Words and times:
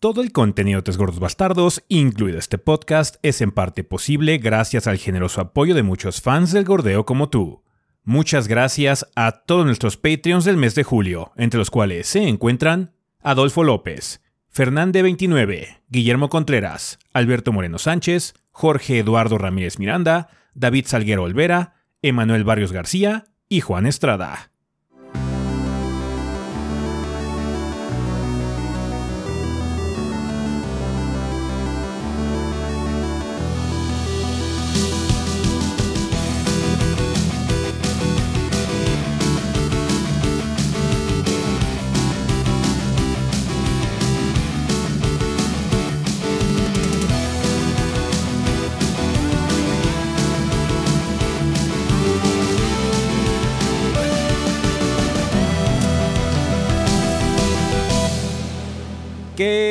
Todo 0.00 0.22
el 0.22 0.32
contenido 0.32 0.78
de 0.78 0.84
Tres 0.84 0.96
Gordos 0.96 1.20
Bastardos, 1.20 1.84
incluido 1.88 2.38
este 2.38 2.56
podcast, 2.56 3.16
es 3.20 3.42
en 3.42 3.50
parte 3.50 3.84
posible 3.84 4.38
gracias 4.38 4.86
al 4.86 4.96
generoso 4.96 5.42
apoyo 5.42 5.74
de 5.74 5.82
muchos 5.82 6.22
fans 6.22 6.52
del 6.52 6.64
gordeo 6.64 7.04
como 7.04 7.28
tú. 7.28 7.64
Muchas 8.02 8.48
gracias 8.48 9.06
a 9.14 9.42
todos 9.42 9.66
nuestros 9.66 9.98
Patreons 9.98 10.46
del 10.46 10.56
mes 10.56 10.74
de 10.74 10.84
julio, 10.84 11.32
entre 11.36 11.58
los 11.58 11.70
cuales 11.70 12.06
se 12.06 12.26
encuentran 12.26 12.94
Adolfo 13.20 13.62
López, 13.62 14.22
Fernande29, 14.54 15.82
Guillermo 15.90 16.30
Contreras, 16.30 16.98
Alberto 17.12 17.52
Moreno 17.52 17.76
Sánchez, 17.78 18.32
Jorge 18.52 19.00
Eduardo 19.00 19.36
Ramírez 19.36 19.78
Miranda, 19.78 20.30
David 20.54 20.86
Salguero 20.86 21.24
Olvera, 21.24 21.74
Emanuel 22.00 22.44
Barrios 22.44 22.72
García 22.72 23.26
y 23.50 23.60
Juan 23.60 23.84
Estrada. 23.84 24.49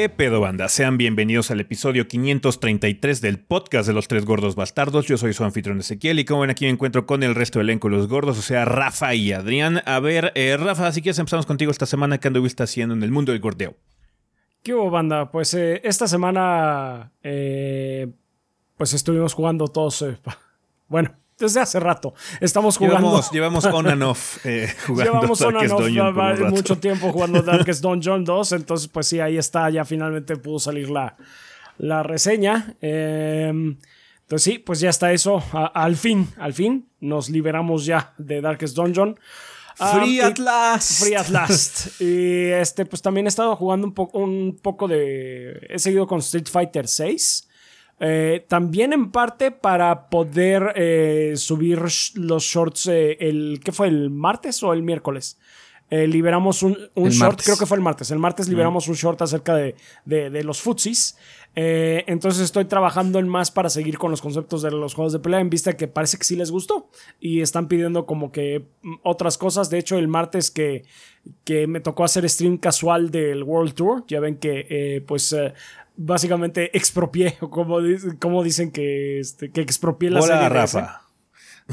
¿Qué 0.10 0.16
pedo 0.16 0.42
banda? 0.42 0.68
Sean 0.70 0.98
bienvenidos 0.98 1.52
al 1.52 1.60
episodio 1.60 2.08
533 2.08 3.22
del 3.22 3.38
podcast 3.38 3.88
de 3.88 3.94
los 3.94 4.08
tres 4.08 4.26
gordos 4.26 4.56
bastardos. 4.56 5.06
Yo 5.06 5.20
soy 5.20 5.34
su 5.34 5.44
anfitrión 5.44 5.80
Ezequiel 5.82 6.18
y 6.18 6.26
como 6.26 6.42
ven 6.42 6.50
aquí 6.50 6.66
me 6.66 6.72
encuentro 6.72 7.06
con 7.06 7.22
el 7.22 7.36
resto 7.36 7.60
del 7.60 7.70
elenco 7.70 7.90
los 7.90 8.08
gordos, 8.08 8.40
o 8.40 8.42
sea, 8.42 8.66
Rafa 8.66 9.14
y 9.14 9.32
Adrián. 9.34 9.84
A 9.86 10.00
ver, 10.00 10.32
eh, 10.34 10.58
Rafa, 10.58 10.92
si 10.94 11.04
quieres 11.04 11.20
empezamos 11.20 11.46
contigo 11.46 11.70
esta 11.70 11.86
semana. 11.86 12.18
¿Qué 12.18 12.28
anduviste 12.28 12.64
haciendo 12.64 12.96
en 12.96 13.04
el 13.04 13.12
mundo 13.12 13.34
del 13.34 13.40
gordeo? 13.40 13.76
¿Qué 14.64 14.74
hubo, 14.74 14.90
banda? 14.90 15.30
Pues 15.30 15.54
eh, 15.54 15.80
esta 15.84 16.08
semana, 16.08 17.12
eh, 17.22 18.08
pues 18.78 18.96
estuvimos 18.96 19.36
jugando 19.36 19.68
todos, 19.68 20.04
bueno, 20.88 21.14
desde 21.40 21.60
hace 21.62 21.80
rato. 21.80 22.14
Estamos 22.42 22.78
jugando. 22.78 23.00
Llevamos, 23.08 23.32
llevamos 23.64 23.66
on 23.66 23.88
and 23.88 24.04
off 24.04 24.46
eh, 24.46 24.74
jugando 24.86 25.14
Llevamos 25.14 25.42
on 25.42 25.48
and 25.48 25.70
Darkest 25.70 25.74
off 25.74 25.82
Dungeon 25.86 26.50
mucho 26.52 26.78
tiempo 26.78 27.12
jugando 27.12 27.42
Darkest 27.42 27.82
Dungeon 27.84 28.24
2. 28.26 28.52
Entonces, 28.54 28.88
pues 28.88 29.08
sí, 29.08 29.20
ahí 29.20 29.38
está. 29.38 29.70
Ya 29.70 29.86
finalmente 29.86 30.36
pudo 30.38 30.60
salir 30.60 30.90
la, 30.90 31.16
la 31.78 32.04
reseña. 32.04 32.76
Eh, 32.82 33.48
entonces, 33.50 34.44
sí, 34.44 34.60
pues 34.60 34.80
ya 34.80 34.90
está 34.90 35.12
eso. 35.12 35.44
A- 35.54 35.66
al 35.68 35.96
fin, 35.96 36.28
al 36.38 36.54
fin, 36.54 36.88
nos 37.00 37.30
liberamos 37.30 37.86
ya 37.86 38.14
de 38.18 38.42
Darkest 38.42 38.76
Dungeon. 38.76 39.20
Ah, 39.80 39.98
Free 39.98 40.18
y- 40.18 40.20
at 40.20 40.38
last. 40.38 41.02
Free 41.02 41.16
at 41.16 41.30
last. 41.30 42.02
y 42.02 42.48
este, 42.52 42.86
pues 42.86 43.02
también 43.02 43.26
he 43.26 43.30
estado 43.30 43.56
jugando 43.56 43.88
un, 43.88 43.94
poco 43.94 44.20
un 44.20 44.60
poco 44.62 44.88
de. 44.88 45.66
He 45.70 45.80
seguido 45.80 46.06
con 46.06 46.20
Street 46.20 46.48
Fighter 46.52 46.88
6. 46.88 47.49
Eh, 48.02 48.46
también 48.48 48.94
en 48.94 49.12
parte 49.12 49.52
para 49.52 50.08
poder 50.10 50.72
eh, 50.76 51.34
subir 51.36 51.80
los 52.16 52.44
shorts 52.44 52.88
eh, 52.88 53.18
el 53.20 53.60
¿qué 53.64 53.74
fue? 53.74 53.88
el 53.90 54.10
martes 54.10 54.64
o 54.64 54.72
el 54.72 54.84
miércoles 54.84 55.38
liberamos 55.92 56.62
un, 56.62 56.74
short 56.96 57.16
martes. 57.16 57.46
creo 57.48 57.58
que 57.58 57.66
fue 57.66 57.76
el 57.76 57.82
martes 57.84 58.12
el 58.12 58.20
martes 58.20 58.48
liberamos 58.48 58.88
un 58.88 58.94
short 58.94 59.20
acerca 59.24 59.56
de, 59.56 59.74
de- 60.06 60.30
de 60.30 60.44
los 60.44 60.62
futsis 60.62 61.18
entonces 61.56 62.44
estoy 62.44 62.66
trabajando 62.66 63.18
en 63.18 63.28
más 63.28 63.50
para 63.50 63.70
seguir 63.72 63.98
con 63.98 64.12
los 64.12 64.22
conceptos 64.22 64.62
de 64.62 64.70
los 64.70 64.94
juegos 64.94 65.14
de 65.14 65.20
pelea 65.20 65.40
en 65.40 65.50
vista 65.50 65.76
que 65.76 65.88
parece 65.88 66.18
que 66.20 66.26
sí 66.26 66.36
les 66.36 66.52
gustó 66.52 66.92
y 67.20 67.42
están 67.42 67.68
pidiendo 67.68 68.06
como 68.06 68.32
que 68.32 68.68
mm, 68.84 68.96
otras 69.02 69.40
cosas 69.40 69.72
de 69.72 69.80
hecho 69.80 69.98
el 69.98 70.08
martes 70.08 70.52
que 70.52 70.84
que 71.44 71.68
me 71.68 71.80
tocó 71.82 72.04
hacer 72.06 72.28
stream 72.30 72.58
casual 72.58 73.12
del 73.12 73.44
World 73.44 73.74
Tour. 73.74 74.04
Ya 74.08 74.20
ven 74.22 74.38
que, 74.38 75.04
pues, 75.06 75.36
básicamente 76.02 76.76
expropié, 76.78 77.38
o 77.42 77.50
como, 77.50 77.78
como 78.20 78.44
dicen 78.44 78.72
que, 78.72 79.20
este, 79.20 79.52
que 79.52 79.62
expropié 79.62 80.10
la 80.10 80.22
Hola, 80.22 80.28
serie 80.28 80.64
ese. 80.64 80.80
Rafa. 80.80 81.02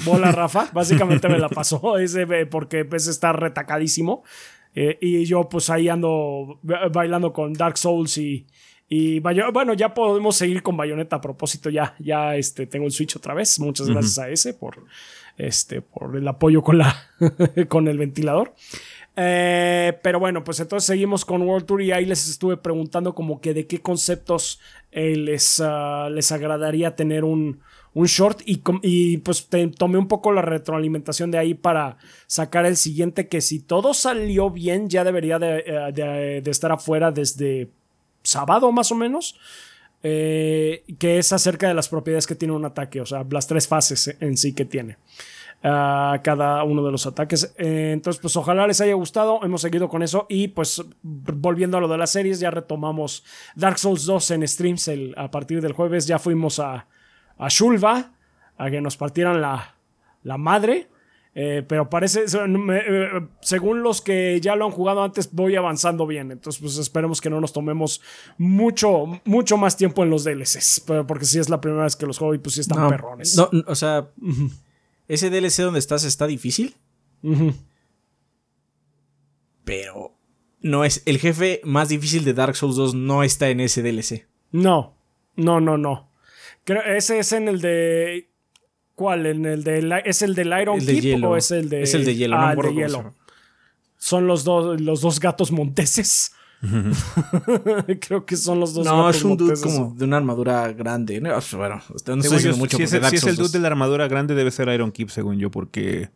Bola 0.05 0.31
Rafa, 0.33 0.69
básicamente 0.75 1.27
me 1.29 1.39
la 1.39 1.49
pasó 1.49 1.97
ese 1.99 2.23
eh, 2.23 2.45
porque 2.47 2.85
pues 2.85 3.07
está 3.07 3.33
retacadísimo. 3.33 4.25
Eh, 4.75 4.99
y 5.01 5.25
yo 5.25 5.49
pues 5.49 5.71
ahí 5.71 5.89
ando 5.89 6.59
ba- 6.63 6.89
bailando 6.93 7.33
con 7.33 7.55
Dark 7.55 7.79
Souls 7.79 8.19
y, 8.19 8.47
y 8.91 9.21
bueno, 9.21 9.73
ya 9.73 9.95
podemos 9.95 10.37
seguir 10.37 10.63
con 10.63 10.77
Bayonetta 10.77 11.17
a 11.17 11.21
propósito, 11.23 11.71
ya, 11.71 11.95
ya 11.99 12.37
este, 12.37 12.67
tengo 12.67 12.85
el 12.85 12.93
Switch 12.93 13.17
otra 13.17 13.33
vez. 13.33 13.59
Muchas 13.59 13.89
gracias 13.89 14.19
a 14.19 14.29
ese 14.29 14.53
por, 14.53 14.85
este, 15.39 15.81
por 15.81 16.15
el 16.15 16.29
apoyo 16.29 16.63
con, 16.63 16.77
la, 16.77 16.95
con 17.69 17.89
el 17.89 17.97
ventilador. 17.97 18.55
Eh, 19.19 19.99
pero 20.03 20.21
bueno, 20.21 20.45
pues 20.45 20.61
entonces 20.61 20.87
seguimos 20.87 21.25
con 21.25 21.41
World 21.41 21.65
Tour 21.65 21.81
y 21.81 21.91
ahí 21.91 22.05
les 22.05 22.29
estuve 22.29 22.59
preguntando 22.59 23.15
como 23.15 23.41
que 23.41 23.55
de 23.55 23.67
qué 23.67 23.81
conceptos 23.81 24.61
eh, 24.93 25.17
les, 25.17 25.61
ah, 25.65 26.11
les 26.13 26.31
agradaría 26.33 26.95
tener 26.97 27.25
un, 27.25 27.61
un 27.95 28.07
short 28.07 28.43
y, 28.45 29.17
pues 29.19 29.49
tomé 29.79 29.97
un 29.97 30.07
poco 30.07 30.33
la 30.33 30.43
retroalimentación 30.43 31.31
de 31.31 31.39
ahí 31.39 31.55
para 31.55 31.97
sacar 32.27 32.67
el 32.67 32.77
siguiente 32.77 33.27
que 33.27 33.41
si 33.41 33.59
todo 33.59 33.95
salió 33.95 34.51
bien 34.51 34.91
ya 34.91 35.03
debería 35.03 35.39
de, 35.39 35.65
eh, 35.67 36.43
estar 36.45 36.71
afuera 36.71 37.11
desde 37.11 37.71
sábado 38.23 38.71
más 38.71 38.93
o 38.93 38.97
menos. 38.97 39.39
que 40.03 40.83
es 41.19 41.33
acerca 41.33 41.67
de 41.67 41.75
las 41.75 41.89
propiedades 41.89 42.27
que 42.27 42.35
tiene 42.37 42.55
un 42.55 42.65
ataque, 42.65 43.01
o 43.01 43.07
sea, 43.07 43.27
las 43.29 43.47
tres 43.47 43.67
fases 43.67 44.15
en 44.21 44.37
sí 44.37 44.53
que 44.53 44.67
tiene 44.67 44.99
a 45.63 46.21
cada 46.23 46.63
uno 46.65 46.85
de 46.85 46.93
los 46.93 47.07
ataques. 47.07 47.55
Eh, 47.59 47.91
entonces, 47.93 48.21
pues 48.21 48.37
ojalá 48.37 48.67
les 48.67 48.81
haya 48.81 48.95
gustado. 48.95 49.41
Hemos 49.43 49.63
seguido 49.63 49.89
con 49.89 50.03
eso. 50.03 50.27
Y 50.29 50.49
pues 50.49 50.83
volviendo 51.03 51.79
a 51.79 51.81
lo 51.81 51.89
de 51.89 51.99
las 51.99 52.11
series, 52.11 52.39
ya 52.41 52.51
retomamos 52.51 53.25
Dark 53.57 53.79
Souls 53.79 54.05
2 54.05 54.31
en 54.33 54.47
streams 54.47 54.89
el- 54.89 55.15
a 55.17 55.31
partir 55.31 55.61
del 55.61 55.73
jueves. 55.73 56.07
Ya 56.07 56.19
fuimos 56.19 56.59
a, 56.61 56.87
a 57.39 57.49
Shulva 57.49 58.13
a 58.59 58.71
que 58.71 58.81
nos 58.81 58.97
partieran 58.97 59.41
la, 59.41 59.75
la 60.23 60.39
madre. 60.39 60.89
Eh, 61.39 61.63
pero 61.69 61.91
parece, 61.91 62.25
eh, 62.27 63.11
según 63.43 63.83
los 63.83 64.01
que 64.01 64.41
ya 64.41 64.57
lo 64.57 64.65
han 64.65 64.71
jugado 64.71 65.03
antes, 65.05 65.31
voy 65.33 65.55
avanzando 65.55 66.07
bien. 66.07 66.31
Entonces, 66.33 66.63
pues 66.63 66.79
esperemos 66.79 67.21
que 67.21 67.29
no 67.29 67.43
nos 67.43 67.53
tomemos 67.53 68.01
mucho, 68.39 69.05
mucho 69.27 69.57
más 69.59 69.77
tiempo 69.77 70.03
en 70.03 70.09
los 70.09 70.25
DLCs. 70.25 70.85
Porque 71.07 71.27
si 71.27 71.39
es 71.39 71.51
la 71.51 71.61
primera 71.61 71.83
vez 71.85 71.95
que 71.97 72.07
los 72.07 72.17
juego 72.19 72.35
y 72.35 72.39
pues 72.39 72.55
sí 72.55 72.63
están 72.63 72.81
No, 72.81 72.89
perrones. 72.89 73.37
no, 73.37 73.51
o 73.67 73.75
sea, 73.75 74.09
ese 75.09 75.31
DLC 75.31 75.63
donde 75.63 75.79
estás 75.79 76.05
está 76.05 76.27
difícil, 76.27 76.75
pero 79.65 80.17
no 80.61 80.85
es 80.85 81.03
el 81.07 81.19
jefe 81.19 81.61
más 81.65 81.89
difícil 81.89 82.25
de 82.25 82.35
Dark 82.35 82.57
Souls 82.57 82.77
2 82.77 82.95
no 82.95 83.23
está 83.23 83.49
en 83.51 83.61
ese 83.61 83.83
DLC. 83.83 84.27
No, 84.53 84.97
no, 85.37 85.61
no, 85.61 85.77
no. 85.79 86.11
Creo, 86.65 86.83
ese 86.83 87.19
es 87.19 87.33
en 87.33 87.49
el 87.49 87.61
de. 87.61 88.31
¿Cuál? 88.95 89.27
¿En 89.27 89.45
el 89.45 89.63
de 89.63 89.83
la- 89.83 89.99
¿Es 89.99 90.23
el 90.23 90.35
del 90.35 90.49
Iron 90.61 90.79
El 90.79 90.87
de 90.87 90.93
Keep 90.95 91.03
hielo. 91.05 91.31
o 91.31 91.37
es 91.37 91.51
el 91.51 91.69
de. 91.69 91.83
Es 91.83 91.95
el 91.95 92.05
de 92.05 92.15
hielo, 92.15 92.37
no 92.37 92.43
Ah, 92.43 92.55
me 92.55 92.69
el 92.69 92.75
de 92.75 92.83
hielo. 92.83 93.15
Son 93.99 94.27
los 94.27 94.45
dos, 94.45 94.81
los 94.81 95.01
dos 95.01 95.21
gatos 95.21 95.51
monteses. 95.53 96.33
Creo 98.01 98.25
que 98.27 98.37
son 98.37 98.61
los 98.61 98.75
dos 98.75 98.85
No, 98.85 99.09
es 99.11 99.23
un 99.23 99.37
dude 99.37 99.61
como 99.61 99.95
de 99.97 100.05
una 100.05 100.17
armadura 100.17 100.73
grande. 100.73 101.21
No, 101.21 101.31
bueno, 101.57 101.81
no 101.89 101.97
estoy 101.97 102.21
diciendo 102.21 102.57
mucho 102.57 102.77
si 102.77 102.85
es, 102.85 102.93
el- 102.93 103.01
Dark 103.01 103.11
si 103.11 103.17
es 103.17 103.23
el 103.23 103.29
Souls 103.37 103.37
dude 103.39 103.45
2 103.49 103.53
de 103.53 103.59
la 103.61 103.69
armadura 103.69 104.09
grande, 104.09 104.35
debe 104.35 104.51
ser 104.51 104.69
Iron 104.69 104.93
Keep, 104.93 105.11
según 105.11 105.39
yo, 105.39 105.51
porque 105.51 106.11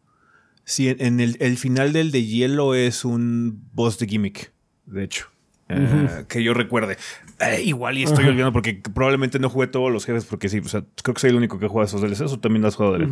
si 0.65 0.89
en, 0.89 1.01
en 1.01 1.21
el, 1.21 1.37
el 1.41 1.57
final 1.57 1.93
del 1.93 2.11
de 2.11 2.25
hielo 2.25 2.75
es 2.75 3.05
un 3.05 3.63
boss 3.73 3.99
de 3.99 4.07
gimmick, 4.07 4.53
de 4.87 5.05
hecho. 5.05 5.27
Eh, 5.73 6.25
que 6.27 6.43
yo 6.43 6.53
recuerde. 6.53 6.97
Eh, 7.39 7.63
igual 7.63 7.97
y 7.97 8.03
estoy 8.03 8.25
olvidando 8.25 8.53
porque 8.53 8.75
probablemente 8.93 9.39
no 9.39 9.49
jugué 9.49 9.69
todos 9.69 9.93
los 9.93 10.05
jefes 10.05 10.25
porque 10.25 10.49
sí, 10.49 10.59
o 10.59 10.69
sea, 10.69 10.85
creo 11.03 11.15
que 11.15 11.21
soy 11.21 11.31
el 11.31 11.37
único 11.37 11.61
que 11.61 11.69
juega 11.69 11.87
esos 11.87 12.01
DLCs 12.01 12.33
o 12.33 12.41
también 12.41 12.65
has 12.65 12.75
jugado 12.75 12.99
de 12.99 13.09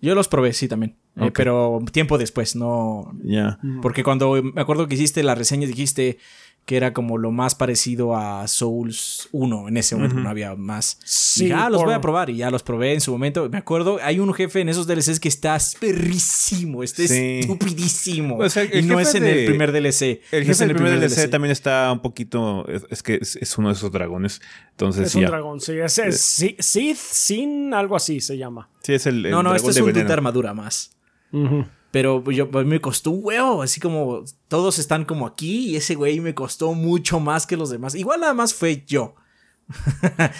Yo 0.00 0.14
los 0.14 0.26
probé, 0.26 0.54
sí, 0.54 0.68
también. 0.68 0.96
Eh, 1.16 1.30
pero 1.34 1.80
tiempo 1.92 2.16
después, 2.16 2.56
no. 2.56 3.12
Ya. 3.22 3.58
Porque 3.82 4.02
cuando 4.04 4.42
me 4.42 4.62
acuerdo 4.62 4.88
que 4.88 4.94
hiciste 4.94 5.22
la 5.22 5.34
reseña, 5.34 5.66
dijiste 5.66 6.16
que 6.64 6.76
era 6.76 6.92
como 6.92 7.18
lo 7.18 7.32
más 7.32 7.56
parecido 7.56 8.16
a 8.16 8.46
Souls 8.46 9.28
1 9.32 9.66
en 9.68 9.76
ese 9.76 9.96
momento, 9.96 10.16
no 10.16 10.30
había 10.30 10.54
más. 10.54 10.98
Sí, 11.04 11.46
y 11.46 11.48
ya 11.48 11.68
los 11.68 11.78
por- 11.80 11.86
voy 11.86 11.94
a 11.94 12.00
probar 12.00 12.30
y 12.30 12.36
ya 12.36 12.50
los 12.52 12.62
probé 12.62 12.94
en 12.94 13.00
su 13.00 13.10
momento. 13.10 13.48
Me 13.50 13.58
acuerdo, 13.58 13.98
hay 14.00 14.20
un 14.20 14.32
jefe 14.32 14.60
en 14.60 14.68
esos 14.68 14.86
DLCs 14.86 15.18
que 15.18 15.28
está 15.28 15.58
perrísimo, 15.80 16.82
está 16.82 17.06
Sí. 17.06 17.40
estupidísimo. 17.40 18.36
O 18.38 18.48
sea, 18.48 18.62
el 18.62 18.84
y 18.84 18.88
no 18.88 19.00
es 19.00 19.14
en 19.14 19.24
de- 19.24 19.40
el 19.40 19.46
primer 19.46 19.72
DLC. 19.72 20.20
El 20.30 20.40
no 20.40 20.46
jefe 20.46 20.52
es 20.52 20.60
en 20.60 20.68
del 20.68 20.76
primer 20.76 21.00
DLC, 21.00 21.28
también 21.28 21.50
está 21.52 21.90
un 21.92 22.00
poquito. 22.00 22.66
Es, 22.68 22.86
es 22.90 23.02
que 23.02 23.18
es, 23.20 23.36
es 23.36 23.58
uno 23.58 23.68
de 23.68 23.74
esos 23.74 23.90
dragones. 23.90 24.40
Entonces, 24.70 25.08
Es 25.08 25.14
un 25.14 25.24
dragón, 25.24 25.60
sí. 25.60 25.72
Es, 25.78 25.98
es 25.98 26.20
Si- 26.20 26.56
Sith 26.58 26.96
Sin, 26.96 27.74
algo 27.74 27.96
así 27.96 28.20
se 28.20 28.36
llama. 28.38 28.68
Sí, 28.82 28.94
es 28.94 29.06
el. 29.06 29.26
el 29.26 29.32
No, 29.32 29.42
no, 29.42 29.50
dragón 29.50 29.56
este 29.56 29.70
es 29.70 29.76
de 29.76 30.00
un 30.00 30.06
de 30.06 30.12
armadura 30.12 30.54
más. 30.54 30.92
Ujú. 31.32 31.64
Pero 31.92 32.28
yo, 32.30 32.48
a 32.52 32.58
mí 32.58 32.64
me 32.64 32.80
costó 32.80 33.10
un 33.12 33.20
huevo, 33.22 33.62
así 33.62 33.78
como 33.78 34.24
todos 34.48 34.78
están 34.80 35.04
como 35.04 35.26
aquí 35.26 35.68
y 35.70 35.76
ese 35.76 35.94
güey 35.94 36.18
me 36.20 36.34
costó 36.34 36.72
mucho 36.74 37.20
más 37.20 37.46
que 37.46 37.56
los 37.56 37.70
demás. 37.70 37.94
Igual 37.94 38.20
nada 38.20 38.34
más 38.34 38.52
fue 38.54 38.82
yo. 38.86 39.14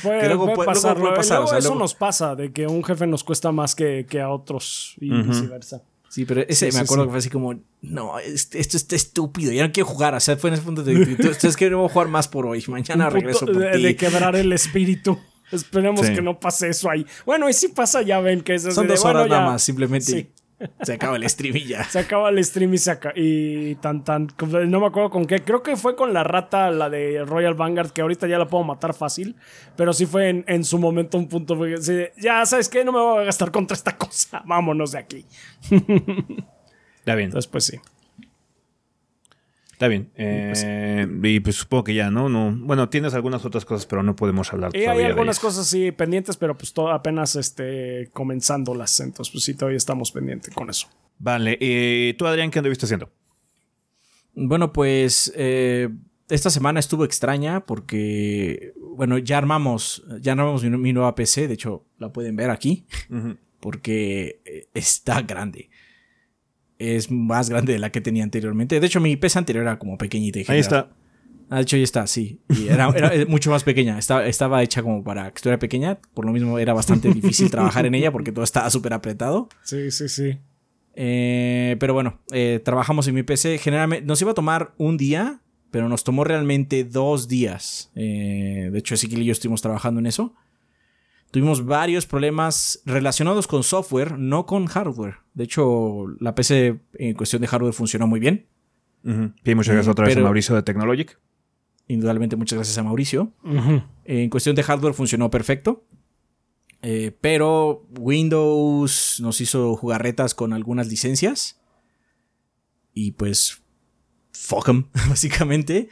Puede, 0.03 0.21
Que 0.21 0.27
luego 0.27 0.45
puede 0.47 0.57
luego 0.57 0.65
pasar, 0.65 0.93
puede 0.95 1.01
luego 1.05 1.17
pasar, 1.17 1.41
o 1.43 1.47
sea, 1.47 1.59
eso 1.59 1.69
luego- 1.69 1.81
nos 1.85 1.95
pasa, 1.95 2.35
de 2.35 2.53
que 2.53 2.67
un 2.67 2.83
jefe 2.83 3.07
nos 3.07 3.23
cuesta 3.25 3.53
más 3.53 3.75
que, 3.75 4.07
que 4.09 4.21
a 4.21 4.31
otros 4.31 4.95
y 5.01 5.11
viceversa. 5.11 5.83
Sí, 6.09 6.25
pero 6.27 6.43
ese 6.43 6.71
Sí, 6.71 6.77
me 6.77 6.83
acuerdo 6.83 7.05
sí. 7.05 7.07
que 7.07 7.11
fue 7.13 7.19
así 7.21 7.31
como, 7.31 7.55
no, 7.81 8.19
este- 8.19 8.59
esto 8.59 8.77
está 8.77 8.97
estúpido, 8.97 9.53
ya 9.53 9.67
no 9.67 9.73
quiero 9.73 9.89
jugar. 9.89 10.15
O 10.15 10.21
sea, 10.21 10.37
fue 10.37 10.49
en 10.51 10.55
ese 10.55 10.63
punto 10.63 10.83
de, 10.83 10.93
entonces 10.93 11.57
que 11.57 11.71
no 11.71 11.79
voy 11.79 11.87
a 11.87 11.93
jugar 11.93 12.09
más 12.09 12.29
por 12.29 12.45
hoy. 12.47 12.63
Mañana 12.69 13.07
Un 13.07 13.13
regreso 13.13 13.47
por 13.47 13.57
de, 13.57 13.71
ti. 13.73 13.83
de 13.83 13.97
quebrar 13.97 14.37
el 14.37 14.53
espíritu. 14.53 15.19
Esperemos 15.51 16.07
Sí. 16.07 16.15
que 16.15 16.23
no 16.23 16.39
pase 16.41 16.69
eso 16.71 16.91
ahí. 16.91 17.07
Bueno, 17.27 17.49
y 17.49 17.53
si 17.55 17.69
pasa, 17.69 18.03
ya 18.03 18.21
ven 18.21 18.41
que 18.43 18.55
es 18.55 18.63
Son 18.75 18.87
de, 18.87 18.95
dos 18.95 19.03
bueno, 19.03 19.21
horas 19.21 19.31
nada 19.31 19.43
ya 19.47 19.51
más, 19.53 19.63
simplemente 19.63 20.07
Sí. 20.13 20.31
Se 20.83 20.95
acaba 20.95 21.17
el 21.17 21.29
stream 21.29 21.57
y 21.57 21.65
ya. 21.65 21.85
Se 21.85 21.99
acaba 21.99 22.31
el 22.31 22.45
stream 22.45 22.75
y 22.75 22.79
se 22.79 22.91
acaba. 22.91 23.15
Y 23.17 23.75
tan, 23.77 24.05
tan. 24.05 24.29
No 24.69 24.81
me 24.81 24.87
acuerdo 24.87 25.11
con 25.11 25.27
qué. 25.27 25.43
Creo 25.43 25.63
que 25.63 25.77
fue 25.77 25.97
con 25.97 26.13
la 26.13 26.25
rata, 26.25 26.71
la 26.71 26.91
de 26.91 27.25
Royal 27.25 27.55
Vanguard, 27.55 27.91
que 27.91 28.03
ahorita 28.03 28.27
ya 28.27 28.39
la 28.39 28.47
puedo 28.47 28.65
matar 28.65 28.95
fácil. 28.95 29.37
Pero 29.77 29.93
sí 29.93 30.07
fue 30.07 30.29
en, 30.29 30.45
en 30.49 30.65
su 30.65 30.79
momento 30.79 31.19
un 31.19 31.29
punto. 31.29 31.55
de, 31.57 32.13
ya, 32.19 32.45
¿sabes 32.47 32.69
qué? 32.69 32.85
No 32.85 32.93
me 32.93 33.01
voy 33.01 33.23
a 33.23 33.25
gastar 33.25 33.51
contra 33.51 33.75
esta 33.75 33.97
cosa. 33.97 34.43
Vámonos 34.45 34.93
de 34.93 34.99
aquí. 34.99 35.27
Está 35.71 37.15
bien, 37.15 37.29
Entonces, 37.29 37.51
pues 37.51 37.65
sí. 37.65 37.79
Está 39.83 39.89
bien. 39.89 40.13
Eh, 40.15 41.07
y 41.25 41.41
pues 41.41 41.57
supongo 41.57 41.85
que 41.85 41.95
ya, 41.95 42.11
¿no? 42.11 42.29
no 42.29 42.57
Bueno, 42.57 42.89
tienes 42.89 43.15
algunas 43.15 43.45
otras 43.45 43.65
cosas, 43.65 43.85
pero 43.87 44.05
no 44.05 44.15
podemos 44.15 44.53
hablar 44.53 44.71
Y 44.75 44.79
hay 44.79 44.85
todavía 44.85 45.05
de 45.07 45.11
algunas 45.11 45.37
ellas. 45.37 45.45
cosas 45.45 45.67
sí 45.67 45.91
pendientes, 45.91 46.37
pero 46.37 46.57
pues 46.57 46.73
todo 46.73 46.91
apenas 46.93 47.35
este, 47.35 48.09
comenzándolas. 48.13 49.01
Entonces, 49.01 49.33
pues 49.33 49.43
sí, 49.45 49.55
todavía 49.55 49.77
estamos 49.77 50.13
pendientes 50.13 50.55
con 50.55 50.71
eso. 50.71 50.89
Vale, 51.19 51.59
eh, 51.61 52.15
tú 52.17 52.27
Adrián, 52.27 52.51
¿qué 52.51 52.61
anduviste 52.61 52.87
haciendo? 52.87 53.11
Bueno, 54.35 54.73
pues 54.73 55.33
eh, 55.35 55.89
esta 56.29 56.51
semana 56.51 56.79
estuvo 56.79 57.05
extraña 57.05 57.67
porque, 57.67 58.75
bueno, 58.79 59.19
ya 59.19 59.39
armamos, 59.39 60.05
ya 60.21 60.33
armamos 60.33 60.63
mi, 60.63 60.71
mi 60.71 60.93
nueva 60.93 61.15
PC, 61.17 61.49
de 61.49 61.55
hecho 61.55 61.85
la 61.99 62.13
pueden 62.13 62.37
ver 62.37 62.51
aquí, 62.51 62.87
porque 63.61 64.41
eh, 64.45 64.69
está 64.75 65.23
grande. 65.23 65.71
Es 66.83 67.11
más 67.11 67.49
grande 67.49 67.73
de 67.73 67.79
la 67.79 67.91
que 67.91 68.01
tenía 68.01 68.25
anteriormente. 68.25 68.81
De 68.81 68.87
hecho, 68.87 69.01
mi 69.01 69.17
PC 69.17 69.39
anterior 69.39 69.63
era 69.65 69.79
como 69.79 69.99
pequeñita. 69.99 70.41
y 70.41 70.45
Ahí 70.49 70.59
está. 70.59 70.91
Ah, 71.49 71.57
de 71.57 71.63
hecho, 71.63 71.77
ya 71.77 71.85
está, 71.85 72.07
sí. 72.07 72.41
Y 72.49 72.69
era, 72.69 72.89
era, 72.97 73.15
eh, 73.15 73.27
mucho 73.27 73.51
más 73.51 73.63
pequeña. 73.63 73.99
Estaba, 73.99 74.27
estaba 74.27 74.63
hecha 74.63 74.83
como 74.83 75.05
para 75.05 75.31
que 75.31 75.37
estuviera 75.37 75.59
pequeña. 75.59 75.99
Por 76.15 76.25
lo 76.25 76.33
mismo 76.33 76.59
era 76.59 76.73
bastante 76.73 77.13
difícil 77.13 77.51
trabajar 77.51 77.85
en 77.87 77.95
ella 77.95 78.11
porque 78.11 78.33
todo 78.33 78.43
estaba 78.43 78.71
súper 78.71 78.95
apretado. 78.95 79.49
Sí, 79.63 79.91
sí, 79.91 80.09
sí. 80.09 80.39
Eh, 80.95 81.77
pero 81.79 81.95
bueno, 81.95 82.21
eh, 82.33 82.61
trabajamos 82.65 83.07
en 83.09 83.15
mi 83.15 83.23
PC. 83.23 83.59
Generalmente 83.59 84.07
nos 84.07 84.21
iba 84.23 84.31
a 84.33 84.35
tomar 84.35 84.75
un 84.79 84.97
día, 84.97 85.41
pero 85.71 85.89
nos 85.89 86.05
tomó 86.05 86.25
realmente 86.25 86.85
dos 86.85 87.29
días. 87.29 87.91
Eh, 87.95 88.71
de 88.73 88.79
hecho, 88.79 88.95
Ezequiel 88.95 89.23
y 89.23 89.27
yo 89.27 89.33
estuvimos 89.33 89.63
trabajando 89.63 90.01
en 90.01 90.07
eso. 90.07 90.35
Tuvimos 91.33 91.65
varios 91.65 92.05
problemas 92.05 92.83
relacionados 92.85 93.47
con 93.47 93.63
software, 93.63 94.19
no 94.19 94.45
con 94.45 94.67
hardware. 94.67 95.17
De 95.33 95.45
hecho, 95.45 96.05
la 96.21 96.35
PC 96.35 96.79
en 96.93 97.15
cuestión 97.15 97.41
de 97.41 97.49
hardware 97.49 97.73
funcionó 97.73 98.07
muy 98.07 98.21
bien. 98.21 98.47
Y 99.03 99.55
muchas 99.55 99.75
gracias 99.75 99.91
otra 99.91 100.07
vez 100.07 100.17
a 100.17 100.21
Mauricio 100.21 100.55
de 100.55 100.63
Technologic. 100.63 101.19
Indudablemente, 101.89 102.37
muchas 102.37 102.59
gracias 102.59 102.77
a 102.77 102.83
Mauricio. 102.83 103.33
En 104.05 104.29
cuestión 104.29 104.55
de 104.55 104.63
hardware 104.63 104.93
funcionó 104.93 105.31
perfecto. 105.31 105.87
Eh, 106.83 107.17
pero 107.19 107.87
Windows 107.99 109.19
nos 109.21 109.41
hizo 109.41 109.75
jugarretas 109.77 110.35
con 110.35 110.53
algunas 110.53 110.89
licencias. 110.89 111.63
Y 112.93 113.13
pues. 113.13 113.63
Fuck 114.33 114.69
'em, 114.69 114.85
básicamente. 115.09 115.89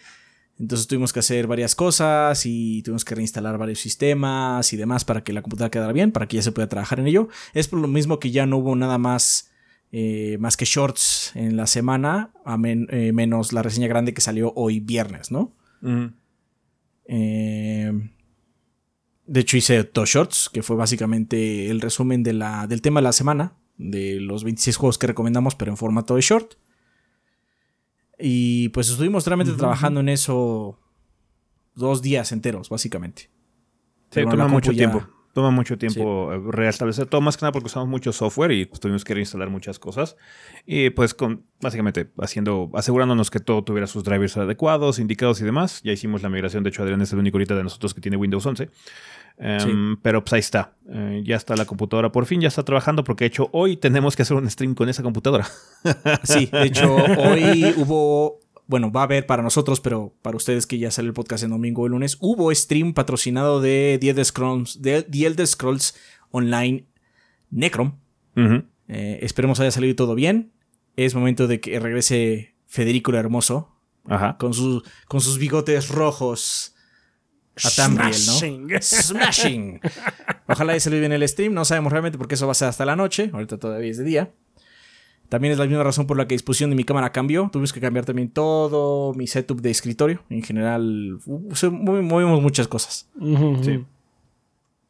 Entonces 0.60 0.86
tuvimos 0.86 1.12
que 1.14 1.20
hacer 1.20 1.46
varias 1.46 1.74
cosas 1.74 2.44
y 2.44 2.82
tuvimos 2.82 3.04
que 3.04 3.14
reinstalar 3.14 3.56
varios 3.56 3.80
sistemas 3.80 4.72
y 4.74 4.76
demás 4.76 5.04
para 5.06 5.24
que 5.24 5.32
la 5.32 5.40
computadora 5.40 5.70
quedara 5.70 5.92
bien, 5.94 6.12
para 6.12 6.28
que 6.28 6.36
ya 6.36 6.42
se 6.42 6.52
pueda 6.52 6.68
trabajar 6.68 7.00
en 7.00 7.06
ello. 7.06 7.28
Es 7.54 7.66
por 7.66 7.78
lo 7.80 7.88
mismo 7.88 8.18
que 8.20 8.30
ya 8.30 8.44
no 8.44 8.58
hubo 8.58 8.76
nada 8.76 8.98
más, 8.98 9.50
eh, 9.90 10.36
más 10.38 10.58
que 10.58 10.66
shorts 10.66 11.32
en 11.34 11.56
la 11.56 11.66
semana, 11.66 12.32
a 12.44 12.58
men- 12.58 12.86
eh, 12.90 13.12
menos 13.12 13.54
la 13.54 13.62
reseña 13.62 13.88
grande 13.88 14.12
que 14.12 14.20
salió 14.20 14.52
hoy 14.54 14.80
viernes, 14.80 15.30
¿no? 15.32 15.54
Eh, 17.06 18.10
de 19.26 19.40
hecho, 19.40 19.56
hice 19.56 19.82
dos 19.94 20.08
shorts, 20.10 20.50
que 20.52 20.62
fue 20.62 20.76
básicamente 20.76 21.70
el 21.70 21.80
resumen 21.80 22.22
de 22.22 22.32
la, 22.34 22.66
del 22.66 22.82
tema 22.82 23.00
de 23.00 23.04
la 23.04 23.12
semana, 23.12 23.54
de 23.78 24.20
los 24.20 24.44
26 24.44 24.76
juegos 24.76 24.98
que 24.98 25.06
recomendamos, 25.06 25.54
pero 25.54 25.70
en 25.70 25.76
formato 25.76 26.16
de 26.16 26.20
short. 26.20 26.54
Y 28.20 28.68
pues 28.70 28.90
estuvimos 28.90 29.26
realmente 29.26 29.52
trabajando 29.54 30.00
en 30.00 30.08
eso 30.08 30.78
dos 31.74 32.02
días 32.02 32.32
enteros, 32.32 32.68
básicamente. 32.68 33.30
Sí, 34.10 34.22
toma 34.28 34.48
mucho 34.48 34.72
tiempo. 34.72 35.06
Toma 35.32 35.52
mucho 35.52 35.78
tiempo 35.78 36.32
eh, 36.32 36.40
reestablecer 36.50 37.06
todo, 37.06 37.20
más 37.20 37.36
que 37.36 37.42
nada 37.42 37.52
porque 37.52 37.66
usamos 37.66 37.88
mucho 37.88 38.12
software 38.12 38.50
y 38.50 38.66
pues, 38.66 38.80
tuvimos 38.80 39.04
que 39.04 39.14
reinstalar 39.14 39.48
muchas 39.48 39.78
cosas. 39.78 40.16
Y 40.66 40.90
pues 40.90 41.14
con 41.14 41.44
básicamente 41.60 42.10
haciendo, 42.18 42.68
asegurándonos 42.74 43.30
que 43.30 43.38
todo 43.38 43.62
tuviera 43.62 43.86
sus 43.86 44.02
drivers 44.02 44.36
adecuados, 44.36 44.98
indicados 44.98 45.40
y 45.40 45.44
demás. 45.44 45.82
Ya 45.84 45.92
hicimos 45.92 46.22
la 46.22 46.30
migración, 46.30 46.64
de 46.64 46.70
hecho 46.70 46.82
Adrián 46.82 47.00
es 47.00 47.12
el 47.12 47.20
único 47.20 47.36
ahorita 47.36 47.54
de 47.54 47.62
nosotros 47.62 47.94
que 47.94 48.00
tiene 48.00 48.16
Windows 48.16 48.44
11. 48.44 48.70
Em, 49.42 49.60
Sí. 49.60 49.98
Pero 50.02 50.22
pues 50.22 50.34
ahí 50.34 50.40
está. 50.40 50.74
Eh, 50.92 51.22
ya 51.24 51.36
está 51.36 51.56
la 51.56 51.64
computadora 51.64 52.12
por 52.12 52.26
fin, 52.26 52.40
ya 52.42 52.48
está 52.48 52.62
trabajando 52.62 53.04
porque 53.04 53.24
de 53.24 53.28
hecho 53.28 53.48
hoy 53.52 53.76
tenemos 53.78 54.14
que 54.14 54.22
hacer 54.22 54.36
un 54.36 54.48
stream 54.50 54.74
con 54.74 54.88
esa 54.88 55.02
computadora. 55.02 55.46
Sí, 56.24 56.46
de 56.52 56.64
hecho, 56.66 56.94
hoy 56.94 57.74
hubo. 57.78 58.40
Bueno, 58.66 58.92
va 58.92 59.00
a 59.00 59.04
haber 59.04 59.26
para 59.26 59.42
nosotros, 59.42 59.80
pero 59.80 60.14
para 60.22 60.36
ustedes 60.36 60.64
que 60.66 60.78
ya 60.78 60.92
sale 60.92 61.08
el 61.08 61.14
podcast 61.14 61.42
en 61.42 61.50
domingo 61.50 61.82
o 61.82 61.86
el 61.86 61.92
lunes, 61.92 62.18
hubo 62.20 62.54
stream 62.54 62.92
patrocinado 62.94 63.60
de 63.60 63.98
The 64.00 64.10
Elder 64.10 64.24
Scrolls, 64.24 64.80
de 64.80 65.02
The 65.02 65.26
Elder 65.26 65.46
Scrolls 65.46 65.96
Online 66.30 66.84
Necrom. 67.50 67.94
Eh, 68.36 69.18
esperemos 69.22 69.58
haya 69.58 69.70
salido 69.72 69.96
todo 69.96 70.14
bien. 70.14 70.52
Es 70.96 71.14
momento 71.16 71.48
de 71.48 71.60
que 71.60 71.80
regrese 71.80 72.54
Federico 72.66 73.10
el 73.10 73.16
Hermoso 73.16 73.74
Ajá. 74.06 74.36
con, 74.38 74.52
con 75.08 75.20
sus 75.20 75.38
bigotes 75.38 75.88
rojos 75.88 76.76
a 77.64 77.70
Tamriel, 77.76 78.10
¿no? 78.10 78.16
Smashing. 78.16 78.68
Smashing. 78.80 79.80
Ojalá 80.48 80.72
haya 80.72 80.80
salido 80.80 81.00
bien 81.00 81.12
el 81.12 81.26
stream. 81.28 81.52
No 81.54 81.64
sabemos 81.64 81.92
realmente 81.92 82.18
porque 82.18 82.34
eso 82.34 82.46
va 82.46 82.52
a 82.52 82.54
ser 82.54 82.68
hasta 82.68 82.84
la 82.84 82.96
noche. 82.96 83.30
Ahorita 83.32 83.58
todavía 83.58 83.90
es 83.90 83.98
de 83.98 84.04
día. 84.04 84.32
También 85.28 85.52
es 85.52 85.58
la 85.58 85.66
misma 85.66 85.84
razón 85.84 86.06
por 86.08 86.16
la 86.16 86.26
que 86.26 86.34
la 86.34 86.38
disposición 86.38 86.70
de 86.70 86.76
mi 86.76 86.82
cámara 86.84 87.12
cambió. 87.12 87.48
Tuvimos 87.52 87.72
que 87.72 87.80
cambiar 87.80 88.04
también 88.04 88.30
todo 88.30 89.14
mi 89.14 89.26
setup 89.28 89.60
de 89.60 89.70
escritorio. 89.70 90.24
En 90.28 90.42
general, 90.42 91.18
uh, 91.24 91.54
se- 91.54 91.68
movi- 91.70 92.02
movimos 92.02 92.42
muchas 92.42 92.66
cosas. 92.66 93.08
Sí. 93.62 93.84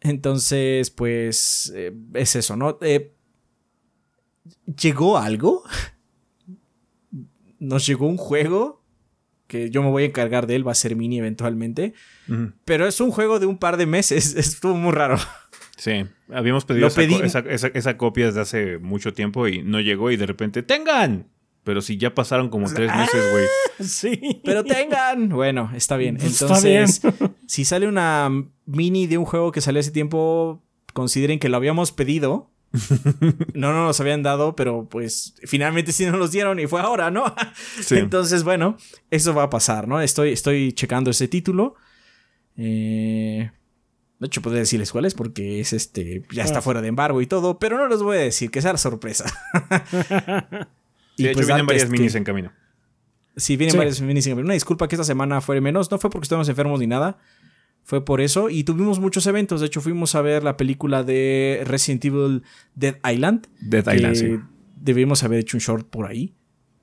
Entonces, 0.00 0.90
pues, 0.90 1.70
eh, 1.76 1.92
es 2.14 2.36
eso, 2.36 2.56
¿no? 2.56 2.78
Eh, 2.80 3.12
¿Llegó 4.80 5.18
algo? 5.18 5.62
Nos 7.58 7.86
llegó 7.86 8.06
un 8.06 8.16
juego 8.16 8.79
que 9.50 9.68
yo 9.68 9.82
me 9.82 9.90
voy 9.90 10.04
a 10.04 10.06
encargar 10.06 10.46
de 10.46 10.54
él, 10.56 10.66
va 10.66 10.72
a 10.72 10.76
ser 10.76 10.94
mini 10.96 11.18
eventualmente. 11.18 11.92
Pero 12.64 12.86
es 12.86 13.00
un 13.00 13.10
juego 13.10 13.40
de 13.40 13.46
un 13.46 13.58
par 13.58 13.76
de 13.76 13.84
meses. 13.86 14.34
Estuvo 14.36 14.74
muy 14.74 14.92
raro. 14.92 15.18
Sí, 15.76 16.04
habíamos 16.32 16.64
pedido 16.64 16.86
esa, 16.86 17.00
co- 17.00 17.06
pedí- 17.06 17.24
esa, 17.24 17.40
esa- 17.40 17.68
esa 17.74 17.96
copia 17.96 18.26
desde 18.26 18.40
hace 18.40 18.78
mucho 18.78 19.12
tiempo 19.12 19.48
y 19.48 19.62
no 19.62 19.80
llegó 19.80 20.10
y 20.10 20.16
de 20.16 20.26
repente 20.26 20.62
¡tengan! 20.62 21.26
Pero 21.64 21.82
si 21.82 21.98
ya 21.98 22.14
pasaron 22.14 22.48
como 22.48 22.72
tres 22.72 22.94
meses, 22.96 23.22
güey. 23.32 23.44
Sí. 23.86 24.40
Pero 24.44 24.62
tengan. 24.64 25.28
Bueno, 25.28 25.70
está 25.74 25.96
bien. 25.98 26.16
Está 26.16 26.44
Entonces, 26.44 27.02
si 27.46 27.64
sale 27.64 27.86
una 27.88 28.30
mini 28.66 29.06
de 29.06 29.18
un 29.18 29.24
juego 29.26 29.52
que 29.52 29.60
salió 29.60 29.80
hace 29.80 29.90
tiempo, 29.90 30.62
consideren 30.94 31.38
que 31.38 31.48
lo 31.50 31.56
habíamos 31.58 31.92
pedido. 31.92 32.50
No, 33.54 33.72
no 33.72 33.84
nos 33.86 34.00
habían 34.00 34.22
dado, 34.22 34.54
pero 34.56 34.88
pues 34.88 35.34
finalmente 35.44 35.92
sí 35.92 36.06
nos 36.06 36.16
los 36.18 36.30
dieron 36.30 36.58
y 36.60 36.66
fue 36.66 36.80
ahora, 36.80 37.10
¿no? 37.10 37.24
Sí. 37.82 37.96
Entonces, 37.96 38.44
bueno, 38.44 38.76
eso 39.10 39.34
va 39.34 39.44
a 39.44 39.50
pasar, 39.50 39.88
¿no? 39.88 40.00
Estoy, 40.00 40.32
estoy 40.32 40.72
checando 40.72 41.10
ese 41.10 41.28
título. 41.28 41.74
Eh, 42.56 43.50
de 44.18 44.26
hecho, 44.26 44.42
podría 44.42 44.60
decirles 44.60 44.92
cuál 44.92 45.06
es 45.06 45.14
porque 45.14 45.60
es 45.60 45.72
este. 45.72 46.22
Ya 46.32 46.44
está 46.44 46.58
Ah. 46.58 46.62
fuera 46.62 46.82
de 46.82 46.88
embargo 46.88 47.20
y 47.22 47.26
todo, 47.26 47.58
pero 47.58 47.78
no 47.78 47.88
les 47.88 48.02
voy 48.02 48.18
a 48.18 48.20
decir, 48.20 48.50
que 48.50 48.60
sea 48.62 48.72
la 48.72 48.78
sorpresa. 48.78 49.24
Sí, 51.16 51.24
de 51.24 51.30
hecho, 51.32 51.38
pues, 51.38 51.46
vienen 51.48 51.66
varias 51.66 51.84
este- 51.84 51.92
minis 51.98 52.14
en 52.14 52.24
camino. 52.24 52.50
Sí, 53.36 53.56
vienen 53.58 53.72
Sí. 53.72 53.76
varias 53.78 54.00
minis 54.00 54.26
en 54.26 54.32
camino. 54.32 54.46
Una 54.46 54.54
disculpa 54.54 54.88
que 54.88 54.94
esta 54.94 55.04
semana 55.04 55.42
fue 55.42 55.60
menos. 55.60 55.90
No 55.90 55.98
fue 55.98 56.08
porque 56.08 56.24
estuvimos 56.24 56.48
enfermos 56.48 56.80
ni 56.80 56.86
nada. 56.86 57.18
Fue 57.84 58.04
por 58.04 58.20
eso. 58.20 58.50
Y 58.50 58.64
tuvimos 58.64 59.00
muchos 59.00 59.26
eventos. 59.26 59.60
De 59.60 59.66
hecho, 59.66 59.80
fuimos 59.80 60.14
a 60.14 60.22
ver 60.22 60.44
la 60.44 60.56
película 60.56 61.02
de 61.02 61.62
Resident 61.66 62.04
Evil 62.04 62.42
Dead 62.74 62.96
Island. 63.10 63.46
Dead 63.60 63.84
que 63.84 63.96
Island, 63.96 64.14
sí. 64.16 64.38
Debimos 64.76 65.24
haber 65.24 65.40
hecho 65.40 65.56
un 65.56 65.60
short 65.60 65.88
por 65.88 66.06
ahí. 66.06 66.34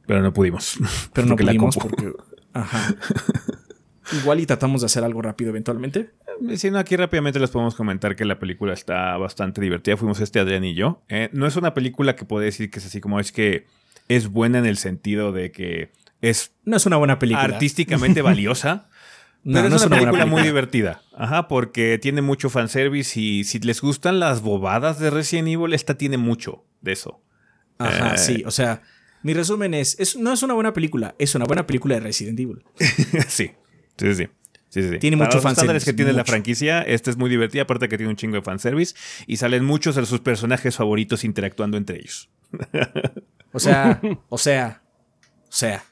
Pero 0.06 0.22
no 0.22 0.34
pudimos. 0.34 0.78
Pero 1.14 1.28
no 1.28 1.36
Porque 1.36 1.46
pudimos 1.46 1.78
porque. 1.78 2.12
Ajá. 2.54 2.96
Igual 4.22 4.40
y 4.40 4.46
tratamos 4.46 4.82
de 4.82 4.86
hacer 4.86 5.04
algo 5.04 5.22
rápido 5.22 5.50
eventualmente. 5.50 6.12
Si 6.56 6.72
no, 6.72 6.78
aquí 6.80 6.96
rápidamente 6.96 7.40
les 7.40 7.50
podemos 7.50 7.76
comentar 7.76 8.16
que 8.16 8.24
la 8.24 8.40
película 8.40 8.74
está 8.74 9.18
bastante 9.18 9.60
divertida. 9.60 9.98
Fuimos 9.98 10.22
este 10.22 10.40
Adrián 10.40 10.64
y 10.64 10.76
yo. 10.76 11.02
Eh, 11.10 11.30
no 11.34 11.46
es 11.46 11.58
una 11.58 11.74
película 11.74 12.16
que 12.16 12.24
puedo 12.24 12.42
decir 12.44 12.70
que 12.72 12.80
es 12.80 12.86
así 12.86 13.02
como 13.02 13.20
es 13.20 13.34
que 13.34 13.66
es 14.08 14.30
buena 14.30 14.60
en 14.60 14.66
el 14.66 14.78
sentido 14.78 15.34
de 15.34 15.52
que 15.52 15.92
es 16.22 16.54
No 16.64 16.78
es 16.78 16.86
una 16.86 16.96
buena 16.96 17.20
película. 17.20 17.44
artísticamente 17.44 18.22
valiosa. 18.22 18.90
No, 19.44 19.60
pero 19.60 19.70
no 19.70 19.76
es, 19.78 19.86
una, 19.86 19.98
película, 19.98 20.26
muy 20.26 20.42
divertida. 20.42 21.02
Ajá, 21.16 21.48
porque 21.48 21.98
tiene 22.00 22.22
mucho 22.22 22.50
fanservice 22.50 23.20
y 23.20 23.44
si 23.46 23.60
les 23.60 23.80
gustan 23.82 24.20
las 24.20 24.42
bobadas 24.42 25.00
de 25.00 25.10
Resident 25.10 25.48
Evil, 25.48 25.74
esta 25.74 25.98
tiene 25.98 26.18
mucho 26.18 26.66
de 26.82 26.92
eso. 26.92 27.22
Ajá, 27.78 28.16
Eh. 28.16 28.18
sí. 28.18 28.44
O 28.46 28.52
sea, 28.52 28.82
mi 29.24 29.34
resumen 29.34 29.74
es, 29.74 29.98
es, 30.00 30.18
no 30.18 30.34
es 30.34 30.44
una 30.44 30.54
buena 30.54 30.74
película, 30.74 31.16
es 31.18 31.34
una 31.36 31.46
buena 31.46 31.66
película 31.66 31.96
de 31.96 32.02
Resident 32.02 32.40
Evil. 32.40 32.64
sí, 33.28 33.52
sí, 33.98 34.14
sí. 34.14 34.16
sí. 34.16 34.28
Sí, 34.70 34.84
sí. 34.84 35.00
Tiene 35.00 35.16
Para 35.16 35.30
mucho 35.30 35.38
los 35.38 35.46
estándares 35.46 35.84
fanservice, 35.84 35.92
que 35.92 35.96
tiene 35.96 36.12
la 36.12 36.26
franquicia, 36.26 36.82
esta 36.82 37.10
es 37.10 37.16
muy 37.16 37.30
divertida, 37.30 37.62
aparte 37.62 37.88
que 37.88 37.98
tiene 37.98 38.10
un 38.10 38.18
chingo 38.18 38.36
de 38.36 38.42
fanservice 38.42 38.96
y 39.26 39.38
salen 39.38 39.64
muchos 39.64 39.96
de 39.96 40.06
sus 40.06 40.20
personajes 40.20 40.76
favoritos 40.76 41.24
interactuando 41.24 41.78
entre 41.78 42.00
ellos. 42.00 42.30
O 43.54 43.60
sea, 43.60 44.02
o 44.30 44.38
sea, 44.38 44.82
o 45.44 45.52
sea. 45.52 45.84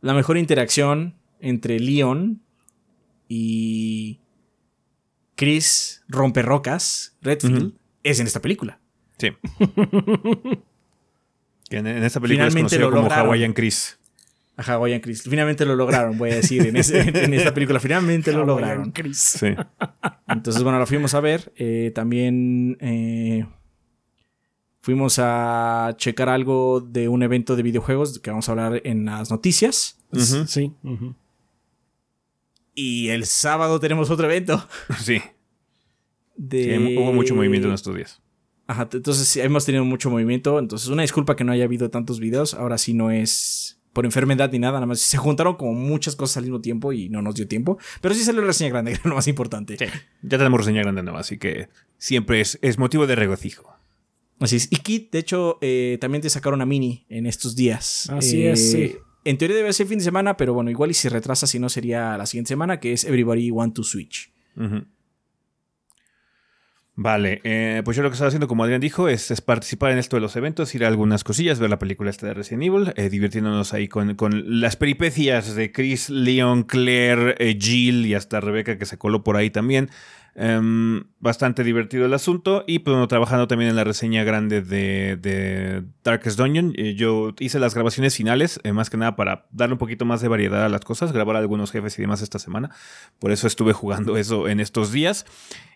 La 0.00 0.12
mejor 0.14 0.38
interacción 0.38 1.19
entre 1.40 1.78
Leon 1.80 2.40
y 3.28 4.20
Chris 5.36 6.02
Romperrocas, 6.08 7.16
Redfield, 7.22 7.74
es 8.02 8.20
en 8.20 8.26
esta 8.26 8.40
película. 8.40 8.80
Sí. 9.18 9.28
que 11.68 11.76
en, 11.78 11.86
en 11.86 12.02
esta 12.04 12.20
película 12.20 12.46
es 12.48 12.54
Finalmente 12.54 12.76
conocido 12.76 12.80
lo 12.90 12.90
como 12.90 13.02
lograron. 13.02 13.26
Hawaiian 13.26 13.52
Chris. 13.52 13.98
A 14.56 14.62
Hawaiian 14.62 15.00
Chris. 15.00 15.22
Finalmente 15.22 15.64
lo 15.64 15.76
lograron, 15.76 16.18
voy 16.18 16.30
a 16.30 16.34
decir, 16.36 16.66
en, 16.66 16.76
ese- 16.76 17.00
en 17.00 17.32
esta 17.34 17.54
película. 17.54 17.80
Finalmente 17.80 18.32
lo 18.32 18.38
Hawaiian 18.40 18.56
lograron. 18.58 18.90
Chris. 18.92 19.18
Sí. 19.18 19.48
Entonces, 20.28 20.62
bueno, 20.62 20.78
lo 20.78 20.86
fuimos 20.86 21.14
a 21.14 21.20
ver. 21.20 21.52
Eh, 21.56 21.92
también 21.94 22.76
eh, 22.80 23.46
fuimos 24.80 25.18
a 25.18 25.94
checar 25.96 26.28
algo 26.28 26.80
de 26.80 27.08
un 27.08 27.22
evento 27.22 27.56
de 27.56 27.62
videojuegos 27.62 28.18
que 28.18 28.30
vamos 28.30 28.48
a 28.48 28.52
hablar 28.52 28.82
en 28.84 29.04
las 29.06 29.30
noticias. 29.30 29.98
Sí. 30.46 30.72
Y 32.80 33.08
el 33.10 33.26
sábado 33.26 33.78
tenemos 33.78 34.10
otro 34.10 34.26
evento. 34.26 34.66
Sí. 35.02 35.20
De... 36.36 36.78
Sí, 36.78 36.96
hubo 36.96 37.12
mucho 37.12 37.34
movimiento 37.34 37.68
en 37.68 37.74
estos 37.74 37.94
días. 37.94 38.22
Ajá, 38.66 38.88
entonces 38.92 39.28
sí, 39.28 39.40
hemos 39.40 39.66
tenido 39.66 39.84
mucho 39.84 40.08
movimiento. 40.08 40.58
Entonces, 40.58 40.88
una 40.88 41.02
disculpa 41.02 41.36
que 41.36 41.44
no 41.44 41.52
haya 41.52 41.64
habido 41.64 41.90
tantos 41.90 42.20
videos. 42.20 42.54
Ahora 42.54 42.78
sí 42.78 42.94
no 42.94 43.10
es 43.10 43.78
por 43.92 44.06
enfermedad 44.06 44.50
ni 44.52 44.58
nada. 44.58 44.74
Nada 44.74 44.86
más 44.86 45.00
se 45.00 45.18
juntaron 45.18 45.56
como 45.56 45.74
muchas 45.74 46.16
cosas 46.16 46.38
al 46.38 46.44
mismo 46.44 46.60
tiempo 46.62 46.92
y 46.94 47.10
no 47.10 47.20
nos 47.20 47.34
dio 47.34 47.46
tiempo. 47.46 47.76
Pero 48.00 48.14
sí 48.14 48.24
salió 48.24 48.40
la 48.40 48.46
reseña 48.46 48.70
grande, 48.70 48.92
que 48.94 49.00
era 49.00 49.10
lo 49.10 49.16
más 49.16 49.28
importante. 49.28 49.76
Sí. 49.76 49.84
Ya 50.22 50.38
tenemos 50.38 50.60
reseña 50.60 50.80
grande 50.82 51.02
nueva, 51.02 51.20
así 51.20 51.36
que 51.36 51.68
siempre 51.98 52.40
es, 52.40 52.58
es 52.62 52.78
motivo 52.78 53.06
de 53.06 53.16
regocijo. 53.16 53.76
Así 54.38 54.56
es. 54.56 54.68
Y 54.70 54.76
Kit, 54.76 55.12
de 55.12 55.18
hecho, 55.18 55.58
eh, 55.60 55.98
también 56.00 56.22
te 56.22 56.30
sacaron 56.30 56.58
una 56.58 56.66
mini 56.66 57.04
en 57.10 57.26
estos 57.26 57.54
días. 57.56 58.08
Así 58.08 58.42
Eh, 58.44 58.52
es, 58.52 58.72
sí. 58.72 58.96
En 59.24 59.38
teoría 59.38 59.56
debe 59.56 59.72
ser 59.72 59.86
fin 59.86 59.98
de 59.98 60.04
semana, 60.04 60.36
pero 60.36 60.54
bueno, 60.54 60.70
igual 60.70 60.90
y 60.90 60.94
si 60.94 61.08
retrasa, 61.08 61.46
si 61.46 61.58
no 61.58 61.68
sería 61.68 62.16
la 62.16 62.26
siguiente 62.26 62.48
semana, 62.48 62.80
que 62.80 62.92
es 62.92 63.04
Everybody 63.04 63.50
Want 63.50 63.74
to 63.74 63.82
Switch. 63.82 64.32
Vale, 67.02 67.40
eh, 67.44 67.80
pues 67.82 67.96
yo 67.96 68.02
lo 68.02 68.10
que 68.10 68.14
estaba 68.14 68.28
haciendo, 68.28 68.46
como 68.46 68.62
Adrián 68.62 68.82
dijo, 68.82 69.08
es, 69.08 69.40
participar 69.40 69.92
en 69.92 69.96
esto 69.96 70.16
de 70.16 70.20
los 70.20 70.36
eventos, 70.36 70.74
ir 70.74 70.84
a 70.84 70.88
algunas 70.88 71.24
cosillas, 71.24 71.58
ver 71.58 71.70
la 71.70 71.78
película 71.78 72.10
esta 72.10 72.26
de 72.26 72.34
Resident 72.34 72.64
Evil, 72.64 72.92
eh, 72.94 73.08
divirtiéndonos 73.08 73.72
ahí 73.72 73.88
con, 73.88 74.16
con 74.16 74.60
las 74.60 74.76
peripecias 74.76 75.54
de 75.54 75.72
Chris, 75.72 76.10
Leon, 76.10 76.64
Claire, 76.64 77.36
eh, 77.38 77.56
Jill 77.58 78.04
y 78.04 78.12
hasta 78.12 78.40
Rebeca 78.40 78.76
que 78.76 78.84
se 78.84 78.98
coló 78.98 79.24
por 79.24 79.38
ahí 79.38 79.48
también. 79.48 79.88
Em, 80.36 81.04
bastante 81.18 81.64
divertido 81.64 82.06
el 82.06 82.14
asunto 82.14 82.64
y 82.66 82.78
pues, 82.78 82.94
bueno, 82.94 83.08
trabajando 83.08 83.48
también 83.48 83.70
en 83.70 83.76
la 83.76 83.84
reseña 83.84 84.22
grande 84.22 84.62
de, 84.62 85.16
de 85.16 85.82
Darkest 86.04 86.38
Dungeon. 86.38 86.72
Eh, 86.76 86.94
yo 86.94 87.34
hice 87.40 87.58
las 87.58 87.74
grabaciones 87.74 88.16
finales, 88.16 88.60
eh, 88.62 88.72
más 88.72 88.90
que 88.90 88.96
nada 88.96 89.16
para 89.16 89.46
darle 89.50 89.74
un 89.74 89.78
poquito 89.78 90.04
más 90.04 90.20
de 90.20 90.28
variedad 90.28 90.64
a 90.64 90.68
las 90.68 90.82
cosas, 90.82 91.12
grabar 91.12 91.36
algunos 91.36 91.72
jefes 91.72 91.98
y 91.98 92.02
demás 92.02 92.22
esta 92.22 92.38
semana. 92.38 92.70
Por 93.18 93.32
eso 93.32 93.46
estuve 93.46 93.72
jugando 93.72 94.16
eso 94.16 94.48
en 94.48 94.60
estos 94.60 94.92
días. 94.92 95.26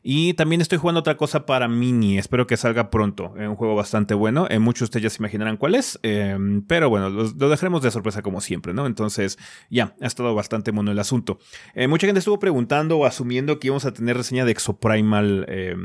Y 0.06 0.34
también 0.34 0.60
estoy 0.60 0.76
jugando 0.76 1.00
otra 1.00 1.16
cosa 1.16 1.46
para 1.46 1.66
Mini. 1.66 2.18
Espero 2.18 2.46
que 2.46 2.58
salga 2.58 2.90
pronto. 2.90 3.32
Es 3.38 3.48
un 3.48 3.56
juego 3.56 3.74
bastante 3.74 4.12
bueno. 4.12 4.46
Eh, 4.50 4.58
muchos 4.58 4.80
de 4.80 4.84
ustedes 4.84 5.02
ya 5.04 5.08
se 5.08 5.22
imaginarán 5.22 5.56
cuál 5.56 5.74
es. 5.74 5.98
eh, 6.02 6.36
pero 6.68 6.90
bueno, 6.90 7.08
lo, 7.08 7.48
dejaremos 7.48 7.80
de 7.82 7.90
sorpresa 7.90 8.20
como 8.20 8.42
siempre, 8.42 8.74
¿no? 8.74 8.84
Entonces, 8.84 9.38
ya, 9.70 9.94
ha 10.02 10.06
estado 10.06 10.34
bastante 10.34 10.72
mono 10.72 10.92
el 10.92 10.98
asunto. 10.98 11.38
Eh, 11.74 11.88
mucha 11.88 12.06
gente 12.06 12.18
estuvo 12.18 12.38
preguntando 12.38 12.98
o 12.98 13.06
asumiendo 13.06 13.58
que 13.58 13.68
íbamos 13.68 13.86
a 13.86 13.94
tener 13.94 14.18
de 14.44 14.52
Exoprimal 14.52 15.46
eh, 15.48 15.76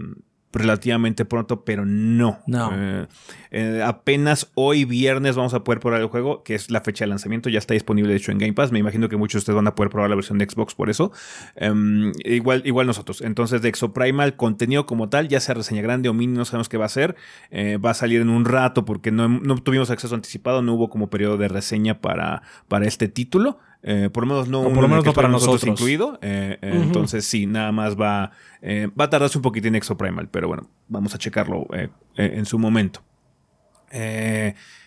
relativamente 0.51 1.25
pronto, 1.25 1.63
pero 1.63 1.85
no. 1.85 2.39
No. 2.47 2.71
Eh, 2.73 3.07
eh, 3.51 3.81
apenas 3.85 4.51
hoy 4.55 4.85
viernes 4.85 5.35
vamos 5.35 5.53
a 5.53 5.63
poder 5.63 5.79
probar 5.79 6.01
el 6.01 6.07
juego, 6.07 6.43
que 6.43 6.55
es 6.55 6.71
la 6.71 6.81
fecha 6.81 7.05
de 7.05 7.09
lanzamiento. 7.09 7.49
Ya 7.49 7.59
está 7.59 7.73
disponible, 7.73 8.09
de 8.09 8.17
hecho, 8.17 8.31
en 8.31 8.39
Game 8.39 8.53
Pass. 8.53 8.71
Me 8.71 8.79
imagino 8.79 9.09
que 9.09 9.17
muchos 9.17 9.33
de 9.33 9.39
ustedes 9.39 9.55
van 9.55 9.67
a 9.67 9.75
poder 9.75 9.91
probar 9.91 10.09
la 10.09 10.15
versión 10.15 10.37
de 10.37 10.49
Xbox 10.49 10.73
por 10.73 10.89
eso. 10.89 11.11
Em, 11.55 12.11
igual, 12.25 12.63
igual 12.65 12.87
nosotros. 12.87 13.21
Entonces, 13.21 13.61
de 13.61 13.69
Exoprimal, 13.69 14.35
contenido 14.35 14.85
como 14.85 15.09
tal, 15.09 15.27
ya 15.27 15.39
sea 15.39 15.55
reseña 15.55 15.81
grande 15.81 16.09
o 16.09 16.13
mini, 16.13 16.33
no 16.33 16.45
sabemos 16.45 16.69
qué 16.69 16.77
va 16.77 16.85
a 16.85 16.89
ser. 16.89 17.15
Eh, 17.51 17.77
va 17.77 17.91
a 17.91 17.95
salir 17.95 18.21
en 18.21 18.29
un 18.29 18.45
rato 18.45 18.85
porque 18.85 19.11
no, 19.11 19.29
no 19.29 19.57
tuvimos 19.57 19.91
acceso 19.91 20.15
anticipado, 20.15 20.61
no 20.61 20.73
hubo 20.73 20.89
como 20.89 21.09
periodo 21.09 21.37
de 21.37 21.47
reseña 21.47 22.01
para, 22.01 22.41
para 22.67 22.87
este 22.87 23.07
título. 23.07 23.59
Eh, 23.81 24.09
por 24.11 24.23
lo 24.27 24.33
menos 24.33 24.49
no, 24.49 24.61
O 24.61 24.73
por 24.73 24.81
lo 24.81 24.87
menos 24.87 25.05
no 25.05 25.13
para 25.13 25.27
nosotros. 25.27 25.63
incluido. 25.63 26.19
Eh, 26.21 26.57
eh. 26.61 26.79
Entonces, 26.83 27.25
sí, 27.25 27.45
nada 27.45 27.71
más 27.71 27.95
va, 27.95 28.31
va 28.63 29.05
a 29.05 29.09
tardarse 29.09 29.37
un 29.37 29.41
poquitín 29.41 29.75
Exoprimal, 29.75 30.27
pero 30.29 30.47
bueno, 30.47 30.69
vamos 30.87 31.15
a 31.15 31.17
checarlo 31.17 31.67
en 32.15 32.45
su 32.45 32.59
momento. 32.59 33.01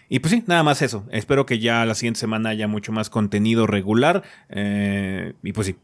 Y 0.08 0.18
pues 0.18 0.30
sí, 0.30 0.44
nada 0.46 0.62
más 0.62 0.82
eso. 0.82 1.06
Espero 1.11 1.46
que 1.46 1.58
ya 1.58 1.87
la 1.87 1.94
siguiente 1.94 2.20
semana 2.20 2.50
haya 2.50 2.68
mucho 2.68 2.92
más 2.92 3.08
contenido 3.08 3.66
regular. 3.66 4.22
y 4.50 5.52
pues 5.52 5.66
sí, 5.66 5.76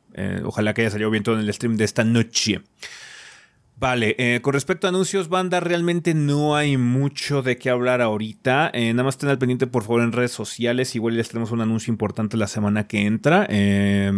ojalá 0.45 0.75
que 0.75 0.83
haya 0.83 0.91
salido 0.91 1.11
bien 1.11 1.23
todo 1.23 1.37
en 1.39 1.43
el 1.43 1.53
stream 1.53 1.77
de 1.77 1.85
esta 1.85 2.05
noche. 2.05 2.63
Vale, 3.81 4.17
eh, 4.19 4.41
con 4.41 4.55
respecto 4.55 4.89
a 4.89 4.91
anuncios, 4.91 5.29
banda, 5.29 5.61
realmente 5.61 6.13
no 6.13 6.57
hay 6.57 6.77
mucho 6.77 7.43
de 7.43 7.59
qué 7.59 7.71
hablar 7.71 8.01
ahorita. 8.01 8.73
Eh, 8.75 8.93
nada 8.93 9.05
más 9.05 9.15
estén 9.15 9.29
al 9.29 9.39
pendiente, 9.39 9.69
por 9.69 9.85
favor, 9.85 10.03
en 10.03 10.11
redes 10.11 10.33
sociales. 10.33 10.97
Igual 10.97 11.17
les 11.17 11.29
tenemos 11.29 11.53
un 11.53 11.61
anuncio 11.61 11.93
importante 11.93 12.37
la 12.37 12.49
semana 12.49 12.89
que 12.89 13.07
entra. 13.07 13.47
Eh, 13.49 14.13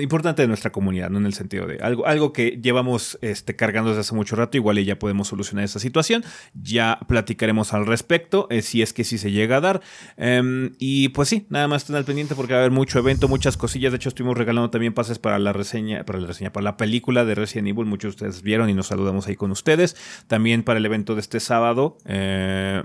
importante 0.00 0.42
de 0.42 0.48
nuestra 0.48 0.70
comunidad, 0.72 1.10
no 1.10 1.18
en 1.18 1.26
el 1.26 1.34
sentido 1.34 1.66
de 1.66 1.78
algo, 1.78 2.06
algo 2.06 2.32
que 2.32 2.58
llevamos 2.62 3.18
este, 3.22 3.56
cargando 3.56 3.90
desde 3.90 4.00
hace 4.00 4.14
mucho 4.14 4.36
rato, 4.36 4.56
igual 4.56 4.78
y 4.78 4.84
ya 4.84 4.98
podemos 4.98 5.28
solucionar 5.28 5.64
esa 5.64 5.78
situación. 5.78 6.24
Ya 6.54 6.98
platicaremos 7.06 7.74
al 7.74 7.86
respecto, 7.86 8.46
eh, 8.50 8.62
si 8.62 8.82
es 8.82 8.92
que 8.92 9.04
sí 9.04 9.18
se 9.18 9.30
llega 9.30 9.58
a 9.58 9.60
dar. 9.60 9.80
Em, 10.16 10.72
y 10.78 11.10
pues 11.10 11.28
sí, 11.28 11.46
nada 11.50 11.68
más 11.68 11.82
estén 11.82 11.96
al 11.96 12.04
pendiente 12.04 12.34
porque 12.34 12.52
va 12.52 12.60
a 12.60 12.62
haber 12.62 12.72
mucho 12.72 12.98
evento, 12.98 13.28
muchas 13.28 13.56
cosillas. 13.56 13.92
De 13.92 13.96
hecho, 13.96 14.08
estuvimos 14.08 14.36
regalando 14.36 14.70
también 14.70 14.94
pases 14.94 15.18
para 15.18 15.38
la 15.38 15.52
reseña, 15.52 16.04
para 16.04 16.18
la 16.18 16.26
reseña, 16.26 16.52
para 16.52 16.64
la 16.64 16.76
película 16.76 17.24
de 17.24 17.34
Resident 17.34 17.68
Evil. 17.68 17.86
Muchos 17.86 18.16
de 18.16 18.26
ustedes 18.26 18.42
vieron 18.42 18.70
y 18.70 18.74
nos 18.74 18.88
saludamos 18.88 19.26
ahí 19.26 19.36
con 19.36 19.50
ustedes. 19.50 19.96
También 20.26 20.62
para 20.62 20.78
el 20.78 20.86
evento 20.86 21.14
de 21.14 21.20
este 21.20 21.40
sábado. 21.40 21.98
eh, 22.04 22.82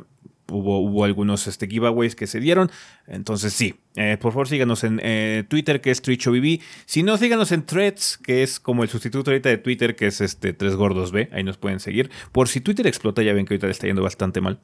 Hubo, 0.51 0.79
hubo 0.79 1.05
algunos 1.05 1.47
este, 1.47 1.67
giveaways 1.67 2.15
que 2.15 2.27
se 2.27 2.39
dieron. 2.39 2.69
Entonces, 3.07 3.53
sí. 3.53 3.75
Eh, 3.95 4.17
por 4.19 4.31
favor, 4.31 4.47
síganos 4.47 4.83
en 4.83 4.99
eh, 5.03 5.43
Twitter, 5.47 5.79
que 5.79 5.91
es 5.91 6.01
TrichoBB. 6.01 6.59
Si 6.85 7.03
no, 7.03 7.17
síganos 7.17 7.51
en 7.51 7.65
Threads, 7.65 8.17
que 8.17 8.41
es 8.43 8.59
como 8.59 8.83
el 8.83 8.89
sustituto 8.89 9.29
ahorita 9.31 9.49
de 9.49 9.57
Twitter, 9.57 9.95
que 9.95 10.07
es 10.07 10.19
este 10.19 10.53
3 10.53 10.75
Gordos 10.75 11.11
B. 11.11 11.29
Ahí 11.31 11.43
nos 11.43 11.57
pueden 11.57 11.79
seguir. 11.79 12.09
Por 12.31 12.47
si 12.49 12.59
Twitter 12.59 12.87
explota, 12.87 13.21
ya 13.21 13.33
ven 13.33 13.45
que 13.45 13.53
ahorita 13.53 13.67
le 13.67 13.71
está 13.71 13.87
yendo 13.87 14.01
bastante 14.01 14.41
mal. 14.41 14.59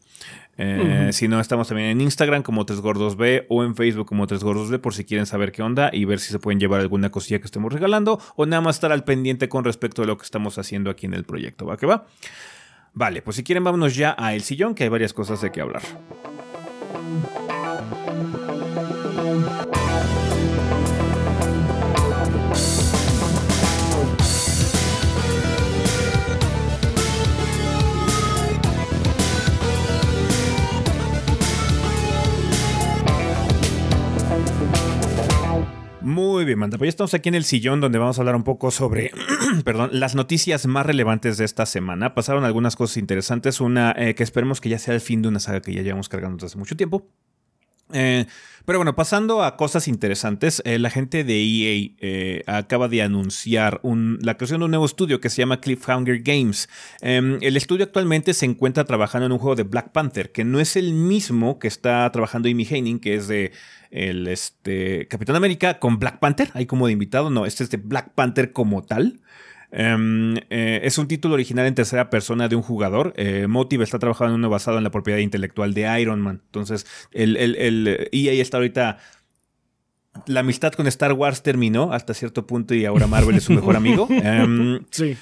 Eh, 0.57 1.09
Si 1.13 1.27
no, 1.27 1.39
estamos 1.39 1.67
también 1.67 1.89
en 1.89 2.01
Instagram 2.01 2.43
como 2.43 2.65
3 2.65 2.81
Gordos 2.81 3.15
B 3.15 3.45
o 3.49 3.63
en 3.63 3.75
Facebook 3.75 4.07
como 4.07 4.27
3 4.27 4.43
Gordos 4.43 4.69
B 4.69 4.79
por 4.79 4.93
si 4.93 5.05
quieren 5.05 5.25
saber 5.25 5.51
qué 5.51 5.61
onda 5.61 5.89
y 5.93 6.05
ver 6.05 6.19
si 6.19 6.31
se 6.31 6.39
pueden 6.39 6.59
llevar 6.59 6.81
alguna 6.81 7.11
cosilla 7.11 7.39
que 7.39 7.45
estemos 7.45 7.71
regalando 7.71 8.19
o 8.35 8.45
nada 8.45 8.61
más 8.61 8.77
estar 8.77 8.91
al 8.91 9.03
pendiente 9.03 9.47
con 9.47 9.63
respecto 9.63 10.03
a 10.03 10.05
lo 10.05 10.17
que 10.17 10.23
estamos 10.23 10.57
haciendo 10.57 10.89
aquí 10.89 11.05
en 11.05 11.13
el 11.13 11.23
proyecto. 11.23 11.65
¿Va 11.65 11.77
que 11.77 11.85
va? 11.85 12.05
Vale, 12.93 13.21
pues 13.21 13.35
si 13.37 13.43
quieren 13.43 13.63
vámonos 13.63 13.95
ya 13.95 14.15
a 14.17 14.33
El 14.33 14.41
Sillón, 14.41 14.75
que 14.75 14.83
hay 14.83 14.89
varias 14.89 15.13
cosas 15.13 15.41
de 15.41 15.51
qué 15.51 15.61
hablar. 15.61 15.81
Muy 36.09 36.43
bien, 36.43 36.57
Manda. 36.57 36.79
Pues 36.79 36.87
ya 36.87 36.89
estamos 36.89 37.13
aquí 37.13 37.29
en 37.29 37.35
el 37.35 37.43
sillón 37.43 37.81
donde 37.81 37.99
vamos 37.99 38.17
a 38.17 38.21
hablar 38.21 38.35
un 38.35 38.43
poco 38.43 38.71
sobre, 38.71 39.11
perdón, 39.63 39.91
las 39.93 40.15
noticias 40.15 40.65
más 40.65 40.83
relevantes 40.83 41.37
de 41.37 41.45
esta 41.45 41.67
semana. 41.67 42.15
Pasaron 42.15 42.45
algunas 42.45 42.75
cosas 42.75 42.97
interesantes. 42.97 43.61
Una 43.61 43.93
eh, 43.95 44.15
que 44.15 44.23
esperemos 44.23 44.59
que 44.59 44.69
ya 44.69 44.79
sea 44.79 44.95
el 44.95 45.01
fin 45.01 45.21
de 45.21 45.27
una 45.27 45.39
saga 45.39 45.61
que 45.61 45.71
ya 45.71 45.83
llevamos 45.83 46.09
cargando 46.09 46.37
desde 46.37 46.47
hace 46.47 46.57
mucho 46.57 46.75
tiempo. 46.75 47.05
Eh, 47.93 48.25
pero 48.65 48.77
bueno, 48.77 48.95
pasando 48.95 49.43
a 49.43 49.57
cosas 49.57 49.87
interesantes, 49.87 50.61
eh, 50.63 50.77
la 50.77 50.91
gente 50.91 51.23
de 51.23 51.41
EA 51.41 51.91
eh, 51.99 52.43
acaba 52.45 52.87
de 52.87 53.01
anunciar 53.01 53.81
la 53.83 54.37
creación 54.37 54.59
de 54.59 54.65
un 54.65 54.71
nuevo 54.71 54.85
estudio 54.85 55.19
que 55.19 55.31
se 55.31 55.37
llama 55.37 55.59
Cliffhanger 55.59 56.21
Games. 56.21 56.69
Em, 57.01 57.39
el 57.41 57.57
estudio 57.57 57.85
actualmente 57.85 58.35
se 58.35 58.45
encuentra 58.45 58.83
trabajando 58.85 59.25
en 59.25 59.31
un 59.31 59.39
juego 59.39 59.55
de 59.55 59.63
Black 59.63 59.91
Panther, 59.91 60.31
que 60.31 60.43
no 60.43 60.59
es 60.59 60.75
el 60.75 60.93
mismo 60.93 61.57
que 61.57 61.67
está 61.67 62.11
trabajando 62.11 62.47
Amy 62.47 62.63
Heining, 62.69 62.99
que 62.99 63.15
es 63.15 63.27
de 63.27 63.53
el 63.89 64.27
este, 64.27 65.07
Capitán 65.07 65.35
América 65.35 65.79
con 65.79 65.97
Black 65.97 66.19
Panther, 66.19 66.51
ahí 66.53 66.67
como 66.67 66.85
de 66.85 66.93
invitado, 66.93 67.31
no, 67.31 67.47
este 67.47 67.63
es 67.63 67.71
de 67.71 67.77
Black 67.77 68.13
Panther 68.13 68.51
como 68.51 68.83
tal. 68.83 69.19
Em, 69.71 70.35
eh, 70.49 70.81
es 70.83 70.97
un 70.97 71.07
título 71.07 71.35
original 71.35 71.65
en 71.67 71.75
tercera 71.75 72.09
persona 72.09 72.47
de 72.47 72.55
un 72.55 72.61
jugador. 72.61 73.13
Eh, 73.17 73.47
Motive 73.47 73.83
está 73.83 73.99
trabajando 73.99 74.33
en 74.33 74.39
uno 74.39 74.49
basado 74.49 74.77
en 74.77 74.83
la 74.83 74.91
propiedad 74.91 75.19
intelectual 75.19 75.73
de 75.73 76.01
Iron 76.01 76.21
Man. 76.21 76.41
Entonces, 76.45 76.87
el, 77.11 77.37
el, 77.37 78.09
EA 78.11 78.33
está 78.41 78.57
ahorita 78.57 78.97
la 80.25 80.39
amistad 80.41 80.73
con 80.73 80.87
Star 80.87 81.13
Wars 81.13 81.43
terminó 81.43 81.93
hasta 81.93 82.13
cierto 82.13 82.45
punto 82.47 82.73
y 82.73 82.85
ahora 82.85 83.07
Marvel 83.07 83.35
es 83.35 83.43
su 83.43 83.53
mejor 83.53 83.75
amigo. 83.75 84.07
Em, 84.23 84.83
sí. 84.89 85.15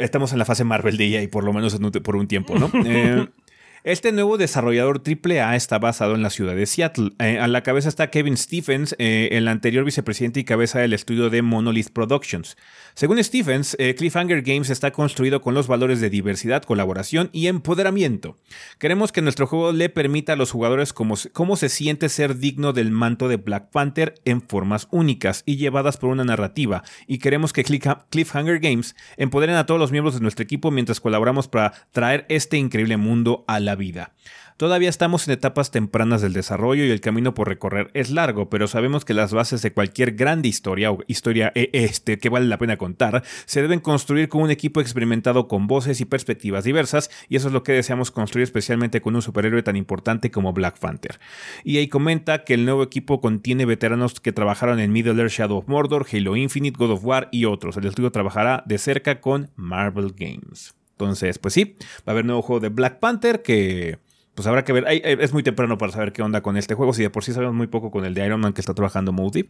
estamos 0.00 0.32
en 0.32 0.38
la 0.38 0.44
fase 0.44 0.64
Marvel 0.64 0.96
de 0.96 1.06
EA, 1.06 1.28
por 1.30 1.44
lo 1.44 1.52
menos 1.52 1.78
por 2.04 2.16
un 2.16 2.28
tiempo, 2.28 2.58
¿no? 2.58 2.70
Eh, 2.84 3.26
este 3.84 4.12
nuevo 4.12 4.38
desarrollador 4.38 5.02
AAA 5.04 5.56
está 5.56 5.80
basado 5.80 6.14
en 6.14 6.22
la 6.22 6.30
ciudad 6.30 6.54
de 6.54 6.66
Seattle. 6.66 7.10
Eh, 7.18 7.40
a 7.40 7.48
la 7.48 7.64
cabeza 7.64 7.88
está 7.88 8.10
Kevin 8.10 8.36
Stephens, 8.36 8.94
eh, 9.00 9.30
el 9.32 9.48
anterior 9.48 9.84
vicepresidente 9.84 10.38
y 10.38 10.44
cabeza 10.44 10.78
del 10.78 10.92
estudio 10.92 11.30
de 11.30 11.42
Monolith 11.42 11.90
Productions. 11.90 12.56
Según 12.94 13.22
Stephens, 13.24 13.74
eh, 13.80 13.96
Cliffhanger 13.96 14.42
Games 14.42 14.70
está 14.70 14.92
construido 14.92 15.40
con 15.40 15.54
los 15.54 15.66
valores 15.66 16.00
de 16.00 16.10
diversidad, 16.10 16.62
colaboración 16.62 17.28
y 17.32 17.48
empoderamiento. 17.48 18.36
Queremos 18.78 19.10
que 19.10 19.20
nuestro 19.20 19.48
juego 19.48 19.72
le 19.72 19.88
permita 19.88 20.34
a 20.34 20.36
los 20.36 20.52
jugadores 20.52 20.92
cómo, 20.92 21.16
cómo 21.32 21.56
se 21.56 21.68
siente 21.68 22.08
ser 22.08 22.38
digno 22.38 22.72
del 22.72 22.92
manto 22.92 23.26
de 23.26 23.36
Black 23.36 23.70
Panther 23.70 24.14
en 24.24 24.42
formas 24.42 24.86
únicas 24.92 25.42
y 25.44 25.56
llevadas 25.56 25.96
por 25.96 26.10
una 26.10 26.24
narrativa. 26.24 26.84
Y 27.08 27.18
queremos 27.18 27.52
que 27.52 27.64
Cliffhanger 27.64 28.60
Games 28.60 28.94
empoderen 29.16 29.56
a 29.56 29.66
todos 29.66 29.80
los 29.80 29.90
miembros 29.90 30.14
de 30.14 30.20
nuestro 30.20 30.44
equipo 30.44 30.70
mientras 30.70 31.00
colaboramos 31.00 31.48
para 31.48 31.72
traer 31.90 32.26
este 32.28 32.58
increíble 32.58 32.96
mundo 32.96 33.44
a 33.48 33.58
la 33.58 33.71
vida. 33.74 34.12
Todavía 34.56 34.90
estamos 34.90 35.26
en 35.26 35.34
etapas 35.34 35.70
tempranas 35.70 36.22
del 36.22 36.34
desarrollo 36.34 36.84
y 36.84 36.90
el 36.90 37.00
camino 37.00 37.34
por 37.34 37.48
recorrer 37.48 37.90
es 37.94 38.10
largo, 38.10 38.48
pero 38.48 38.68
sabemos 38.68 39.04
que 39.04 39.14
las 39.14 39.32
bases 39.32 39.60
de 39.62 39.72
cualquier 39.72 40.12
grande 40.12 40.48
historia 40.48 40.92
o 40.92 40.98
historia 41.08 41.50
eh, 41.54 41.70
este 41.72 42.18
que 42.18 42.28
vale 42.28 42.46
la 42.46 42.58
pena 42.58 42.76
contar 42.76 43.24
se 43.44 43.62
deben 43.62 43.80
construir 43.80 44.28
con 44.28 44.42
un 44.42 44.50
equipo 44.50 44.80
experimentado 44.80 45.48
con 45.48 45.66
voces 45.66 46.00
y 46.00 46.04
perspectivas 46.04 46.64
diversas 46.64 47.10
y 47.28 47.36
eso 47.36 47.48
es 47.48 47.54
lo 47.54 47.62
que 47.62 47.72
deseamos 47.72 48.10
construir 48.10 48.44
especialmente 48.44 49.00
con 49.00 49.16
un 49.16 49.22
superhéroe 49.22 49.62
tan 49.62 49.76
importante 49.76 50.30
como 50.30 50.52
Black 50.52 50.78
Panther. 50.78 51.18
Y 51.64 51.78
ahí 51.78 51.88
comenta 51.88 52.44
que 52.44 52.54
el 52.54 52.64
nuevo 52.64 52.82
equipo 52.82 53.20
contiene 53.20 53.64
veteranos 53.64 54.20
que 54.20 54.32
trabajaron 54.32 54.78
en 54.78 54.92
Middle 54.92 55.20
Earth 55.20 55.32
Shadow 55.32 55.58
of 55.58 55.68
Mordor, 55.68 56.06
Halo 56.12 56.36
Infinite, 56.36 56.76
God 56.78 56.92
of 56.92 57.04
War 57.04 57.28
y 57.32 57.46
otros. 57.46 57.76
El 57.78 57.86
estudio 57.86 58.12
trabajará 58.12 58.62
de 58.66 58.78
cerca 58.78 59.20
con 59.20 59.50
Marvel 59.56 60.14
Games. 60.16 60.74
Entonces, 61.04 61.38
pues 61.38 61.54
sí, 61.54 61.76
va 62.00 62.04
a 62.06 62.10
haber 62.12 62.24
nuevo 62.24 62.42
juego 62.42 62.60
de 62.60 62.68
Black 62.68 62.98
Panther 62.98 63.42
que 63.42 63.98
pues 64.34 64.46
habrá 64.46 64.64
que 64.64 64.72
ver. 64.72 64.84
es 64.88 65.32
muy 65.32 65.42
temprano 65.42 65.76
para 65.76 65.92
saber 65.92 66.12
qué 66.12 66.22
onda 66.22 66.40
con 66.40 66.56
este 66.56 66.74
juego. 66.74 66.94
Si 66.94 67.02
de 67.02 67.10
por 67.10 67.22
sí 67.22 67.32
sabemos 67.32 67.54
muy 67.54 67.66
poco 67.66 67.90
con 67.90 68.04
el 68.04 68.14
de 68.14 68.24
Iron 68.24 68.40
Man 68.40 68.54
que 68.54 68.62
está 68.62 68.72
trabajando 68.72 69.12
Motive. 69.12 69.48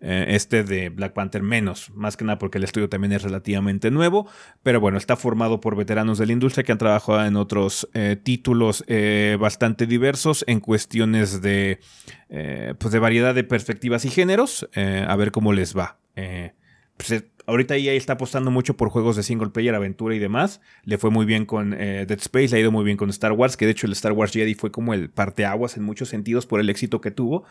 Eh, 0.00 0.26
este 0.30 0.64
de 0.64 0.88
Black 0.88 1.12
Panther 1.12 1.42
menos. 1.42 1.90
Más 1.94 2.16
que 2.16 2.24
nada 2.24 2.38
porque 2.38 2.58
el 2.58 2.64
estudio 2.64 2.88
también 2.88 3.12
es 3.12 3.22
relativamente 3.22 3.92
nuevo. 3.92 4.28
Pero 4.62 4.80
bueno, 4.80 4.98
está 4.98 5.16
formado 5.16 5.60
por 5.60 5.76
veteranos 5.76 6.18
de 6.18 6.26
la 6.26 6.32
industria 6.32 6.64
que 6.64 6.72
han 6.72 6.78
trabajado 6.78 7.24
en 7.24 7.36
otros 7.36 7.88
eh, 7.94 8.16
títulos 8.20 8.82
eh, 8.88 9.36
bastante 9.38 9.86
diversos 9.86 10.44
en 10.48 10.58
cuestiones 10.58 11.40
de, 11.40 11.78
pues 12.78 12.92
de 12.92 12.98
variedad 12.98 13.34
de 13.34 13.44
perspectivas 13.44 14.04
y 14.04 14.10
géneros. 14.10 14.68
a 14.74 15.14
ver 15.16 15.30
cómo 15.30 15.52
les 15.52 15.76
va. 15.76 15.98
Pues, 16.96 17.24
ahorita 17.46 17.76
EA 17.76 17.92
está 17.92 18.14
apostando 18.14 18.50
mucho 18.50 18.76
por 18.76 18.88
juegos 18.88 19.16
de 19.16 19.22
single 19.22 19.50
player, 19.50 19.74
aventura 19.74 20.14
y 20.14 20.18
demás. 20.18 20.60
Le 20.84 20.98
fue 20.98 21.10
muy 21.10 21.26
bien 21.26 21.44
con 21.44 21.74
eh, 21.74 22.06
Dead 22.06 22.18
Space, 22.18 22.48
le 22.48 22.56
ha 22.56 22.60
ido 22.60 22.72
muy 22.72 22.84
bien 22.84 22.96
con 22.96 23.10
Star 23.10 23.32
Wars, 23.32 23.56
que 23.56 23.66
de 23.66 23.72
hecho 23.72 23.86
el 23.86 23.92
Star 23.92 24.12
Wars 24.12 24.32
Jedi 24.32 24.54
fue 24.54 24.70
como 24.70 24.94
el 24.94 25.10
parteaguas 25.10 25.76
en 25.76 25.82
muchos 25.82 26.08
sentidos 26.08 26.46
por 26.46 26.60
el 26.60 26.70
éxito 26.70 27.00
que 27.00 27.10
tuvo. 27.10 27.44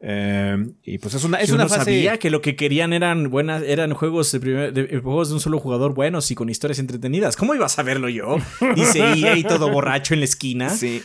Eh, 0.00 0.66
y 0.82 0.98
pues 0.98 1.14
es 1.14 1.24
una, 1.24 1.38
es 1.38 1.50
una 1.50 1.68
fase... 1.68 1.84
sabía 1.84 2.18
que 2.18 2.28
lo 2.28 2.42
que 2.42 2.54
querían 2.54 2.92
eran 2.92 3.30
buenas, 3.30 3.62
eran 3.62 3.94
juegos 3.94 4.30
de, 4.32 4.70
de, 4.72 4.98
juegos 4.98 5.28
de 5.28 5.34
un 5.34 5.40
solo 5.40 5.58
jugador 5.58 5.94
buenos 5.94 6.30
y 6.30 6.34
con 6.34 6.48
historias 6.48 6.78
entretenidas. 6.78 7.36
¿Cómo 7.36 7.54
iba 7.54 7.66
a 7.66 7.70
saberlo 7.70 8.08
yo? 8.08 8.36
Dice 8.74 8.98
EA 8.98 9.36
todo 9.46 9.70
borracho 9.70 10.14
en 10.14 10.20
la 10.20 10.24
esquina. 10.24 10.70
Sí, 10.70 11.02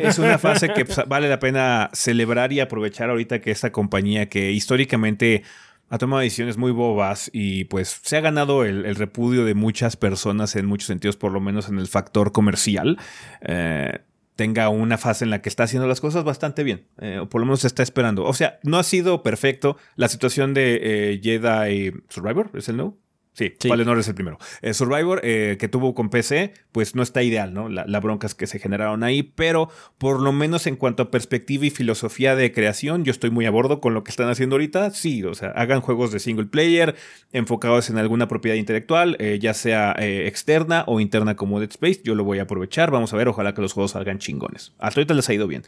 es 0.00 0.18
una 0.18 0.38
fase 0.38 0.70
que 0.70 0.84
pues, 0.84 1.00
vale 1.06 1.28
la 1.28 1.38
pena 1.38 1.90
celebrar 1.92 2.52
y 2.52 2.60
aprovechar 2.60 3.10
ahorita 3.10 3.40
que 3.40 3.50
esta 3.50 3.70
compañía 3.70 4.28
que 4.28 4.50
históricamente 4.50 5.44
ha 5.92 5.98
tomado 5.98 6.22
decisiones 6.22 6.56
muy 6.56 6.72
bobas 6.72 7.28
y 7.34 7.64
pues 7.64 8.00
se 8.02 8.16
ha 8.16 8.22
ganado 8.22 8.64
el, 8.64 8.94
repudio 8.96 9.44
de 9.44 9.52
muchas 9.52 9.94
personas 9.94 10.56
en 10.56 10.64
muchos 10.64 10.86
sentidos, 10.86 11.18
por 11.18 11.32
lo 11.32 11.40
menos 11.40 11.68
en 11.68 11.78
el 11.78 11.86
factor 11.86 12.32
comercial. 12.32 12.98
Eh, 13.42 13.98
tenga 14.34 14.70
una 14.70 14.96
fase 14.96 15.24
en 15.24 15.30
la 15.30 15.42
que 15.42 15.50
está 15.50 15.64
haciendo 15.64 15.86
las 15.86 16.00
cosas 16.00 16.24
bastante 16.24 16.64
bien, 16.64 16.86
eh, 16.98 17.18
o 17.18 17.28
por 17.28 17.42
lo 17.42 17.44
menos 17.44 17.60
se 17.60 17.66
está 17.66 17.82
esperando. 17.82 18.24
O 18.24 18.32
sea, 18.32 18.58
no 18.62 18.78
ha 18.78 18.84
sido 18.84 19.22
perfecto. 19.22 19.76
La 19.94 20.08
situación 20.08 20.54
de 20.54 20.80
eh, 20.82 21.20
Jedi 21.22 21.92
Survivor, 22.08 22.50
¿es 22.54 22.70
el 22.70 22.78
no? 22.78 22.96
Sí, 23.34 23.54
sí. 23.58 23.68
Valenor 23.68 23.98
es 23.98 24.08
el 24.08 24.14
primero. 24.14 24.38
Eh, 24.60 24.74
Survivor, 24.74 25.20
eh, 25.24 25.56
que 25.58 25.66
tuvo 25.66 25.94
con 25.94 26.10
PC, 26.10 26.52
pues 26.70 26.94
no 26.94 27.02
está 27.02 27.22
ideal, 27.22 27.54
¿no? 27.54 27.68
La, 27.70 28.00
bronca 28.00 28.26
es 28.26 28.34
que 28.34 28.46
se 28.46 28.58
generaron 28.58 29.02
ahí, 29.02 29.22
pero 29.22 29.70
por 29.96 30.20
lo 30.20 30.32
menos 30.32 30.66
en 30.66 30.76
cuanto 30.76 31.04
a 31.04 31.10
perspectiva 31.10 31.64
y 31.64 31.70
filosofía 31.70 32.36
de 32.36 32.52
creación, 32.52 33.04
yo 33.04 33.10
estoy 33.10 33.30
muy 33.30 33.46
a 33.46 33.50
bordo 33.50 33.80
con 33.80 33.94
lo 33.94 34.04
que 34.04 34.10
están 34.10 34.28
haciendo 34.28 34.56
ahorita. 34.56 34.90
Sí, 34.90 35.24
o 35.24 35.34
sea, 35.34 35.50
hagan 35.50 35.80
juegos 35.80 36.12
de 36.12 36.18
single 36.18 36.46
player 36.46 36.94
enfocados 37.32 37.88
en 37.88 37.96
alguna 37.96 38.28
propiedad 38.28 38.56
intelectual, 38.56 39.16
eh, 39.18 39.38
ya 39.40 39.54
sea 39.54 39.94
externa 39.98 40.84
o 40.86 41.00
interna 41.00 41.34
como 41.34 41.58
Dead 41.58 41.70
Space. 41.70 42.02
Yo 42.04 42.14
lo 42.14 42.24
voy 42.24 42.38
a 42.38 42.42
aprovechar. 42.42 42.90
Vamos 42.90 43.14
a 43.14 43.16
ver, 43.16 43.28
ojalá 43.28 43.54
que 43.54 43.62
los 43.62 43.72
juegos 43.72 43.92
salgan 43.92 44.18
chingones. 44.18 44.74
Hasta 44.78 45.00
ahorita 45.00 45.14
les 45.14 45.28
ha 45.28 45.34
ido 45.34 45.46
bien. 45.46 45.62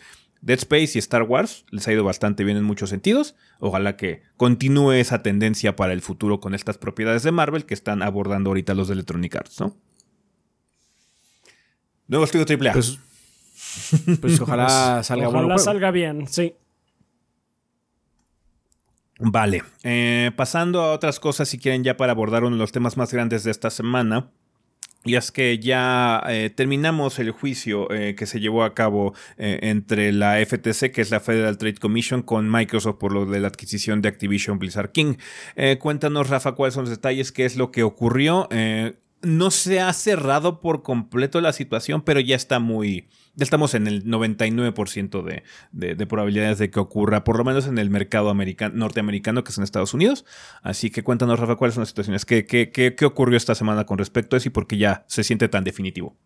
Dead 0.44 0.58
Space 0.58 0.92
y 0.94 0.98
Star 0.98 1.22
Wars 1.22 1.64
les 1.70 1.88
ha 1.88 1.92
ido 1.92 2.04
bastante 2.04 2.44
bien 2.44 2.58
en 2.58 2.64
muchos 2.64 2.90
sentidos. 2.90 3.34
Ojalá 3.60 3.96
que 3.96 4.20
continúe 4.36 4.92
esa 4.92 5.22
tendencia 5.22 5.74
para 5.74 5.94
el 5.94 6.02
futuro 6.02 6.38
con 6.38 6.54
estas 6.54 6.76
propiedades 6.76 7.22
de 7.22 7.32
Marvel 7.32 7.53
que 7.62 7.74
están 7.74 8.02
abordando 8.02 8.50
ahorita 8.50 8.74
los 8.74 8.88
de 8.88 8.94
Electronic 8.94 9.36
Arts, 9.36 9.60
¿no? 9.60 9.76
Nuevo 12.08 12.24
estudio 12.24 12.44
AAA. 12.44 12.72
Pues, 12.72 12.98
pues 14.20 14.40
ojalá 14.40 14.66
pues, 14.96 15.06
salga 15.06 15.28
Ojalá 15.28 15.58
salga 15.58 15.90
bien, 15.90 16.26
sí. 16.26 16.54
Vale, 19.18 19.62
eh, 19.84 20.32
pasando 20.36 20.82
a 20.82 20.92
otras 20.92 21.20
cosas, 21.20 21.48
si 21.48 21.58
quieren 21.58 21.84
ya 21.84 21.96
para 21.96 22.12
abordar 22.12 22.44
uno 22.44 22.56
de 22.56 22.60
los 22.60 22.72
temas 22.72 22.96
más 22.96 23.12
grandes 23.12 23.44
de 23.44 23.52
esta 23.52 23.70
semana. 23.70 24.30
Y 25.04 25.16
es 25.16 25.30
que 25.30 25.58
ya 25.58 26.22
eh, 26.28 26.50
terminamos 26.54 27.18
el 27.18 27.30
juicio 27.30 27.90
eh, 27.92 28.14
que 28.14 28.26
se 28.26 28.40
llevó 28.40 28.64
a 28.64 28.74
cabo 28.74 29.14
eh, 29.36 29.58
entre 29.62 30.12
la 30.12 30.36
FTC, 30.44 30.92
que 30.92 31.02
es 31.02 31.10
la 31.10 31.20
Federal 31.20 31.58
Trade 31.58 31.74
Commission, 31.74 32.22
con 32.22 32.50
Microsoft 32.50 32.96
por 32.96 33.12
lo 33.12 33.26
de 33.26 33.40
la 33.40 33.48
adquisición 33.48 34.00
de 34.00 34.08
Activision 34.08 34.58
Blizzard 34.58 34.92
King. 34.92 35.16
cuéntanos, 35.78 36.30
Rafa, 36.30 36.52
cuáles 36.52 36.74
son 36.74 36.84
los 36.84 36.90
detalles, 36.90 37.32
qué 37.32 37.44
es 37.44 37.56
lo 37.56 37.70
que 37.70 37.82
ocurrió 37.82 38.48
no 39.24 39.50
se 39.50 39.80
ha 39.80 39.92
cerrado 39.92 40.60
por 40.60 40.82
completo 40.82 41.40
la 41.40 41.52
situación, 41.52 42.02
pero 42.02 42.20
ya 42.20 42.36
está 42.36 42.58
muy. 42.58 43.08
Ya 43.36 43.44
estamos 43.44 43.74
en 43.74 43.86
el 43.86 44.04
99% 44.04 45.22
de, 45.24 45.42
de, 45.72 46.06
probabilidades 46.06 46.58
de 46.58 46.70
que 46.70 46.78
ocurra, 46.78 47.24
por 47.24 47.36
lo 47.36 47.44
menos 47.44 47.66
en 47.66 47.78
el 47.78 47.90
mercado 47.90 48.32
norteamericano, 48.32 49.42
que 49.42 49.50
es 49.50 49.58
en 49.58 49.64
Estados 49.64 49.92
Unidos. 49.92 50.24
Así 50.62 50.90
que 50.90 51.02
cuéntanos, 51.02 51.40
Rafa, 51.40 51.56
cuáles 51.56 51.74
son 51.74 51.82
las 51.82 51.88
situaciones. 51.88 52.24
¿Qué, 52.24 52.46
qué, 52.46 52.70
qué, 52.70 52.94
qué 52.94 53.04
ocurrió 53.04 53.36
esta 53.36 53.54
semana 53.54 53.84
con 53.86 53.98
respecto 53.98 54.36
a 54.36 54.38
eso 54.38 54.48
y 54.48 54.52
por 54.52 54.66
qué 54.66 54.78
ya 54.78 55.04
se 55.08 55.24
siente 55.24 55.48
tan 55.48 55.64
definitivo? 55.64 56.16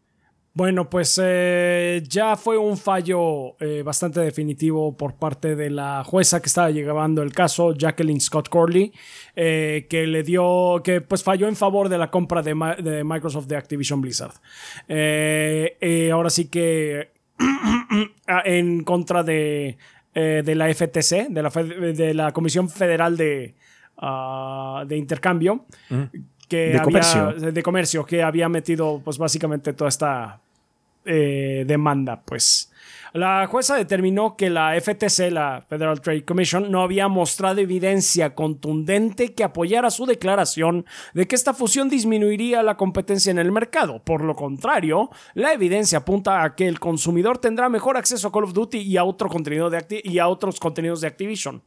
Bueno, 0.54 0.90
pues 0.90 1.20
eh, 1.22 2.02
ya 2.08 2.36
fue 2.36 2.58
un 2.58 2.76
fallo 2.76 3.56
eh, 3.60 3.82
bastante 3.84 4.20
definitivo 4.20 4.96
por 4.96 5.14
parte 5.14 5.54
de 5.54 5.70
la 5.70 6.02
jueza 6.04 6.40
que 6.40 6.48
estaba 6.48 6.70
llevando 6.70 7.22
el 7.22 7.32
caso, 7.32 7.74
Jacqueline 7.74 8.20
Scott 8.20 8.48
Corley, 8.48 8.92
eh, 9.36 9.86
que 9.88 10.06
le 10.06 10.24
dio, 10.24 10.80
que 10.82 11.00
pues 11.00 11.22
falló 11.22 11.46
en 11.46 11.54
favor 11.54 11.88
de 11.88 11.98
la 11.98 12.10
compra 12.10 12.42
de, 12.42 12.54
Microsoft 13.04 13.46
de 13.46 13.56
Activision 13.56 14.00
Blizzard. 14.00 14.34
ahora 16.12 16.30
sí 16.30 16.48
que 16.48 17.12
en 18.44 18.82
contra 18.82 19.22
de, 19.22 19.76
la 20.14 20.74
FTC, 20.74 21.28
de 21.28 21.42
la, 21.42 21.50
de 21.50 22.14
la 22.14 22.32
Comisión 22.32 22.68
Federal 22.68 23.16
de, 23.16 23.54
ah, 23.96 24.84
de 24.88 24.96
Intercambio. 24.96 25.66
Que 26.48 26.70
de 26.70 26.82
comercio. 26.82 27.32
de 27.32 27.62
comercio, 27.62 28.06
que 28.06 28.22
había 28.22 28.48
metido 28.48 29.00
pues 29.04 29.18
básicamente 29.18 29.72
toda 29.74 29.88
esta 29.88 30.40
eh, 31.04 31.64
demanda, 31.66 32.20
pues. 32.24 32.70
La 33.14 33.46
jueza 33.46 33.76
determinó 33.76 34.36
que 34.36 34.50
la 34.50 34.78
FTC, 34.78 35.30
la 35.30 35.64
Federal 35.66 36.00
Trade 36.00 36.24
Commission, 36.24 36.70
no 36.70 36.82
había 36.82 37.08
mostrado 37.08 37.60
evidencia 37.60 38.34
contundente 38.34 39.32
que 39.32 39.44
apoyara 39.44 39.90
su 39.90 40.04
declaración 40.04 40.84
de 41.14 41.26
que 41.26 41.34
esta 41.34 41.54
fusión 41.54 41.88
disminuiría 41.88 42.62
la 42.62 42.76
competencia 42.76 43.30
en 43.30 43.38
el 43.38 43.50
mercado. 43.50 44.02
Por 44.04 44.22
lo 44.22 44.36
contrario, 44.36 45.10
la 45.34 45.52
evidencia 45.52 45.98
apunta 45.98 46.44
a 46.44 46.54
que 46.54 46.68
el 46.68 46.78
consumidor 46.78 47.38
tendrá 47.38 47.68
mejor 47.68 47.96
acceso 47.96 48.28
a 48.28 48.32
Call 48.32 48.44
of 48.44 48.52
Duty 48.52 48.78
y 48.78 48.96
a, 48.98 49.04
otro 49.04 49.28
contenido 49.28 49.70
de 49.70 50.02
y 50.04 50.18
a 50.18 50.28
otros 50.28 50.60
contenidos 50.60 51.00
de 51.00 51.06
Activision. 51.06 51.62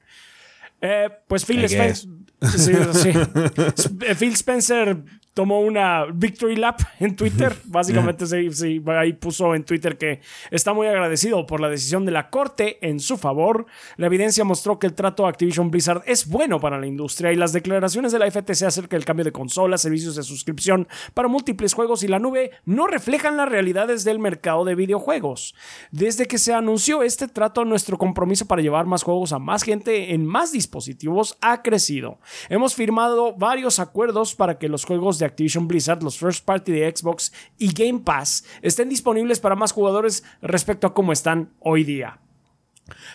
Eh, 0.80 1.10
pues 1.28 1.46
Phil 1.46 1.64
Spencer, 1.64 2.10
Phil 4.16 4.36
Spencer 4.36 5.04
tomó 5.34 5.62
una 5.62 6.06
victory 6.14 6.56
lap 6.56 6.82
en 7.00 7.16
Twitter. 7.16 7.56
Básicamente 7.66 8.26
sí, 8.26 8.82
ahí 8.88 9.14
puso 9.14 9.56
en 9.56 9.64
Twitter 9.64 9.98
que 9.98 10.22
está 10.50 10.74
muy 10.74 10.88
agradecido 10.88 11.46
por 11.46 11.62
la 11.62 11.70
decisión 11.70 12.06
de 12.06 12.12
la 12.12 12.30
corte 12.30 12.86
en 12.88 13.00
su 13.00 13.18
favor. 13.18 13.66
La 13.98 14.08
evidencia 14.08 14.44
mostró 14.44 14.80
que 14.80 14.88
el 14.88 14.94
trato 14.94 15.26
a 15.26 15.30
Activision 15.30 15.72
Blizzard 15.72 16.04
es 16.06 16.28
bueno 16.28 16.60
para 16.60 16.80
la 16.80 16.88
industria 16.88 17.32
y 17.32 17.36
las 17.36 17.54
declaraciones 17.54 18.12
de 18.12 18.20
la 18.20 18.30
FTC 18.30 18.64
acerca 18.64 18.96
del 18.98 19.06
cambio 19.06 19.26
de 19.26 19.32
consolas, 19.32 19.82
servicios 19.82 20.16
de 20.16 20.24
suscripción 20.24 20.88
para 21.14 21.28
múltiples 21.28 21.74
juegos 21.74 22.04
y 22.04 22.08
la 22.08 22.20
nube 22.20 22.52
no 22.66 22.88
reflejan 22.88 23.38
las 23.38 23.50
realidades 23.50 24.04
del 24.04 24.20
mercado 24.20 24.66
de 24.66 24.76
videojuegos. 24.76 25.56
Desde 25.92 26.28
que 26.28 26.38
se 26.38 26.54
anunció 26.54 27.04
este 27.04 27.28
trato, 27.28 27.64
nuestro 27.66 27.98
compromiso 27.98 28.46
para 28.46 28.62
llevar 28.62 28.86
más 28.86 29.04
juegos 29.04 29.32
a 29.34 29.40
más 29.40 29.64
gente 29.64 30.14
en 30.14 30.26
más 30.26 30.52
dispositivos 30.52 31.38
ha 31.42 31.62
crecido. 31.62 32.20
Hemos 32.50 32.76
firmado 32.76 33.34
varios 33.34 33.80
acuerdos 33.80 34.36
para 34.36 34.58
que 34.58 34.68
los 34.68 34.86
juegos 34.86 35.21
de 35.22 35.28
Activision 35.28 35.68
Blizzard, 35.68 36.04
los 36.04 36.18
first 36.18 36.44
party 36.46 36.72
de 36.72 36.94
Xbox 36.94 37.32
y 37.58 37.74
Game 37.74 38.00
Pass 38.00 38.44
estén 38.62 38.90
disponibles 38.90 39.40
para 39.40 39.56
más 39.56 39.72
jugadores 39.72 40.24
respecto 40.42 40.88
a 40.88 40.94
cómo 40.94 41.14
están 41.14 41.54
hoy 41.60 41.84
día. 41.84 42.20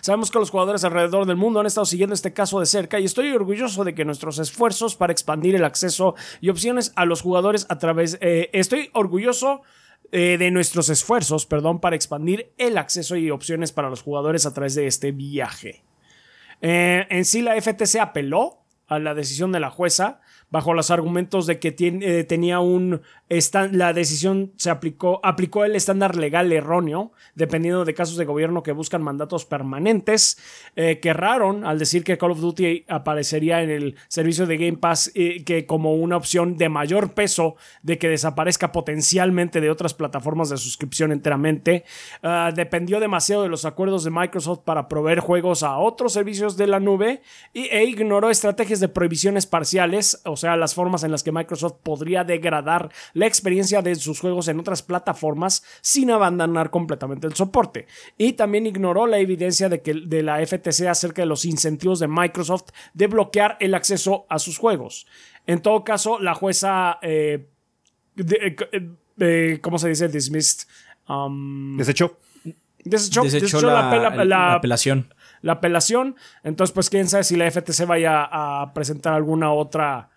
Sabemos 0.01 0.31
que 0.31 0.39
los 0.39 0.51
jugadores 0.51 0.85
alrededor 0.85 1.27
del 1.27 1.37
mundo 1.37 1.61
han 1.61 1.67
estado 1.67 1.85
siguiendo 1.85 2.15
este 2.15 2.33
caso 2.33 2.61
de 2.61 2.67
cerca 2.67 2.99
y 2.99 3.05
estoy 3.05 3.31
orgulloso 3.33 3.85
de 3.85 3.95
que 3.95 4.05
nuestros 4.05 4.39
esfuerzos 4.39 4.97
para 4.97 5.13
expandir 5.13 5.55
el 5.55 5.65
acceso 5.65 6.15
y 6.41 6.49
opciones 6.49 6.93
a 6.97 7.05
los 7.05 7.23
jugadores 7.23 7.67
a 7.69 7.79
través... 7.79 8.19
Eh, 8.21 8.51
estoy 8.53 8.91
orgulloso 8.95 9.63
eh, 10.13 10.37
de 10.39 10.51
nuestros 10.51 10.89
esfuerzos, 10.89 11.47
perdón, 11.47 11.81
para 11.81 11.97
expandir 11.97 12.53
el 12.59 12.79
acceso 12.79 13.17
y 13.17 13.31
opciones 13.31 13.73
para 13.73 13.91
los 13.91 14.03
jugadores 14.03 14.47
a 14.47 14.55
través 14.55 14.75
de 14.75 14.87
este 14.87 15.13
viaje. 15.13 15.83
Eh, 16.61 17.07
en 17.11 17.25
sí 17.25 17.43
la 17.43 17.61
FTC 17.61 17.97
apeló 18.01 18.63
a 18.87 18.99
la 18.99 19.15
decisión 19.15 19.53
de 19.53 19.61
la 19.61 19.71
jueza 19.71 20.21
bajo 20.57 20.73
los 20.73 20.91
argumentos 20.91 21.47
de 21.47 21.59
que 21.59 21.71
tiene, 21.71 22.25
tenía 22.25 22.61
un 22.61 23.03
la 23.73 23.93
decisión 23.93 24.53
se 24.57 24.71
aplicó, 24.71 25.21
aplicó 25.25 25.65
el 25.65 25.75
estándar 25.75 26.15
legal 26.15 26.53
erróneo, 26.53 27.11
dependiendo 27.35 27.85
de 27.85 27.93
casos 27.93 28.17
de 28.17 28.25
gobierno 28.25 28.63
que 28.63 28.71
buscan 28.71 29.03
mandatos 29.03 29.45
permanentes, 29.45 30.39
eh, 30.77 31.01
que 31.01 31.09
erraron 31.09 31.67
al 31.67 31.79
decir 31.79 32.05
que 32.05 32.19
Call 32.19 32.31
of 32.31 32.41
Duty 32.41 32.85
aparecería 32.89 33.63
en 33.63 33.71
el 33.71 33.97
servicio 34.07 34.47
de 34.47 34.57
Game 34.57 34.79
Pass 34.79 35.11
eh, 35.17 35.43
que 35.45 35.67
como 35.67 35.95
una 35.95 36.17
opción 36.17 36.57
de 36.57 36.69
mayor 36.69 37.15
peso 37.15 37.57
de 37.83 37.99
que 37.99 38.09
desaparezca 38.09 38.71
potencialmente 38.71 39.61
de 39.61 39.71
otras 39.71 39.93
plataformas 39.93 40.49
de 40.49 40.57
suscripción 40.57 41.11
enteramente. 41.11 41.85
Ah, 42.23 42.53
dependió 42.55 43.01
demasiado 43.01 43.43
de 43.43 43.49
los 43.49 43.65
acuerdos 43.65 44.05
de 44.05 44.11
Microsoft 44.13 44.61
para 44.65 44.87
proveer 44.87 45.19
juegos 45.19 45.65
a 45.65 45.79
otros 45.79 46.13
servicios 46.13 46.57
de 46.57 46.69
la 46.69 46.79
nube 46.79 47.23
y, 47.53 47.65
e 47.67 47.85
ignoró 47.85 48.31
estrategias 48.31 48.79
de 48.79 48.89
prohibiciones 48.89 49.47
parciales, 49.47 50.21
o 50.25 50.37
sea, 50.37 50.46
las 50.55 50.75
formas 50.75 51.03
en 51.03 51.11
las 51.11 51.23
que 51.23 51.33
Microsoft 51.33 51.79
podría 51.83 52.23
degradar 52.25 52.91
la 53.15 53.27
experiencia 53.27 53.81
de 53.81 53.95
sus 53.95 54.21
juegos 54.21 54.49
en 54.49 54.61
otras 54.61 54.83
plataformas 54.83 55.65
sin 55.81 56.11
abandonar 56.11 56.71
completamente 56.71 57.27
el 57.27 57.35
soporte. 57.35 57.87
Y 58.19 58.35
también 58.35 58.67
ignoró 58.67 59.07
la 59.07 59.19
evidencia 59.19 59.71
de, 59.71 59.81
que, 59.81 59.95
de 59.95 60.23
la 60.23 60.45
FTC 60.47 60.87
acerca 60.89 61.23
de 61.23 61.27
los 61.27 61.47
incentivos 61.47 62.01
de 62.01 62.09
Microsoft 62.09 62.71
de 62.93 63.07
bloquear 63.07 63.57
el 63.61 63.75
acceso 63.75 64.27
a 64.29 64.39
sus 64.39 64.59
juegos. 64.59 65.07
En 65.47 65.63
todo 65.63 65.83
caso, 65.85 66.19
la 66.21 66.35
jueza... 66.35 66.99
Eh, 67.01 67.49
eh, 68.17 68.57
eh, 69.19 69.59
¿Cómo 69.63 69.79
se 69.79 69.89
dice? 69.89 70.09
Dismissed. 70.09 70.69
Um, 71.09 71.77
desechó. 71.77 72.19
Desechó, 72.85 73.25
la, 73.63 74.55
apelación. 74.55 75.13
La 75.43 75.53
apelación. 75.53 76.17
Entonces, 76.45 76.73
pues 76.73 76.89
quién 76.89 77.09
sabe 77.09 77.25
si 77.25 77.37
la 77.37 77.51
FTC 77.51 77.85
vaya 77.87 78.29
a 78.31 78.73
presentar 78.75 79.15
alguna 79.15 79.53
otra 79.53 80.11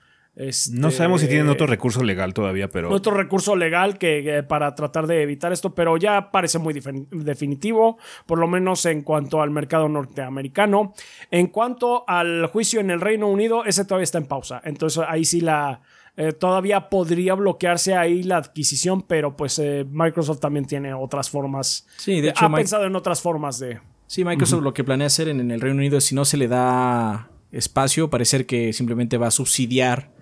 no 0.71 0.91
sabemos 0.91 1.19
si 1.19 1.27
tienen 1.27 1.47
este, 1.47 1.53
otro 1.53 1.67
recurso 1.67 2.01
legal 2.01 2.33
todavía, 2.33 2.69
pero. 2.69 2.89
Otro 2.89 3.13
recurso 3.13 3.55
legal 3.57 3.97
que, 3.97 4.43
para 4.47 4.73
tratar 4.73 5.05
de 5.05 5.21
evitar 5.21 5.51
esto, 5.51 5.75
pero 5.75 5.97
ya 5.97 6.31
parece 6.31 6.59
muy 6.59 6.73
definitivo, 7.11 7.97
por 8.25 8.39
lo 8.39 8.47
menos 8.47 8.85
en 8.85 9.01
cuanto 9.01 9.41
al 9.41 9.51
mercado 9.51 9.89
norteamericano. 9.89 10.93
En 11.29 11.47
cuanto 11.47 12.05
al 12.07 12.45
juicio 12.47 12.79
en 12.79 12.89
el 12.89 13.01
Reino 13.01 13.27
Unido, 13.27 13.65
ese 13.65 13.83
todavía 13.83 14.05
está 14.05 14.17
en 14.17 14.27
pausa. 14.27 14.61
Entonces 14.63 15.03
ahí 15.07 15.25
sí 15.25 15.41
la. 15.41 15.81
Eh, 16.15 16.33
todavía 16.33 16.89
podría 16.89 17.33
bloquearse 17.33 17.95
ahí 17.95 18.23
la 18.23 18.37
adquisición, 18.37 19.03
pero 19.03 19.35
pues 19.37 19.59
eh, 19.59 19.85
Microsoft 19.89 20.39
también 20.39 20.65
tiene 20.65 20.93
otras 20.93 21.29
formas. 21.29 21.85
Sí, 21.97 22.21
de 22.21 22.29
hecho. 22.29 22.45
Ha 22.45 22.53
pensado 22.53 22.85
en 22.85 22.95
otras 22.95 23.21
formas 23.21 23.59
de. 23.59 23.79
Sí, 24.07 24.23
Microsoft 24.23 24.63
lo 24.63 24.73
que 24.73 24.83
planea 24.83 25.07
hacer 25.07 25.27
en, 25.27 25.39
en 25.41 25.51
el 25.51 25.59
Reino 25.59 25.77
Unido 25.77 25.97
es 25.97 26.05
si 26.05 26.15
no 26.15 26.23
se 26.23 26.37
le 26.37 26.47
da 26.47 27.29
espacio, 27.51 28.09
parecer 28.09 28.45
que 28.45 28.73
simplemente 28.73 29.17
va 29.17 29.27
a 29.27 29.31
subsidiar 29.31 30.18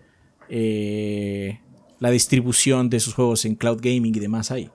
eh, 0.49 1.59
la 1.99 2.09
distribución 2.09 2.89
de 2.89 2.99
sus 2.99 3.13
juegos 3.13 3.45
en 3.45 3.55
cloud 3.55 3.79
gaming 3.81 4.15
y 4.15 4.19
demás 4.19 4.51
ahí. 4.51 4.69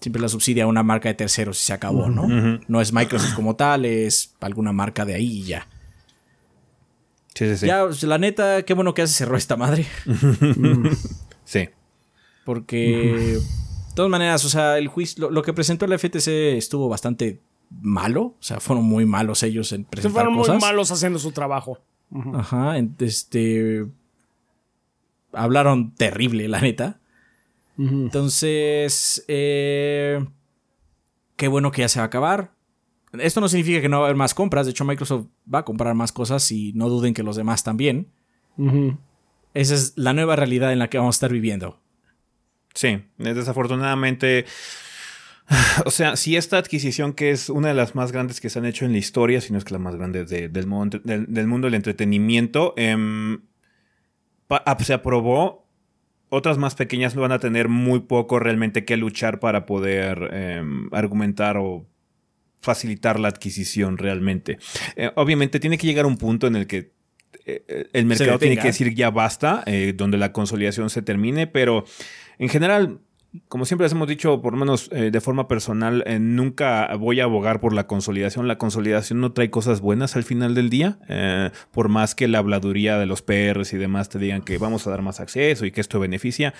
Siempre 0.00 0.22
la 0.22 0.28
subsidia 0.28 0.66
una 0.66 0.82
marca 0.82 1.08
de 1.08 1.14
terceros 1.14 1.60
y 1.60 1.66
se 1.66 1.72
acabó, 1.72 2.08
¿no? 2.08 2.26
No 2.66 2.80
es 2.80 2.92
Microsoft 2.92 3.34
como 3.34 3.54
tal, 3.54 3.84
es 3.84 4.34
alguna 4.40 4.72
marca 4.72 5.04
de 5.04 5.14
ahí 5.14 5.40
y 5.40 5.42
ya. 5.44 5.66
Sí, 7.34 7.46
sí, 7.48 7.56
sí. 7.58 7.66
Ya, 7.66 7.86
la 8.02 8.18
neta, 8.18 8.62
qué 8.64 8.74
bueno 8.74 8.94
que 8.94 9.02
hace 9.02 9.14
cerró 9.14 9.36
esta 9.36 9.56
madre. 9.56 9.86
sí. 11.44 11.68
Porque, 12.44 13.38
de 13.38 13.94
todas 13.94 14.10
maneras, 14.10 14.44
o 14.44 14.48
sea, 14.48 14.78
el 14.78 14.88
juicio, 14.88 15.30
lo, 15.30 15.42
que 15.42 15.52
presentó 15.52 15.86
la 15.86 15.98
FTC 15.98 16.56
estuvo 16.56 16.88
bastante 16.88 17.42
malo. 17.70 18.22
O 18.22 18.42
sea, 18.42 18.58
fueron 18.58 18.84
muy 18.84 19.04
malos 19.04 19.42
ellos 19.42 19.70
en 19.72 19.84
presentar 19.84 20.24
fueron 20.24 20.34
muy 20.34 20.60
malos 20.60 20.90
haciendo 20.90 21.18
su 21.18 21.30
trabajo. 21.32 21.78
Ajá, 22.34 22.76
este 22.98 23.86
hablaron 25.32 25.94
terrible, 25.94 26.48
la 26.48 26.60
neta. 26.60 27.00
Entonces, 27.78 29.24
eh, 29.26 30.22
qué 31.36 31.48
bueno 31.48 31.70
que 31.70 31.80
ya 31.80 31.88
se 31.88 31.98
va 31.98 32.04
a 32.04 32.06
acabar. 32.06 32.52
Esto 33.12 33.40
no 33.40 33.48
significa 33.48 33.80
que 33.80 33.88
no 33.88 33.98
va 33.98 34.04
a 34.04 34.08
haber 34.08 34.16
más 34.16 34.34
compras. 34.34 34.66
De 34.66 34.72
hecho, 34.72 34.84
Microsoft 34.84 35.26
va 35.52 35.60
a 35.60 35.64
comprar 35.64 35.94
más 35.94 36.12
cosas 36.12 36.52
y 36.52 36.72
no 36.74 36.88
duden 36.88 37.14
que 37.14 37.22
los 37.22 37.36
demás 37.36 37.64
también. 37.64 38.08
Esa 39.54 39.74
es 39.74 39.94
la 39.96 40.12
nueva 40.12 40.36
realidad 40.36 40.72
en 40.72 40.78
la 40.78 40.90
que 40.90 40.98
vamos 40.98 41.16
a 41.16 41.16
estar 41.16 41.32
viviendo. 41.32 41.80
Sí, 42.74 43.02
desafortunadamente. 43.18 44.44
O 45.84 45.90
sea, 45.90 46.14
si 46.14 46.36
esta 46.36 46.58
adquisición, 46.58 47.12
que 47.12 47.32
es 47.32 47.50
una 47.50 47.66
de 47.68 47.74
las 47.74 47.96
más 47.96 48.12
grandes 48.12 48.40
que 48.40 48.48
se 48.48 48.60
han 48.60 48.66
hecho 48.66 48.84
en 48.84 48.92
la 48.92 48.98
historia, 48.98 49.40
si 49.40 49.52
no 49.52 49.58
es 49.58 49.64
que 49.64 49.72
la 49.72 49.80
más 49.80 49.96
grande 49.96 50.24
del, 50.24 50.66
mundo, 50.68 51.00
del, 51.02 51.46
mundo 51.48 51.66
del 51.66 51.74
entretenimiento, 51.74 52.72
em, 52.76 53.40
se 54.80 54.92
aprobó. 54.94 55.66
Otras 56.28 56.58
más 56.58 56.76
pequeñas 56.76 57.14
van 57.16 57.32
a 57.32 57.40
tener 57.40 57.68
muy 57.68 58.00
poco 58.00 58.38
realmente 58.38 58.84
que 58.84 58.96
luchar 58.96 59.40
para 59.40 59.66
poder 59.66 60.30
em, 60.32 60.88
argumentar 60.92 61.56
o 61.56 61.86
facilitar 62.60 63.18
la 63.18 63.28
adquisición 63.28 63.98
realmente. 63.98 64.58
Eh, 64.96 65.10
obviamente 65.16 65.58
tiene 65.58 65.78
que 65.78 65.86
llegar 65.86 66.06
un 66.06 66.16
punto 66.16 66.46
en 66.46 66.56
el 66.56 66.66
que 66.66 66.92
eh, 67.46 67.64
eh, 67.66 67.88
el 67.92 68.06
mercado 68.06 68.38
tiene 68.38 68.58
que 68.58 68.68
decir 68.68 68.94
ya 68.94 69.10
basta, 69.10 69.64
donde 69.94 70.18
la 70.18 70.32
consolidación 70.32 70.90
se 70.90 71.02
termine, 71.02 71.46
pero 71.46 71.84
en 72.38 72.48
general 72.48 73.00
como 73.48 73.64
siempre 73.64 73.84
les 73.84 73.92
hemos 73.92 74.08
dicho, 74.08 74.42
por 74.42 74.54
lo 74.54 74.58
menos 74.58 74.88
eh, 74.92 75.10
de 75.12 75.20
forma 75.20 75.46
personal, 75.46 76.02
eh, 76.06 76.18
nunca 76.18 76.92
voy 76.96 77.20
a 77.20 77.24
abogar 77.24 77.60
por 77.60 77.72
la 77.72 77.86
consolidación. 77.86 78.48
La 78.48 78.58
consolidación 78.58 79.20
no 79.20 79.32
trae 79.32 79.50
cosas 79.50 79.80
buenas 79.80 80.16
al 80.16 80.24
final 80.24 80.54
del 80.54 80.68
día, 80.68 80.98
eh, 81.08 81.50
por 81.70 81.88
más 81.88 82.14
que 82.16 82.26
la 82.26 82.38
habladuría 82.38 82.98
de 82.98 83.06
los 83.06 83.22
PRs 83.22 83.72
y 83.72 83.78
demás 83.78 84.08
te 84.08 84.18
digan 84.18 84.42
que 84.42 84.58
vamos 84.58 84.86
a 84.86 84.90
dar 84.90 85.02
más 85.02 85.20
acceso 85.20 85.64
y 85.64 85.70
que 85.70 85.80
esto 85.80 86.00
beneficia. 86.00 86.54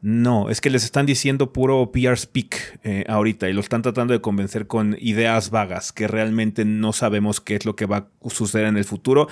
No, 0.00 0.48
es 0.48 0.60
que 0.60 0.70
les 0.70 0.84
están 0.84 1.06
diciendo 1.06 1.52
puro 1.52 1.90
PR 1.90 2.16
speak 2.16 2.78
ahorita 3.08 3.48
y 3.48 3.52
lo 3.52 3.60
están 3.60 3.82
tratando 3.82 4.12
de 4.12 4.20
convencer 4.20 4.68
con 4.68 4.96
ideas 5.00 5.50
vagas 5.50 5.90
que 5.90 6.06
realmente 6.06 6.64
no 6.64 6.92
sabemos 6.92 7.40
qué 7.40 7.56
es 7.56 7.66
lo 7.66 7.74
que 7.74 7.86
va 7.86 7.96
a 7.96 8.30
suceder 8.30 8.66
en 8.66 8.76
el 8.76 8.84
futuro 8.84 9.26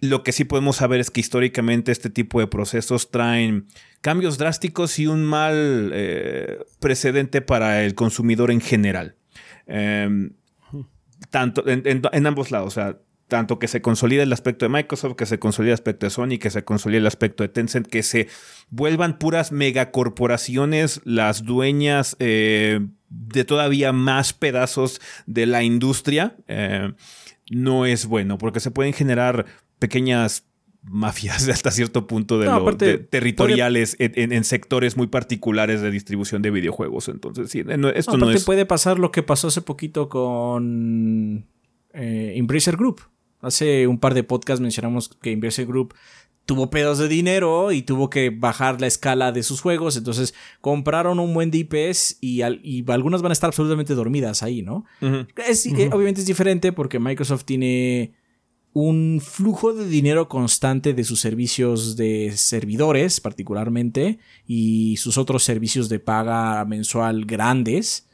lo 0.00 0.22
que 0.22 0.32
sí 0.32 0.44
podemos 0.44 0.76
saber 0.76 1.00
es 1.00 1.10
que 1.10 1.20
históricamente 1.20 1.92
este 1.92 2.10
tipo 2.10 2.40
de 2.40 2.46
procesos 2.46 3.10
traen 3.10 3.66
cambios 4.00 4.38
drásticos 4.38 4.98
y 4.98 5.06
un 5.06 5.24
mal 5.24 5.90
eh, 5.92 6.58
precedente 6.80 7.40
para 7.40 7.84
el 7.84 7.94
consumidor 7.94 8.50
en 8.50 8.60
general. 8.60 9.16
Em, 9.66 10.30
tanto 11.30 11.64
en, 11.66 12.26
ambos 12.26 12.50
lados. 12.50 12.68
O 12.68 12.70
sea, 12.70 12.98
tanto 13.26 13.58
que 13.58 13.68
se 13.68 13.82
consolide 13.82 14.22
el 14.22 14.32
aspecto 14.32 14.64
de 14.64 14.70
Microsoft, 14.70 15.16
que 15.16 15.26
se 15.26 15.38
consolide 15.38 15.72
el 15.72 15.74
aspecto 15.74 16.06
de 16.06 16.10
Sony, 16.10 16.38
que 16.40 16.50
se 16.50 16.64
consolide 16.64 16.98
el 16.98 17.06
aspecto 17.06 17.42
de 17.42 17.48
Tencent, 17.48 17.86
que 17.86 18.02
se 18.02 18.28
vuelvan 18.70 19.18
puras 19.18 19.52
megacorporaciones 19.52 21.00
las 21.04 21.44
dueñas 21.44 22.16
eh, 22.20 22.80
de 23.10 23.44
todavía 23.44 23.92
más 23.92 24.32
pedazos 24.32 25.00
de 25.26 25.46
la 25.46 25.62
industria, 25.62 26.36
eh, 26.46 26.92
no 27.50 27.86
es 27.86 28.06
bueno, 28.06 28.38
porque 28.38 28.60
se 28.60 28.70
pueden 28.70 28.92
generar 28.92 29.46
pequeñas 29.78 30.44
mafias 30.82 31.48
hasta 31.48 31.70
cierto 31.70 32.06
punto 32.06 32.38
de, 32.38 32.46
No, 32.46 32.56
lo- 32.56 32.62
aparte, 32.62 32.84
de- 32.86 32.98
territoriales 32.98 33.96
en, 33.98 34.12
en- 34.14 34.32
en 34.32 34.44
sectores 34.44 34.96
muy 34.96 35.06
particulares 35.08 35.80
de 35.82 35.90
distribución 35.90 36.40
de 36.42 36.50
videojuegos. 36.50 37.08
Entonces, 37.08 37.50
sí, 37.50 37.62
no- 37.64 37.88
esto 37.90 38.12
no, 38.16 38.24
Aparte 38.26 38.38
es... 38.38 38.44
puede 38.44 38.64
pasar 38.66 38.98
lo 38.98 39.10
que 39.10 39.22
pasó 39.22 39.48
hace 39.48 39.60
poquito 39.62 40.08
con 40.08 41.46
eh, 41.92 42.32
Embracer 42.36 42.76
Group. 42.76 43.02
Hace 43.40 43.86
un 43.86 43.98
par 43.98 44.14
de 44.14 44.24
podcasts 44.24 44.60
mencionamos 44.60 45.08
que 45.22 45.30
Embracer 45.32 45.66
Group 45.66 45.94
tuvo 46.44 46.70
pedos 46.70 46.96
de 46.98 47.08
dinero 47.08 47.72
y 47.72 47.82
tuvo 47.82 48.08
que 48.08 48.30
bajar 48.30 48.80
la 48.80 48.86
escala 48.86 49.32
de 49.32 49.42
sus 49.42 49.60
juegos. 49.60 49.96
Entonces 49.96 50.34
compraron 50.60 51.18
un 51.20 51.34
buen 51.34 51.50
de 51.50 51.58
IPs 51.58 52.16
y, 52.20 52.40
al- 52.42 52.60
y 52.64 52.84
algunas 52.90 53.20
van 53.22 53.30
a 53.32 53.34
estar 53.34 53.48
absolutamente 53.48 53.94
dormidas 53.94 54.42
ahí, 54.42 54.62
¿no? 54.62 54.86
Es- 55.46 55.66
eh, 55.66 55.90
obviamente 55.92 56.20
es 56.22 56.26
diferente 56.26 56.72
porque 56.72 56.98
Microsoft 56.98 57.44
tiene 57.44 58.14
un 58.72 59.20
flujo 59.24 59.72
de 59.72 59.88
dinero 59.88 60.28
constante 60.28 60.94
de 60.94 61.02
sus 61.04 61.20
servicios 61.20 61.96
de 61.96 62.32
servidores, 62.36 63.20
particularmente, 63.20 64.18
y 64.46 64.96
sus 64.98 65.18
otros 65.18 65.42
servicios 65.42 65.88
de 65.88 65.98
paga 65.98 66.64
mensual 66.64 67.24
grandes. 67.24 68.06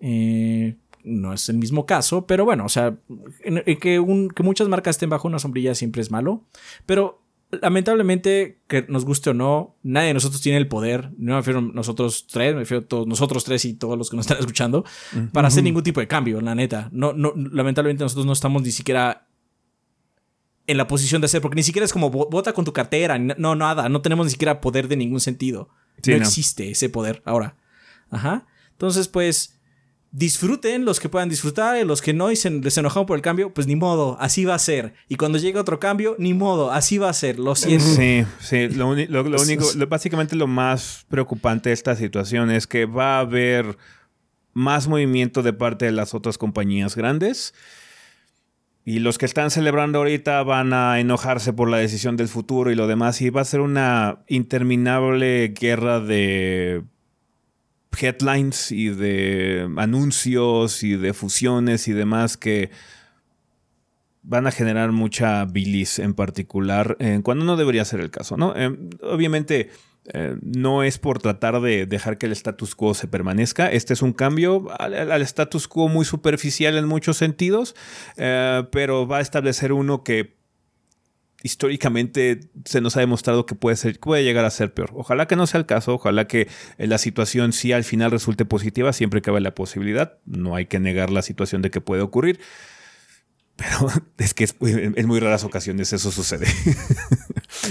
Eh, 0.00 0.76
no 1.04 1.32
es 1.32 1.48
el 1.48 1.58
mismo 1.58 1.84
caso, 1.86 2.26
pero 2.26 2.44
bueno, 2.44 2.64
o 2.64 2.68
sea, 2.68 2.96
un- 3.44 4.28
que 4.30 4.42
muchas 4.42 4.68
marcas 4.68 4.96
estén 4.96 5.10
bajo 5.10 5.28
una 5.28 5.38
sombrilla 5.38 5.74
siempre 5.74 6.00
es 6.02 6.10
malo. 6.10 6.44
Pero 6.86 7.22
lamentablemente, 7.50 8.60
que 8.66 8.86
nos 8.88 9.04
guste 9.04 9.30
o 9.30 9.34
no, 9.34 9.76
nadie 9.82 10.08
de 10.08 10.14
nosotros 10.14 10.40
tiene 10.40 10.58
el 10.58 10.68
poder, 10.68 11.10
no 11.18 11.32
me 11.32 11.38
refiero 11.38 11.58
a 11.58 11.62
nosotros 11.62 12.26
tres, 12.26 12.54
me 12.54 12.60
refiero 12.60 12.84
a 12.84 12.86
todos, 12.88 13.06
nosotros 13.06 13.44
tres 13.44 13.64
y 13.64 13.74
todos 13.74 13.98
los 13.98 14.10
que 14.10 14.16
nos 14.16 14.24
están 14.26 14.38
escuchando, 14.40 14.84
para 15.32 15.48
hacer 15.48 15.62
ningún 15.64 15.82
tipo 15.82 16.00
de 16.00 16.08
cambio, 16.08 16.40
la 16.40 16.54
neta. 16.54 16.88
No, 16.92 17.12
no, 17.12 17.32
lamentablemente 17.36 18.04
nosotros 18.04 18.26
no 18.26 18.32
estamos 18.32 18.62
ni 18.62 18.70
siquiera 18.70 19.26
en 20.66 20.76
la 20.76 20.86
posición 20.86 21.20
de 21.20 21.26
hacer, 21.26 21.40
porque 21.42 21.56
ni 21.56 21.62
siquiera 21.62 21.84
es 21.84 21.92
como 21.92 22.10
"Vo- 22.10 22.28
vota 22.30 22.52
con 22.52 22.64
tu 22.64 22.72
cartera, 22.72 23.18
no, 23.18 23.54
nada, 23.56 23.88
no 23.88 24.00
tenemos 24.02 24.26
ni 24.26 24.30
siquiera 24.30 24.60
poder 24.60 24.88
de 24.88 24.96
ningún 24.96 25.20
sentido. 25.20 25.68
Sí, 26.02 26.12
no, 26.12 26.18
no. 26.18 26.22
existe 26.24 26.70
ese 26.70 26.88
poder 26.88 27.22
ahora. 27.24 27.56
Ajá. 28.10 28.46
Entonces, 28.72 29.08
pues, 29.08 29.58
disfruten 30.10 30.84
los 30.84 31.00
que 31.00 31.08
puedan 31.08 31.28
disfrutar 31.30 31.78
y 31.80 31.84
los 31.84 32.02
que 32.02 32.12
no 32.12 32.30
y 32.30 32.36
se 32.36 32.50
les 32.50 32.76
enojaron 32.76 33.06
por 33.06 33.16
el 33.16 33.22
cambio, 33.22 33.54
pues 33.54 33.66
ni 33.66 33.76
modo, 33.76 34.18
así 34.20 34.44
va 34.44 34.54
a 34.54 34.58
ser. 34.58 34.92
Y 35.08 35.16
cuando 35.16 35.38
llegue 35.38 35.58
otro 35.58 35.80
cambio, 35.80 36.16
ni 36.18 36.34
modo, 36.34 36.70
así 36.70 36.98
va 36.98 37.08
a 37.08 37.12
ser, 37.14 37.38
lo 37.38 37.54
siento. 37.54 37.84
Sí, 37.86 38.24
sí. 38.40 38.68
Lo, 38.68 38.94
lo- 38.94 39.22
lo 39.22 39.36
único, 39.42 39.64
lo- 39.74 39.86
básicamente 39.86 40.36
lo 40.36 40.46
más 40.46 41.06
preocupante 41.08 41.70
de 41.70 41.74
esta 41.74 41.96
situación 41.96 42.50
es 42.50 42.66
que 42.66 42.84
va 42.84 43.16
a 43.16 43.20
haber 43.20 43.78
más 44.52 44.86
movimiento 44.86 45.42
de 45.42 45.54
parte 45.54 45.86
de 45.86 45.92
las 45.92 46.12
otras 46.14 46.36
compañías 46.36 46.94
grandes. 46.94 47.54
Y 48.84 48.98
los 48.98 49.16
que 49.18 49.26
están 49.26 49.50
celebrando 49.50 49.98
ahorita 49.98 50.42
van 50.42 50.72
a 50.72 50.98
enojarse 50.98 51.52
por 51.52 51.70
la 51.70 51.76
decisión 51.76 52.16
del 52.16 52.28
futuro 52.28 52.70
y 52.70 52.74
lo 52.74 52.88
demás. 52.88 53.20
Y 53.22 53.30
va 53.30 53.42
a 53.42 53.44
ser 53.44 53.60
una 53.60 54.24
interminable 54.26 55.54
guerra 55.58 56.00
de 56.00 56.82
headlines 58.00 58.72
y 58.72 58.88
de 58.88 59.70
anuncios 59.76 60.82
y 60.82 60.96
de 60.96 61.12
fusiones 61.14 61.86
y 61.88 61.92
demás 61.92 62.36
que 62.36 62.70
van 64.22 64.46
a 64.46 64.52
generar 64.52 64.92
mucha 64.92 65.44
bilis 65.44 65.98
en 65.98 66.14
particular, 66.14 66.96
eh, 67.00 67.20
cuando 67.22 67.44
no 67.44 67.56
debería 67.56 67.84
ser 67.84 68.00
el 68.00 68.10
caso, 68.10 68.36
¿no? 68.36 68.54
Eh, 68.56 68.76
obviamente 69.02 69.70
eh, 70.06 70.36
no 70.42 70.82
es 70.82 70.98
por 70.98 71.20
tratar 71.20 71.60
de 71.60 71.86
dejar 71.86 72.18
que 72.18 72.26
el 72.26 72.32
status 72.32 72.74
quo 72.74 72.94
se 72.94 73.06
permanezca, 73.06 73.70
este 73.70 73.92
es 73.92 74.02
un 74.02 74.12
cambio 74.12 74.66
al, 74.78 75.22
status 75.22 75.68
quo 75.68 75.88
muy 75.88 76.04
superficial 76.04 76.76
en 76.76 76.86
muchos 76.86 77.16
sentidos, 77.16 77.76
eh, 78.16 78.64
pero 78.72 79.06
va 79.06 79.18
a 79.18 79.20
establecer 79.20 79.72
uno 79.72 80.02
que 80.02 80.34
históricamente 81.42 82.40
se 82.64 82.80
nos 82.80 82.96
ha 82.96 83.00
demostrado 83.00 83.46
que 83.46 83.54
puede, 83.54 83.76
ser, 83.76 83.98
puede 83.98 84.24
llegar 84.24 84.44
a 84.44 84.50
ser 84.50 84.74
peor. 84.74 84.90
Ojalá 84.94 85.26
que 85.26 85.36
no 85.36 85.46
sea 85.46 85.58
el 85.58 85.66
caso, 85.66 85.94
ojalá 85.94 86.26
que 86.26 86.48
eh, 86.78 86.86
la 86.86 86.98
situación 86.98 87.52
sí 87.52 87.72
al 87.72 87.84
final 87.84 88.10
resulte 88.10 88.44
positiva, 88.44 88.92
siempre 88.92 89.22
cabe 89.22 89.40
la 89.40 89.54
posibilidad, 89.54 90.18
no 90.24 90.56
hay 90.56 90.66
que 90.66 90.80
negar 90.80 91.10
la 91.10 91.22
situación 91.22 91.62
de 91.62 91.70
que 91.70 91.80
puede 91.80 92.02
ocurrir. 92.02 92.40
Pero 93.62 93.88
es 94.18 94.34
que 94.34 94.44
es- 94.44 94.56
en 94.60 95.06
muy 95.06 95.20
raras 95.20 95.44
ocasiones 95.44 95.92
eso 95.92 96.10
sucede. 96.10 96.46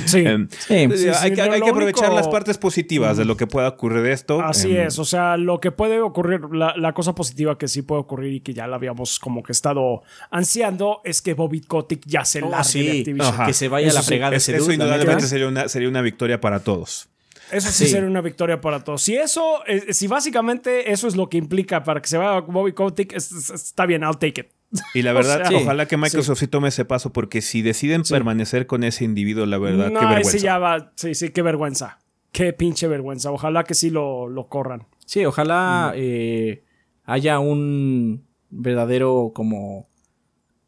Sí. 0.06 0.20
Em, 0.20 0.48
Sí, 0.50 0.74
eh, 0.76 0.90
sí, 0.96 1.08
hay, 1.10 1.34
que, 1.34 1.42
hay 1.42 1.60
aprovechar 1.62 2.10
único- 2.10 2.16
las 2.16 2.28
partes 2.28 2.58
positivas 2.58 3.18
de 3.18 3.26
lo 3.26 3.36
que 3.36 3.46
pueda 3.48 3.68
ocurrir 3.70 4.04
de 4.04 4.14
esto. 4.14 4.40
Así 4.42 4.76
Em, 4.76 4.88
es, 4.88 5.00
o 5.00 5.06
sea, 5.06 5.38
lo 5.38 5.60
que 5.60 5.72
puede 5.72 6.00
ocurrir, 6.02 6.42
la, 6.54 6.76
la 6.78 6.94
cosa 6.94 7.14
positiva 7.14 7.58
que 7.58 7.68
sí 7.68 7.82
puede 7.82 8.02
ocurrir 8.02 8.34
y 8.34 8.40
que 8.42 8.54
ya 8.54 8.68
la 8.68 8.76
habíamos 8.78 9.20
como 9.20 9.44
que 9.44 9.52
estado 9.52 10.04
ansiando 10.30 11.02
es 11.04 11.22
que 11.22 11.34
Bobby 11.34 11.62
Kotick 11.62 12.04
ya 12.06 12.24
se 12.24 12.42
Oh, 12.42 12.50
largue 12.50 12.64
sí. 12.70 12.84
de 12.86 12.98
Activision. 13.00 13.34
Ajá. 13.34 13.46
Que 13.48 13.54
se 13.54 13.68
vaya 13.68 13.88
a 13.88 13.90
Eso 13.90 13.98
la 13.98 14.02
sí, 14.04 14.08
fregada 14.08 14.36
es- 14.36 14.48
eso 14.50 14.68
la 14.68 14.74
indudablemente 14.76 15.28
sería 15.28 15.48
una, 15.48 15.68
sería 15.68 15.90
una 15.90 16.02
victoria 16.02 16.40
para 16.40 16.60
todos. 16.62 17.10
Eso 17.52 17.70
sí, 17.72 17.86
Sí. 17.86 17.92
sería 17.92 18.08
una 18.08 18.22
victoria 18.22 18.62
para 18.62 18.84
todos. 18.84 19.02
Si 19.02 19.16
eso, 19.16 19.66
eh, 19.68 19.94
si 19.94 20.08
básicamente 20.08 20.92
eso 20.92 21.08
es 21.08 21.16
lo 21.18 21.28
que 21.28 21.38
implica 21.38 21.84
para 21.84 22.02
que 22.02 22.08
se 22.08 22.18
vaya 22.18 22.40
Bobby 22.42 22.72
Kotick, 22.72 23.14
es- 23.14 23.32
es- 23.32 23.50
está 23.50 23.86
bien, 23.86 24.04
I'll 24.04 24.18
take 24.18 24.42
it. 24.42 24.48
Y 24.94 25.02
la 25.02 25.12
O 25.14 25.16
verdad, 25.16 25.48
sea, 25.50 25.58
ojalá 25.58 25.86
que 25.88 25.98
Microsoft 25.98 26.40
sí. 26.40 26.48
tome 26.48 26.70
ese 26.70 26.86
paso, 26.86 27.12
porque 27.14 27.42
si 27.42 27.62
deciden 27.62 28.06
Sí. 28.06 28.14
permanecer 28.14 28.68
con 28.68 28.84
ese 28.84 29.04
individuo, 29.04 29.46
la 29.46 29.58
verdad, 29.58 29.88
qué 29.88 29.94
vergüenza. 29.96 30.30
ese 30.30 30.40
ya 30.40 30.58
va, 30.60 30.92
sí, 30.96 31.14
sí, 31.16 31.30
qué 31.30 31.42
vergüenza. 31.42 32.00
Qué 32.32 32.54
pinche 32.54 32.88
vergüenza. 32.88 33.32
Ojalá 33.32 33.64
que 33.66 33.74
sí 33.74 33.90
lo, 33.90 34.28
lo 34.30 34.48
corran. 34.48 34.88
Sí, 35.06 35.26
ojalá 35.26 35.92
eh, 35.96 36.64
haya 37.04 37.40
un 37.40 38.24
verdadero 38.50 39.32
como 39.36 39.88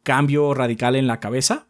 cambio 0.02 0.52
radical 0.52 0.96
en 0.96 1.06
la 1.06 1.20
cabeza. 1.20 1.66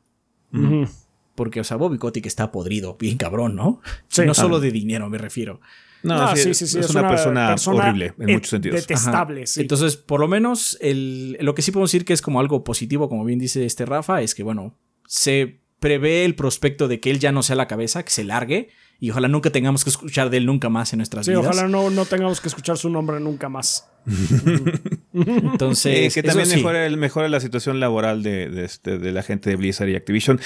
Porque, 1.37 1.61
o 1.61 1.65
sea, 1.65 1.77
Bobby 1.77 1.99
Kotick 1.99 2.27
está 2.27 2.53
podrido, 2.53 2.97
bien 2.99 3.17
cabrón, 3.19 3.57
¿no? 3.57 3.81
Sí. 4.09 4.23
no 4.25 4.33
Ah. 4.33 4.35
solo 4.35 4.61
de 4.61 4.71
dinero, 4.71 5.09
me 5.09 5.19
refiero. 5.19 5.61
No, 6.05 6.17
No, 6.19 6.37
sí, 6.37 6.43
sí, 6.43 6.55
sí, 6.55 6.67
sí, 6.67 6.79
es, 6.79 6.91
una, 6.91 7.09
persona, 7.09 7.55
horrible 7.67 8.13
en 8.19 8.33
muchos 8.35 8.51
sentidos. 8.51 8.81
Detestable, 8.83 9.41
Ajá. 9.41 9.47
sí. 9.47 9.61
Entonces, 9.63 9.97
por 9.97 10.21
lo 10.21 10.29
menos, 10.29 10.77
el, 10.81 11.37
lo 11.41 11.55
que 11.55 11.63
sí 11.63 11.73
podemos 11.73 11.91
decir 11.91 12.05
que 12.05 12.13
es 12.13 12.23
como 12.23 12.41
algo 12.41 12.63
positivo, 12.63 13.09
como 13.09 13.25
bien 13.25 13.39
dice 13.39 13.65
este 13.67 13.85
Rafa, 13.87 14.21
es 14.23 14.35
que, 14.35 14.43
bueno, 14.43 14.79
se 15.07 15.61
prevé 15.81 16.25
el 16.25 16.35
prospecto 16.35 16.89
de 16.89 17.01
que 17.01 17.11
él 17.11 17.19
ya 17.19 17.33
no 17.33 17.43
sea 17.43 17.57
la 17.57 17.67
cabeza, 17.69 18.03
que 18.05 18.11
se 18.11 18.25
largue, 18.25 18.69
y 19.01 19.11
ojalá 19.11 19.29
nunca 19.29 19.51
tengamos 19.51 19.83
que 19.85 19.91
escuchar 19.91 20.31
de 20.31 20.37
él 20.39 20.47
nunca 20.47 20.69
más 20.69 20.93
en 20.93 20.99
nuestras 20.99 21.27
Sí, 21.27 21.33
vidas. 21.33 21.45
ojalá 21.47 21.69
no, 21.69 21.91
no 21.91 22.05
tengamos 22.05 22.41
que 22.41 22.49
escuchar 22.49 22.79
su 22.79 22.89
nombre 22.91 23.19
nunca 23.21 23.49
más. 23.49 23.91
Entonces, 25.13 26.13
Sí, 26.13 26.21
que 26.21 26.27
también 26.27 26.47
sí. 26.49 26.57
mejore, 26.57 26.87
el- 26.87 26.97
mejore 26.97 27.29
la 27.29 27.41
situación 27.41 27.81
laboral 27.81 28.23
de, 28.23 28.49
de 28.49 28.65
este- 28.65 28.99
de 28.99 29.13
la 29.13 29.23
gente 29.23 29.51
de 29.51 29.57
Blizzard 29.57 29.89
y 29.89 29.97
Activision. 29.97 30.41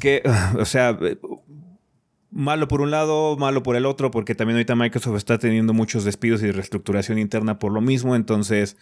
Que, 0.00 0.22
o 0.58 0.64
sea, 0.64 0.96
eh, 1.02 1.18
malo 2.30 2.68
por 2.68 2.80
un 2.80 2.90
lado, 2.90 3.36
malo 3.36 3.62
por 3.62 3.76
el 3.76 3.86
otro, 3.86 4.10
porque 4.10 4.34
también 4.34 4.56
ahorita 4.56 4.76
Microsoft 4.76 5.16
está 5.16 5.38
teniendo 5.38 5.72
muchos 5.72 6.04
despidos 6.04 6.42
y 6.42 6.50
reestructuración 6.50 7.18
interna 7.18 7.58
por 7.58 7.72
lo 7.72 7.80
mismo. 7.80 8.16
Entonces, 8.16 8.76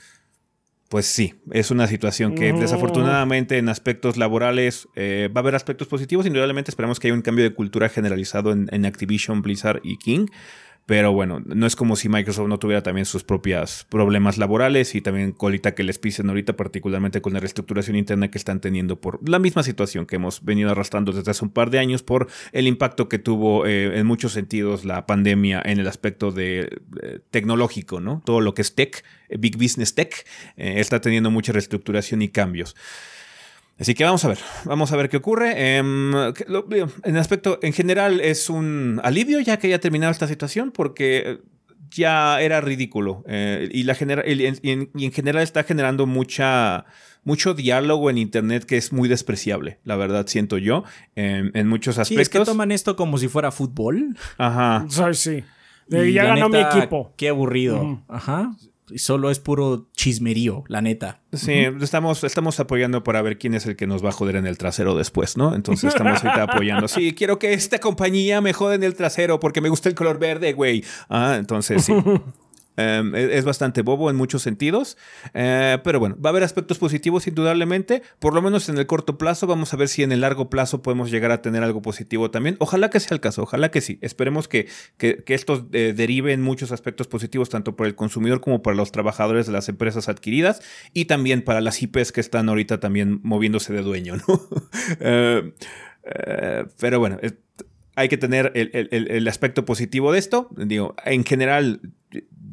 pues 0.89 1.07
sí, 1.07 1.35
es 1.51 1.71
una 1.71 1.87
situación 1.87 2.35
que 2.35 2.53
desafortunadamente 2.53 3.59
en 3.59 3.69
aspectos 3.69 4.17
laborales 4.17 4.89
eh, 4.95 5.29
va 5.35 5.41
a 5.41 5.43
haber 5.43 5.57
aspectos 5.57 5.89
positivos. 5.89 6.27
Indudablemente 6.27 6.71
esperamos 6.71 7.01
que 7.01 7.09
haya 7.09 7.15
un 7.15 7.23
cambio 7.23 7.45
de 7.45 7.55
cultura 7.55 7.89
generalizado 7.89 8.53
en, 8.53 8.69
en 8.71 8.87
Activision, 8.87 9.43
Blizzard 9.43 9.81
y 9.83 9.97
King. 9.99 10.27
Pero 10.87 11.13
bueno, 11.13 11.43
no 11.45 11.67
es 11.67 11.75
como 11.75 11.97
si 11.97 12.09
Microsoft 12.09 12.49
no 12.49 12.61
tuviera 12.61 12.83
también 12.83 13.07
sus 13.07 13.25
propias 13.25 13.85
problemas 13.91 14.39
laborales 14.39 14.95
y 14.95 15.01
también 15.01 15.33
colita 15.33 15.75
que 15.75 15.83
les 15.83 15.99
pisen 15.99 16.29
ahorita, 16.29 16.57
particularmente 16.57 17.21
con 17.21 17.33
la 17.33 17.41
reestructuración 17.41 17.97
interna 17.97 18.31
que 18.31 18.39
están 18.39 18.61
teniendo 18.61 19.01
por 19.01 19.29
la 19.29 19.41
misma 19.41 19.65
situación 19.65 20.07
que 20.07 20.15
hemos 20.15 20.45
venido 20.45 20.71
arrastrando 20.71 21.11
desde 21.11 21.29
hace 21.33 21.45
un 21.45 21.51
par 21.51 21.71
de 21.71 21.81
años 21.81 22.05
por 22.05 22.29
el 22.53 22.69
impacto 22.69 23.09
que 23.09 23.19
tuvo 23.19 23.67
eh, 23.67 23.99
en 23.99 24.07
muchos 24.07 24.33
sentidos 24.33 24.85
la 24.85 25.07
pandemia 25.07 25.61
en 25.65 25.81
el 25.81 25.89
aspecto 25.89 26.31
de, 26.31 26.79
eh, 27.03 27.19
tecnológico, 27.31 28.01
¿no? 28.01 28.23
Todo 28.25 28.41
lo 28.41 28.55
que 28.55 28.63
es 28.63 28.75
tech, 28.77 29.05
eh, 29.29 29.37
Big 29.39 29.57
Business 29.57 29.95
Tech, 29.95 30.25
eh, 30.57 30.75
está 30.79 31.01
teniendo 31.01 31.31
mucha 31.31 31.53
reestructuración 31.53 32.23
y 32.23 32.29
cambios. 32.29 32.77
Así 33.79 33.95
que 33.95 34.05
vamos 34.05 34.25
a 34.25 34.29
ver, 34.29 34.39
vamos 34.65 34.91
a 34.93 34.97
ver 34.97 35.09
qué 35.09 35.19
ocurre. 35.19 35.77
Em, 35.77 36.13
en 37.05 37.17
aspecto, 37.17 37.59
en 37.63 37.73
general 37.73 38.21
es 38.21 38.49
un 38.49 39.01
alivio 39.05 39.39
ya 39.41 39.59
que 39.59 39.67
haya 39.67 39.81
terminado 39.81 40.11
esta 40.13 40.27
situación 40.27 40.71
porque 40.71 41.41
ya 41.91 42.41
era 42.41 42.61
ridículo 42.61 43.23
eh, 43.29 43.69
y, 43.71 43.85
la 43.85 43.95
genera- 43.95 44.25
y 44.27 44.47
en, 44.47 44.91
y 44.95 45.11
general 45.13 45.43
está 45.43 45.63
generando 45.65 46.07
mucha 46.07 46.87
mucho 47.23 47.55
diálogo 47.55 48.09
en 48.09 48.19
internet 48.19 48.65
que 48.65 48.77
es 48.77 48.93
muy 48.93 49.09
despreciable, 49.09 49.79
la 49.85 49.97
verdad 49.97 50.27
siento 50.29 50.59
yo, 50.59 50.85
em, 51.17 51.51
en 51.55 51.67
muchos 51.69 51.97
Sí, 51.97 52.01
aspectos. 52.03 52.23
es 52.23 52.29
que 52.29 52.41
toman 52.45 52.71
esto 52.71 52.95
como 52.97 53.19
si 53.19 53.27
fuera 53.29 53.51
fútbol. 53.51 54.17
Ajá. 54.39 54.85
O 54.87 54.91
sea, 54.91 55.13
sí. 55.13 55.43
De, 55.89 56.09
Y 56.09 56.13
ya 56.13 56.25
ganó 56.25 56.49
neta, 56.49 56.73
mi 56.73 56.79
equipo. 56.79 57.13
Qué 57.17 57.29
aburrido. 57.29 58.01
Ajá. 58.09 58.53
Solo 58.95 59.31
es 59.31 59.41
puro 59.41 59.89
chismerío, 59.95 60.65
la 60.69 60.81
neta. 60.81 61.21
Sí, 61.33 61.65
estamos, 61.81 62.23
estamos 62.23 62.61
apoyando 62.61 63.03
para 63.03 63.21
ver 63.21 63.37
quién 63.37 63.55
es 63.55 63.67
el 63.67 63.75
que 63.75 63.87
nos 63.87 64.05
va 64.05 64.11
a 64.11 64.13
joder 64.13 64.37
en 64.37 64.47
el 64.47 64.59
trasero 64.59 64.95
después, 64.95 65.37
¿no? 65.37 65.55
Entonces 65.55 65.93
estamos 65.93 66.23
ahorita 66.23 66.43
apoyando. 66.53 66.87
Sí, 66.87 67.13
quiero 67.13 67.39
que 67.39 67.53
esta 67.53 67.81
compañía 67.81 68.41
me 68.41 68.53
jode 68.53 68.77
en 68.77 68.85
el 68.85 68.95
trasero 68.95 69.41
porque 69.41 69.61
me 69.61 69.69
gusta 69.69 69.89
el 69.89 69.95
color 69.95 70.19
verde, 70.19 70.53
güey. 70.53 70.85
Ah, 71.09 71.37
entonces 71.39 71.85
sí. 71.85 71.93
Em, 72.77 73.15
es 73.15 73.45
bastante 73.45 73.83
bobo 73.83 74.11
en 74.11 74.17
muchos 74.17 74.43
sentidos, 74.43 74.99
eh, 75.33 75.79
pero 75.83 75.99
bueno, 75.99 76.17
va 76.23 76.29
a 76.29 76.33
haber 76.33 76.43
aspectos 76.43 76.79
positivos 76.79 77.27
indudablemente, 77.27 78.03
por 78.19 78.35
lo 78.35 78.43
menos 78.43 78.69
en 78.69 78.77
el 78.77 78.87
corto 78.87 79.17
plazo, 79.17 79.47
vamos 79.47 79.73
a 79.73 79.77
ver 79.77 79.89
si 79.89 80.03
en 80.03 80.13
el 80.13 80.21
largo 80.21 80.51
plazo 80.51 80.83
podemos 80.83 81.11
llegar 81.11 81.31
a 81.31 81.41
tener 81.41 81.63
algo 81.63 81.81
positivo 81.81 82.31
también. 82.31 82.57
Ojalá 82.59 82.91
que 82.91 83.01
sea 83.01 83.15
el 83.15 83.21
caso, 83.21 83.43
ojalá 83.43 83.71
que 83.71 83.81
sí. 83.81 83.99
Esperemos 84.03 84.47
que, 84.47 84.69
que, 84.99 85.23
esto 85.29 85.67
eh, 85.73 85.95
derive 85.97 86.33
en 86.33 86.43
muchos 86.43 86.71
aspectos 86.71 87.07
positivos, 87.09 87.49
tanto 87.49 87.77
para 87.77 87.89
el 87.89 87.95
consumidor 87.95 88.41
como 88.41 88.63
para 88.63 88.77
los 88.77 88.93
trabajadores 88.93 89.47
de 89.47 89.53
las 89.53 89.69
empresas 89.69 90.09
adquiridas 90.09 90.61
y 90.93 91.07
también 91.07 91.43
para 91.43 91.61
las 91.61 91.83
IPs 91.83 92.13
que 92.13 92.21
están 92.21 92.49
ahorita 92.49 92.79
también 92.81 93.21
moviéndose 93.23 93.73
de 93.73 93.83
dueño. 93.83 94.15
Eh, 96.09 96.65
pero 96.79 97.01
bueno, 97.01 97.19
hay 97.97 98.09
que 98.09 98.19
tener 98.19 98.53
el, 98.55 99.27
aspecto 99.27 99.65
positivo 99.65 100.13
de 100.13 100.19
esto. 100.19 100.49
Digo, 100.55 100.95
en 101.05 101.25
general, 101.25 101.81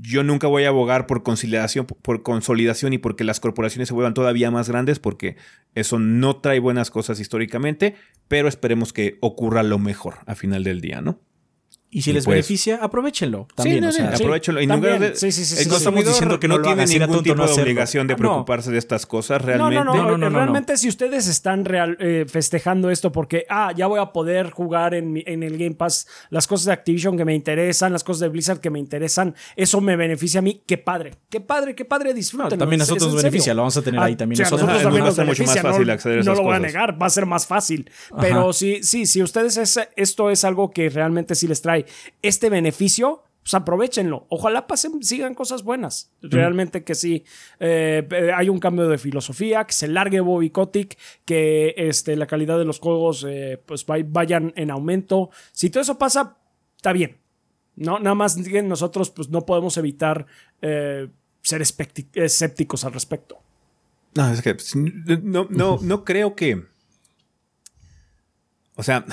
yo 0.03 0.23
nunca 0.23 0.47
voy 0.47 0.65
a 0.65 0.67
abogar 0.67 1.07
por 1.07 1.23
conciliación, 1.23 1.85
por 1.85 2.23
consolidación 2.23 2.91
y 2.91 2.97
porque 2.97 3.23
las 3.23 3.39
corporaciones 3.39 3.87
se 3.87 3.93
vuelvan 3.93 4.13
todavía 4.13 4.51
más 4.51 4.67
grandes, 4.67 4.99
porque 4.99 5.37
eso 5.75 5.97
no 5.97 6.37
trae 6.37 6.59
buenas 6.59 6.91
cosas 6.91 7.21
históricamente, 7.21 7.95
pero 8.27 8.49
esperemos 8.49 8.91
que 8.91 9.17
ocurra 9.21 9.63
lo 9.63 9.79
mejor 9.79 10.17
a 10.25 10.35
final 10.35 10.65
del 10.65 10.81
día, 10.81 11.01
¿no? 11.01 11.19
Y 11.93 12.01
si 12.01 12.11
les 12.11 12.25
pues 12.25 12.35
beneficia, 12.35 12.79
aprovechenlo. 12.81 13.47
También, 13.53 13.91
sí, 13.91 14.01
aprovechenlo. 14.01 14.61
Y 14.61 14.67
sí, 15.15 15.31
sí, 15.31 15.45
sí, 15.45 15.69
no 15.69 15.77
estamos 15.77 16.03
diciendo 16.03 16.39
que 16.39 16.47
no, 16.47 16.61
tiene 16.61 16.85
ningún 16.85 17.23
tipo 17.23 17.45
de 17.45 17.61
obligación 17.61 18.07
de 18.07 18.15
preocuparse 18.15 18.71
de 18.71 18.79
estas 18.79 19.05
cosas 19.05 19.41
realmente. 19.41 19.83
No, 19.83 19.93
no, 19.93 20.17
no. 20.17 20.29
realmente, 20.29 20.75
si 20.77 20.89
ustedes 20.89 21.27
están 21.27 21.65
real, 21.65 21.97
eh, 21.99 22.25
festejando 22.27 22.89
esto 22.89 23.11
porque, 23.11 23.45
ah, 23.49 23.71
ya 23.75 23.87
voy 23.87 23.99
a 23.99 24.07
poder 24.07 24.49
jugar 24.49 24.95
en, 24.95 25.21
en, 25.25 25.43
el 25.43 25.57
Game 25.57 25.75
Pass 25.75 26.07
las 26.29 26.47
cosas 26.47 26.65
de 26.65 26.73
Activision 26.73 27.15
que 27.15 27.25
me 27.25 27.35
interesan, 27.35 27.93
las 27.93 28.03
cosas 28.03 28.21
de 28.21 28.29
Blizzard 28.29 28.59
que 28.59 28.69
me 28.69 28.79
interesan, 28.79 29.35
eso 29.55 29.79
me 29.79 29.95
beneficia 29.95 30.39
a 30.39 30.41
mí. 30.41 30.63
Qué 30.65 30.77
padre, 30.79 31.13
qué 31.29 31.41
padre, 31.41 31.75
qué 31.75 31.85
padre, 31.85 32.13
disfruten. 32.13 32.57
también 32.57 32.81
a 32.81 32.85
nosotros 32.85 33.13
nos 33.13 33.21
beneficia, 33.21 33.53
lo 33.53 33.61
vamos 33.61 33.77
a 33.77 33.81
tener 33.83 34.01
ahí 34.01 34.15
también. 34.15 34.41
nosotros, 34.41 34.61
nosotros 34.61 34.83
también 34.83 35.05
nos 35.05 35.17
beneficia. 35.17 35.45
Mucho 35.45 35.63
más 35.63 35.73
fácil 35.73 35.89
acceder 35.89 36.17
a 36.17 36.21
esas 36.21 36.35
no 36.35 36.41
lo 36.41 36.47
voy 36.47 36.55
a 36.55 36.59
negar, 36.59 36.99
va 36.99 37.05
a 37.05 37.11
ser 37.11 37.25
más 37.25 37.45
fácil. 37.45 37.89
Pero 38.19 38.51
sí, 38.51 38.83
sí, 38.83 39.05
si 39.05 39.21
ustedes 39.21 39.77
esto 39.95 40.29
es 40.29 40.43
algo 40.43 40.71
que 40.71 40.89
realmente 40.89 41.35
sí 41.35 41.47
les 41.47 41.61
trae 41.61 41.82
este 42.21 42.49
beneficio 42.49 43.23
pues 43.43 43.53
aprovechenlo. 43.55 44.25
Ojalá 44.29 44.67
pasen, 44.67 45.03
sigan 45.03 45.35
cosas 45.35 45.63
buenas. 45.63 46.11
Realmente 46.21 46.85
que 46.85 46.95
sí. 46.95 47.25
Eh, 47.59 48.07
eh, 48.09 48.31
hay 48.33 48.47
un 48.47 48.59
cambio 48.59 48.87
de 48.87 48.97
filosofía, 48.97 49.65
que 49.65 49.73
se 49.73 49.89
largue 49.89 50.21
Bobby 50.21 50.49
Kotick, 50.49 50.97
que 51.25 51.73
este, 51.75 52.15
la 52.15 52.25
calidad 52.25 52.57
de 52.57 52.63
los 52.63 52.79
juegos 52.79 53.25
eh, 53.27 53.61
pues 53.65 53.85
vayan 53.85 54.53
en 54.55 54.71
aumento. 54.71 55.29
Si 55.51 55.69
todo 55.69 55.83
eso 55.83 55.97
pasa, 55.97 56.37
está 56.77 56.93
bien. 56.93 57.17
No, 57.75 57.99
nada 57.99 58.15
más 58.15 58.37
nosotros 58.37 59.09
pues 59.09 59.29
no 59.29 59.45
podemos 59.45 59.75
evitar 59.77 60.25
ser 60.61 61.61
escépticos 62.13 62.85
al 62.85 62.93
respecto. 62.93 63.39
No, 64.15 64.31
es 64.31 64.41
que 64.41 64.55
no, 65.21 65.47
no, 65.49 65.79
no 65.81 66.05
creo 66.05 66.35
que. 66.35 66.63
O 68.75 68.83
sea, 68.83 69.05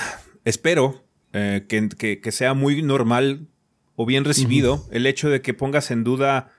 espero 0.45 1.03
eh, 1.33 1.65
que, 1.67 2.31
sea 2.31 2.53
muy 2.53 2.81
normal 2.81 3.47
o 3.95 4.05
bien 4.05 4.25
recibido 4.25 4.87
el 4.91 5.05
hecho 5.05 5.29
de 5.29 5.41
que 5.41 5.53
pongas 5.53 5.91
en 5.91 6.03
duda 6.03 6.51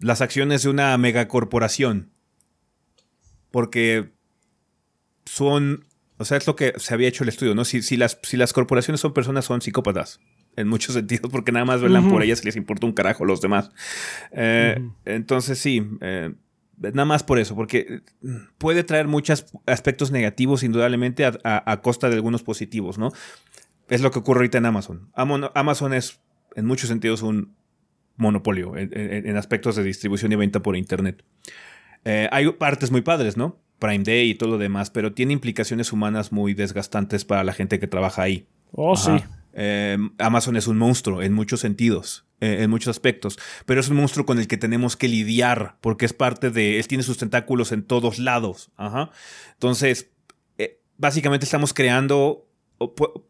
las 0.00 0.20
acciones 0.20 0.62
de 0.62 0.70
una 0.70 0.96
megacorporación. 0.98 2.10
Porque 3.50 4.10
son. 5.24 5.86
O 6.18 6.24
sea, 6.24 6.36
es 6.36 6.46
lo 6.46 6.54
que 6.54 6.74
se 6.76 6.94
había 6.94 7.08
hecho 7.08 7.24
el 7.24 7.30
estudio, 7.30 7.54
¿no? 7.54 7.64
Si, 7.64 7.82
si, 7.82 7.96
las, 7.96 8.18
si 8.22 8.36
las 8.36 8.52
corporaciones 8.52 9.00
son 9.00 9.14
personas, 9.14 9.44
son 9.44 9.62
psicópatas. 9.62 10.20
En 10.56 10.68
muchos 10.68 10.94
sentidos, 10.96 11.30
porque 11.30 11.52
nada 11.52 11.64
más 11.64 11.80
velan 11.80 12.10
por 12.10 12.22
ellas 12.22 12.42
y 12.42 12.46
les 12.46 12.56
importa 12.56 12.86
un 12.86 12.92
carajo 12.92 13.24
los 13.24 13.40
demás. 13.40 13.70
Eh, 14.32 14.80
entonces, 15.04 15.58
sí. 15.58 15.82
Eh, 16.00 16.32
nada 16.80 17.04
más 17.04 17.22
por 17.22 17.38
eso, 17.38 17.54
porque 17.54 18.00
puede 18.58 18.84
traer 18.84 19.06
muchos 19.06 19.46
aspectos 19.66 20.10
negativos, 20.10 20.62
indudablemente, 20.62 21.24
a, 21.24 21.80
costa 21.82 22.08
de 22.08 22.16
algunos 22.16 22.42
positivos, 22.42 22.98
¿no? 22.98 23.12
Es 23.90 24.00
lo 24.00 24.10
que 24.10 24.20
ocurre 24.20 24.38
ahorita 24.38 24.58
en 24.58 24.66
Amazon. 24.66 25.10
Amazon 25.14 25.92
es, 25.92 26.20
en 26.54 26.64
muchos 26.64 26.88
sentidos, 26.88 27.22
un 27.22 27.54
monopolio 28.16 28.76
en, 28.76 29.36
aspectos 29.36 29.76
de 29.76 29.82
distribución 29.82 30.30
y 30.32 30.36
venta 30.36 30.60
por 30.60 30.76
Internet. 30.76 31.24
Eh, 32.04 32.28
hay 32.30 32.50
partes 32.52 32.90
muy 32.90 33.02
padres, 33.02 33.36
¿no? 33.36 33.58
Prime 33.78 34.04
Day 34.04 34.30
y 34.30 34.34
todo 34.34 34.50
lo 34.50 34.58
demás, 34.58 34.90
pero 34.90 35.12
tiene 35.12 35.32
implicaciones 35.32 35.92
humanas 35.92 36.30
muy 36.32 36.54
desgastantes 36.54 37.24
para 37.24 37.42
la 37.44 37.52
gente 37.52 37.80
que 37.80 37.88
trabaja 37.88 38.22
ahí. 38.22 38.46
Oh, 38.72 38.94
sí. 38.94 39.12
Eh, 39.52 39.98
Amazon 40.18 40.56
es 40.56 40.68
un 40.68 40.78
monstruo 40.78 41.22
en 41.22 41.32
muchos 41.32 41.58
sentidos, 41.58 42.26
eh, 42.40 42.58
en 42.60 42.70
muchos 42.70 42.88
aspectos, 42.88 43.38
pero 43.66 43.80
es 43.80 43.88
un 43.88 43.96
monstruo 43.96 44.24
con 44.24 44.38
el 44.38 44.46
que 44.46 44.56
tenemos 44.56 44.96
que 44.96 45.08
lidiar 45.08 45.78
porque 45.80 46.04
es 46.04 46.12
parte 46.12 46.50
de, 46.50 46.78
él 46.78 46.86
tiene 46.86 47.02
sus 47.02 47.18
tentáculos 47.18 47.72
en 47.72 47.82
todos 47.82 48.20
lados. 48.20 48.70
Ajá. 48.76 49.10
Entonces, 49.54 50.10
básicamente 50.98 51.44
estamos 51.44 51.72
creando 51.72 52.46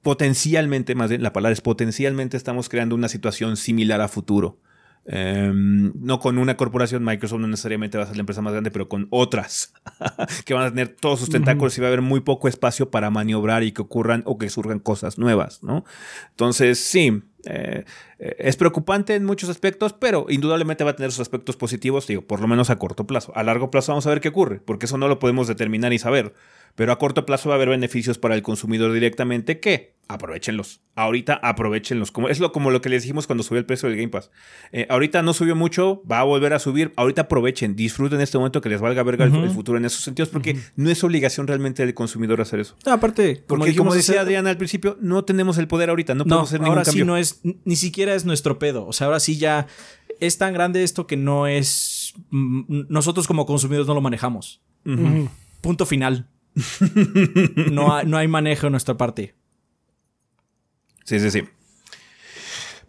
potencialmente, 0.02 0.94
más 0.94 1.10
bien 1.10 1.22
la 1.22 1.32
palabra 1.32 1.52
es 1.52 1.60
potencialmente 1.60 2.36
estamos 2.36 2.68
creando 2.68 2.94
una 2.94 3.08
situación 3.08 3.56
similar 3.56 4.00
a 4.00 4.08
futuro. 4.08 4.58
Em, 5.06 5.92
no 5.98 6.20
con 6.20 6.38
una 6.38 6.56
corporación, 6.56 7.02
Microsoft 7.02 7.40
no 7.40 7.48
necesariamente 7.48 7.96
va 7.96 8.04
a 8.04 8.06
ser 8.06 8.16
la 8.16 8.20
empresa 8.20 8.42
más 8.42 8.52
grande, 8.52 8.70
pero 8.70 8.88
con 8.88 9.08
otras 9.10 9.72
que 10.44 10.54
van 10.54 10.66
a 10.66 10.70
tener 10.70 10.88
todos 10.88 11.20
sus 11.20 11.30
tentáculos 11.30 11.76
y 11.76 11.80
va 11.80 11.86
a 11.86 11.88
haber 11.88 12.02
muy 12.02 12.20
poco 12.20 12.48
espacio 12.48 12.90
para 12.90 13.10
maniobrar 13.10 13.62
y 13.62 13.72
que 13.72 13.82
ocurran 13.82 14.22
o 14.26 14.38
que 14.38 14.50
surjan 14.50 14.78
cosas 14.78 15.18
nuevas, 15.18 15.62
¿no? 15.62 15.84
Entonces, 16.30 16.78
sí, 16.78 17.22
eh, 17.46 17.84
eh, 18.18 18.36
es 18.38 18.56
preocupante 18.56 19.14
en 19.14 19.24
muchos 19.24 19.48
aspectos, 19.48 19.94
pero 19.94 20.26
indudablemente 20.28 20.84
va 20.84 20.90
a 20.90 20.96
tener 20.96 21.10
sus 21.10 21.20
aspectos 21.20 21.56
positivos, 21.56 22.06
digo, 22.06 22.22
por 22.22 22.40
lo 22.40 22.46
menos 22.46 22.70
a 22.70 22.76
corto 22.76 23.06
plazo. 23.06 23.32
A 23.34 23.42
largo 23.42 23.70
plazo 23.70 23.92
vamos 23.92 24.06
a 24.06 24.10
ver 24.10 24.20
qué 24.20 24.28
ocurre, 24.28 24.60
porque 24.60 24.86
eso 24.86 24.98
no 24.98 25.08
lo 25.08 25.18
podemos 25.18 25.48
determinar 25.48 25.92
y 25.92 25.98
saber. 25.98 26.34
Pero 26.74 26.92
a 26.92 26.98
corto 26.98 27.26
plazo 27.26 27.48
va 27.48 27.54
a 27.54 27.56
haber 27.56 27.68
beneficios 27.68 28.18
para 28.18 28.34
el 28.34 28.42
consumidor 28.42 28.92
directamente 28.92 29.60
que 29.60 29.94
aprovechenlos. 30.08 30.80
Ahorita 30.96 31.34
aprovechenlos. 31.34 32.10
Como, 32.10 32.28
es 32.28 32.40
lo, 32.40 32.52
como 32.52 32.70
lo 32.70 32.80
que 32.80 32.88
les 32.88 33.02
dijimos 33.02 33.26
cuando 33.26 33.42
subió 33.44 33.60
el 33.60 33.66
precio 33.66 33.88
del 33.88 33.96
Game 33.96 34.08
Pass. 34.08 34.30
Eh, 34.72 34.86
ahorita 34.90 35.22
no 35.22 35.32
subió 35.32 35.54
mucho, 35.54 36.02
va 36.10 36.20
a 36.20 36.24
volver 36.24 36.52
a 36.52 36.58
subir. 36.58 36.92
Ahorita 36.96 37.22
aprovechen, 37.22 37.76
disfruten 37.76 38.20
este 38.20 38.36
momento 38.36 38.60
que 38.60 38.68
les 38.68 38.80
valga 38.80 39.02
verga 39.02 39.24
el, 39.24 39.50
futuro 39.50 39.78
en 39.78 39.84
esos 39.84 40.02
sentidos, 40.02 40.28
porque 40.28 40.56
no 40.76 40.90
es 40.90 41.02
obligación 41.04 41.46
realmente 41.46 41.84
del 41.84 41.94
consumidor 41.94 42.40
hacer 42.40 42.60
eso. 42.60 42.76
aparte, 42.86 43.42
porque 43.46 43.74
como, 43.76 43.94
decía 43.94 44.20
Adriana 44.20 44.50
al 44.50 44.56
principio, 44.56 44.98
no 45.00 45.24
tenemos 45.24 45.58
el 45.58 45.68
poder 45.68 45.90
ahorita, 45.90 46.14
no 46.14 46.24
podemos 46.24 46.48
hacer 46.48 46.60
ningún 46.60 46.78
ahora 46.78 46.90
sí 46.90 47.04
no 47.04 47.16
es, 47.16 47.40
ni 47.64 47.76
siquiera 47.76 48.14
es 48.14 48.24
nuestro 48.24 48.58
pedo. 48.58 48.86
O 48.86 48.92
sea, 48.92 49.06
ahora 49.06 49.20
sí 49.20 49.38
ya 49.38 49.68
es 50.18 50.38
tan 50.38 50.52
grande 50.52 50.82
esto 50.82 51.06
que 51.06 51.16
no 51.16 51.46
es. 51.46 52.14
Nosotros 52.30 53.26
como 53.26 53.46
consumidores 53.46 53.86
no 53.86 53.94
lo 53.94 54.00
manejamos. 54.00 54.60
Punto 55.60 55.86
final. 55.86 56.28
no, 57.70 58.02
no 58.02 58.16
hay 58.16 58.28
manejo 58.28 58.66
en 58.66 58.72
nuestra 58.72 58.96
parte. 58.96 59.34
Sí, 61.04 61.18
sí, 61.18 61.30
sí. 61.30 61.42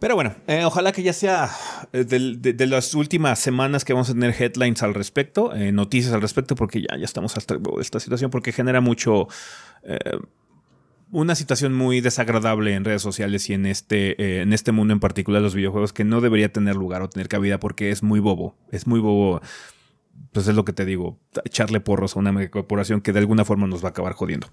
Pero 0.02 0.16
bueno, 0.16 0.34
eh, 0.48 0.66
ojalá 0.66 0.94
que 0.94 1.04
ya 1.04 1.14
sea 1.14 1.52
eh, 1.94 2.04
de, 2.04 2.66
las 2.66 2.96
últimas 2.96 3.38
semanas 3.38 3.86
que 3.86 3.94
vamos 3.94 4.10
a 4.10 4.14
tener 4.14 4.34
headlines 4.38 4.82
al 4.82 4.96
respecto, 4.96 5.54
eh, 5.54 5.72
noticias 5.72 6.12
al 6.12 6.24
respecto, 6.24 6.56
porque 6.56 6.82
ya, 6.82 6.98
ya 6.98 7.06
estamos 7.06 7.38
hasta 7.38 7.60
esta 7.80 8.00
situación, 8.00 8.32
porque 8.32 8.52
genera 8.52 8.82
mucho. 8.82 9.28
una 11.12 11.36
situación 11.36 11.74
muy 11.76 12.02
desagradable 12.02 12.74
en 12.74 12.84
redes 12.84 13.04
sociales 13.04 13.48
y 13.52 13.54
en 13.54 13.68
este, 13.68 14.42
en 14.42 14.54
este 14.54 14.72
mundo 14.72 14.92
en 14.92 15.00
particular, 15.00 15.40
los 15.40 15.54
videojuegos, 15.54 15.94
que 15.94 16.04
no 16.04 16.20
debería 16.20 16.52
tener 16.52 16.76
lugar 16.76 17.04
o 17.04 17.10
tener 17.10 17.28
cabida 17.28 17.60
porque 17.60 17.92
es 17.92 18.02
muy 18.02 18.20
bobo. 18.20 18.56
Es 18.72 18.88
muy 18.88 19.00
bobo 19.00 19.40
pues 20.32 20.48
es 20.48 20.56
lo 20.56 20.66
que 20.66 20.74
te 20.74 20.86
digo, 20.86 21.20
echarle 21.44 21.80
porros 21.80 22.16
a 22.16 22.20
una 22.20 22.50
corporación 22.50 23.02
que 23.02 23.14
de 23.14 23.20
alguna 23.20 23.46
forma 23.46 23.68
nos 23.68 23.84
va 23.84 23.88
a 23.88 23.92
acabar 23.92 24.14
jodiendo. 24.14 24.48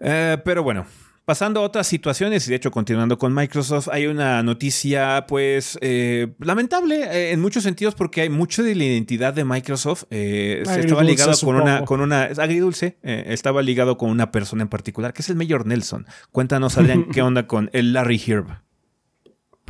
Eh, 0.00 0.38
pero 0.44 0.62
bueno, 0.62 0.86
pasando 1.24 1.60
a 1.60 1.62
otras 1.62 1.86
situaciones 1.86 2.46
y 2.46 2.50
de 2.50 2.56
hecho 2.56 2.70
continuando 2.70 3.16
con 3.16 3.32
Microsoft, 3.32 3.88
hay 3.92 4.06
una 4.06 4.42
noticia 4.42 5.24
pues 5.28 5.78
eh, 5.82 6.34
lamentable 6.40 7.04
eh, 7.04 7.32
en 7.32 7.40
muchos 7.40 7.62
sentidos 7.62 7.94
porque 7.94 8.22
hay 8.22 8.28
mucho 8.28 8.62
de 8.62 8.74
la 8.74 8.84
identidad 8.84 9.34
de 9.34 9.44
Microsoft. 9.44 10.04
estaba 10.10 11.04
ligado 11.04 11.32
con 11.44 11.56
una, 11.56 11.84
con 11.84 12.00
una, 12.00 12.26
es 12.26 12.38
agridulce, 12.38 12.98
estaba 13.02 13.62
ligado 13.62 13.96
con 13.98 14.10
una 14.10 14.32
persona 14.32 14.62
en 14.62 14.68
particular 14.68 15.12
que 15.12 15.22
es 15.22 15.28
el 15.28 15.36
Mayor 15.36 15.66
Nelson. 15.66 16.06
Cuéntanos 16.32 16.76
Adrián, 16.76 17.06
¿qué 17.12 17.22
onda 17.22 17.46
con 17.46 17.70
el 17.72 17.92
Larry 17.92 18.20
Herb? 18.26 18.69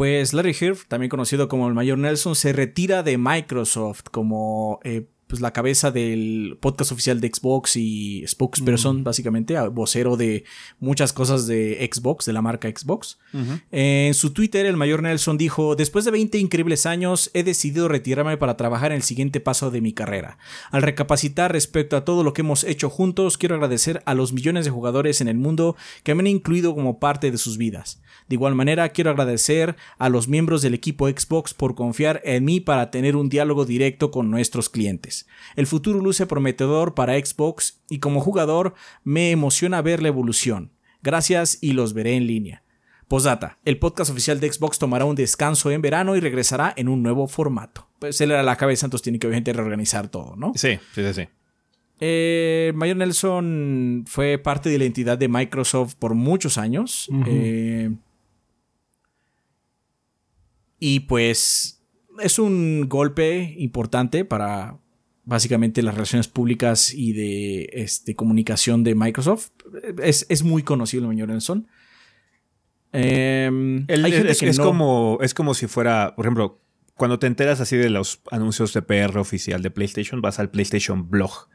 Pues 0.01 0.33
Larry 0.33 0.57
Hirsch, 0.59 0.87
también 0.89 1.11
conocido 1.11 1.47
como 1.47 1.69
el 1.69 1.75
Mayor 1.75 1.99
Nelson, 1.99 2.35
se 2.35 2.55
retira 2.55 3.03
de 3.03 3.19
Microsoft 3.19 4.05
como 4.11 4.81
eh, 4.83 5.05
pues 5.31 5.41
la 5.41 5.53
cabeza 5.53 5.93
del 5.93 6.59
podcast 6.61 6.91
oficial 6.91 7.21
de 7.21 7.31
Xbox 7.33 7.77
y 7.77 8.25
spokesperson, 8.27 9.05
básicamente, 9.05 9.57
vocero 9.69 10.17
de 10.17 10.45
muchas 10.81 11.13
cosas 11.13 11.47
de 11.47 11.89
Xbox, 11.91 12.27
de 12.27 12.33
la 12.33 12.43
marca 12.43 12.69
Xbox. 12.69 13.19
En 13.71 14.13
su 14.13 14.33
Twitter, 14.33 14.67
el 14.67 14.77
mayor 14.77 15.03
Nelson 15.03 15.39
dijo: 15.39 15.77
Después 15.77 16.05
de 16.05 16.11
20 16.11 16.37
increíbles 16.39 16.85
años, 16.85 17.31
he 17.33 17.45
decidido 17.45 17.87
retirarme 17.87 18.37
para 18.37 18.57
trabajar 18.57 18.91
en 18.91 18.97
el 18.97 19.03
siguiente 19.03 19.39
paso 19.39 19.71
de 19.71 19.81
mi 19.81 19.93
carrera. 19.93 20.37
Al 20.73 20.83
recapacitar 20.83 21.53
respecto 21.53 21.97
a 21.97 22.05
todo 22.05 22.25
lo 22.25 22.33
que 22.33 22.43
hemos 22.43 22.65
hecho 22.65 22.91
juntos, 22.91 23.39
quiero 23.39 23.55
agradecer 23.55 24.03
a 24.07 24.15
los 24.15 24.33
millones 24.33 24.65
de 24.65 24.73
jugadores 24.73 25.21
en 25.21 25.29
el 25.29 25.37
mundo 25.37 25.77
que 26.03 26.17
me 26.17 26.23
han 26.23 26.27
incluido 26.27 26.75
como 26.75 26.99
parte 26.99 27.31
de 27.31 27.39
sus 27.39 27.57
vidas. 27.57 28.03
De 28.29 28.35
igual 28.35 28.57
manera, 28.57 28.89
quiero 28.91 29.11
agradecer 29.11 29.77
a 29.99 30.09
los 30.09 30.29
miembros 30.29 30.63
del 30.63 30.75
equipo 30.75 31.09
Xbox 31.09 31.55
por 31.55 31.75
confiar 31.75 32.21
en 32.25 32.45
mí 32.45 32.61
para 32.61 32.91
tener 32.91 33.15
un 33.15 33.29
diálogo 33.29 33.65
directo 33.65 34.11
con 34.11 34.31
nuestros 34.31 34.69
clientes. 34.69 35.20
El 35.57 35.67
futuro 35.67 36.01
luce 36.01 36.27
prometedor 36.27 36.95
para 36.95 37.15
Xbox 37.15 37.81
y 37.89 37.99
como 37.99 38.21
jugador 38.21 38.75
me 39.05 39.31
emociona 39.31 39.83
ver 39.83 40.03
la 40.03 40.09
evolución. 40.09 40.73
Gracias 41.03 41.59
y 41.61 41.73
los 41.73 41.95
veré 41.95 42.15
en 42.17 42.27
línea. 42.27 42.63
Postdata, 43.09 43.59
el 43.65 43.79
podcast 43.79 44.11
oficial 44.11 44.39
de 44.39 44.53
Xbox 44.53 44.79
tomará 44.79 45.05
un 45.05 45.17
descanso 45.17 45.71
en 45.71 45.83
verano 45.83 46.15
y 46.15 46.21
regresará 46.21 46.73
en 46.77 46.89
un 46.89 47.03
nuevo 47.03 47.27
formato. 47.27 47.89
Pues 47.99 48.21
él 48.21 48.31
era 48.31 48.43
la 48.43 48.57
cabeza, 48.57 48.87
entonces 48.87 49.03
tiene 49.03 49.19
que 49.19 49.27
obviamente 49.27 49.53
reorganizar 49.53 50.09
todo, 50.09 50.37
¿no? 50.37 50.53
Sí, 50.55 50.79
sí, 50.95 51.03
sí. 51.03 51.15
sí. 51.15 51.29
Eh, 52.01 52.73
Mayor 52.75 52.97
Nelson 52.97 54.05
fue 54.07 54.39
parte 54.39 54.71
de 54.71 54.79
la 54.79 54.85
entidad 54.85 55.19
de 55.19 55.29
Microsoft 55.29 55.95
por 55.97 56.15
muchos 56.15 56.57
años. 56.57 57.09
eh, 57.27 57.91
y 60.79 61.01
pues 61.01 61.83
es 62.21 62.39
un 62.39 62.89
golpe 62.89 63.55
importante 63.59 64.25
para 64.25 64.79
básicamente 65.31 65.81
las 65.83 65.95
relaciones 65.95 66.29
públicas 66.29 66.93
y 66.93 67.13
de 67.13 67.71
este, 67.73 68.15
comunicación 68.15 68.85
de 68.85 68.95
Microsoft. 68.95 69.51
Es, 70.03 70.27
es 70.29 70.43
muy 70.43 70.63
conocido 70.63 71.03
el 71.05 71.09
Mayor 71.09 71.29
Nelson. 71.29 71.67
Eh, 72.93 73.47
El- 73.87 74.07
gente 74.13 74.33
es, 74.33 74.41
que 74.41 74.49
es 74.49 74.59
no- 74.59 74.65
como, 74.65 75.19
es 75.23 75.33
como 75.35 75.55
si 75.55 75.67
fuera, 75.67 76.15
por 76.17 76.27
ejemplo, 76.27 76.61
cuando 76.97 77.19
te 77.19 77.27
enteras 77.29 77.61
así 77.61 77.77
de 77.77 77.89
los 77.89 78.21
anuncios 78.31 78.75
de 78.75 78.83
PR 78.83 79.17
oficial 79.19 79.63
de 79.63 79.71
PlayStation, 79.71 80.21
vas 80.21 80.39
al 80.39 80.51
PlayStation 80.51 81.09
Blog. 81.09 81.49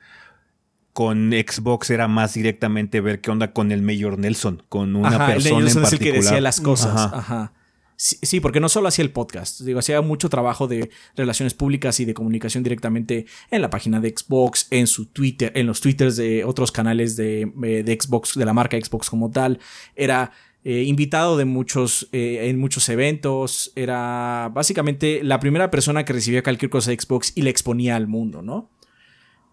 Con 0.93 1.31
Xbox 1.33 1.89
era 1.89 2.07
más 2.07 2.33
directamente 2.35 3.01
ver 3.01 3.19
qué 3.19 3.29
onda 3.29 3.51
con 3.51 3.73
el 3.73 3.81
Mayor 3.81 4.17
Nelson, 4.17 4.63
con 4.69 4.95
una 4.95 5.09
Ajá, 5.09 5.27
el 5.27 5.33
persona 5.43 5.59
Nelson 5.59 5.81
en 5.83 5.87
es 5.87 5.93
el 5.93 5.99
que 5.99 6.05
particular. 6.05 6.23
decía 6.23 6.41
las 6.41 6.61
cosas. 6.61 6.95
Ajá. 6.95 7.17
Ajá. 7.17 7.53
Sí, 7.97 8.41
porque 8.41 8.59
no 8.59 8.67
solo 8.67 8.89
hacía 8.89 9.03
el 9.03 9.11
podcast, 9.11 9.61
digo, 9.61 9.79
hacía 9.79 10.01
mucho 10.01 10.27
trabajo 10.27 10.67
de 10.67 10.89
relaciones 11.15 11.53
públicas 11.53 11.99
y 11.99 12.05
de 12.05 12.13
comunicación 12.13 12.61
directamente 12.61 13.25
en 13.51 13.61
la 13.61 13.69
página 13.69 14.01
de 14.01 14.13
Xbox, 14.15 14.67
en 14.71 14.87
su 14.87 15.05
Twitter, 15.05 15.51
en 15.55 15.65
los 15.65 15.79
Twitters 15.79 16.17
de 16.17 16.43
otros 16.43 16.71
canales 16.73 17.15
de, 17.15 17.41
eh, 17.63 17.83
de 17.83 17.97
Xbox, 17.99 18.37
de 18.37 18.45
la 18.45 18.53
marca 18.53 18.77
Xbox 18.77 19.09
como 19.09 19.31
tal. 19.31 19.59
Era 19.95 20.31
eh, 20.67 20.81
invitado 20.83 21.37
de 21.37 21.45
muchos, 21.45 22.09
eh, 22.11 22.49
en 22.49 22.59
muchos 22.59 22.89
eventos. 22.89 23.71
Era 23.75 24.49
básicamente 24.51 25.23
la 25.23 25.39
primera 25.39 25.69
persona 25.69 26.03
que 26.03 26.13
recibía 26.13 26.41
cualquier 26.41 26.71
cosa 26.71 26.89
de 26.89 26.99
Xbox 26.99 27.33
y 27.35 27.43
le 27.43 27.51
exponía 27.51 27.95
al 27.95 28.07
mundo, 28.07 28.41
¿no? 28.41 28.71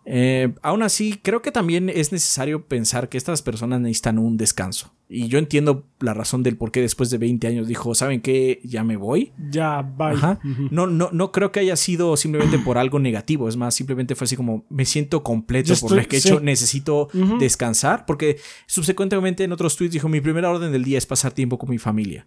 Eh, 0.04 0.52
aún 0.62 0.82
así, 0.82 1.20
creo 1.22 1.42
que 1.42 1.52
también 1.52 1.88
es 1.88 2.10
necesario 2.10 2.66
pensar 2.66 3.08
que 3.08 3.16
estas 3.18 3.40
personas 3.42 3.80
necesitan 3.80 4.18
un 4.18 4.36
descanso. 4.36 4.92
Y 5.08 5.28
yo 5.28 5.38
entiendo 5.38 5.86
la 6.00 6.14
razón 6.14 6.42
del 6.42 6.56
por 6.56 6.72
qué 6.72 6.80
después 6.80 7.10
de 7.10 7.18
20 7.18 7.46
años 7.46 7.68
dijo, 7.68 7.94
¿saben 7.94 8.20
qué? 8.22 8.60
Ya 8.64 8.82
me 8.82 8.96
voy. 8.96 9.32
Ya, 9.50 9.82
bye. 9.82 10.12
Ajá. 10.14 10.40
No, 10.70 10.86
no, 10.86 11.10
no 11.12 11.30
creo 11.32 11.52
que 11.52 11.60
haya 11.60 11.76
sido 11.76 12.16
simplemente 12.16 12.58
por 12.58 12.78
algo 12.78 12.98
negativo. 12.98 13.48
Es 13.48 13.56
más, 13.56 13.74
simplemente 13.74 14.14
fue 14.14 14.24
así 14.24 14.36
como 14.36 14.64
me 14.70 14.86
siento 14.86 15.22
completo 15.22 15.74
Yo 15.74 15.80
por 15.80 15.90
estoy- 15.90 16.02
lo 16.02 16.08
que 16.08 16.16
he 16.16 16.18
hecho. 16.18 16.40
Necesito 16.40 17.08
descansar. 17.38 18.06
Porque 18.06 18.38
subsecuentemente 18.66 19.44
en 19.44 19.52
otros 19.52 19.76
tweets 19.76 19.92
dijo: 19.92 20.08
Mi 20.08 20.20
primera 20.22 20.50
orden 20.50 20.72
del 20.72 20.82
día 20.82 20.96
es 20.98 21.04
pasar 21.06 21.32
tiempo 21.32 21.58
con 21.58 21.68
mi 21.70 21.78
familia. 21.78 22.26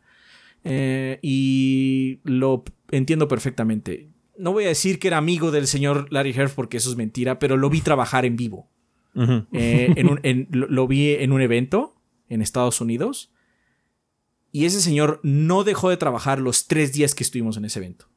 Eh, 0.64 1.20
y 1.24 2.20
lo 2.24 2.64
entiendo 2.92 3.28
perfectamente. 3.28 4.10
No 4.38 4.52
voy 4.52 4.66
a 4.66 4.70
decir 4.70 5.00
que 5.00 5.08
era 5.08 5.18
amigo 5.18 5.52
del 5.52 5.68
señor 5.68 6.08
Larry 6.12 6.32
Herf 6.32 6.54
porque 6.56 6.78
eso 6.78 6.90
es 6.90 6.96
mentira, 6.98 7.40
pero 7.40 7.58
lo 7.58 7.70
vi 7.70 7.82
trabajar 7.82 8.26
en 8.26 8.36
vivo. 8.36 8.70
Eh, 9.54 9.94
en 9.96 10.10
un- 10.10 10.20
en- 10.24 10.48
lo, 10.52 10.68
lo 10.68 10.88
vi 10.88 11.12
en 11.12 11.32
un 11.32 11.42
evento 11.42 11.96
en 12.30 12.42
Estados 12.42 12.82
Unidos. 12.82 13.32
Y 14.52 14.66
ese 14.66 14.80
señor 14.82 15.20
no 15.24 15.64
dejó 15.64 15.90
de 15.90 15.98
trabajar 15.98 16.40
los 16.40 16.68
tres 16.68 16.94
días 16.94 17.14
que 17.14 17.24
estuvimos 17.24 17.58
en 17.58 17.66
ese 17.66 17.80
evento. 17.80 18.08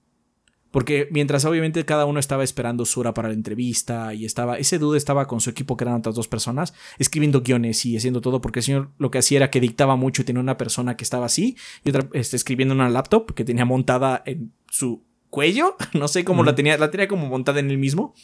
Porque 0.71 1.09
mientras 1.11 1.45
obviamente 1.47 1.85
cada 1.87 2.05
uno 2.05 2.21
estaba 2.21 2.45
esperando 2.45 2.85
su 2.85 3.01
hora 3.01 3.15
para 3.15 3.29
la 3.29 3.35
entrevista 3.35 4.13
y 4.13 4.27
estaba, 4.27 4.59
ese 4.59 4.79
dude 4.79 4.99
estaba 4.99 5.27
con 5.27 5.41
su 5.41 5.49
equipo 5.49 5.77
que 5.79 5.85
eran 5.85 5.95
otras 5.97 6.15
dos 6.15 6.29
personas, 6.29 6.75
escribiendo 6.99 7.41
guiones 7.41 7.85
y 7.87 7.97
haciendo 7.97 8.21
todo, 8.21 8.43
porque 8.43 8.59
el 8.59 8.65
señor 8.65 8.91
lo 8.99 9.11
que 9.11 9.17
hacía 9.19 9.39
era 9.39 9.51
que 9.51 9.61
dictaba 9.61 9.97
mucho 9.97 10.21
y 10.23 10.25
tenía 10.27 10.43
una 10.43 10.59
persona 10.59 10.95
que 10.95 11.05
estaba 11.05 11.25
así 11.27 11.57
y 11.85 11.89
otra 11.89 12.09
este, 12.13 12.37
escribiendo 12.37 12.75
en 12.75 12.81
una 12.81 12.91
laptop 12.91 13.33
que 13.33 13.45
tenía 13.47 13.65
montada 13.65 14.23
en 14.27 14.53
su 14.71 15.05
cuello, 15.31 15.77
no 15.93 16.09
sé 16.09 16.25
cómo 16.25 16.45
la 16.45 16.55
tenía, 16.55 16.77
la 16.79 16.91
tenía 16.91 17.09
como 17.09 17.27
montada 17.27 17.61
en 17.61 17.71
el 17.71 17.79
mismo. 17.79 18.15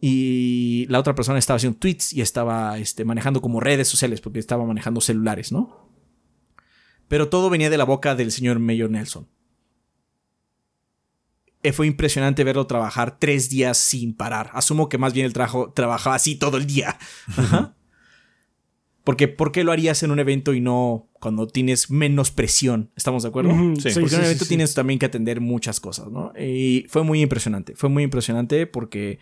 Y 0.00 0.86
la 0.90 0.98
otra 0.98 1.14
persona 1.14 1.38
estaba 1.38 1.56
haciendo 1.56 1.78
tweets 1.78 2.12
y 2.12 2.20
estaba 2.20 2.78
este, 2.78 3.04
manejando 3.04 3.40
como 3.40 3.60
redes 3.60 3.88
sociales 3.88 4.20
porque 4.20 4.38
estaba 4.38 4.64
manejando 4.66 5.00
celulares, 5.00 5.50
¿no? 5.50 5.88
Pero 7.08 7.28
todo 7.28 7.48
venía 7.48 7.70
de 7.70 7.78
la 7.78 7.84
boca 7.84 8.14
del 8.14 8.30
señor 8.30 8.58
Mayor 8.58 8.90
Nelson. 8.90 9.28
Eh, 11.62 11.72
Fue 11.72 11.86
impresionante 11.86 12.44
verlo 12.44 12.66
trabajar 12.66 13.18
tres 13.18 13.48
días 13.48 13.78
sin 13.78 14.14
parar. 14.14 14.50
Asumo 14.52 14.90
que 14.90 14.98
más 14.98 15.14
bien 15.14 15.24
el 15.24 15.32
trabajo 15.32 15.72
trabajaba 15.72 16.16
así 16.16 16.36
todo 16.36 16.58
el 16.58 16.66
día. 16.66 16.98
Ajá. 17.36 17.74
Porque 19.04 19.28
¿por 19.28 19.52
qué 19.52 19.64
lo 19.64 19.72
harías 19.72 20.02
en 20.02 20.10
un 20.10 20.18
evento 20.18 20.54
y 20.54 20.60
no 20.60 21.08
cuando 21.20 21.46
tienes 21.46 21.90
menos 21.90 22.30
presión? 22.30 22.90
¿Estamos 22.96 23.22
de 23.22 23.28
acuerdo? 23.28 23.50
Sí. 23.50 23.90
Porque 23.92 24.08
sí, 24.08 24.14
en 24.14 24.20
un 24.20 24.24
evento 24.24 24.44
sí. 24.44 24.48
tienes 24.48 24.72
también 24.74 24.98
que 24.98 25.04
atender 25.06 25.40
muchas 25.42 25.78
cosas, 25.78 26.10
¿no? 26.10 26.32
Y 26.38 26.86
fue 26.88 27.02
muy 27.04 27.20
impresionante. 27.20 27.74
Fue 27.76 27.90
muy 27.90 28.02
impresionante 28.02 28.66
porque 28.66 29.18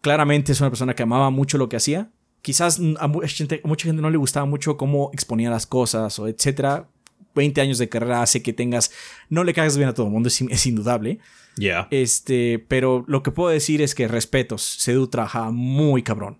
claramente 0.00 0.52
es 0.52 0.60
una 0.60 0.70
persona 0.70 0.94
que 0.94 1.02
amaba 1.02 1.30
mucho 1.30 1.58
lo 1.58 1.68
que 1.68 1.76
hacía. 1.76 2.10
Quizás 2.42 2.80
a 2.98 3.06
mucha 3.08 3.28
gente, 3.28 3.60
a 3.64 3.68
mucha 3.68 3.86
gente 3.86 4.02
no 4.02 4.10
le 4.10 4.18
gustaba 4.18 4.44
mucho 4.44 4.76
cómo 4.76 5.10
exponía 5.12 5.50
las 5.50 5.66
cosas 5.66 6.18
o 6.18 6.28
etcétera. 6.28 6.88
20 7.34 7.60
años 7.60 7.78
de 7.78 7.88
carrera 7.88 8.22
hace 8.22 8.42
que 8.42 8.52
tengas. 8.52 8.92
No 9.28 9.44
le 9.44 9.54
cagas 9.54 9.76
bien 9.76 9.88
a 9.88 9.94
todo 9.94 10.06
el 10.06 10.12
mundo, 10.12 10.28
es, 10.28 10.40
in- 10.40 10.50
es 10.52 10.66
indudable. 10.66 11.18
Ya. 11.56 11.88
Este, 11.90 12.58
pero 12.68 13.04
lo 13.08 13.22
que 13.22 13.30
puedo 13.30 13.50
decir 13.50 13.82
es 13.82 13.94
que 13.94 14.06
respetos. 14.08 14.62
Sedu 14.62 15.06
trabajaba 15.08 15.50
muy 15.50 16.02
cabrón. 16.02 16.38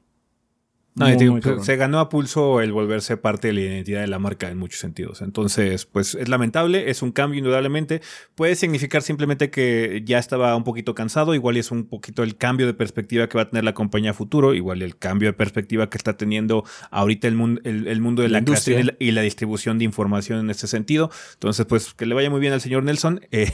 No, 0.97 1.07
y 1.07 1.11
Muy, 1.11 1.19
te 1.19 1.25
digo, 1.25 1.35
muy 1.57 1.65
se- 1.65 1.77
ganó 1.77 1.99
a 1.99 2.09
pulso 2.09 2.61
el 2.61 2.71
volverse 2.71 3.17
parte 3.17 3.49
de 3.49 3.55
la 3.55 3.61
identidad 3.63 4.01
de 4.01 4.07
la 4.07 4.21
marca 4.21 4.49
en 4.49 4.59
muchos 4.59 4.79
sentidos. 4.79 5.23
Entonces, 5.23 5.87
pues 5.87 6.15
es 6.15 6.29
lamentable, 6.29 6.89
es 6.89 7.03
un 7.03 7.11
cambio 7.11 7.39
indudablemente. 7.39 8.01
Puede 8.37 8.55
significar 8.55 9.03
simplemente 9.03 9.51
que 9.51 10.03
ya 10.05 10.21
estaba 10.21 10.55
un 10.55 10.63
poquito 10.63 10.95
cansado, 10.95 11.35
igual 11.35 11.57
es 11.57 11.73
un 11.73 11.89
poquito 11.89 12.23
el 12.23 12.37
cambio 12.37 12.67
de 12.69 12.75
perspectiva 12.75 13.29
que 13.29 13.37
va 13.37 13.43
a 13.43 13.51
tener 13.51 13.65
la 13.65 13.75
compañía 13.75 14.13
a 14.13 14.15
futuro, 14.15 14.55
igual 14.55 14.83
el 14.83 14.97
cambio 14.97 15.29
de 15.31 15.33
perspectiva 15.33 15.91
que 15.91 15.97
está 15.99 16.17
teniendo 16.17 16.63
ahorita 16.93 17.27
el, 17.27 17.35
mundo 17.35 17.61
el, 17.65 17.89
el 17.89 18.01
mundo 18.01 18.23
de 18.23 18.29
La 18.29 18.35
la, 18.35 18.39
industria. 18.39 18.77
creación 18.77 18.97
y 19.01 19.05
la, 19.07 19.11
y 19.11 19.13
la 19.17 19.23
distribución 19.23 19.79
de 19.79 19.85
información 19.87 20.39
en 20.39 20.51
este 20.51 20.69
sentido. 20.69 21.11
Entonces, 21.33 21.67
pues 21.67 21.93
que 21.95 22.07
le 22.07 22.15
vaya 22.15 22.31
muy 22.31 22.39
bien 22.39 22.53
al 22.53 22.61
señor 22.61 22.85
Nelson, 22.85 23.21
eh, 23.33 23.51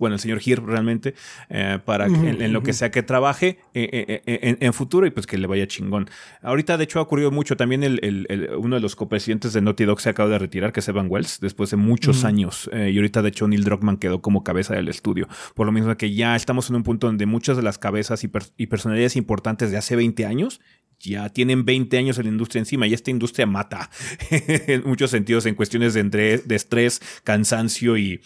bueno, 0.00 0.14
el 0.16 0.20
señor 0.20 0.40
Gir 0.40 0.60
realmente, 0.62 1.14
eh, 1.48 1.78
para 1.84 2.08
que- 2.08 2.14
en, 2.30 2.42
en 2.42 2.52
lo 2.52 2.62
que 2.64 2.72
sea 2.72 2.90
que 2.90 3.04
trabaje 3.04 3.58
eh, 3.74 4.20
eh, 4.26 4.40
en, 4.42 4.58
en 4.60 4.72
futuro 4.72 5.06
y 5.06 5.10
pues 5.10 5.26
que 5.28 5.38
le 5.38 5.46
vaya 5.46 5.68
chingón. 5.68 6.10
Ahorita, 6.42 6.76
de 6.76 6.84
hecho, 6.84 6.98
ha 6.98 7.02
ocurrido 7.02 7.30
mucho. 7.30 7.56
También 7.56 7.84
el, 7.84 8.00
el- 8.02 8.26
el- 8.28 8.50
uno 8.56 8.74
de 8.74 8.80
los 8.80 8.96
copresidentes 8.96 9.52
de 9.52 9.60
Naughty 9.60 9.84
Dog 9.84 10.00
se 10.00 10.08
acaba 10.08 10.28
de 10.28 10.38
retirar, 10.40 10.72
que 10.72 10.80
es 10.80 10.88
Evan 10.88 11.06
Wells, 11.08 11.38
después 11.40 11.70
de 11.70 11.76
muchos 11.76 12.24
años. 12.24 12.68
Y 12.72 12.96
ahorita, 12.96 13.22
de 13.22 13.28
hecho, 13.28 13.46
Neil 13.46 13.62
Druckmann 13.62 13.98
quedó 13.98 14.20
como 14.20 14.42
cabeza 14.42 14.74
del 14.74 14.88
estudio. 14.88 15.28
Por 15.54 15.66
lo 15.66 15.72
mismo 15.72 15.96
que 15.96 16.12
ya 16.14 16.34
estamos 16.34 16.70
en 16.70 16.76
un 16.76 16.82
punto 16.82 17.06
donde 17.06 17.26
muchas 17.26 17.56
de 17.56 17.62
las 17.62 17.78
cabezas 17.78 18.24
y, 18.24 18.28
per- 18.28 18.44
y 18.56 18.66
personalidades 18.66 19.16
importantes 19.16 19.70
de 19.70 19.76
hace 19.76 19.94
20 19.96 20.24
años 20.26 20.60
ya 21.02 21.28
tienen 21.30 21.64
20 21.64 21.96
años 21.96 22.18
en 22.18 22.24
la 22.26 22.30
industria 22.32 22.58
encima 22.60 22.86
y 22.86 22.92
esta 22.94 23.10
industria 23.10 23.46
mata 23.46 23.88
en 24.30 24.82
muchos 24.84 25.10
sentidos 25.10 25.46
en 25.46 25.54
cuestiones 25.54 25.94
de, 25.94 26.00
entre- 26.00 26.38
de 26.38 26.54
estrés, 26.56 27.00
cansancio 27.24 27.96
y 27.96 28.20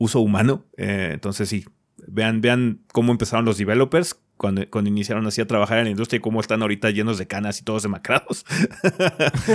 uso 0.00 0.18
humano. 0.20 0.64
Eh, 0.76 1.10
entonces 1.12 1.48
sí, 1.48 1.64
vean, 2.08 2.40
vean 2.40 2.80
cómo 2.92 3.12
empezaron 3.12 3.44
los 3.44 3.58
developers 3.58 4.18
cuando, 4.36 4.68
cuando 4.70 4.88
iniciaron 4.90 5.26
así 5.26 5.40
a 5.42 5.46
trabajar 5.46 5.78
en 5.78 5.84
la 5.84 5.90
industria 5.90 6.16
y 6.16 6.20
cómo 6.20 6.40
están 6.40 6.62
ahorita 6.62 6.90
llenos 6.90 7.18
de 7.18 7.26
canas 7.26 7.60
y 7.60 7.64
todos 7.64 7.82
demacrados. 7.84 8.44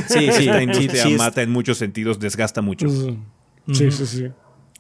Sí, 0.08 0.30
sí, 0.32 0.44
sí, 0.44 0.50
industria 0.50 1.04
sí, 1.04 1.12
es- 1.14 1.18
mata 1.18 1.42
en 1.42 1.52
muchos 1.52 1.78
sentidos, 1.80 2.20
desgasta 2.20 2.62
mucho. 2.62 2.88
Sí, 2.88 3.92
sí, 3.92 4.06
sí. 4.06 4.22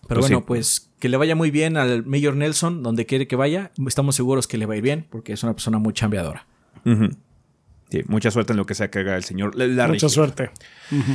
Pero 0.08 0.20
Pues 0.20 0.20
bueno, 0.20 0.38
sí. 0.40 0.44
pues 0.46 0.92
que 1.00 1.10
le 1.10 1.18
vaya 1.18 1.36
muy 1.36 1.50
bien 1.50 1.78
al 1.78 2.06
Mayor 2.06 2.36
Nelson, 2.36 2.84
donde 2.84 3.08
quiere 3.08 3.28
que 3.28 3.36
vaya. 3.36 3.72
Estamos 3.88 4.16
seguros 4.16 4.48
que 4.48 4.58
le 4.60 4.68
va 4.68 4.76
a 4.76 4.78
ir 4.78 4.84
bien, 4.84 5.08
porque 5.10 5.34
es 5.34 5.42
una 5.44 5.54
persona 5.54 5.80
muy 5.80 5.94
chambeadora. 5.94 6.46
Sí, 7.90 8.02
mucha 8.08 8.30
suerte 8.30 8.54
en 8.54 8.58
lo 8.58 8.66
que 8.68 8.76
sea 8.76 8.92
que 8.92 9.00
haga 9.00 9.16
el 9.16 9.24
señor 9.24 9.56
Larry. 9.56 9.94
Mucha 9.94 10.10
suerte. 10.10 10.52
Ujú. 10.92 11.12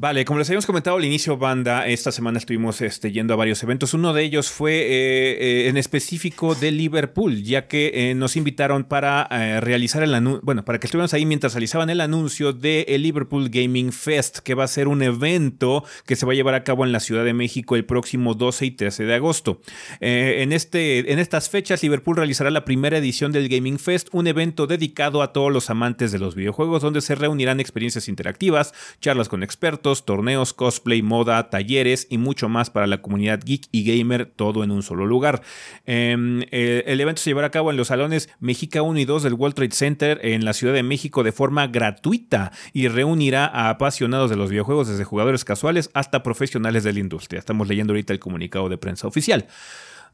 Vale, 0.00 0.24
como 0.24 0.38
les 0.38 0.48
habíamos 0.48 0.64
comentado 0.64 0.96
al 0.96 1.04
inicio, 1.04 1.38
banda, 1.38 1.88
esta 1.88 2.12
semana 2.12 2.38
estuvimos 2.38 2.80
este, 2.82 3.10
yendo 3.10 3.34
a 3.34 3.36
varios 3.36 3.60
eventos. 3.64 3.94
Uno 3.94 4.12
de 4.12 4.22
ellos 4.22 4.48
fue 4.48 4.74
eh, 4.74 5.38
eh, 5.40 5.68
en 5.68 5.76
específico 5.76 6.54
de 6.54 6.70
Liverpool, 6.70 7.42
ya 7.42 7.66
que 7.66 7.90
eh, 7.92 8.14
nos 8.14 8.36
invitaron 8.36 8.84
para 8.84 9.26
realizar 9.58 10.04
el 10.04 10.14
anuncio, 10.14 10.40
bueno, 10.44 10.64
para 10.64 10.78
que 10.78 10.86
estuviéramos 10.86 11.14
ahí 11.14 11.26
mientras 11.26 11.54
realizaban 11.54 11.90
el 11.90 12.00
anuncio 12.00 12.52
de 12.52 12.82
el 12.82 13.02
Liverpool 13.02 13.48
Gaming 13.48 13.90
Fest, 13.90 14.38
que 14.38 14.54
va 14.54 14.62
a 14.62 14.68
ser 14.68 14.86
un 14.86 15.02
evento 15.02 15.84
que 16.06 16.14
se 16.14 16.24
va 16.24 16.30
a 16.30 16.36
llevar 16.36 16.54
a 16.54 16.62
cabo 16.62 16.84
en 16.84 16.92
la 16.92 17.00
Ciudad 17.00 17.24
de 17.24 17.34
México 17.34 17.74
el 17.74 17.84
próximo 17.84 18.34
12 18.34 18.66
y 18.66 18.70
13 18.70 19.02
de 19.02 19.14
agosto. 19.16 19.60
en, 19.98 20.52
este, 20.52 21.12
en 21.12 21.18
estas 21.18 21.50
fechas, 21.50 21.82
Liverpool 21.82 22.18
realizará 22.18 22.52
la 22.52 22.64
primera 22.64 22.98
edición 22.98 23.32
del 23.32 23.48
Gaming 23.48 23.80
Fest, 23.80 24.10
un 24.12 24.28
evento 24.28 24.68
dedicado 24.68 25.22
a 25.22 25.32
todos 25.32 25.52
los 25.52 25.70
amantes 25.70 26.12
de 26.12 26.20
los 26.20 26.36
videojuegos, 26.36 26.82
donde 26.82 27.00
se 27.00 27.16
reunirán 27.16 27.58
experiencias 27.58 28.06
interactivas, 28.06 28.72
charlas 29.00 29.28
con 29.28 29.42
expertos, 29.42 29.87
torneos, 30.04 30.52
cosplay, 30.52 31.02
moda, 31.02 31.50
talleres 31.50 32.06
y 32.10 32.18
mucho 32.18 32.48
más 32.48 32.70
para 32.70 32.86
la 32.86 33.02
comunidad 33.02 33.40
geek 33.44 33.68
y 33.72 33.84
gamer, 33.84 34.26
todo 34.26 34.64
en 34.64 34.70
un 34.70 34.82
solo 34.82 35.06
lugar. 35.06 35.42
Em, 35.86 36.42
eh, 36.50 36.84
el 36.86 37.00
evento 37.00 37.22
se 37.22 37.30
llevará 37.30 37.48
a 37.48 37.50
cabo 37.50 37.70
en 37.70 37.76
los 37.76 37.88
salones 37.88 38.28
México 38.40 38.82
1 38.82 38.98
y 38.98 39.04
2 39.04 39.22
del 39.22 39.34
World 39.34 39.54
Trade 39.54 39.72
Center 39.72 40.20
en 40.22 40.44
la 40.44 40.52
Ciudad 40.52 40.74
de 40.74 40.82
México 40.82 41.22
de 41.22 41.32
forma 41.32 41.66
gratuita 41.66 42.52
y 42.72 42.88
reunirá 42.88 43.46
a 43.46 43.70
apasionados 43.70 44.30
de 44.30 44.36
los 44.36 44.50
videojuegos 44.50 44.88
desde 44.88 45.04
jugadores 45.04 45.44
casuales 45.44 45.90
hasta 45.94 46.22
profesionales 46.22 46.84
de 46.84 46.92
la 46.92 47.00
industria. 47.00 47.38
Estamos 47.38 47.68
leyendo 47.68 47.92
ahorita 47.92 48.12
el 48.12 48.18
comunicado 48.18 48.68
de 48.68 48.78
prensa 48.78 49.06
oficial. 49.06 49.46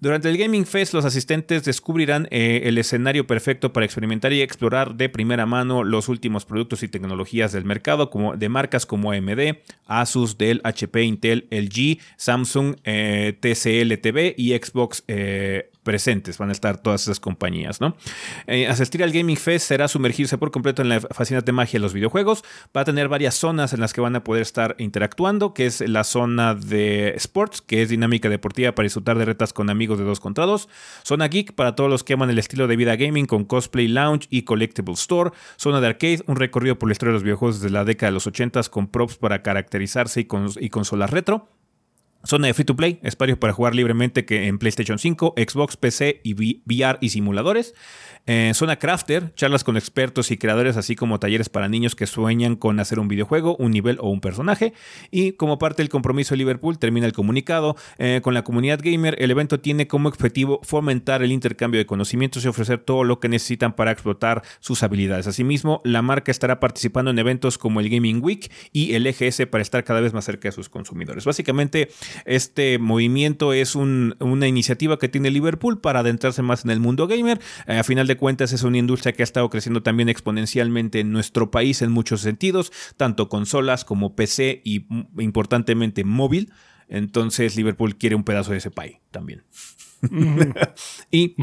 Durante 0.01 0.29
el 0.29 0.37
Gaming 0.37 0.67
Fest, 0.67 0.93
los 0.93 1.05
asistentes 1.05 1.65
descubrirán 1.65 2.29
eh, 2.31 2.63
el 2.65 2.79
escenario 2.79 3.27
perfecto 3.27 3.73
para 3.73 3.87
experimentar 3.87 4.33
y 4.33 4.43
explorar 4.43 4.95
de 4.97 5.09
primera 5.09 5.47
mano 5.47 5.85
los 5.85 6.09
últimos 6.09 6.45
productos 6.45 6.83
y 6.83 6.89
tecnologías 6.89 7.53
del 7.53 7.65
mercado, 7.65 8.11
como 8.11 8.37
de 8.37 8.49
marcas 8.49 8.87
como 8.87 9.13
AMD, 9.13 9.59
Asus, 9.87 10.39
Dell, 10.39 10.61
HP, 10.65 11.03
Intel, 11.03 11.49
LG, 11.51 11.99
Samsung, 12.17 12.77
eh, 12.85 13.37
TCL 13.41 14.01
TV 14.01 14.35
y 14.37 14.53
Xbox 14.53 15.05
eh, 15.09 15.71
presentes, 15.85 16.39
van 16.39 16.49
a 16.49 16.53
estar 16.53 16.79
todas 16.79 17.03
esas 17.03 17.21
compañías, 17.21 17.81
¿no? 17.81 17.97
Eh, 18.47 18.67
asistir 18.67 19.05
al 19.05 19.13
Gaming 19.13 19.37
Fest 19.37 19.69
será 19.69 19.87
sumergirse 19.87 20.39
por 20.39 20.51
completo 20.51 20.83
en 20.83 20.89
la 20.89 21.01
fascinante 21.01 21.53
magia 21.53 21.79
de 21.79 21.83
los 21.83 21.93
videojuegos. 21.93 22.43
Va 22.77 22.81
a 22.81 22.85
tener 22.85 23.09
varias 23.09 23.35
zonas 23.35 23.73
en 23.73 23.81
las 23.81 23.93
que 23.93 24.01
van 24.01 24.17
a 24.17 24.25
poder 24.25 24.43
estar 24.43 24.75
interactuando, 24.79 25.55
que 25.55 25.67
es 25.67 25.81
la 25.89 26.03
zona 26.03 26.55
de 26.55 27.15
sports, 27.17 27.61
que 27.61 27.83
es 27.83 27.91
dinámica 27.91 28.29
deportiva 28.29 28.75
para 28.75 28.85
disfrutar 28.85 29.19
de 29.19 29.27
retas 29.27 29.53
con 29.53 29.71
amigos 29.71 29.99
de 29.99 30.05
dos 30.05 30.19
contra 30.19 30.47
dos. 30.47 30.69
Zona 31.05 31.29
geek 31.29 31.53
para 31.53 31.75
todos 31.75 31.91
los 31.91 32.03
que 32.03 32.15
aman 32.15 32.31
el 32.31 32.39
estilo 32.39 32.67
de 32.67 32.77
vida 32.77 32.97
gaming 32.97 33.27
con 33.27 33.45
cosplay 33.45 33.87
lounge 33.87 34.27
y 34.31 34.43
collectible 34.43 34.95
store. 34.95 35.33
Zona 35.57 35.81
de 35.81 35.89
arcade, 35.89 36.23
un 36.27 36.37
recorrido 36.37 36.79
por 36.79 36.89
la 36.89 36.93
historia 36.93 37.11
de 37.11 37.17
los 37.17 37.23
videojuegos 37.23 37.61
desde 37.61 37.73
la 37.73 37.85
década 37.85 38.11
de 38.11 38.15
los 38.15 38.27
80 38.27 38.55
con 38.71 38.87
props 38.89 39.17
para 39.17 39.43
caracterizarse 39.43 40.21
y, 40.21 40.29
y 40.61 40.71
consolas 40.71 41.11
retro. 41.11 41.49
Zona 42.27 42.47
de 42.47 42.55
free 42.55 42.65
to 42.65 42.77
play, 42.77 43.01
espacio 43.03 43.39
para 43.39 43.53
jugar 43.53 43.75
libremente 43.75 44.25
que 44.25 44.47
en 44.47 44.59
PlayStation 44.59 44.99
5, 44.99 45.35
Xbox, 45.37 45.77
PC 45.77 46.21
y 46.25 46.35
VR 46.35 46.99
y 47.01 47.11
simuladores. 47.11 47.75
Eh, 48.27 48.53
zona 48.55 48.77
Crafter, 48.77 49.35
charlas 49.35 49.65
con 49.65 49.77
expertos 49.77 50.31
y 50.31 50.39
creadores, 50.39 50.77
así 50.77 50.97
como 50.97 51.21
talleres 51.21 51.51
para 51.51 51.69
niños 51.69 51.95
que 51.95 52.07
sueñan 52.07 52.57
con 52.57 52.81
hacer 52.81 52.99
un 52.99 53.09
videojuego, 53.09 53.57
un 53.57 53.71
nivel 53.71 53.99
o 54.01 54.09
un 54.09 54.21
personaje. 54.21 54.73
Y 55.11 55.33
como 55.33 55.59
parte 55.59 55.83
del 55.83 55.91
compromiso 55.91 56.35
de 56.35 56.39
Liverpool, 56.39 56.79
termina 56.79 57.07
el 57.07 57.13
comunicado. 57.13 57.77
Eh, 57.99 58.21
con 58.23 58.33
la 58.33 58.43
comunidad 58.43 58.81
gamer, 58.83 59.17
el 59.19 59.31
evento 59.31 59.61
tiene 59.61 59.87
como 59.87 60.09
objetivo 60.09 60.61
fomentar 60.63 61.23
el 61.23 61.33
intercambio 61.33 61.79
de 61.79 61.87
conocimientos 61.87 62.45
y 62.45 62.49
ofrecer 62.49 62.79
todo 62.79 63.05
lo 63.05 63.21
que 63.21 63.29
necesitan 63.29 63.75
para 63.75 63.91
explotar 63.91 64.43
sus 64.61 64.83
habilidades. 64.83 65.27
Asimismo, 65.27 65.83
la 65.85 66.01
marca 66.01 66.31
estará 66.31 66.61
participando 66.61 67.11
en 67.11 67.19
eventos 67.19 67.59
como 67.59 67.81
el 67.81 67.91
Gaming 67.91 68.23
Week 68.23 68.51
y 68.73 68.95
el 68.95 69.07
EGS 69.07 69.47
para 69.51 69.61
estar 69.61 69.85
cada 69.85 70.01
vez 70.01 70.15
más 70.15 70.25
cerca 70.25 70.49
de 70.49 70.53
sus 70.53 70.71
consumidores. 70.71 71.25
Básicamente, 71.27 71.91
este 72.25 72.79
movimiento 72.79 73.53
es 73.53 73.75
una 73.75 74.49
iniciativa 74.49 74.99
que 74.99 75.09
tiene 75.09 75.31
Liverpool 75.31 75.81
para 75.81 76.01
adentrarse 76.01 76.41
más 76.43 76.65
en 76.65 76.71
el 76.71 76.81
mundo 76.81 77.07
gamer. 77.07 77.39
Eh, 77.67 77.79
a 77.79 77.85
final 77.85 78.07
de 78.07 78.14
cuentas 78.17 78.53
es 78.53 78.63
una 78.63 78.79
industria 78.79 79.13
que 79.13 79.23
ha 79.23 79.25
estado 79.25 79.49
creciendo 79.51 79.83
también 79.83 80.09
exponencialmente 80.09 81.01
en 81.01 81.13
nuestro 81.13 81.51
país 81.51 81.83
en 81.83 81.93
muchos 81.93 82.21
sentidos, 82.21 82.73
tanto 82.97 83.29
consolas 83.29 83.85
como 83.85 84.15
PC 84.15 84.63
y 84.65 84.87
mm, 84.89 85.21
importantemente 85.21 86.05
móvil. 86.05 86.53
Entonces 86.89 87.57
Liverpool 87.57 87.97
quiere 87.97 88.17
un 88.17 88.25
pedazo 88.25 88.53
de 88.53 88.59
ese 88.59 88.71
pay 88.71 89.01
también 89.11 89.43
y 91.11 91.35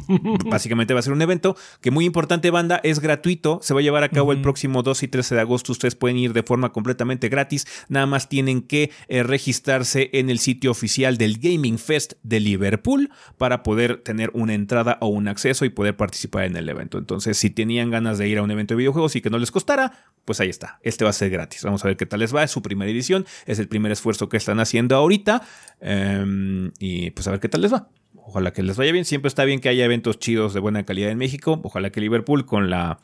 básicamente 0.45 0.93
va 0.93 0.99
a 0.99 1.03
ser 1.03 1.13
un 1.13 1.21
evento 1.21 1.55
que 1.81 1.91
muy 1.91 2.05
importante 2.05 2.51
banda, 2.51 2.79
es 2.83 2.99
gratuito, 2.99 3.59
se 3.61 3.73
va 3.73 3.79
a 3.79 3.83
llevar 3.83 4.03
a 4.03 4.09
cabo 4.09 4.31
el 4.31 4.41
próximo 4.41 4.83
2 4.83 5.03
y 5.03 5.07
13 5.07 5.35
de 5.35 5.41
agosto, 5.41 5.71
ustedes 5.71 5.95
pueden 5.95 6.17
ir 6.17 6.33
de 6.33 6.43
forma 6.43 6.71
completamente 6.71 7.29
gratis, 7.29 7.65
nada 7.89 8.05
más 8.05 8.29
tienen 8.29 8.61
que 8.61 8.91
eh, 9.07 9.23
registrarse 9.23 10.09
en 10.13 10.29
el 10.29 10.39
sitio 10.39 10.71
oficial 10.71 11.17
del 11.17 11.37
Gaming 11.39 11.77
Fest 11.77 12.13
de 12.23 12.39
Liverpool 12.39 13.09
para 13.37 13.63
poder 13.63 13.97
tener 13.97 14.31
una 14.33 14.53
entrada 14.53 14.97
o 15.01 15.07
un 15.07 15.27
acceso 15.27 15.65
y 15.65 15.69
poder 15.69 15.95
participar 15.95 16.45
en 16.45 16.55
el 16.55 16.69
evento. 16.69 16.97
Entonces, 16.97 17.37
si 17.37 17.49
tenían 17.49 17.89
ganas 17.89 18.17
de 18.17 18.27
ir 18.27 18.37
a 18.37 18.43
un 18.43 18.51
evento 18.51 18.73
de 18.73 18.79
videojuegos 18.79 19.15
y 19.15 19.21
que 19.21 19.29
no 19.29 19.37
les 19.37 19.51
costara, 19.51 20.05
pues 20.25 20.39
ahí 20.39 20.49
está, 20.49 20.79
este 20.83 21.03
va 21.03 21.09
a 21.09 21.13
ser 21.13 21.29
gratis. 21.29 21.63
Vamos 21.63 21.83
a 21.83 21.87
ver 21.87 21.97
qué 21.97 22.05
tal 22.05 22.19
les 22.19 22.35
va, 22.35 22.43
es 22.43 22.51
su 22.51 22.61
primera 22.61 22.89
edición, 22.91 23.25
es 23.45 23.59
el 23.59 23.67
primer 23.67 23.91
esfuerzo 23.91 24.29
que 24.29 24.37
están 24.37 24.59
haciendo 24.59 24.95
ahorita. 24.95 25.41
Em, 25.79 26.71
y 26.79 27.11
pues 27.11 27.27
a 27.27 27.31
ver 27.31 27.39
qué 27.39 27.49
tal 27.49 27.61
les 27.61 27.73
va. 27.73 27.89
Ojalá 28.31 28.53
que 28.53 28.63
les 28.63 28.77
vaya 28.77 28.93
bien. 28.93 29.03
Siempre 29.03 29.27
está 29.27 29.43
bien 29.43 29.59
que 29.59 29.67
haya 29.67 29.83
eventos 29.83 30.17
chidos 30.17 30.53
de 30.53 30.61
buena 30.61 30.85
calidad 30.85 31.11
en 31.11 31.17
México. 31.17 31.59
Ojalá 31.63 31.89
que 31.89 31.99
Liverpool, 31.99 32.45
con 32.45 32.69
la, 32.69 32.99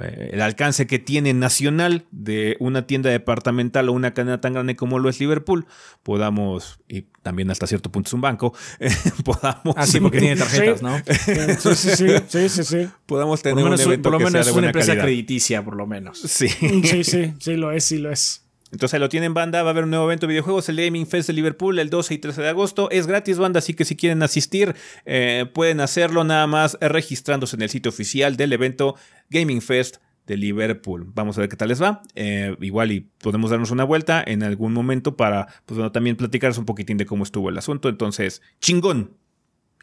eh, 0.00 0.30
el 0.32 0.42
alcance 0.42 0.88
que 0.88 0.98
tiene 0.98 1.32
nacional 1.34 2.04
de 2.10 2.56
una 2.58 2.84
tienda 2.84 3.08
departamental 3.08 3.88
o 3.88 3.92
una 3.92 4.12
cadena 4.12 4.40
tan 4.40 4.54
grande 4.54 4.74
como 4.74 4.98
lo 4.98 5.08
es 5.08 5.20
Liverpool, 5.20 5.66
podamos, 6.02 6.80
y 6.88 7.02
también 7.22 7.48
hasta 7.52 7.68
cierto 7.68 7.92
punto 7.92 8.08
es 8.08 8.12
un 8.12 8.22
banco, 8.22 8.52
podamos. 9.24 9.76
Así 9.76 9.98
ah, 9.98 10.00
porque 10.02 10.18
tiene 10.18 10.34
tarjetas, 10.34 10.82
¿no? 10.82 10.96
Sí, 11.06 11.74
sí, 11.76 12.06
sí, 12.26 12.48
sí, 12.48 12.64
sí, 12.64 12.88
Podamos 13.06 13.40
tener 13.40 13.64
un 13.64 13.78
evento 13.78 14.10
por 14.10 14.18
lo 14.18 14.18
menos 14.18 14.48
es 14.48 14.52
una 14.52 14.66
empresa 14.66 14.94
crediticia, 14.96 15.64
por 15.64 15.76
lo 15.76 15.86
menos. 15.86 16.18
Sí. 16.18 16.48
Sí, 16.48 17.04
sí, 17.04 17.34
sí, 17.38 17.54
lo 17.54 17.70
es, 17.70 17.84
sí 17.84 17.98
lo 17.98 18.10
es. 18.10 18.41
Entonces 18.72 18.98
lo 18.98 19.10
tienen 19.10 19.34
banda, 19.34 19.62
va 19.62 19.68
a 19.68 19.72
haber 19.72 19.84
un 19.84 19.90
nuevo 19.90 20.06
evento 20.06 20.26
de 20.26 20.32
videojuegos, 20.32 20.68
el 20.70 20.76
Gaming 20.76 21.06
Fest 21.06 21.26
de 21.26 21.34
Liverpool 21.34 21.78
el 21.78 21.90
12 21.90 22.14
y 22.14 22.18
13 22.18 22.40
de 22.40 22.48
agosto. 22.48 22.90
Es 22.90 23.06
gratis 23.06 23.38
banda, 23.38 23.58
así 23.58 23.74
que 23.74 23.84
si 23.84 23.96
quieren 23.96 24.22
asistir 24.22 24.74
eh, 25.04 25.44
pueden 25.52 25.80
hacerlo 25.80 26.24
nada 26.24 26.46
más 26.46 26.78
registrándose 26.80 27.56
en 27.56 27.62
el 27.62 27.68
sitio 27.68 27.90
oficial 27.90 28.36
del 28.36 28.52
evento 28.54 28.96
Gaming 29.28 29.60
Fest 29.60 29.98
de 30.26 30.38
Liverpool. 30.38 31.10
Vamos 31.14 31.36
a 31.36 31.42
ver 31.42 31.50
qué 31.50 31.56
tal 31.56 31.68
les 31.68 31.82
va. 31.82 32.00
Eh, 32.14 32.56
igual 32.60 32.92
y 32.92 33.00
podemos 33.18 33.50
darnos 33.50 33.70
una 33.70 33.84
vuelta 33.84 34.24
en 34.26 34.42
algún 34.42 34.72
momento 34.72 35.16
para 35.16 35.48
pues, 35.66 35.76
bueno, 35.76 35.92
también 35.92 36.16
platicarles 36.16 36.56
un 36.56 36.64
poquitín 36.64 36.96
de 36.96 37.04
cómo 37.04 37.24
estuvo 37.24 37.50
el 37.50 37.58
asunto. 37.58 37.90
Entonces, 37.90 38.40
chingón. 38.60 39.16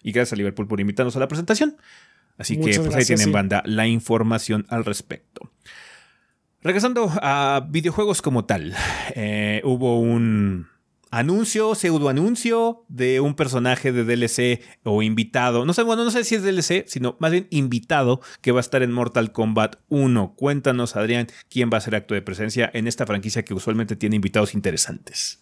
Y 0.01 0.13
gracias 0.13 0.33
a 0.33 0.35
Liverpool 0.37 0.67
por 0.67 0.79
invitarnos 0.79 1.15
a 1.15 1.19
la 1.19 1.27
presentación. 1.27 1.77
Así 2.39 2.55
que 2.57 2.79
pues 2.79 2.95
ahí 2.95 3.05
tienen 3.05 3.33
banda 3.33 3.61
la 3.65 3.85
información 3.85 4.65
al 4.69 4.85
respecto. 4.85 5.51
Regresando 6.61 7.09
a 7.21 7.65
videojuegos 7.69 8.21
como 8.21 8.43
tal, 8.43 8.75
eh, 9.15 9.61
hubo 9.63 9.99
un 9.99 10.67
anuncio, 11.09 11.73
pseudo 11.73 12.09
anuncio 12.09 12.83
de 12.89 13.21
un 13.21 13.33
personaje 13.33 13.93
de 13.93 14.03
DLC 14.03 14.61
o 14.83 15.01
invitado. 15.01 15.65
No 15.65 15.71
sé, 15.73 15.83
bueno, 15.83 16.03
no 16.03 16.11
sé 16.11 16.25
si 16.25 16.35
es 16.35 16.43
DLC, 16.43 16.83
sino 16.85 17.15
más 17.19 17.31
bien 17.31 17.47
invitado 17.49 18.19
que 18.41 18.51
va 18.51 18.59
a 18.59 18.61
estar 18.61 18.83
en 18.83 18.91
Mortal 18.91 19.31
Kombat 19.31 19.77
1. 19.87 20.33
Cuéntanos, 20.35 20.97
Adrián, 20.97 21.27
quién 21.49 21.69
va 21.71 21.77
a 21.77 21.81
ser 21.81 21.95
acto 21.95 22.13
de 22.13 22.21
presencia 22.21 22.69
en 22.73 22.87
esta 22.87 23.05
franquicia 23.05 23.43
que 23.43 23.53
usualmente 23.53 23.95
tiene 23.95 24.17
invitados 24.17 24.53
interesantes. 24.53 25.39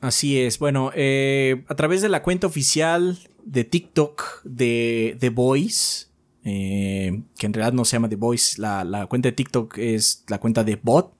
Así 0.00 0.40
es, 0.40 0.58
bueno, 0.58 0.90
eh, 0.94 1.64
a 1.68 1.74
través 1.76 2.02
de 2.02 2.08
la 2.08 2.22
cuenta 2.22 2.48
oficial 2.48 3.18
de 3.44 3.62
TikTok 3.62 4.42
de 4.42 5.16
The 5.20 5.30
Voice, 5.30 6.05
eh, 6.48 7.22
que 7.36 7.46
en 7.46 7.52
realidad 7.52 7.72
no 7.72 7.84
se 7.84 7.96
llama 7.96 8.08
The 8.08 8.14
Voice. 8.14 8.60
La, 8.62 9.06
cuenta 9.08 9.28
de 9.28 9.32
TikTok 9.32 9.78
es 9.78 10.24
la 10.28 10.38
cuenta 10.38 10.62
de 10.62 10.78
Bot. 10.80 11.12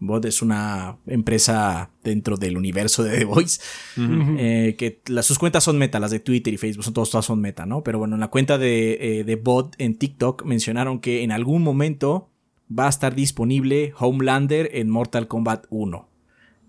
Bot 0.00 0.24
es 0.24 0.42
una 0.42 0.98
empresa 1.06 1.92
dentro 2.02 2.36
del 2.36 2.56
universo 2.56 3.04
de 3.04 3.18
The 3.18 3.24
Voice. 3.24 3.60
Eh, 3.96 4.74
que 4.76 5.00
sus 5.22 5.38
cuentas 5.38 5.62
son 5.62 5.78
meta, 5.78 6.00
las 6.00 6.10
de 6.10 6.18
Twitter 6.18 6.52
y 6.52 6.56
Facebook, 6.56 6.82
son 6.84 6.92
todas, 6.92 7.10
todas 7.10 7.24
son 7.24 7.40
meta, 7.40 7.66
¿no? 7.66 7.84
Pero 7.84 8.00
bueno, 8.00 8.16
en 8.16 8.20
la 8.20 8.28
cuenta 8.28 8.58
de, 8.58 9.20
eh, 9.20 9.24
de 9.24 9.36
Bot 9.36 9.76
en 9.78 9.94
TikTok 9.94 10.44
mencionaron 10.44 10.98
que 10.98 11.22
en 11.22 11.30
algún 11.30 11.62
momento 11.62 12.30
va 12.76 12.86
a 12.86 12.90
estar 12.90 13.14
disponible 13.14 13.94
Homelander 13.96 14.70
en 14.72 14.90
Mortal 14.90 15.28
Kombat 15.28 15.66
1. 15.70 16.08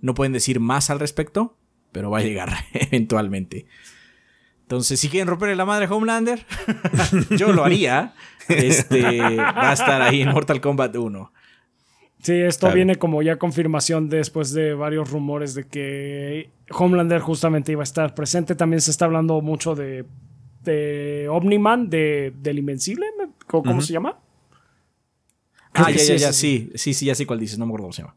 No 0.02 0.14
pueden 0.14 0.34
decir 0.34 0.60
más 0.60 0.92
al 0.92 1.00
respecto, 1.00 1.58
pero 1.92 2.12
va 2.12 2.20
a 2.20 2.22
llegar 2.24 2.54
eventualmente. 2.74 3.66
Entonces, 4.66 5.00
si 5.00 5.10
quieren 5.10 5.28
romperle 5.28 5.56
la 5.56 5.66
madre 5.66 5.86
a 5.86 5.94
Homelander, 5.94 6.44
yo 7.38 7.54
lo 7.54 7.64
haría. 7.64 8.16
Este, 8.50 9.20
va 9.20 9.70
a 9.70 9.74
estar 9.74 10.02
ahí 10.02 10.24
en 10.24 10.30
Mortal 10.30 10.60
Kombat 10.60 10.96
1. 10.96 11.32
Sí, 12.24 12.34
esto 12.34 12.72
viene 12.72 12.96
como 12.96 13.22
ya 13.22 13.38
confirmación 13.38 14.10
después 14.10 14.54
de 14.54 14.74
varios 14.74 15.12
rumores 15.12 15.54
de 15.54 15.68
que 15.68 16.50
Homelander 16.72 17.22
justamente 17.22 17.74
iba 17.74 17.84
a 17.84 17.84
estar 17.84 18.16
presente. 18.16 18.56
También 18.56 18.82
se 18.82 18.90
está 18.90 19.06
hablando 19.06 19.40
mucho 19.42 19.76
de, 19.76 20.06
de 20.64 21.28
Omniman, 21.30 21.88
de, 21.88 22.34
del 22.42 22.58
Invencible, 22.58 23.06
¿cómo, 23.46 23.80
se 23.82 23.94
llama? 23.94 24.18
ah, 25.74 25.92
ya, 25.92 26.04
ya, 26.04 26.16
ya, 26.16 26.34
sí, 26.34 26.72
sí, 26.74 26.96
sí, 26.96 27.06
ya 27.06 27.14
sé 27.14 27.28
cuál 27.28 27.40
dices, 27.40 27.60
no 27.60 27.68
me 27.68 27.70
acuerdo 27.70 27.84
cómo 27.84 27.94
se 27.94 28.02
llama. 28.02 28.16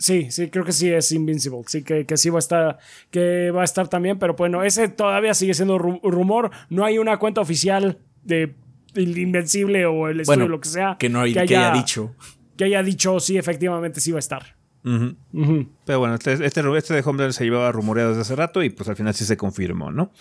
Sí, 0.00 0.30
sí, 0.30 0.48
creo 0.48 0.64
que 0.64 0.72
sí 0.72 0.90
es 0.90 1.12
Invincible. 1.12 1.62
Sí, 1.66 1.84
que, 1.84 2.06
que, 2.06 2.16
sí 2.16 2.30
va 2.30 2.38
a 2.38 2.40
estar, 2.40 2.78
que 3.10 3.50
va 3.50 3.60
a 3.60 3.64
estar 3.64 3.86
también, 3.86 4.18
pero 4.18 4.34
bueno, 4.34 4.64
ese 4.64 4.88
todavía 4.88 5.34
sigue 5.34 5.52
siendo 5.52 5.78
rumor. 5.78 6.50
No 6.70 6.86
hay 6.86 6.96
una 6.96 7.18
cuenta 7.18 7.42
oficial 7.42 7.98
de 8.24 8.54
Invencible 8.94 9.84
o 9.84 10.08
el 10.08 10.20
estudio, 10.20 10.48
lo 10.48 10.58
que 10.58 10.70
sea. 10.70 10.96
Que 10.98 11.10
no 11.10 11.20
haya, 11.20 11.42
haya, 11.42 11.70
dicho. 11.72 12.14
Que 12.56 12.64
haya 12.64 12.82
dicho, 12.82 13.20
sí, 13.20 13.36
efectivamente 13.36 14.00
sí 14.00 14.10
va 14.10 14.16
a 14.16 14.20
estar. 14.20 14.56
Pero 14.82 15.98
bueno, 15.98 16.14
este, 16.14 16.32
este, 16.32 16.62
este 16.78 16.94
de 16.94 17.02
Homeland 17.04 17.32
se 17.32 17.44
llevaba 17.44 17.70
rumoreado 17.70 18.10
desde 18.10 18.22
hace 18.22 18.36
rato 18.36 18.62
y 18.62 18.70
pues 18.70 18.88
al 18.88 18.96
final 18.96 19.12
sí 19.12 19.26
se 19.26 19.36
confirmó, 19.36 19.90
¿no? 19.92 20.12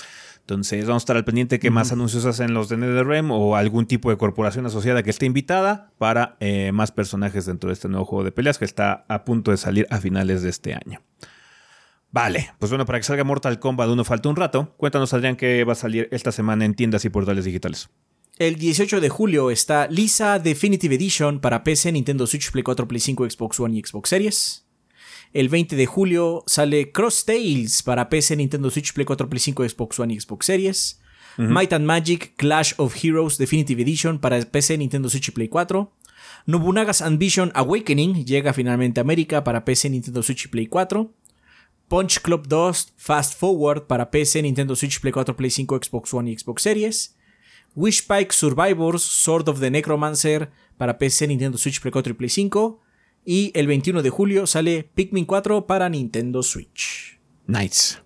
Entonces 0.50 0.88
vamos 0.88 1.02
a 1.02 1.04
estar 1.04 1.16
al 1.16 1.26
pendiente 1.26 1.60
que 1.60 1.70
más 1.70 1.92
anuncios 1.92 2.26
hacen 2.26 2.56
los 2.56 2.70
de 2.70 2.78
NetherRealm 2.78 3.30
o 3.30 3.56
algún 3.56 3.86
tipo 3.86 4.10
de 4.10 4.18
corporación 4.18 4.66
asociada 4.66 5.04
que 5.04 5.12
esté 5.12 5.28
invitada 5.28 5.92
para 6.00 6.38
eh, 6.40 6.72
más 6.72 6.92
personajes 6.92 7.46
dentro 7.46 7.70
de 7.70 7.76
este 7.76 7.88
nuevo 7.88 8.04
juego 8.04 8.24
de 8.24 8.32
peleas 8.32 8.58
que 8.58 8.66
está 8.66 9.06
a 9.10 9.26
punto 9.26 9.52
de 9.52 9.58
salir 9.58 9.86
a 9.92 10.00
finales 10.00 10.42
de 10.42 10.50
este 10.50 10.74
año. 10.74 11.04
Vale, 12.10 12.50
pues 12.58 12.72
bueno, 12.72 12.88
para 12.88 12.98
que 12.98 13.04
salga 13.04 13.24
Mortal 13.24 13.60
Kombat 13.60 13.90
uno 13.90 14.04
falta 14.04 14.28
un 14.28 14.36
rato. 14.36 14.74
Cuéntanos, 14.78 15.14
Adrián, 15.14 15.36
qué 15.36 15.64
va 15.66 15.74
a 15.74 15.76
salir 15.76 16.10
esta 16.12 16.32
semana 16.32 16.66
en 16.66 16.74
tiendas 16.74 17.06
y 17.06 17.10
portales 17.10 17.46
digitales. 17.46 17.92
El 18.40 18.56
18 18.56 19.02
de 19.02 19.10
julio 19.10 19.52
está 19.52 19.88
Lisa 19.88 20.40
Definitive 20.40 20.96
Edition 20.96 21.42
para 21.42 21.64
PC, 21.64 21.92
Nintendo 21.92 22.26
Switch, 22.26 22.52
Play 22.52 22.64
4, 22.64 22.88
Play 22.88 23.00
5, 23.00 23.30
Xbox 23.30 23.60
One 23.60 23.78
y 23.78 23.84
Xbox 23.84 24.10
Series. 24.10 24.66
El 25.34 25.50
20 25.50 25.76
de 25.76 25.86
julio 25.86 26.44
sale 26.48 26.92
Cross 26.92 27.26
Tales 27.26 27.84
para 27.84 28.10
PC, 28.10 28.36
Nintendo 28.36 28.72
Switch, 28.72 28.94
Play 28.94 29.06
4, 29.06 29.30
Play 29.30 29.40
5, 29.40 29.70
Xbox 29.70 30.00
One 30.00 30.14
y 30.14 30.20
Xbox 30.20 30.46
Series. 30.46 31.02
Might 31.38 31.72
and 31.72 31.86
Magic 31.86 32.34
Clash 32.36 32.74
of 32.78 32.94
Heroes 33.02 33.38
Definitive 33.38 33.82
Edition 33.82 34.20
para 34.20 34.42
PC, 34.42 34.78
Nintendo 34.78 35.08
Switch 35.10 35.30
y 35.30 35.32
Play 35.32 35.48
4. 35.48 35.90
Nobunaga's 36.48 37.02
Ambition 37.02 37.52
Awakening 37.56 38.26
llega 38.26 38.52
finalmente 38.52 39.00
a 39.00 39.04
América 39.04 39.44
para 39.44 39.64
PC, 39.64 39.90
Nintendo 39.90 40.22
Switch 40.22 40.46
y 40.46 40.48
Play 40.50 40.68
4. 40.68 41.10
Punch 41.88 42.20
Club 42.20 42.48
2 42.48 42.94
Fast 42.98 43.40
Forward 43.40 43.88
para 43.88 44.12
PC, 44.12 44.42
Nintendo 44.42 44.76
Switch, 44.76 45.00
Play 45.00 45.14
4, 45.14 45.36
Play 45.36 45.50
5, 45.50 45.80
Xbox 45.82 46.14
One 46.14 46.30
y 46.30 46.38
Xbox 46.38 46.62
Series. 46.62 47.16
Wishpike 47.76 48.34
Survivors 48.34 49.02
Sword 49.02 49.48
of 49.48 49.60
the 49.60 49.72
Necromancer 49.72 50.50
para 50.78 50.98
PC, 50.98 51.28
Nintendo 51.28 51.58
Switch, 51.58 51.80
Play 51.80 51.92
4 51.92 52.12
y 52.12 52.16
Play 52.16 52.30
5. 52.30 52.82
Y 53.26 53.52
el 53.56 53.68
21 53.68 54.02
de 54.02 54.10
julio 54.10 54.48
sale 54.48 54.90
Pikmin 54.94 55.26
4 55.26 55.68
para 55.68 55.90
Nintendo 55.90 56.44
Switch. 56.44 57.20
Nice. 57.48 57.98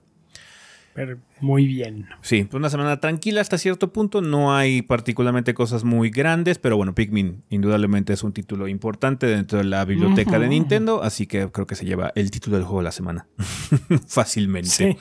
muy 1.42 1.66
bien. 1.66 2.08
Sí, 2.22 2.48
una 2.54 2.70
semana 2.70 3.00
tranquila 3.00 3.42
hasta 3.42 3.58
cierto 3.58 3.94
punto. 3.94 4.22
No 4.22 4.56
hay 4.56 4.82
particularmente 4.82 5.54
cosas 5.54 5.84
muy 5.84 6.10
grandes, 6.10 6.60
pero 6.60 6.78
bueno, 6.78 6.96
Pikmin 6.96 7.44
indudablemente 7.50 8.14
es 8.14 8.24
un 8.24 8.34
título 8.34 8.68
importante 8.68 9.28
dentro 9.28 9.60
de 9.60 9.66
la 9.66 9.86
biblioteca 9.86 10.40
de 10.40 10.48
Nintendo, 10.48 11.04
así 11.04 11.28
que 11.28 11.50
creo 11.52 11.68
que 11.68 11.76
se 11.76 11.86
lleva 11.86 12.12
el 12.16 12.32
título 12.32 12.58
del 12.58 12.66
juego 12.66 12.80
de 12.80 12.86
la 12.86 12.92
semana. 12.92 13.28
Fácilmente. 14.08 14.98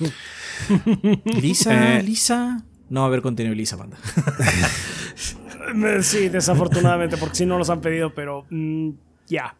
Lisa, 1.25 1.99
eh, 1.99 2.03
Lisa. 2.03 2.65
No 2.93 3.01
va 3.01 3.07
a 3.07 3.09
haber 3.09 3.23
contenido 3.23 3.55
Lisa, 3.55 3.77
banda. 3.77 3.97
sí, 6.03 6.29
desafortunadamente, 6.29 7.17
porque 7.17 7.37
sí 7.37 7.47
no 7.47 7.57
los 7.57 7.71
han 7.71 7.81
pedido, 7.81 8.15
pero 8.15 8.45
mm, 8.51 8.91
ya. 9.27 9.57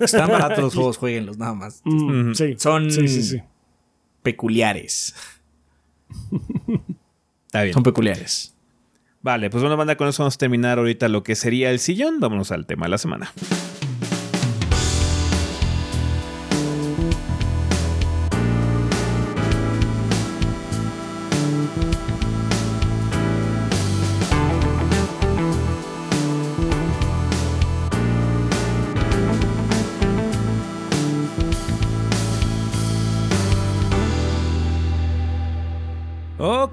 Están 0.00 0.30
baratos 0.30 0.58
los 0.58 0.74
juegos, 0.74 0.96
jueguenlos, 0.98 1.38
nada 1.38 1.54
más. 1.54 1.82
Mm, 1.84 2.32
sí. 2.32 2.54
Son 2.58 2.90
sí, 2.90 3.08
sí, 3.08 3.42
peculiares. 4.22 5.14
Está 7.46 7.62
bien. 7.62 7.74
Son 7.74 7.82
peculiares. 7.82 8.54
Vale, 9.22 9.48
pues 9.48 9.62
bueno, 9.62 9.76
banda, 9.76 9.96
con 9.96 10.08
eso 10.08 10.22
vamos 10.22 10.34
a 10.34 10.38
terminar 10.38 10.78
ahorita 10.78 11.08
lo 11.08 11.22
que 11.22 11.34
sería 11.34 11.70
el 11.70 11.78
sillón. 11.78 12.20
Vámonos 12.20 12.52
al 12.52 12.66
tema 12.66 12.86
de 12.86 12.90
la 12.90 12.98
semana. 12.98 13.32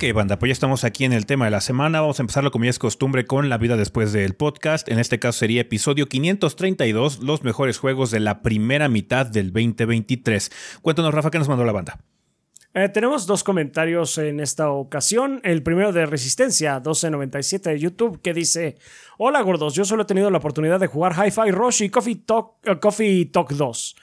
Ok, 0.02 0.16
banda, 0.16 0.40
pues 0.40 0.50
ya 0.50 0.54
estamos 0.54 0.84
aquí 0.84 1.06
en 1.06 1.14
el 1.14 1.28
tema 1.28 1.46
de 1.46 1.52
la 1.52 1.62
semana. 1.62 2.02
Vamos 2.02 2.20
a 2.20 2.24
empezarlo 2.24 2.50
como 2.50 2.66
ya 2.66 2.72
es 2.72 2.80
costumbre 2.80 3.28
con 3.28 3.50
la 3.50 3.60
vida 3.60 3.78
después 3.78 4.12
del 4.12 4.34
podcast. 4.34 4.90
En 4.90 4.98
este 4.98 5.20
caso 5.20 5.38
sería 5.38 5.62
episodio 5.62 6.08
532, 6.08 7.20
los 7.20 7.44
mejores 7.44 7.78
juegos 7.78 8.10
de 8.10 8.20
la 8.20 8.42
primera 8.42 8.90
mitad 8.90 9.28
del 9.28 9.54
2023. 9.54 10.80
Cuéntanos, 10.82 11.14
Rafa, 11.14 11.30
¿qué 11.30 11.38
nos 11.38 11.50
mandó 11.50 11.66
la 11.66 11.72
banda? 11.72 12.00
Eh, 12.74 12.90
tenemos 12.90 13.28
dos 13.28 13.44
comentarios 13.44 14.18
en 14.18 14.40
esta 14.40 14.72
ocasión. 14.72 15.40
El 15.44 15.62
primero 15.62 15.92
de 15.92 16.08
Resistencia 16.08 16.72
1297 16.80 17.70
de 17.70 17.80
YouTube 17.80 18.22
que 18.24 18.34
dice: 18.34 18.78
Hola 19.20 19.42
gordos, 19.42 19.76
yo 19.76 19.86
solo 19.86 20.02
he 20.02 20.06
tenido 20.06 20.32
la 20.32 20.40
oportunidad 20.40 20.80
de 20.80 20.88
jugar 20.88 21.14
Hi-Fi 21.14 21.52
Rush 21.52 21.84
y 21.84 21.90
Coffee 21.92 22.16
Talk, 22.16 22.56
uh, 22.66 22.80
Coffee 22.80 23.26
Talk 23.26 23.52
2. 23.52 23.96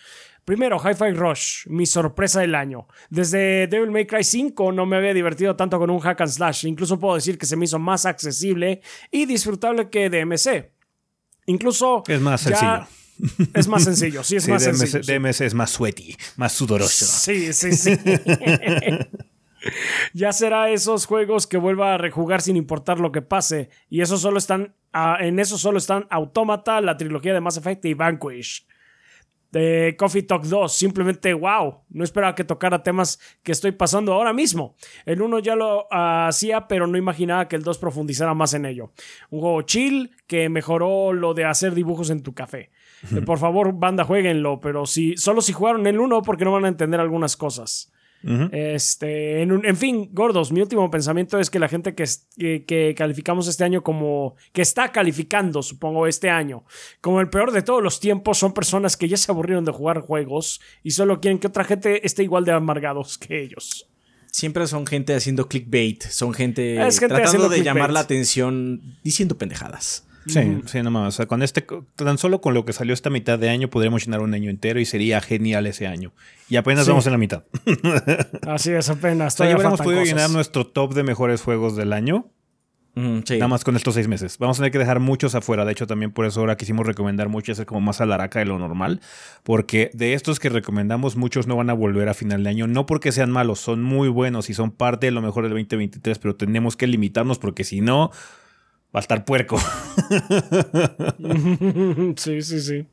Primero, 0.49 0.79
Hi-Fi 0.79 1.11
Rush, 1.11 1.67
mi 1.67 1.85
sorpresa 1.85 2.41
del 2.41 2.55
año. 2.55 2.89
Desde 3.11 3.67
Devil 3.67 3.91
May 3.91 4.07
Cry 4.07 4.25
5 4.25 4.73
no 4.73 4.87
me 4.87 4.97
había 4.97 5.13
divertido 5.13 5.55
tanto 5.57 5.79
con 5.79 5.91
un 5.91 6.01
hack 6.01 6.23
and 6.23 6.31
slash. 6.31 6.65
Incluso 6.65 6.99
puedo 6.99 7.17
decir 7.17 7.37
que 7.37 7.45
se 7.45 7.55
me 7.55 7.67
hizo 7.67 7.79
más 7.79 8.07
accesible 8.07 8.81
y 9.11 9.27
disfrutable 9.27 9.91
que 9.91 10.09
DMC. 10.09 10.71
Incluso. 11.45 12.03
Es 12.09 12.23
más 12.23 12.41
sencillo. 12.41 12.87
Es 13.53 13.69
más 13.69 13.85
sencillo, 13.85 14.25
sí, 14.25 14.37
es 14.37 14.49
más 14.49 14.63
sencillo. 14.63 15.01
DMC 15.01 15.43
es 15.43 15.53
más 15.53 15.69
sweaty, 15.69 16.17
más 16.37 16.55
sudoroso. 16.55 17.05
Sí, 17.05 17.53
sí, 17.53 17.73
sí. 17.73 17.99
ya 20.15 20.33
será 20.33 20.71
esos 20.71 21.05
juegos 21.05 21.47
que 21.47 21.59
vuelva 21.59 21.93
a 21.93 21.99
rejugar 21.99 22.41
sin 22.41 22.57
importar 22.57 23.01
lo 23.01 23.13
que 23.13 23.21
pase. 23.21 23.69
Y 23.91 24.01
eso 24.01 24.17
solo 24.17 24.39
están. 24.39 24.75
Ah, 24.95 25.19
en 25.21 25.41
eso 25.41 25.59
solo 25.59 25.77
están 25.77 26.07
Automata, 26.09 26.81
la 26.81 26.97
trilogía 26.97 27.35
de 27.35 27.43
Mass 27.43 27.59
Effect 27.59 27.85
y 27.85 27.93
Vanquish 27.93 28.67
de 29.51 29.97
Coffee 29.99 30.23
Talk 30.23 30.45
2. 30.45 30.73
Simplemente, 30.73 31.33
wow, 31.35 31.83
no 31.91 32.05
esperaba 32.05 32.35
que 32.35 32.45
tocara 32.45 32.83
temas 32.83 33.19
que 33.43 33.53
estoy 33.53 33.73
pasando 33.73 34.13
ahora 34.13 34.33
mismo. 34.33 34.77
El 35.05 35.23
1 35.23 35.39
ya 35.41 35.57
lo 35.57 35.87
hacía, 35.91 36.69
pero 36.69 36.87
no 36.87 36.99
imaginaba 36.99 37.49
que 37.49 37.57
el 37.57 37.63
2 37.63 37.79
profundizara 37.79 38.35
más 38.35 38.55
en 38.55 38.67
ello. 38.67 38.93
Un 39.31 39.41
juego 39.41 39.63
chill 39.63 40.11
que 40.27 40.49
mejoró 40.49 41.13
lo 41.13 41.35
de 41.35 41.45
hacer 41.45 41.75
dibujos 41.75 42.11
en 42.11 42.23
tu 42.23 42.35
café. 42.35 42.71
Por 43.25 43.39
favor, 43.39 43.75
banda, 43.75 44.05
jueguenlo, 44.05 44.61
pero 44.61 44.85
si, 44.85 45.17
solo 45.17 45.41
si 45.41 45.53
jugaron 45.53 45.87
el 45.87 46.01
1 46.01 46.23
porque 46.23 46.45
no 46.45 46.53
van 46.53 46.65
a 46.65 46.69
entender 46.69 47.01
algunas 47.01 47.37
cosas. 47.37 47.93
Este, 48.23 49.43
en, 49.43 49.77
fin, 49.77 50.11
gordos, 50.13 50.51
mi 50.51 50.61
último 50.61 50.91
pensamiento 50.91 51.39
es 51.39 51.51
que 51.51 51.61
la 51.61 51.69
gente 51.69 51.95
que, 51.95 52.05
que, 52.67 52.95
calificamos 52.97 53.47
este 53.47 53.63
año 53.63 53.83
como 53.85 54.35
que 54.53 54.63
está 54.63 54.91
calificando, 54.91 55.63
supongo, 55.63 56.07
este 56.07 56.29
año 56.29 56.65
como 57.01 57.21
el 57.21 57.31
peor 57.31 57.53
de 57.53 57.63
todos 57.63 57.83
los 57.83 58.01
tiempos 58.01 58.39
son 58.39 58.53
personas 58.53 58.97
que 58.97 59.09
ya 59.09 59.17
se 59.17 59.31
aburrieron 59.31 59.65
de 59.65 59.73
jugar 59.73 60.01
juegos 60.01 60.61
y 60.83 60.91
solo 60.91 61.21
quieren 61.21 61.39
que 61.39 61.47
otra 61.47 61.63
gente 61.63 62.05
esté 62.05 62.25
igual 62.25 62.45
de 62.45 62.53
amargados 62.53 63.19
que 63.19 63.41
ellos. 63.41 63.89
Siempre 64.33 64.67
son 64.67 64.87
gente 64.87 65.15
haciendo 65.15 65.49
clickbait, 65.49 66.03
son 66.03 66.35
gente, 66.35 66.79
tratando 66.99 67.49
de 67.49 67.63
llamar 67.63 67.93
la 67.93 68.01
atención 68.01 68.99
diciendo 69.03 69.39
pendejadas. 69.39 70.08
Sí, 70.29 70.63
sí, 70.67 70.83
nomás. 70.83 71.09
O 71.09 71.17
sea, 71.17 71.27
con 71.27 71.43
este, 71.43 71.65
tan 71.97 72.19
solo 72.19 72.41
con 72.41 72.55
lo 72.55 72.65
que 72.65 72.73
salió 72.73 72.95
esta 72.95 73.11
mitad 73.11 73.39
de 73.39 73.49
año 73.49 73.69
podríamos 73.69 74.05
llenar 74.05 74.21
un 74.21 74.35
año 74.35 74.51
entero 74.51 74.79
y 74.81 74.85
sería 74.85 75.21
genial 75.21 75.67
ese 75.67 75.87
año. 75.87 76.13
Y 76.49 76.57
apenas 76.57 76.87
vamos 76.89 77.07
en 77.07 77.13
la 77.13 77.19
mitad. 77.19 77.45
Así 78.47 78.71
es, 78.73 78.89
apenas. 78.89 79.35
O 79.35 79.37
sea, 79.39 79.49
ya 79.49 79.55
hubiéramos 79.55 79.81
podido 79.81 80.05
llenar 80.05 80.31
nuestro 80.31 80.67
top 80.67 80.95
de 80.95 81.03
mejores 81.03 81.43
juegos 81.43 81.77
del 81.77 81.93
año. 81.93 82.31
Nada 82.99 83.49
más 83.49 83.63
con 83.63 83.77
estos 83.77 83.95
seis 83.95 84.09
meses. 84.09 84.39
Vamos 84.39 84.59
a 84.59 84.63
tener 84.63 84.73
que 84.73 84.79
dejar 84.79 84.99
muchos 84.99 85.37
afuera. 85.37 85.65
De 85.65 85.71
hecho, 85.71 85.87
también 85.87 86.11
por 86.11 86.27
eso 86.27 86.41
ahora 86.41 86.57
quisimos 86.57 86.85
recomendar 86.85 87.29
muchos, 87.29 87.55
hacer 87.55 87.67
como 87.67 87.81
más 87.81 88.01
a 88.01 88.07
la 88.07 88.17
araca 88.17 88.41
de 88.41 88.47
lo 88.47 88.59
normal. 88.59 89.01
Porque 89.45 89.91
de 89.95 90.15
estos 90.15 90.41
que 90.41 90.49
recomendamos, 90.49 91.15
muchos 91.15 91.47
no 91.47 91.57
van 91.57 91.71
a 91.71 91.75
volver 91.75 92.09
a 92.09 92.15
final 92.15 92.43
de 92.43 92.51
año. 92.51 92.67
No 92.67 92.87
porque 92.87 93.13
sean 93.13 93.31
malos, 93.31 93.61
son 93.61 93.83
muy 93.83 94.09
buenos 94.09 94.51
y 94.51 94.55
son 94.55 94.73
parte 94.73 95.07
de 95.07 95.13
lo 95.13 95.23
mejor 95.23 95.45
del 95.45 95.53
2023, 95.53 96.19
pero 96.19 96.35
tenemos 96.35 96.77
que 96.77 96.89
limitarnos 96.89 97.39
porque 97.39 97.63
si 97.63 97.81
no, 97.81 98.11
Va 98.95 99.01
a 99.01 99.03
estar 99.03 99.25
puerco. 99.25 99.59
sí, 102.17 102.43
sí, 102.43 102.61
sí. 102.61 102.87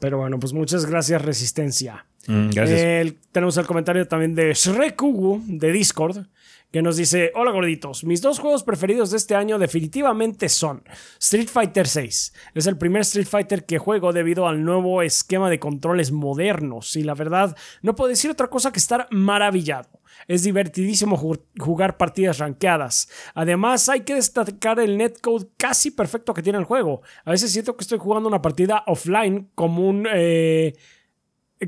Pero 0.00 0.18
bueno, 0.18 0.40
pues 0.40 0.52
muchas 0.52 0.84
gracias, 0.86 1.22
Resistencia. 1.22 2.06
Mm, 2.26 2.50
gracias. 2.50 3.14
tenemos 3.30 3.56
el 3.56 3.66
comentario 3.66 4.08
también 4.08 4.34
de 4.34 4.52
Shrekugu 4.52 5.44
de 5.46 5.70
Discord, 5.70 6.26
que 6.72 6.82
nos 6.82 6.96
dice: 6.96 7.30
Hola 7.36 7.52
gorditos, 7.52 8.02
mis 8.02 8.20
dos 8.20 8.40
juegos 8.40 8.64
preferidos 8.64 9.12
de 9.12 9.18
este 9.18 9.36
año 9.36 9.56
definitivamente 9.58 10.48
son 10.48 10.82
Street 11.20 11.48
Fighter 11.48 11.86
VI. 11.86 12.10
Es 12.54 12.66
el 12.66 12.76
primer 12.76 13.02
Street 13.02 13.28
Fighter 13.28 13.64
que 13.64 13.78
juego 13.78 14.12
debido 14.12 14.48
al 14.48 14.64
nuevo 14.64 15.00
esquema 15.02 15.48
de 15.48 15.60
controles 15.60 16.10
modernos 16.10 16.96
y 16.96 17.04
la 17.04 17.14
verdad 17.14 17.56
no 17.82 17.94
puedo 17.94 18.08
decir 18.08 18.32
otra 18.32 18.48
cosa 18.48 18.72
que 18.72 18.80
estar 18.80 19.06
maravillado. 19.12 19.88
Es 20.28 20.42
divertidísimo 20.42 21.16
jugar 21.16 21.96
partidas 21.96 22.38
rankeadas. 22.38 23.08
Además, 23.34 23.88
hay 23.88 24.00
que 24.00 24.14
destacar 24.14 24.80
el 24.80 24.96
netcode 24.96 25.46
casi 25.56 25.90
perfecto 25.90 26.34
que 26.34 26.42
tiene 26.42 26.58
el 26.58 26.64
juego. 26.64 27.02
A 27.24 27.30
veces 27.30 27.52
siento 27.52 27.76
que 27.76 27.82
estoy 27.82 27.98
jugando 27.98 28.28
una 28.28 28.42
partida 28.42 28.82
offline 28.86 29.50
como 29.54 29.88
un... 29.88 30.06
Eh, 30.12 30.74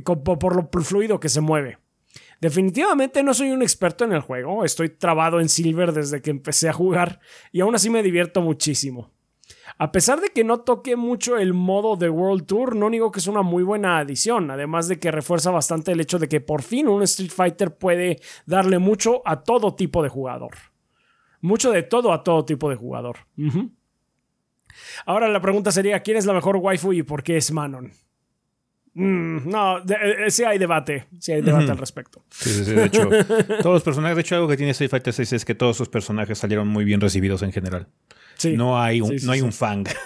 por 0.05 0.57
lo 0.57 0.69
fluido 0.83 1.19
que 1.19 1.29
se 1.29 1.41
mueve. 1.41 1.79
Definitivamente 2.41 3.23
no 3.23 3.35
soy 3.35 3.51
un 3.51 3.63
experto 3.63 4.05
en 4.05 4.13
el 4.13 4.21
juego, 4.21 4.65
estoy 4.65 4.91
trabado 4.91 5.41
en 5.41 5.49
Silver 5.49 5.93
desde 5.93 6.23
que 6.23 6.31
empecé 6.31 6.69
a 6.69 6.73
jugar 6.73 7.19
y 7.51 7.61
aún 7.61 7.75
así 7.75 7.91
me 7.91 8.03
divierto 8.03 8.41
muchísimo. 8.43 9.11
A 9.77 9.93
pesar 9.93 10.21
de 10.21 10.31
que 10.31 10.45
no 10.45 10.61
toque 10.61 10.97
mucho 10.97 11.37
el 11.37 11.53
modo 11.53 11.97
de 11.97 12.09
World 12.09 12.47
Tour, 12.47 12.75
no 12.75 12.89
digo 12.91 13.13
que 13.13 13.21
es 13.21 13.27
una 13.27 13.43
muy 13.43 13.63
buena 13.63 13.99
adición, 13.99 14.51
además 14.51 14.89
de 14.89 14.99
que 14.99 15.11
refuerza 15.11 15.51
bastante 15.51 15.93
el 15.93 16.01
hecho 16.01 16.19
de 16.19 16.29
que 16.29 16.41
por 16.41 16.63
fin 16.63 16.89
un 16.89 17.03
Street 17.03 17.31
Fighter 17.31 17.77
puede 17.77 18.21
darle 18.47 18.79
mucho 18.79 19.23
a 19.25 19.43
todo 19.43 19.75
tipo 19.75 20.03
de 20.03 20.09
jugador. 20.09 20.57
Mucho 21.41 21.71
de 21.71 21.83
todo 21.83 22.13
a 22.13 22.25
todo 22.25 22.45
tipo 22.45 22.71
de 22.71 22.77
jugador. 22.77 23.19
Ahora 25.07 25.29
la 25.29 25.41
pregunta 25.41 25.71
sería, 25.71 26.01
¿quién 26.03 26.17
es 26.17 26.27
la 26.27 26.33
mejor 26.33 26.57
waifu 26.57 26.93
y 26.93 27.03
por 27.03 27.23
qué 27.23 27.37
es 27.37 27.53
Manon? 27.53 27.93
Mm, 28.95 29.49
no, 29.49 29.79
eh, 29.79 30.27
eh, 30.27 30.31
sí 30.31 30.43
hay 30.43 30.59
debate, 30.59 31.07
sí 31.21 31.31
hay 31.31 31.41
debate 31.41 31.71
al 31.71 31.79
respecto. 31.79 32.25
Sí, 32.31 32.51
sí, 32.51 32.65
sí, 32.65 32.73
de 32.73 32.87
hecho, 32.87 33.09
todos 33.63 33.75
los 33.75 33.83
personajes, 33.85 34.17
de 34.17 34.23
hecho 34.23 34.35
algo 34.35 34.49
que 34.49 34.57
tiene 34.57 34.73
Street 34.73 34.91
Fighter 34.91 35.13
6 35.13 35.35
es 35.35 35.45
que 35.45 35.55
todos 35.55 35.77
sus 35.77 35.89
personajes 35.89 36.39
salieron 36.39 36.67
muy 36.67 36.85
bien 36.85 37.01
recibidos 37.01 37.43
en 37.43 37.53
general. 37.53 37.87
No 38.57 38.81
hay 38.81 39.01
un, 39.01 39.17
no 39.25 39.33
hay 39.33 39.41
un 39.41 39.53
fang. 39.53 39.87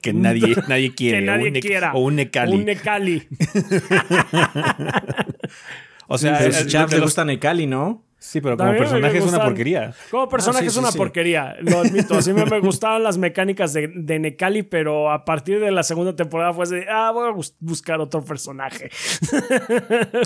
que 0.00 0.12
nadie, 0.12 0.54
nadie 0.68 0.94
quiere. 0.94 1.18
que 1.18 1.24
nadie 1.24 1.52
quiera. 1.60 1.92
O 1.94 2.00
un 2.00 2.16
Nekali. 2.16 2.54
Un 2.54 2.64
Nekali. 2.64 3.28
o 6.08 6.18
sea, 6.18 6.36
a 6.36 6.66
Chaps 6.66 6.92
le 6.92 7.00
gusta 7.00 7.24
Nekali, 7.24 7.66
¿no? 7.66 8.04
Sí, 8.20 8.40
pero 8.40 8.56
como 8.56 8.72
personaje 8.72 9.18
es 9.18 9.24
una 9.24 9.40
porquería. 9.40 9.94
Como 10.10 10.28
personaje 10.28 10.64
ah, 10.64 10.68
es 10.68 10.76
una 10.76 10.90
porquería, 10.90 11.56
lo 11.60 11.78
admito. 11.78 12.18
Así 12.18 12.32
me, 12.32 12.44
me 12.46 12.58
gustaban 12.58 13.04
las 13.04 13.16
mecánicas 13.16 13.72
de, 13.72 13.92
de 13.94 14.18
Nekali, 14.18 14.64
pero 14.64 15.12
a 15.12 15.24
partir 15.24 15.60
de 15.60 15.70
la 15.70 15.84
segunda 15.84 16.16
temporada 16.16 16.52
fue 16.52 16.66
de, 16.66 16.86
ah, 16.90 17.12
voy 17.12 17.30
a 17.30 17.34
buscar 17.60 18.00
otro 18.00 18.24
personaje. 18.24 18.90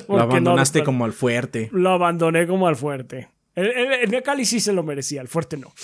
lo 0.09 0.21
abandonaste 0.21 0.83
como 0.85 1.05
al 1.05 1.13
fuerte. 1.13 1.69
Lo 1.71 1.91
abandoné 1.91 2.47
como 2.47 2.67
al 2.67 2.77
fuerte. 2.77 3.29
El, 3.55 4.11
Nekali 4.11 4.45
sí 4.45 4.61
se 4.61 4.73
lo 4.73 4.83
merecía, 4.83 5.21
el 5.21 5.29
fuerte 5.29 5.57
no. 5.57 5.73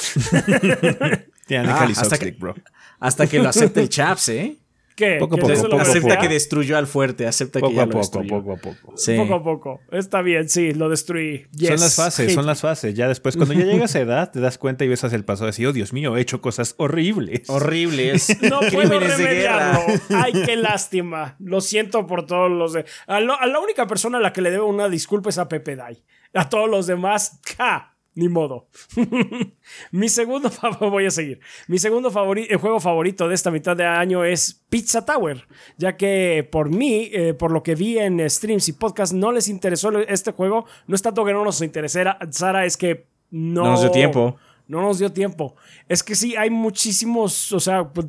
ah, 1.66 1.88
hasta, 1.96 2.18
que, 2.18 2.30
bro. 2.32 2.54
hasta 2.98 3.26
que 3.26 3.38
lo 3.38 3.48
acepte 3.48 3.80
el 3.80 3.88
Chaps, 3.88 4.28
¿eh? 4.30 4.56
¿Qué? 4.98 5.18
Poco 5.20 5.36
a 5.36 5.38
poco, 5.38 5.80
acepta 5.80 6.18
que 6.18 6.26
destruyó 6.26 6.76
al 6.76 6.88
fuerte, 6.88 7.24
acepta 7.28 7.60
que 7.60 7.72
ya 7.72 7.86
lo 7.86 8.00
poco, 8.00 8.20
poco 8.26 8.52
a 8.52 8.56
poco. 8.56 8.96
Sí. 8.96 9.16
Poco 9.16 9.34
a 9.34 9.44
poco. 9.44 9.80
Está 9.92 10.22
bien, 10.22 10.48
sí, 10.48 10.74
lo 10.74 10.88
destruí. 10.88 11.46
Son 11.56 11.78
las 11.78 11.94
fases, 11.94 12.34
son 12.34 12.46
las 12.46 12.60
fases. 12.62 12.94
Ya 12.94 13.06
después, 13.06 13.36
cuando 13.36 13.54
ya 13.54 13.64
llegas 13.64 13.94
a 13.94 14.00
edad, 14.00 14.32
te 14.32 14.40
das 14.40 14.58
cuenta 14.58 14.84
y 14.84 14.88
ves 14.88 15.04
hacia 15.04 15.14
el 15.14 15.24
pasado 15.24 15.46
y 15.46 15.52
decís, 15.52 15.66
oh 15.66 15.72
Dios 15.72 15.92
mío, 15.92 16.16
he 16.16 16.20
hecho 16.20 16.40
cosas 16.40 16.74
horribles. 16.78 17.48
Horribles. 17.48 18.42
no 18.50 18.58
puedo 18.72 18.98
remediarlo. 18.98 19.86
Ay, 20.16 20.32
qué 20.44 20.56
lástima. 20.56 21.36
Lo 21.38 21.60
siento 21.60 22.04
por 22.08 22.26
todos 22.26 22.50
los 22.50 22.72
de. 22.72 22.84
A, 23.06 23.20
la 23.20 23.60
única 23.60 23.86
persona 23.86 24.18
a 24.18 24.20
la 24.20 24.32
que 24.32 24.40
le 24.40 24.50
debo 24.50 24.66
una 24.66 24.88
disculpa 24.88 25.28
es 25.28 25.38
a 25.38 25.48
Pepe 25.48 25.76
Dai. 25.76 26.02
A 26.34 26.48
todos 26.48 26.68
los 26.68 26.86
demás, 26.86 27.40
¡ja! 27.56 27.94
Ni 28.18 28.28
modo. 28.28 28.66
Mi 29.92 30.08
segundo 30.08 30.50
voy 30.80 31.06
a 31.06 31.10
seguir. 31.12 31.38
Mi 31.68 31.78
segundo 31.78 32.08
el 32.34 32.56
juego 32.56 32.80
favorito 32.80 33.28
de 33.28 33.34
esta 33.36 33.52
mitad 33.52 33.76
de 33.76 33.86
año 33.86 34.24
es 34.24 34.64
Pizza 34.68 35.04
Tower, 35.04 35.46
ya 35.76 35.96
que 35.96 36.46
por 36.50 36.68
mí, 36.68 37.10
eh, 37.12 37.34
por 37.34 37.52
lo 37.52 37.62
que 37.62 37.76
vi 37.76 37.96
en 37.96 38.28
streams 38.28 38.68
y 38.68 38.72
podcasts, 38.72 39.14
no 39.14 39.30
les 39.30 39.46
interesó 39.46 39.96
este 40.00 40.32
juego. 40.32 40.66
No 40.88 40.96
es 40.96 41.02
tanto 41.02 41.24
que 41.24 41.32
no 41.32 41.44
nos 41.44 41.62
interesara, 41.62 42.18
Sara, 42.30 42.64
es 42.64 42.76
que 42.76 43.06
no, 43.30 43.62
no 43.62 43.70
nos 43.70 43.82
dio 43.82 43.90
tiempo. 43.92 44.36
No 44.66 44.82
nos 44.82 44.98
dio 44.98 45.12
tiempo. 45.12 45.54
Es 45.88 46.02
que 46.02 46.16
sí, 46.16 46.34
hay 46.34 46.50
muchísimos, 46.50 47.52
o 47.52 47.60
sea, 47.60 47.88
pues, 47.88 48.08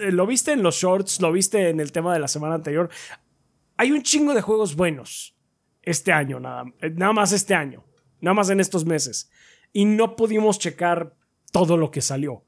eh, 0.00 0.12
lo 0.12 0.26
viste 0.26 0.52
en 0.52 0.62
los 0.62 0.76
shorts, 0.76 1.20
lo 1.20 1.30
viste 1.30 1.68
en 1.68 1.80
el 1.80 1.92
tema 1.92 2.14
de 2.14 2.20
la 2.20 2.28
semana 2.28 2.54
anterior. 2.54 2.88
Hay 3.76 3.92
un 3.92 4.02
chingo 4.02 4.32
de 4.32 4.40
juegos 4.40 4.76
buenos 4.76 5.35
este 5.86 6.12
año, 6.12 6.38
nada, 6.38 6.64
eh, 6.82 6.90
nada 6.90 7.14
más 7.14 7.32
este 7.32 7.54
año 7.54 7.86
nada 8.20 8.34
más 8.34 8.50
en 8.50 8.60
estos 8.60 8.84
meses. 8.84 9.30
Y 9.72 9.84
no 9.84 10.16
pudimos 10.16 10.58
checar 10.58 11.14
todo 11.52 11.76
lo 11.76 11.90
que 11.90 12.00
salió. 12.00 12.44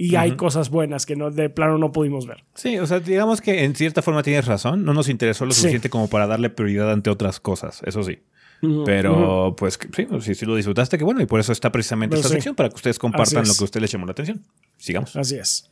Y 0.00 0.14
hay 0.14 0.36
cosas 0.36 0.70
buenas 0.70 1.06
que 1.06 1.16
no, 1.16 1.32
de 1.32 1.50
plano 1.50 1.76
no 1.76 1.90
pudimos 1.90 2.24
ver. 2.24 2.44
Sí, 2.54 2.78
o 2.78 2.86
sea, 2.86 3.00
digamos 3.00 3.40
que 3.40 3.64
en 3.64 3.74
cierta 3.74 4.00
forma 4.00 4.22
tienes 4.22 4.46
razón. 4.46 4.84
No 4.84 4.94
nos 4.94 5.08
interesó 5.08 5.44
lo 5.44 5.50
suficiente 5.50 5.90
como 5.90 6.08
para 6.08 6.28
darle 6.28 6.50
prioridad 6.50 6.92
ante 6.92 7.10
otras 7.10 7.40
cosas, 7.40 7.82
eso 7.84 8.04
sí. 8.04 8.20
Pero, 8.84 9.54
pues, 9.56 9.78
sí, 10.20 10.34
si, 10.34 10.46
lo 10.46 10.56
disfrutaste, 10.56 10.98
que 10.98 11.04
bueno, 11.04 11.20
y 11.20 11.26
por 11.26 11.40
eso 11.40 11.52
está 11.52 11.70
precisamente 11.70 12.14
pues 12.14 12.24
esta 12.24 12.34
sección, 12.34 12.54
para 12.54 12.68
que 12.68 12.76
ustedes 12.76 12.98
compartan 12.98 13.46
lo 13.46 13.54
que 13.54 13.62
a 13.62 13.64
ustedes 13.64 13.82
les 13.82 13.92
llamó 13.92 14.06
la 14.06 14.12
atención. 14.12 14.44
Sigamos. 14.76 15.14
Así 15.16 15.36
es. 15.36 15.70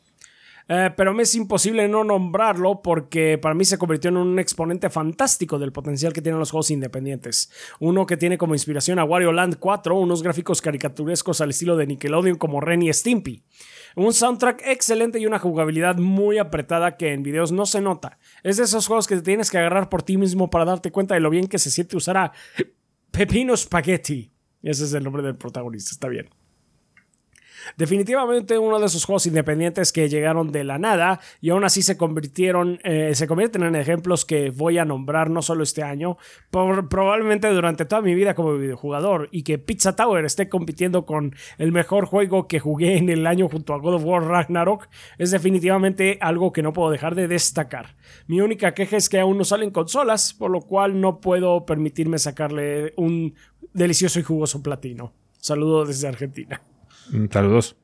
Eh, 0.69 0.91
pero 0.97 1.15
me 1.15 1.23
es 1.23 1.35
imposible 1.37 1.87
no 1.87 2.03
nombrarlo 2.03 2.83
porque 2.83 3.39
para 3.39 3.55
mí 3.55 3.65
se 3.65 3.79
convirtió 3.79 4.09
en 4.11 4.17
un 4.17 4.39
exponente 4.39 4.91
fantástico 4.91 5.59
del 5.59 5.73
potencial 5.73 6.13
que 6.13 6.23
tienen 6.23 6.41
los 6.41 6.51
juegos 6.51 6.71
independientes. 6.73 7.51
Uno 7.79 8.05
que 8.05 8.17
tiene 8.17 8.37
como 8.37 8.55
inspiración 8.55 8.99
a 8.99 9.05
Wario 9.05 9.33
Land 9.33 9.59
4, 9.61 9.95
unos 9.97 10.23
gráficos 10.23 10.61
caricaturescos 10.61 11.41
al 11.41 11.51
estilo 11.51 11.77
de 11.77 11.87
Nickelodeon 11.87 12.37
como 12.37 12.61
Ren 12.61 12.83
y 12.83 12.93
Stimpy. 12.93 13.45
Un 13.95 14.13
soundtrack 14.13 14.63
excelente 14.67 15.19
y 15.19 15.27
una 15.27 15.39
jugabilidad 15.39 15.97
muy 15.97 16.39
apretada 16.39 16.97
que 16.97 17.13
en 17.13 17.23
videos 17.23 17.53
no 17.53 17.65
se 17.65 17.81
nota. 17.81 18.19
Es 18.43 18.57
de 18.57 18.65
esos 18.65 18.87
juegos 18.87 19.07
que 19.07 19.17
te 19.17 19.23
tienes 19.23 19.51
que 19.51 19.59
agarrar 19.59 19.89
por 19.89 20.03
ti 20.03 20.17
mismo 20.17 20.51
para 20.51 20.65
darte 20.65 20.91
cuenta 20.91 21.15
de 21.15 21.21
lo 21.21 21.31
bien 21.31 21.47
que 21.47 21.59
se 21.59 21.71
siente 21.71 21.97
usar 21.97 22.17
a 22.17 22.33
Pepino 23.13 23.57
Spaghetti. 23.57 24.33
Ese 24.63 24.85
es 24.85 24.93
el 24.93 25.05
nombre 25.05 25.23
del 25.23 25.37
protagonista, 25.37 25.93
está 25.93 26.09
bien. 26.09 26.29
Definitivamente 27.77 28.59
uno 28.59 28.79
de 28.79 28.87
esos 28.87 29.05
juegos 29.05 29.27
independientes 29.27 29.93
que 29.93 30.09
llegaron 30.09 30.53
de 30.53 30.65
la 30.65 30.79
nada 30.79 31.21
y 31.41 31.51
aún 31.51 31.65
así 31.65 31.83
se 31.83 31.97
convirtieron, 31.97 32.81
eh, 32.85 33.15
se 33.15 33.27
convierten 33.27 33.63
en 33.63 33.75
ejemplos 33.75 34.25
que 34.25 34.51
voy 34.51 34.79
a 34.79 34.85
nombrar 34.85 35.31
no 35.31 35.43
solo 35.43 35.63
este 35.63 35.83
año, 35.83 36.19
probablemente 36.51 37.49
durante 37.49 37.85
toda 37.85 38.03
mi 38.03 38.15
vida 38.15 38.35
como 38.35 38.55
videojugador 38.55 39.29
y 39.31 39.43
que 39.43 39.59
Pizza 39.59 39.97
Tower 39.97 40.25
esté 40.25 40.49
compitiendo 40.49 41.07
con 41.07 41.35
el 41.59 41.73
mejor 41.73 42.07
juego 42.07 42.47
que 42.49 42.61
jugué 42.61 42.97
en 42.97 43.09
el 43.09 43.27
año 43.27 43.49
junto 43.49 43.75
a 43.75 43.79
God 43.79 43.95
of 43.95 44.05
War 44.05 44.25
Ragnarok 44.25 44.89
es 45.19 45.31
definitivamente 45.31 46.19
algo 46.21 46.53
que 46.53 46.63
no 46.63 46.73
puedo 46.73 46.91
dejar 46.91 47.15
de 47.15 47.29
destacar. 47.29 47.97
Mi 48.27 48.41
única 48.41 48.75
queja 48.75 48.97
es 48.97 49.09
que 49.09 49.21
aún 49.21 49.39
no 49.39 49.45
salen 49.45 49.71
consolas, 49.71 50.35
por 50.35 50.51
lo 50.51 50.63
cual 50.63 51.01
no 51.01 51.21
puedo 51.21 51.65
permitirme 51.67 52.19
sacarle 52.19 52.93
un 52.97 53.35
delicioso 53.73 54.19
y 54.21 54.23
jugoso 54.23 54.63
platino. 54.63 55.13
Saludo 55.39 55.85
desde 55.85 56.09
Argentina. 56.09 56.61
Mm, 57.11 57.27
saludos. 57.31 57.77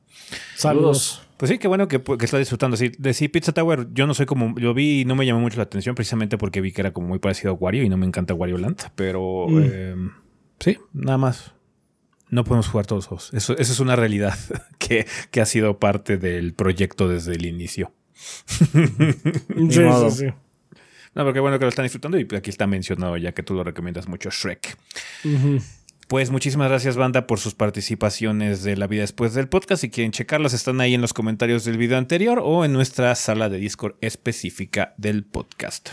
Saludos. 0.55 1.21
Pues 1.37 1.49
sí, 1.49 1.57
qué 1.57 1.67
bueno 1.67 1.87
que, 1.87 2.01
está 2.21 2.37
disfrutando. 2.37 2.77
Sí, 2.77 2.91
de 2.97 3.13
sí, 3.13 3.27
Pizza 3.27 3.51
Tower, 3.51 3.87
yo 3.93 4.07
no 4.07 4.13
soy 4.13 4.25
como. 4.25 4.53
Lo 4.57 4.73
vi 4.73 5.01
y 5.01 5.05
no 5.05 5.15
me 5.15 5.25
llamó 5.25 5.41
mucho 5.41 5.57
la 5.57 5.63
atención, 5.63 5.95
precisamente 5.95 6.37
porque 6.37 6.61
vi 6.61 6.71
que 6.71 6.81
era 6.81 6.93
como 6.93 7.07
muy 7.07 7.19
parecido 7.19 7.51
a 7.51 7.53
Wario 7.53 7.83
y 7.83 7.89
no 7.89 7.97
me 7.97 8.05
encanta 8.05 8.33
Wario 8.33 8.57
Land. 8.57 8.91
Pero 8.95 9.47
mm. 9.49 9.63
em, 9.63 10.11
sí, 10.59 10.77
nada 10.93 11.17
más. 11.17 11.53
No 12.29 12.43
podemos 12.43 12.67
jugar 12.67 12.87
todos 12.87 13.11
los 13.11 13.31
Eso, 13.33 13.53
eso 13.57 13.73
es 13.73 13.79
una 13.79 13.95
realidad 13.95 14.35
que, 14.79 15.05
que, 15.29 15.41
ha 15.41 15.45
sido 15.45 15.77
parte 15.77 16.17
del 16.17 16.53
proyecto 16.53 17.07
desde 17.07 17.33
el 17.33 17.45
inicio. 17.45 17.91
sí, 18.15 18.87
sí, 19.69 20.11
sí. 20.11 20.25
No, 21.15 21.21
pero 21.21 21.33
qué 21.33 21.39
bueno 21.39 21.59
que 21.59 21.65
lo 21.65 21.69
están 21.69 21.83
disfrutando 21.83 22.17
y 22.17 22.27
aquí 22.35 22.49
está 22.49 22.65
mencionado 22.65 23.17
ya 23.17 23.33
que 23.33 23.43
tú 23.43 23.53
lo 23.53 23.63
recomiendas 23.63 24.07
mucho, 24.07 24.29
Shrek. 24.31 24.77
Pues 26.13 26.29
muchísimas 26.29 26.69
gracias, 26.69 26.95
banda, 26.95 27.25
por 27.25 27.39
sus 27.39 27.55
participaciones 27.55 28.61
de 28.61 28.77
la 28.77 28.85
vida 28.85 29.01
después 29.01 29.33
del 29.33 29.49
podcast. 29.49 29.81
Si 29.81 29.89
quieren 29.89 30.11
checarlas, 30.11 30.53
están 30.53 30.79
ahí 30.79 30.93
en 30.93 31.01
los 31.01 31.11
comentarios 31.11 31.65
del 31.65 31.79
video 31.79 31.97
anterior 31.97 32.39
o 32.43 32.65
en 32.65 32.71
nuestra 32.71 33.15
sala 33.15 33.49
de 33.49 33.57
Discord 33.57 33.95
específica 33.99 34.93
del 34.97 35.23
podcast. 35.25 35.89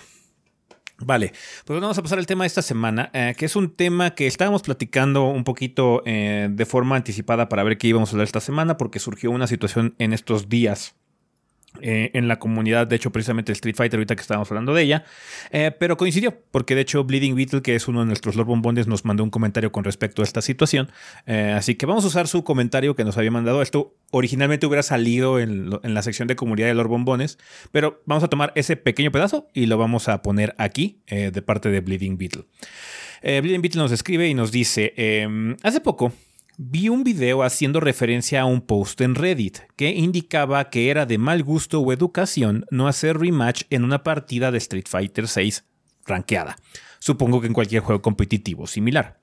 Vale, 0.99 1.33
pues 1.65 1.81
vamos 1.81 1.97
a 1.97 2.03
pasar 2.03 2.19
al 2.19 2.27
tema 2.27 2.45
de 2.45 2.49
esta 2.49 2.61
semana, 2.61 3.09
eh, 3.15 3.35
que 3.35 3.47
es 3.47 3.57
un 3.57 3.75
tema 3.75 4.15
que 4.15 4.27
estábamos 4.27 4.61
platicando 4.61 5.25
un 5.25 5.43
poquito 5.43 6.03
eh, 6.05 6.49
de 6.51 6.67
forma 6.67 6.97
anticipada 6.97 7.49
para 7.49 7.63
ver 7.63 7.79
qué 7.79 7.89
íbamos 7.89 8.11
a 8.11 8.13
hablar 8.13 8.25
esta 8.27 8.41
semana, 8.41 8.77
porque 8.77 8.99
surgió 8.99 9.31
una 9.31 9.47
situación 9.47 9.95
en 9.99 10.13
estos 10.13 10.51
días 10.51 10.97
eh, 11.81 12.11
en 12.15 12.27
la 12.27 12.41
comunidad, 12.41 12.89
de 12.89 12.97
hecho, 12.97 13.13
precisamente 13.13 13.53
Street 13.53 13.77
Fighter, 13.77 13.99
ahorita 13.99 14.17
que 14.17 14.23
estábamos 14.23 14.51
hablando 14.51 14.75
de 14.75 14.83
ella, 14.83 15.05
eh, 15.51 15.71
pero 15.79 15.97
coincidió, 15.97 16.37
porque 16.51 16.75
de 16.75 16.81
hecho 16.81 17.05
Bleeding 17.05 17.37
Beetle, 17.37 17.63
que 17.63 17.77
es 17.77 17.87
uno 17.87 18.01
de 18.01 18.07
nuestros 18.07 18.35
Lord 18.35 18.49
Bombones, 18.49 18.89
nos 18.89 19.05
mandó 19.05 19.23
un 19.23 19.31
comentario 19.31 19.71
con 19.71 19.85
respecto 19.85 20.23
a 20.23 20.25
esta 20.25 20.43
situación. 20.43 20.91
Eh, 21.27 21.55
así 21.57 21.77
que 21.77 21.87
vamos 21.87 22.05
a 22.05 22.09
usar 22.09 22.27
su 22.27 22.43
comentario 22.43 22.97
que 22.97 23.05
nos 23.05 23.17
había 23.17 23.31
mandado. 23.31 23.63
Esto 23.63 23.95
originalmente 24.11 24.67
hubiera 24.67 24.83
salido 24.83 25.39
en, 25.39 25.71
la 25.83 26.03
sección 26.03 26.27
de 26.27 26.35
comunidad 26.35 26.67
de 26.67 26.75
Lord 26.75 26.89
Bombones, 26.89 27.39
pero 27.71 28.03
vamos 28.05 28.25
a 28.25 28.29
tomar 28.29 28.53
ese 28.57 28.77
pequeño 28.77 29.13
pedazo 29.13 29.47
y 29.55 29.67
lo 29.67 29.79
vamos 29.79 30.09
a 30.09 30.23
poner 30.23 30.55
aquí 30.59 31.03
de 31.09 31.43
parte 31.43 31.71
de 31.71 31.81
Bleeding 31.81 32.19
Beetle. 32.19 32.45
Bleeding 33.23 33.63
Beetle 33.63 33.81
nos 33.81 33.93
escribe 33.93 34.29
y 34.29 34.35
nos 34.35 34.51
dice: 34.51 34.93
em, 34.97 35.57
Hace 35.63 35.81
poco 35.81 36.13
vi 36.63 36.91
un 36.91 37.05
video 37.05 37.43
haciendo 37.43 37.81
referencia 37.81 38.43
a 38.43 38.45
un 38.45 38.61
post 38.61 39.01
en 39.01 39.15
Reddit 39.15 39.61
que 39.77 39.93
indicaba 39.93 40.69
que 40.69 40.91
era 40.91 41.07
de 41.07 41.17
mal 41.17 41.43
gusto 41.43 41.81
o 41.81 41.91
educación 41.91 42.67
no 42.71 42.87
hacer 42.87 43.19
rematch 43.19 43.63
en 43.71 43.83
una 43.83 44.03
partida 44.03 44.53
de 44.53 44.59
Street 44.59 44.85
Fighter 44.87 45.25
VI 45.25 45.55
rankeada. 46.05 46.59
Supongo 46.99 47.41
que 47.41 47.47
en 47.47 47.55
cualquier 47.55 47.81
juego 47.81 48.03
competitivo 48.03 48.67
similar. 48.67 49.21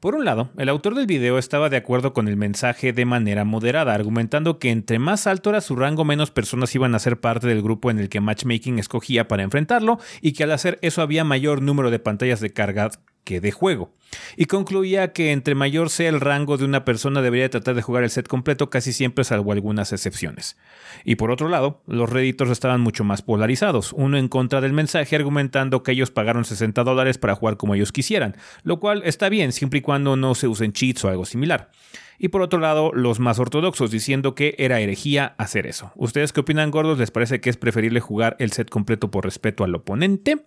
Por 0.00 0.16
un 0.16 0.26
lado, 0.26 0.50
el 0.58 0.68
autor 0.68 0.94
del 0.94 1.06
video 1.06 1.38
estaba 1.38 1.70
de 1.70 1.78
acuerdo 1.78 2.12
con 2.12 2.28
el 2.28 2.36
mensaje 2.36 2.92
de 2.92 3.06
manera 3.06 3.46
moderada, 3.46 3.94
argumentando 3.94 4.58
que 4.58 4.70
entre 4.70 4.98
más 4.98 5.26
alto 5.26 5.48
era 5.48 5.62
su 5.62 5.76
rango, 5.76 6.04
menos 6.04 6.30
personas 6.30 6.74
iban 6.74 6.94
a 6.94 6.98
ser 6.98 7.20
parte 7.20 7.46
del 7.46 7.62
grupo 7.62 7.90
en 7.90 7.98
el 7.98 8.10
que 8.10 8.20
Matchmaking 8.20 8.78
escogía 8.78 9.28
para 9.28 9.44
enfrentarlo, 9.44 9.98
y 10.20 10.34
que 10.34 10.44
al 10.44 10.52
hacer 10.52 10.78
eso 10.82 11.00
había 11.00 11.24
mayor 11.24 11.62
número 11.62 11.90
de 11.90 12.00
pantallas 12.00 12.40
de 12.40 12.52
carga 12.52 12.90
que 13.26 13.40
de 13.40 13.50
juego. 13.50 13.92
Y 14.36 14.46
concluía 14.46 15.12
que 15.12 15.32
entre 15.32 15.56
mayor 15.56 15.90
sea 15.90 16.08
el 16.08 16.20
rango 16.20 16.56
de 16.56 16.64
una 16.64 16.84
persona 16.84 17.20
debería 17.20 17.50
tratar 17.50 17.74
de 17.74 17.82
jugar 17.82 18.04
el 18.04 18.10
set 18.10 18.28
completo 18.28 18.70
casi 18.70 18.92
siempre 18.92 19.24
salvo 19.24 19.52
algunas 19.52 19.92
excepciones. 19.92 20.56
Y 21.04 21.16
por 21.16 21.32
otro 21.32 21.48
lado, 21.48 21.82
los 21.86 22.08
redditors 22.08 22.52
estaban 22.52 22.80
mucho 22.80 23.02
más 23.02 23.22
polarizados, 23.22 23.92
uno 23.92 24.16
en 24.16 24.28
contra 24.28 24.60
del 24.60 24.72
mensaje 24.72 25.16
argumentando 25.16 25.82
que 25.82 25.92
ellos 25.92 26.12
pagaron 26.12 26.44
60 26.44 26.84
dólares 26.84 27.18
para 27.18 27.34
jugar 27.34 27.56
como 27.56 27.74
ellos 27.74 27.92
quisieran, 27.92 28.36
lo 28.62 28.78
cual 28.78 29.02
está 29.04 29.28
bien 29.28 29.52
siempre 29.52 29.80
y 29.80 29.82
cuando 29.82 30.16
no 30.16 30.36
se 30.36 30.46
usen 30.46 30.72
cheats 30.72 31.04
o 31.04 31.08
algo 31.08 31.26
similar. 31.26 31.72
Y 32.18 32.28
por 32.28 32.42
otro 32.42 32.60
lado, 32.60 32.92
los 32.94 33.18
más 33.18 33.40
ortodoxos 33.40 33.90
diciendo 33.90 34.34
que 34.36 34.54
era 34.58 34.80
herejía 34.80 35.34
hacer 35.36 35.66
eso. 35.66 35.92
¿Ustedes 35.96 36.32
qué 36.32 36.40
opinan, 36.40 36.70
gordos? 36.70 36.98
¿Les 36.98 37.10
parece 37.10 37.40
que 37.40 37.50
es 37.50 37.56
preferible 37.56 38.00
jugar 38.00 38.36
el 38.38 38.52
set 38.52 38.70
completo 38.70 39.10
por 39.10 39.24
respeto 39.24 39.64
al 39.64 39.74
oponente? 39.74 40.44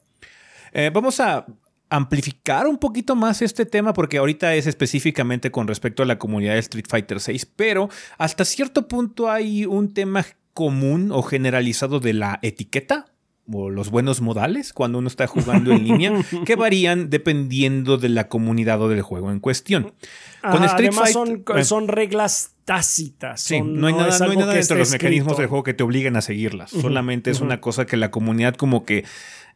Eh, 0.71 0.91
vamos 0.93 1.19
a 1.19 1.45
amplificar 1.89 2.67
un 2.67 2.77
poquito 2.77 3.15
más 3.15 3.41
este 3.41 3.65
tema 3.65 3.93
porque 3.93 4.17
ahorita 4.17 4.55
es 4.55 4.67
específicamente 4.67 5.51
con 5.51 5.67
respecto 5.67 6.03
a 6.03 6.05
la 6.05 6.19
comunidad 6.19 6.53
de 6.53 6.59
Street 6.59 6.85
Fighter 6.87 7.19
6, 7.19 7.45
pero 7.55 7.89
hasta 8.17 8.45
cierto 8.45 8.87
punto 8.87 9.29
hay 9.29 9.65
un 9.65 9.93
tema 9.93 10.25
común 10.53 11.11
o 11.11 11.23
generalizado 11.23 11.99
de 11.99 12.13
la 12.13 12.39
etiqueta 12.41 13.05
o 13.51 13.69
los 13.69 13.89
buenos 13.89 14.21
modales 14.21 14.73
cuando 14.73 14.99
uno 14.99 15.07
está 15.07 15.25
jugando 15.25 15.71
en 15.71 15.83
línea 15.83 16.13
que 16.45 16.55
varían 16.55 17.09
dependiendo 17.09 17.97
de 17.97 18.09
la 18.09 18.27
comunidad 18.27 18.81
o 18.81 18.89
del 18.89 19.01
juego 19.01 19.31
en 19.31 19.39
cuestión. 19.39 19.93
Con 20.41 20.63
Street 20.63 20.91
Fighter, 20.93 21.65
son, 21.65 21.87
reglas 21.87 22.53
tácitas. 22.65 23.41
Sí, 23.41 23.61
no 23.61 23.87
hay 23.87 23.93
nada, 23.93 24.17
no 24.19 24.31
hay 24.31 24.37
nada 24.37 24.53
dentro 24.53 24.75
de 24.75 24.81
los 24.81 24.91
mecanismos 24.91 25.37
del 25.37 25.47
juego 25.47 25.63
que 25.63 25.73
te 25.73 25.83
obliguen 25.83 26.15
a 26.15 26.21
seguirlas. 26.21 26.69
Solamente 26.69 27.31
es 27.31 27.41
una 27.41 27.59
cosa 27.59 27.85
que 27.85 27.97
la 27.97 28.11
comunidad 28.11 28.55
como 28.55 28.85
que 28.85 29.05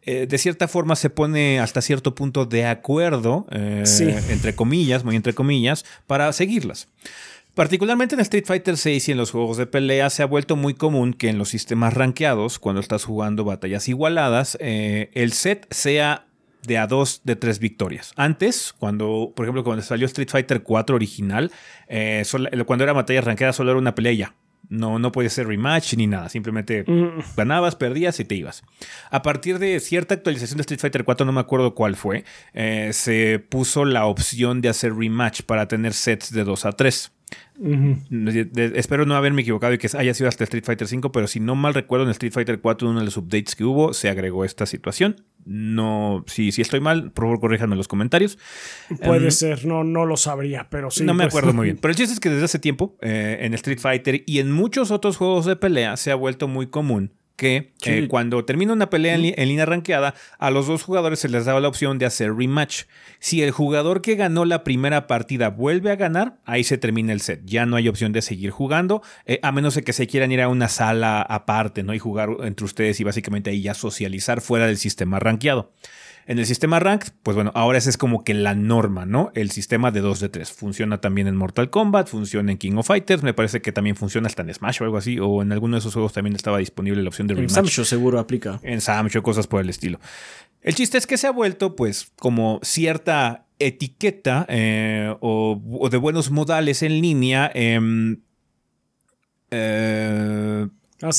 eh, 0.06 0.28
de 0.28 0.38
cierta 0.38 0.68
forma 0.68 0.96
se 0.96 1.10
pone 1.10 1.60
hasta 1.60 1.82
cierto 1.82 2.14
punto 2.16 2.46
de 2.46 2.66
acuerdo, 2.66 3.46
eh, 3.52 3.84
entre 4.30 4.56
comillas, 4.56 5.04
muy 5.04 5.16
entre 5.16 5.34
comillas, 5.34 5.86
para 6.08 6.32
seguirlas. 6.34 6.90
Particularmente 7.56 8.16
en 8.16 8.22
Street 8.22 8.46
Fighter 8.46 8.76
VI 8.84 9.04
y 9.08 9.12
en 9.12 9.18
los 9.18 9.32
juegos 9.32 9.58
de 9.58 9.68
pelea 9.68 10.10
se 10.10 10.24
ha 10.24 10.26
vuelto 10.26 10.56
muy 10.56 10.74
común 10.74 11.14
que 11.14 11.30
en 11.30 11.38
los 11.38 11.50
sistemas 11.50 11.94
rankeados, 11.94 12.60
cuando 12.60 12.82
estás 12.82 13.06
jugando 13.06 13.44
batallas 13.46 13.88
igualadas, 13.88 14.58
eh, 14.60 15.12
el 15.14 15.34
set 15.34 15.68
sea 15.72 16.26
de 16.64 16.78
a 16.78 16.88
dos 16.88 17.22
de 17.24 17.36
tres 17.36 17.60
victorias. 17.60 18.14
Antes, 18.16 18.74
cuando, 18.78 19.34
por 19.36 19.46
ejemplo, 19.46 19.64
cuando 19.64 19.84
salió 19.84 20.06
Street 20.08 20.30
Fighter 20.30 20.64
4 20.64 20.96
original, 20.96 21.52
cuando 22.66 22.84
era 22.84 22.94
batalla 22.94 23.22
rankeada 23.22 23.54
solo 23.54 23.72
era 23.72 23.80
una 23.80 23.94
pelea 23.94 24.34
no, 24.74 25.00
no 25.00 25.12
puede 25.12 25.30
ser 25.30 25.48
rematch 25.48 25.94
ni 25.96 26.08
nada. 26.08 26.30
Simplemente 26.30 26.84
mm. 26.86 27.36
ganabas, 27.38 27.76
perdías 27.76 28.20
y 28.20 28.26
te 28.26 28.36
ibas. 28.36 28.64
A 29.12 29.22
partir 29.22 29.60
de 29.60 29.80
cierta 29.80 30.16
actualización 30.16 30.58
de 30.58 30.62
Street 30.62 30.80
Fighter 30.80 31.04
4, 31.04 31.26
no 31.26 31.32
me 31.32 31.42
acuerdo 31.42 31.76
cuál 31.76 31.96
fue, 31.96 32.26
eh, 32.54 32.90
se 32.94 33.40
puso 33.40 33.86
la 33.86 34.06
opción 34.06 34.62
de 34.62 34.70
hacer 34.70 34.96
rematch 34.96 35.44
para 35.44 35.68
tener 35.68 35.94
sets 35.94 36.32
de 36.32 36.44
2 36.44 36.66
a 36.66 36.72
3 36.72 37.12
espero 38.76 39.06
no 39.06 39.16
haberme 39.16 39.42
equivocado 39.42 39.74
y 39.74 39.78
que 39.78 39.90
haya 39.98 40.14
sido 40.14 40.28
hasta 40.28 40.44
Street 40.44 40.64
Fighter 40.66 40.88
5, 40.88 41.12
pero 41.12 41.28
si 41.28 41.40
no 41.40 41.56
mal 41.56 41.74
recuerdo 41.74 42.06
en 42.06 42.12
Street 42.12 42.34
Fighter 42.34 42.60
4, 42.60 42.90
uno 42.90 43.00
de 43.00 43.06
los 43.06 43.18
updates 43.18 43.56
que 43.56 43.64
hubo, 43.64 43.94
se 43.94 44.10
agregó 44.10 44.46
esta 44.46 44.66
situación. 44.66 45.24
No, 45.46 46.24
si, 46.28 46.52
si 46.52 46.62
estoy 46.62 46.80
mal, 46.80 47.12
por 47.12 47.26
favor 47.26 47.40
corríjanme 47.40 47.74
en 47.74 47.78
los 47.78 47.88
comentarios. 47.88 48.38
Puede 49.04 49.26
em, 49.26 49.32
ser, 49.32 49.66
no, 49.66 49.84
no 49.84 50.06
lo 50.06 50.18
sabría, 50.18 50.68
pero 50.70 50.90
sí. 50.90 51.04
No 51.04 51.14
me 51.14 51.26
pues. 51.26 51.34
acuerdo 51.34 51.54
muy 51.54 51.66
bien. 51.66 51.78
Pero 51.82 51.92
el 51.92 51.98
chiste 51.98 52.14
es 52.14 52.20
que 52.20 52.30
desde 52.30 52.46
hace 52.46 52.60
tiempo, 52.60 52.98
eh, 53.02 53.40
en 53.42 53.54
Street 53.54 53.80
Fighter 53.80 54.24
y 54.26 54.40
en 54.40 54.52
muchos 54.52 54.90
otros 54.92 55.18
juegos 55.18 55.46
de 55.46 55.56
pelea, 55.56 55.98
se 55.98 56.12
ha 56.12 56.16
vuelto 56.16 56.48
muy 56.48 56.68
común 56.68 57.12
que 57.36 57.74
eh, 57.86 58.08
cuando 58.08 58.46
termina 58.46 58.74
una 58.74 58.90
pelea 58.90 59.16
en, 59.16 59.22
línea 59.22 59.66
ranqueada, 59.66 60.14
a 60.38 60.52
los 60.52 60.68
dos 60.68 60.84
jugadores 60.84 61.20
se 61.20 61.30
les 61.30 61.46
daba 61.46 61.60
la 61.60 61.68
opción 61.68 61.98
de 61.98 62.06
hacer 62.06 62.34
rematch. 62.34 62.84
Si 63.20 63.42
el 63.42 63.52
jugador 63.52 64.02
que 64.02 64.16
ganó 64.16 64.46
la 64.46 64.64
primera 64.64 65.08
partida 65.08 65.50
vuelve 65.50 65.92
a 65.92 65.96
ganar, 65.96 66.38
ahí 66.46 66.64
se 66.64 66.78
termina 66.78 67.12
el 67.12 67.22
set. 67.22 67.42
Ya 67.46 67.66
no 67.66 67.76
hay 67.76 67.88
opción 67.88 68.12
de 68.12 68.22
seguir 68.22 68.52
jugando, 68.52 69.02
eh, 69.26 69.40
a 69.42 69.52
menos 69.52 69.76
de 69.76 69.84
que 69.84 69.94
se 69.94 70.08
quieran 70.08 70.32
ir 70.32 70.42
a 70.42 70.48
una 70.48 70.70
sala 70.70 71.22
aparte, 71.22 71.84
¿no? 71.84 71.94
Y 71.94 72.00
jugar 72.00 72.30
entre 72.44 72.66
ustedes 72.66 73.00
y 73.00 73.04
básicamente 73.04 73.50
ahí 73.50 73.62
ya 73.62 73.74
socializar 73.74 74.42
fuera 74.42 74.68
del 74.68 74.78
sistema 74.78 75.20
rankeado. 75.20 75.72
En 76.26 76.40
el 76.40 76.46
sistema 76.46 76.80
Ranked, 76.80 77.10
pues 77.22 77.36
bueno, 77.36 77.52
ahora 77.54 77.78
esa 77.78 77.90
es 77.90 77.98
como 77.98 78.24
que 78.24 78.34
la 78.34 78.56
norma, 78.56 79.06
¿no? 79.06 79.32
El 79.36 79.52
sistema 79.52 79.92
de 79.92 80.00
2 80.00 80.20
de 80.22 80.30
3. 80.30 80.52
Funciona 80.52 81.02
también 81.02 81.28
en 81.28 81.36
Mortal 81.36 81.70
Kombat, 81.70 82.08
funciona 82.08 82.52
en 82.52 82.58
King 82.58 82.74
of 82.78 82.88
Fighters, 82.88 83.24
me 83.24 83.34
parece 83.34 83.62
que 83.62 83.72
también 83.72 83.96
funciona 83.96 84.28
hasta 84.28 84.42
en 84.42 84.54
Smash 84.54 84.82
o 84.82 84.86
algo 84.86 84.98
así, 84.98 85.20
o 85.20 85.42
en 85.42 85.52
alguno 85.52 85.76
de 85.76 85.80
esos 85.80 85.94
juegos 85.94 86.14
también 86.14 86.36
estaba 86.36 86.60
disponible 86.60 87.02
la 87.02 87.10
opción 87.10 87.28
de 87.28 87.34
rematch. 87.34 87.52
En 87.52 87.56
Samsho 87.56 87.86
seguro 87.86 88.20
aplica. 88.20 88.60
En 88.64 88.80
Samsho, 88.80 89.22
cosas 89.22 89.48
por 89.48 89.62
el 89.62 89.70
estilo. 89.70 90.00
El 90.62 90.76
chiste 90.76 90.98
es 90.98 91.06
que 91.06 91.18
se 91.18 91.28
ha 91.28 91.32
vuelto, 91.32 91.76
pues, 91.76 92.12
como 92.18 92.60
cierta 92.64 93.48
etiqueta 93.60 94.46
eh, 94.50 95.14
o, 95.20 95.90
de 95.92 95.98
buenos 95.98 96.32
modales 96.32 96.84
en 96.84 97.02
línea. 97.02 97.52
Em, 97.54 98.22
eh, 99.52 100.68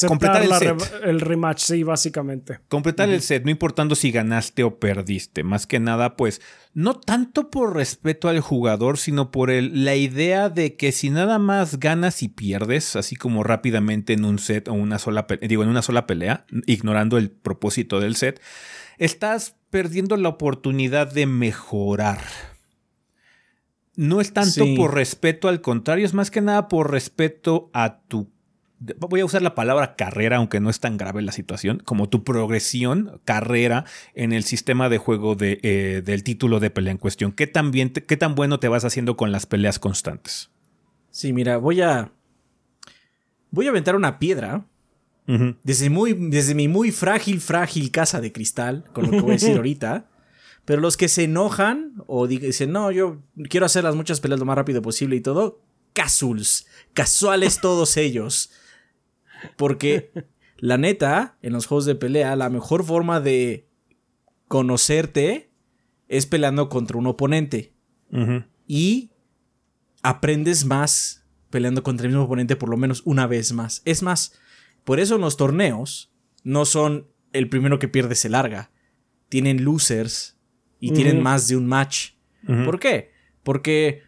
completar 0.07 0.43
el, 0.43 0.53
set. 0.53 1.01
el 1.03 1.21
rematch, 1.21 1.61
sí, 1.61 1.83
básicamente. 1.83 2.61
Completar 2.69 3.09
el 3.09 3.21
set, 3.21 3.45
no 3.45 3.51
importando 3.51 3.95
si 3.95 4.11
ganaste 4.11 4.65
o 4.65 4.79
perdiste. 4.79 5.45
Más 5.45 5.67
que 5.67 5.81
nada, 5.81 6.17
pues, 6.17 6.41
no 6.73 6.95
tanto 6.95 7.51
por 7.51 7.75
respeto 7.75 8.29
al 8.29 8.41
jugador, 8.41 8.99
sino 8.99 9.31
por 9.31 9.51
el, 9.51 9.85
la 9.85 9.95
idea 9.95 10.49
de 10.49 10.77
que 10.77 10.93
si 10.93 11.11
nada 11.11 11.39
más 11.39 11.79
ganas 11.79 12.23
y 12.23 12.29
pierdes, 12.29 12.97
así 12.97 13.17
como 13.17 13.43
rápidamente 13.43 14.13
en 14.13 14.25
un 14.25 14.39
set 14.39 14.69
o 14.69 14.73
una 14.73 14.99
sola, 14.99 15.27
digo, 15.41 15.63
en 15.63 15.69
una 15.69 15.83
sola 15.83 16.07
pelea, 16.07 16.45
ignorando 16.67 17.19
el 17.19 17.31
propósito 17.31 18.01
del 18.01 18.17
set, 18.17 18.41
estás 18.99 19.57
perdiendo 19.71 20.17
la 20.17 20.29
oportunidad 20.29 21.13
de 21.13 21.27
mejorar. 21.27 22.21
No 23.97 24.21
es 24.21 24.33
tanto 24.33 24.65
por 24.77 24.95
respeto, 24.95 25.49
al 25.49 25.61
contrario, 25.61 26.05
es 26.05 26.15
más 26.15 26.31
que 26.31 26.41
nada 26.41 26.67
por 26.69 26.91
respeto 26.91 27.71
a 27.73 28.01
tu 28.09 28.34
voy 28.79 29.21
a 29.21 29.25
usar 29.25 29.43
la 29.43 29.55
palabra 29.55 29.97
carrera, 29.97 30.37
aunque 30.37 30.61
no 30.61 30.71
es 30.71 30.81
tan 30.81 30.97
grave 30.97 31.23
la 31.23 31.33
situación, 31.33 31.81
como 31.85 32.09
tu 32.09 32.25
progresión, 32.25 33.21
carrera 33.25 33.85
en 34.15 34.33
el 34.33 34.45
sistema 34.45 34.89
de 34.89 34.99
juego 34.99 35.35
de, 35.35 35.61
eh, 35.63 36.03
del 36.05 36.23
título 36.23 36.61
de 36.61 36.71
pelea 36.71 36.93
en 36.93 36.99
cuestión. 36.99 37.33
¿Qué 37.33 37.47
tan, 37.47 37.71
bien 37.71 37.91
¿Qué 37.91 38.17
tan 38.17 38.35
bueno 38.35 38.61
te 38.61 38.69
vas 38.69 38.85
haciendo 38.85 39.17
con 39.17 39.33
las 39.33 39.47
peleas 39.47 39.79
constantes? 39.79 40.51
Sí, 41.11 41.33
mira, 41.33 41.59
voy 41.59 41.81
a. 41.81 42.13
Voy 43.51 43.67
a 43.67 43.71
aventar 43.71 43.95
una 43.95 44.19
piedra. 44.19 44.67
desde, 45.63 45.89
muy, 45.89 46.13
desde 46.13 46.55
mi 46.55 46.69
muy 46.69 46.91
frágil, 46.91 47.41
frágil 47.41 47.91
casa 47.91 48.21
de 48.21 48.33
cristal, 48.33 48.85
con 48.93 49.05
lo 49.05 49.11
que 49.13 49.21
voy 49.21 49.31
a 49.31 49.35
decir 49.35 49.57
ahorita. 49.57 50.09
Pero 50.65 50.81
los 50.81 50.97
que 50.97 51.09
se 51.09 51.25
enojan 51.25 51.95
o 52.07 52.27
dicen, 52.27 52.73
no, 52.73 52.91
yo 52.91 53.23
quiero 53.49 53.67
hacer 53.67 53.85
las 53.85 53.95
muchas 53.95 54.21
peleas 54.21 54.41
lo 54.41 54.47
más 54.47 54.57
rápido 54.57 54.83
posible 54.83 55.15
y 55.17 55.21
todo, 55.21 55.61
casuals, 55.93 56.67
casuales 56.95 57.61
todos 57.61 57.97
ellos. 57.97 58.51
Porque, 59.57 60.11
la 60.59 60.79
neta, 60.79 61.39
en 61.43 61.53
los 61.53 61.67
juegos 61.67 61.87
de 61.87 61.95
pelea, 61.95 62.37
la 62.37 62.51
mejor 62.51 62.85
forma 62.85 63.21
de 63.21 63.69
conocerte 64.49 65.51
es 66.09 66.27
peleando 66.27 66.69
contra 66.69 66.99
un 66.99 67.07
oponente. 67.07 67.75
Y 68.69 69.11
aprendes 70.03 70.65
más 70.65 71.27
peleando 71.51 71.83
contra 71.83 72.07
el 72.07 72.13
mismo 72.13 72.25
oponente 72.25 72.55
por 72.55 72.69
lo 72.69 72.77
menos 72.77 73.03
una 73.05 73.27
vez 73.27 73.53
más. 73.53 73.83
Es 73.85 74.03
más, 74.03 74.39
por 74.85 75.01
eso 75.01 75.17
en 75.17 75.23
los 75.23 75.37
torneos 75.37 76.13
no 76.45 76.65
son 76.65 77.09
el 77.33 77.49
primero 77.49 77.79
que 77.79 77.89
pierde 77.89 78.15
se 78.15 78.29
larga. 78.29 78.71
Tienen 79.29 79.65
losers 79.65 80.39
y 80.79 80.93
tienen 80.93 81.23
más 81.23 81.49
de 81.49 81.57
un 81.57 81.67
match. 81.67 82.13
¿Por 82.65 82.79
qué? 82.79 83.11
Porque 83.43 84.03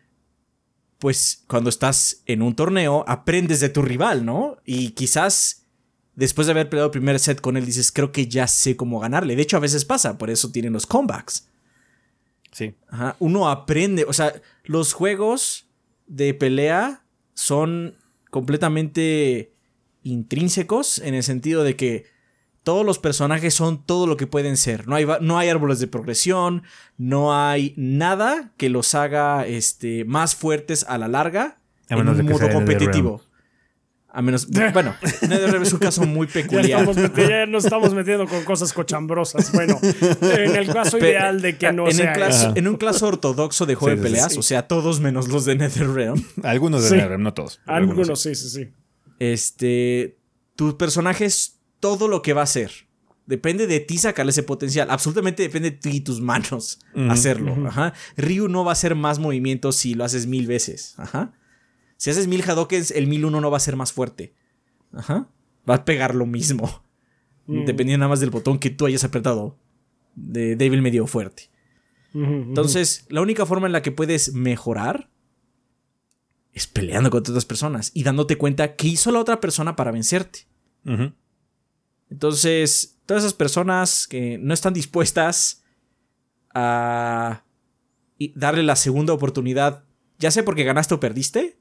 pues 0.99 1.45
cuando 1.47 1.71
estás 1.71 2.23
en 2.27 2.43
un 2.43 2.55
torneo 2.55 3.05
aprendes 3.07 3.61
de 3.61 3.69
tu 3.69 3.83
rival, 3.83 4.25
¿no? 4.25 4.57
Y 4.65 4.91
quizás 4.91 5.67
después 6.15 6.47
de 6.47 6.53
haber 6.53 6.69
peleado 6.69 6.87
el 6.87 6.93
primer 6.93 7.19
set 7.21 7.41
con 7.41 7.57
él 7.57 7.67
dices, 7.67 7.93
creo 7.93 8.11
que 8.11 8.27
ya 8.27 8.47
sé 8.47 8.77
cómo 8.77 8.99
ganarle. 9.01 9.37
De 9.37 9.43
hecho, 9.43 9.57
a 9.57 9.61
veces 9.61 9.85
pasa, 9.85 10.19
por 10.19 10.31
eso 10.31 10.51
tienen 10.51 10.73
los 10.73 10.87
comebacks. 10.87 11.49
Sí. 12.51 12.75
Ajá. 12.89 13.17
Uno 13.19 13.49
aprende, 13.49 14.05
o 14.05 14.13
sea, 14.13 14.41
los 14.65 14.95
juegos 14.95 15.67
de 16.07 16.33
pelea 16.33 17.05
son 17.35 17.97
completamente 18.31 19.53
intrínsecos 20.03 20.99
en 20.99 21.15
el 21.15 21.23
sentido 21.23 21.65
de 21.65 21.77
que 21.77 22.07
todos 22.67 22.85
los 22.85 22.99
personajes 22.99 23.55
son 23.55 23.81
todo 23.87 24.09
lo 24.09 24.17
que 24.17 24.27
pueden 24.27 24.57
ser. 24.57 24.89
No 24.89 24.97
hay, 24.97 25.07
no 25.21 25.39
hay 25.39 25.49
árboles 25.49 25.79
de 25.79 25.87
progresión, 25.87 26.65
no 26.99 27.33
hay 27.33 27.73
nada 27.77 28.53
que 28.57 28.71
los 28.71 28.97
haga 28.97 29.47
este, 29.47 30.05
más 30.05 30.35
fuertes 30.35 30.85
a 30.89 30.99
la 30.99 31.07
larga 31.07 31.59
en 31.89 32.09
un 32.09 32.27
modo 32.27 32.51
competitivo. 32.51 33.23
A 34.09 34.21
menos, 34.21 34.49
bueno, 34.51 34.97
NetherRealm 35.23 35.63
es 35.63 35.73
un 35.75 35.79
caso 35.79 36.03
muy 36.07 36.27
Ya, 36.27 36.33
peculiar. 36.33 36.87
ya 37.29 37.47
nos 37.47 37.65
estamos 37.67 37.95
metiendo 37.95 38.27
con 38.27 38.43
cosas 38.43 38.73
cochambrosas. 38.73 39.53
Bueno, 39.53 39.79
en 40.23 40.57
el 40.57 40.67
caso 40.73 40.99
Pe- 40.99 41.11
ideal 41.11 41.41
de 41.41 41.57
que 41.59 41.73
no 41.73 41.87
en, 41.87 41.95
sea 41.95 42.15
claso- 42.15 42.53
en 42.57 42.67
un 42.67 42.77
caso 42.79 43.07
ortodoxo 43.07 43.65
de 43.67 43.77
juego 43.77 43.95
Sí, 43.97 44.03
de 44.03 44.09
peleas, 44.09 44.33
sí. 44.33 44.39
o 44.41 44.43
sea, 44.43 44.67
todos 44.67 44.99
menos 44.99 45.29
los 45.29 45.45
de 45.45 45.55
NetherRealm, 45.55 46.21
Algunos 46.43 46.83
de 46.83 46.89
Sí. 46.89 46.95
NetherRealm, 46.97 47.23
no 47.23 47.33
todos. 47.33 47.61
pero 47.65 47.77
Algunos, 47.77 48.21
sí, 48.21 48.35
sí, 48.35 48.49
sí. 48.51 48.69
este, 49.21 50.19
tu 50.57 50.77
personaje 50.77 51.27
es 51.27 51.56
todo 51.81 52.09
lo 52.09 52.23
que 52.23 52.33
va 52.33 52.43
a 52.43 52.45
hacer. 52.45 52.87
Depende 53.27 53.67
de 53.67 53.81
ti 53.81 53.99
sacarle 53.99 54.31
ese 54.31 54.45
potencial. 54.45 54.91
Absolutamente 54.91 55.43
depende 55.43 55.73
de 55.73 55.77
ti 55.77 55.91
y 55.97 56.01
tus 56.01 56.21
manos 56.21 56.79
hacerlo. 57.09 57.67
Ajá. 57.67 57.93
Ryu 58.17 58.49
no 58.49 58.65
va 58.65 58.71
a 58.71 58.75
hacer 58.75 58.95
más 58.95 59.19
movimientos 59.19 59.77
si 59.77 59.95
lo 59.95 60.05
haces 60.05 60.27
mil 60.27 60.47
veces. 60.47 60.95
Ajá. 60.97 61.33
Si 61.97 62.11
haces 62.11 62.29
mil 62.29 62.49
Hadokens, 62.49 62.93
el 62.93 63.07
mil 63.07 63.25
uno 63.25 63.41
no 63.41 63.51
va 63.51 63.57
a 63.57 63.61
ser 63.61 63.75
más 63.75 63.93
fuerte. 63.93 64.35
Ajá. 64.93 65.29
Va 65.69 65.75
a 65.75 65.85
pegar 65.85 66.15
lo 66.15 66.27
mismo. 66.27 66.85
Mm. 67.47 67.65
Dependiendo 67.65 68.03
nada 68.03 68.11
más 68.11 68.21
del 68.21 68.31
botón 68.31 68.59
que 68.59 68.71
tú 68.71 68.87
hayas 68.87 69.03
apretado. 69.03 69.59
De 70.15 70.57
débil, 70.57 70.83
medio, 70.83 71.07
fuerte. 71.07 71.51
Entonces, 72.15 73.05
la 73.11 73.21
única 73.21 73.45
forma 73.45 73.67
en 73.67 73.73
la 73.73 73.83
que 73.83 73.93
puedes 73.93 74.33
mejorar 74.33 75.11
es 76.55 76.67
peleando 76.67 77.11
contra 77.11 77.33
otras 77.33 77.45
personas 77.45 77.91
y 77.93 78.05
dándote 78.05 78.39
cuenta 78.39 78.77
qué 78.77 78.89
hizo 78.89 79.13
la 79.13 79.21
otra 79.21 79.39
persona 79.41 79.77
para 79.77 79.91
vencerte. 79.91 80.47
Ujú. 80.87 81.13
Entonces, 82.11 82.97
todas 83.07 83.23
esas 83.25 83.35
personas 83.35 84.07
que 84.07 84.39
no 84.39 84.55
están 84.55 84.73
dispuestas 84.73 85.63
a 86.55 87.43
darle 88.35 88.63
la 88.63 88.77
segunda 88.77 89.13
oportunidad, 89.13 89.85
ya 90.19 90.31
sea 90.31 90.45
porque 90.45 90.65
ganaste 90.65 90.95
o 90.95 91.01
perdiste, 91.01 91.59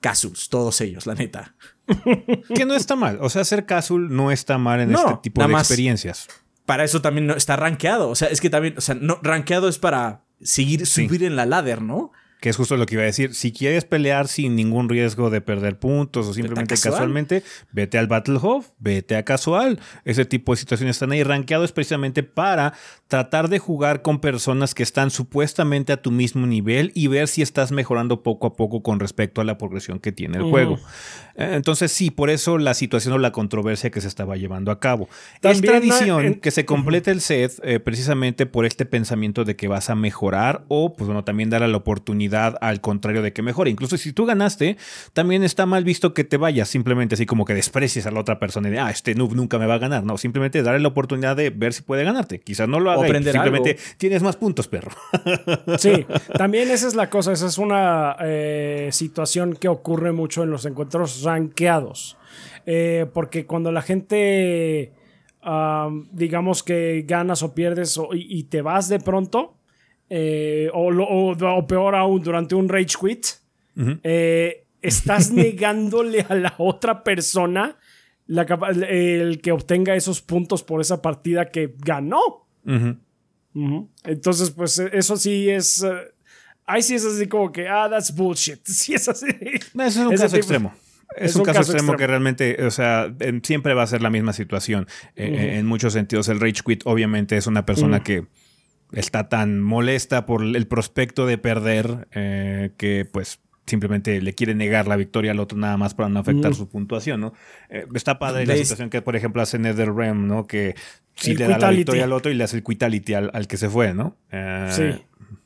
Casuls, 0.00 0.48
todos 0.48 0.80
ellos, 0.80 1.06
la 1.06 1.14
neta. 1.14 1.54
Que 2.54 2.64
no 2.64 2.74
está 2.74 2.96
mal. 2.96 3.18
O 3.20 3.30
sea, 3.30 3.44
ser 3.44 3.66
casual 3.66 4.08
no 4.14 4.32
está 4.32 4.58
mal 4.58 4.80
en 4.80 4.90
No, 4.90 4.98
este 4.98 5.14
tipo 5.22 5.46
de 5.46 5.52
experiencias. 5.54 6.26
Para 6.66 6.82
eso 6.84 7.00
también 7.00 7.28
no- 7.28 7.34
está 7.36 7.54
rankeado. 7.54 8.08
O 8.10 8.16
sea, 8.16 8.26
es 8.28 8.40
que 8.40 8.50
también, 8.50 8.74
o 8.76 8.80
sea, 8.80 8.96
no, 8.96 9.20
rankeado 9.22 9.68
es 9.68 9.78
para 9.78 10.24
seguir, 10.40 10.86
Sí. 10.86 11.06
subir 11.06 11.22
en 11.22 11.36
la 11.36 11.46
ladder, 11.46 11.82
¿no? 11.82 12.10
Que 12.42 12.48
es 12.48 12.56
justo 12.56 12.76
lo 12.76 12.86
que 12.86 12.94
iba 12.96 13.02
a 13.04 13.06
decir. 13.06 13.34
Si 13.36 13.52
quieres 13.52 13.84
pelear 13.84 14.26
sin 14.26 14.56
ningún 14.56 14.88
riesgo 14.88 15.30
de 15.30 15.40
perder 15.40 15.78
puntos 15.78 16.26
o 16.26 16.34
simplemente 16.34 16.74
casual. 16.74 16.92
casualmente, 16.94 17.42
vete 17.70 17.98
al 17.98 18.08
Battle 18.08 18.38
Hub, 18.42 18.64
vete 18.80 19.14
a 19.14 19.22
casual. 19.24 19.78
Ese 20.04 20.24
tipo 20.24 20.52
de 20.52 20.56
situaciones 20.56 20.96
están 20.96 21.12
ahí 21.12 21.22
rankeados 21.22 21.70
precisamente 21.70 22.24
para 22.24 22.72
tratar 23.06 23.48
de 23.48 23.60
jugar 23.60 24.02
con 24.02 24.18
personas 24.18 24.74
que 24.74 24.82
están 24.82 25.10
supuestamente 25.10 25.92
a 25.92 26.02
tu 26.02 26.10
mismo 26.10 26.46
nivel 26.48 26.90
y 26.96 27.06
ver 27.06 27.28
si 27.28 27.42
estás 27.42 27.70
mejorando 27.70 28.24
poco 28.24 28.48
a 28.48 28.56
poco 28.56 28.82
con 28.82 28.98
respecto 28.98 29.40
a 29.40 29.44
la 29.44 29.56
progresión 29.56 30.00
que 30.00 30.10
tiene 30.10 30.38
el 30.38 30.44
juego. 30.44 30.80
Eh, 31.36 31.50
Entonces 31.54 31.92
sí, 31.92 32.10
por 32.10 32.28
eso 32.28 32.58
la 32.58 32.74
situación 32.74 33.14
o 33.14 33.18
la 33.18 33.30
controversia 33.30 33.90
que 33.90 34.00
se 34.00 34.08
estaba 34.08 34.36
llevando 34.36 34.72
a 34.72 34.80
cabo. 34.80 35.08
es 35.42 35.60
tradición 35.62 36.24
en- 36.24 36.40
que 36.40 36.50
se 36.50 36.64
complete 36.64 37.12
el 37.12 37.20
set 37.20 37.52
eh, 37.62 37.78
precisamente 37.78 38.46
por 38.46 38.66
este 38.66 38.84
pensamiento 38.84 39.44
de 39.44 39.54
que 39.54 39.68
vas 39.68 39.90
a 39.90 39.94
mejorar 39.94 40.64
o 40.66 40.94
pues 40.96 41.06
bueno, 41.06 41.22
también 41.22 41.48
darle 41.48 41.68
la 41.68 41.76
oportunidad 41.76 42.31
al 42.34 42.80
contrario 42.80 43.22
de 43.22 43.32
que 43.32 43.42
mejore. 43.42 43.70
Incluso 43.70 43.96
si 43.96 44.12
tú 44.12 44.24
ganaste, 44.26 44.76
también 45.12 45.42
está 45.44 45.66
mal 45.66 45.84
visto 45.84 46.14
que 46.14 46.24
te 46.24 46.36
vayas 46.36 46.68
simplemente 46.68 47.14
así 47.14 47.26
como 47.26 47.44
que 47.44 47.54
desprecies 47.54 48.06
a 48.06 48.10
la 48.10 48.20
otra 48.20 48.38
persona 48.38 48.68
y 48.68 48.72
de, 48.72 48.78
ah, 48.78 48.90
este 48.90 49.14
noob 49.14 49.34
nunca 49.34 49.58
me 49.58 49.66
va 49.66 49.74
a 49.74 49.78
ganar. 49.78 50.04
No, 50.04 50.18
simplemente 50.18 50.62
darle 50.62 50.80
la 50.80 50.88
oportunidad 50.88 51.36
de 51.36 51.50
ver 51.50 51.72
si 51.72 51.82
puede 51.82 52.04
ganarte. 52.04 52.40
Quizás 52.40 52.68
no 52.68 52.80
lo 52.80 52.90
haga 52.90 53.06
y 53.08 53.22
simplemente 53.24 53.70
algo. 53.70 53.82
tienes 53.98 54.22
más 54.22 54.36
puntos, 54.36 54.68
perro. 54.68 54.92
Sí, 55.78 56.06
también 56.36 56.70
esa 56.70 56.86
es 56.88 56.94
la 56.94 57.08
cosa, 57.10 57.32
esa 57.32 57.46
es 57.46 57.58
una 57.58 58.16
eh, 58.20 58.88
situación 58.92 59.54
que 59.54 59.68
ocurre 59.68 60.12
mucho 60.12 60.42
en 60.42 60.50
los 60.50 60.64
encuentros 60.66 61.22
rankeados. 61.22 62.16
Eh, 62.66 63.06
porque 63.12 63.46
cuando 63.46 63.72
la 63.72 63.82
gente, 63.82 64.92
am, 65.42 66.08
digamos 66.12 66.62
que 66.62 67.04
ganas 67.06 67.42
o 67.42 67.54
pierdes 67.54 67.98
o- 67.98 68.14
y, 68.14 68.26
y 68.28 68.44
te 68.44 68.62
vas 68.62 68.88
de 68.88 68.98
pronto, 69.00 69.54
eh, 70.14 70.68
o, 70.74 70.88
o- 70.92 71.56
o 71.58 71.66
peor 71.66 71.94
aún, 71.94 72.22
durante 72.22 72.54
un 72.54 72.68
rage 72.68 72.96
quit, 73.00 73.26
eh, 74.02 74.66
estás 74.82 75.30
negándole 75.32 76.26
a 76.28 76.34
la 76.34 76.54
otra 76.58 77.02
persona 77.02 77.76
la 78.26 78.42
el 78.88 79.40
que 79.40 79.52
obtenga 79.52 79.94
esos 79.96 80.20
puntos 80.20 80.62
por 80.62 80.80
esa 80.82 81.00
partida 81.00 81.50
que 81.50 81.74
ganó. 81.78 82.46
Entonces, 84.04 84.50
pues 84.50 84.78
eh, 84.78 84.90
eso 84.92 85.16
sí 85.16 85.48
es. 85.50 85.84
ahí 86.66 86.82
sí 86.82 86.94
es 86.94 87.04
así 87.04 87.26
como 87.26 87.50
que, 87.52 87.68
ah, 87.68 87.88
that's 87.90 88.14
bullshit. 88.14 88.60
Sí 88.64 88.94
es 88.94 89.08
así. 89.08 89.26
No, 89.74 89.84
Eso 89.84 90.00
es 90.02 90.06
un 90.06 90.12
Ese 90.14 90.22
caso 90.24 90.36
tipo- 90.36 90.36
extremo. 90.36 90.74
Es, 91.14 91.36
un, 91.36 91.44
caso, 91.44 91.60
extremo, 91.60 91.94
que 91.94 92.06
realmente, 92.06 92.64
o 92.64 92.70
sea, 92.70 93.14
en- 93.20 93.44
siempre 93.44 93.74
va 93.74 93.82
a 93.82 93.86
ser 93.86 94.00
la 94.00 94.08
misma 94.08 94.32
situación. 94.32 94.86
Eh, 95.14 95.56
En 95.58 95.66
muchos 95.66 95.92
sentidos, 95.92 96.28
el 96.28 96.40
Rage 96.40 96.62
Quit 96.64 96.82
obviamente 96.86 97.36
es 97.36 97.46
una 97.46 97.66
persona 97.66 98.02
que 98.02 98.24
está 98.92 99.28
tan 99.28 99.60
molesta 99.60 100.26
por 100.26 100.42
el 100.42 100.66
prospecto 100.66 101.26
de 101.26 101.38
perder 101.38 102.08
eh, 102.12 102.72
que 102.76 103.04
pues 103.10 103.40
simplemente 103.66 104.20
le 104.20 104.34
quiere 104.34 104.54
negar 104.54 104.88
la 104.88 104.96
victoria 104.96 105.30
al 105.30 105.40
otro 105.40 105.56
nada 105.56 105.76
más 105.76 105.94
para 105.94 106.08
no 106.08 106.18
afectar 106.20 106.54
su 106.54 106.68
puntuación, 106.68 107.20
¿no? 107.20 107.32
Eh, 107.70 107.86
está 107.94 108.18
padre 108.18 108.44
la 108.44 108.56
situación 108.56 108.90
que, 108.90 109.02
por 109.02 109.14
ejemplo, 109.16 109.40
hace 109.40 109.58
NetherRealm, 109.58 110.26
¿no? 110.26 110.46
Que 110.46 110.74
sí 111.14 111.32
El 111.32 111.38
le 111.38 111.48
da 111.48 111.58
la 111.58 111.70
victoria 111.70 112.04
al 112.04 112.12
otro 112.12 112.30
y 112.32 112.34
le 112.34 112.44
hace 112.44 112.56
el 112.56 112.64
quitality 112.64 113.14
al, 113.14 113.30
al 113.32 113.46
que 113.46 113.56
se 113.56 113.68
fue, 113.70 113.94
¿no? 113.94 114.16
Eh, 114.30 114.68
Sí. 114.70 115.04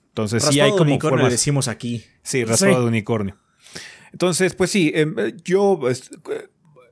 Entonces 0.09 0.45
sí 0.45 0.49
Raspado 0.49 0.65
hay 0.65 0.71
de 0.73 0.79
como 0.79 0.91
unicornio 0.93 1.19
formas... 1.19 1.33
decimos 1.33 1.69
aquí. 1.69 2.05
Sí, 2.23 2.43
raspado 2.45 2.73
Sí. 2.77 2.81
de 2.81 2.87
unicornio. 2.87 3.37
Entonces, 4.13 4.55
pues 4.55 4.71
sí, 4.71 4.91
em, 4.95 5.15
eh, 5.19 5.35
yo. 5.45 5.79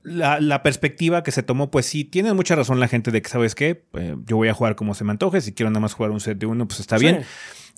La, 0.04 0.38
la 0.40 0.62
perspectiva 0.62 1.22
que 1.22 1.32
se 1.32 1.42
tomó, 1.42 1.70
pues 1.70 1.86
sí, 1.86 2.04
tiene 2.04 2.32
mucha 2.34 2.54
razón 2.54 2.78
la 2.78 2.88
gente 2.88 3.10
de 3.10 3.20
que, 3.22 3.28
¿sabes 3.28 3.54
qué? 3.54 3.84
Eh, 3.94 4.14
yo 4.26 4.36
voy 4.36 4.48
a 4.48 4.54
jugar 4.54 4.76
como 4.76 4.94
se 4.94 5.02
me 5.04 5.10
antoje. 5.10 5.40
Si 5.40 5.52
quiero 5.54 5.70
nada 5.70 5.80
más 5.80 5.94
jugar 5.94 6.10
un 6.12 6.20
set 6.20 6.38
de 6.38 6.46
uno, 6.46 6.68
pues 6.68 6.80
está 6.80 6.98
Sí. 6.98 7.04
bien. 7.06 7.22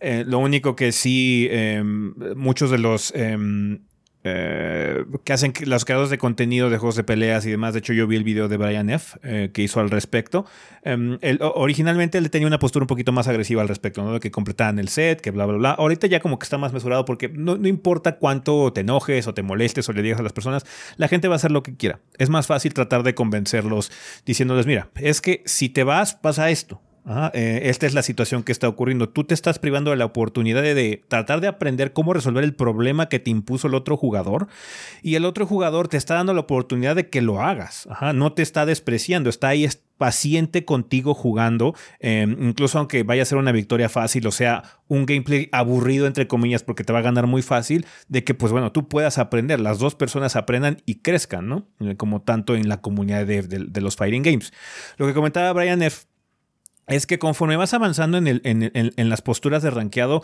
Eh, 0.00 0.24
lo 0.26 0.40
único 0.40 0.76
que 0.76 0.92
sí, 0.92 1.48
em, 1.50 2.12
muchos 2.36 2.70
de 2.70 2.78
los 2.78 3.12
em, 3.16 3.78
eh, 4.26 5.04
que 5.24 5.32
hacen 5.32 5.52
los 5.64 5.84
creadores 5.84 6.10
de 6.10 6.18
contenido 6.18 6.70
de 6.70 6.78
juegos 6.78 6.96
de 6.96 7.04
peleas 7.04 7.46
y 7.46 7.50
demás, 7.50 7.72
de 7.72 7.80
hecho 7.80 7.92
yo 7.92 8.06
vi 8.06 8.16
el 8.16 8.24
video 8.24 8.48
de 8.48 8.56
Brian 8.56 8.90
F. 8.90 9.18
eh, 9.22 9.50
que 9.52 9.62
hizo 9.62 9.80
al 9.80 9.90
respecto. 9.90 10.46
Em, 10.82 11.18
originalmente 11.40 12.18
él 12.18 12.30
tenía 12.30 12.46
una 12.46 12.58
postura 12.58 12.84
un 12.84 12.88
poquito 12.88 13.12
más 13.12 13.28
agresiva 13.28 13.62
al 13.62 13.68
respecto, 13.68 14.02
¿no? 14.02 14.12
De 14.12 14.20
que 14.20 14.30
completaran 14.30 14.78
el 14.78 14.88
set, 14.88 15.20
que 15.20 15.30
bla, 15.30 15.46
bla, 15.46 15.56
bla. 15.56 15.70
Ahorita 15.72 16.06
ya 16.06 16.20
como 16.20 16.38
que 16.38 16.44
está 16.44 16.58
más 16.58 16.72
mesurado 16.72 17.04
porque 17.04 17.28
no, 17.28 17.56
no 17.56 17.68
importa 17.68 18.16
cuánto 18.16 18.72
te 18.72 18.82
enojes 18.82 19.26
o 19.26 19.34
te 19.34 19.42
molestes 19.42 19.88
o 19.88 19.92
le 19.92 20.02
digas 20.02 20.20
a 20.20 20.22
las 20.22 20.32
personas, 20.32 20.64
la 20.96 21.08
gente 21.08 21.28
va 21.28 21.34
a 21.34 21.36
hacer 21.36 21.50
lo 21.50 21.62
que 21.62 21.76
quiera. 21.76 22.00
Es 22.18 22.28
más 22.30 22.46
fácil 22.46 22.74
tratar 22.74 23.02
de 23.02 23.14
convencerlos 23.14 23.90
diciéndoles, 24.24 24.66
mira, 24.66 24.90
es 24.96 25.20
que 25.20 25.42
si 25.44 25.68
te 25.68 25.84
vas, 25.84 26.14
pasa 26.14 26.50
esto. 26.50 26.80
Eh, 27.34 27.60
esta 27.64 27.86
es 27.86 27.94
la 27.94 28.02
situación 28.02 28.42
que 28.42 28.50
está 28.52 28.68
ocurriendo. 28.68 29.08
Tú 29.08 29.24
te 29.24 29.34
estás 29.34 29.58
privando 29.58 29.90
de 29.92 29.96
la 29.96 30.04
oportunidad 30.06 30.62
de, 30.62 31.02
tratar 31.08 31.40
de 31.40 31.46
aprender 31.48 31.92
cómo 31.92 32.12
resolver 32.12 32.42
el 32.42 32.54
problema 32.54 33.08
que 33.08 33.18
te 33.20 33.30
impuso 33.30 33.68
el 33.68 33.74
otro 33.74 33.96
jugador 33.96 34.48
y 35.02 35.14
el 35.14 35.24
otro 35.24 35.46
jugador 35.46 35.88
te 35.88 35.96
está 35.96 36.14
dando 36.14 36.34
la 36.34 36.40
oportunidad 36.40 36.96
de 36.96 37.08
que 37.08 37.22
lo 37.22 37.40
hagas. 37.40 37.88
No 38.14 38.32
te 38.32 38.42
está 38.42 38.66
despreciando, 38.66 39.30
está 39.30 39.48
ahí 39.48 39.68
paciente 39.98 40.64
contigo 40.66 41.14
jugando, 41.14 41.74
eh, 42.00 42.26
incluso 42.38 42.78
aunque 42.78 43.02
vaya 43.02 43.22
a 43.22 43.24
ser 43.24 43.38
una 43.38 43.50
victoria 43.52 43.88
fácil, 43.88 44.26
o 44.26 44.30
sea, 44.30 44.62
un 44.88 45.06
gameplay 45.06 45.48
aburrido 45.52 46.06
entre 46.06 46.26
comillas 46.28 46.62
porque 46.62 46.84
te 46.84 46.92
va 46.92 46.98
a 46.98 47.02
ganar 47.02 47.26
muy 47.26 47.40
fácil, 47.40 47.86
de 48.08 48.22
que 48.22 48.34
pues 48.34 48.52
bueno, 48.52 48.72
tú 48.72 48.88
puedas 48.88 49.16
aprender, 49.16 49.58
las 49.58 49.78
dos 49.78 49.94
personas 49.94 50.36
aprendan 50.36 50.82
y 50.84 50.96
crezcan, 50.96 51.48
¿no? 51.48 51.66
Eh, 51.80 51.96
Como 51.96 52.20
tanto 52.20 52.54
en 52.56 52.68
la 52.68 52.82
comunidad 52.82 53.24
de, 53.26 53.40
de- 53.42 53.64
de 53.68 53.80
los 53.80 53.96
fighting 53.96 54.22
games. 54.22 54.52
Lo 54.98 55.06
que 55.06 55.14
comentaba 55.14 55.50
Brian 55.54 55.82
F 55.82 56.04
es 56.86 57.06
que 57.06 57.18
conforme 57.18 57.56
vas 57.56 57.74
avanzando 57.74 58.18
en, 58.18 59.08
las 59.08 59.22
posturas 59.22 59.62
de 59.62 59.70
rankeado, 59.70 60.22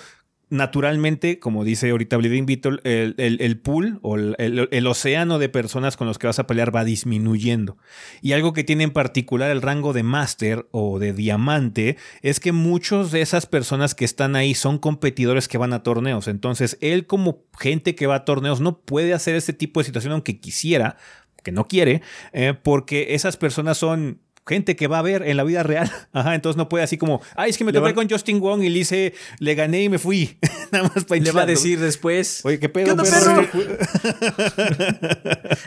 naturalmente, 0.48 1.38
como 1.38 1.64
dice 1.64 1.90
ahorita 1.90 2.18
Bleeding 2.18 2.46
Beetle, 2.46 2.78
el, 2.84 3.58
pool 3.58 3.98
o 4.02 4.16
el, 4.16 4.86
océano 4.86 5.38
de 5.38 5.48
personas 5.48 5.96
con 5.96 6.06
los 6.06 6.18
que 6.18 6.26
vas 6.26 6.38
a 6.38 6.46
pelear 6.46 6.74
va 6.74 6.84
disminuyendo. 6.84 7.78
Y 8.20 8.32
algo 8.32 8.52
que 8.52 8.62
tiene 8.62 8.84
en 8.84 8.92
particular 8.92 9.50
el 9.50 9.62
rango 9.62 9.92
de 9.92 10.02
Master 10.02 10.68
o 10.70 10.98
de 10.98 11.12
Diamante 11.12 11.96
es 12.20 12.38
que 12.38 12.52
muchos 12.52 13.10
de 13.10 13.22
esas 13.22 13.46
personas 13.46 13.94
que 13.94 14.04
están 14.04 14.36
ahí 14.36 14.54
son 14.54 14.78
competidores 14.78 15.48
que 15.48 15.58
van 15.58 15.72
a 15.72 15.82
torneos. 15.82 16.28
Entonces, 16.28 16.78
él 16.80 17.06
como 17.06 17.44
gente 17.58 17.94
que 17.94 18.06
va 18.06 18.16
a 18.16 18.24
torneos 18.24 18.60
no 18.60 18.78
puede 18.78 19.14
hacer 19.14 19.34
este 19.34 19.54
tipo 19.54 19.80
de 19.80 19.84
situación 19.84 20.12
aunque 20.12 20.38
quisiera, 20.38 20.96
que 21.42 21.50
no 21.50 21.66
quiere, 21.66 22.02
eh, 22.32 22.54
porque 22.62 23.14
esas 23.14 23.36
personas 23.36 23.78
son 23.78 24.20
gente 24.46 24.76
que 24.76 24.86
va 24.88 24.98
a 24.98 25.02
ver 25.02 25.22
en 25.22 25.36
la 25.36 25.44
vida 25.44 25.62
real. 25.62 25.90
Ajá, 26.12 26.34
entonces 26.34 26.56
no 26.56 26.68
puede 26.68 26.84
así 26.84 26.98
como, 26.98 27.20
ay, 27.36 27.50
es 27.50 27.58
que 27.58 27.64
me 27.64 27.72
topé 27.72 27.86
van- 27.86 27.94
con 27.94 28.10
Justin 28.10 28.40
Wong 28.40 28.62
y 28.62 28.68
le 28.68 28.78
hice, 28.80 29.14
le 29.38 29.54
gané 29.54 29.84
y 29.84 29.88
me 29.88 29.98
fui. 29.98 30.36
Nada 30.72 30.90
más 30.94 31.04
para 31.04 31.20
Le 31.20 31.30
va 31.32 31.42
a 31.42 31.46
decir 31.46 31.78
después. 31.80 32.40
Oye, 32.44 32.58
¿qué 32.58 32.68
pedo, 32.68 32.86
¿Qué 32.86 32.90
onda, 32.92 33.04
perro? 33.04 33.48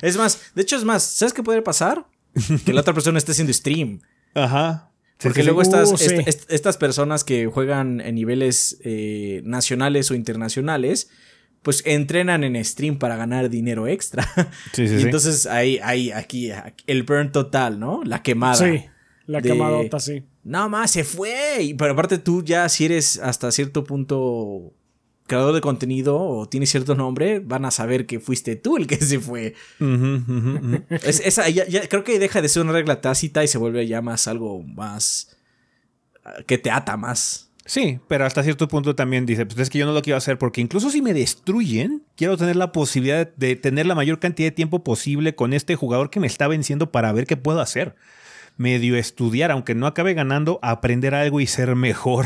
Es 0.02 0.18
más, 0.18 0.40
de 0.56 0.62
hecho 0.62 0.76
es 0.76 0.84
más, 0.84 1.04
¿sabes 1.04 1.34
qué 1.34 1.44
puede 1.44 1.62
pasar? 1.62 2.06
Que 2.66 2.74
la 2.74 2.82
otra 2.82 2.94
persona 2.94 3.18
esté 3.18 3.32
haciendo 3.32 3.54
stream. 3.54 4.02
Ajá. 4.34 4.92
Porque 5.20 5.42
sí, 5.42 5.46
luego 5.46 5.64
sí. 5.64 5.70
estas, 5.70 5.92
Uh, 5.94 5.98
sí. 5.98 6.06
est- 6.06 6.28
est- 6.28 6.52
estas 6.52 6.78
personas 6.78 7.24
que 7.24 7.46
juegan 7.48 8.02
en 8.02 8.16
niveles 8.16 8.78
eh, 8.84 9.42
nacionales 9.46 10.12
o 10.12 10.16
internacionales, 10.16 11.10
pues 11.66 11.82
entrenan 11.86 12.44
en 12.44 12.64
stream 12.64 13.00
para 13.00 13.16
ganar 13.18 13.50
dinero 13.50 13.88
extra. 13.88 14.24
Sí, 14.72 14.88
sí, 14.88 14.94
y 14.94 15.00
sí. 15.00 15.04
entonces 15.06 15.48
ahí, 15.48 15.80
ahí, 15.84 16.12
aquí, 16.12 16.52
aquí, 16.52 16.84
el 16.86 17.02
burn 17.02 17.32
total, 17.32 17.80
¿no? 17.80 18.04
La 18.06 18.22
quemada. 18.22 18.56
Sí, 18.56 18.86
la 19.26 19.42
de- 19.42 19.50
quemadota, 19.50 20.00
sí. 20.00 20.24
No 20.44 20.70
más, 20.70 20.92
se 20.92 21.04
fue. 21.04 21.64
Y- 21.64 21.74
Pero 21.74 21.94
aparte 21.94 22.20
tú 22.20 22.44
ya 22.44 22.70
si 22.70 22.86
eres 22.86 23.18
hasta 23.18 23.52
cierto 23.52 23.84
punto 23.84 24.74
creador 25.26 25.56
de 25.56 25.62
contenido 25.62 26.20
o 26.22 26.48
tienes 26.48 26.70
cierto 26.70 26.94
nombre, 26.94 27.40
van 27.40 27.66
a 27.66 27.72
saber 27.72 28.06
que 28.06 28.20
fuiste 28.20 28.56
tú 28.56 28.78
el 28.78 28.86
que 28.86 28.98
se 28.98 29.20
fue. 29.20 29.56
Ujú. 29.80 30.84
Es- 31.04 31.20
esa, 31.26 31.50
ya- 31.50 31.68
ya- 31.68 31.88
creo 31.90 32.04
que 32.04 32.20
deja 32.20 32.44
de 32.44 32.48
ser 32.50 32.62
una 32.62 32.74
regla 32.74 33.02
tácita 33.02 33.44
y 33.44 33.48
se 33.48 33.58
vuelve 33.58 33.88
ya 33.88 34.04
más 34.04 34.28
algo 34.28 34.62
más 34.62 35.36
ah, 36.24 36.44
que 36.46 36.60
te 36.60 36.70
ata 36.70 36.96
más. 36.96 37.45
Sí, 37.68 38.00
pero 38.08 38.26
hasta 38.26 38.44
cierto 38.44 38.68
punto 38.68 38.96
también 38.96 39.26
dice, 39.26 39.48
pues 39.48 39.58
es 39.58 39.72
que 39.72 39.80
yo 39.80 39.88
no 39.88 39.92
lo 39.92 40.04
quiero 40.04 40.18
hacer 40.18 40.38
porque 40.38 40.62
incluso 40.62 40.92
si 40.92 41.02
me 41.02 41.16
destruyen, 41.16 42.04
quiero 42.16 42.38
tener 42.38 42.56
la 42.56 42.72
posibilidad 42.72 43.28
de 43.36 43.56
tener 43.56 43.88
la 43.88 43.96
mayor 43.96 44.20
cantidad 44.20 44.48
de 44.48 44.52
tiempo 44.52 44.84
posible 44.84 45.34
con 45.34 45.52
este 45.52 45.76
jugador 45.76 46.12
que 46.12 46.20
me 46.20 46.28
está 46.28 46.48
venciendo 46.48 46.92
para 46.92 47.12
ver 47.12 47.26
qué 47.26 47.38
puedo 47.38 47.60
hacer. 47.62 47.96
Medio 48.58 48.96
estudiar, 48.96 49.52
aunque 49.52 49.76
no 49.76 49.86
acabe 49.86 50.14
ganando, 50.14 50.60
aprender 50.62 51.14
algo 51.14 51.42
y 51.42 51.48
ser 51.48 51.76
mejor. 51.76 52.26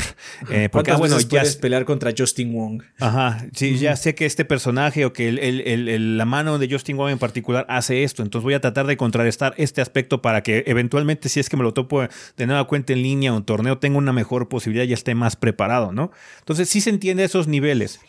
Eh, 0.52 0.70
porque, 0.72 0.92
¿Cuántas 0.92 0.96
ah, 0.96 0.98
bueno, 1.00 1.16
veces 1.16 1.30
ya 1.30 1.40
puedes 1.42 1.56
pelear 1.56 1.86
contra 1.86 2.14
Justin 2.18 2.54
Wong? 2.54 2.84
Ajá, 3.00 3.46
sí, 3.54 3.78
ya 3.78 3.96
sé 3.96 4.14
que 4.16 4.26
este 4.26 4.46
personaje 4.46 5.06
o 5.06 5.14
que 5.14 5.28
el- 5.28 5.40
el- 5.40 5.62
el- 5.62 5.90
el- 5.90 6.18
la 6.18 6.26
mano 6.26 6.60
de 6.60 6.70
Justin 6.70 6.98
Wong 6.98 7.10
en 7.12 7.18
particular 7.18 7.66
hace 7.68 8.04
esto, 8.04 8.22
entonces 8.22 8.44
voy 8.44 8.54
a 8.54 8.62
tratar 8.62 8.86
de 8.86 8.96
contrarrestar 8.96 9.54
este 9.58 9.82
aspecto 9.82 10.22
para 10.22 10.44
que 10.44 10.64
eventualmente 10.68 11.30
si 11.30 11.40
es 11.40 11.50
que 11.50 11.58
me 11.58 11.64
lo 11.64 11.74
topo 11.74 12.02
de 12.38 12.46
nueva 12.48 12.66
cuenta 12.68 12.94
en 12.94 13.02
línea 13.02 13.34
o 13.34 13.38
en 13.38 13.44
torneo 13.44 13.80
tenga 13.80 13.98
una 13.98 14.14
mejor 14.14 14.50
posibilidad 14.50 14.86
y 14.86 14.94
esté 14.94 15.16
más 15.16 15.36
preparado, 15.36 15.92
¿no? 15.92 16.12
Entonces 16.40 16.70
sí 16.70 16.80
se 16.82 16.90
entiende 16.92 17.24
esos 17.24 17.48
niveles. 17.48 18.00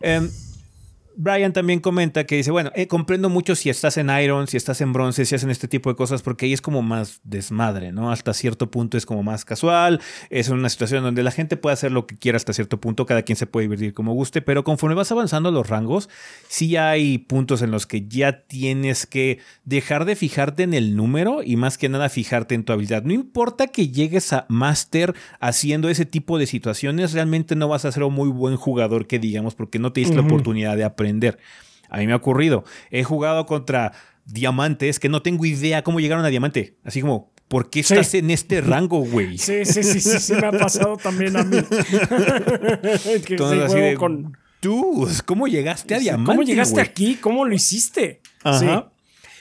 Em, 0.00 0.28
Brian 1.20 1.52
también 1.52 1.80
comenta 1.80 2.22
que 2.26 2.36
dice, 2.36 2.52
bueno, 2.52 2.70
eh, 2.76 2.86
comprendo 2.86 3.28
mucho 3.28 3.56
si 3.56 3.70
estás 3.70 3.96
en 3.96 4.08
Iron, 4.08 4.46
si 4.46 4.56
estás 4.56 4.80
en 4.80 4.92
bronce, 4.92 5.24
si 5.24 5.34
hacen 5.34 5.50
este 5.50 5.66
tipo 5.66 5.90
de 5.90 5.96
cosas, 5.96 6.22
porque 6.22 6.46
ahí 6.46 6.52
es 6.52 6.62
como 6.62 6.80
más 6.80 7.20
desmadre, 7.24 7.90
¿no? 7.90 8.12
Hasta 8.12 8.32
cierto 8.32 8.70
punto 8.70 8.96
es 8.96 9.04
como 9.04 9.24
más 9.24 9.44
casual, 9.44 10.00
es 10.30 10.48
una 10.48 10.68
situación 10.68 11.02
donde 11.02 11.24
la 11.24 11.32
gente 11.32 11.56
puede 11.56 11.74
hacer 11.74 11.90
lo 11.90 12.06
que 12.06 12.16
quiera 12.16 12.36
hasta 12.36 12.52
cierto 12.52 12.80
punto, 12.80 13.04
cada 13.04 13.22
quien 13.22 13.34
se 13.34 13.48
puede 13.48 13.64
divertir 13.64 13.94
como 13.94 14.14
guste, 14.14 14.42
pero 14.42 14.62
conforme 14.62 14.94
vas 14.94 15.10
avanzando 15.10 15.50
los 15.50 15.68
rangos, 15.68 16.08
sí 16.46 16.76
hay 16.76 17.18
puntos 17.18 17.62
en 17.62 17.72
los 17.72 17.88
que 17.88 18.06
ya 18.06 18.42
tienes 18.42 19.04
que 19.04 19.40
dejar 19.64 20.04
de 20.04 20.14
fijarte 20.14 20.62
en 20.62 20.72
el 20.72 20.94
número 20.94 21.42
y 21.42 21.56
más 21.56 21.78
que 21.78 21.88
nada 21.88 22.10
fijarte 22.10 22.54
en 22.54 22.62
tu 22.62 22.72
habilidad. 22.72 23.02
No 23.02 23.12
importa 23.12 23.66
que 23.66 23.88
llegues 23.88 24.32
a 24.32 24.46
Master 24.48 25.16
haciendo 25.40 25.88
ese 25.88 26.06
tipo 26.06 26.38
de 26.38 26.46
situaciones, 26.46 27.12
realmente 27.12 27.56
no 27.56 27.66
vas 27.66 27.84
a 27.84 27.90
ser 27.90 28.04
un 28.04 28.14
muy 28.14 28.28
buen 28.28 28.54
jugador 28.54 29.08
que 29.08 29.18
digamos, 29.18 29.56
porque 29.56 29.80
no 29.80 29.92
te 29.92 29.98
diste 29.98 30.14
la 30.14 30.22
oportunidad 30.22 30.76
de 30.76 30.84
aprender. 30.84 31.07
A 31.90 31.98
mí 31.98 32.06
me 32.06 32.12
ha 32.12 32.16
ocurrido. 32.16 32.64
He 32.90 33.02
jugado 33.04 33.46
contra 33.46 33.92
diamantes 34.26 34.98
que 35.00 35.08
no 35.08 35.22
tengo 35.22 35.44
idea 35.46 35.82
cómo 35.82 36.00
llegaron 36.00 36.24
a 36.24 36.28
diamante. 36.28 36.76
Así 36.84 37.00
como, 37.00 37.30
¿por 37.48 37.70
qué 37.70 37.82
Sí. 37.82 37.94
estás 37.94 38.12
en 38.14 38.30
este 38.30 38.60
rango, 38.60 38.98
güey? 39.00 39.38
Sí, 39.38 39.64
sí, 39.64 39.82
sí, 39.82 40.00
sí, 40.00 40.18
sí, 40.20 40.32
me 40.34 40.46
ha 40.46 40.52
pasado 40.52 40.96
también 40.98 41.36
a 41.36 41.44
mí. 41.44 41.56
que 43.24 43.34
Entonces, 43.34 43.58
sí, 43.58 43.64
así 43.64 43.80
de, 43.80 43.94
con- 43.96 44.36
Tú, 44.60 45.08
¿cómo 45.24 45.46
llegaste 45.46 45.94
a 45.94 45.98
diamante? 46.00 46.32
¿Cómo 46.32 46.42
llegaste 46.42 46.80
aquí? 46.80 47.14
¿Cómo 47.14 47.44
lo 47.44 47.54
hiciste? 47.54 48.20
Ajá. 48.42 48.58
Sí. 48.58 48.66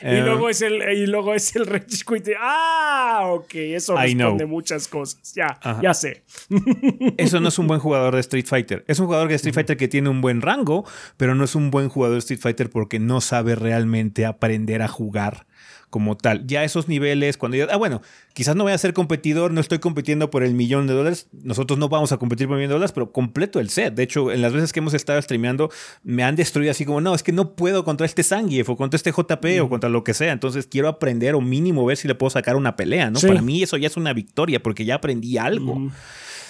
Eh, 0.01 0.19
y 0.19 0.21
luego 0.25 0.49
es 0.49 0.61
el 0.61 0.81
y 0.97 1.07
luego 1.07 1.33
es 1.33 1.55
el 1.55 1.65
Rage 1.67 1.85
Quit. 2.07 2.23
de, 2.25 2.35
Ah, 2.39 3.23
ok, 3.31 3.55
eso 3.55 3.95
responde 3.97 4.45
muchas 4.45 4.87
cosas. 4.87 5.33
Ya, 5.33 5.57
Ajá. 5.61 5.79
ya 5.81 5.93
sé. 5.93 6.23
Eso 7.17 7.39
no 7.39 7.47
es 7.49 7.57
un 7.59 7.67
buen 7.67 7.79
jugador 7.79 8.13
de 8.13 8.21
Street 8.21 8.45
Fighter. 8.45 8.85
Es 8.87 8.99
un 8.99 9.07
jugador 9.07 9.27
de 9.29 9.35
Street 9.35 9.55
Fighter 9.55 9.77
que 9.77 9.87
tiene 9.87 10.09
un 10.09 10.21
buen 10.21 10.41
rango, 10.41 10.85
pero 11.17 11.33
no 11.35 11.43
es 11.43 11.55
un 11.55 11.71
buen 11.71 11.89
jugador 11.89 12.15
de 12.15 12.19
Street 12.19 12.39
Fighter 12.39 12.69
porque 12.69 12.99
no 12.99 13.21
sabe 13.21 13.55
realmente 13.55 14.25
aprender 14.25 14.81
a 14.81 14.87
jugar 14.87 15.46
como 15.89 16.17
tal. 16.17 16.45
Ya 16.45 16.63
esos 16.63 16.87
niveles, 16.87 17.37
cuando 17.37 17.57
ya, 17.57 17.65
ah, 17.71 17.77
bueno, 17.77 18.01
quizás 18.33 18.55
no 18.55 18.63
voy 18.63 18.73
a 18.73 18.77
ser 18.77 18.93
competidor, 18.93 19.51
no 19.51 19.61
estoy 19.61 19.79
compitiendo 19.79 20.29
por 20.29 20.43
el 20.43 20.53
millón 20.53 20.85
de 20.87 20.93
dólares. 20.93 21.27
Nosotros 21.31 21.79
no 21.79 21.89
vamos 21.89 22.11
a 22.11 22.17
competir 22.17 22.47
por 22.47 22.55
el 22.55 22.59
millón 22.59 22.69
de 22.69 22.73
dólares, 22.73 22.91
pero 22.91 23.11
completo 23.11 23.59
el 23.59 23.69
set. 23.69 23.93
De 23.93 24.03
hecho, 24.03 24.31
en 24.31 24.41
las 24.41 24.53
veces 24.53 24.73
que 24.73 24.79
hemos 24.79 24.93
estado 24.93 25.21
streameando, 25.21 25.69
me 26.03 26.23
han 26.23 26.35
destruido 26.35 26.71
así 26.71 26.85
como, 26.85 26.99
no, 26.99 27.15
es 27.15 27.23
que 27.23 27.31
no 27.31 27.55
puedo 27.55 27.83
contra 27.83 28.05
este 28.05 28.23
Zangief 28.23 28.69
o 28.69 28.75
contra 28.75 28.97
este 28.97 29.11
JP 29.11 29.61
o 29.61 29.69
contra 29.69 29.89
lo 29.89 30.03
que 30.03 30.13
sea. 30.13 30.33
Entonces 30.33 30.67
quiero 30.67 30.89
aprender 30.89 31.35
o 31.35 31.41
mínimo 31.41 31.85
ver 31.85 31.97
si 31.97 32.07
le 32.07 32.15
puedo 32.15 32.29
sacar 32.29 32.55
una 32.55 32.75
pelea, 32.75 33.09
¿no? 33.09 33.19
Sí. 33.19 33.27
Para 33.27 33.41
mí 33.41 33.63
eso 33.63 33.77
ya 33.77 33.87
es 33.87 33.97
una 33.97 34.13
victoria 34.13 34.61
porque 34.61 34.85
ya 34.85 34.95
aprendí 34.95 35.37
algo. 35.37 35.89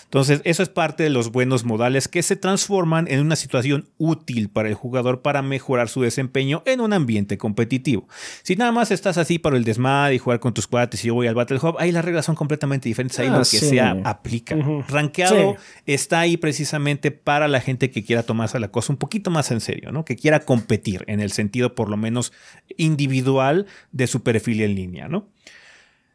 Entonces, 0.07 0.41
eso 0.45 0.63
es 0.63 0.69
parte 0.69 1.03
de 1.03 1.09
los 1.09 1.31
buenos 1.33 1.65
modales 1.65 2.07
que 2.07 2.23
se 2.23 2.37
transforman 2.37 3.07
en 3.09 3.19
una 3.19 3.35
situación 3.35 3.89
útil 3.97 4.49
para 4.49 4.69
el 4.69 4.73
jugador 4.73 5.21
para 5.21 5.41
mejorar 5.41 5.89
su 5.89 6.01
desempeño 6.01 6.63
en 6.65 6.79
un 6.79 6.93
ambiente 6.93 7.37
competitivo. 7.37 8.07
Si 8.41 8.55
nada 8.55 8.71
más 8.71 8.89
estás 8.91 9.17
así 9.17 9.37
para 9.37 9.57
el 9.57 9.65
desmadre 9.65 10.15
y 10.15 10.17
jugar 10.17 10.39
con 10.39 10.53
tus 10.53 10.65
cuates 10.65 11.03
y 11.03 11.07
yo 11.07 11.13
voy 11.13 11.27
al 11.27 11.35
Battle 11.35 11.57
Hub, 11.61 11.75
ahí 11.77 11.91
las 11.91 12.05
reglas 12.05 12.25
son 12.25 12.35
completamente 12.35 12.87
diferentes. 12.87 13.19
Ahí 13.19 13.27
Ah, 13.27 13.31
lo 13.31 13.39
que 13.39 13.45
sí. 13.45 13.67
sea 13.69 13.97
aplica. 14.05 14.55
Rankeado 14.87 15.55
Sí. 15.57 15.81
está 15.87 16.21
ahí 16.21 16.37
precisamente 16.37 17.11
para 17.11 17.49
la 17.49 17.59
gente 17.59 17.91
que 17.91 18.03
quiera 18.05 18.23
tomarse 18.23 18.59
la 18.59 18.69
cosa 18.69 18.93
un 18.93 18.97
poquito 18.97 19.29
más 19.29 19.51
en 19.51 19.59
serio, 19.59 19.91
¿no? 19.91 20.05
Que 20.05 20.15
quiera 20.15 20.39
competir 20.39 21.03
en 21.07 21.19
el 21.19 21.31
sentido 21.33 21.75
por 21.75 21.89
lo 21.89 21.97
menos 21.97 22.31
individual 22.77 23.65
de 23.91 24.07
su 24.07 24.23
perfil 24.23 24.61
en 24.61 24.75
línea, 24.75 25.07
¿no? 25.09 25.27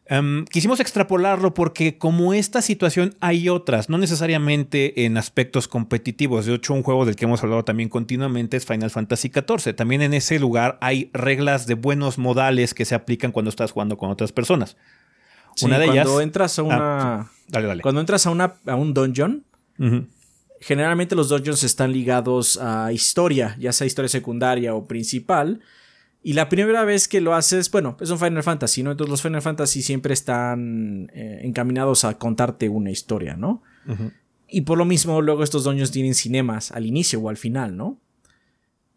Em, 0.07 0.45
quisimos 0.47 0.81
extrapolarlo 0.81 1.55
porque 1.55 1.97
como 1.97 2.35
esta 2.35 2.61
situación 2.61 3.15
hay 3.21 3.49
otras, 3.49 3.89
no 3.89 3.99
necesariamente 3.99 5.05
en 5.05 5.17
aspectos 5.17 5.69
competitivos. 5.69 6.47
De 6.47 6.55
hecho, 6.55 6.75
un 6.75 6.83
juego 6.83 7.07
del 7.07 7.15
que 7.15 7.25
hemos 7.25 7.43
hablado 7.43 7.65
también 7.65 7.89
continuamente 7.89 8.57
es 8.57 8.67
Final 8.67 8.91
Fantasy 8.91 9.31
XIV. 9.33 9.75
También 9.75 10.03
en 10.03 10.13
ese 10.13 10.41
lugar 10.41 10.77
hay 10.81 11.11
reglas 11.13 11.67
de 11.67 11.75
buenos 11.75 12.19
modales 12.19 12.75
que 12.75 12.85
se 12.85 12.97
aplican 12.97 13.31
cuando 13.31 13.49
estás 13.49 13.71
jugando 13.71 13.97
con 13.97 14.11
otras 14.11 14.33
personas. 14.33 14.77
Sí, 15.55 15.67
Una 15.67 15.79
de 15.79 15.87
cuando 15.87 16.13
ellas... 16.15 16.23
entras 16.23 16.59
a 16.59 16.63
una. 16.63 16.79
Ah, 16.81 17.31
dale, 17.49 17.69
dale. 17.69 17.83
Cuando 17.83 18.01
entras 18.01 18.27
a, 18.27 18.31
una, 18.31 18.55
a 18.67 18.75
un 18.75 18.95
dungeon, 18.95 19.45
generalmente 20.61 21.15
los 21.15 21.29
dungeons 21.29 21.63
están 21.63 21.93
ligados 21.93 22.59
a 22.61 22.93
historia, 22.93 23.57
ya 23.59 23.73
sea 23.73 23.87
historia 23.87 24.09
secundaria 24.09 24.75
o 24.75 24.87
principal. 24.87 25.61
Y 26.23 26.35
la 26.35 26.49
primera 26.49 26.85
vez 26.85 27.09
que 27.09 27.21
lo 27.21 27.35
haces, 27.35 27.71
bueno, 27.71 27.97
es 28.01 28.11
un 28.11 28.19
Final 28.19 28.43
Fantasy, 28.43 28.83
¿no? 28.83 28.93
Entonces 28.93 29.11
los 29.11 29.23
Final 29.23 29.43
Fantasy 29.43 29.83
siempre 29.83 30.15
están 30.15 31.11
eh, 31.15 31.41
encaminados 31.43 32.05
a 32.05 32.17
contarte 32.17 32.69
una 32.69 32.91
historia, 32.91 33.37
¿no? 33.37 33.63
Y 34.49 34.61
por 34.61 34.79
lo 34.79 34.85
mismo, 34.85 35.21
luego 35.21 35.43
estos 35.43 35.65
dungeons 35.65 35.91
tienen 35.91 36.15
cinemas 36.15 36.71
al 36.71 36.87
inicio 36.87 37.21
o 37.21 37.29
al 37.29 37.37
final, 37.37 37.77
¿no? 37.77 37.99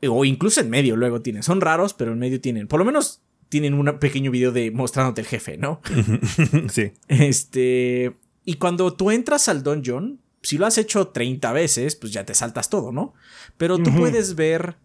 O 0.07 0.23
incluso 0.23 0.61
en 0.61 0.69
medio 0.69 0.95
luego 0.95 1.21
tienen. 1.21 1.41
Son 1.41 1.61
raros, 1.61 1.95
pero 1.95 2.11
en 2.11 2.19
medio 2.19 2.39
tienen. 2.39 2.67
Por 2.67 2.79
lo 2.79 2.85
menos 2.85 3.21
tienen 3.49 3.73
un 3.73 3.97
pequeño 3.99 4.29
video 4.29 4.51
de 4.51 4.69
mostrándote 4.69 5.21
el 5.21 5.27
jefe, 5.27 5.57
¿no? 5.57 5.81
sí. 6.69 6.91
Este. 7.07 8.15
Y 8.43 8.55
cuando 8.55 8.93
tú 8.93 9.09
entras 9.09 9.49
al 9.49 9.63
dungeon, 9.63 10.19
si 10.43 10.59
lo 10.59 10.67
has 10.67 10.77
hecho 10.77 11.07
30 11.07 11.51
veces, 11.53 11.95
pues 11.95 12.13
ya 12.13 12.23
te 12.23 12.35
saltas 12.35 12.69
todo, 12.69 12.91
¿no? 12.91 13.15
Pero 13.57 13.79
tú 13.79 13.91
puedes 13.95 14.35
ver 14.35 14.77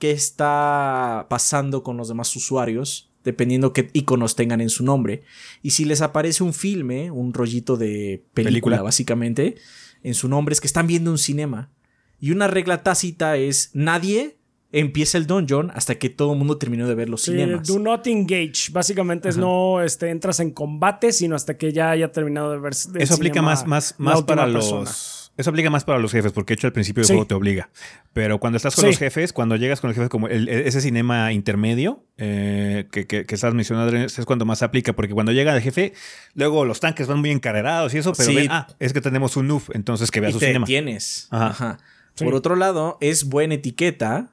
qué 0.00 0.10
está 0.10 1.26
pasando 1.30 1.84
con 1.84 1.96
los 1.96 2.08
demás 2.08 2.34
usuarios, 2.34 3.10
dependiendo 3.22 3.72
qué 3.72 3.90
iconos 3.92 4.34
tengan 4.34 4.60
en 4.60 4.70
su 4.70 4.82
nombre. 4.84 5.22
Y 5.62 5.70
si 5.70 5.84
les 5.84 6.00
aparece 6.00 6.42
un 6.42 6.52
filme, 6.54 7.10
un 7.12 7.32
rollito 7.32 7.76
de 7.76 8.24
película, 8.34 8.50
Película. 8.50 8.82
básicamente, 8.82 9.54
en 10.02 10.14
su 10.14 10.28
nombre, 10.28 10.52
es 10.54 10.60
que 10.60 10.66
están 10.66 10.86
viendo 10.88 11.10
un 11.12 11.18
cinema. 11.18 11.70
Y 12.18 12.32
una 12.32 12.48
regla 12.48 12.82
tácita 12.82 13.36
es: 13.36 13.70
nadie 13.74 14.36
empieza 14.72 15.18
el 15.18 15.26
dungeon 15.26 15.70
hasta 15.74 15.96
que 15.96 16.10
todo 16.10 16.32
el 16.32 16.38
mundo 16.38 16.56
terminó 16.56 16.86
de 16.88 16.94
ver 16.94 17.08
los 17.08 17.22
Sí, 17.22 17.32
cinemas. 17.32 17.66
do 17.66 17.78
not 17.78 18.06
engage. 18.06 18.70
Básicamente 18.72 19.28
es 19.28 19.36
no 19.36 19.82
este, 19.82 20.10
entras 20.10 20.38
en 20.40 20.52
combate, 20.52 21.12
sino 21.12 21.34
hasta 21.36 21.58
que 21.58 21.72
ya 21.72 21.90
haya 21.90 22.12
terminado 22.12 22.52
de 22.52 22.58
ver. 22.58 22.72
Eso 22.72 23.14
aplica 23.14 23.42
más, 23.42 23.66
más, 23.66 23.94
más 23.98 24.22
para 24.22 24.46
persona. 24.46 24.88
Eso 25.36 25.48
aplica 25.50 25.70
más 25.70 25.84
para 25.84 25.98
los 25.98 26.12
jefes, 26.12 26.32
porque 26.32 26.52
de 26.52 26.54
hecho 26.56 26.66
al 26.66 26.72
principio 26.74 27.00
del 27.00 27.06
Sí. 27.06 27.12
juego 27.14 27.26
te 27.26 27.34
obliga. 27.34 27.70
Pero 28.12 28.38
cuando 28.40 28.58
estás 28.58 28.74
con 28.74 28.82
Sí. 28.82 28.86
los 28.88 28.98
jefes, 28.98 29.32
cuando 29.32 29.56
llegas 29.56 29.80
con 29.80 29.88
los 29.88 29.94
jefes, 29.96 30.10
como 30.10 30.28
el- 30.28 30.48
ese 30.48 30.80
cinema 30.82 31.32
intermedio 31.32 32.04
eh, 32.18 32.86
que, 32.92 33.06
que, 33.06 33.24
que 33.24 33.34
estás 33.34 33.54
mencionando, 33.54 33.96
es 33.96 34.24
cuando 34.26 34.44
más 34.44 34.62
aplica, 34.62 34.92
porque 34.92 35.14
cuando 35.14 35.32
llega 35.32 35.54
el 35.56 35.62
jefe, 35.62 35.94
luego 36.34 36.66
los 36.66 36.80
tanques 36.80 37.06
van 37.06 37.20
muy 37.20 37.30
encarrerados 37.30 37.94
y 37.94 37.98
eso, 37.98 38.12
pero 38.12 38.28
Sí. 38.28 38.36
ven, 38.36 38.48
ah, 38.50 38.66
es 38.78 38.92
que 38.92 39.00
tenemos 39.00 39.36
un 39.38 39.48
noob, 39.48 39.62
entonces 39.72 40.10
que 40.10 40.20
vea 40.20 40.28
y 40.28 40.32
su 40.34 40.38
te 40.40 40.46
cinema. 40.48 40.66
tienes. 40.66 41.28
Ajá. 41.30 41.46
Ajá. 41.46 41.78
Sí. 42.14 42.24
Por 42.24 42.34
otro 42.34 42.56
lado, 42.56 42.98
es 43.00 43.24
buena 43.24 43.54
etiqueta 43.54 44.32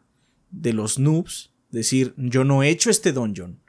de 0.52 0.74
los 0.74 1.00
noobs 1.00 1.54
decir, 1.72 2.14
yo 2.18 2.44
no 2.44 2.64
he 2.64 2.70
hecho 2.70 2.90
este 2.90 3.14
dungeon. 3.14 3.60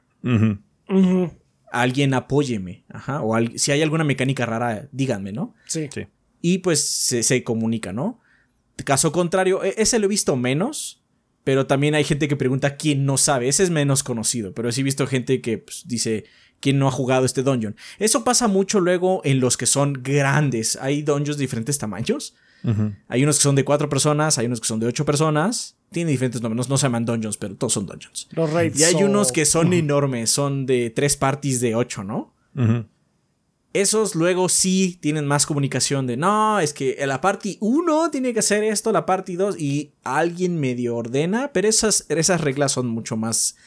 Alguien 1.71 2.13
apóyeme. 2.15 2.83
Ajá. 2.89 3.21
O 3.21 3.35
al- 3.35 3.57
si 3.59 3.71
hay 3.71 3.81
alguna 3.83 4.03
mecánica 4.03 4.45
rara, 4.45 4.87
díganme, 4.91 5.31
¿no? 5.31 5.53
Sí. 5.67 5.87
Sí. 5.93 6.07
Y 6.41 6.59
pues 6.59 6.83
se, 6.83 7.23
se 7.23 7.43
comunica, 7.43 7.93
¿no? 7.93 8.19
Caso 8.85 9.11
contrario, 9.11 9.63
e- 9.63 9.75
ese 9.77 9.99
lo 9.99 10.05
he 10.05 10.09
visto 10.09 10.35
menos. 10.35 10.97
Pero 11.43 11.65
también 11.67 11.95
hay 11.95 12.03
gente 12.03 12.27
que 12.27 12.35
pregunta 12.35 12.75
quién 12.75 13.05
no 13.05 13.17
sabe. 13.17 13.47
Ese 13.47 13.63
es 13.63 13.69
menos 13.69 14.03
conocido. 14.03 14.53
Pero 14.53 14.71
sí 14.71 14.81
he 14.81 14.83
visto 14.83 15.07
gente 15.07 15.41
que 15.41 15.57
pues, 15.57 15.83
dice 15.87 16.25
quién 16.59 16.77
no 16.77 16.87
ha 16.87 16.91
jugado 16.91 17.25
este 17.25 17.43
dungeon. 17.43 17.75
Eso 17.97 18.23
pasa 18.23 18.47
mucho 18.47 18.79
luego 18.81 19.21
en 19.23 19.39
los 19.39 19.57
que 19.57 19.65
son 19.65 19.93
grandes. 20.03 20.77
Hay 20.81 21.01
dungeons 21.01 21.37
de 21.37 21.43
diferentes 21.43 21.77
tamaños. 21.77 22.35
Hay 23.07 23.23
unos 23.23 23.37
que 23.37 23.43
son 23.43 23.55
de 23.55 23.63
cuatro 23.63 23.87
personas, 23.87 24.37
hay 24.37 24.45
unos 24.47 24.59
que 24.59 24.67
son 24.67 24.81
de 24.81 24.85
ocho 24.85 25.05
personas. 25.05 25.77
tiene 25.93 26.11
diferentes 26.11 26.41
nombres, 26.41 26.67
no, 26.67 26.77
se 26.77 26.83
llaman 26.83 27.05
dungeons, 27.05 27.37
pero 27.37 27.55
todos 27.55 27.71
son 27.71 27.85
dungeons. 27.85 28.27
Los 28.31 28.51
raids. 28.51 28.77
Y 28.77 28.83
hay 28.83 28.95
unos 28.95 29.31
que 29.31 29.45
son 29.45 29.71
enormes, 29.71 30.29
son 30.29 30.65
de 30.65 30.89
tres 30.89 31.15
parties 31.15 31.61
de 31.61 31.73
ocho, 31.75 32.03
¿no? 32.03 32.35
Ujú. 32.55 32.85
Esos 33.73 34.15
luego 34.15 34.49
sí 34.49 34.97
tienen 34.99 35.27
más 35.27 35.45
comunicación 35.45 36.07
de 36.07 36.17
no, 36.17 36.59
es 36.59 36.73
que 36.73 36.97
la 37.05 37.21
party 37.21 37.57
1 37.59 38.09
tiene 38.09 38.33
que 38.33 38.39
hacer 38.39 38.63
esto, 38.63 38.91
la 38.91 39.05
party 39.05 39.35
2 39.35 39.59
y 39.59 39.91
alguien 40.03 40.59
medio 40.59 40.95
ordena, 40.95 41.51
pero 41.53 41.67
esas, 41.67 42.05
esas 42.09 42.41
reglas 42.41 42.71
son 42.71 42.87
mucho 42.87 43.15
más 43.15 43.57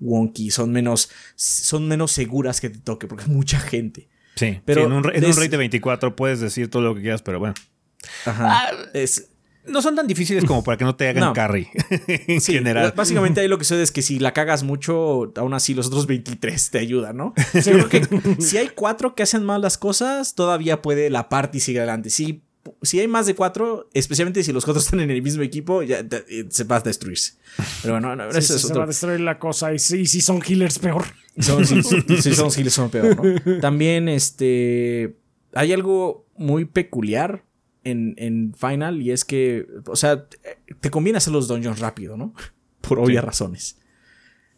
wonky, 0.00 0.50
son 0.50 0.72
menos, 0.72 1.10
son 1.36 1.88
menos 1.88 2.12
seguras 2.12 2.60
que 2.60 2.70
te 2.70 2.78
toque 2.78 3.06
porque 3.06 3.24
es 3.24 3.30
mucha 3.30 3.60
gente. 3.60 4.08
Sí, 4.36 4.60
Pero 4.64 4.80
sí, 4.80 4.86
en 4.86 4.92
un, 4.92 5.14
en 5.14 5.24
un 5.24 5.36
raid 5.36 5.50
de 5.50 5.56
24 5.56 6.16
puedes 6.16 6.40
decir 6.40 6.68
todo 6.68 6.82
lo 6.82 6.94
que 6.94 7.02
quieras, 7.02 7.22
pero 7.22 7.38
bueno. 7.38 7.54
Ajá. 8.24 8.70
Es, 8.92 9.30
No 9.66 9.80
son 9.82 9.96
tan 9.96 10.06
difíciles 10.06 10.44
como 10.44 10.62
para 10.62 10.76
que 10.76 10.84
no 10.84 10.94
te 10.94 11.08
hagan 11.08 11.24
No. 11.24 11.32
carry 11.32 11.68
en 12.06 12.40
sí, 12.40 12.52
general. 12.52 12.92
básicamente 12.96 13.40
ahí 13.40 13.48
lo 13.48 13.56
que 13.58 13.64
sucede 13.64 13.82
es 13.82 13.92
que 13.92 14.02
si 14.02 14.18
la 14.18 14.32
cagas 14.32 14.62
mucho, 14.62 15.32
aún 15.36 15.54
así 15.54 15.74
los 15.74 15.86
otros 15.86 16.06
23 16.06 16.70
te 16.70 16.78
ayudan, 16.78 17.16
¿no? 17.16 17.32
Yo 17.54 17.72
creo 17.72 17.88
que 17.88 18.02
si 18.42 18.58
hay 18.58 18.68
cuatro 18.74 19.14
que 19.14 19.22
hacen 19.22 19.44
mal 19.44 19.62
las 19.62 19.78
cosas, 19.78 20.34
todavía 20.34 20.82
puede 20.82 21.08
la 21.10 21.28
party 21.28 21.60
seguir 21.60 21.80
adelante. 21.80 22.10
Si, 22.10 22.42
si 22.82 23.00
hay 23.00 23.08
más 23.08 23.26
de 23.26 23.34
cuatro, 23.34 23.88
especialmente 23.94 24.42
si 24.42 24.52
los 24.52 24.64
cuatro 24.64 24.80
están 24.82 25.00
en 25.00 25.10
el 25.10 25.22
mismo 25.22 25.42
equipo, 25.42 25.82
ya 25.82 26.06
te- 26.06 26.24
eh, 26.28 26.46
se 26.50 26.64
va 26.64 26.76
a 26.76 26.80
destruirse. 26.80 27.34
Pero 27.82 27.94
bueno, 27.94 28.14
no, 28.16 28.30
Sí, 28.32 28.38
eso 28.38 28.52
sí, 28.52 28.54
es 28.56 28.62
se 28.68 28.74
va 28.74 28.84
a 28.84 28.86
destruir 28.86 29.20
la 29.20 29.38
cosa. 29.38 29.72
Y 29.72 29.78
sí, 29.78 30.06
si 30.06 30.20
son 30.20 30.40
healers, 30.46 30.78
peor. 30.78 31.04
Son, 31.38 31.64
sí, 31.66 31.82
son 32.34 32.50
giles, 32.52 32.72
son 32.74 32.90
peor, 32.90 33.16
¿no? 33.44 33.60
También, 33.60 34.08
este. 34.08 35.16
Hay 35.54 35.72
algo 35.72 36.26
muy 36.36 36.64
peculiar 36.64 37.44
en, 37.84 38.14
en 38.18 38.54
Final 38.54 39.00
y 39.02 39.10
es 39.12 39.24
que, 39.24 39.66
o 39.86 39.96
sea, 39.96 40.26
te 40.80 40.90
conviene 40.90 41.18
hacer 41.18 41.32
los 41.32 41.48
dungeons 41.48 41.78
rápido, 41.80 42.16
¿no? 42.16 42.34
Por 42.80 42.98
obvias 42.98 43.22
Sí. 43.22 43.26
razones. 43.26 43.78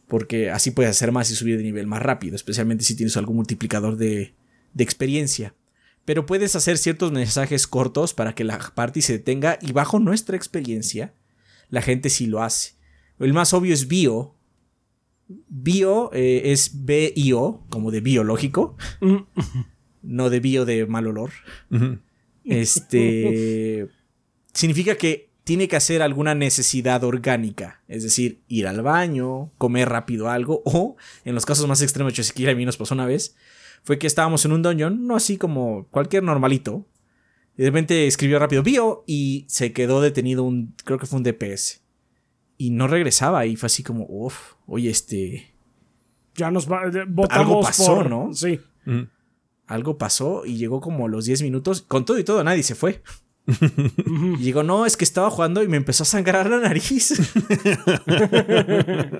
Porque 0.08 0.50
así 0.50 0.70
puedes 0.70 0.90
hacer 0.90 1.10
más 1.12 1.30
y 1.30 1.34
subir 1.34 1.56
de 1.56 1.64
nivel 1.64 1.86
más 1.86 2.00
rápido, 2.02 2.36
especialmente 2.36 2.84
si 2.84 2.94
tienes 2.96 3.16
algún 3.16 3.36
multiplicador 3.36 3.96
de, 3.96 4.34
de 4.72 4.84
experiencia. 4.84 5.54
Pero 6.04 6.26
puedes 6.26 6.54
hacer 6.54 6.78
ciertos 6.78 7.10
mensajes 7.10 7.66
cortos 7.66 8.14
para 8.14 8.34
que 8.34 8.44
la 8.44 8.58
party 8.58 9.02
se 9.02 9.14
detenga 9.14 9.58
y 9.60 9.72
bajo 9.72 9.98
nuestra 9.98 10.36
experiencia, 10.36 11.12
la 11.70 11.82
gente 11.82 12.08
sí 12.10 12.26
lo 12.26 12.42
hace. 12.42 12.74
El 13.18 13.32
más 13.32 13.52
obvio 13.52 13.74
es 13.74 13.88
Bio, 13.88 14.36
Bio 15.48 16.10
eh, 16.12 16.52
es 16.52 16.84
B-I-O, 16.84 17.66
como 17.68 17.90
de 17.90 18.00
biológico, 18.00 18.76
no 20.02 20.30
de 20.30 20.38
bio 20.40 20.64
de 20.64 20.86
mal 20.86 21.08
olor. 21.08 21.30
Este 22.48 23.88
significa 24.52 24.96
que 24.96 25.30
tiene 25.44 25.68
que 25.68 25.76
hacer 25.76 26.02
alguna 26.02 26.34
necesidad 26.34 27.04
orgánica, 27.04 27.82
es 27.86 28.02
decir, 28.02 28.40
ir 28.48 28.66
al 28.66 28.82
baño, 28.82 29.52
comer 29.58 29.88
rápido 29.88 30.28
algo, 30.28 30.62
o 30.64 30.96
en 31.24 31.34
los 31.34 31.46
casos 31.46 31.68
más 31.68 31.82
extremos, 31.82 32.12
que 32.14 32.24
siquiera 32.24 32.52
a 32.52 32.54
mí 32.54 32.64
nos 32.64 32.76
pasó 32.76 32.94
una 32.94 33.06
vez, 33.06 33.36
fue 33.84 33.98
que 33.98 34.06
estábamos 34.08 34.44
en 34.44 34.52
un 34.52 34.62
dungeon, 34.62 35.06
no 35.06 35.14
así 35.14 35.36
como 35.36 35.86
cualquier 35.90 36.22
normalito, 36.24 36.84
y 37.56 37.62
de 37.62 37.68
repente 37.68 38.06
escribió 38.06 38.38
rápido 38.38 38.62
bio 38.62 39.04
y 39.06 39.44
se 39.48 39.72
quedó 39.72 40.00
detenido 40.00 40.42
un, 40.42 40.74
creo 40.84 40.98
que 40.98 41.06
fue 41.06 41.18
un 41.18 41.22
DPS. 41.22 41.80
Y 42.58 42.70
no 42.70 42.88
regresaba 42.88 43.46
y 43.46 43.54
fue 43.56 43.66
así 43.66 43.82
como, 43.82 44.04
uff, 44.08 44.54
oye, 44.66 44.90
este, 44.90 45.52
Ya 46.36 46.50
nos 46.50 46.70
va, 46.70 46.88
de- 46.90 47.04
votamos 47.04 47.46
Algo 47.46 47.60
pasó, 47.62 47.94
por- 47.96 48.10
¿no? 48.10 48.34
Sí. 48.34 48.60
Algo 49.66 49.98
pasó 49.98 50.44
y 50.44 50.56
llegó 50.56 50.80
como 50.80 51.06
a 51.06 51.08
los 51.08 51.24
10 51.24 51.42
minutos. 51.42 51.82
Con 51.82 52.04
todo 52.04 52.18
y 52.18 52.24
todo, 52.24 52.42
nadie 52.44 52.62
se 52.62 52.74
fue. 52.74 53.02
y 53.46 54.42
llegó, 54.42 54.62
no, 54.62 54.86
es 54.86 54.96
que 54.96 55.04
estaba 55.04 55.30
jugando 55.30 55.62
y 55.62 55.68
me 55.68 55.76
empezó 55.76 56.02
a 56.02 56.06
sangrar 56.06 56.50
la 56.50 56.58
nariz. 56.58 57.14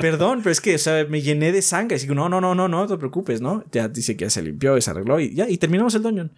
Perdón, 0.01 0.41
pero 0.43 0.51
es 0.51 0.61
que, 0.61 0.75
o 0.75 0.79
sea, 0.79 1.05
me 1.09 1.23
llené 1.23 1.53
de 1.53 1.63
sangre. 1.63 1.97
Así 1.97 2.07
que, 2.07 2.15
no, 2.15 2.29
no, 2.29 2.41
no, 2.41 2.55
no, 2.55 2.69
no 2.69 2.87
te 2.87 2.97
preocupes, 2.97 3.41
¿no? 3.41 3.65
Ya 3.71 3.89
dice 3.89 4.17
que 4.17 4.25
ya 4.25 4.31
se 4.31 4.43
limpió 4.43 4.77
y 4.77 4.83
se 4.83 4.91
arregló 4.91 5.21
y 5.21 5.35
ya, 5.35 5.49
y 5.49 5.59
terminamos 5.59 5.95
el 5.95 6.03
dungeon. 6.03 6.33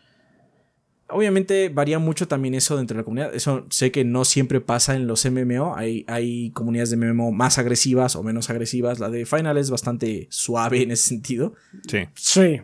Obviamente 1.11 1.71
varía 1.71 1.99
mucho 1.99 2.29
también 2.29 2.55
eso 2.55 2.77
dentro 2.77 2.95
de 2.95 3.01
la 3.01 3.05
comunidad. 3.05 3.35
Eso 3.35 3.67
sé 3.71 3.91
que 3.91 4.05
no 4.05 4.27
siempre 4.27 4.61
pasa 4.61 4.95
en 4.95 5.07
los 5.07 5.25
MMO. 5.25 5.75
Hay, 5.75 6.05
hay 6.07 6.51
comunidades 6.51 6.91
de 6.91 6.99
MMO 6.99 7.33
más 7.33 7.57
agresivas 7.57 8.15
o 8.15 8.23
menos 8.23 8.51
agresivas. 8.51 8.99
La 8.99 9.09
de 9.09 9.25
Final 9.25 9.57
es 9.57 9.71
bastante 9.71 10.27
suave 10.31 10.83
en 10.83 10.91
ese 10.91 11.09
sentido. 11.09 11.55
Sí. 11.89 12.01
Sí. 12.15 12.61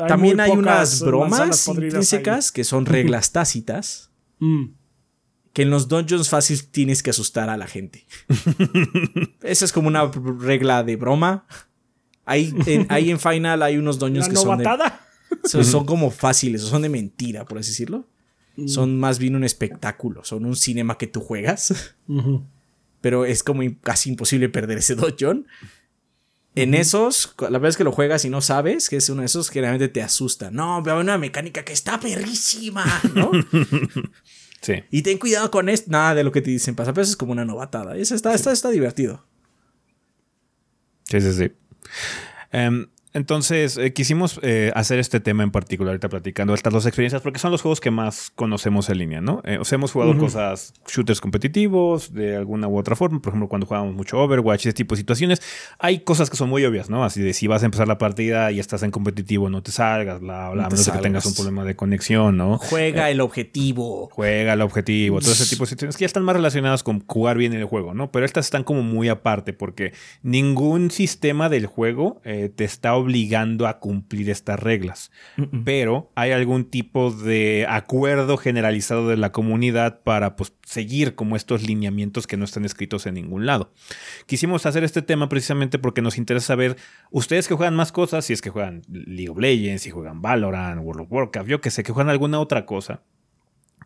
Hay 0.00 0.08
También 0.08 0.40
hay 0.40 0.50
unas 0.50 1.00
bromas 1.00 1.66
intrínsecas 1.68 2.52
que 2.52 2.64
son 2.64 2.86
reglas 2.96 3.32
tácitas. 3.32 4.10
Mm. 4.40 4.66
que 5.52 5.62
en 5.62 5.70
los 5.70 5.88
dungeons 5.88 6.28
fácil 6.28 6.64
tienes 6.70 7.02
que 7.02 7.10
asustar 7.10 7.50
a 7.50 7.56
la 7.56 7.66
gente. 7.66 8.06
Esa 9.42 9.64
es 9.64 9.72
como 9.72 9.88
una 9.88 10.08
regla 10.38 10.84
de 10.84 10.94
broma. 10.96 11.46
Ahí 12.24 12.54
en, 12.66 12.86
ahí 12.90 13.10
en 13.10 13.18
Final 13.18 13.62
hay 13.62 13.76
unos 13.78 13.98
dungeons 13.98 14.28
La 14.28 14.34
que 14.34 14.36
son, 14.38 14.58
de- 14.58 14.64
son, 15.48 15.64
son 15.64 15.84
como 15.86 16.10
fáciles, 16.12 16.62
son 16.62 16.82
de 16.82 16.88
mentira, 16.88 17.44
por 17.44 17.58
así 17.58 17.70
decirlo. 17.70 18.06
Son 18.66 18.98
más 18.98 19.18
bien 19.20 19.36
un 19.36 19.44
espectáculo, 19.44 20.24
son 20.24 20.44
un 20.44 20.56
cinema 20.56 20.98
que 20.98 21.06
tú 21.06 21.20
juegas. 21.20 21.94
Pero 23.00 23.24
es 23.24 23.42
como 23.44 23.62
casi 23.82 24.10
imposible 24.10 24.48
perder 24.48 24.78
ese 24.78 24.96
dungeon. 24.96 25.46
En 26.62 26.74
esos, 26.74 27.34
la 27.50 27.58
vez 27.58 27.76
que 27.76 27.84
lo 27.84 27.92
juegas 27.92 28.24
y 28.24 28.30
no 28.30 28.40
sabes 28.40 28.88
que 28.88 28.96
es 28.96 29.08
uno 29.08 29.22
de 29.22 29.26
esos, 29.26 29.50
generalmente 29.50 29.88
te 29.88 30.02
asusta. 30.02 30.50
No, 30.50 30.82
veo 30.82 30.98
una 30.98 31.18
mecánica 31.18 31.64
que 31.64 31.72
está 31.72 32.00
perrísima, 32.00 32.84
¿no? 33.14 33.30
Sí. 34.60 34.74
y 34.90 35.02
ten 35.02 35.18
cuidado 35.18 35.52
con 35.52 35.68
esto. 35.68 35.88
Nada 35.88 36.16
de 36.16 36.24
lo 36.24 36.32
que 36.32 36.42
te 36.42 36.50
dicen 36.50 36.74
pasa, 36.74 36.92
pero 36.92 37.02
eso 37.02 37.12
es 37.12 37.16
como 37.16 37.30
una 37.30 37.44
novatada. 37.44 37.96
Eso 37.96 38.16
está, 38.16 38.34
está, 38.34 38.50
está 38.50 38.70
divertido. 38.70 39.24
Sí, 41.04 41.20
sí, 41.20 41.32
sí. 41.32 41.52
Em, 42.50 42.88
entonces, 43.14 43.78
eh, 43.78 43.92
quisimos 43.92 44.38
eh, 44.42 44.70
hacer 44.74 44.98
este 44.98 45.18
tema 45.20 45.42
en 45.42 45.50
particular, 45.50 45.92
ahorita 45.92 46.08
platicando 46.10 46.52
estas 46.52 46.72
dos 46.72 46.84
experiencias, 46.84 47.22
porque 47.22 47.38
son 47.38 47.50
los 47.50 47.62
juegos 47.62 47.80
que 47.80 47.90
más 47.90 48.30
conocemos 48.34 48.90
en 48.90 48.98
línea, 48.98 49.20
¿no? 49.20 49.40
Eh, 49.44 49.56
o 49.58 49.64
sea, 49.64 49.76
hemos 49.76 49.92
jugado 49.92 50.16
cosas, 50.18 50.74
shooters 50.86 51.20
competitivos, 51.20 52.12
de 52.12 52.36
alguna 52.36 52.68
u 52.68 52.76
otra 52.76 52.96
forma, 52.96 53.20
por 53.20 53.30
ejemplo, 53.30 53.48
cuando 53.48 53.66
jugábamos 53.66 53.94
mucho 53.94 54.18
Overwatch, 54.18 54.66
ese 54.66 54.72
tipo 54.74 54.94
de 54.94 55.00
situaciones, 55.00 55.40
hay 55.78 56.00
cosas 56.00 56.28
que 56.28 56.36
son 56.36 56.50
muy 56.50 56.64
obvias, 56.66 56.90
¿no? 56.90 57.02
Así 57.02 57.22
de 57.22 57.32
si 57.32 57.46
vas 57.46 57.62
a 57.62 57.66
empezar 57.66 57.88
la 57.88 57.96
partida 57.96 58.52
y 58.52 58.60
estás 58.60 58.82
en 58.82 58.90
competitivo, 58.90 59.48
no 59.48 59.62
te 59.62 59.72
salgas, 59.72 60.20
bla, 60.20 60.50
bla, 60.50 60.62
No 60.62 60.66
a 60.66 60.70
menos 60.70 60.90
que 60.90 60.98
tengas 60.98 61.24
un 61.24 61.34
problema 61.34 61.64
de 61.64 61.76
conexión, 61.76 62.36
¿no? 62.36 62.58
Juega 62.58 63.10
el 63.10 63.22
objetivo. 63.22 64.10
Juega 64.12 64.52
el 64.52 64.60
objetivo, 64.60 65.20
todo 65.20 65.32
ese 65.32 65.46
tipo 65.46 65.64
de 65.64 65.70
situaciones 65.70 65.96
que 65.96 66.02
ya 66.02 66.06
están 66.06 66.24
más 66.24 66.36
relacionadas 66.36 66.82
con 66.82 67.04
jugar 67.06 67.38
bien 67.38 67.54
el 67.54 67.64
juego, 67.64 67.94
¿no? 67.94 68.12
Pero 68.12 68.26
estas 68.26 68.46
están 68.46 68.64
como 68.64 68.82
muy 68.82 69.08
aparte 69.08 69.54
porque 69.54 69.92
ningún 70.22 70.90
sistema 70.90 71.48
del 71.48 71.66
juego 71.66 72.20
te 72.22 72.64
está 72.64 72.97
obligando 72.98 73.66
a 73.66 73.78
cumplir 73.78 74.30
estas 74.30 74.60
reglas. 74.60 75.10
Pero 75.64 76.10
hay 76.14 76.32
algún 76.32 76.64
tipo 76.64 77.10
de 77.10 77.66
acuerdo 77.68 78.36
generalizado 78.36 79.08
de 79.08 79.16
la 79.16 79.32
comunidad 79.32 80.00
para 80.02 80.36
pues, 80.36 80.52
seguir 80.64 81.14
como 81.14 81.36
estos 81.36 81.62
lineamientos 81.62 82.26
que 82.26 82.36
no 82.36 82.44
están 82.44 82.64
escritos 82.64 83.06
en 83.06 83.14
ningún 83.14 83.46
lado. 83.46 83.72
Quisimos 84.26 84.66
hacer 84.66 84.84
este 84.84 85.02
tema 85.02 85.28
precisamente 85.28 85.78
porque 85.78 86.02
nos 86.02 86.18
interesa 86.18 86.48
saber 86.48 86.76
ustedes 87.10 87.48
que 87.48 87.54
juegan 87.54 87.76
más 87.76 87.92
cosas, 87.92 88.24
si 88.24 88.32
es 88.32 88.42
que 88.42 88.50
juegan 88.50 88.82
League 88.88 89.30
of 89.30 89.38
Legends, 89.38 89.82
si 89.82 89.90
juegan 89.90 90.20
Valorant, 90.22 90.82
World 90.82 91.02
of 91.02 91.12
Warcraft, 91.12 91.48
yo 91.48 91.60
que 91.60 91.70
sé, 91.70 91.82
que 91.82 91.92
juegan 91.92 92.10
alguna 92.10 92.40
otra 92.40 92.66
cosa. 92.66 93.02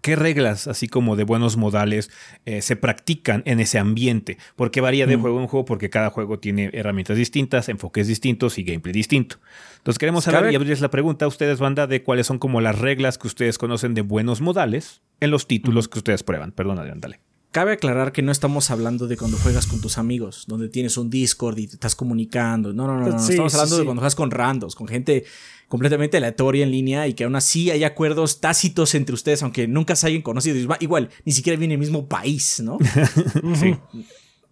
¿Qué 0.02 0.16
reglas, 0.16 0.66
así 0.66 0.88
como 0.88 1.14
de 1.16 1.22
buenos 1.24 1.56
modales, 1.56 2.10
eh, 2.44 2.60
se 2.60 2.74
practican 2.76 3.42
en 3.46 3.60
ese 3.60 3.78
ambiente? 3.78 4.36
Porque 4.56 4.80
varía 4.80 5.06
de 5.06 5.14
juego 5.16 5.40
en 5.40 5.46
juego, 5.46 5.64
porque 5.64 5.90
cada 5.90 6.10
juego 6.10 6.40
tiene 6.40 6.70
herramientas 6.72 7.16
distintas, 7.16 7.68
enfoques 7.68 8.08
distintos 8.08 8.58
y 8.58 8.64
gameplay 8.64 8.92
distinto. 8.92 9.36
Entonces 9.78 9.98
queremos 10.00 10.24
saber 10.24 10.40
Cabe- 10.40 10.52
y 10.52 10.56
abrirles 10.56 10.80
la 10.80 10.90
pregunta 10.90 11.24
a 11.24 11.28
ustedes, 11.28 11.60
banda, 11.60 11.86
de 11.86 12.02
cuáles 12.02 12.26
son 12.26 12.38
como 12.38 12.60
las 12.60 12.78
reglas 12.80 13.16
que 13.16 13.28
ustedes 13.28 13.58
conocen 13.58 13.94
de 13.94 14.02
buenos 14.02 14.40
modales 14.40 15.02
en 15.20 15.30
los 15.30 15.46
títulos 15.46 15.86
que 15.88 15.98
ustedes 16.00 16.24
prueban. 16.24 16.50
Perdón, 16.52 16.80
Adrián, 16.80 17.00
dale. 17.00 17.20
Cabe 17.52 17.72
aclarar 17.72 18.12
que 18.12 18.22
no 18.22 18.32
estamos 18.32 18.70
hablando 18.70 19.06
de 19.06 19.18
cuando 19.18 19.36
juegas 19.36 19.66
con 19.66 19.78
tus 19.82 19.98
amigos, 19.98 20.44
donde 20.46 20.70
tienes 20.70 20.96
un 20.96 21.10
Discord 21.10 21.58
y 21.58 21.66
te 21.66 21.74
estás 21.74 21.94
comunicando. 21.94 22.72
No, 22.72 22.86
no, 22.86 22.98
no, 22.98 23.06
no. 23.10 23.18
Sí, 23.18 23.32
estamos 23.32 23.52
sí, 23.52 23.58
hablando 23.58 23.76
de 23.76 23.84
cuando 23.84 24.00
juegas 24.00 24.14
con 24.14 24.30
randos, 24.30 24.74
con 24.74 24.88
gente 24.88 25.26
completamente 25.68 26.16
aleatoria 26.16 26.64
en 26.64 26.70
línea 26.70 27.08
y 27.08 27.12
que 27.12 27.24
aún 27.24 27.36
así 27.36 27.70
hay 27.70 27.84
acuerdos 27.84 28.40
tácitos 28.40 28.94
entre 28.94 29.14
ustedes, 29.14 29.42
aunque 29.42 29.68
nunca 29.68 29.96
se 29.96 30.06
hayan 30.06 30.22
conocido. 30.22 30.56
Igual, 30.80 31.10
ni 31.26 31.32
siquiera 31.32 31.58
viene 31.58 31.74
el 31.74 31.80
mismo 31.80 32.08
país, 32.08 32.62
¿no? 32.64 32.78
Sí. 33.54 33.76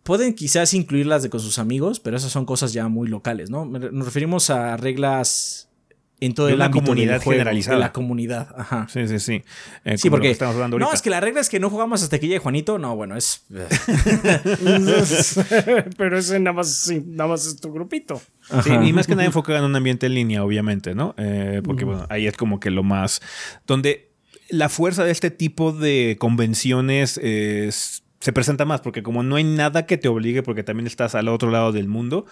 Pueden 0.02 0.34
quizás 0.34 0.74
incluirlas 0.74 1.22
de 1.22 1.30
con 1.30 1.40
sus 1.40 1.58
amigos, 1.58 2.00
pero 2.00 2.18
esas 2.18 2.30
son 2.30 2.44
cosas 2.44 2.74
ya 2.74 2.88
muy 2.88 3.08
locales, 3.08 3.48
¿no? 3.48 3.64
Nos 3.64 4.04
referimos 4.04 4.50
a 4.50 4.76
reglas 4.76 5.69
en 6.20 6.32
ámbito 6.32 6.44
del 6.44 6.70
comunidad 6.86 7.22
juego, 7.22 7.32
generalizada. 7.38 7.76
de 7.76 7.80
la 7.80 7.92
comunidad. 7.92 8.48
Ajá. 8.56 8.86
Sí, 8.90 9.06
sí, 9.08 9.18
sí. 9.18 9.42
Eh, 9.84 9.98
Sí, 9.98 10.10
porque 10.10 10.28
que 10.28 10.32
estamos 10.32 10.54
hablando 10.54 10.78
no, 10.78 10.92
es 10.92 11.02
que 11.02 11.10
la 11.10 11.20
regla 11.20 11.40
es 11.40 11.48
que 11.48 11.60
no 11.60 11.70
jugamos 11.70 12.02
hasta 12.02 12.18
que 12.18 12.26
llegue 12.26 12.38
Juanito. 12.38 12.78
No, 12.78 12.94
bueno, 12.96 13.16
es 13.16 13.44
Pero 15.96 16.18
ese 16.18 16.38
nada 16.40 16.54
más, 16.54 16.68
sí, 16.72 17.02
nada 17.06 17.30
más 17.30 17.46
es 17.46 17.56
tu 17.60 17.72
grupito. 17.72 18.20
Sí, 18.64 18.70
y 18.70 18.92
más 18.92 19.06
que 19.06 19.14
nada 19.14 19.26
enfocado 19.26 19.58
en 19.58 19.64
un 19.64 19.76
ambiente 19.76 20.06
en 20.06 20.14
línea, 20.14 20.44
obviamente, 20.44 20.94
¿no? 20.94 21.14
Eh, 21.18 21.60
porque, 21.64 21.84
bueno, 21.84 22.06
ahí 22.08 22.26
es 22.26 22.36
como 22.36 22.60
que 22.60 22.70
lo 22.70 22.82
más. 22.82 23.20
Donde 23.66 24.10
la 24.48 24.68
fuerza 24.68 25.04
de 25.04 25.12
este 25.12 25.30
tipo 25.30 25.72
de 25.72 26.16
convenciones 26.18 27.18
es- 27.22 28.02
se 28.20 28.32
presenta 28.34 28.66
más, 28.66 28.82
porque 28.82 29.02
como 29.02 29.22
no 29.22 29.36
hay 29.36 29.44
nada 29.44 29.86
que 29.86 29.96
te 29.96 30.08
obligue, 30.08 30.42
porque 30.42 30.62
también 30.62 30.86
estás 30.86 31.14
al 31.14 31.28
otro 31.28 31.50
lado 31.50 31.72
del 31.72 31.88
mundo, 31.88 32.26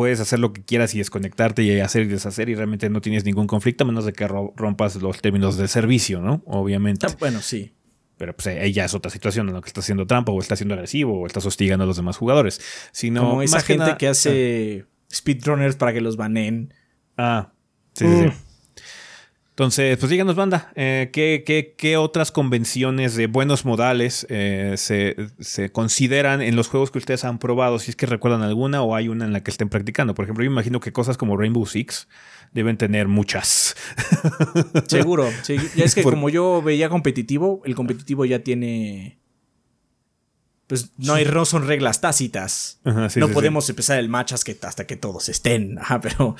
puedes 0.00 0.18
hacer 0.18 0.38
lo 0.38 0.54
que 0.54 0.62
quieras 0.62 0.94
y 0.94 0.98
desconectarte 0.98 1.62
y 1.62 1.78
hacer 1.78 2.04
y 2.04 2.06
deshacer 2.06 2.48
y 2.48 2.54
realmente 2.54 2.88
no 2.88 3.02
tienes 3.02 3.26
ningún 3.26 3.46
conflicto 3.46 3.84
a 3.84 3.86
menos 3.86 4.06
de 4.06 4.14
que 4.14 4.26
rompas 4.26 4.96
los 4.96 5.20
términos 5.20 5.58
de 5.58 5.68
servicio, 5.68 6.22
¿no? 6.22 6.42
Obviamente. 6.46 7.04
Ah, 7.04 7.14
bueno, 7.20 7.42
sí. 7.42 7.74
Pero 8.16 8.34
pues 8.34 8.46
ahí 8.46 8.72
ya 8.72 8.86
es 8.86 8.94
otra 8.94 9.10
situación 9.10 9.46
en 9.48 9.56
la 9.56 9.60
que 9.60 9.66
está 9.66 9.80
haciendo 9.80 10.06
trampa 10.06 10.32
o 10.32 10.40
está 10.40 10.56
siendo 10.56 10.74
agresivo 10.74 11.20
o 11.20 11.26
estás 11.26 11.44
hostigando 11.44 11.84
a 11.84 11.86
los 11.86 11.98
demás 11.98 12.16
jugadores. 12.16 12.62
Sino, 12.92 13.28
Como 13.28 13.42
esa 13.42 13.60
gente 13.60 13.98
que, 13.98 14.08
hace 14.08 14.86
ah. 14.86 15.04
speedrunners 15.12 15.76
para 15.76 15.92
que 15.92 16.00
los 16.00 16.16
banen. 16.16 16.72
Ah, 17.18 17.52
sí, 17.92 18.06
sí, 18.06 18.28
sí. 18.30 18.34
Entonces, 19.60 19.98
pues 19.98 20.08
díganos, 20.08 20.36
banda, 20.36 20.72
eh, 20.74 21.10
¿qué, 21.12 21.96
otras 21.98 22.32
convenciones 22.32 23.14
de 23.14 23.26
buenos 23.26 23.66
modales 23.66 24.26
eh, 24.30 24.76
se, 24.78 25.70
consideran 25.70 26.40
en 26.40 26.56
los 26.56 26.68
juegos 26.68 26.90
que 26.90 26.96
ustedes 26.96 27.26
han 27.26 27.38
probado? 27.38 27.78
Si 27.78 27.90
es 27.90 27.96
que 27.96 28.06
recuerdan 28.06 28.40
alguna 28.40 28.80
o 28.80 28.94
hay 28.96 29.08
una 29.08 29.26
en 29.26 29.34
la 29.34 29.42
que 29.42 29.50
estén 29.50 29.68
practicando. 29.68 30.14
Por 30.14 30.24
ejemplo, 30.24 30.42
yo 30.44 30.50
imagino 30.50 30.80
que 30.80 30.94
cosas 30.94 31.18
como 31.18 31.36
Rainbow 31.36 31.66
Six 31.66 32.08
deben 32.54 32.78
tener 32.78 33.06
muchas. 33.06 33.76
Seguro. 34.86 35.28
Sí. 35.42 35.58
Ya 35.76 35.84
es 35.84 35.94
que 35.94 36.04
como 36.04 36.30
yo 36.30 36.62
veía 36.62 36.88
competitivo, 36.88 37.60
el 37.66 37.74
competitivo 37.74 38.24
ya 38.24 38.38
tiene. 38.38 39.18
Pues 40.68 40.92
no 40.96 41.12
hay 41.12 41.26
no 41.26 41.44
son 41.44 41.66
reglas 41.66 42.00
tácitas. 42.00 42.80
no 42.84 43.28
podemos 43.28 43.68
empezar 43.68 43.98
el 43.98 44.08
match 44.08 44.32
hasta 44.32 44.86
que 44.86 44.96
todos 44.96 45.28
estén. 45.28 45.78
Ajá, 45.78 46.00
pero 46.00 46.34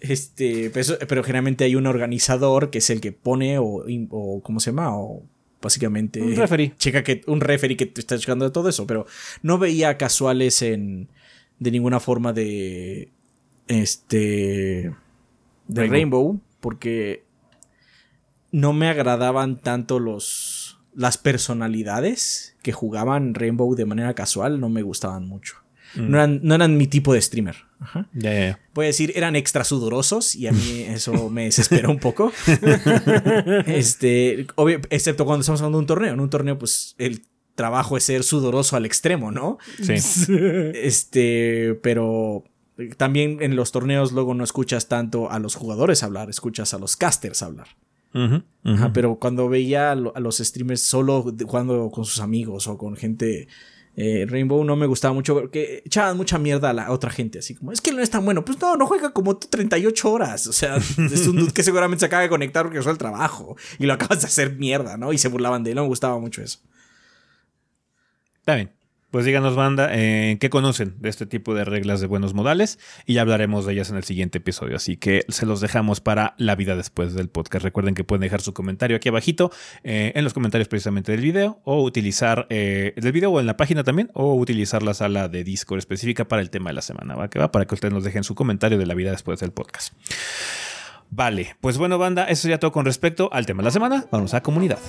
este, 0.00 0.70
pero, 0.70 1.22
generalmente 1.22 1.64
hay 1.64 1.74
un 1.74 1.86
organizador 1.86 2.70
que 2.70 2.78
es 2.78 2.90
el 2.90 3.00
que 3.00 3.12
pone 3.12 3.58
o, 3.58 3.84
o 4.10 4.42
¿cómo 4.42 4.60
se 4.60 4.70
llama? 4.70 4.96
O 4.96 5.22
básicamente... 5.60 6.22
Un 6.22 6.36
referee. 6.36 6.74
Checa 6.76 7.02
que, 7.02 7.22
un 7.26 7.40
referee 7.40 7.76
que 7.76 7.86
te 7.86 8.00
está 8.00 8.18
checando 8.18 8.44
de 8.44 8.50
todo 8.50 8.68
eso, 8.68 8.86
pero 8.86 9.06
no 9.42 9.58
veía 9.58 9.98
casuales 9.98 10.62
en... 10.62 11.08
De 11.58 11.70
ninguna 11.70 12.00
forma 12.00 12.32
de... 12.32 13.10
Este... 13.66 14.94
De 15.66 15.86
Rainbow, 15.86 16.40
porque 16.60 17.24
no 18.52 18.72
me 18.72 18.88
agradaban 18.88 19.60
tanto 19.60 19.98
los... 19.98 20.78
Las 20.94 21.18
personalidades 21.18 22.56
que 22.62 22.72
jugaban 22.72 23.34
Rainbow 23.34 23.74
de 23.76 23.84
manera 23.84 24.14
casual, 24.14 24.58
no 24.58 24.68
me 24.68 24.82
gustaban 24.82 25.28
mucho. 25.28 25.56
Mm. 25.94 26.40
No, 26.42 26.54
eran, 26.54 26.76
mi 26.76 26.86
tipo 26.86 27.12
de 27.12 27.20
streamer. 27.22 27.56
Voy 28.74 28.84
a 28.84 28.88
decir, 28.88 29.12
eran 29.14 29.36
extra 29.36 29.64
sudorosos 29.64 30.34
y 30.34 30.46
a 30.46 30.52
mí 30.52 30.82
eso 30.88 31.30
me 31.30 31.44
desesperó 31.44 31.90
un 31.90 31.98
poco. 31.98 32.32
este, 33.66 34.46
excepto 34.90 35.24
cuando 35.24 35.40
estamos 35.40 35.60
hablando 35.60 35.78
de 35.78 35.82
un 35.82 35.86
torneo. 35.86 36.14
En 36.14 36.20
un 36.20 36.30
torneo, 36.30 36.58
pues 36.58 36.94
el 36.98 37.22
trabajo 37.54 37.96
es 37.96 38.04
ser 38.04 38.22
sudoroso 38.22 38.76
al 38.76 38.86
extremo, 38.86 39.30
¿no? 39.30 39.58
Sí. 39.82 39.94
Este, 40.74 41.78
pero 41.82 42.44
también 42.96 43.38
en 43.40 43.56
los 43.56 43.72
torneos 43.72 44.12
luego 44.12 44.34
no 44.34 44.44
escuchas 44.44 44.88
tanto 44.88 45.30
a 45.30 45.38
los 45.38 45.56
jugadores 45.56 46.02
hablar, 46.02 46.30
escuchas 46.30 46.72
a 46.74 46.78
los 46.78 46.96
casters 46.96 47.42
hablar. 47.42 47.68
pero 48.94 49.16
cuando 49.16 49.48
veía 49.48 49.92
a 49.92 49.94
los 49.96 50.38
streamers 50.38 50.82
solo 50.82 51.22
jugando 51.22 51.90
con 51.90 52.04
sus 52.04 52.20
amigos 52.20 52.66
o 52.68 52.78
con 52.78 52.96
gente 52.96 53.48
eh, 54.00 54.26
Rainbow 54.28 54.62
no 54.62 54.76
me 54.76 54.86
gustaba 54.86 55.12
mucho 55.12 55.34
porque 55.34 55.82
echaban 55.84 56.16
mucha 56.16 56.38
mierda 56.38 56.70
a 56.70 56.72
la 56.72 56.92
otra 56.92 57.10
gente, 57.10 57.40
así 57.40 57.56
como, 57.56 57.72
es 57.72 57.80
que 57.80 57.90
no 57.92 58.00
es 58.00 58.08
tan 58.08 58.24
bueno. 58.24 58.44
Pues 58.44 58.60
no, 58.60 58.76
no 58.76 58.86
juega 58.86 59.10
como 59.10 59.36
38 59.36 60.12
horas. 60.12 60.46
O 60.46 60.52
sea, 60.52 60.76
es 61.12 61.26
un 61.26 61.34
dude 61.34 61.52
que 61.52 61.64
seguramente 61.64 62.00
se 62.00 62.06
acaba 62.06 62.22
de 62.22 62.28
conectar 62.28 62.62
porque 62.62 62.78
usó 62.78 62.92
el 62.92 62.98
trabajo 62.98 63.56
y 63.76 63.86
lo 63.86 63.94
acabas 63.94 64.20
de 64.20 64.28
hacer 64.28 64.54
mierda, 64.54 64.96
¿no? 64.96 65.12
Y 65.12 65.18
se 65.18 65.26
burlaban 65.26 65.64
de 65.64 65.70
él, 65.70 65.76
no 65.76 65.82
me 65.82 65.88
gustaba 65.88 66.16
mucho 66.20 66.42
eso. 66.42 66.60
Está 68.38 68.54
bien. 68.54 68.77
Pues 69.10 69.24
díganos, 69.24 69.56
banda, 69.56 69.88
eh, 69.90 70.36
¿qué 70.38 70.50
conocen 70.50 70.96
de 70.98 71.08
este 71.08 71.24
tipo 71.24 71.54
de 71.54 71.64
reglas 71.64 72.02
de 72.02 72.06
buenos 72.06 72.34
modales? 72.34 72.78
Y 73.06 73.14
ya 73.14 73.22
hablaremos 73.22 73.64
de 73.64 73.72
ellas 73.72 73.88
en 73.88 73.96
el 73.96 74.04
siguiente 74.04 74.36
episodio. 74.36 74.76
Así 74.76 74.98
que 74.98 75.24
se 75.28 75.46
los 75.46 75.62
dejamos 75.62 76.02
para 76.02 76.34
la 76.36 76.54
vida 76.56 76.76
después 76.76 77.14
del 77.14 77.30
podcast. 77.30 77.64
Recuerden 77.64 77.94
que 77.94 78.04
pueden 78.04 78.20
dejar 78.20 78.42
su 78.42 78.52
comentario 78.52 78.98
aquí 78.98 79.08
abajito, 79.08 79.50
eh, 79.82 80.12
en 80.14 80.24
los 80.24 80.34
comentarios 80.34 80.68
precisamente 80.68 81.12
del 81.12 81.22
video, 81.22 81.58
o 81.64 81.82
utilizar 81.82 82.46
eh, 82.50 82.92
del 82.96 83.12
video 83.12 83.30
o 83.30 83.40
en 83.40 83.46
la 83.46 83.56
página 83.56 83.82
también, 83.82 84.10
o 84.12 84.34
utilizar 84.34 84.82
la 84.82 84.92
sala 84.92 85.28
de 85.28 85.42
Discord 85.42 85.78
específica 85.78 86.28
para 86.28 86.42
el 86.42 86.50
tema 86.50 86.68
de 86.68 86.74
la 86.74 86.82
semana, 86.82 87.14
¿va? 87.14 87.30
Que 87.30 87.38
va 87.38 87.50
para 87.50 87.64
que 87.64 87.74
ustedes 87.74 87.94
nos 87.94 88.04
dejen 88.04 88.24
su 88.24 88.34
comentario 88.34 88.76
de 88.76 88.84
la 88.84 88.92
vida 88.92 89.10
después 89.10 89.40
del 89.40 89.52
podcast. 89.52 89.94
Vale, 91.08 91.56
pues 91.62 91.78
bueno, 91.78 91.96
banda, 91.96 92.24
eso 92.24 92.46
ya 92.46 92.58
todo 92.58 92.72
con 92.72 92.84
respecto 92.84 93.30
al 93.32 93.46
tema 93.46 93.62
de 93.62 93.64
la 93.64 93.70
semana. 93.70 94.04
Vamos 94.10 94.34
a 94.34 94.42
comunidad. 94.42 94.80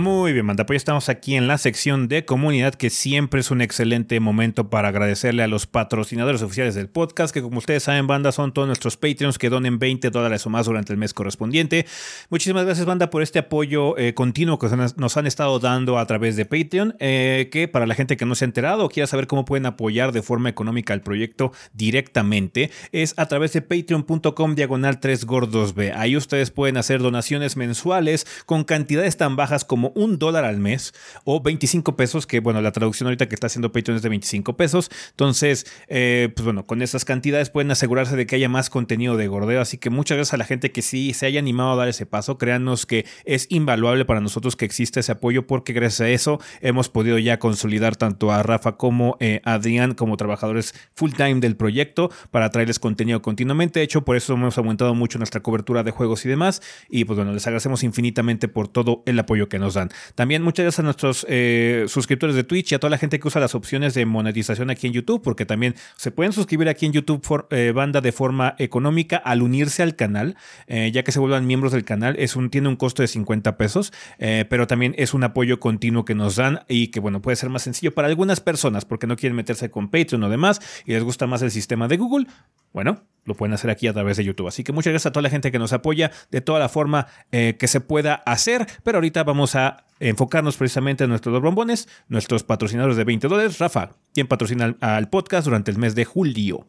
Muy 0.00 0.32
bien, 0.32 0.46
manda. 0.46 0.64
Pues 0.64 0.78
estamos 0.78 1.10
aquí 1.10 1.36
en 1.36 1.46
la 1.46 1.58
sección 1.58 2.08
de 2.08 2.24
comunidad, 2.24 2.74
que 2.74 2.88
siempre 2.88 3.40
es 3.40 3.50
un 3.50 3.60
excelente 3.60 4.18
momento 4.18 4.70
para 4.70 4.88
agradecerle 4.88 5.42
a 5.42 5.46
los 5.46 5.66
patrocinadores 5.66 6.40
oficiales 6.40 6.74
del 6.74 6.88
podcast, 6.88 7.34
que 7.34 7.42
como 7.42 7.58
ustedes 7.58 7.82
saben, 7.82 8.06
banda, 8.06 8.32
son 8.32 8.54
todos 8.54 8.66
nuestros 8.66 8.96
Patreons 8.96 9.36
que 9.36 9.50
donen 9.50 9.78
20 9.78 10.08
dólares 10.08 10.46
o 10.46 10.48
más 10.48 10.64
durante 10.64 10.94
el 10.94 10.98
mes 10.98 11.12
correspondiente. 11.12 11.84
Muchísimas 12.30 12.64
gracias, 12.64 12.86
banda, 12.86 13.10
por 13.10 13.20
este 13.20 13.40
apoyo 13.40 13.98
eh, 13.98 14.14
continuo 14.14 14.58
que 14.58 14.68
nos 14.96 15.16
han 15.18 15.26
estado 15.26 15.58
dando 15.58 15.98
a 15.98 16.06
través 16.06 16.34
de 16.34 16.46
Patreon, 16.46 16.96
eh, 16.98 17.50
que 17.52 17.68
para 17.68 17.86
la 17.86 17.94
gente 17.94 18.16
que 18.16 18.24
no 18.24 18.34
se 18.34 18.46
ha 18.46 18.48
enterado 18.48 18.86
o 18.86 18.88
quiera 18.88 19.06
saber 19.06 19.26
cómo 19.26 19.44
pueden 19.44 19.66
apoyar 19.66 20.12
de 20.12 20.22
forma 20.22 20.48
económica 20.48 20.94
el 20.94 21.02
proyecto 21.02 21.52
directamente, 21.74 22.70
es 22.92 23.12
a 23.18 23.26
través 23.26 23.52
de 23.52 23.60
patreon.com 23.60 24.54
diagonal 24.54 24.98
3 24.98 25.26
gordos 25.26 25.74
B. 25.74 25.92
Ahí 25.92 26.16
ustedes 26.16 26.50
pueden 26.50 26.78
hacer 26.78 27.02
donaciones 27.02 27.58
mensuales 27.58 28.26
con 28.46 28.64
cantidades 28.64 29.18
tan 29.18 29.36
bajas 29.36 29.66
como 29.66 29.89
un 29.94 30.18
dólar 30.18 30.44
al 30.44 30.58
mes 30.58 30.92
o 31.24 31.40
25 31.40 31.96
pesos, 31.96 32.26
que 32.26 32.40
bueno, 32.40 32.60
la 32.60 32.72
traducción 32.72 33.06
ahorita 33.08 33.28
que 33.28 33.34
está 33.34 33.46
haciendo 33.46 33.72
Patreon 33.72 33.96
es 33.96 34.02
de 34.02 34.08
25 34.08 34.56
pesos. 34.56 34.90
Entonces, 35.10 35.66
eh, 35.88 36.30
pues 36.34 36.44
bueno, 36.44 36.66
con 36.66 36.82
esas 36.82 37.04
cantidades 37.04 37.50
pueden 37.50 37.70
asegurarse 37.70 38.16
de 38.16 38.26
que 38.26 38.36
haya 38.36 38.48
más 38.48 38.70
contenido 38.70 39.16
de 39.16 39.28
gordeo. 39.28 39.60
Así 39.60 39.78
que 39.78 39.90
muchas 39.90 40.16
gracias 40.16 40.34
a 40.34 40.36
la 40.36 40.44
gente 40.44 40.72
que 40.72 40.82
sí 40.82 41.12
se 41.14 41.26
haya 41.26 41.38
animado 41.38 41.72
a 41.72 41.76
dar 41.76 41.88
ese 41.88 42.06
paso. 42.06 42.38
Créanos 42.38 42.86
que 42.86 43.06
es 43.24 43.46
invaluable 43.50 44.04
para 44.04 44.20
nosotros 44.20 44.56
que 44.56 44.64
exista 44.64 45.00
ese 45.00 45.12
apoyo 45.12 45.46
porque 45.46 45.72
gracias 45.72 46.00
a 46.00 46.08
eso 46.08 46.40
hemos 46.60 46.88
podido 46.88 47.18
ya 47.18 47.38
consolidar 47.38 47.96
tanto 47.96 48.32
a 48.32 48.42
Rafa 48.42 48.76
como 48.76 49.16
eh, 49.20 49.40
a 49.44 49.54
Adrián 49.54 49.94
como 49.94 50.16
trabajadores 50.16 50.74
full 50.94 51.12
time 51.12 51.40
del 51.40 51.56
proyecto 51.56 52.10
para 52.30 52.50
traerles 52.50 52.78
contenido 52.78 53.22
continuamente. 53.22 53.80
De 53.80 53.84
hecho, 53.84 54.04
por 54.04 54.16
eso 54.16 54.34
hemos 54.34 54.58
aumentado 54.58 54.94
mucho 54.94 55.18
nuestra 55.18 55.40
cobertura 55.40 55.82
de 55.82 55.90
juegos 55.90 56.24
y 56.24 56.28
demás. 56.28 56.62
Y 56.88 57.04
pues 57.04 57.16
bueno, 57.16 57.32
les 57.32 57.46
agradecemos 57.46 57.82
infinitamente 57.82 58.48
por 58.48 58.68
todo 58.68 59.02
el 59.06 59.18
apoyo 59.18 59.48
que 59.48 59.58
nos 59.58 59.74
También 60.14 60.42
muchas 60.42 60.64
gracias 60.64 60.80
a 60.80 60.82
nuestros 60.82 61.26
eh, 61.28 61.84
suscriptores 61.88 62.36
de 62.36 62.44
Twitch 62.44 62.72
y 62.72 62.74
a 62.74 62.78
toda 62.78 62.90
la 62.90 62.98
gente 62.98 63.18
que 63.18 63.28
usa 63.28 63.40
las 63.40 63.54
opciones 63.54 63.94
de 63.94 64.06
monetización 64.06 64.70
aquí 64.70 64.86
en 64.86 64.92
YouTube, 64.92 65.22
porque 65.22 65.46
también 65.46 65.74
se 65.96 66.10
pueden 66.10 66.32
suscribir 66.32 66.68
aquí 66.68 66.86
en 66.86 66.92
YouTube 66.92 67.46
eh, 67.50 67.72
banda 67.74 68.00
de 68.00 68.12
forma 68.12 68.54
económica 68.58 69.16
al 69.16 69.42
unirse 69.42 69.82
al 69.82 69.96
canal, 69.96 70.36
eh, 70.66 70.90
ya 70.92 71.02
que 71.02 71.12
se 71.12 71.20
vuelvan 71.20 71.46
miembros 71.46 71.72
del 71.72 71.84
canal. 71.84 72.16
Es 72.18 72.36
un, 72.36 72.50
tiene 72.50 72.68
un 72.68 72.76
costo 72.76 73.02
de 73.02 73.08
50 73.08 73.56
pesos, 73.56 73.92
pero 74.18 74.66
también 74.66 74.94
es 74.98 75.14
un 75.14 75.24
apoyo 75.24 75.60
continuo 75.60 76.04
que 76.04 76.14
nos 76.14 76.36
dan 76.36 76.60
y 76.68 76.88
que, 76.88 77.00
bueno, 77.00 77.22
puede 77.22 77.36
ser 77.36 77.48
más 77.50 77.62
sencillo 77.62 77.94
para 77.94 78.08
algunas 78.08 78.40
personas 78.40 78.84
porque 78.84 79.06
no 79.06 79.16
quieren 79.16 79.36
meterse 79.36 79.70
con 79.70 79.88
Patreon 79.88 80.22
o 80.24 80.28
demás 80.28 80.60
y 80.84 80.92
les 80.92 81.02
gusta 81.02 81.26
más 81.26 81.42
el 81.42 81.50
sistema 81.50 81.88
de 81.88 81.96
Google. 81.96 82.26
Bueno, 82.72 83.02
lo 83.24 83.34
pueden 83.34 83.52
hacer 83.52 83.70
aquí 83.70 83.86
a 83.86 83.92
través 83.92 84.16
de 84.16 84.24
YouTube. 84.24 84.48
Así 84.48 84.64
que 84.64 84.72
muchas 84.72 84.92
gracias 84.92 85.10
a 85.10 85.12
toda 85.12 85.22
la 85.22 85.30
gente 85.30 85.52
que 85.52 85.58
nos 85.58 85.72
apoya 85.72 86.10
de 86.30 86.40
toda 86.40 86.58
la 86.58 86.68
forma 86.68 87.06
que 87.30 87.66
se 87.66 87.80
pueda 87.80 88.14
hacer. 88.14 88.66
Pero 88.82 88.98
ahorita 88.98 89.24
vamos 89.24 89.54
a 89.54 89.84
enfocarnos 90.00 90.56
precisamente 90.56 91.04
en 91.04 91.10
nuestros 91.10 91.32
dos 91.32 91.42
bombones, 91.42 91.88
nuestros 92.08 92.42
patrocinadores 92.42 92.96
de 92.96 93.04
20 93.04 93.28
dólares. 93.28 93.58
Rafa, 93.58 93.90
¿quién 94.14 94.26
patrocina 94.26 94.76
al 94.80 95.10
podcast 95.10 95.44
durante 95.44 95.70
el 95.70 95.78
mes 95.78 95.94
de 95.94 96.04
julio? 96.06 96.66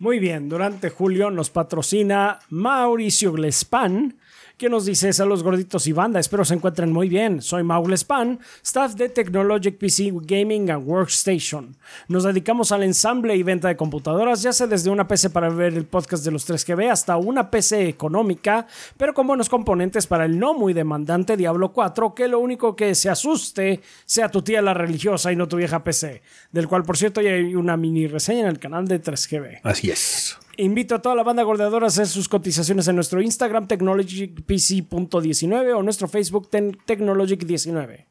Muy 0.00 0.18
bien, 0.18 0.48
durante 0.48 0.90
julio 0.90 1.30
nos 1.30 1.50
patrocina 1.50 2.38
Mauricio 2.50 3.32
Glespan 3.32 4.16
¿Qué 4.58 4.68
nos 4.68 4.86
dice 4.86 5.08
los 5.24 5.44
gorditos 5.44 5.86
y 5.86 5.92
banda? 5.92 6.18
Espero 6.18 6.44
se 6.44 6.52
encuentren 6.52 6.92
muy 6.92 7.08
bien. 7.08 7.40
Soy 7.40 7.62
Maul 7.62 7.96
Span, 7.96 8.40
staff 8.60 8.94
de 8.94 9.08
Technologic 9.08 9.78
PC 9.78 10.10
Gaming 10.12 10.68
and 10.72 10.84
Workstation. 10.84 11.76
Nos 12.08 12.24
dedicamos 12.24 12.72
al 12.72 12.82
ensamble 12.82 13.36
y 13.36 13.44
venta 13.44 13.68
de 13.68 13.76
computadoras, 13.76 14.42
ya 14.42 14.52
sea 14.52 14.66
desde 14.66 14.90
una 14.90 15.06
PC 15.06 15.30
para 15.30 15.48
ver 15.48 15.74
el 15.74 15.86
podcast 15.86 16.24
de 16.24 16.32
los 16.32 16.50
3GB 16.50 16.90
hasta 16.90 17.16
una 17.18 17.52
PC 17.52 17.88
económica, 17.88 18.66
pero 18.96 19.14
con 19.14 19.28
buenos 19.28 19.48
componentes 19.48 20.08
para 20.08 20.24
el 20.24 20.36
no 20.36 20.54
muy 20.54 20.72
demandante 20.72 21.36
Diablo 21.36 21.72
4, 21.72 22.12
que 22.12 22.26
lo 22.26 22.40
único 22.40 22.74
que 22.74 22.96
se 22.96 23.08
asuste 23.08 23.80
sea 24.06 24.28
tu 24.28 24.42
tía 24.42 24.60
la 24.60 24.74
religiosa 24.74 25.30
y 25.30 25.36
no 25.36 25.46
tu 25.46 25.56
vieja 25.56 25.84
PC, 25.84 26.20
del 26.50 26.66
cual 26.66 26.82
por 26.82 26.96
cierto 26.96 27.20
ya 27.20 27.30
hay 27.30 27.54
una 27.54 27.76
mini 27.76 28.08
reseña 28.08 28.40
en 28.40 28.46
el 28.48 28.58
canal 28.58 28.88
de 28.88 29.00
3GB. 29.00 29.60
Así 29.62 29.88
es. 29.88 30.36
Invito 30.60 30.96
a 30.96 30.98
toda 31.00 31.14
la 31.14 31.22
banda 31.22 31.44
gordeadora 31.44 31.86
a 31.86 31.86
hacer 31.86 32.08
sus 32.08 32.28
cotizaciones 32.28 32.88
en 32.88 32.96
nuestro 32.96 33.22
Instagram 33.22 33.68
technologypc.19 33.68 35.76
o 35.76 35.84
nuestro 35.84 36.08
Facebook 36.08 36.50
technologic19. 36.50 38.06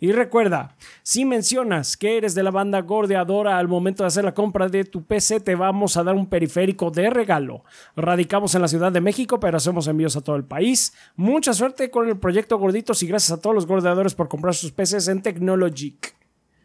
Y 0.00 0.12
recuerda, 0.12 0.76
si 1.02 1.26
mencionas 1.26 1.98
que 1.98 2.16
eres 2.16 2.34
de 2.34 2.42
la 2.42 2.50
banda 2.50 2.80
gordeadora 2.80 3.58
al 3.58 3.68
momento 3.68 4.02
de 4.02 4.06
hacer 4.06 4.24
la 4.24 4.32
compra 4.32 4.70
de 4.70 4.84
tu 4.84 5.04
PC, 5.04 5.40
te 5.40 5.54
vamos 5.54 5.98
a 5.98 6.02
dar 6.02 6.14
un 6.14 6.26
periférico 6.26 6.90
de 6.90 7.10
regalo. 7.10 7.64
Radicamos 7.96 8.54
en 8.54 8.62
la 8.62 8.68
Ciudad 8.68 8.90
de 8.90 9.02
México, 9.02 9.38
pero 9.38 9.58
hacemos 9.58 9.86
envíos 9.86 10.16
a 10.16 10.22
todo 10.22 10.36
el 10.36 10.44
país. 10.44 10.94
Mucha 11.16 11.52
suerte 11.52 11.90
con 11.90 12.08
el 12.08 12.18
proyecto 12.18 12.56
Gorditos 12.56 13.02
y 13.02 13.08
gracias 13.08 13.36
a 13.36 13.42
todos 13.42 13.54
los 13.54 13.66
gordeadores 13.66 14.14
por 14.14 14.30
comprar 14.30 14.54
sus 14.54 14.72
PCs 14.72 15.08
en 15.08 15.20
Technologic. 15.20 16.14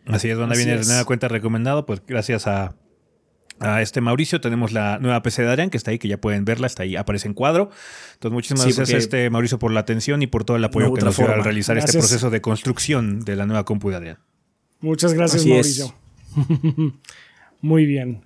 Así 0.06 0.30
es, 0.30 0.38
donde 0.38 0.56
viene 0.56 0.78
de 0.78 0.86
nueva 0.86 1.04
cuenta 1.04 1.28
recomendado, 1.28 1.86
pues 1.86 2.02
gracias 2.08 2.48
a 2.48 2.74
a 3.60 3.82
este 3.82 4.02
Mauricio. 4.02 4.42
Tenemos 4.42 4.72
la 4.72 5.00
nueva 5.00 5.22
PC 5.22 5.44
de 5.44 5.50
Adrián, 5.50 5.70
que 5.70 5.78
está 5.78 5.92
ahí, 5.92 6.00
que 6.00 6.08
ya 6.08 6.18
pueden 6.18 6.46
verla, 6.46 6.68
está 6.68 6.84
ahí, 6.84 6.96
aparece 6.96 7.28
en 7.28 7.34
cuadro. 7.34 7.70
Entonces, 8.14 8.34
muchísimas 8.34 8.66
gracias 8.66 8.94
a 8.94 8.98
este 8.98 9.30
Mauricio 9.30 9.60
por 9.60 9.72
la 9.72 9.82
atención 9.82 10.22
y 10.22 10.28
por 10.28 10.44
todo 10.44 10.58
el 10.58 10.64
apoyo 10.64 10.94
que 10.94 11.02
nos 11.02 11.18
dio 11.18 11.32
al 11.32 11.44
realizar 11.44 11.78
este 11.78 11.98
proceso 11.98 12.30
de 12.30 12.42
construcción 12.42 13.22
de 13.22 13.36
la 13.36 13.46
nueva 13.46 13.66
compu 13.66 13.90
de 13.90 13.96
Adrián. 13.96 14.18
Muchas 14.82 15.14
gracias, 15.14 15.46
Mauricio. 15.46 15.94
Muy 17.62 17.86
bien. 17.86 18.26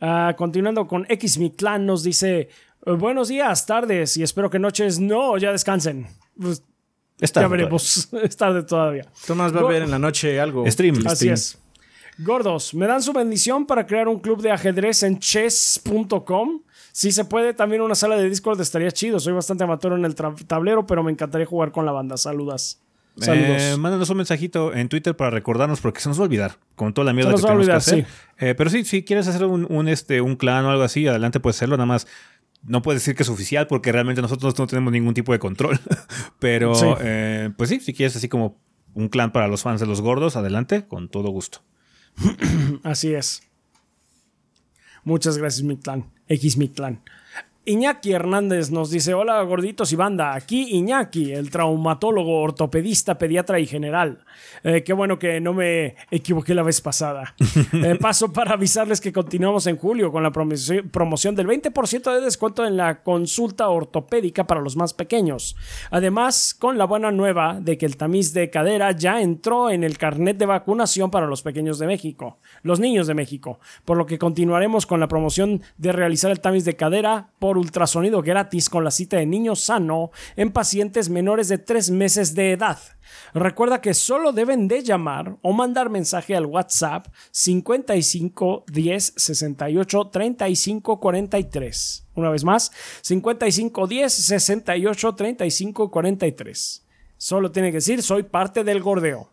Ah, 0.00 0.34
continuando 0.36 0.86
con 0.86 1.06
X 1.08 1.38
Clan, 1.56 1.86
nos 1.86 2.02
dice: 2.02 2.48
Buenos 2.86 3.28
días, 3.28 3.66
tardes 3.66 4.16
y 4.16 4.22
espero 4.22 4.48
que 4.50 4.58
noches 4.58 4.98
no, 4.98 5.36
ya 5.36 5.52
descansen. 5.52 6.06
Pues, 6.40 6.62
ya 7.18 7.48
veremos. 7.48 8.08
es 8.22 8.36
tarde 8.36 8.62
todavía. 8.62 9.06
Tomás 9.26 9.54
va 9.54 9.60
a 9.60 9.64
ver 9.64 9.82
en 9.82 9.90
la 9.90 9.98
noche 9.98 10.40
algo. 10.40 10.68
Stream. 10.70 11.06
Así 11.06 11.28
es. 11.28 11.58
Gordos, 12.22 12.74
¿me 12.74 12.86
dan 12.86 13.02
su 13.02 13.12
bendición 13.12 13.66
para 13.66 13.86
crear 13.86 14.06
un 14.06 14.20
club 14.20 14.42
de 14.42 14.50
ajedrez 14.50 15.02
en 15.02 15.18
chess.com? 15.18 16.60
Si 16.92 17.12
se 17.12 17.24
puede, 17.24 17.54
también 17.54 17.80
una 17.80 17.94
sala 17.94 18.16
de 18.16 18.28
Discord 18.28 18.60
estaría 18.60 18.90
chido. 18.90 19.20
Soy 19.20 19.32
bastante 19.32 19.64
amateur 19.64 19.92
en 19.94 20.04
el 20.04 20.14
tablero, 20.14 20.86
pero 20.86 21.02
me 21.02 21.10
encantaría 21.10 21.46
jugar 21.46 21.72
con 21.72 21.86
la 21.86 21.92
banda. 21.92 22.18
Saludas. 22.18 22.82
Saludos. 23.16 23.62
Eh, 23.62 23.76
mándanos 23.78 24.10
un 24.10 24.18
mensajito 24.18 24.74
en 24.74 24.88
Twitter 24.88 25.16
para 25.16 25.30
recordarnos 25.30 25.80
porque 25.80 26.00
se 26.00 26.08
nos 26.08 26.18
va 26.18 26.22
a 26.22 26.24
olvidar 26.24 26.58
con 26.74 26.92
toda 26.92 27.06
la 27.06 27.12
mierda 27.12 27.34
que 27.34 27.40
tenemos 27.40 27.66
que 27.66 27.72
hacer. 27.72 28.06
Eh, 28.38 28.54
pero 28.54 28.68
sí, 28.68 28.84
si 28.84 29.02
quieres 29.02 29.26
hacer 29.26 29.46
un, 29.46 29.88
este, 29.88 30.20
un 30.20 30.36
clan 30.36 30.64
o 30.66 30.70
algo 30.70 30.82
así, 30.82 31.06
adelante 31.06 31.40
puedes 31.40 31.56
hacerlo. 31.56 31.76
Nada 31.76 31.86
más 31.86 32.06
no 32.62 32.82
puedes 32.82 33.00
decir 33.02 33.14
que 33.14 33.22
es 33.22 33.28
oficial 33.30 33.66
porque 33.66 33.92
realmente 33.92 34.20
nosotros 34.20 34.58
no 34.58 34.66
tenemos 34.66 34.92
ningún 34.92 35.14
tipo 35.14 35.32
de 35.32 35.38
control. 35.38 35.80
pero 36.38 36.72
eh, 37.00 37.50
pues 37.56 37.70
sí, 37.70 37.80
si 37.80 37.94
quieres 37.94 38.14
así 38.16 38.28
como 38.28 38.58
un 38.94 39.08
clan 39.08 39.32
para 39.32 39.48
los 39.48 39.62
fans 39.62 39.80
de 39.80 39.86
los 39.86 40.00
gordos, 40.00 40.36
adelante, 40.36 40.86
con 40.86 41.08
todo 41.08 41.30
gusto. 41.30 41.60
Así 42.82 43.14
es. 43.14 43.42
Muchas 45.04 45.38
gracias, 45.38 45.62
mi 45.62 45.76
clan. 45.76 46.10
X 46.28 46.56
mi 46.56 46.68
clan. 46.68 47.02
Iñaki 47.70 48.10
Hernández 48.10 48.72
nos 48.72 48.90
dice: 48.90 49.14
Hola 49.14 49.40
gorditos 49.42 49.92
y 49.92 49.96
banda, 49.96 50.34
aquí 50.34 50.70
Iñaki, 50.72 51.32
el 51.32 51.50
traumatólogo, 51.50 52.40
ortopedista, 52.40 53.16
pediatra 53.16 53.60
y 53.60 53.66
general. 53.66 54.24
Eh, 54.64 54.82
qué 54.82 54.92
bueno 54.92 55.20
que 55.20 55.40
no 55.40 55.52
me 55.52 55.94
equivoqué 56.10 56.52
la 56.52 56.64
vez 56.64 56.80
pasada. 56.80 57.34
Eh, 57.72 57.96
paso 58.00 58.32
para 58.32 58.54
avisarles 58.54 59.00
que 59.00 59.12
continuamos 59.12 59.66
en 59.66 59.76
julio 59.76 60.10
con 60.10 60.22
la 60.22 60.32
promoción 60.32 61.34
del 61.34 61.46
20% 61.46 62.14
de 62.14 62.20
descuento 62.20 62.66
en 62.66 62.76
la 62.76 63.02
consulta 63.02 63.68
ortopédica 63.68 64.46
para 64.46 64.60
los 64.60 64.76
más 64.76 64.92
pequeños. 64.92 65.56
Además, 65.90 66.54
con 66.58 66.76
la 66.76 66.84
buena 66.84 67.10
nueva 67.10 67.58
de 67.60 67.78
que 67.78 67.86
el 67.86 67.96
tamiz 67.96 68.32
de 68.34 68.50
cadera 68.50 68.92
ya 68.92 69.22
entró 69.22 69.70
en 69.70 69.84
el 69.84 69.98
carnet 69.98 70.36
de 70.36 70.46
vacunación 70.46 71.10
para 71.10 71.26
los 71.26 71.42
pequeños 71.42 71.78
de 71.78 71.86
México, 71.86 72.38
los 72.62 72.80
niños 72.80 73.06
de 73.06 73.14
México, 73.14 73.60
por 73.84 73.96
lo 73.96 74.06
que 74.06 74.18
continuaremos 74.18 74.84
con 74.84 75.00
la 75.00 75.08
promoción 75.08 75.62
de 75.78 75.92
realizar 75.92 76.30
el 76.30 76.40
tamiz 76.40 76.64
de 76.64 76.76
cadera 76.76 77.30
por 77.38 77.56
ultrasonido 77.60 78.22
gratis 78.22 78.68
con 78.68 78.84
la 78.84 78.90
cita 78.90 79.18
de 79.18 79.26
niño 79.26 79.54
sano 79.54 80.10
en 80.36 80.50
pacientes 80.50 81.08
menores 81.08 81.48
de 81.48 81.58
3 81.58 81.90
meses 81.90 82.34
de 82.34 82.52
edad. 82.52 82.78
Recuerda 83.34 83.80
que 83.80 83.94
solo 83.94 84.32
deben 84.32 84.68
de 84.68 84.82
llamar 84.82 85.36
o 85.42 85.52
mandar 85.52 85.90
mensaje 85.90 86.34
al 86.34 86.46
WhatsApp 86.46 87.06
55 87.30 88.64
10 88.66 89.14
68 89.16 90.10
35 90.10 91.00
43. 91.00 92.08
Una 92.14 92.30
vez 92.30 92.44
más, 92.44 92.72
55 93.02 93.86
10 93.86 94.12
68 94.12 95.14
35 95.14 95.90
43. 95.90 96.86
Solo 97.16 97.52
tiene 97.52 97.70
que 97.70 97.76
decir 97.76 98.02
soy 98.02 98.24
parte 98.24 98.64
del 98.64 98.82
gordeo. 98.82 99.30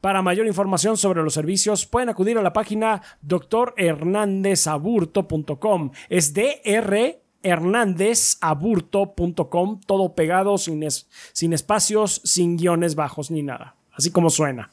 Para 0.00 0.22
mayor 0.22 0.46
información 0.46 0.96
sobre 0.96 1.22
los 1.22 1.34
servicios 1.34 1.84
pueden 1.84 2.08
acudir 2.08 2.38
a 2.38 2.42
la 2.42 2.54
página 2.54 3.02
drhernandezaburto.com. 3.22 5.90
Es 6.08 6.32
DR 6.32 7.19
hernandezaburto.com, 7.42 9.80
todo 9.86 10.14
pegado, 10.14 10.58
sin, 10.58 10.86
sin 11.32 11.52
espacios, 11.52 12.20
sin 12.24 12.56
guiones 12.56 12.94
bajos 12.94 13.30
ni 13.30 13.42
nada, 13.42 13.76
así 13.92 14.10
como 14.10 14.30
suena. 14.30 14.70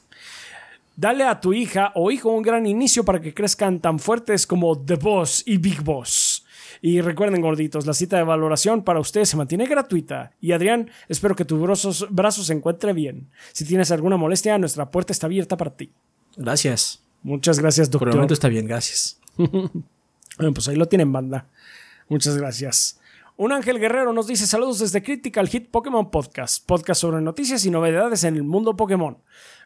Dale 0.96 1.24
a 1.24 1.40
tu 1.40 1.52
hija 1.52 1.92
o 1.94 2.10
hijo 2.10 2.30
un 2.30 2.42
gran 2.42 2.66
inicio 2.66 3.04
para 3.04 3.20
que 3.20 3.32
crezcan 3.32 3.78
tan 3.78 4.00
fuertes 4.00 4.46
como 4.46 4.76
The 4.76 4.96
Boss 4.96 5.44
y 5.46 5.58
Big 5.58 5.82
Boss. 5.82 6.44
Y 6.82 7.00
recuerden, 7.00 7.40
gorditos, 7.40 7.86
la 7.86 7.94
cita 7.94 8.16
de 8.16 8.24
valoración 8.24 8.82
para 8.82 9.00
ustedes 9.00 9.28
se 9.28 9.36
mantiene 9.36 9.66
gratuita. 9.66 10.32
Y 10.40 10.52
Adrián, 10.52 10.90
espero 11.08 11.34
que 11.34 11.44
tu 11.44 11.58
brazo 11.58 12.44
se 12.44 12.52
encuentre 12.52 12.92
bien. 12.92 13.28
Si 13.52 13.64
tienes 13.64 13.90
alguna 13.90 14.16
molestia, 14.16 14.58
nuestra 14.58 14.90
puerta 14.90 15.12
está 15.12 15.26
abierta 15.26 15.56
para 15.56 15.76
ti. 15.76 15.90
Gracias. 16.36 17.02
Muchas 17.22 17.58
gracias, 17.58 17.90
doctor. 17.90 18.06
Por 18.06 18.08
el 18.10 18.16
momento 18.16 18.34
está 18.34 18.48
bien, 18.48 18.66
gracias. 18.66 19.18
bueno, 19.36 20.54
pues 20.54 20.68
ahí 20.68 20.76
lo 20.76 20.86
tienen, 20.86 21.12
banda. 21.12 21.46
Muchas 22.08 22.36
gracias. 22.36 22.98
Un 23.36 23.52
ángel 23.52 23.78
guerrero 23.78 24.12
nos 24.12 24.26
dice 24.26 24.48
saludos 24.48 24.80
desde 24.80 25.02
Critical 25.02 25.46
Hit 25.46 25.70
Pokémon 25.70 26.10
Podcast, 26.10 26.66
podcast 26.66 27.00
sobre 27.00 27.20
noticias 27.20 27.64
y 27.64 27.70
novedades 27.70 28.24
en 28.24 28.34
el 28.34 28.42
mundo 28.42 28.76
Pokémon. 28.76 29.18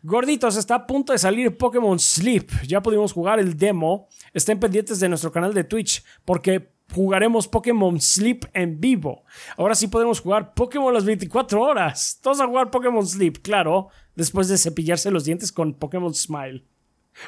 Gorditos, 0.02 0.56
está 0.56 0.74
a 0.74 0.86
punto 0.86 1.12
de 1.12 1.18
salir 1.18 1.56
Pokémon 1.56 1.98
Sleep. 1.98 2.50
Ya 2.66 2.82
pudimos 2.82 3.14
jugar 3.14 3.40
el 3.40 3.56
demo. 3.56 4.08
Estén 4.34 4.60
pendientes 4.60 5.00
de 5.00 5.08
nuestro 5.08 5.32
canal 5.32 5.54
de 5.54 5.64
Twitch 5.64 6.04
porque 6.26 6.72
jugaremos 6.92 7.48
Pokémon 7.48 7.98
Sleep 7.98 8.44
en 8.52 8.78
vivo. 8.78 9.24
Ahora 9.56 9.74
sí 9.74 9.86
podremos 9.86 10.20
jugar 10.20 10.52
Pokémon 10.52 10.92
las 10.92 11.06
24 11.06 11.62
horas. 11.62 12.18
Todos 12.20 12.40
a 12.40 12.46
jugar 12.46 12.70
Pokémon 12.70 13.06
Sleep, 13.06 13.40
claro, 13.40 13.88
después 14.14 14.48
de 14.48 14.58
cepillarse 14.58 15.10
los 15.10 15.24
dientes 15.24 15.50
con 15.50 15.72
Pokémon 15.74 16.12
Smile. 16.12 16.66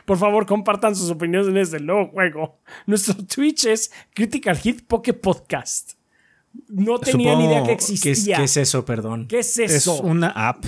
Por 0.04 0.18
favor, 0.18 0.46
compartan 0.46 0.94
sus 0.96 1.10
opiniones 1.10 1.70
del 1.70 1.86
nuevo 1.86 2.08
juego. 2.08 2.58
Nuestro 2.86 3.14
Twitch 3.14 3.66
es 3.66 3.92
Critical 4.14 4.56
Hit 4.56 4.86
Poke 4.86 5.12
Podcast. 5.12 5.92
No 6.68 6.98
tenía 6.98 7.36
ni 7.36 7.46
idea 7.46 7.64
que 7.64 7.72
existía. 7.72 8.36
¿qué 8.36 8.44
es, 8.44 8.56
eso, 8.56 8.84
perdón? 8.84 9.26
¿Qué 9.28 9.40
es 9.40 9.58
eso? 9.58 9.94
Es 9.94 10.00
una 10.00 10.28
app 10.28 10.64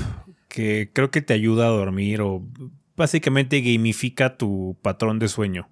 que 0.48 0.90
creo 0.92 1.10
que 1.10 1.22
te 1.22 1.34
ayuda 1.34 1.66
a 1.66 1.70
dormir 1.70 2.20
o 2.20 2.42
básicamente 2.96 3.60
gamifica 3.60 4.36
tu 4.36 4.76
patrón 4.82 5.18
de 5.18 5.28
sueño. 5.28 5.68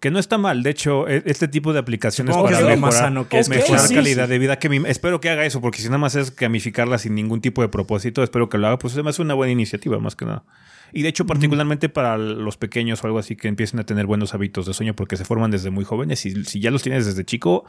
Que 0.00 0.10
no 0.10 0.18
está 0.18 0.36
mal, 0.36 0.64
de 0.64 0.70
hecho, 0.70 1.06
e, 1.06 1.22
este 1.26 1.46
tipo 1.46 1.72
de 1.72 1.78
aplicaciones 1.78 2.34
para 2.34 2.50
mejorar, 2.50 2.76
más 2.78 2.96
sano 2.96 3.28
que 3.28 3.40
mejorar 3.48 3.88
calidad 3.88 4.28
de 4.28 4.38
vida. 4.38 4.58
Que 4.58 4.82
espero 4.88 5.20
que 5.20 5.30
haga 5.30 5.46
eso, 5.46 5.60
porque 5.60 5.78
si 5.78 5.84
nada 5.84 5.98
más 5.98 6.16
es 6.16 6.34
gamificarla 6.34 6.98
sin 6.98 7.14
ningún 7.14 7.40
tipo 7.40 7.62
de 7.62 7.68
propósito, 7.68 8.22
espero 8.24 8.48
que 8.48 8.58
lo 8.58 8.66
haga. 8.66 8.78
Pues 8.78 8.94
además 8.94 9.14
es 9.16 9.18
una 9.20 9.34
buena 9.34 9.52
iniciativa, 9.52 10.00
más 10.00 10.16
que 10.16 10.24
nada. 10.24 10.44
Y 10.92 11.02
de 11.02 11.08
hecho, 11.08 11.26
particularmente 11.26 11.88
para 11.88 12.18
los 12.18 12.56
pequeños 12.56 13.02
o 13.02 13.06
algo 13.06 13.18
así 13.18 13.36
que 13.36 13.48
empiecen 13.48 13.80
a 13.80 13.84
tener 13.84 14.06
buenos 14.06 14.34
hábitos 14.34 14.66
de 14.66 14.74
sueño 14.74 14.94
porque 14.94 15.16
se 15.16 15.24
forman 15.24 15.50
desde 15.50 15.70
muy 15.70 15.84
jóvenes. 15.84 16.26
Y 16.26 16.44
si 16.44 16.60
ya 16.60 16.70
los 16.70 16.82
tienes 16.82 17.06
desde 17.06 17.24
chico, 17.24 17.64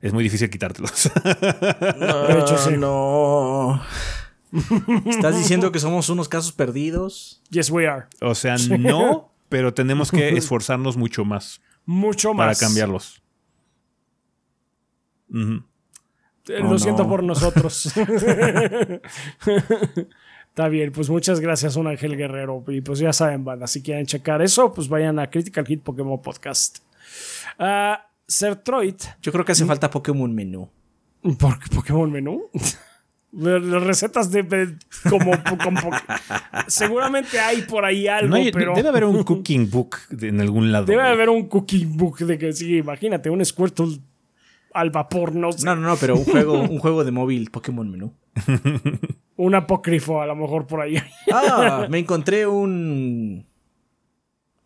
es 0.00 0.12
muy 0.12 0.22
difícil 0.22 0.48
quitártelos. 0.48 1.10
No, 1.98 2.22
de 2.28 2.38
hecho, 2.38 2.56
sí. 2.56 2.76
no. 2.76 3.82
¿Estás 5.06 5.36
diciendo 5.36 5.72
que 5.72 5.80
somos 5.80 6.08
unos 6.08 6.28
casos 6.28 6.52
perdidos? 6.52 7.42
Yes, 7.50 7.70
we 7.70 7.88
are. 7.88 8.06
O 8.20 8.34
sea, 8.34 8.56
no, 8.56 9.32
pero 9.48 9.74
tenemos 9.74 10.10
que 10.10 10.28
esforzarnos 10.36 10.96
mucho 10.96 11.24
más. 11.24 11.60
Mucho 11.84 12.32
más. 12.34 12.58
Para 12.58 12.66
cambiarlos. 12.66 13.22
Lo 15.28 16.78
siento 16.78 17.08
por 17.08 17.22
nosotros. 17.22 17.92
Está 20.58 20.68
bien, 20.68 20.90
pues 20.90 21.08
muchas 21.08 21.38
gracias, 21.38 21.76
un 21.76 21.86
Ángel 21.86 22.16
Guerrero. 22.16 22.64
Y 22.66 22.80
pues 22.80 22.98
ya 22.98 23.12
saben, 23.12 23.44
banda, 23.44 23.68
si 23.68 23.80
quieren 23.80 24.06
checar 24.06 24.42
eso, 24.42 24.72
pues 24.72 24.88
vayan 24.88 25.20
a 25.20 25.30
Critical 25.30 25.64
Hit 25.64 25.84
Pokémon 25.84 26.20
Podcast. 26.20 26.78
Uh, 27.60 27.94
Sertroid. 28.26 28.96
Yo 29.22 29.30
creo 29.30 29.44
que 29.44 29.52
hace 29.52 29.64
falta 29.64 29.88
Pokémon 29.88 30.34
Menú. 30.34 30.68
¿Por 31.38 31.60
qué 31.60 31.72
Pokémon 31.72 32.10
Menú? 32.10 32.50
Las 33.30 33.84
recetas 33.84 34.32
de, 34.32 34.74
como, 35.08 35.30
seguramente 36.66 37.38
hay 37.38 37.62
por 37.62 37.84
ahí 37.84 38.08
algo, 38.08 38.36
pero 38.52 38.74
debe 38.74 38.88
haber 38.88 39.04
un 39.04 39.22
cooking 39.22 39.70
book 39.70 39.98
en 40.20 40.40
algún 40.40 40.72
lado. 40.72 40.86
Debe 40.86 41.02
haber 41.02 41.28
un 41.28 41.46
cooking 41.46 41.96
book 41.96 42.18
de 42.18 42.36
que 42.36 42.52
sí, 42.52 42.78
imagínate 42.78 43.30
un 43.30 43.44
Squirtle 43.44 44.00
al 44.74 44.90
vapor, 44.90 45.36
no 45.36 45.50
No, 45.62 45.76
no, 45.76 45.82
no, 45.82 45.96
pero 45.98 46.16
un 46.16 46.24
juego, 46.24 46.60
un 46.62 46.80
juego 46.80 47.04
de 47.04 47.12
móvil 47.12 47.48
Pokémon 47.52 47.88
Menú. 47.88 48.12
un 49.38 49.54
apócrifo, 49.54 50.20
a 50.20 50.26
lo 50.26 50.36
mejor 50.36 50.66
por 50.66 50.80
ahí. 50.82 50.96
ah, 51.32 51.86
me 51.88 52.00
encontré 52.00 52.46
un. 52.46 53.46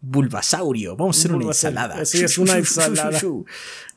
Bulbasaurio. 0.00 0.96
Vamos 0.96 1.16
a 1.16 1.20
hacer 1.20 1.32
una 1.32 1.46
ensalada. 1.46 2.04
Sí, 2.04 2.24
es 2.24 2.36
una 2.38 2.54
ensalada. 2.54 3.20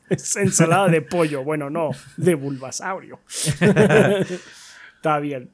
Es 0.08 0.36
ensalada 0.36 0.86
de 0.88 1.02
pollo. 1.02 1.42
Bueno, 1.42 1.68
no, 1.68 1.90
de 2.16 2.34
bulbasaurio. 2.36 3.18
Está 4.96 5.18
bien. 5.18 5.50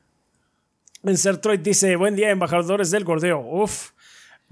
Encertroid 1.05 1.61
dice: 1.61 1.97
Buen 1.97 2.17
día, 2.17 2.31
embajadores 2.31 2.91
del 2.91 3.05
gordeo. 3.05 3.41
Uf. 3.41 3.92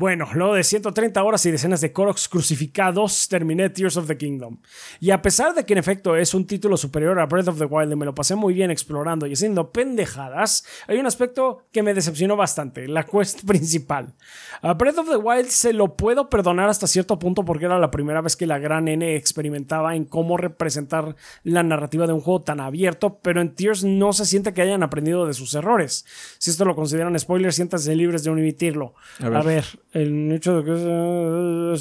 Bueno, 0.01 0.27
luego 0.33 0.55
de 0.55 0.65
130 0.65 1.23
horas 1.23 1.45
y 1.45 1.51
decenas 1.51 1.83
de 1.83 1.93
Koroks 1.93 2.31
crucificados, 2.31 3.29
terminé 3.29 3.69
Tears 3.69 3.99
of 3.99 4.07
the 4.07 4.17
Kingdom. 4.17 4.57
Y 4.99 5.11
a 5.11 5.21
pesar 5.21 5.53
de 5.53 5.67
que 5.67 5.75
en 5.75 5.79
efecto 5.79 6.17
es 6.17 6.33
un 6.33 6.47
título 6.47 6.79
superior 6.79 7.21
a 7.21 7.27
Breath 7.27 7.49
of 7.49 7.59
the 7.59 7.67
Wild 7.67 7.93
y 7.93 7.97
me 7.97 8.07
lo 8.07 8.15
pasé 8.15 8.35
muy 8.35 8.55
bien 8.55 8.71
explorando 8.71 9.27
y 9.27 9.35
haciendo 9.35 9.73
pendejadas, 9.73 10.65
hay 10.87 10.97
un 10.97 11.05
aspecto 11.05 11.67
que 11.71 11.83
me 11.83 11.93
decepcionó 11.93 12.35
bastante, 12.35 12.89
la 12.89 13.05
quest 13.05 13.45
principal. 13.47 14.15
A 14.63 14.73
Breath 14.73 14.97
of 14.97 15.11
the 15.11 15.19
Wild 15.19 15.49
se 15.49 15.75
lo 15.75 15.97
puedo 15.97 16.31
perdonar 16.31 16.71
hasta 16.71 16.87
cierto 16.87 17.19
punto 17.19 17.45
porque 17.45 17.67
era 17.67 17.79
la 17.79 17.91
primera 17.91 18.23
vez 18.23 18.37
que 18.37 18.47
la 18.47 18.59
gran 18.59 18.89
N 18.89 19.17
experimentaba 19.17 19.97
en 19.97 20.07
cómo 20.07 20.39
representar 20.39 21.15
la 21.45 21.63
narrativa 21.63 22.07
de 22.07 22.15
un 22.15 22.23
juego 22.23 22.41
tan 22.41 22.61
abierto, 22.61 23.19
pero 23.21 23.43
en 23.43 23.55
Tears 23.55 23.85
no 23.85 24.15
se 24.15 24.25
siente 24.25 24.55
que 24.55 24.63
hayan 24.63 24.83
aprendido 24.83 25.27
de 25.27 25.35
sus 25.35 25.53
errores. 25.53 26.07
Si 26.39 26.49
esto 26.49 26.65
lo 26.65 26.75
consideran 26.75 27.19
spoilers, 27.19 27.57
siéntanse 27.57 27.95
libres 27.95 28.25
de 28.25 28.31
emitirlo. 28.31 28.95
A 29.19 29.29
ver. 29.29 29.37
A 29.37 29.43
ver 29.43 29.65
el 29.93 30.33
hecho 30.33 30.63
de 30.63 31.81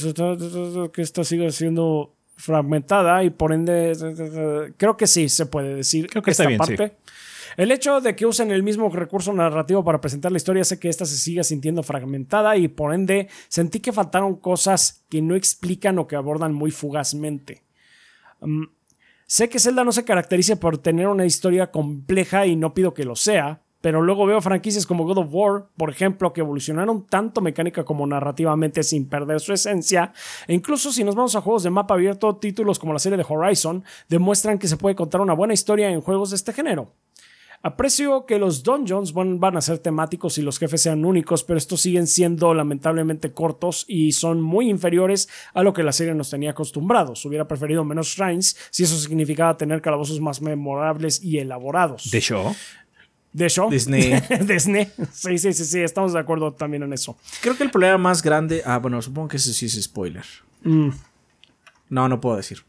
que, 0.92 1.02
esta 1.02 1.24
siga 1.24 1.52
siendo 1.52 2.16
fragmentada 2.36 3.24
y 3.24 3.30
por 3.30 3.54
ende 3.54 3.94
creo 4.78 4.96
que 4.96 5.08
sí 5.08 5.28
se 5.28 5.46
puede 5.46 5.76
decir 5.76 6.10
creo 6.10 6.24
que 6.24 6.32
esta 6.32 6.44
está 6.44 6.48
bien, 6.48 6.58
parte. 6.58 6.98
El 7.58 7.72
hecho 7.72 8.00
de 8.00 8.16
que 8.16 8.26
usen 8.26 8.52
el 8.52 8.64
mismo 8.64 8.90
recurso 8.90 9.34
narrativo 9.34 9.84
para 9.84 10.00
presentar 10.00 10.32
la 10.32 10.38
historia 10.38 10.62
hace 10.62 10.80
que 10.80 10.88
esta 10.88 11.06
se 11.06 11.18
siga 11.18 11.44
sintiendo 11.44 11.84
fragmentada 11.84 12.56
y 12.56 12.68
por 12.68 12.94
ende 12.94 13.28
sentí 13.50 13.82
que 13.82 13.92
faltaron 13.92 14.38
cosas 14.38 15.04
que 15.10 15.22
no 15.22 15.36
explican 15.36 16.00
o 16.00 16.08
que 16.08 16.16
abordan 16.16 16.54
muy 16.54 16.72
fugazmente. 16.72 17.64
Mm, 18.40 18.64
sé 19.26 19.50
que 19.50 19.60
Zelda 19.60 19.84
no 19.84 19.92
se 19.92 20.06
caracteriza 20.06 20.58
por 20.58 20.78
tener 20.78 21.08
una 21.08 21.26
historia 21.26 21.72
compleja 21.72 22.46
y 22.46 22.56
no 22.56 22.74
pido 22.74 22.94
que 22.94 23.04
lo 23.04 23.16
sea, 23.16 23.62
pero 23.82 24.02
luego 24.02 24.26
veo 24.26 24.42
franquicias 24.42 24.86
como 24.86 25.06
God 25.06 25.20
of 25.20 25.28
War, 25.32 25.66
por 25.78 25.90
ejemplo, 25.90 26.34
que 26.34 26.42
evolucionaron 26.42 27.06
tanto 27.08 27.42
mecánica 27.42 27.84
como 27.84 28.06
narrativamente 28.06 28.84
sin 28.84 29.08
perder 29.08 29.40
su 29.40 29.54
esencia. 29.54 30.14
E 30.48 30.54
incluso 30.54 30.92
si 30.92 31.04
nos 31.04 31.16
vamos 31.16 31.36
a 31.36 31.42
juegos 31.42 31.64
de 31.64 31.70
mapa 31.70 31.94
abierto, 31.94 32.36
títulos 32.38 32.80
como 32.80 32.94
la 32.94 33.00
serie 33.00 33.18
de 33.18 33.26
Horizon 33.28 33.84
demuestran 34.10 34.60
que 34.60 34.68
se 34.68 34.78
puede 34.78 34.96
contar 34.96 35.22
una 35.22 35.34
buena 35.34 35.54
historia 35.54 35.90
en 35.90 36.02
juegos 36.02 36.32
de 36.32 36.36
este 36.36 36.54
género. 36.54 36.94
Aprecio 37.62 38.26
que 38.26 38.40
los 38.40 38.64
dungeons 38.64 39.12
van 39.14 39.58
a 39.58 39.62
ser 39.62 39.80
temáticos 39.80 40.38
y 40.38 40.42
los 40.42 40.60
jefes 40.60 40.82
sean 40.82 41.04
únicos, 41.04 41.44
pero 41.44 41.58
estos 41.58 41.82
siguen 41.82 42.08
siendo 42.08 42.54
lamentablemente 42.54 43.34
cortos 43.34 43.84
y 43.86 44.14
son 44.14 44.40
muy 44.40 44.70
inferiores 44.70 45.28
a 45.54 45.62
lo 45.62 45.74
que 45.74 45.84
la 45.84 45.92
serie 45.92 46.16
nos 46.16 46.30
tenía 46.30 46.52
acostumbrados. 46.52 47.26
Hubiera 47.26 47.50
preferido 47.50 47.84
menos 47.84 48.08
shrines 48.08 48.56
si 48.72 48.84
eso 48.84 48.98
significaba 48.98 49.58
tener 49.58 49.82
calabozos 49.82 50.22
más 50.22 50.42
memorables 50.42 51.22
y 51.22 51.40
elaborados. 51.40 52.10
De 52.12 52.20
hecho, 52.20 52.56
de 53.34 53.50
show. 53.50 53.70
Disney. 53.70 54.22
Disney. 54.42 54.88
Sí, 55.12 55.38
sí, 55.38 55.54
sí, 55.54 55.66
sí, 55.66 55.82
estamos 55.82 56.14
de 56.14 56.20
acuerdo 56.20 56.54
también 56.54 56.84
en 56.84 56.94
eso. 56.94 57.18
Creo 57.42 57.56
que 57.56 57.64
el 57.64 57.72
problema 57.72 57.98
más 57.98 58.22
grande. 58.22 58.62
Ah, 58.66 58.78
bueno, 58.78 59.02
supongo 59.02 59.28
que 59.28 59.38
ese 59.38 59.54
sí 59.54 59.66
es 59.66 59.82
spoiler. 59.82 60.26
Mm. 60.64 60.90
No, 61.90 62.08
no 62.08 62.20
puedo 62.20 62.38
decir. 62.38 62.64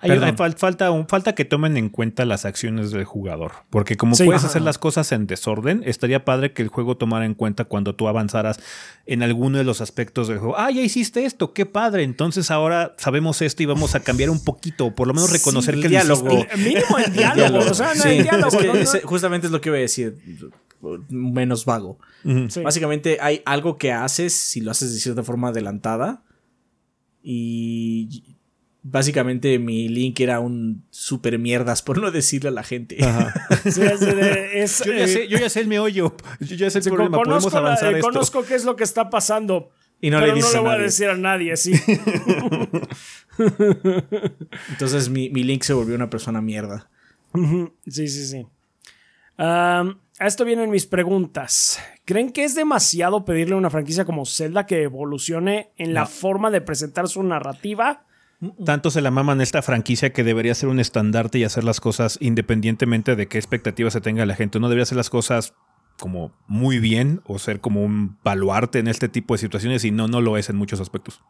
Hay, 0.00 0.10
falta, 0.56 0.92
un, 0.92 1.08
falta 1.08 1.34
que 1.34 1.44
tomen 1.44 1.76
en 1.76 1.88
cuenta 1.88 2.24
las 2.24 2.44
acciones 2.44 2.92
del 2.92 3.04
jugador. 3.04 3.52
Porque 3.68 3.96
como 3.96 4.16
puedes 4.16 4.44
hacer 4.44 4.62
las 4.62 4.78
cosas 4.78 5.10
en 5.10 5.26
desorden, 5.26 5.82
estaría 5.84 6.24
padre 6.24 6.52
que 6.52 6.62
el 6.62 6.68
juego 6.68 6.96
tomara 6.96 7.26
en 7.26 7.34
cuenta 7.34 7.64
cuando 7.64 7.96
tú 7.96 8.06
avanzaras 8.06 8.60
en 9.06 9.24
alguno 9.24 9.58
de 9.58 9.64
los 9.64 9.80
aspectos 9.80 10.28
del 10.28 10.38
juego. 10.38 10.56
Ah, 10.56 10.70
ya 10.70 10.82
hiciste 10.82 11.24
esto, 11.24 11.52
qué 11.52 11.66
padre. 11.66 12.04
Entonces 12.04 12.52
ahora 12.52 12.94
sabemos 12.96 13.42
esto 13.42 13.64
y 13.64 13.66
vamos 13.66 13.96
a 13.96 14.00
cambiar 14.00 14.30
un 14.30 14.44
poquito, 14.44 14.94
por 14.94 15.08
lo 15.08 15.14
menos 15.14 15.32
reconocer 15.32 15.74
que 15.74 15.86
el 15.86 15.90
diálogo. 15.90 16.28
Mínimo 16.58 16.98
el 17.04 17.12
diálogo. 17.12 17.58
o 17.68 17.74
sea, 17.74 17.92
no, 17.94 18.04
el 18.04 18.22
diálogo 18.22 18.56
justamente 19.02 19.48
es 19.48 19.52
lo 19.52 19.60
que 19.60 19.70
iba 19.70 19.78
a 19.78 19.80
decir 19.80 20.16
menos 21.08 21.64
vago. 21.64 21.98
Básicamente 22.62 23.18
hay 23.20 23.42
algo 23.44 23.78
que 23.78 23.90
haces 23.90 24.32
si 24.32 24.60
lo 24.60 24.70
haces 24.70 24.94
de 24.94 25.00
cierta 25.00 25.24
forma 25.24 25.48
adelantada 25.48 26.22
y 27.20 28.37
básicamente 28.90 29.58
mi 29.58 29.88
link 29.88 30.20
era 30.20 30.40
un 30.40 30.84
super 30.90 31.38
mierdas, 31.38 31.82
por 31.82 31.98
no 31.98 32.10
decirle 32.10 32.48
a 32.48 32.52
la 32.52 32.62
gente. 32.62 32.96
yo, 33.64 33.82
ya 33.84 35.48
sé, 35.48 35.60
el 35.60 35.68
meollo. 35.68 36.14
Yo 36.40 36.56
ya 36.56 36.70
sé 36.70 36.78
el 36.78 36.84
problema. 36.84 37.18
Podemos 37.18 37.54
avanzar 37.54 37.94
esto. 37.94 38.08
Conozco 38.08 38.44
qué 38.44 38.54
es 38.54 38.64
lo 38.64 38.76
que 38.76 38.84
está 38.84 39.10
pasando. 39.10 39.70
Y 40.00 40.10
no 40.10 40.20
pero 40.20 40.34
le 40.34 40.40
no 40.40 40.52
le 40.52 40.58
voy 40.60 40.70
a, 40.70 40.78
decir 40.78 41.08
a 41.08 41.16
nadie, 41.16 41.56
sí. 41.56 41.72
Entonces 44.70 45.08
mi, 45.08 45.28
link 45.28 45.64
se 45.64 45.72
volvió 45.72 45.96
una 45.96 46.08
persona 46.08 46.40
mierda. 46.40 46.88
Sí, 47.86 48.06
sí, 48.06 48.26
sí. 48.26 48.46
a 49.36 49.96
esto 50.20 50.44
vienen 50.44 50.70
mis 50.70 50.86
preguntas. 50.86 51.80
¿Creen 52.04 52.30
que 52.30 52.44
es 52.44 52.54
demasiado 52.54 53.24
pedirle 53.24 53.54
a 53.54 53.58
una 53.58 53.70
franquicia 53.70 54.04
como 54.04 54.24
Zelda 54.24 54.66
que 54.66 54.84
evolucione 54.84 55.72
en 55.76 55.94
la 55.94 56.06
forma 56.06 56.52
de 56.52 56.60
presentar 56.60 57.08
su 57.08 57.24
narrativa? 57.24 58.06
Tanto 58.64 58.90
se 58.90 59.00
la 59.00 59.10
maman 59.10 59.40
esta 59.40 59.62
franquicia 59.62 60.12
que 60.12 60.22
debería 60.22 60.54
ser 60.54 60.68
un 60.68 60.78
estandarte 60.78 61.38
y 61.38 61.44
hacer 61.44 61.64
las 61.64 61.80
cosas 61.80 62.18
independientemente 62.20 63.16
de 63.16 63.26
qué 63.26 63.36
expectativas 63.36 63.92
se 63.92 64.00
tenga 64.00 64.24
la 64.26 64.36
gente. 64.36 64.60
No 64.60 64.68
debería 64.68 64.84
hacer 64.84 64.96
las 64.96 65.10
cosas 65.10 65.54
como 65.98 66.32
muy 66.46 66.78
bien 66.78 67.20
o 67.24 67.40
ser 67.40 67.60
como 67.60 67.82
un 67.82 68.16
baluarte 68.22 68.78
en 68.78 68.86
este 68.86 69.08
tipo 69.08 69.34
de 69.34 69.38
situaciones 69.38 69.84
y 69.84 69.90
no, 69.90 70.06
no 70.06 70.20
lo 70.20 70.36
es 70.36 70.48
en 70.50 70.56
muchos 70.56 70.80
aspectos. 70.80 71.20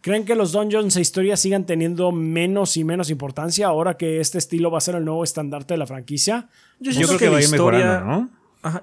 ¿Creen 0.00 0.24
que 0.24 0.34
los 0.34 0.50
dungeons 0.52 0.96
e 0.96 1.00
historias 1.00 1.38
sigan 1.40 1.64
teniendo 1.64 2.10
menos 2.10 2.76
y 2.76 2.82
menos 2.82 3.10
importancia 3.10 3.68
ahora 3.68 3.96
que 3.96 4.20
este 4.20 4.38
estilo 4.38 4.70
va 4.70 4.78
a 4.78 4.80
ser 4.80 4.96
el 4.96 5.04
nuevo 5.04 5.22
estandarte 5.22 5.74
de 5.74 5.78
la 5.78 5.86
franquicia? 5.86 6.48
Yo, 6.80 6.92
creo 6.92 7.18
que, 7.18 7.28
va 7.28 7.38
a 7.38 7.42
ir 7.42 7.50
mejorando, 7.50 8.04
¿no? 8.04 8.30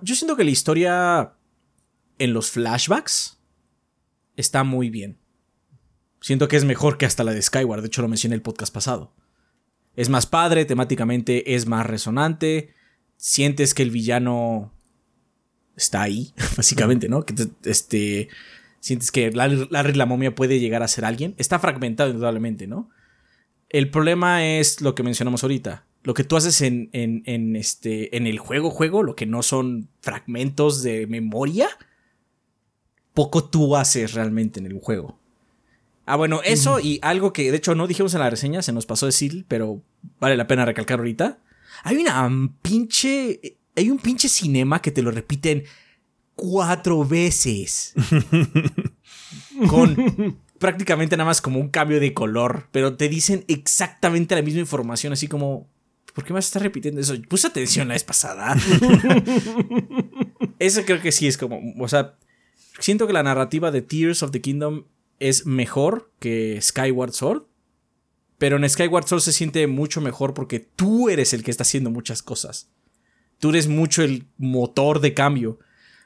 yo 0.02 0.16
siento 0.16 0.38
que 0.38 0.44
la 0.44 0.52
historia 0.52 1.34
en 2.18 2.34
los 2.34 2.52
flashbacks 2.52 3.40
está 4.36 4.64
muy 4.64 4.90
bien. 4.90 5.21
Siento 6.22 6.48
que 6.48 6.56
es 6.56 6.66
mejor 6.66 6.98
que 6.98 7.08
hasta 7.08 7.24
la 7.24 7.34
de 7.34 7.42
Skyward, 7.42 7.82
de 7.82 7.88
hecho 7.88 8.04
lo 8.04 8.08
mencioné 8.08 8.36
en 8.36 8.40
el 8.40 8.44
podcast 8.44 8.74
pasado. 8.74 9.12
Es 9.96 10.08
más 10.08 10.28
padre, 10.28 10.66
temáticamente 10.66 11.56
es 11.56 11.66
más 11.66 11.86
resonante, 11.86 12.74
sientes 13.18 13.74
que 13.74 13.84
el 13.84 13.92
villano 13.92 14.72
está 15.76 16.04
ahí, 16.04 16.34
básicamente, 16.58 17.10
¿no? 17.10 17.26
Que 17.26 17.34
este, 17.64 18.30
sientes 18.80 19.12
que 19.12 19.32
Larry, 19.32 19.94
la 19.94 20.06
momia 20.06 20.36
puede 20.36 20.60
llegar 20.60 20.84
a 20.84 20.88
ser 20.88 21.06
alguien. 21.06 21.34
Está 21.38 21.60
fragmentado 21.60 22.12
indudablemente, 22.12 22.68
¿no? 22.68 22.90
El 23.70 23.90
problema 23.90 24.46
es 24.46 24.82
lo 24.82 24.94
que 24.94 25.04
mencionamos 25.04 25.44
ahorita. 25.44 25.86
Lo 26.04 26.14
que 26.14 26.24
tú 26.24 26.36
haces 26.36 26.62
en, 26.62 26.90
en, 26.94 27.24
en, 27.26 27.56
este, 27.56 28.16
en 28.16 28.28
el 28.28 28.38
juego, 28.38 28.70
juego, 28.70 29.02
lo 29.02 29.16
que 29.16 29.26
no 29.26 29.44
son 29.44 29.90
fragmentos 30.02 30.84
de 30.84 31.08
memoria, 31.08 31.70
poco 33.14 33.46
tú 33.46 33.76
haces 33.76 34.14
realmente 34.14 34.60
en 34.60 34.66
el 34.68 34.80
juego. 34.80 35.21
Ah, 36.06 36.16
bueno, 36.16 36.42
eso 36.44 36.80
y 36.80 37.00
algo 37.02 37.32
que 37.32 37.52
de 37.52 37.58
hecho 37.58 37.76
no 37.76 37.88
dijimos 37.88 38.14
en 38.14 38.22
la 38.22 38.30
reseña, 38.30 38.62
se 38.62 38.74
nos 38.74 38.86
pasó 38.86 39.06
decir, 39.06 39.46
pero 39.48 39.82
vale 40.20 40.36
la 40.36 40.48
pena 40.48 40.66
recalcar 40.66 41.00
ahorita. 41.00 41.40
Hay 41.84 41.98
una 41.98 42.30
pinche. 42.62 43.58
Hay 43.76 43.90
un 43.90 44.00
pinche 44.00 44.28
cinema 44.28 44.82
que 44.82 44.92
te 44.92 45.02
lo 45.02 45.12
repiten 45.12 45.64
cuatro 46.36 47.06
veces. 47.06 47.94
con 49.68 50.42
prácticamente 50.60 51.18
nada 51.18 51.30
más 51.30 51.42
como 51.42 51.60
un 51.60 51.70
cambio 51.70 52.00
de 52.00 52.14
color, 52.14 52.68
pero 52.72 52.96
te 52.96 53.10
dicen 53.10 53.46
exactamente 53.48 54.36
la 54.36 54.42
misma 54.42 54.62
información, 54.62 55.14
así 55.14 55.28
como. 55.28 55.70
¿Por 56.14 56.26
qué 56.26 56.34
me 56.34 56.38
vas 56.38 56.46
a 56.46 56.50
estar 56.50 56.62
repitiendo 56.62 57.00
eso? 57.00 57.16
Puse 57.30 57.48
atención 57.48 57.88
la 57.88 57.94
vez 57.94 58.04
pasada. 58.04 58.58
eso 60.60 60.84
creo 60.84 61.02
que 61.02 61.14
sí 61.14 61.26
es 61.26 61.38
como. 61.38 61.62
O 61.80 61.88
sea, 61.88 62.16
siento 62.80 63.08
que 63.08 63.14
la 63.14 63.24
narrativa 63.24 63.72
de 63.72 63.82
Tears 63.82 64.22
of 64.22 64.32
the 64.32 64.42
Kingdom 64.42 64.84
es 65.22 65.46
mejor 65.46 66.12
que 66.20 66.60
Skyward 66.62 67.14
Sword. 67.14 67.44
Pero 68.38 68.58
en 68.58 68.68
Skyward 68.68 69.08
Sword 69.08 69.22
se 69.22 69.34
siente 69.34 69.68
mucho 69.68 70.02
mejor 70.02 70.34
porque 70.34 70.60
tú 70.60 71.10
eres 71.10 71.32
el 71.34 71.44
que 71.44 71.52
está 71.52 71.62
haciendo 71.62 71.92
muchas 71.92 72.24
cosas. 72.24 72.70
Tú 73.40 73.52
eres 73.52 73.68
mucho 73.68 74.02
el 74.02 74.26
motor 74.38 75.00
de 75.00 75.14
cambio. 75.14 75.60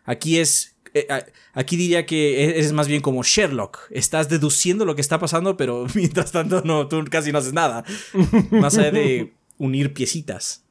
Aquí 0.03 0.37
es. 0.37 0.75
Eh, 0.93 1.07
aquí 1.53 1.77
diría 1.77 2.05
que 2.05 2.43
e-, 2.43 2.49
eres 2.59 2.73
más 2.73 2.89
bien 2.89 3.01
como 3.01 3.23
Sherlock. 3.23 3.79
Estás 3.89 4.27
deduciendo 4.27 4.83
lo 4.83 4.95
que 4.95 5.01
está 5.01 5.17
pasando, 5.17 5.55
pero 5.55 5.87
mientras 5.95 6.33
tanto 6.33 6.61
no, 6.65 6.87
tú 6.89 7.03
casi 7.09 7.31
no 7.31 7.37
haces 7.37 7.53
nada. 7.53 7.85
más 8.51 8.77
allá 8.77 8.91
de 8.91 9.33
unir 9.57 9.93
piecitas. 9.93 10.63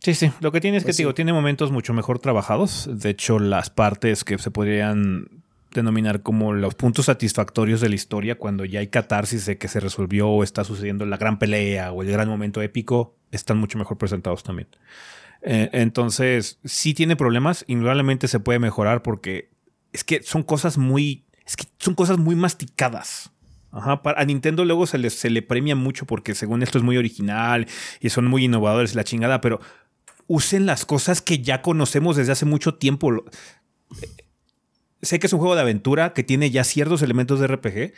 Sí, 0.00 0.14
sí. 0.14 0.32
Lo 0.40 0.50
que 0.50 0.60
tiene 0.62 0.78
es 0.78 0.82
que, 0.82 0.88
pues 0.88 0.96
digo, 0.96 1.14
tiene 1.14 1.34
momentos 1.34 1.70
mucho 1.70 1.92
mejor 1.92 2.18
trabajados. 2.18 2.88
De 2.90 3.10
hecho, 3.10 3.38
las 3.38 3.68
partes 3.68 4.24
que 4.24 4.38
se 4.38 4.50
podrían 4.50 5.43
denominar 5.80 6.22
como 6.22 6.52
los 6.52 6.74
puntos 6.74 7.06
satisfactorios 7.06 7.80
de 7.80 7.88
la 7.88 7.94
historia 7.94 8.36
cuando 8.36 8.64
ya 8.64 8.80
hay 8.80 8.88
catarsis 8.88 9.46
de 9.46 9.58
que 9.58 9.68
se 9.68 9.80
resolvió 9.80 10.28
o 10.28 10.42
está 10.42 10.64
sucediendo 10.64 11.06
la 11.06 11.16
gran 11.16 11.38
pelea 11.38 11.92
o 11.92 12.02
el 12.02 12.10
gran 12.10 12.28
momento 12.28 12.62
épico, 12.62 13.16
están 13.30 13.58
mucho 13.58 13.78
mejor 13.78 13.98
presentados 13.98 14.42
también. 14.42 14.68
Eh, 15.42 15.68
entonces, 15.72 16.58
sí 16.64 16.94
tiene 16.94 17.16
problemas, 17.16 17.64
indudablemente 17.68 18.28
se 18.28 18.40
puede 18.40 18.58
mejorar 18.58 19.02
porque 19.02 19.50
es 19.92 20.04
que 20.04 20.22
son 20.22 20.42
cosas 20.42 20.78
muy 20.78 21.24
es 21.46 21.56
que 21.56 21.64
son 21.78 21.94
cosas 21.94 22.18
muy 22.18 22.36
masticadas. 22.36 23.30
A 23.70 24.24
Nintendo 24.24 24.64
luego 24.64 24.86
se 24.86 24.98
le, 24.98 25.10
se 25.10 25.30
le 25.30 25.42
premia 25.42 25.74
mucho 25.74 26.06
porque 26.06 26.34
según 26.34 26.62
esto 26.62 26.78
es 26.78 26.84
muy 26.84 26.96
original 26.96 27.66
y 28.00 28.10
son 28.10 28.26
muy 28.26 28.44
innovadores, 28.44 28.94
la 28.94 29.02
chingada, 29.02 29.40
pero 29.40 29.60
usen 30.28 30.64
las 30.64 30.86
cosas 30.86 31.20
que 31.20 31.40
ya 31.40 31.60
conocemos 31.60 32.16
desde 32.16 32.32
hace 32.32 32.46
mucho 32.46 32.74
tiempo. 32.74 33.24
Sé 35.04 35.18
que 35.18 35.26
es 35.26 35.32
un 35.32 35.38
juego 35.38 35.54
de 35.54 35.60
aventura 35.60 36.12
que 36.12 36.22
tiene 36.22 36.50
ya 36.50 36.64
ciertos 36.64 37.02
elementos 37.02 37.40
de 37.40 37.46
RPG. 37.46 37.92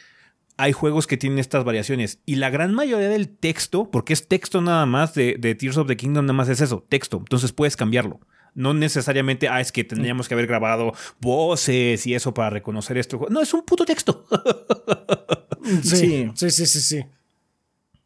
Hay 0.59 0.73
juegos 0.73 1.07
que 1.07 1.17
tienen 1.17 1.39
estas 1.39 1.65
variaciones 1.65 2.21
y 2.25 2.37
la 2.37 2.49
gran 2.51 2.75
mayoría 2.75 3.09
del 3.09 3.29
texto, 3.29 3.91
porque 3.91 4.13
es 4.13 4.27
texto 4.27 4.63
nada 4.63 4.87
más 4.87 5.15
de, 5.15 5.37
de 5.39 5.55
Tears 5.55 5.77
of 5.77 5.87
the 5.87 5.97
Kingdom, 5.97 6.25
nada 6.25 6.33
más 6.33 6.49
es 6.49 6.61
eso, 6.61 6.85
texto. 6.89 7.19
Entonces 7.19 7.53
puedes 7.53 7.77
cambiarlo. 7.77 8.21
No 8.55 8.73
necesariamente, 8.73 9.51
ah, 9.51 9.61
es 9.61 9.71
que 9.71 9.85
tendríamos 9.85 10.29
que 10.29 10.35
haber 10.35 10.47
grabado 10.47 10.95
voces 11.21 12.07
y 12.07 12.15
eso 12.15 12.33
para 12.33 12.49
reconocer 12.49 12.97
esto. 12.97 13.27
No, 13.29 13.43
es 13.43 13.53
un 13.53 13.63
puto 13.63 13.85
texto. 13.85 14.27
sí, 15.83 16.31
sí, 16.35 16.51
sí, 16.51 16.67
sí, 16.67 16.81
sí. 16.81 17.05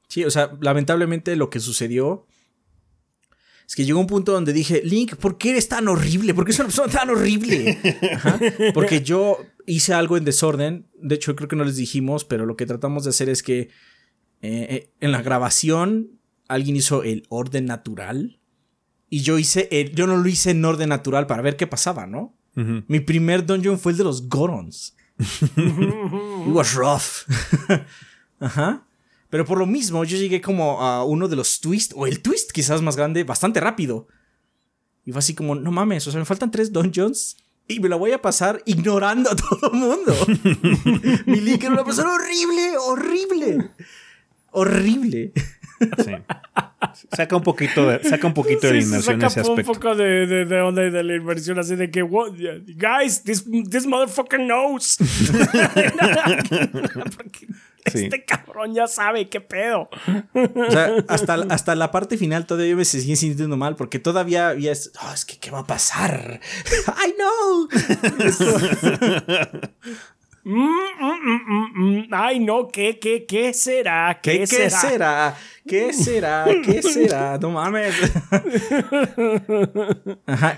Sí, 0.08 0.24
o 0.24 0.30
sea, 0.30 0.50
lamentablemente 0.60 1.36
lo 1.36 1.50
que 1.50 1.60
sucedió 1.60 2.26
es 3.70 3.76
que 3.76 3.84
llegó 3.84 4.00
un 4.00 4.08
punto 4.08 4.32
donde 4.32 4.52
dije, 4.52 4.82
Link, 4.84 5.14
¿por 5.14 5.38
qué 5.38 5.50
eres 5.50 5.68
tan 5.68 5.86
horrible? 5.86 6.34
¿Por 6.34 6.44
qué 6.44 6.50
eres 6.50 6.58
una 6.58 6.66
persona 6.70 6.92
tan 6.92 7.08
horrible? 7.08 7.78
Porque 8.74 9.00
yo 9.00 9.38
hice 9.64 9.94
algo 9.94 10.16
en 10.16 10.24
desorden. 10.24 10.88
De 11.00 11.14
hecho, 11.14 11.36
creo 11.36 11.46
que 11.46 11.54
no 11.54 11.62
les 11.62 11.76
dijimos, 11.76 12.24
pero 12.24 12.46
lo 12.46 12.56
que 12.56 12.66
tratamos 12.66 13.04
de 13.04 13.10
hacer 13.10 13.28
es 13.28 13.44
que 13.44 13.60
eh, 13.60 13.68
eh, 14.42 14.92
en 14.98 15.12
la 15.12 15.22
grabación 15.22 16.18
alguien 16.48 16.74
hizo 16.74 17.04
el 17.04 17.22
orden 17.28 17.66
natural. 17.66 18.40
Y 19.08 19.20
yo 19.20 19.38
hice 19.38 19.68
el, 19.70 19.94
yo 19.94 20.08
no 20.08 20.16
lo 20.16 20.28
hice 20.28 20.50
en 20.50 20.64
orden 20.64 20.88
natural 20.88 21.28
para 21.28 21.40
ver 21.40 21.56
qué 21.56 21.68
pasaba, 21.68 22.08
¿no? 22.08 22.34
Mi 22.56 22.98
primer 22.98 23.46
dungeon 23.46 23.78
fue 23.78 23.92
el 23.92 23.98
de 23.98 24.04
los 24.04 24.28
Gorons. 24.28 24.96
It 25.56 26.48
was 26.48 26.74
rough. 26.74 27.24
Ajá. 28.40 28.84
Pero 29.30 29.44
por 29.44 29.58
lo 29.58 29.66
mismo, 29.66 30.04
yo 30.04 30.18
llegué 30.18 30.40
como 30.40 30.82
a 30.82 31.04
uno 31.04 31.28
de 31.28 31.36
los 31.36 31.60
twists, 31.60 31.94
o 31.96 32.06
el 32.06 32.20
twist 32.20 32.50
quizás 32.50 32.82
más 32.82 32.96
grande, 32.96 33.22
bastante 33.22 33.60
rápido. 33.60 34.08
Y 35.06 35.12
fue 35.12 35.20
así 35.20 35.34
como, 35.34 35.54
no 35.54 35.70
mames, 35.70 36.06
o 36.06 36.10
sea, 36.10 36.18
me 36.18 36.26
faltan 36.26 36.50
tres 36.50 36.72
dungeons 36.72 37.36
y 37.68 37.78
me 37.78 37.88
la 37.88 37.96
voy 37.96 38.10
a 38.10 38.20
pasar 38.20 38.60
ignorando 38.66 39.30
a 39.30 39.36
todo 39.36 39.72
el 39.72 39.78
mundo. 39.78 40.14
Mi 41.26 41.40
link 41.40 41.62
era 41.62 41.72
una 41.72 41.84
persona 41.84 42.12
horrible, 42.12 42.76
horrible. 42.78 43.70
Horrible. 44.50 45.32
Sí. 46.04 46.12
Saca 47.12 47.36
un 47.36 47.42
poquito 47.42 47.88
de, 47.88 48.02
saca 48.02 48.26
un 48.26 48.34
poquito 48.34 48.66
de 48.66 48.80
inmersión 48.80 49.22
ese 49.22 49.40
aspecto. 49.40 49.52
un 49.52 49.62
poco 49.62 49.94
de, 49.94 50.26
de, 50.26 50.44
de, 50.44 50.90
de, 50.90 51.02
la 51.04 51.14
inversión 51.14 51.58
así 51.58 51.76
de 51.76 51.90
que, 51.90 52.02
what, 52.02 52.32
guys, 52.32 53.22
this, 53.22 53.44
this 53.70 53.86
motherfucker 53.86 54.40
knows. 54.40 54.98
Este 57.84 58.24
cabrón 58.24 58.74
ya 58.74 58.86
sabe 58.86 59.28
qué 59.28 59.40
pedo. 59.40 59.88
O 60.34 60.70
sea, 60.70 60.96
hasta, 61.08 61.34
hasta 61.48 61.74
la 61.74 61.90
parte 61.90 62.16
final 62.16 62.46
todavía 62.46 62.76
me 62.76 62.84
sigue 62.84 63.16
sintiendo 63.16 63.56
mal 63.56 63.76
porque 63.76 63.98
todavía 63.98 64.48
había. 64.48 64.72
Oh, 65.02 65.12
es 65.12 65.24
que, 65.24 65.38
¿qué 65.38 65.50
va 65.50 65.60
a 65.60 65.66
pasar? 65.66 66.40
¡I 66.96 67.14
know! 67.16 67.68
Mm, 70.50 70.68
mm, 71.00 71.70
mm, 71.74 72.08
Ay, 72.10 72.40
no, 72.40 72.66
¿qué, 72.66 72.98
qué, 72.98 73.24
qué 73.24 73.54
será? 73.54 74.18
¿Qué, 74.20 74.48
será? 74.48 74.80
será? 74.80 75.36
¿Qué 75.64 75.92
será? 75.92 76.44
¿Qué 76.64 76.82
será? 76.82 77.38
No 77.38 77.50
mames. 77.50 77.94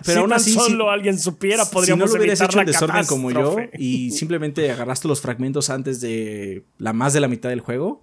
pero 0.07 0.21
aún 0.23 0.33
así, 0.33 0.55
solo 0.55 0.91
alguien 0.91 1.19
supiera, 1.19 1.67
podríamos 1.67 2.11
si 2.11 2.15
no 2.15 2.19
lo 2.19 2.23
hubieras 2.23 2.41
hecho 2.41 2.61
en 2.61 2.67
desorden 2.67 3.05
como 3.05 3.31
yo 3.31 3.57
y 3.77 4.11
simplemente 4.13 4.71
agarraste 4.71 5.09
los 5.09 5.21
fragmentos 5.21 5.69
antes 5.69 6.01
de 6.01 6.65
la 6.79 6.95
más 6.95 7.13
de 7.13 7.21
la 7.21 7.29
mitad 7.29 7.51
del 7.51 7.61
juego, 7.61 8.03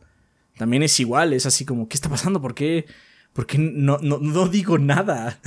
también 0.58 0.84
es 0.84 1.00
igual. 1.00 1.34
Es 1.34 1.48
así 1.48 1.66
como, 1.66 1.90
¿qué 1.90 1.96
está 1.96 2.08
pasando? 2.08 2.40
¿Por 2.40 2.54
qué, 2.54 2.86
¿Por 3.34 3.48
qué 3.48 3.58
no, 3.58 3.98
no, 4.00 4.20
no 4.20 4.48
digo 4.48 4.78
nada? 4.78 5.40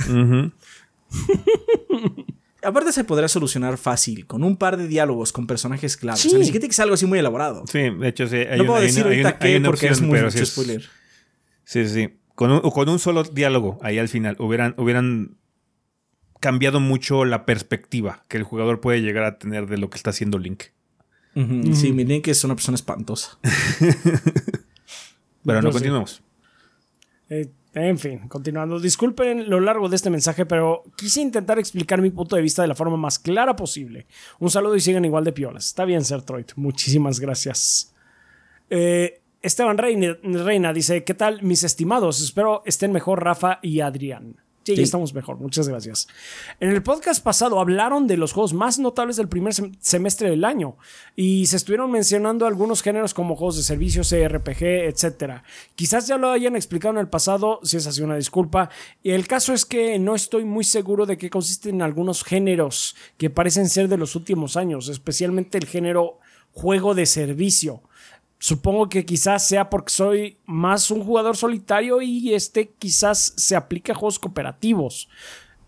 Aparte 2.63 2.91
se 2.91 3.03
podría 3.03 3.27
solucionar 3.27 3.77
fácil, 3.77 4.25
con 4.25 4.43
un 4.43 4.57
par 4.57 4.77
de 4.77 4.87
diálogos 4.87 5.31
con 5.31 5.47
personajes 5.47 5.97
claves. 5.97 6.21
Sí. 6.21 6.29
O 6.29 6.31
sea, 6.31 6.39
ni 6.39 6.45
siquiera 6.45 6.61
tiene 6.61 6.71
que 6.71 6.75
ser 6.75 6.83
algo 6.83 6.95
así 6.95 7.05
muy 7.05 7.19
elaborado. 7.19 7.65
Sí, 7.67 7.89
de 7.89 8.07
hecho 8.07 8.27
sí. 8.27 8.37
Hay 8.37 8.59
no 8.59 8.65
puedo 8.65 8.81
decir 8.81 9.03
ahorita 9.03 9.39
qué 9.39 9.61
porque 9.61 9.87
es 9.87 10.01
muy 10.01 10.21
mucho 10.21 10.45
spoiler. 10.45 10.83
Sí, 11.65 11.87
sí. 11.87 12.09
Con 12.35 12.51
un, 12.51 12.61
con 12.61 12.89
un 12.89 12.99
solo 12.99 13.23
diálogo 13.23 13.77
ahí 13.81 13.99
al 13.99 14.09
final 14.09 14.35
hubieran, 14.39 14.75
hubieran 14.77 15.37
cambiado 16.39 16.79
mucho 16.79 17.25
la 17.25 17.45
perspectiva 17.45 18.23
que 18.27 18.37
el 18.37 18.43
jugador 18.43 18.81
puede 18.81 19.01
llegar 19.01 19.23
a 19.23 19.37
tener 19.37 19.67
de 19.67 19.77
lo 19.77 19.89
que 19.89 19.97
está 19.97 20.09
haciendo 20.09 20.37
Link. 20.37 20.63
Sí, 21.35 21.93
mi 21.93 22.03
Link 22.03 22.27
es 22.27 22.43
una 22.43 22.53
persona 22.53 22.75
espantosa. 22.75 23.39
Pero 25.45 25.61
no, 25.61 25.71
continuamos. 25.71 26.21
Eh, 27.29 27.49
en 27.73 27.97
fin, 27.97 28.27
continuando. 28.27 28.79
Disculpen 28.79 29.49
lo 29.49 29.59
largo 29.59 29.89
de 29.89 29.95
este 29.95 30.09
mensaje, 30.09 30.45
pero 30.45 30.83
quise 30.95 31.21
intentar 31.21 31.57
explicar 31.57 32.01
mi 32.01 32.11
punto 32.11 32.35
de 32.35 32.41
vista 32.41 32.61
de 32.61 32.67
la 32.67 32.75
forma 32.75 32.97
más 32.97 33.17
clara 33.17 33.55
posible. 33.55 34.05
Un 34.39 34.51
saludo 34.51 34.75
y 34.75 34.81
sigan 34.81 35.05
igual 35.05 35.23
de 35.23 35.33
piolas. 35.33 35.65
Está 35.65 35.85
bien, 35.85 36.05
Sertroid. 36.05 36.45
Muchísimas 36.55 37.19
gracias. 37.19 37.93
Eh, 38.69 39.21
Esteban 39.41 39.77
Reina, 39.77 40.17
Reina 40.23 40.71
dice: 40.71 41.03
¿Qué 41.03 41.13
tal, 41.13 41.41
mis 41.41 41.63
estimados? 41.63 42.21
Espero 42.21 42.61
estén 42.65 42.91
mejor 42.91 43.23
Rafa 43.23 43.59
y 43.61 43.79
Adrián. 43.79 44.42
Sí, 44.63 44.81
estamos 44.81 45.13
mejor. 45.13 45.37
Muchas 45.37 45.67
gracias. 45.67 46.07
En 46.59 46.69
el 46.69 46.81
podcast 46.81 47.21
pasado 47.21 47.59
hablaron 47.59 48.07
de 48.07 48.15
los 48.15 48.31
juegos 48.31 48.53
más 48.53 48.79
notables 48.79 49.17
del 49.17 49.27
primer 49.27 49.53
semestre 49.79 50.29
del 50.29 50.45
año 50.45 50.77
y 51.15 51.47
se 51.47 51.57
estuvieron 51.57 51.91
mencionando 51.91 52.45
algunos 52.45 52.81
géneros 52.81 53.13
como 53.13 53.35
juegos 53.35 53.57
de 53.57 53.63
servicios, 53.63 54.13
RPG, 54.13 54.63
etc. 54.63 55.41
Quizás 55.75 56.07
ya 56.07 56.17
lo 56.17 56.29
hayan 56.31 56.55
explicado 56.55 56.93
en 56.93 57.01
el 57.01 57.09
pasado, 57.09 57.59
si 57.63 57.77
es 57.77 57.87
así 57.87 58.01
una 58.01 58.15
disculpa. 58.15 58.69
Y 59.03 59.11
el 59.11 59.27
caso 59.27 59.53
es 59.53 59.65
que 59.65 59.99
no 59.99 60.15
estoy 60.15 60.45
muy 60.45 60.63
seguro 60.63 61.05
de 61.05 61.17
qué 61.17 61.29
consisten 61.29 61.81
algunos 61.81 62.23
géneros 62.23 62.95
que 63.17 63.29
parecen 63.29 63.67
ser 63.67 63.89
de 63.89 63.97
los 63.97 64.15
últimos 64.15 64.55
años, 64.55 64.87
especialmente 64.87 65.57
el 65.57 65.65
género 65.65 66.19
juego 66.53 66.93
de 66.93 67.05
servicio. 67.05 67.81
Supongo 68.43 68.89
que 68.89 69.05
quizás 69.05 69.47
sea 69.47 69.69
porque 69.69 69.93
soy 69.93 70.37
más 70.45 70.91
un 70.91 71.01
jugador 71.01 71.37
solitario 71.37 72.01
y 72.01 72.33
este 72.33 72.73
quizás 72.77 73.33
se 73.37 73.55
aplica 73.55 73.93
a 73.93 73.95
juegos 73.95 74.19
cooperativos. 74.19 75.07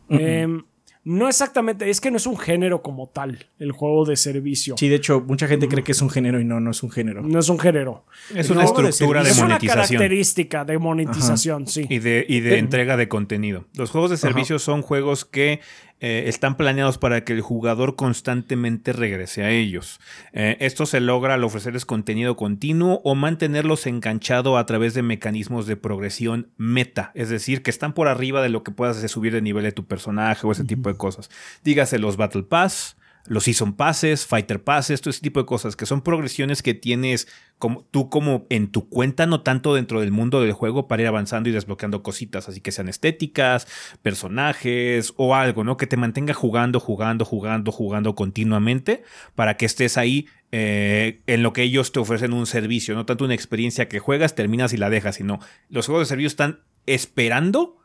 Em, 0.09 0.61
no 1.05 1.29
exactamente, 1.29 1.89
es 1.89 2.01
que 2.01 2.11
no 2.11 2.17
es 2.17 2.27
un 2.27 2.37
género 2.37 2.81
como 2.81 3.07
tal, 3.07 3.47
el 3.59 3.71
juego 3.71 4.03
de 4.03 4.17
servicio. 4.17 4.75
Sí, 4.77 4.89
de 4.89 4.95
hecho, 4.95 5.21
mucha 5.21 5.47
gente 5.47 5.69
cree 5.69 5.85
que 5.85 5.93
es 5.93 6.01
un 6.01 6.09
género 6.09 6.41
y 6.41 6.43
no, 6.43 6.59
no 6.59 6.71
es 6.71 6.83
un 6.83 6.91
género. 6.91 7.21
No 7.21 7.39
es 7.39 7.47
un 7.47 7.59
género. 7.59 8.05
Es 8.33 8.49
una 8.49 8.65
estructura 8.65 9.23
de, 9.23 9.33
monetización. 9.33 9.51
Es 9.53 9.61
una 9.61 9.73
característica 9.73 10.65
de 10.65 10.77
monetización, 10.77 11.67
sí. 11.67 11.85
Y 11.89 11.99
de, 11.99 12.25
y 12.27 12.41
de 12.41 12.57
entrega 12.57 12.97
de 12.97 13.07
contenido. 13.07 13.67
Los 13.75 13.89
juegos 13.89 14.11
de 14.11 14.17
servicio 14.17 14.59
son 14.59 14.81
juegos 14.81 15.23
que 15.23 15.61
eh, 16.01 16.25
están 16.27 16.57
planeados 16.57 16.97
para 16.97 17.23
que 17.23 17.33
el 17.33 17.41
jugador 17.41 17.95
constantemente 17.95 18.93
regrese 18.93 19.43
a 19.43 19.51
ellos. 19.51 19.99
Eh, 20.33 20.57
esto 20.59 20.85
se 20.85 20.99
logra 20.99 21.35
al 21.35 21.43
ofrecerles 21.43 21.85
contenido 21.85 22.35
continuo 22.35 23.01
o 23.03 23.15
mantenerlos 23.15 23.87
enganchado 23.87 24.57
a 24.57 24.65
través 24.65 24.93
de 24.93 25.03
mecanismos 25.03 25.67
de 25.67 25.77
progresión 25.77 26.49
meta, 26.57 27.11
es 27.15 27.29
decir, 27.29 27.63
que 27.63 27.71
están 27.71 27.93
por 27.93 28.07
arriba 28.07 28.41
de 28.41 28.49
lo 28.49 28.63
que 28.63 28.71
puedas 28.71 28.97
subir 29.09 29.33
de 29.33 29.41
nivel 29.41 29.63
de 29.63 29.71
tu 29.71 29.85
personaje 29.85 30.45
o 30.45 30.51
ese 30.51 30.65
tipo 30.65 30.89
de 30.89 30.97
cosas. 30.97 31.29
Dígase 31.63 31.97
los 31.97 32.17
Battle 32.17 32.43
Pass, 32.43 32.97
los 33.27 33.45
Season 33.45 33.73
Passes, 33.73 34.25
Fighter 34.25 34.63
Passes, 34.63 35.01
todo 35.01 35.09
ese 35.09 35.21
tipo 35.21 35.39
de 35.39 35.45
cosas, 35.45 35.75
que 35.75 35.85
son 35.85 36.01
progresiones 36.01 36.61
que 36.61 36.73
tienes 36.73 37.27
como, 37.57 37.85
tú 37.89 38.09
como 38.09 38.45
en 38.49 38.67
tu 38.67 38.89
cuenta, 38.89 39.25
no 39.25 39.41
tanto 39.41 39.73
dentro 39.73 40.01
del 40.01 40.11
mundo 40.11 40.41
del 40.41 40.53
juego, 40.53 40.87
para 40.87 41.01
ir 41.01 41.07
avanzando 41.07 41.49
y 41.49 41.51
desbloqueando 41.51 42.03
cositas, 42.03 42.47
así 42.49 42.61
que 42.61 42.71
sean 42.71 42.89
estéticas, 42.89 43.67
personajes 44.01 45.13
o 45.17 45.35
algo, 45.35 45.63
¿no? 45.63 45.77
Que 45.77 45.87
te 45.87 45.97
mantenga 45.97 46.33
jugando, 46.33 46.79
jugando, 46.79 47.25
jugando, 47.25 47.71
jugando 47.71 48.15
continuamente 48.15 49.03
para 49.35 49.57
que 49.57 49.65
estés 49.65 49.97
ahí 49.97 50.27
eh, 50.51 51.21
en 51.27 51.43
lo 51.43 51.53
que 51.53 51.63
ellos 51.63 51.91
te 51.91 51.99
ofrecen 51.99 52.33
un 52.33 52.45
servicio, 52.45 52.93
no 52.95 53.05
tanto 53.05 53.25
una 53.25 53.33
experiencia 53.33 53.89
que 53.89 53.99
juegas, 53.99 54.35
terminas 54.35 54.73
y 54.73 54.77
la 54.77 54.89
dejas, 54.89 55.15
sino 55.15 55.39
los 55.69 55.87
juegos 55.87 56.07
de 56.07 56.09
servicio 56.09 56.27
están 56.27 56.59
esperando 56.85 57.77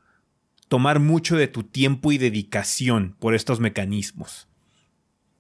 tomar 0.69 1.01
mucho 1.01 1.37
de 1.37 1.49
tu 1.49 1.65
tiempo 1.65 2.12
y 2.12 2.19
dedicación 2.19 3.17
por 3.19 3.35
estos 3.35 3.59
mecanismos. 3.59 4.49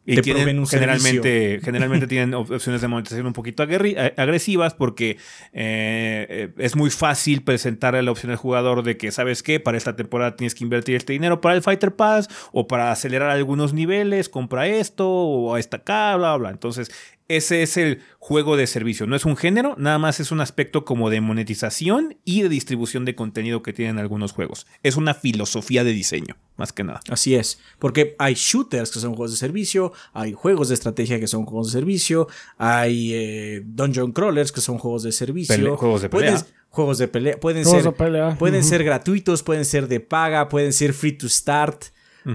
Y 0.06 0.20
tienen, 0.22 0.66
generalmente, 0.66 1.60
generalmente 1.62 2.06
tienen 2.08 2.34
opciones 2.34 2.80
de 2.80 2.88
monetización 2.88 3.26
un 3.26 3.32
poquito 3.32 3.62
agresivas 3.62 4.74
porque 4.74 5.18
eh, 5.52 6.26
eh, 6.28 6.48
es 6.58 6.74
muy 6.74 6.90
fácil 6.90 7.42
presentar 7.42 8.02
la 8.02 8.10
opción 8.10 8.32
al 8.32 8.38
jugador 8.38 8.82
de 8.82 8.96
que, 8.96 9.12
¿sabes 9.12 9.42
qué? 9.42 9.60
Para 9.60 9.76
esta 9.76 9.96
temporada 9.96 10.36
tienes 10.36 10.54
que 10.54 10.64
invertir 10.64 10.96
este 10.96 11.12
dinero 11.12 11.40
para 11.40 11.54
el 11.54 11.62
Fighter 11.62 11.94
Pass 11.94 12.28
o 12.52 12.66
para 12.66 12.90
acelerar 12.90 13.30
algunos 13.30 13.74
niveles, 13.74 14.28
compra 14.28 14.66
esto 14.66 15.08
o 15.08 15.56
esta 15.58 15.78
acá, 15.78 16.16
bla, 16.16 16.36
bla. 16.36 16.50
Entonces, 16.50 16.90
ese 17.36 17.62
es 17.62 17.76
el 17.76 18.00
juego 18.18 18.56
de 18.56 18.66
servicio. 18.66 19.06
No 19.06 19.16
es 19.16 19.24
un 19.24 19.36
género, 19.36 19.74
nada 19.78 19.98
más 19.98 20.20
es 20.20 20.30
un 20.32 20.40
aspecto 20.40 20.84
como 20.84 21.10
de 21.10 21.20
monetización 21.20 22.16
y 22.24 22.42
de 22.42 22.48
distribución 22.48 23.04
de 23.04 23.14
contenido 23.14 23.62
que 23.62 23.72
tienen 23.72 23.98
algunos 23.98 24.32
juegos. 24.32 24.66
Es 24.82 24.96
una 24.96 25.14
filosofía 25.14 25.84
de 25.84 25.92
diseño, 25.92 26.36
más 26.56 26.72
que 26.72 26.84
nada. 26.84 27.00
Así 27.08 27.34
es, 27.34 27.60
porque 27.78 28.14
hay 28.18 28.34
shooters 28.34 28.90
que 28.90 28.98
son 29.00 29.14
juegos 29.14 29.30
de 29.32 29.36
servicio, 29.36 29.92
hay 30.12 30.32
juegos 30.32 30.68
de 30.68 30.74
estrategia 30.74 31.18
que 31.20 31.26
son 31.26 31.44
juegos 31.46 31.68
de 31.72 31.78
servicio, 31.78 32.28
hay 32.58 33.12
eh, 33.14 33.62
dungeon 33.64 34.12
crawlers 34.12 34.52
que 34.52 34.60
son 34.60 34.78
juegos 34.78 35.02
de 35.02 35.12
servicio, 35.12 35.54
Pele- 35.56 35.76
juegos 35.76 36.02
de 36.02 36.08
pelea. 36.08 36.30
Puedes- 36.32 36.54
juegos 36.68 36.98
de 36.98 37.08
pelea, 37.08 37.40
pueden 37.40 37.64
Juegos 37.64 37.82
ser 37.82 37.92
de 37.92 37.96
pelea. 37.98 38.36
pueden 38.38 38.62
ser 38.64 38.84
gratuitos, 38.84 39.42
pueden 39.42 39.64
ser 39.64 39.88
de 39.88 39.98
paga, 40.00 40.48
pueden 40.48 40.72
ser 40.72 40.92
free 40.94 41.12
to 41.12 41.28
start, 41.28 41.86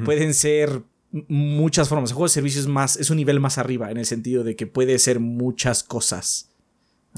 pueden 0.03 0.34
ser 0.34 0.81
muchas 1.28 1.88
formas. 1.88 2.10
El 2.10 2.16
juego 2.16 2.28
de 2.28 2.34
servicio 2.34 2.62
es 2.62 2.68
más 2.68 2.98
es 2.98 3.10
un 3.10 3.18
nivel 3.18 3.40
más 3.40 3.58
arriba 3.58 3.90
en 3.92 3.98
el 3.98 4.06
sentido 4.06 4.44
de 4.44 4.56
que 4.56 4.68
puede 4.68 5.00
ser 5.00 5.20
muchas 5.20 5.84
cosas. 5.84 6.52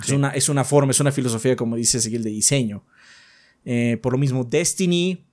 Es, 0.01 0.11
una, 0.11 0.29
es 0.29 0.49
una 0.49 0.63
forma, 0.63 0.91
es 0.91 0.99
una 0.99 1.11
filosofía, 1.11 1.55
como 1.55 1.75
dice 1.75 1.99
Seguil, 1.99 2.23
de 2.23 2.29
diseño. 2.29 2.83
Eh, 3.65 3.97
por 4.01 4.13
lo 4.13 4.19
mismo, 4.19 4.43
Destiny, 4.43 5.25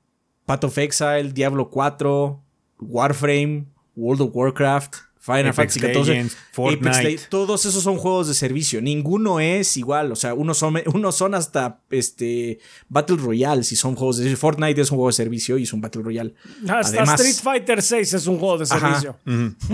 Path 0.47 0.65
of 0.65 0.79
Exile, 0.79 1.33
Diablo 1.33 1.69
4, 1.69 2.43
Warframe, 2.81 3.67
World 3.95 4.23
of 4.23 4.31
Warcraft, 4.35 4.97
Final 5.25 5.55
Fantasy 5.55 5.81
XIV, 5.81 6.31
Fortnite. 6.53 6.87
Apex 6.89 7.03
Legends, 7.05 7.29
todos 7.31 7.65
esos 7.65 7.83
son 7.83 7.97
juegos 7.97 8.29
de 8.29 8.35
servicio. 8.35 8.83
Ninguno 8.83 9.41
es 9.41 9.77
igual. 9.79 10.13
O 10.13 10.17
sea, 10.17 10.35
unos 10.35 10.59
son, 10.59 10.77
unos 10.93 11.15
son 11.17 11.35
hasta 11.35 11.81
este 11.91 12.59
Battle 12.91 13.17
Royale 13.17 13.63
si 13.65 13.75
son 13.75 13.95
juegos 13.95 14.19
de 14.19 14.25
servicio. 14.25 14.41
Fortnite 14.41 14.83
es 14.83 14.91
un 14.91 14.97
juego 14.99 15.09
de 15.09 15.15
servicio 15.15 15.57
y 15.57 15.63
es 15.63 15.73
un 15.73 15.81
Battle 15.81 16.03
Royale. 16.03 16.35
Hasta 16.69 16.99
Además- 16.99 17.21
Street 17.21 17.43
Fighter 17.43 17.81
6 17.81 18.13
es 18.13 18.27
un 18.27 18.39
juego 18.39 18.59
de 18.59 18.65
Ajá. 18.69 19.01
servicio. 19.01 19.17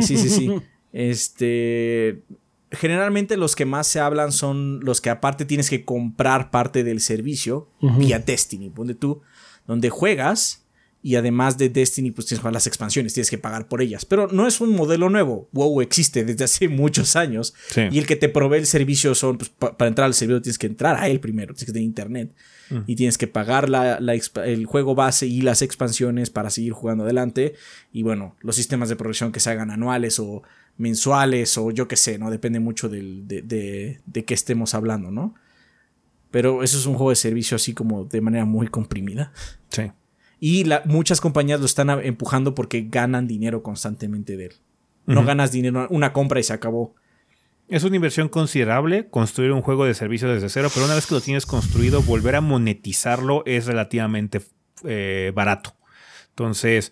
Sí, 0.00 0.16
sí, 0.16 0.30
sí. 0.30 0.50
Este. 0.92 2.22
Generalmente 2.72 3.36
los 3.36 3.56
que 3.56 3.64
más 3.64 3.88
se 3.88 3.98
hablan 3.98 4.30
son 4.30 4.78
los 4.84 5.00
que 5.00 5.10
aparte 5.10 5.44
tienes 5.44 5.68
que 5.68 5.84
comprar 5.84 6.52
parte 6.52 6.84
del 6.84 7.00
servicio 7.00 7.68
vía 7.80 8.20
Destiny, 8.20 8.70
ponte 8.70 8.94
tú, 8.94 9.22
donde 9.66 9.90
juegas 9.90 10.64
y 11.02 11.14
además 11.16 11.56
de 11.56 11.70
Destiny 11.70 12.10
pues 12.10 12.26
tienes 12.26 12.40
que 12.40 12.42
jugar 12.42 12.52
las 12.52 12.66
expansiones, 12.66 13.14
tienes 13.14 13.30
que 13.30 13.38
pagar 13.38 13.68
por 13.68 13.80
ellas. 13.80 14.04
Pero 14.04 14.28
no 14.28 14.46
es 14.46 14.60
un 14.60 14.70
modelo 14.76 15.08
nuevo, 15.08 15.48
WoW 15.52 15.80
existe 15.80 16.24
desde 16.24 16.44
hace 16.44 16.68
muchos 16.82 17.16
años 17.16 17.54
Sí. 17.70 17.82
y 17.90 17.98
el 17.98 18.06
que 18.06 18.16
te 18.16 18.28
provee 18.28 18.58
el 18.58 18.66
servicio 18.66 19.14
son, 19.14 19.38
pues, 19.38 19.48
pa- 19.50 19.76
para 19.78 19.88
entrar 19.88 20.04
al 20.06 20.14
servidor 20.14 20.42
tienes 20.42 20.58
que 20.58 20.66
entrar 20.66 20.96
a 20.96 21.08
él 21.08 21.18
primero, 21.20 21.54
tienes 21.54 21.66
que 21.66 21.72
tener 21.72 21.84
internet 21.86 22.34
y 22.86 22.94
tienes 22.94 23.18
que 23.18 23.26
pagar 23.26 23.68
la- 23.68 23.98
el 24.44 24.66
juego 24.66 24.94
base 24.94 25.26
y 25.26 25.40
las 25.40 25.60
expansiones 25.60 26.30
para 26.30 26.50
seguir 26.50 26.72
jugando 26.72 27.02
adelante. 27.02 27.54
Y 27.92 28.04
bueno, 28.04 28.36
los 28.42 28.54
sistemas 28.54 28.88
de 28.88 28.94
progresión 28.94 29.32
que 29.32 29.40
se 29.40 29.50
hagan 29.50 29.72
anuales 29.72 30.20
o 30.20 30.42
mensuales 30.78 31.58
o 31.58 31.72
yo 31.72 31.88
qué 31.88 31.96
sé, 31.96 32.16
¿no? 32.18 32.30
Depende 32.30 32.60
mucho 32.60 32.88
del- 32.88 33.26
de, 33.26 33.42
de, 33.42 34.00
de 34.06 34.24
qué 34.24 34.34
estemos 34.34 34.74
hablando, 34.74 35.10
¿no? 35.10 35.34
Pero 36.30 36.62
eso 36.62 36.78
es 36.78 36.86
un 36.86 36.94
juego 36.94 37.10
de 37.10 37.16
servicio 37.16 37.56
así 37.56 37.74
como 37.74 38.04
de 38.04 38.20
manera 38.20 38.44
muy 38.44 38.68
comprimida. 38.68 39.32
Sí. 39.70 39.90
Y 40.40 40.64
la- 40.64 40.82
muchas 40.86 41.20
compañías 41.20 41.60
lo 41.60 41.66
están 41.66 41.90
empujando 42.02 42.54
porque 42.54 42.86
ganan 42.88 43.26
dinero 43.28 43.62
constantemente 43.62 44.36
de 44.36 44.46
él. 44.46 44.52
No 45.06 45.24
ganas 45.24 45.52
dinero, 45.52 45.86
una 45.90 46.12
compra 46.12 46.40
y 46.40 46.42
se 46.42 46.52
acabó. 46.52 46.94
Es 47.68 47.84
una 47.84 47.96
inversión 47.96 48.28
considerable 48.28 49.08
construir 49.08 49.52
un 49.52 49.62
juego 49.62 49.84
de 49.84 49.94
servicio 49.94 50.28
desde 50.32 50.48
cero, 50.48 50.68
pero 50.72 50.86
una 50.86 50.94
vez 50.94 51.06
que 51.06 51.14
lo 51.14 51.20
tienes 51.20 51.46
construido, 51.46 52.02
volver 52.02 52.36
a 52.36 52.40
monetizarlo 52.40 53.42
es 53.46 53.66
relativamente 53.66 54.40
eh, 54.84 55.32
barato. 55.34 55.74
Entonces, 56.30 56.90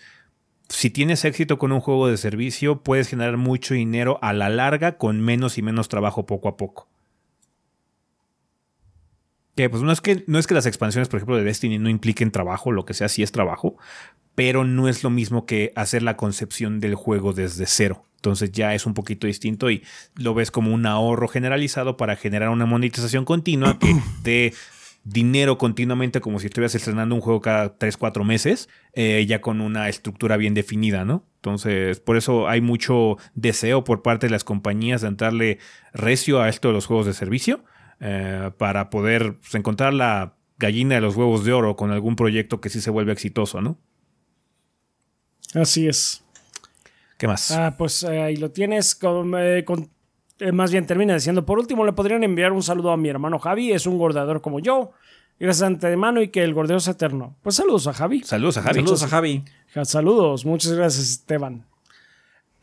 si 0.68 0.90
tienes 0.90 1.24
éxito 1.24 1.58
con 1.58 1.72
un 1.72 1.80
juego 1.80 2.08
de 2.08 2.16
servicio, 2.16 2.82
puedes 2.82 3.08
generar 3.08 3.36
mucho 3.38 3.74
dinero 3.74 4.18
a 4.20 4.32
la 4.32 4.48
larga 4.50 4.98
con 4.98 5.20
menos 5.20 5.56
y 5.58 5.62
menos 5.62 5.88
trabajo 5.88 6.26
poco 6.26 6.48
a 6.48 6.56
poco. 6.56 6.88
Que 9.58 9.68
pues 9.68 9.82
no 9.82 9.90
es 9.90 10.00
que, 10.00 10.22
no 10.28 10.38
es 10.38 10.46
que 10.46 10.54
las 10.54 10.66
expansiones, 10.66 11.08
por 11.08 11.18
ejemplo, 11.18 11.36
de 11.36 11.42
Destiny 11.42 11.80
no 11.80 11.88
impliquen 11.88 12.30
trabajo, 12.30 12.70
lo 12.70 12.84
que 12.84 12.94
sea, 12.94 13.08
sí 13.08 13.24
es 13.24 13.32
trabajo, 13.32 13.76
pero 14.36 14.62
no 14.62 14.88
es 14.88 15.02
lo 15.02 15.10
mismo 15.10 15.46
que 15.46 15.72
hacer 15.74 16.04
la 16.04 16.16
concepción 16.16 16.78
del 16.78 16.94
juego 16.94 17.32
desde 17.32 17.66
cero. 17.66 18.04
Entonces 18.14 18.52
ya 18.52 18.76
es 18.76 18.86
un 18.86 18.94
poquito 18.94 19.26
distinto 19.26 19.68
y 19.68 19.82
lo 20.14 20.32
ves 20.32 20.52
como 20.52 20.72
un 20.72 20.86
ahorro 20.86 21.26
generalizado 21.26 21.96
para 21.96 22.14
generar 22.14 22.50
una 22.50 22.66
monetización 22.66 23.24
continua 23.24 23.80
que 23.80 23.96
te 24.22 24.52
dinero 25.02 25.58
continuamente 25.58 26.20
como 26.20 26.38
si 26.38 26.46
estuvieras 26.46 26.76
estrenando 26.76 27.16
un 27.16 27.20
juego 27.20 27.40
cada 27.40 27.78
3, 27.78 27.96
4 27.96 28.22
meses, 28.22 28.68
eh, 28.92 29.26
ya 29.26 29.40
con 29.40 29.60
una 29.60 29.88
estructura 29.88 30.36
bien 30.36 30.54
definida, 30.54 31.04
¿no? 31.04 31.24
Entonces, 31.38 31.98
por 31.98 32.16
eso 32.16 32.46
hay 32.46 32.60
mucho 32.60 33.16
deseo 33.34 33.82
por 33.82 34.02
parte 34.02 34.28
de 34.28 34.30
las 34.30 34.44
compañías 34.44 35.00
de 35.00 35.08
entrarle 35.08 35.58
recio 35.92 36.40
a 36.40 36.48
esto 36.48 36.68
de 36.68 36.74
los 36.74 36.86
juegos 36.86 37.06
de 37.06 37.12
servicio, 37.12 37.64
eh, 38.00 38.50
para 38.58 38.90
poder 38.90 39.36
pues, 39.38 39.54
encontrar 39.54 39.92
la 39.94 40.34
gallina 40.58 40.96
de 40.96 41.00
los 41.00 41.16
huevos 41.16 41.44
de 41.44 41.52
oro 41.52 41.76
con 41.76 41.90
algún 41.90 42.16
proyecto 42.16 42.60
que 42.60 42.68
sí 42.68 42.80
se 42.80 42.90
vuelve 42.90 43.12
exitoso, 43.12 43.60
¿no? 43.60 43.78
Así 45.54 45.86
es. 45.88 46.24
¿Qué 47.16 47.26
más? 47.26 47.50
Ah, 47.50 47.74
pues 47.76 48.02
eh, 48.04 48.22
ahí 48.22 48.36
lo 48.36 48.50
tienes. 48.50 48.94
Con, 48.94 49.32
eh, 49.36 49.64
con- 49.64 49.90
eh, 50.38 50.52
más 50.52 50.70
bien 50.70 50.86
termina 50.86 51.14
diciendo, 51.14 51.44
por 51.44 51.58
último, 51.58 51.84
le 51.84 51.92
podrían 51.92 52.22
enviar 52.22 52.52
un 52.52 52.62
saludo 52.62 52.92
a 52.92 52.96
mi 52.96 53.08
hermano 53.08 53.38
Javi, 53.38 53.72
es 53.72 53.86
un 53.86 53.98
gordador 53.98 54.40
como 54.40 54.60
yo. 54.60 54.92
Gracias 55.40 55.62
antemano 55.66 56.20
y 56.20 56.28
que 56.28 56.42
el 56.42 56.52
gordeo 56.54 56.80
sea 56.80 56.92
eterno. 56.94 57.36
Pues 57.42 57.56
saludos 57.56 57.86
a 57.86 57.92
Javi. 57.92 58.22
Saludos 58.22 58.58
a 58.58 58.62
Javi. 58.62 58.74
Saludos 58.80 59.02
a 59.04 59.08
Javi. 59.08 59.44
Ja, 59.72 59.84
Saludos, 59.84 60.44
muchas 60.44 60.72
gracias 60.72 61.08
Esteban. 61.10 61.64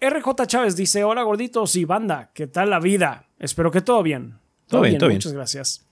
RJ 0.02 0.46
Chávez 0.46 0.76
dice, 0.76 1.04
hola 1.06 1.24
gorditos 1.24 1.76
y 1.78 1.86
banda, 1.86 2.32
¿qué 2.34 2.48
tal 2.48 2.70
la 2.70 2.80
vida? 2.80 3.28
Espero 3.40 3.72
que 3.72 3.80
todo 3.82 4.04
bien. 4.04 4.40
Todo 4.68 4.82
bien, 4.82 4.98
todo 4.98 5.10
bien. 5.10 5.18
Muchas 5.18 5.34
gracias. 5.34 5.86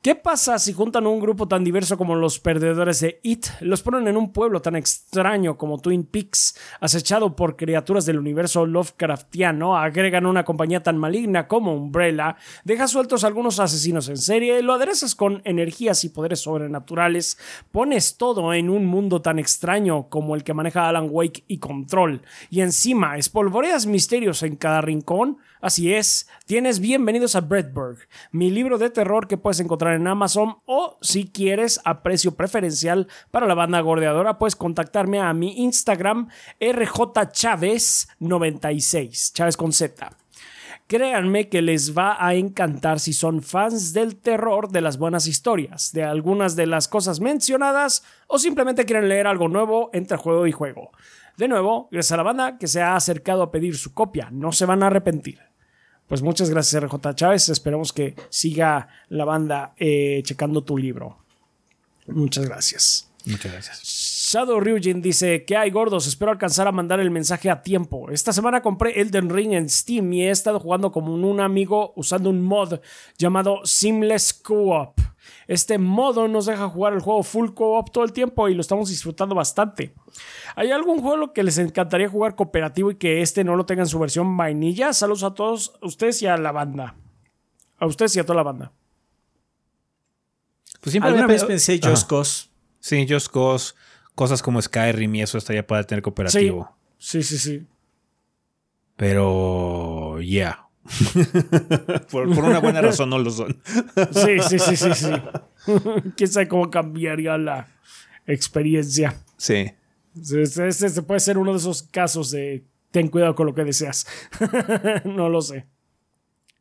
¿Qué 0.00 0.14
pasa 0.14 0.60
si 0.60 0.72
juntan 0.72 1.08
un 1.08 1.18
grupo 1.18 1.48
tan 1.48 1.64
diverso 1.64 1.98
como 1.98 2.14
los 2.14 2.38
perdedores 2.38 3.00
de 3.00 3.18
It, 3.24 3.46
los 3.62 3.82
ponen 3.82 4.06
en 4.06 4.16
un 4.16 4.32
pueblo 4.32 4.62
tan 4.62 4.76
extraño 4.76 5.58
como 5.58 5.80
Twin 5.80 6.04
Peaks, 6.04 6.56
acechado 6.80 7.34
por 7.34 7.56
criaturas 7.56 8.06
del 8.06 8.20
universo 8.20 8.64
Lovecraftiano, 8.64 9.76
agregan 9.76 10.24
una 10.24 10.44
compañía 10.44 10.84
tan 10.84 10.98
maligna 10.98 11.48
como 11.48 11.74
Umbrella, 11.74 12.36
deja 12.62 12.86
sueltos 12.86 13.24
algunos 13.24 13.58
asesinos 13.58 14.08
en 14.08 14.18
serie, 14.18 14.62
lo 14.62 14.74
aderezas 14.74 15.16
con 15.16 15.42
energías 15.44 16.04
y 16.04 16.10
poderes 16.10 16.42
sobrenaturales, 16.42 17.36
pones 17.72 18.16
todo 18.16 18.54
en 18.54 18.70
un 18.70 18.86
mundo 18.86 19.20
tan 19.20 19.40
extraño 19.40 20.08
como 20.08 20.36
el 20.36 20.44
que 20.44 20.54
maneja 20.54 20.88
Alan 20.88 21.08
Wake 21.10 21.42
y 21.48 21.58
Control, 21.58 22.22
y 22.50 22.60
encima 22.60 23.18
espolvoreas 23.18 23.86
misterios 23.86 24.44
en 24.44 24.54
cada 24.54 24.80
rincón? 24.80 25.38
Así 25.60 25.92
es, 25.92 26.28
tienes 26.46 26.78
bienvenidos 26.78 27.34
a 27.34 27.40
Bredberg, 27.40 27.98
mi 28.30 28.48
libro 28.48 28.78
de 28.78 28.90
terror 28.90 29.26
que 29.26 29.36
puedes 29.36 29.58
encontrar 29.58 29.94
en 29.94 30.06
Amazon 30.06 30.58
o 30.66 30.98
si 31.00 31.32
quieres 31.32 31.80
a 31.84 32.04
precio 32.04 32.36
preferencial 32.36 33.08
para 33.32 33.48
la 33.48 33.54
banda 33.54 33.80
gordeadora 33.80 34.38
puedes 34.38 34.54
contactarme 34.54 35.18
a 35.18 35.34
mi 35.34 35.64
Instagram 35.64 36.28
rjchávez96, 36.60 39.32
Chávez 39.32 39.56
con 39.56 39.72
Z. 39.72 40.16
Créanme 40.86 41.48
que 41.48 41.60
les 41.60 41.98
va 41.98 42.24
a 42.24 42.36
encantar 42.36 43.00
si 43.00 43.12
son 43.12 43.42
fans 43.42 43.92
del 43.92 44.14
terror, 44.14 44.70
de 44.70 44.80
las 44.80 44.96
buenas 44.96 45.26
historias, 45.26 45.92
de 45.92 46.04
algunas 46.04 46.54
de 46.54 46.66
las 46.66 46.86
cosas 46.86 47.18
mencionadas 47.18 48.04
o 48.28 48.38
simplemente 48.38 48.84
quieren 48.84 49.08
leer 49.08 49.26
algo 49.26 49.48
nuevo 49.48 49.90
entre 49.92 50.18
juego 50.18 50.46
y 50.46 50.52
juego. 50.52 50.92
De 51.36 51.48
nuevo, 51.48 51.88
gracias 51.90 52.12
a 52.12 52.16
la 52.16 52.22
banda 52.22 52.58
que 52.58 52.68
se 52.68 52.80
ha 52.80 52.94
acercado 52.94 53.42
a 53.42 53.50
pedir 53.50 53.76
su 53.76 53.92
copia, 53.92 54.28
no 54.30 54.52
se 54.52 54.66
van 54.66 54.84
a 54.84 54.86
arrepentir. 54.86 55.47
Pues 56.08 56.22
muchas 56.22 56.48
gracias 56.50 56.82
RJ 56.82 57.14
Chávez, 57.14 57.48
esperemos 57.50 57.92
que 57.92 58.14
siga 58.30 58.88
la 59.10 59.24
banda 59.24 59.74
eh, 59.76 60.22
checando 60.24 60.64
tu 60.64 60.78
libro. 60.78 61.18
Muchas 62.06 62.46
gracias. 62.46 63.10
Muchas 63.26 63.52
gracias. 63.52 63.82
Shadow 63.82 64.58
Ryujin 64.58 65.02
dice 65.02 65.44
que 65.44 65.56
hay 65.56 65.70
gordos, 65.70 66.06
espero 66.06 66.30
alcanzar 66.30 66.66
a 66.66 66.72
mandar 66.72 66.98
el 67.00 67.10
mensaje 67.10 67.50
a 67.50 67.62
tiempo. 67.62 68.10
Esta 68.10 68.32
semana 68.32 68.62
compré 68.62 68.98
Elden 69.00 69.28
Ring 69.28 69.52
en 69.52 69.68
Steam 69.68 70.10
y 70.14 70.22
he 70.22 70.30
estado 70.30 70.60
jugando 70.60 70.92
como 70.92 71.12
un 71.12 71.40
amigo 71.40 71.92
usando 71.96 72.30
un 72.30 72.42
mod 72.42 72.80
llamado 73.18 73.60
Seamless 73.64 74.32
Co-op. 74.32 74.98
Este 75.48 75.78
modo 75.78 76.28
nos 76.28 76.44
deja 76.44 76.68
jugar 76.68 76.92
el 76.92 77.00
juego 77.00 77.22
full 77.22 77.54
co-op 77.54 77.90
todo 77.90 78.04
el 78.04 78.12
tiempo 78.12 78.50
y 78.50 78.54
lo 78.54 78.60
estamos 78.60 78.90
disfrutando 78.90 79.34
bastante. 79.34 79.94
¿Hay 80.54 80.70
algún 80.70 81.00
juego 81.00 81.32
que 81.32 81.42
les 81.42 81.56
encantaría 81.56 82.06
jugar 82.06 82.36
cooperativo 82.36 82.90
y 82.90 82.96
que 82.96 83.22
este 83.22 83.44
no 83.44 83.56
lo 83.56 83.64
tenga 83.64 83.82
en 83.82 83.88
su 83.88 83.98
versión 83.98 84.36
vainilla? 84.36 84.92
Saludos 84.92 85.22
a 85.22 85.32
todos 85.32 85.72
ustedes 85.80 86.20
y 86.20 86.26
a 86.26 86.36
la 86.36 86.52
banda. 86.52 86.96
A 87.78 87.86
ustedes 87.86 88.14
y 88.16 88.20
a 88.20 88.24
toda 88.24 88.36
la 88.36 88.42
banda. 88.42 88.72
Pues 90.82 90.92
siempre 90.92 91.08
Alguna 91.08 91.26
vez 91.26 91.44
pensé 91.44 91.80
Ajá. 91.82 91.90
Just 91.90 92.10
Cause. 92.10 92.50
Sí, 92.80 93.06
Just 93.08 93.28
Cause, 93.32 93.74
cosas 94.14 94.42
como 94.42 94.60
Skyrim 94.60 95.14
y 95.14 95.22
eso 95.22 95.38
estaría 95.38 95.66
para 95.66 95.82
tener 95.84 96.02
cooperativo. 96.02 96.76
Sí, 96.98 97.22
sí, 97.22 97.38
sí. 97.38 97.66
Pero, 98.96 100.20
yeah. 100.20 100.67
por, 102.10 102.34
por 102.34 102.44
una 102.44 102.58
buena 102.60 102.80
razón 102.80 103.10
no 103.10 103.18
lo 103.18 103.30
son. 103.30 103.56
Sí, 104.12 104.38
sí, 104.48 104.58
sí, 104.58 104.76
sí, 104.76 104.94
sí. 104.94 105.10
Quién 106.16 106.30
sabe 106.30 106.48
cómo 106.48 106.70
cambiaría 106.70 107.36
la 107.38 107.68
experiencia. 108.26 109.16
Sí. 109.36 109.72
Este, 110.20 110.42
este- 110.68 110.86
este 110.86 111.02
puede 111.02 111.20
ser 111.20 111.38
uno 111.38 111.52
de 111.52 111.58
esos 111.58 111.82
casos 111.82 112.30
de 112.30 112.64
ten 112.90 113.08
cuidado 113.08 113.34
con 113.34 113.46
lo 113.46 113.54
que 113.54 113.64
deseas. 113.64 114.06
no 115.04 115.28
lo 115.28 115.42
sé. 115.42 115.66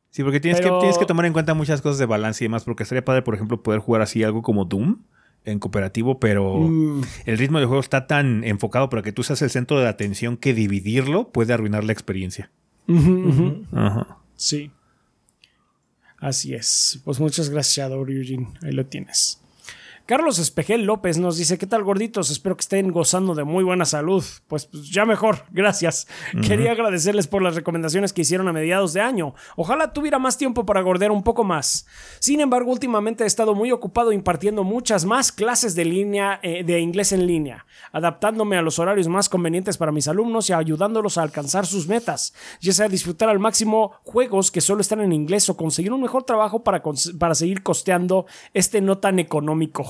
Sí, 0.09 0.23
porque 0.23 0.39
tienes, 0.39 0.61
Pero- 0.61 0.75
que, 0.75 0.79
tienes 0.81 0.97
que 0.97 1.05
tomar 1.05 1.25
en 1.25 1.33
cuenta 1.33 1.53
muchas 1.53 1.81
cosas 1.81 1.97
de 1.99 2.05
balance 2.05 2.43
y 2.43 2.47
demás, 2.47 2.63
porque 2.63 2.83
estaría 2.83 3.05
padre, 3.05 3.21
por 3.21 3.35
ejemplo, 3.35 3.61
poder 3.61 3.79
jugar 3.79 4.01
así 4.01 4.23
algo 4.23 4.41
como 4.41 4.65
Doom 4.65 5.03
en 5.45 5.59
cooperativo, 5.59 6.19
pero 6.19 6.57
Mm, 6.59 7.01
el 7.25 7.37
ritmo 7.37 7.59
del 7.59 7.67
juego 7.67 7.79
está 7.79 8.05
tan 8.07 8.43
enfocado 8.43 8.89
para 8.89 9.01
que 9.01 9.11
tú 9.13 9.23
seas 9.23 9.41
el 9.41 9.49
centro 9.49 9.79
de 9.79 9.87
atención 9.87 10.35
que 10.35 10.53
dividirlo 10.53 11.29
puede 11.31 11.53
arruinar 11.53 11.83
la 11.83 11.93
experiencia. 11.93 12.51
Ujú. 12.87 13.65
Ajá. 13.71 14.17
Sí. 14.35 14.71
Así 16.19 16.53
es. 16.53 16.99
Pues 17.03 17.19
muchas 17.19 17.49
gracias, 17.49 17.77
Shadow. 17.89 18.05
Ahí 18.05 18.71
lo 18.71 18.85
tienes. 18.85 19.39
Carlos 20.07 20.39
Espejel 20.39 20.83
López 20.83 21.17
nos 21.17 21.35
dice, 21.35 21.57
¿qué 21.57 21.67
tal 21.67 21.83
gorditos? 21.83 22.29
Espero 22.29 22.55
que 22.55 22.61
estén 22.61 22.93
gozando 22.93 23.35
de 23.35 23.43
muy 23.43 23.65
buena 23.65 23.83
salud. 23.83 24.23
Pues, 24.47 24.67
pues, 24.67 24.89
ya 24.89 25.05
mejor, 25.05 25.43
gracias. 25.51 26.07
Quería 26.47 26.71
agradecerles 26.71 27.27
por 27.27 27.41
las 27.41 27.55
recomendaciones 27.55 28.13
que 28.13 28.21
hicieron 28.21 28.47
a 28.47 28.53
mediados 28.53 28.93
de 28.93 29.01
año. 29.01 29.35
Ojalá 29.57 29.91
tuviera 29.91 30.17
más 30.17 30.37
tiempo 30.37 30.65
para 30.65 30.79
gordear 30.79 31.11
un 31.11 31.23
poco 31.23 31.43
más. 31.43 31.87
Sin 32.19 32.39
embargo, 32.39 32.71
últimamente 32.71 33.25
he 33.25 33.27
estado 33.27 33.53
muy 33.53 33.73
ocupado 33.73 34.13
impartiendo 34.13 34.63
muchas 34.63 35.03
más 35.03 35.33
clases 35.33 35.75
de 35.75 35.83
línea 35.83 36.39
eh, 36.41 36.63
de 36.63 36.79
inglés 36.79 37.11
en 37.11 37.27
línea, 37.27 37.65
adaptándome 37.91 38.55
a 38.55 38.61
los 38.61 38.79
horarios 38.79 39.09
más 39.09 39.27
convenientes 39.27 39.77
para 39.77 39.91
mis 39.91 40.07
alumnos 40.07 40.49
y 40.49 40.53
ayudándolos 40.53 41.17
a 41.17 41.23
alcanzar 41.23 41.65
sus 41.65 41.85
metas, 41.89 42.33
ya 42.61 42.71
sea 42.71 42.87
disfrutar 42.87 43.27
al 43.27 43.39
máximo 43.39 43.91
juegos 44.03 44.51
que 44.51 44.61
solo 44.61 44.79
están 44.79 45.01
en 45.01 45.11
inglés 45.11 45.49
o 45.49 45.57
conseguir 45.57 45.91
un 45.91 46.01
mejor 46.01 46.23
trabajo 46.23 46.63
para, 46.63 46.81
para 47.19 47.35
seguir 47.35 47.61
costeando 47.61 48.25
este 48.53 48.79
no 48.79 48.99
tan 48.99 49.19
económico 49.19 49.83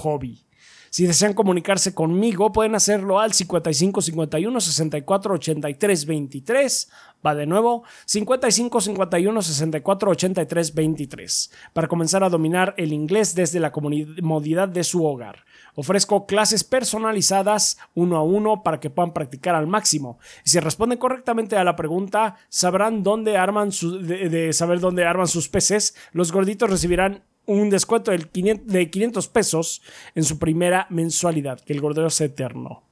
Si 0.90 1.06
desean 1.06 1.34
comunicarse 1.34 1.94
conmigo, 1.94 2.52
pueden 2.52 2.76
hacerlo 2.76 3.20
al 3.20 3.34
55 3.34 4.02
51 4.02 4.62
64 4.62 5.34
83 5.36 6.06
23. 6.06 6.92
Va 7.26 7.36
de 7.36 7.46
nuevo, 7.46 7.84
55 8.06 8.82
51 8.82 9.42
64 9.42 10.12
83 10.12 10.74
23. 10.74 11.52
Para 11.74 11.88
comenzar 11.88 12.24
a 12.24 12.30
dominar 12.30 12.74
el 12.78 12.94
inglés 12.94 13.36
desde 13.36 13.60
la 13.60 13.72
comodidad 13.72 14.70
de 14.70 14.84
su 14.84 15.06
hogar. 15.06 15.46
Ofrezco 15.76 16.26
clases 16.26 16.64
personalizadas 16.64 17.78
uno 17.94 18.18
a 18.18 18.24
uno 18.24 18.64
para 18.64 18.80
que 18.80 18.90
puedan 18.90 19.14
practicar 19.14 19.56
al 19.56 19.68
máximo. 19.68 20.20
Y 20.46 20.50
si 20.50 20.60
responden 20.60 21.00
correctamente 21.00 21.58
a 21.58 21.64
la 21.64 21.76
pregunta, 21.76 22.38
sabrán 22.50 23.04
dónde 23.04 23.38
arman 23.38 23.70
de 23.70 24.54
saber 24.54 24.80
dónde 24.80 25.06
arman 25.06 25.28
sus 25.28 25.50
peces. 25.50 25.96
Los 26.14 26.32
gorditos 26.32 26.70
recibirán 26.70 27.24
un 27.48 27.70
descuento 27.70 28.12
del 28.12 28.30
500 28.30 28.68
de 28.68 28.90
500 28.92 29.28
pesos 29.30 29.82
en 30.14 30.24
su 30.24 30.38
primera 30.38 30.86
mensualidad. 30.90 31.60
Que 31.62 31.74
el 31.74 31.82
gordeo 31.82 32.10
sea 32.10 32.28
eterno. 32.28 32.84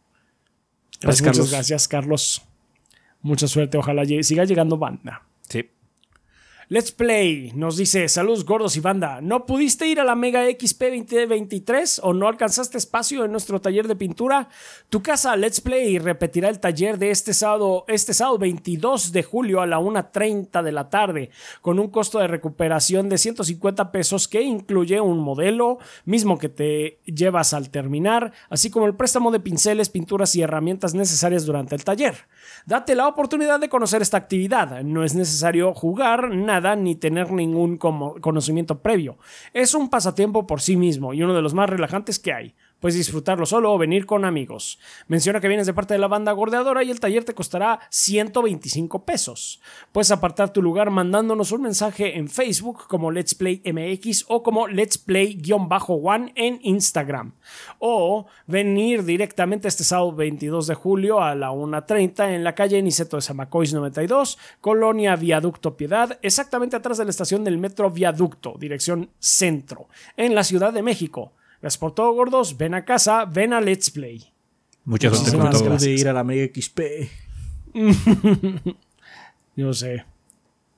Pues 1.02 1.22
Gracias, 1.22 1.22
muchas 1.22 1.38
Carlos. 1.38 1.52
gracias, 1.52 1.88
Carlos. 1.88 2.42
Mucha 3.22 3.48
suerte. 3.48 3.78
Ojalá 3.78 4.04
siga 4.24 4.46
llegando 4.46 4.78
banda. 4.78 5.25
Let's 6.68 6.92
Play 6.92 7.52
nos 7.54 7.78
dice, 7.78 8.10
saludos 8.10 8.44
gordos 8.44 8.76
y 8.76 8.80
banda, 8.80 9.22
¿no 9.22 9.46
pudiste 9.46 9.86
ir 9.86 10.00
a 10.00 10.04
la 10.04 10.16
Mega 10.16 10.46
XP 10.46 10.82
2023 10.82 12.02
o 12.02 12.12
no 12.12 12.28
alcanzaste 12.28 12.80
espacio 12.80 13.24
en 13.24 13.32
nuestro 13.32 13.62
taller 13.62 13.88
de 13.88 13.96
pintura? 13.96 14.50
Tu 14.90 15.04
casa 15.04 15.36
Let's 15.36 15.62
Play 15.62 16.00
repetirá 16.00 16.50
el 16.50 16.60
taller 16.60 16.98
de 16.98 17.12
este 17.12 17.36
sábado, 17.36 17.86
este 17.88 18.16
sábado 18.16 18.40
22 18.40 19.12
de 19.12 19.22
julio 19.22 19.62
a 19.62 19.68
la 19.68 19.78
1.30 19.78 20.64
de 20.64 20.72
la 20.72 20.90
tarde, 20.90 21.30
con 21.62 21.78
un 21.78 21.92
costo 21.92 22.18
de 22.18 22.26
recuperación 22.26 23.10
de 23.10 23.20
150 23.20 23.92
pesos 23.92 24.28
que 24.28 24.42
incluye 24.42 25.00
un 25.00 25.20
modelo 25.20 25.78
mismo 26.06 26.40
que 26.40 26.50
te 26.50 27.00
llevas 27.06 27.54
al 27.54 27.70
terminar, 27.70 28.34
así 28.50 28.72
como 28.72 28.88
el 28.88 28.96
préstamo 28.96 29.30
de 29.30 29.40
pinceles, 29.40 29.90
pinturas 29.90 30.36
y 30.36 30.42
herramientas 30.42 30.96
necesarias 30.96 31.46
durante 31.46 31.76
el 31.76 31.84
taller. 31.84 32.16
Date 32.66 32.96
la 32.96 33.08
oportunidad 33.08 33.60
de 33.60 33.70
conocer 33.70 34.02
esta 34.02 34.18
actividad. 34.18 34.82
No 34.82 35.04
es 35.04 35.14
necesario 35.14 35.72
jugar 35.76 36.34
nada 36.34 36.55
ni 36.76 36.96
tener 36.96 37.32
ningún 37.32 37.78
como- 37.78 38.16
conocimiento 38.22 38.82
previo. 38.82 39.18
Es 39.54 39.74
un 39.74 39.90
pasatiempo 39.90 40.48
por 40.48 40.62
sí 40.62 40.76
mismo 40.78 41.14
y 41.14 41.24
uno 41.24 41.34
de 41.34 41.42
los 41.42 41.54
más 41.54 41.70
relajantes 41.70 42.20
que 42.20 42.34
hay. 42.34 42.56
Puedes 42.86 42.98
disfrutarlo 42.98 43.48
solo 43.48 43.74
o 43.74 43.80
venir 43.80 44.06
con 44.06 44.26
amigos. 44.26 44.78
Menciona 45.08 45.42
que 45.42 45.48
vienes 45.48 45.66
de 45.66 45.74
parte 45.74 45.96
de 45.96 46.00
la 46.00 46.08
banda 46.08 46.32
gordeadora 46.34 46.84
y 46.84 46.92
el 46.92 47.00
taller 47.00 47.24
te 47.24 47.34
costará 47.34 47.80
125 47.90 49.06
pesos. 49.06 49.60
Puedes 49.92 50.12
apartar 50.12 50.54
tu 50.54 50.62
lugar 50.62 50.92
mandándonos 50.92 51.52
un 51.52 51.64
mensaje 51.64 52.20
en 52.20 52.30
Facebook 52.30 52.86
como 52.88 53.10
Let's 53.10 53.34
Play 53.34 53.64
MX 53.66 54.26
o 54.28 54.44
como 54.44 54.68
Let's 54.68 55.00
Play-One 55.00 56.32
en 56.36 56.60
Instagram. 56.62 57.34
O 57.80 58.28
venir 58.46 59.04
directamente 59.04 59.68
este 59.68 59.84
sábado 59.84 60.14
22 60.14 60.68
de 60.68 60.76
julio 60.76 61.24
a 61.24 61.34
la 61.34 61.50
1.30 61.50 62.36
en 62.36 62.44
la 62.44 62.54
calle 62.54 62.84
Niceto 62.84 63.18
de 63.18 63.24
Zamacois 63.24 63.74
92, 63.74 64.38
Colonia 64.62 65.16
Viaducto 65.16 65.76
Piedad, 65.76 66.20
exactamente 66.22 66.76
atrás 66.76 67.00
de 67.00 67.06
la 67.06 67.10
estación 67.10 67.44
del 67.44 67.58
metro 67.58 67.90
Viaducto, 67.90 68.54
dirección 68.60 69.10
centro, 69.18 69.88
en 70.18 70.36
la 70.36 70.44
Ciudad 70.44 70.72
de 70.72 70.84
México. 70.84 71.32
Gracias 71.66 71.80
por 71.80 71.96
todo, 71.96 72.14
gordos. 72.14 72.58
Ven 72.60 72.76
a 72.76 72.86
casa, 72.86 73.26
ven 73.26 73.52
a 73.52 73.60
Let's 73.60 73.90
Play. 73.90 74.24
Mucha 74.84 75.10
suerte 75.10 75.32
con 75.32 75.40
Muchísimas 75.40 75.58
todo. 75.58 75.70
gracias. 75.72 75.82
de 75.96 76.00
ir 76.00 76.08
a 76.08 76.14
la 76.14 76.24
Mega 76.24 76.46
XP. 76.54 76.80
Yo 79.56 79.74
sé. 79.74 80.06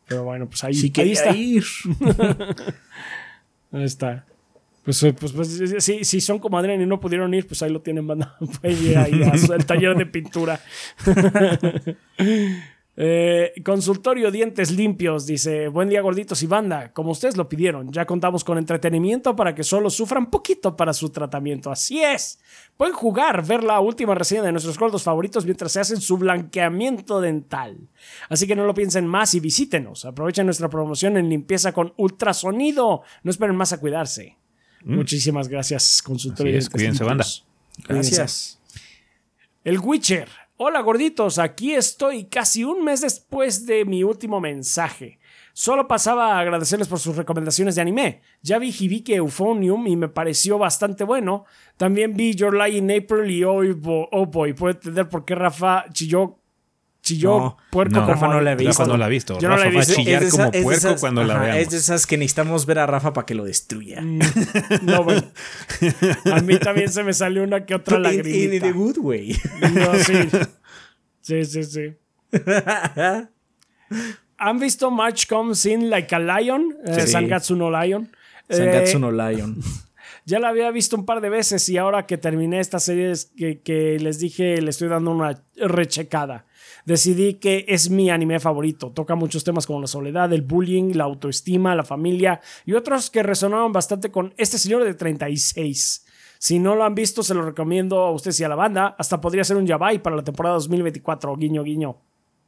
Pero 0.07 0.23
bueno, 0.23 0.47
pues 0.47 0.63
ahí, 0.63 0.73
Sí 0.73 0.93
ahí 0.95 1.11
está. 1.11 1.35
ir. 1.35 1.65
Ahí 3.73 3.83
está. 3.83 4.25
Pues, 4.85 5.03
eh, 5.03 5.11
pues, 5.11 5.33
pues 5.33 5.61
sí, 5.79 6.05
si 6.05 6.21
son 6.21 6.39
como 6.39 6.57
Adrián 6.57 6.81
y 6.81 6.85
no 6.85 7.01
pudieron 7.01 7.33
ir, 7.33 7.45
pues 7.45 7.61
ahí 7.63 7.69
lo 7.69 7.81
tienen, 7.81 8.07
banda. 8.07 8.37
Pueden 8.61 8.81
ir 8.85 8.97
ahí 8.97 9.21
al 9.23 9.65
taller 9.65 9.93
de 9.97 10.05
pintura. 10.05 10.57
Eh, 12.99 13.53
consultorio 13.63 14.31
Dientes 14.31 14.71
Limpios 14.71 15.27
dice: 15.27 15.67
Buen 15.67 15.87
día, 15.87 16.01
gorditos 16.01 16.41
y 16.41 16.47
banda. 16.47 16.91
Como 16.93 17.11
ustedes 17.11 17.37
lo 17.37 17.47
pidieron, 17.47 17.91
ya 17.91 18.05
contamos 18.05 18.43
con 18.43 18.57
entretenimiento 18.57 19.35
para 19.35 19.53
que 19.53 19.63
solo 19.63 19.91
sufran 19.91 20.31
poquito 20.31 20.75
para 20.75 20.93
su 20.93 21.11
tratamiento. 21.11 21.69
Así 21.69 22.01
es. 22.03 22.39
Pueden 22.75 22.95
jugar, 22.95 23.45
ver 23.45 23.63
la 23.63 23.79
última 23.81 24.15
reseña 24.15 24.41
de 24.41 24.51
nuestros 24.51 24.79
gordos 24.79 25.03
favoritos 25.03 25.45
mientras 25.45 25.71
se 25.73 25.79
hacen 25.79 26.01
su 26.01 26.17
blanqueamiento 26.17 27.21
dental. 27.21 27.77
Así 28.29 28.47
que 28.47 28.55
no 28.55 28.65
lo 28.65 28.73
piensen 28.73 29.05
más 29.05 29.35
y 29.35 29.39
visítenos. 29.39 30.03
Aprovechen 30.05 30.47
nuestra 30.47 30.67
promoción 30.67 31.17
en 31.17 31.29
limpieza 31.29 31.73
con 31.73 31.93
ultrasonido. 31.97 33.03
No 33.21 33.29
esperen 33.29 33.55
más 33.55 33.73
a 33.73 33.79
cuidarse. 33.79 34.37
Muchísimas 34.83 35.47
gracias, 35.47 36.01
consultorio 36.01 36.53
Mm. 36.53 36.57
Así 36.57 36.65
es, 36.65 36.69
cuídense, 36.69 37.03
banda. 37.03 37.25
Gracias. 37.87 38.59
El 39.63 39.77
Witcher. 39.77 40.46
Hola 40.59 40.81
gorditos, 40.81 41.37
aquí 41.37 41.75
estoy 41.75 42.25
casi 42.25 42.63
un 42.63 42.83
mes 42.83 43.01
después 43.01 43.67
de 43.67 43.85
mi 43.85 44.03
último 44.03 44.41
mensaje. 44.41 45.19
Solo 45.53 45.87
pasaba 45.87 46.33
a 46.33 46.39
agradecerles 46.39 46.87
por 46.87 46.97
sus 46.97 47.15
recomendaciones 47.15 47.75
de 47.75 47.81
anime. 47.81 48.21
Ya 48.41 48.57
vi 48.57 48.71
Hibike 48.71 49.13
Euphonium 49.13 49.85
y 49.85 49.95
me 49.95 50.09
pareció 50.09 50.57
bastante 50.57 51.03
bueno. 51.03 51.45
También 51.77 52.15
vi 52.15 52.33
Your 52.33 52.55
Lie 52.55 52.79
in 52.79 52.89
April 52.89 53.29
y 53.29 53.43
oh 53.43 54.25
Boy. 54.25 54.53
Puedo 54.53 54.73
entender 54.73 55.07
por 55.07 55.25
qué 55.25 55.35
Rafa 55.35 55.85
chilló, 55.93 56.39
chilló 57.07 57.37
No, 57.39 57.57
puerco 57.69 57.95
no, 57.95 58.01
como 58.01 58.13
Rafa 58.13 58.27
no 58.27 58.41
la 58.41 58.51
he 58.51 58.55
de- 58.55 58.63
Rafa 58.65 58.83
visto. 58.83 58.85
no 58.93 58.97
la 58.97 59.05
ha 59.05 59.09
visto. 59.09 59.39
Yo 59.39 59.49
no 59.49 59.55
la 59.57 59.61
he 59.61 59.65
Rafa 59.65 59.75
va 59.77 59.81
a 59.81 59.85
visto. 59.85 60.01
chillar 60.01 60.23
de 60.23 60.29
como 60.31 60.51
de 60.51 60.61
puerco 60.63 60.71
esas- 60.87 60.99
cuando 60.99 61.23
la 61.23 61.37
veamos. 61.39 61.57
Es 61.61 61.69
de 61.69 61.77
esas 61.77 62.05
que 62.07 62.17
necesitamos 62.17 62.65
ver 62.65 62.79
a 62.79 62.85
Rafa 62.85 63.13
para 63.13 63.25
que 63.25 63.35
lo 63.35 63.43
destruya. 63.45 64.01
No, 64.01 65.03
bueno. 65.03 65.23
A 66.31 66.41
mí 66.41 66.57
también 66.59 66.91
se 66.91 67.03
me 67.03 67.13
salió 67.13 67.43
una 67.43 67.65
que 67.65 67.75
otra 67.75 67.97
In, 67.99 68.05
in 68.05 68.17
lagrimita. 68.17 68.65
the 68.65 68.71
good 68.73 68.97
way. 68.99 69.39
No, 69.73 69.93
sí. 69.95 70.13
Sí, 71.21 71.45
sí, 71.45 71.63
sí. 71.63 71.93
¿Han 74.37 74.59
visto 74.59 74.91
March 74.91 75.27
Comes 75.27 75.65
In 75.65 75.89
Like 75.89 76.13
a 76.15 76.19
Lion? 76.19 76.75
Eh, 76.85 77.01
Sí. 77.01 77.07
Sangatsu 77.11 77.55
no 77.55 77.69
Lion. 77.71 78.09
Sangatsu 78.49 78.97
Eh, 78.97 78.99
no 78.99 79.11
Lion. 79.11 79.57
Ya 80.27 80.39
la 80.39 80.49
había 80.49 80.69
visto 80.71 80.97
un 80.97 81.05
par 81.05 81.21
de 81.21 81.29
veces 81.29 81.69
y 81.69 81.77
ahora 81.77 82.05
que 82.05 82.17
terminé 82.17 82.59
esta 82.59 82.79
serie 82.79 83.13
que, 83.37 83.61
que 83.61 83.97
les 83.97 84.19
dije, 84.19 84.61
le 84.61 84.71
estoy 84.71 84.89
dando 84.89 85.11
una 85.11 85.41
rechecada. 85.55 86.45
Decidí 86.85 87.35
que 87.35 87.63
es 87.69 87.89
mi 87.89 88.09
anime 88.09 88.41
favorito. 88.41 88.91
Toca 88.91 89.15
muchos 89.15 89.45
temas 89.45 89.65
como 89.65 89.79
la 89.79 89.87
soledad, 89.87 90.33
el 90.33 90.41
bullying, 90.41 90.95
la 90.95 91.05
autoestima, 91.05 91.75
la 91.75 91.85
familia 91.85 92.41
y 92.65 92.73
otros 92.73 93.09
que 93.09 93.23
resonaban 93.23 93.71
bastante 93.71 94.11
con 94.11 94.33
este 94.35 94.57
señor 94.57 94.83
de 94.83 94.95
36. 94.95 96.05
Si 96.39 96.59
no 96.59 96.75
lo 96.75 96.83
han 96.83 96.93
visto, 96.93 97.23
se 97.23 97.33
lo 97.33 97.43
recomiendo 97.43 97.99
a 97.99 98.11
ustedes 98.11 98.37
y 98.41 98.43
a 98.43 98.49
la 98.49 98.55
banda. 98.55 98.97
Hasta 98.99 99.21
podría 99.21 99.45
ser 99.45 99.55
un 99.55 99.65
yabai 99.65 100.03
para 100.03 100.17
la 100.17 100.25
temporada 100.25 100.55
2024. 100.55 101.37
Guiño, 101.37 101.63
guiño. 101.63 102.01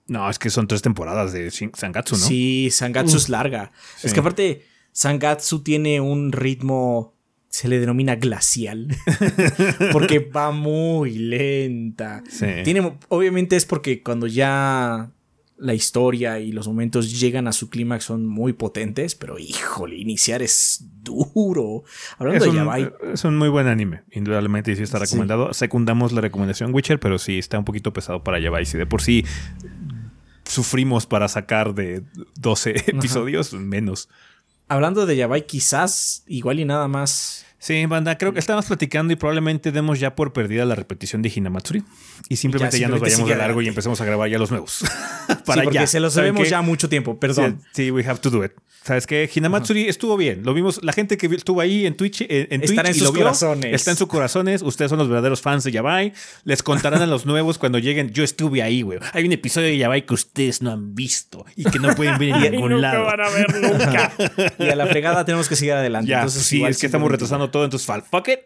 No, 0.08 0.30
es 0.30 0.38
que 0.38 0.50
son 0.50 0.68
tres 0.68 0.82
temporadas 0.82 1.32
de 1.32 1.50
Sangatsu, 1.50 2.18
¿no? 2.18 2.22
Sí, 2.22 2.70
Sangatsu 2.72 3.16
es 3.16 3.30
larga. 3.30 3.72
Es 4.04 4.14
que 4.14 4.20
aparte, 4.20 4.66
Sangatsu 4.92 5.64
tiene 5.64 6.02
un 6.02 6.34
ritmo, 6.34 7.16
se 7.50 7.68
le 7.68 7.80
denomina 7.80 8.16
glacial, 8.16 8.88
porque 9.92 10.20
va 10.20 10.52
muy 10.52 11.18
lenta. 11.18 12.24
Sí. 12.30 12.46
Tiene, 12.64 12.94
obviamente 13.10 13.56
es 13.56 13.66
porque 13.66 14.04
cuando 14.04 14.28
ya 14.28 15.12
la 15.60 15.74
historia 15.74 16.40
y 16.40 16.52
los 16.52 16.68
momentos 16.68 17.20
llegan 17.20 17.48
a 17.48 17.52
su 17.52 17.70
clímax 17.70 18.06
son 18.06 18.26
muy 18.26 18.54
potentes, 18.54 19.16
pero 19.16 19.38
híjole, 19.38 19.98
iniciar 19.98 20.42
es 20.42 20.86
duro. 21.04 21.84
Hablando 22.18 22.38
Es 22.38 22.44
de 22.44 22.50
un, 22.50 22.56
Yabai, 22.56 22.94
es 23.14 23.24
un 23.26 23.38
muy 23.38 23.50
buen 23.50 23.68
anime, 23.68 24.04
indudablemente, 24.12 24.72
y 24.72 24.76
sí 24.76 24.84
está 24.84 25.00
recomendado. 25.00 25.54
Secundamos 25.54 26.14
la 26.14 26.22
recomendación 26.22 26.74
Witcher, 26.74 27.00
pero 27.00 27.18
sí 27.18 27.40
está 27.40 27.60
un 27.60 27.66
poquito 27.66 27.92
pesado 27.92 28.24
para 28.24 28.40
Yabai. 28.40 28.66
Si 28.66 28.78
de 28.78 28.86
por 28.86 29.02
sí 29.02 29.26
sufrimos 30.46 31.06
para 31.06 31.28
sacar 31.28 31.76
de 31.76 32.04
12 32.40 32.76
episodios, 32.88 33.54
menos. 33.54 34.10
Hablando 34.72 35.08
de 35.08 35.16
Yabai, 35.16 35.48
quizás 35.48 36.24
igual 36.28 36.60
y 36.60 36.66
nada 36.66 36.88
más. 36.88 37.44
Sí, 37.60 37.86
banda, 37.88 38.18
creo 38.18 38.32
que 38.34 38.40
estábamos 38.40 38.68
platicando 38.68 39.12
y 39.12 39.18
probablemente 39.18 39.72
demos 39.74 40.00
ya 40.00 40.16
por 40.16 40.32
perdida 40.32 40.64
la 40.66 40.76
repetición 40.76 41.22
de 41.22 41.32
Hinamatsuri. 41.36 41.84
Y 42.30 42.38
simplemente 42.38 42.80
ya, 42.80 42.88
nos 42.88 43.00
vayamos 43.02 43.28
de 43.28 43.36
largo 43.36 43.62
y 43.62 43.68
empecemos 43.68 44.00
a 44.00 44.06
grabar 44.06 44.30
ya 44.30 44.38
los 44.40 44.50
nuevos. 44.50 44.80
Para 45.46 45.64
porque 45.64 45.76
ya. 45.80 45.88
se 45.88 46.00
los 46.00 46.14
¿Saben 46.14 46.28
debemos 46.30 46.46
qué? 46.46 46.52
ya 46.52 46.62
mucho 46.62 46.88
tiempo, 46.90 47.20
perdón. 47.20 47.60
Sí, 47.74 47.84
sí, 47.86 47.92
we 47.92 48.06
have 48.06 48.20
to 48.20 48.30
do 48.30 48.44
it. 48.46 48.54
¿Sabes 48.82 49.06
qué? 49.06 49.30
Hinamatsuri 49.32 49.90
estuvo 49.90 50.16
bien. 50.16 50.42
Lo 50.44 50.54
vimos, 50.54 50.80
la 50.84 50.94
gente 50.94 51.18
que 51.18 51.28
estuvo 51.28 51.60
ahí 51.60 51.86
en 51.86 51.96
Twitch, 51.98 52.22
en, 52.22 52.48
en 52.50 52.62
Twitch 52.62 52.80
en 52.80 52.88
y 52.92 52.94
sus 52.94 53.12
vio, 53.12 53.24
corazones. 53.24 53.74
está 53.74 53.92
en 53.92 53.98
sus 53.98 54.08
corazones. 54.08 54.62
Ustedes 54.62 54.90
son 54.90 54.98
los 54.98 55.10
verdaderos 55.10 55.42
fans 55.42 55.66
de 55.66 55.72
Yabai. 55.72 56.14
Les 56.46 56.64
contarán 56.64 57.02
a 57.02 57.06
los 57.06 57.26
nuevos 57.26 57.58
cuando 57.58 57.78
lleguen. 57.78 58.12
Yo 58.12 58.24
estuve 58.24 58.64
ahí, 58.64 58.82
güey. 58.82 59.00
Hay 59.14 59.26
un 59.26 59.34
episodio 59.34 59.68
de 59.68 59.78
Yabai 59.78 60.06
que 60.06 60.14
ustedes 60.14 60.62
no 60.62 60.72
han 60.72 60.96
visto 60.96 61.46
y 61.58 61.66
que 61.66 61.78
no 61.78 61.94
pueden 61.94 62.18
ver 62.18 62.30
en 62.30 62.46
Y 62.46 62.50
ningún 62.52 62.72
nunca 62.72 62.94
lado. 62.94 63.04
van 63.06 63.20
a 63.22 63.30
ver 63.30 63.62
nunca. 63.62 64.14
Y 64.58 64.70
a 64.70 64.76
la 64.78 64.88
fregada 64.88 65.26
tenemos 65.26 65.50
que 65.50 65.58
seguir 65.58 65.74
adelante. 65.74 66.10
Ya, 66.10 66.20
Entonces, 66.20 66.44
sí, 66.44 66.56
igual 66.58 66.72
es 66.72 66.80
que 66.80 66.86
estamos 66.86 67.12
retrasando 67.12 67.49
todo, 67.52 67.64
entonces 67.66 67.86
fal, 67.86 68.02
fuck 68.02 68.28
it. 68.30 68.40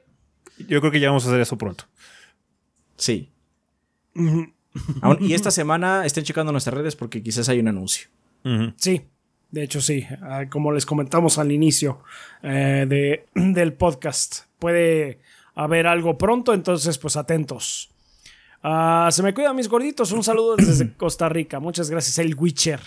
Yo 0.68 0.80
creo 0.80 0.92
que 0.92 1.00
ya 1.00 1.08
vamos 1.10 1.26
a 1.26 1.30
hacer 1.30 1.42
eso 1.42 1.58
pronto. 1.58 1.86
Sí. 2.96 3.32
Aún- 4.16 5.18
y 5.22 5.34
esta 5.34 5.52
semana 5.52 6.06
estén 6.06 6.24
checando 6.24 6.52
nuestras 6.52 6.74
redes 6.76 6.96
porque 6.96 7.22
quizás 7.24 7.50
hay 7.50 7.60
un 7.60 7.68
anuncio. 7.68 8.08
Sí, 8.78 9.02
de 9.52 9.64
hecho 9.64 9.82
sí. 9.82 10.06
Ah, 10.22 10.46
como 10.50 10.72
les 10.72 10.86
comentamos 10.86 11.38
al 11.38 11.52
inicio 11.52 12.02
eh, 12.42 12.86
de, 12.88 13.26
del 13.36 13.74
podcast, 13.74 14.46
puede 14.60 15.20
haber 15.56 15.88
algo 15.88 16.18
pronto, 16.18 16.54
entonces 16.54 16.98
pues 16.98 17.16
atentos. 17.16 17.90
Ah, 18.62 19.10
se 19.12 19.24
me 19.24 19.34
cuidan 19.34 19.56
mis 19.56 19.68
gorditos. 19.70 20.12
Un 20.12 20.24
saludo 20.24 20.56
desde 20.56 20.94
Costa 20.94 21.28
Rica. 21.30 21.60
Muchas 21.60 21.90
gracias, 21.90 22.18
el 22.20 22.36
Witcher. 22.36 22.80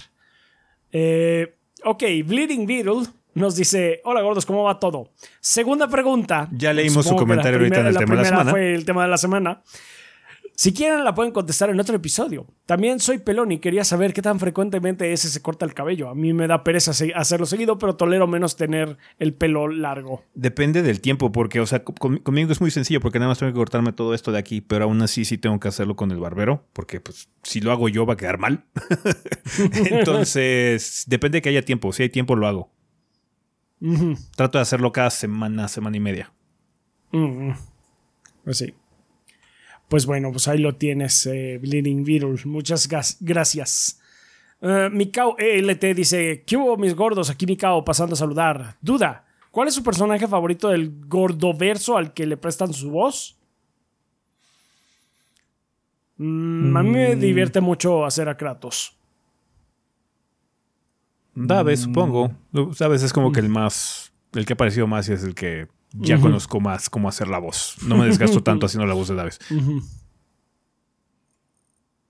Eh, 0.93 1.55
ok, 1.85 2.03
Bleeding 2.25 2.67
Beetle 2.67 3.07
nos 3.37 3.55
dice: 3.57 4.01
Hola 4.05 4.23
gordos, 4.23 4.45
¿cómo 4.45 4.65
va 4.65 4.79
todo? 4.81 5.13
Segunda 5.41 5.89
pregunta. 5.89 6.49
Ya 6.53 6.73
leímos 6.73 7.07
su 7.07 7.15
comentario 7.17 7.59
ahorita 7.59 7.81
en 7.81 7.87
el 7.87 7.97
tema 7.97 8.17
de 8.17 8.23
la 8.23 8.29
semana. 8.29 8.51
Fue 8.51 8.75
el 8.75 8.85
tema 8.85 9.03
de 9.05 9.09
la 9.09 9.19
semana. 9.19 9.63
Si 10.59 10.73
quieren, 10.73 11.05
la 11.05 11.15
pueden 11.15 11.35
contestar 11.35 11.69
en 11.69 11.79
otro 11.79 11.95
episodio. 11.95 12.47
También 12.65 12.99
soy 12.99 13.19
pelón 13.19 13.53
y 13.53 13.59
quería 13.59 13.85
saber 13.85 14.15
qué 14.15 14.23
tan 14.23 14.41
frecuentemente 14.41 15.13
ese 15.13 15.29
se 15.29 15.43
corta 15.43 15.67
el 15.67 15.75
cabello. 15.75 16.09
A 16.09 16.15
mí 16.15 16.33
me 16.33 16.47
da 16.47 16.65
pereza 16.65 16.93
hacerlo 17.15 17.45
seguido, 17.45 17.79
pero 17.79 17.97
tolero 17.97 18.27
menos 18.27 18.57
tener 18.57 18.97
el 19.19 19.35
pelo 19.35 19.69
largo. 19.69 20.25
Depende 20.35 20.81
del 20.81 21.03
tiempo, 21.03 21.31
porque, 21.31 21.61
o 21.61 21.67
sea, 21.67 21.85
con- 21.85 22.17
conmigo 22.21 22.53
es 22.53 22.63
muy 22.63 22.71
sencillo, 22.71 23.01
porque 23.03 23.19
nada 23.19 23.29
más 23.29 23.39
tengo 23.39 23.53
que 23.53 23.57
cortarme 23.59 23.93
todo 23.93 24.15
esto 24.15 24.33
de 24.33 24.39
aquí, 24.39 24.63
pero 24.63 24.85
aún 24.85 25.03
así 25.03 25.27
sí 25.27 25.37
tengo 25.37 25.61
que 25.61 25.69
hacerlo 25.69 25.95
con 25.95 26.11
el 26.11 26.17
barbero, 26.21 26.65
porque 26.73 27.01
pues 27.03 27.29
si 27.43 27.61
lo 27.61 27.71
hago 27.71 27.91
yo 27.91 28.07
va 28.07 28.15
a 28.15 28.17
quedar 28.17 28.39
mal. 28.39 28.65
Entonces, 29.91 31.05
depende 31.07 31.37
de 31.37 31.43
que 31.43 31.49
haya 31.51 31.63
tiempo. 31.67 31.93
Si 31.93 32.03
hay 32.03 32.09
tiempo, 32.09 32.35
lo 32.35 32.47
hago. 32.47 32.71
Trato 34.37 34.59
de 34.59 34.63
hacerlo 34.63 34.91
cada 34.93 35.11
semana, 35.11 35.69
semana 35.69 35.97
y 35.97 36.01
media. 36.01 36.33
Mm, 37.13 37.51
Pues 38.45 38.59
sí. 38.59 38.75
Pues 39.89 40.07
bueno, 40.07 40.31
pues 40.33 40.49
ahí 40.49 40.59
lo 40.59 40.75
tienes, 40.77 41.27
eh, 41.27 41.59
Bleeding 41.61 42.05
Beetle. 42.05 42.37
Muchas 42.45 42.89
gracias. 43.21 44.01
Eh, 44.61 44.89
Mikao 44.91 45.37
ELT 45.39 45.95
dice: 45.95 46.43
¿Qué 46.47 46.57
hubo, 46.57 46.77
mis 46.77 46.95
gordos? 46.95 47.31
Aquí 47.31 47.47
Mikao 47.47 47.85
pasando 47.85 48.15
a 48.15 48.17
saludar. 48.17 48.77
Duda: 48.81 49.25
¿Cuál 49.51 49.69
es 49.69 49.75
su 49.75 49.83
personaje 49.85 50.27
favorito 50.27 50.69
del 50.71 50.93
gordoverso 51.07 51.97
al 51.97 52.13
que 52.15 52.27
le 52.27 52.37
prestan 52.37 52.73
su 52.73 52.91
voz? 52.91 53.39
Mm, 56.17 56.77
A 56.77 56.83
mí 56.83 56.91
me 56.91 57.17
divierte 57.17 57.61
mucho 57.61 58.05
hacer 58.07 58.29
a 58.29 58.37
Kratos. 58.37 58.96
Daves, 61.37 61.81
supongo. 61.81 62.33
Lo- 62.53 62.73
Sabes, 62.75 63.03
es 63.03 63.13
como 63.13 63.31
que 63.31 63.41
el 63.41 63.49
más. 63.49 64.13
El 64.33 64.45
que 64.47 64.53
ha 64.53 64.55
aparecido 64.55 64.87
más 64.87 65.09
y 65.09 65.13
es 65.13 65.23
el 65.23 65.35
que 65.35 65.69
ya 65.93 66.19
conozco 66.21 66.61
más 66.61 66.91
cómo 66.91 67.09
hacer 67.09 67.29
la 67.29 67.39
voz. 67.39 67.77
No 67.87 67.97
me 67.97 68.07
desgasto 68.07 68.43
tanto 68.43 68.67
haciendo 68.67 68.87
la 68.87 68.95
voz 68.95 69.09
de 69.09 69.15
Daves. 69.15 69.39
Ujú. 69.51 69.83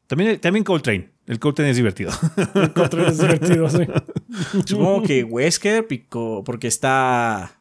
También, 0.07 0.41
también 0.41 0.65
Coltrane. 0.65 1.11
El 1.27 1.41
Coltrane 1.41 1.71
es 1.71 1.77
divertido. 1.77 2.13
Encontré 2.55 3.09
es 3.09 3.19
divertido, 3.19 3.69
sí. 3.69 3.79
Supongo 4.67 5.03
que 5.03 5.25
Wesker, 5.25 5.87
pico, 5.87 6.45
porque 6.45 6.69
está. 6.69 7.59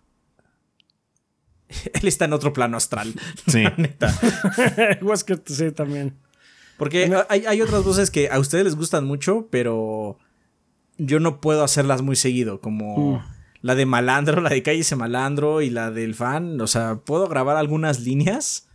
Él 1.67 2.07
está 2.07 2.25
en 2.25 2.33
otro 2.33 2.53
plano 2.53 2.77
astral. 2.77 3.13
Sí. 3.47 3.63
Neta. 3.77 4.13
Wesker, 5.01 5.41
sí, 5.45 5.71
también. 5.71 6.15
Porque 6.77 7.11
hay, 7.29 7.45
hay 7.45 7.61
otras 7.61 7.83
voces 7.83 8.11
que 8.11 8.29
a 8.29 8.37
ustedes 8.39 8.65
les 8.65 8.75
gustan 8.75 9.05
mucho, 9.05 9.47
pero 9.49 10.19
yo 10.97 11.19
no 11.19 11.41
puedo 11.41 11.63
hacerlas 11.63 12.01
muy 12.01 12.15
seguido, 12.15 12.59
como 12.61 13.17
Mm. 13.17 13.21
la 13.61 13.75
de 13.75 13.85
Malandro, 13.85 14.41
la 14.41 14.49
de 14.49 14.63
Cállese 14.63 14.95
Malandro 14.95 15.61
y 15.61 15.69
la 15.69 15.91
del 15.91 16.15
fan. 16.15 16.59
O 16.61 16.67
sea, 16.67 16.95
puedo 16.97 17.27
grabar 17.27 17.57
algunas 17.57 18.01
líneas, 18.01 18.67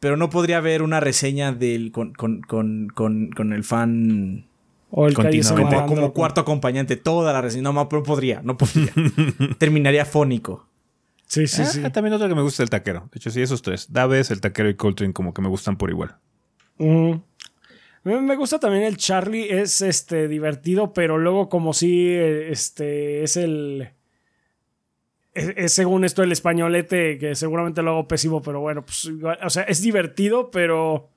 pero 0.00 0.16
no 0.16 0.30
podría 0.30 0.60
ver 0.60 0.82
una 0.82 1.00
reseña 1.00 1.52
del 1.52 1.90
con, 1.92 2.12
con, 2.12 2.42
con, 2.42 2.88
con, 2.94 3.30
con 3.30 3.52
el 3.52 3.64
fan 3.64 4.46
O 4.90 5.06
el 5.08 5.14
como, 5.14 5.86
como 5.86 6.12
cuarto 6.12 6.40
acompañante, 6.42 6.96
toda 6.96 7.32
la 7.32 7.40
reseña. 7.40 7.62
No, 7.62 7.72
no 7.72 7.88
podría, 7.88 8.40
no 8.42 8.56
podría. 8.56 8.92
Terminaría 9.58 10.04
fónico. 10.04 10.66
Sí, 11.26 11.46
sí, 11.46 11.64
sí. 11.64 11.80
Ah, 11.84 11.90
También 11.90 12.12
otro 12.14 12.28
que 12.28 12.34
me 12.34 12.42
gusta 12.42 12.62
es 12.62 12.66
el 12.66 12.70
taquero. 12.70 13.08
De 13.12 13.18
hecho, 13.18 13.30
sí, 13.30 13.40
esos 13.42 13.62
tres. 13.62 13.92
Daves, 13.92 14.30
el 14.30 14.40
taquero 14.40 14.68
y 14.68 14.74
Coltrane 14.76 15.12
como 15.12 15.32
que 15.34 15.42
me 15.42 15.48
gustan 15.48 15.76
por 15.76 15.90
igual. 15.90 16.16
Mm. 16.78 17.14
Me 18.04 18.36
gusta 18.36 18.58
también 18.58 18.84
el 18.84 18.98
Charlie, 18.98 19.50
es 19.50 19.80
este 19.80 20.28
divertido, 20.28 20.92
pero 20.92 21.16
luego 21.16 21.48
como 21.48 21.72
si 21.72 22.08
eh, 22.08 22.50
este 22.50 23.22
es 23.22 23.38
el 23.38 23.88
es, 25.32 25.72
según 25.72 26.04
esto 26.04 26.22
el 26.22 26.30
españolete 26.30 27.18
que 27.18 27.34
seguramente 27.34 27.82
lo 27.82 27.92
hago 27.92 28.08
pésimo, 28.08 28.42
pero 28.42 28.60
bueno, 28.60 28.84
pues 28.84 29.10
o 29.42 29.50
sea, 29.50 29.62
es 29.64 29.80
divertido, 29.80 30.50
pero 30.50 31.08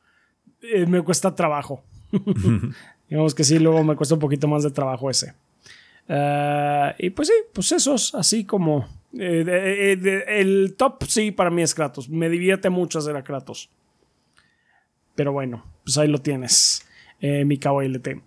eh, 0.62 0.86
me 0.86 1.02
cuesta 1.02 1.36
trabajo. 1.36 1.84
Digamos 3.10 3.36
que 3.36 3.44
sí, 3.44 3.60
luego 3.60 3.84
me 3.84 3.96
cuesta 3.96 4.16
un 4.16 4.22
poquito 4.22 4.48
más 4.48 4.64
de 4.64 4.72
trabajo 4.72 5.10
ese. 5.10 5.34
Ah, 6.10 6.96
y 6.98 7.10
pues 7.10 7.28
sí, 7.28 7.34
pues 7.54 7.72
esos, 7.74 8.16
así 8.16 8.46
como 8.46 8.88
eh, 9.14 10.24
el 10.28 10.76
top 10.78 11.04
sí 11.06 11.32
para 11.32 11.50
mí 11.50 11.62
es 11.62 11.76
Kratos. 11.76 12.10
Me 12.10 12.30
divierte 12.30 12.70
mucho 12.70 13.00
hacer 13.00 13.16
a 13.16 13.24
Kratos. 13.24 13.70
Pero 15.18 15.34
bueno, 15.34 15.66
pues 15.84 15.98
ahí 15.98 16.08
lo 16.08 16.20
tienes, 16.20 16.86
eh, 17.20 17.44
mi 17.44 17.58
KLT. 17.58 18.22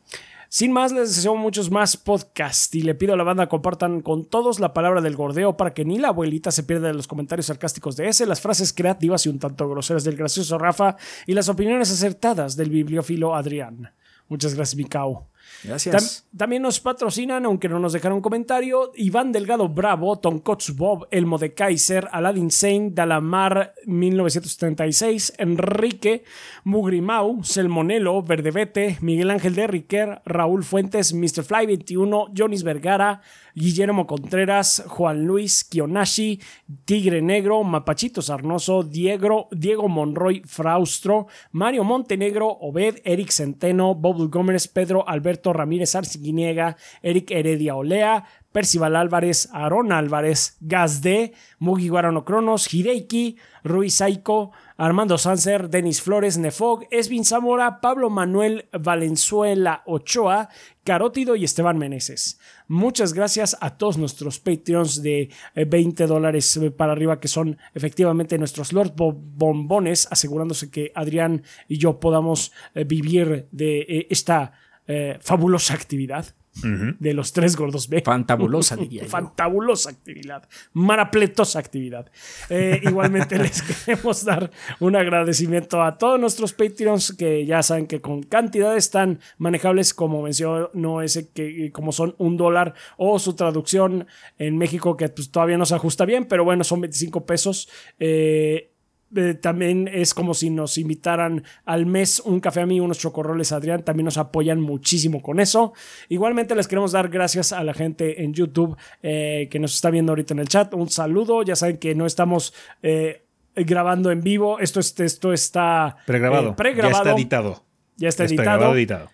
Sin 0.48 0.72
más, 0.72 0.90
les 0.90 1.14
deseo 1.14 1.36
muchos 1.36 1.70
más 1.70 1.96
podcasts 1.96 2.74
y 2.74 2.82
le 2.82 2.96
pido 2.96 3.14
a 3.14 3.16
la 3.16 3.22
banda 3.22 3.48
compartan 3.48 4.00
con 4.00 4.24
todos 4.24 4.58
la 4.58 4.74
palabra 4.74 5.00
del 5.00 5.14
gordeo 5.14 5.56
para 5.56 5.72
que 5.72 5.84
ni 5.84 6.00
la 6.00 6.08
abuelita 6.08 6.50
se 6.50 6.64
pierda 6.64 6.88
de 6.88 6.94
los 6.94 7.06
comentarios 7.06 7.46
sarcásticos 7.46 7.94
de 7.94 8.08
ese, 8.08 8.26
las 8.26 8.40
frases 8.40 8.72
creativas 8.72 9.24
y 9.24 9.28
un 9.28 9.38
tanto 9.38 9.68
groseras 9.68 10.02
del 10.02 10.16
gracioso 10.16 10.58
Rafa 10.58 10.96
y 11.28 11.34
las 11.34 11.48
opiniones 11.48 11.92
acertadas 11.92 12.56
del 12.56 12.70
bibliófilo 12.70 13.36
Adrián. 13.36 13.92
Muchas 14.26 14.54
gracias, 14.54 14.76
Mikao. 14.76 15.29
Gracias. 15.64 16.24
Tam- 16.32 16.38
también 16.38 16.62
nos 16.62 16.80
patrocinan, 16.80 17.44
aunque 17.44 17.68
no 17.68 17.78
nos 17.78 17.92
dejaron 17.92 18.20
comentario, 18.20 18.92
Iván 18.96 19.32
Delgado 19.32 19.68
Bravo, 19.68 20.18
Tonkotsu 20.18 20.74
Bob, 20.74 21.06
Elmo 21.10 21.38
de 21.38 21.52
Kaiser, 21.54 22.08
Aladdin 22.12 22.50
Saint, 22.50 22.94
Dalamar 22.94 23.74
1976, 23.84 25.34
Enrique, 25.38 26.24
Mugrimau, 26.64 27.42
Selmonelo, 27.44 28.22
Verdevete, 28.22 28.98
Miguel 29.00 29.30
Ángel 29.30 29.54
de 29.54 29.66
Riquer, 29.66 30.22
Raúl 30.24 30.64
Fuentes, 30.64 31.12
Mr. 31.12 31.42
Fly 31.42 31.66
21, 31.66 32.28
Jonis 32.36 32.62
Vergara, 32.62 33.20
Guillermo 33.54 34.06
Contreras, 34.06 34.84
Juan 34.86 35.24
Luis 35.26 35.64
Kionashi, 35.64 36.40
Tigre 36.84 37.20
Negro, 37.20 37.64
Mapachito 37.64 38.22
Sarnoso, 38.22 38.82
Diego, 38.84 39.48
Diego 39.50 39.88
Monroy 39.88 40.42
Fraustro, 40.46 41.26
Mario 41.52 41.82
Montenegro, 41.82 42.48
Obed, 42.60 43.00
Eric 43.04 43.30
Centeno, 43.30 43.94
Bob 43.94 44.30
Gómez, 44.30 44.68
Pedro 44.68 45.06
Alberto 45.06 45.29
Ramírez 45.52 45.94
Arciguiniega, 45.94 46.76
Eric 47.02 47.30
Heredia 47.30 47.76
Olea, 47.76 48.24
Percival 48.52 48.96
Álvarez, 48.96 49.48
Aarón 49.52 49.92
Álvarez, 49.92 50.56
Gazde, 50.60 51.32
Mugi 51.60 51.88
Guarano 51.88 52.24
Cronos, 52.24 52.72
Hideiki, 52.72 53.36
Ruiz 53.62 53.94
Saiko, 53.94 54.50
Armando 54.76 55.18
Sanser, 55.18 55.68
Denis 55.68 56.02
Flores, 56.02 56.36
Nefog, 56.36 56.84
Esvin 56.90 57.24
Zamora, 57.24 57.80
Pablo 57.80 58.10
Manuel 58.10 58.68
Valenzuela 58.72 59.82
Ochoa, 59.86 60.48
Carótido 60.82 61.36
y 61.36 61.44
Esteban 61.44 61.78
Meneses. 61.78 62.40
Muchas 62.66 63.12
gracias 63.12 63.56
a 63.60 63.76
todos 63.76 63.98
nuestros 63.98 64.40
Patreons 64.40 65.02
de 65.02 65.30
eh, 65.54 65.64
20 65.64 66.06
dólares 66.06 66.58
para 66.76 66.92
arriba, 66.92 67.20
que 67.20 67.28
son 67.28 67.56
efectivamente 67.74 68.38
nuestros 68.38 68.72
Lord 68.72 68.94
Bo- 68.96 69.12
Bombones, 69.12 70.08
asegurándose 70.10 70.70
que 70.70 70.90
Adrián 70.94 71.42
y 71.68 71.78
yo 71.78 72.00
podamos 72.00 72.52
eh, 72.74 72.84
vivir 72.84 73.46
de 73.52 73.80
eh, 73.80 74.06
esta 74.10 74.52
eh, 74.90 75.18
fabulosa 75.20 75.74
actividad. 75.74 76.34
de 76.62 77.14
los 77.14 77.32
tres 77.32 77.54
gordos 77.54 77.88
B. 77.88 78.02
Fantabulosa, 78.04 78.74
diría 78.82 79.04
yo. 79.04 79.08
Fantabulosa 79.08 79.88
actividad. 79.88 80.48
Marapletosa 80.72 81.60
actividad. 81.60 82.10
Eh, 82.48 82.80
igualmente 82.82 83.38
les 83.42 83.62
queremos 83.62 84.24
dar 84.24 84.50
un 84.80 84.96
agradecimiento 84.96 85.80
a 85.80 85.96
todos 85.96 86.18
nuestros 86.18 86.52
Patreons 86.52 87.12
que 87.12 87.46
ya 87.46 87.62
saben 87.62 87.86
que 87.86 88.00
con 88.00 88.24
cantidades 88.24 88.90
tan 88.90 89.20
manejables 89.38 89.94
como 89.94 90.22
mencionó 90.22 91.02
ese 91.02 91.28
que 91.28 91.70
como 91.70 91.92
son 91.92 92.16
un 92.18 92.36
dólar 92.36 92.74
o 92.96 93.20
su 93.20 93.34
traducción 93.34 94.08
en 94.36 94.58
México 94.58 94.96
que 94.96 95.08
pues, 95.08 95.30
todavía 95.30 95.56
no 95.56 95.66
se 95.66 95.76
ajusta 95.76 96.04
bien, 96.04 96.24
pero 96.26 96.44
bueno, 96.44 96.64
son 96.64 96.80
25 96.80 97.24
pesos. 97.26 97.68
Eh, 98.00 98.69
eh, 99.14 99.34
también 99.34 99.88
es 99.92 100.14
como 100.14 100.34
si 100.34 100.50
nos 100.50 100.78
invitaran 100.78 101.44
al 101.64 101.86
mes 101.86 102.20
un 102.20 102.40
café 102.40 102.60
a 102.60 102.66
mí, 102.66 102.80
unos 102.80 102.98
chocorroles 102.98 103.52
Adrián, 103.52 103.84
también 103.84 104.04
nos 104.04 104.18
apoyan 104.18 104.60
muchísimo 104.60 105.22
con 105.22 105.40
eso. 105.40 105.72
Igualmente 106.08 106.54
les 106.54 106.68
queremos 106.68 106.92
dar 106.92 107.08
gracias 107.08 107.52
a 107.52 107.64
la 107.64 107.74
gente 107.74 108.22
en 108.22 108.34
YouTube 108.34 108.76
eh, 109.02 109.48
que 109.50 109.58
nos 109.58 109.74
está 109.74 109.90
viendo 109.90 110.12
ahorita 110.12 110.34
en 110.34 110.40
el 110.40 110.48
chat. 110.48 110.72
Un 110.74 110.88
saludo, 110.88 111.42
ya 111.42 111.56
saben 111.56 111.78
que 111.78 111.94
no 111.94 112.06
estamos... 112.06 112.54
Eh, 112.82 113.24
grabando 113.56 114.12
en 114.12 114.20
vivo, 114.22 114.60
esto, 114.60 114.78
esto 114.78 115.32
está 115.32 115.96
pregrabado. 116.06 116.54
pregrabado. 116.54 116.94
Ya 116.94 117.00
está 117.00 117.14
editado. 117.16 117.64
Ya 117.96 118.08
está, 118.08 118.24
editado. 118.24 118.74
editado 118.74 119.10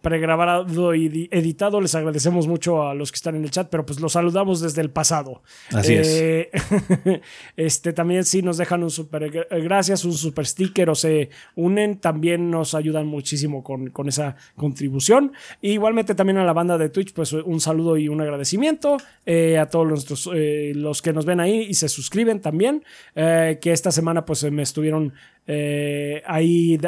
pregrabado 0.00 0.94
y 0.94 1.28
editado. 1.30 1.80
Les 1.80 1.94
agradecemos 1.94 2.46
mucho 2.46 2.86
a 2.86 2.94
los 2.94 3.12
que 3.12 3.16
están 3.16 3.36
en 3.36 3.44
el 3.44 3.50
chat, 3.50 3.68
pero 3.70 3.86
pues 3.86 4.00
los 4.00 4.12
saludamos 4.12 4.60
desde 4.60 4.80
el 4.80 4.90
pasado. 4.90 5.42
Así 5.72 5.94
es. 5.94 6.08
Eh, 6.08 6.50
este 7.56 7.92
también 7.92 8.24
si 8.24 8.42
nos 8.42 8.56
dejan 8.56 8.82
un 8.82 8.90
super 8.90 9.30
gracias, 9.62 10.04
un 10.04 10.12
super 10.12 10.46
sticker 10.46 10.90
o 10.90 10.94
se 10.94 11.30
unen, 11.56 11.98
también 11.98 12.50
nos 12.50 12.74
ayudan 12.74 13.06
muchísimo 13.06 13.62
con, 13.62 13.90
con 13.90 14.08
esa 14.08 14.36
contribución. 14.56 15.32
igualmente 15.60 16.14
también 16.14 16.38
a 16.38 16.44
la 16.44 16.52
banda 16.52 16.78
de 16.78 16.88
Twitch, 16.88 17.12
pues 17.12 17.32
un 17.32 17.60
saludo 17.60 17.96
y 17.96 18.08
un 18.08 18.20
agradecimiento 18.20 18.96
eh, 19.26 19.58
a 19.58 19.66
todos 19.66 19.86
nuestros, 19.86 20.30
eh, 20.34 20.72
los 20.74 21.02
que 21.02 21.12
nos 21.12 21.24
ven 21.24 21.40
ahí 21.40 21.66
y 21.68 21.74
se 21.74 21.88
suscriben 21.88 22.40
también, 22.40 22.84
que 23.14 23.72
esta 23.72 23.92
semana 23.92 24.24
pues 24.24 24.50
me 24.50 24.62
estuvieron 24.62 25.12
ahí 26.26 26.78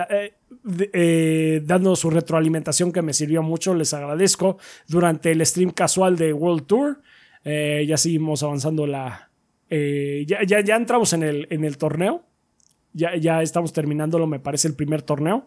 eh, 0.64 1.60
dando 1.64 1.96
su 1.96 2.08
retroalimentación 2.08 2.92
que 2.92 3.02
me 3.02 3.12
sirvió 3.12 3.42
mucho, 3.42 3.74
les 3.74 3.92
agradezco. 3.94 4.58
Durante 4.86 5.32
el 5.32 5.44
stream 5.44 5.70
casual 5.70 6.16
de 6.16 6.32
World 6.32 6.66
Tour, 6.66 7.00
eh, 7.44 7.84
ya 7.86 7.96
seguimos 7.96 8.42
avanzando 8.42 8.86
la... 8.86 9.30
Eh, 9.70 10.24
ya, 10.26 10.42
ya, 10.44 10.76
entramos 10.76 11.12
en 11.14 11.22
el, 11.22 11.46
en 11.50 11.64
el 11.64 11.78
torneo, 11.78 12.24
ya, 12.92 13.16
ya 13.16 13.42
estamos 13.42 13.72
terminándolo, 13.72 14.26
me 14.26 14.38
parece, 14.38 14.68
el 14.68 14.74
primer 14.74 15.02
torneo 15.02 15.46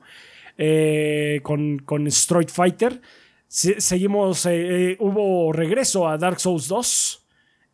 con, 1.44 1.80
con 1.80 2.08
Street 2.08 2.50
Fighter. 2.50 3.02
seguimos, 3.48 4.48
hubo 5.00 5.54
regreso 5.54 6.08
a 6.08 6.18
Dark 6.18 6.40
Souls 6.40 6.68
2. 6.68 7.26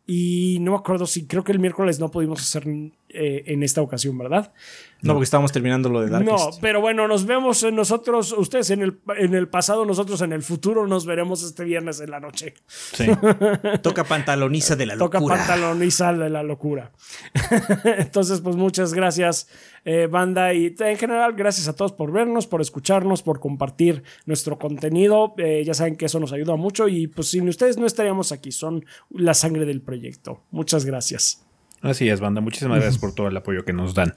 Y 0.06 0.58
no 0.60 0.72
me 0.72 0.78
acuerdo 0.78 1.06
si 1.06 1.26
creo 1.26 1.44
que 1.44 1.52
el 1.52 1.60
miércoles 1.60 2.00
no 2.00 2.10
pudimos 2.10 2.40
hacer 2.40 2.66
en 3.14 3.62
esta 3.62 3.82
ocasión, 3.82 4.16
¿verdad? 4.18 4.52
No, 5.02 5.14
porque 5.14 5.24
estábamos 5.24 5.50
terminando 5.50 5.88
lo 5.88 6.00
de 6.00 6.10
Darkest. 6.10 6.30
No, 6.30 6.50
pero 6.60 6.80
bueno, 6.80 7.08
nos 7.08 7.26
vemos 7.26 7.62
en 7.64 7.74
nosotros, 7.74 8.32
ustedes 8.32 8.70
en 8.70 8.82
el, 8.82 9.00
en 9.18 9.34
el 9.34 9.48
pasado, 9.48 9.84
nosotros 9.84 10.22
en 10.22 10.32
el 10.32 10.42
futuro, 10.42 10.86
nos 10.86 11.06
veremos 11.06 11.42
este 11.42 11.64
viernes 11.64 12.00
en 12.00 12.10
la 12.12 12.20
noche. 12.20 12.54
Sí. 12.68 13.06
Toca 13.82 14.04
pantaloniza 14.04 14.76
de 14.76 14.86
la 14.86 14.94
locura. 14.94 15.18
Toca 15.18 15.36
pantaloniza 15.36 16.12
de 16.12 16.30
la 16.30 16.44
locura. 16.44 16.92
Entonces, 17.84 18.40
pues 18.40 18.54
muchas 18.54 18.94
gracias, 18.94 19.48
eh, 19.84 20.06
banda, 20.06 20.54
y 20.54 20.72
en 20.78 20.96
general, 20.96 21.32
gracias 21.34 21.66
a 21.66 21.74
todos 21.74 21.92
por 21.92 22.12
vernos, 22.12 22.46
por 22.46 22.60
escucharnos, 22.60 23.22
por 23.22 23.40
compartir 23.40 24.04
nuestro 24.26 24.56
contenido. 24.56 25.34
Eh, 25.38 25.64
ya 25.66 25.74
saben 25.74 25.96
que 25.96 26.06
eso 26.06 26.20
nos 26.20 26.32
ayuda 26.32 26.54
mucho 26.54 26.86
y 26.86 27.08
pues 27.08 27.28
sin 27.28 27.48
ustedes 27.48 27.76
no 27.76 27.86
estaríamos 27.86 28.30
aquí, 28.30 28.52
son 28.52 28.84
la 29.10 29.34
sangre 29.34 29.64
del 29.64 29.82
proyecto. 29.82 30.44
Muchas 30.52 30.84
gracias. 30.84 31.44
Así 31.82 32.08
es, 32.08 32.20
banda. 32.20 32.40
Muchísimas 32.40 32.78
gracias 32.78 32.98
por 32.98 33.12
todo 33.12 33.26
el 33.26 33.36
apoyo 33.36 33.64
que 33.64 33.72
nos 33.72 33.92
dan. 33.92 34.14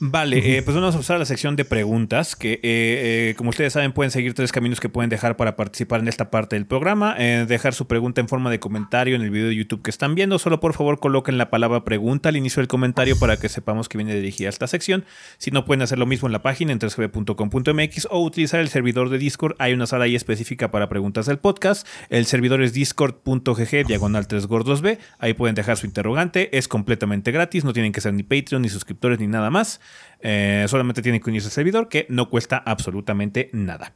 Vale, 0.00 0.58
eh, 0.58 0.62
pues 0.62 0.74
vamos 0.74 0.94
a 0.94 0.98
pasar 0.98 1.16
a 1.16 1.18
la 1.18 1.24
sección 1.24 1.56
de 1.56 1.64
preguntas, 1.64 2.36
que 2.36 2.52
eh, 2.52 2.60
eh, 2.62 3.34
como 3.38 3.50
ustedes 3.50 3.72
saben 3.72 3.92
pueden 3.92 4.10
seguir 4.10 4.34
tres 4.34 4.52
caminos 4.52 4.80
que 4.80 4.90
pueden 4.90 5.08
dejar 5.08 5.38
para 5.38 5.56
participar 5.56 6.00
en 6.00 6.08
esta 6.08 6.30
parte 6.30 6.56
del 6.56 6.66
programa. 6.66 7.14
dejar 7.14 7.72
su 7.72 7.86
pregunta 7.86 8.20
en 8.20 8.28
forma 8.28 8.50
de 8.50 8.60
comentario 8.60 9.16
en 9.16 9.22
el 9.22 9.30
video 9.30 9.48
de 9.48 9.56
YouTube 9.56 9.80
que 9.80 9.90
están 9.90 10.14
viendo. 10.14 10.38
Solo 10.38 10.60
por 10.60 10.74
favor 10.74 11.00
coloquen 11.00 11.38
la 11.38 11.48
palabra 11.48 11.84
pregunta 11.84 12.28
al 12.28 12.36
inicio 12.36 12.60
del 12.60 12.68
comentario 12.68 13.18
para 13.18 13.38
que 13.38 13.48
sepamos 13.48 13.88
que 13.88 13.96
viene 13.96 14.14
dirigida 14.14 14.48
a 14.48 14.50
esta 14.50 14.66
sección. 14.66 15.06
Si 15.38 15.50
no, 15.50 15.64
pueden 15.64 15.80
hacer 15.80 15.98
lo 15.98 16.06
mismo 16.06 16.28
en 16.28 16.32
la 16.32 16.42
página 16.42 16.72
en 16.72 16.80
3gb.com.mx 16.80 18.08
o 18.10 18.22
utilizar 18.22 18.60
el 18.60 18.68
servidor 18.68 19.08
de 19.08 19.16
Discord. 19.16 19.56
Hay 19.58 19.72
una 19.72 19.86
sala 19.86 20.04
ahí 20.04 20.16
específica 20.16 20.70
para 20.70 20.90
preguntas 20.90 21.24
del 21.24 21.38
podcast. 21.38 21.86
El 22.10 22.26
servidor 22.26 22.62
es 22.62 22.74
discord.gg 22.74 23.86
diagonal 23.86 24.26
3 24.26 24.46
gordos 24.46 24.82
B. 24.82 24.98
Ahí 25.18 25.32
pueden 25.32 25.54
dejar 25.54 25.78
su 25.78 25.86
interrogante. 25.86 26.56
Es 26.58 26.68
completamente 26.68 26.89
completamente 26.90 27.30
gratis, 27.30 27.64
no 27.64 27.72
tienen 27.72 27.92
que 27.92 28.00
ser 28.00 28.12
ni 28.14 28.24
Patreon, 28.24 28.62
ni 28.62 28.68
suscriptores, 28.68 29.20
ni 29.20 29.28
nada 29.28 29.48
más. 29.48 29.80
Eh, 30.22 30.66
solamente 30.68 31.02
tienen 31.02 31.20
que 31.20 31.30
unirse 31.30 31.46
al 31.46 31.52
servidor, 31.52 31.88
que 31.88 32.06
no 32.08 32.28
cuesta 32.28 32.60
absolutamente 32.66 33.48
nada. 33.52 33.94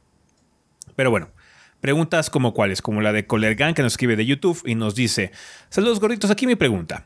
Pero 0.95 1.11
bueno, 1.11 1.27
preguntas 1.81 2.29
como 2.29 2.53
cuáles, 2.53 2.81
como 2.81 3.01
la 3.01 3.11
de 3.11 3.27
Colergan 3.27 3.73
que 3.73 3.81
nos 3.81 3.93
escribe 3.93 4.15
de 4.15 4.25
YouTube 4.25 4.61
y 4.65 4.75
nos 4.75 4.95
dice: 4.95 5.33
Saludos 5.69 5.99
gorditos, 5.99 6.31
aquí 6.31 6.47
mi 6.47 6.55
pregunta. 6.55 7.05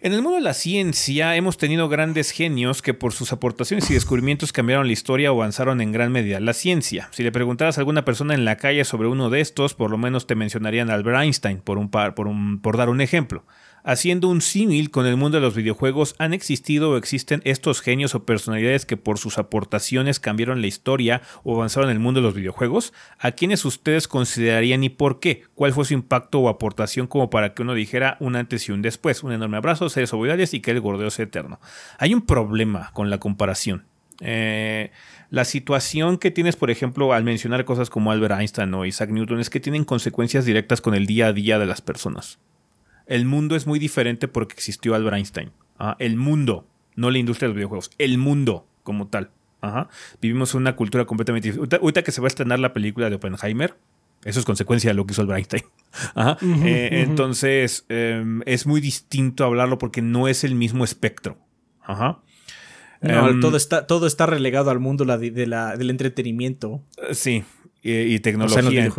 En 0.00 0.12
el 0.12 0.22
mundo 0.22 0.36
de 0.36 0.42
la 0.42 0.54
ciencia 0.54 1.34
hemos 1.34 1.58
tenido 1.58 1.88
grandes 1.88 2.30
genios 2.30 2.80
que 2.80 2.94
por 2.94 3.12
sus 3.12 3.32
aportaciones 3.32 3.90
y 3.90 3.94
descubrimientos 3.94 4.52
cambiaron 4.52 4.86
la 4.86 4.92
historia 4.92 5.32
o 5.32 5.42
avanzaron 5.42 5.80
en 5.80 5.90
gran 5.90 6.12
medida 6.12 6.38
la 6.38 6.52
ciencia. 6.52 7.08
Si 7.10 7.24
le 7.24 7.32
preguntaras 7.32 7.76
a 7.76 7.80
alguna 7.80 8.04
persona 8.04 8.34
en 8.34 8.44
la 8.44 8.56
calle 8.56 8.84
sobre 8.84 9.08
uno 9.08 9.30
de 9.30 9.40
estos, 9.40 9.74
por 9.74 9.90
lo 9.90 9.98
menos 9.98 10.28
te 10.28 10.36
mencionarían 10.36 10.88
a 10.88 10.94
Albert 10.94 11.22
Einstein, 11.22 11.58
por, 11.58 11.78
un 11.78 11.90
par, 11.90 12.14
por, 12.14 12.28
un, 12.28 12.62
por 12.62 12.76
dar 12.76 12.88
un 12.88 13.00
ejemplo. 13.00 13.44
Haciendo 13.84 14.28
un 14.28 14.40
símil 14.40 14.90
con 14.90 15.06
el 15.06 15.16
mundo 15.16 15.38
de 15.38 15.42
los 15.42 15.54
videojuegos, 15.54 16.14
han 16.18 16.34
existido 16.34 16.90
o 16.90 16.96
existen 16.96 17.40
estos 17.44 17.80
genios 17.80 18.14
o 18.14 18.24
personalidades 18.24 18.86
que 18.86 18.96
por 18.96 19.18
sus 19.18 19.38
aportaciones 19.38 20.20
cambiaron 20.20 20.60
la 20.60 20.66
historia 20.66 21.22
o 21.44 21.54
avanzaron 21.54 21.90
el 21.90 21.98
mundo 21.98 22.20
de 22.20 22.26
los 22.26 22.34
videojuegos. 22.34 22.92
¿A 23.18 23.32
quiénes 23.32 23.64
ustedes 23.64 24.08
considerarían 24.08 24.84
y 24.84 24.88
por 24.88 25.20
qué? 25.20 25.44
¿Cuál 25.54 25.72
fue 25.72 25.84
su 25.84 25.94
impacto 25.94 26.40
o 26.40 26.48
aportación 26.48 27.06
como 27.06 27.30
para 27.30 27.54
que 27.54 27.62
uno 27.62 27.74
dijera 27.74 28.16
un 28.20 28.36
antes 28.36 28.68
y 28.68 28.72
un 28.72 28.82
después? 28.82 29.22
Un 29.22 29.32
enorme 29.32 29.56
abrazo, 29.56 29.88
seres 29.88 30.12
ovoidales 30.12 30.54
y 30.54 30.60
que 30.60 30.72
el 30.72 30.80
gordeo 30.80 31.10
sea 31.10 31.24
eterno. 31.24 31.60
Hay 31.98 32.14
un 32.14 32.22
problema 32.22 32.90
con 32.92 33.10
la 33.10 33.18
comparación. 33.18 33.86
Eh, 34.20 34.90
la 35.30 35.44
situación 35.44 36.18
que 36.18 36.30
tienes, 36.30 36.56
por 36.56 36.70
ejemplo, 36.70 37.12
al 37.12 37.24
mencionar 37.24 37.64
cosas 37.64 37.90
como 37.90 38.10
Albert 38.10 38.40
Einstein 38.40 38.74
o 38.74 38.84
Isaac 38.84 39.10
Newton 39.10 39.40
es 39.40 39.50
que 39.50 39.60
tienen 39.60 39.84
consecuencias 39.84 40.44
directas 40.44 40.80
con 40.80 40.94
el 40.94 41.06
día 41.06 41.28
a 41.28 41.32
día 41.32 41.58
de 41.58 41.66
las 41.66 41.82
personas. 41.82 42.38
El 43.08 43.24
mundo 43.24 43.56
es 43.56 43.66
muy 43.66 43.78
diferente 43.78 44.28
porque 44.28 44.54
existió 44.54 44.94
Albert 44.94 45.16
Einstein. 45.16 45.50
¿ah? 45.78 45.96
El 45.98 46.16
mundo, 46.16 46.68
no 46.94 47.10
la 47.10 47.18
industria 47.18 47.46
de 47.46 47.54
los 47.54 47.56
videojuegos, 47.56 47.90
el 47.98 48.18
mundo 48.18 48.68
como 48.82 49.08
tal. 49.08 49.30
Vivimos 50.20 50.54
en 50.54 50.60
una 50.60 50.76
cultura 50.76 51.04
completamente 51.04 51.48
diferente. 51.48 51.76
Ahorita, 51.76 52.02
que 52.02 52.12
se 52.12 52.20
va 52.20 52.26
a 52.26 52.28
estrenar 52.28 52.60
la 52.60 52.72
película 52.72 53.10
de 53.10 53.16
Oppenheimer, 53.16 53.76
eso 54.24 54.40
es 54.40 54.46
consecuencia 54.46 54.90
de 54.90 54.94
lo 54.94 55.06
que 55.06 55.12
hizo 55.12 55.22
Albert 55.22 55.38
Einstein. 55.38 55.64
Eh, 56.64 57.02
entonces, 57.02 57.86
em, 57.88 58.42
es 58.44 58.66
muy 58.66 58.80
distinto 58.80 59.44
hablarlo 59.44 59.78
porque 59.78 60.02
no 60.02 60.28
es 60.28 60.44
el 60.44 60.54
mismo 60.54 60.84
espectro. 60.84 61.38
Ajá. 61.82 62.20
Em, 63.00 63.40
todo, 63.40 63.56
está, 63.56 63.86
todo 63.86 64.06
está 64.06 64.26
relegado 64.26 64.70
al 64.70 64.80
mundo 64.80 65.04
de 65.04 65.46
la, 65.46 65.76
del 65.76 65.90
entretenimiento. 65.90 66.82
Sí, 67.12 67.42
y, 67.82 68.18
tecnología. 68.20 68.92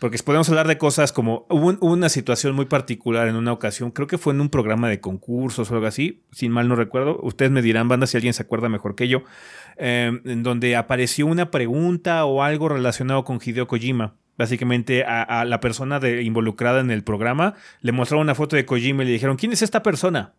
Porque 0.00 0.18
podemos 0.24 0.48
hablar 0.48 0.66
de 0.66 0.78
cosas 0.78 1.12
como 1.12 1.46
hubo, 1.50 1.76
una 1.86 2.08
situación 2.08 2.54
muy 2.54 2.64
particular 2.64 3.28
en 3.28 3.36
una 3.36 3.52
ocasión, 3.52 3.90
creo 3.90 4.08
que 4.08 4.16
fue 4.16 4.32
en 4.32 4.40
un 4.40 4.48
programa 4.48 4.88
de 4.88 4.98
concursos 4.98 5.70
o 5.70 5.74
algo 5.74 5.86
así, 5.86 6.24
sin 6.32 6.52
mal 6.52 6.68
no 6.68 6.74
recuerdo. 6.74 7.20
Ustedes 7.22 7.52
me 7.52 7.60
dirán, 7.60 7.86
banda, 7.86 8.06
si 8.06 8.16
alguien 8.16 8.32
se 8.32 8.42
acuerda 8.42 8.70
mejor 8.70 8.94
que 8.94 9.08
yo, 9.08 9.24
em, 9.76 10.22
en 10.24 10.42
donde 10.42 10.74
apareció 10.74 11.26
una 11.26 11.50
pregunta 11.50 12.24
o 12.24 12.42
algo 12.42 12.70
relacionado 12.70 13.24
con 13.24 13.40
Hideo 13.44 13.68
Kojima. 13.68 14.16
Básicamente 14.38 15.04
a, 15.04 15.44
la 15.44 15.60
persona 15.60 16.00
involucrada 16.22 16.80
en 16.80 16.90
el 16.90 17.04
programa 17.04 17.56
le 17.82 17.92
mostraron 17.92 18.22
una 18.22 18.34
foto 18.34 18.56
de 18.56 18.64
Kojima 18.64 19.02
y 19.02 19.06
le 19.06 19.12
dijeron, 19.12 19.36
¿quién 19.36 19.52
es 19.52 19.60
esta 19.60 19.82
persona? 19.82 20.32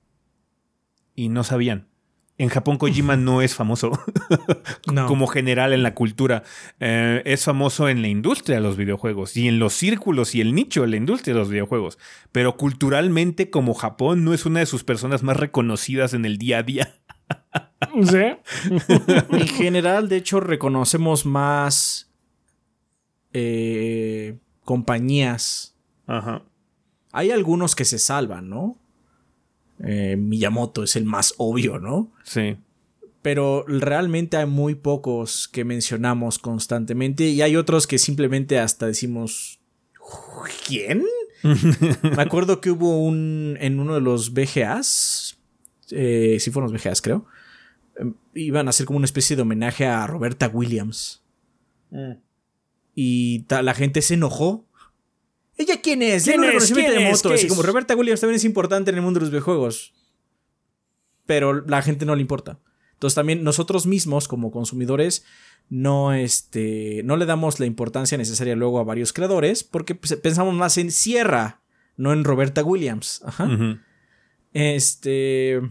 Y 1.13 1.29
no 1.29 1.43
sabían. 1.43 1.90
En 2.37 2.49
Japón 2.49 2.77
Kojima 2.77 3.17
no 3.17 3.41
es 3.41 3.53
famoso 3.53 3.91
como 5.07 5.27
general 5.27 5.73
en 5.73 5.83
la 5.83 5.93
cultura. 5.93 6.43
Eh, 6.79 7.21
es 7.25 7.43
famoso 7.43 7.87
en 7.87 8.01
la 8.01 8.07
industria 8.07 8.55
de 8.55 8.63
los 8.63 8.77
videojuegos 8.77 9.37
y 9.37 9.47
en 9.47 9.59
los 9.59 9.73
círculos 9.73 10.33
y 10.33 10.41
el 10.41 10.55
nicho 10.55 10.81
de 10.81 10.87
la 10.87 10.95
industria 10.95 11.35
de 11.35 11.39
los 11.39 11.49
videojuegos. 11.49 11.99
Pero 12.31 12.57
culturalmente 12.57 13.51
como 13.51 13.75
Japón 13.75 14.23
no 14.23 14.33
es 14.33 14.45
una 14.45 14.61
de 14.61 14.65
sus 14.65 14.83
personas 14.83 15.21
más 15.21 15.37
reconocidas 15.37 16.13
en 16.13 16.25
el 16.25 16.37
día 16.37 16.59
a 16.59 16.63
día. 16.63 16.95
¿Sí? 18.03 18.71
en 19.31 19.47
general, 19.47 20.09
de 20.09 20.17
hecho, 20.17 20.39
reconocemos 20.39 21.25
más 21.25 22.11
eh, 23.33 24.39
compañías. 24.63 25.75
Ajá. 26.07 26.43
Hay 27.11 27.31
algunos 27.31 27.75
que 27.75 27.85
se 27.85 27.99
salvan, 27.99 28.49
¿no? 28.49 28.80
Eh, 29.83 30.15
Miyamoto 30.17 30.83
es 30.83 30.95
el 30.95 31.05
más 31.05 31.33
obvio, 31.37 31.79
¿no? 31.79 32.11
Sí. 32.23 32.57
Pero 33.21 33.65
realmente 33.67 34.37
hay 34.37 34.45
muy 34.47 34.75
pocos 34.75 35.47
que 35.47 35.63
mencionamos 35.65 36.39
constantemente 36.39 37.25
y 37.29 37.41
hay 37.41 37.55
otros 37.55 37.85
que 37.87 37.97
simplemente 37.99 38.57
hasta 38.59 38.87
decimos 38.87 39.59
¿quién? 40.67 41.03
Me 41.43 42.21
acuerdo 42.21 42.61
que 42.61 42.71
hubo 42.71 42.99
un. 43.03 43.57
En 43.59 43.79
uno 43.79 43.95
de 43.95 44.01
los 44.01 44.33
BGAs. 44.33 45.37
Eh, 45.91 46.37
sí, 46.39 46.51
fueron 46.51 46.71
los 46.71 46.81
BGAs, 46.81 47.01
creo. 47.01 47.25
em, 47.97 48.13
Iban 48.33 48.67
a 48.67 48.69
hacer 48.69 48.85
como 48.85 48.97
una 48.97 49.05
especie 49.05 49.35
de 49.35 49.41
homenaje 49.41 49.85
a 49.87 50.05
Roberta 50.07 50.47
Williams. 50.47 51.23
Y 52.95 53.39
ta- 53.43 53.61
la 53.61 53.73
gente 53.73 54.01
se 54.01 54.13
enojó. 54.15 54.65
¿Ella 55.61 55.79
quién 55.81 56.01
es? 56.01 56.23
¿Quién 56.23 56.39
un 56.39 56.45
es? 56.45 56.49
reconocimiento 56.53 56.91
¿Quién 56.93 57.05
de 57.05 57.11
moto. 57.11 57.29
¿Qué 57.29 57.35
Así 57.35 57.47
como 57.47 57.61
Roberta 57.61 57.95
Williams 57.95 58.19
también 58.19 58.37
es 58.37 58.45
importante 58.45 58.89
en 58.89 58.97
el 58.97 59.03
mundo 59.03 59.19
de 59.19 59.25
los 59.25 59.31
videojuegos. 59.31 59.93
Pero 61.25 61.61
la 61.61 61.81
gente 61.81 62.05
no 62.05 62.15
le 62.15 62.21
importa. 62.21 62.59
Entonces 62.93 63.15
también 63.15 63.43
nosotros 63.43 63.85
mismos, 63.85 64.27
como 64.27 64.51
consumidores, 64.51 65.23
no, 65.69 66.13
este, 66.13 67.01
no 67.05 67.15
le 67.15 67.25
damos 67.25 67.59
la 67.59 67.65
importancia 67.65 68.17
necesaria 68.17 68.55
luego 68.55 68.79
a 68.79 68.83
varios 68.83 69.13
creadores 69.13 69.63
porque 69.63 69.95
pues, 69.95 70.15
pensamos 70.15 70.53
más 70.55 70.77
en 70.77 70.91
Sierra, 70.91 71.61
no 71.95 72.11
en 72.11 72.23
Roberta 72.23 72.63
Williams. 72.63 73.21
Ajá. 73.23 73.49
Este. 74.53 75.61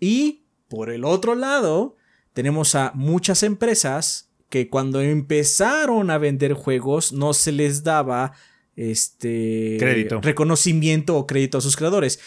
Y 0.00 0.44
por 0.68 0.90
el 0.90 1.04
otro 1.04 1.34
lado, 1.34 1.96
tenemos 2.34 2.74
a 2.74 2.92
muchas 2.94 3.42
empresas 3.42 4.30
que 4.48 4.68
cuando 4.68 5.00
empezaron 5.00 6.10
a 6.10 6.18
vender 6.18 6.52
juegos 6.52 7.12
no 7.12 7.34
se 7.34 7.52
les 7.52 7.82
daba 7.82 8.32
este 8.78 9.76
Crédito. 9.78 10.20
reconocimiento 10.20 11.16
o 11.16 11.26
crédito 11.26 11.58
a 11.58 11.60
sus 11.60 11.76
creadores. 11.76 12.20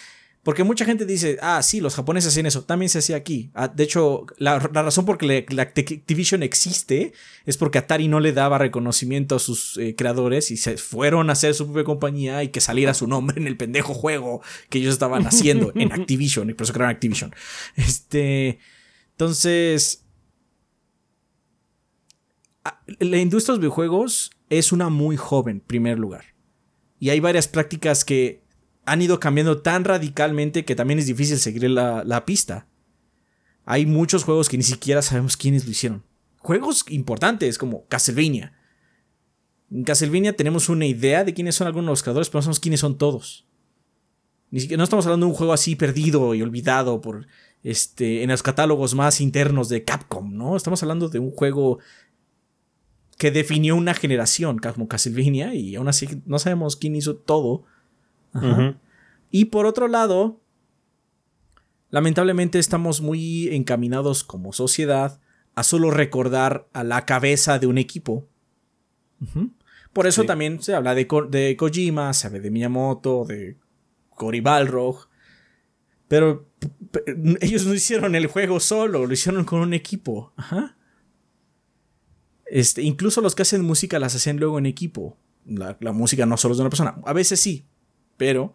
Porque 0.44 0.64
mucha 0.64 0.86
gente 0.86 1.06
dice, 1.06 1.38
ah, 1.42 1.62
sí, 1.62 1.82
los 1.82 1.94
japoneses 1.94 2.34
hacen 2.34 2.48
eso, 2.48 2.64
también 2.64 2.90
se 2.90 2.98
hacía 2.98 3.16
aquí. 3.16 3.52
Ah, 3.54 3.68
de 3.68 3.84
hecho, 3.84 4.26
la, 4.38 4.58
la 4.74 4.82
razón 4.82 5.06
por 5.06 5.20
que 5.20 5.46
la 5.50 5.62
Activision 5.62 6.42
existe 6.42 7.14
es 7.46 7.58
porque 7.58 7.78
Atari 7.78 8.08
no 8.08 8.20
le 8.20 8.34
daba 8.34 8.58
reconocimiento 8.58 9.36
a 9.36 9.40
sus 9.40 9.78
eh, 9.78 9.96
creadores 9.96 10.50
y 10.50 10.58
se 10.58 10.78
fueron 10.78 11.30
a 11.30 11.34
hacer 11.34 11.54
su 11.54 11.68
propia 11.68 11.84
compañía 11.84 12.44
y 12.44 12.48
que 12.48 12.60
saliera 12.60 12.96
su 12.96 13.06
nombre 13.06 13.40
en 13.40 13.46
el 13.46 13.56
pendejo 13.56 13.94
juego 13.94 14.42
que 14.70 14.80
ellos 14.80 14.94
estaban 14.94 15.28
haciendo 15.28 15.74
en 15.76 15.92
Activision 15.94 16.50
y 16.50 16.56
por 16.56 16.64
eso 16.64 16.74
crearon 16.74 16.96
Activision. 16.96 17.36
Este, 17.76 18.58
entonces, 19.12 20.06
la 23.00 23.18
industria 23.18 23.54
de 23.54 23.58
los 23.58 23.62
videojuegos 23.62 24.32
es 24.50 24.72
una 24.72 24.90
muy 24.90 25.18
joven, 25.18 25.58
en 25.58 25.62
primer 25.62 26.00
lugar. 26.00 26.26
Y 27.02 27.10
hay 27.10 27.20
varias 27.20 27.48
prácticas 27.48 28.06
que 28.06 28.44
han 28.86 29.02
ido 29.02 29.20
cambiando 29.20 29.64
tan 29.64 29.86
radicalmente 29.86 30.66
que 30.66 30.76
también 30.76 31.00
es 31.00 31.08
difícil 31.08 31.40
seguir 31.40 31.68
la, 31.68 32.26
pista. 32.28 32.68
Hay 33.66 33.88
muchos 33.88 34.24
juegos 34.24 34.48
que 34.48 34.58
ni 34.58 34.64
siquiera 34.64 35.02
sabemos 35.02 35.36
quiénes 35.36 35.66
lo 35.66 35.72
hicieron. 35.72 36.04
Juegos 36.38 36.86
importantes 36.90 37.58
como 37.58 37.88
Castlevania. 37.88 38.54
En 39.72 39.84
Castlevania 39.84 40.36
tenemos 40.36 40.70
una 40.70 40.86
idea 40.86 41.24
de 41.24 41.34
quiénes 41.34 41.56
son 41.56 41.66
algunos 41.66 41.88
de 41.88 41.92
los 41.94 42.04
creadores, 42.04 42.30
pero 42.30 42.38
no 42.38 42.44
sabemos 42.44 42.60
quiénes 42.60 42.82
son 42.82 43.00
todos. 43.00 43.48
Ni 44.52 44.60
siquiera, 44.60 44.78
no 44.78 44.84
estamos 44.84 45.08
hablando 45.08 45.26
de 45.26 45.32
un 45.32 45.38
juego 45.38 45.54
así 45.54 45.76
perdido 45.76 46.36
y 46.36 46.44
olvidado 46.44 47.02
por 47.02 47.26
este, 47.64 48.22
en 48.22 48.30
los 48.30 48.44
catálogos 48.44 48.94
más 48.94 49.22
internos 49.22 49.70
de 49.70 49.84
Capcom, 49.84 50.38
¿no? 50.38 50.56
Estamos 50.56 50.84
hablando 50.84 51.10
de 51.10 51.18
un 51.18 51.32
juego 51.32 51.80
que 53.22 53.30
definió 53.30 53.76
una 53.76 53.94
generación, 53.94 54.58
como 54.58 54.88
Castlevania, 54.88 55.54
y 55.54 55.76
aún 55.76 55.88
así 55.88 56.08
no 56.26 56.40
sabemos 56.40 56.76
quién 56.76 56.96
hizo 56.96 57.16
todo. 57.18 57.66
Ajá. 58.34 58.80
Y 59.30 59.46
por 59.46 59.68
otro 59.68 59.88
lado, 59.88 60.40
lamentablemente 61.92 62.58
estamos 62.58 63.00
muy 63.00 63.50
encaminados 63.50 64.24
como 64.24 64.54
sociedad 64.54 65.20
a 65.54 65.62
solo 65.62 65.92
recordar 65.92 66.68
a 66.74 66.84
la 66.84 67.06
cabeza 67.06 67.60
de 67.60 67.68
un 67.68 67.78
equipo. 67.78 68.28
Por 69.94 70.08
eso 70.08 70.22
Sí. 70.22 70.28
también 70.28 70.60
se 70.64 70.74
habla 70.74 70.96
de, 70.96 71.06
Ko- 71.06 71.26
de 71.28 71.56
Kojima, 71.56 72.14
se 72.14 72.26
habla 72.26 72.40
de 72.40 72.50
Miyamoto, 72.50 73.26
de 73.26 73.56
Cory 74.16 74.42
Balrog. 74.42 75.10
Pero 76.08 76.48
ellos 77.40 77.68
no 77.68 77.74
hicieron 77.76 78.16
el 78.16 78.26
juego 78.26 78.60
solo, 78.60 79.06
lo 79.06 79.14
hicieron 79.14 79.46
con 79.46 79.60
un 79.60 79.76
equipo. 79.76 80.34
Ajá. 80.38 80.76
Este, 82.52 82.82
incluso 82.82 83.22
los 83.22 83.34
que 83.34 83.44
hacen 83.44 83.64
música 83.64 83.98
las 83.98 84.14
hacen 84.14 84.38
luego 84.38 84.60
en 84.60 84.66
equipo. 84.66 85.16
La, 85.46 85.78
la 85.80 85.94
música 85.94 86.26
no 86.26 86.36
solo 86.36 86.52
es 86.52 86.58
de 86.58 86.64
una 86.64 86.70
persona. 86.70 86.96
A 87.06 87.14
veces 87.14 87.40
sí, 87.40 87.64
pero 88.18 88.54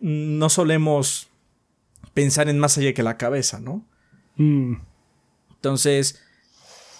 no 0.00 0.48
solemos 0.48 1.28
pensar 2.14 2.48
en 2.48 2.58
más 2.58 2.78
allá 2.78 2.94
que 2.94 3.02
la 3.02 3.18
cabeza, 3.18 3.60
¿no? 3.60 3.84
Mm. 4.36 4.76
Entonces, 5.56 6.22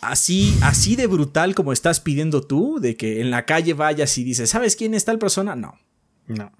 así, 0.02 0.54
así 0.60 0.96
de 0.96 1.06
brutal 1.06 1.54
como 1.54 1.72
estás 1.72 2.00
pidiendo 2.00 2.42
tú, 2.42 2.78
de 2.78 2.94
que 2.94 3.22
en 3.22 3.30
la 3.30 3.46
calle 3.46 3.72
vayas 3.72 4.18
y 4.18 4.22
dices, 4.22 4.50
¿sabes 4.50 4.76
quién 4.76 4.92
es 4.92 5.06
tal 5.06 5.18
persona? 5.18 5.56
No. 5.56 5.78
No. 6.26 6.52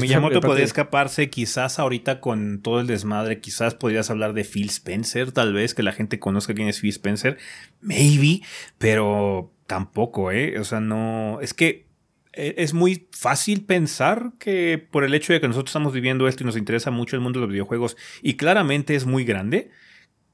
Miyamoto 0.00 0.38
aparte- 0.38 0.46
podría 0.46 0.64
escaparse 0.64 1.30
quizás 1.30 1.78
ahorita 1.78 2.20
con 2.20 2.60
todo 2.62 2.80
el 2.80 2.86
desmadre, 2.86 3.40
quizás 3.40 3.74
podrías 3.74 4.10
hablar 4.10 4.32
de 4.32 4.44
Phil 4.44 4.68
Spencer, 4.70 5.32
tal 5.32 5.52
vez 5.52 5.74
que 5.74 5.82
la 5.82 5.92
gente 5.92 6.18
conozca 6.18 6.54
quién 6.54 6.68
es 6.68 6.80
Phil 6.80 6.90
Spencer, 6.90 7.36
maybe, 7.80 8.40
pero 8.78 9.52
tampoco, 9.66 10.32
¿eh? 10.32 10.58
O 10.58 10.64
sea, 10.64 10.80
no, 10.80 11.40
es 11.42 11.52
que 11.54 11.86
eh, 12.32 12.54
es 12.58 12.72
muy 12.72 13.08
fácil 13.12 13.64
pensar 13.64 14.32
que 14.38 14.78
por 14.90 15.04
el 15.04 15.12
hecho 15.14 15.32
de 15.32 15.40
que 15.40 15.48
nosotros 15.48 15.70
estamos 15.70 15.92
viviendo 15.92 16.28
esto 16.28 16.44
y 16.44 16.46
nos 16.46 16.56
interesa 16.56 16.90
mucho 16.90 17.16
el 17.16 17.20
mundo 17.22 17.40
de 17.40 17.46
los 17.46 17.52
videojuegos 17.52 17.96
y 18.22 18.34
claramente 18.34 18.94
es 18.94 19.04
muy 19.06 19.24
grande, 19.24 19.70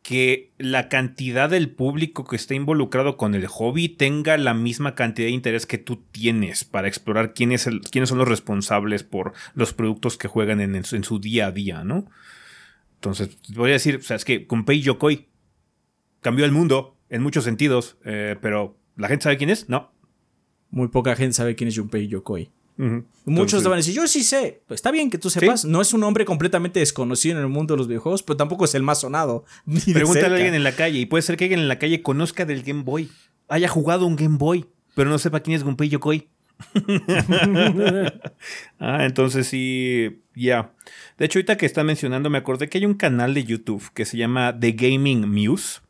que 0.05 0.53
la 0.59 0.91
cantidad 0.91 1.49
del 1.49 1.71
público 1.71 2.25
que 2.25 2.37
esté 2.37 2.55
involucrado 2.55 3.17
con 3.17 3.35
el 3.35 3.47
hobby 3.47 3.89
tenga 3.89 4.37
la 4.37 4.53
misma 4.53 4.95
cantidad 4.95 5.29
de 5.29 5.33
interés 5.33 5.65
que 5.65 5.79
tú 5.79 6.05
tienes 6.13 6.63
para 6.65 6.89
explorar 6.89 7.33
quién 7.33 7.53
es 7.53 7.67
el, 7.67 7.81
quiénes 7.81 8.11
son 8.11 8.19
los 8.19 8.29
responsables 8.29 9.03
por 9.03 9.33
los 9.55 9.73
productos 9.73 10.19
que 10.19 10.29
juegan 10.29 10.61
en, 10.61 10.75
en 10.75 11.05
su 11.05 11.21
día 11.21 11.47
a 11.47 11.53
día, 11.53 11.85
¿no? 11.85 12.05
Entonces, 12.97 13.39
voy 13.55 13.71
a 13.71 13.73
decir, 13.73 13.97
o 13.97 14.03
sea, 14.03 14.17
es 14.17 14.27
que 14.27 14.41
Gunpei 14.41 14.83
Yokoi 14.83 15.27
cambió 16.21 16.45
el 16.45 16.53
mundo 16.53 16.99
en 17.09 17.23
muchos 17.23 17.45
sentidos, 17.45 17.97
eh, 18.05 18.37
pero 18.43 18.77
¿la 18.97 19.09
gente 19.09 19.23
sabe 19.23 19.39
quién 19.39 19.49
es? 19.49 19.71
No. 19.71 19.91
Muy 20.69 20.89
poca 20.89 21.17
gente 21.17 21.33
sabe 21.33 21.55
quién 21.55 21.69
es 21.69 21.79
Junpei 21.79 22.09
Yokoi. 22.09 22.51
Muchos 22.77 23.07
Entonces, 23.27 23.63
te 23.63 23.69
van 23.69 23.75
a 23.75 23.77
decir, 23.77 23.95
yo 23.95 24.07
sí 24.07 24.25
sé. 24.25 24.63
Pues 24.67 24.79
está 24.79 24.91
bien 24.91 25.11
que 25.11 25.19
tú 25.19 25.31
sepas. 25.31 25.65
No 25.65 25.81
es 25.81 25.95
un 25.95 26.03
hombre 26.03 26.25
completamente 26.25 26.81
desconocido 26.81 27.37
en 27.37 27.43
el 27.43 27.49
mundo 27.49 27.75
de 27.75 27.79
los 27.79 27.89
videojuegos, 27.89 28.23
pero 28.23 28.37
tampoco 28.37 28.65
es 28.65 28.75
el 28.75 28.83
más 28.83 29.01
sonado. 29.01 29.45
Pregúntale 29.93 30.27
a 30.27 30.37
alguien 30.37 30.55
en 30.55 30.65
la 30.65 30.73
calle 30.73 30.99
y 30.99 31.07
puede 31.07 31.23
ser 31.23 31.37
que 31.37 31.45
alguien 31.45 31.61
en 31.61 31.69
la 31.69 31.79
calle 31.79 32.03
conozca 32.03 32.45
del 32.45 32.63
Game 32.63 32.83
Boy, 32.83 33.11
haya 33.49 33.69
jugado 33.69 34.07
un 34.07 34.17
Game 34.17 34.39
Boy, 34.39 34.67
pero 34.95 35.11
no 35.11 35.19
sepa 35.19 35.41
quién 35.41 35.57
es 35.57 35.63
Gunpei 35.63 35.89
Yokoi. 35.89 36.29
ah, 38.79 39.05
entonces 39.05 39.47
sí, 39.47 40.23
ya. 40.35 40.73
De 41.19 41.27
hecho, 41.27 41.39
ahorita 41.39 41.57
que 41.57 41.67
está 41.67 41.85
mencionando, 41.85 42.31
me 42.31 42.39
acordé 42.39 42.69
que 42.69 42.79
hay 42.79 42.87
un 42.87 42.95
canal 42.95 43.35
de 43.35 43.45
YouTube 43.45 43.83
que 43.93 44.05
se 44.05 44.17
llama 44.17 44.57
The 44.59 44.73
Gaming 44.73 45.29
Muse. 45.29 45.81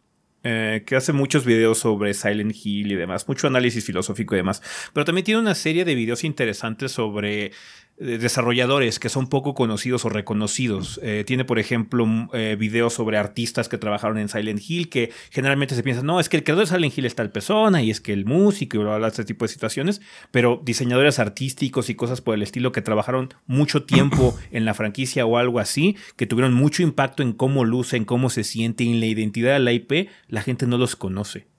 Eh, 0.45 0.85
que 0.87 0.95
hace 0.95 1.13
muchos 1.13 1.45
videos 1.45 1.79
sobre 1.79 2.15
Silent 2.15 2.55
Hill 2.55 2.93
y 2.93 2.95
demás, 2.95 3.27
mucho 3.27 3.47
análisis 3.47 3.85
filosófico 3.85 4.35
y 4.35 4.39
demás, 4.39 4.63
pero 4.93 5.05
también 5.05 5.25
tiene 5.25 5.41
una 5.41 5.55
serie 5.55 5.85
de 5.85 5.95
videos 5.95 6.23
interesantes 6.23 6.93
sobre 6.93 7.53
desarrolladores 7.97 8.99
que 8.99 9.09
son 9.09 9.29
poco 9.29 9.55
conocidos 9.55 10.05
o 10.05 10.09
reconocidos. 10.09 10.99
Eh, 11.03 11.25
tiene, 11.27 11.45
por 11.45 11.59
ejemplo, 11.59 12.07
eh, 12.33 12.57
videos 12.59 12.95
sobre 12.95 13.19
artistas 13.19 13.69
que 13.69 13.79
trabajaron 13.79 14.19
en 14.19 14.29
Silent 14.29 14.61
Hill, 14.67 14.89
que 14.89 15.13
generalmente 15.31 15.75
se 15.75 15.83
piensa, 15.83 16.03
no, 16.03 16.21
es 16.21 16.29
que 16.29 16.37
el 16.37 16.45
creador 16.45 16.67
de 16.67 16.75
Silent 16.75 16.97
Hill 16.97 17.07
es 17.07 17.15
tal 17.15 17.31
persona 17.31 17.83
y 17.83 17.91
es 17.91 18.01
que 18.01 18.13
el 18.13 18.25
músico 18.25 18.77
y 18.77 18.81
bla, 18.81 18.91
bla, 18.91 18.99
bla, 18.99 19.09
este 19.09 19.25
tipo 19.25 19.45
de 19.45 19.49
situaciones, 19.49 20.01
pero 20.31 20.61
diseñadores 20.65 21.19
artísticos 21.19 21.89
y 21.89 21.95
cosas 21.95 22.21
por 22.21 22.35
el 22.35 22.43
estilo 22.43 22.73
que 22.73 22.83
trabajaron 22.83 23.33
mucho 23.47 23.85
tiempo 23.85 24.37
en 24.51 24.65
la 24.65 24.75
franquicia 24.75 25.27
o 25.27 25.39
algo 25.39 25.61
así, 25.61 25.97
que 26.17 26.27
tuvieron 26.27 26.55
mucho 26.55 26.83
impacto 26.83 27.23
en 27.23 27.33
cómo 27.33 27.65
luce, 27.65 27.97
en 27.97 28.05
cómo 28.05 28.31
se 28.31 28.45
siente, 28.45 28.85
en 28.85 29.01
la 29.01 29.07
identidad 29.07 29.53
de 29.55 29.61
la 29.61 29.73
IP, 29.73 30.09
la 30.29 30.43
gente 30.43 30.67
no 30.67 30.79
los 30.79 30.97
conoce. 30.97 31.54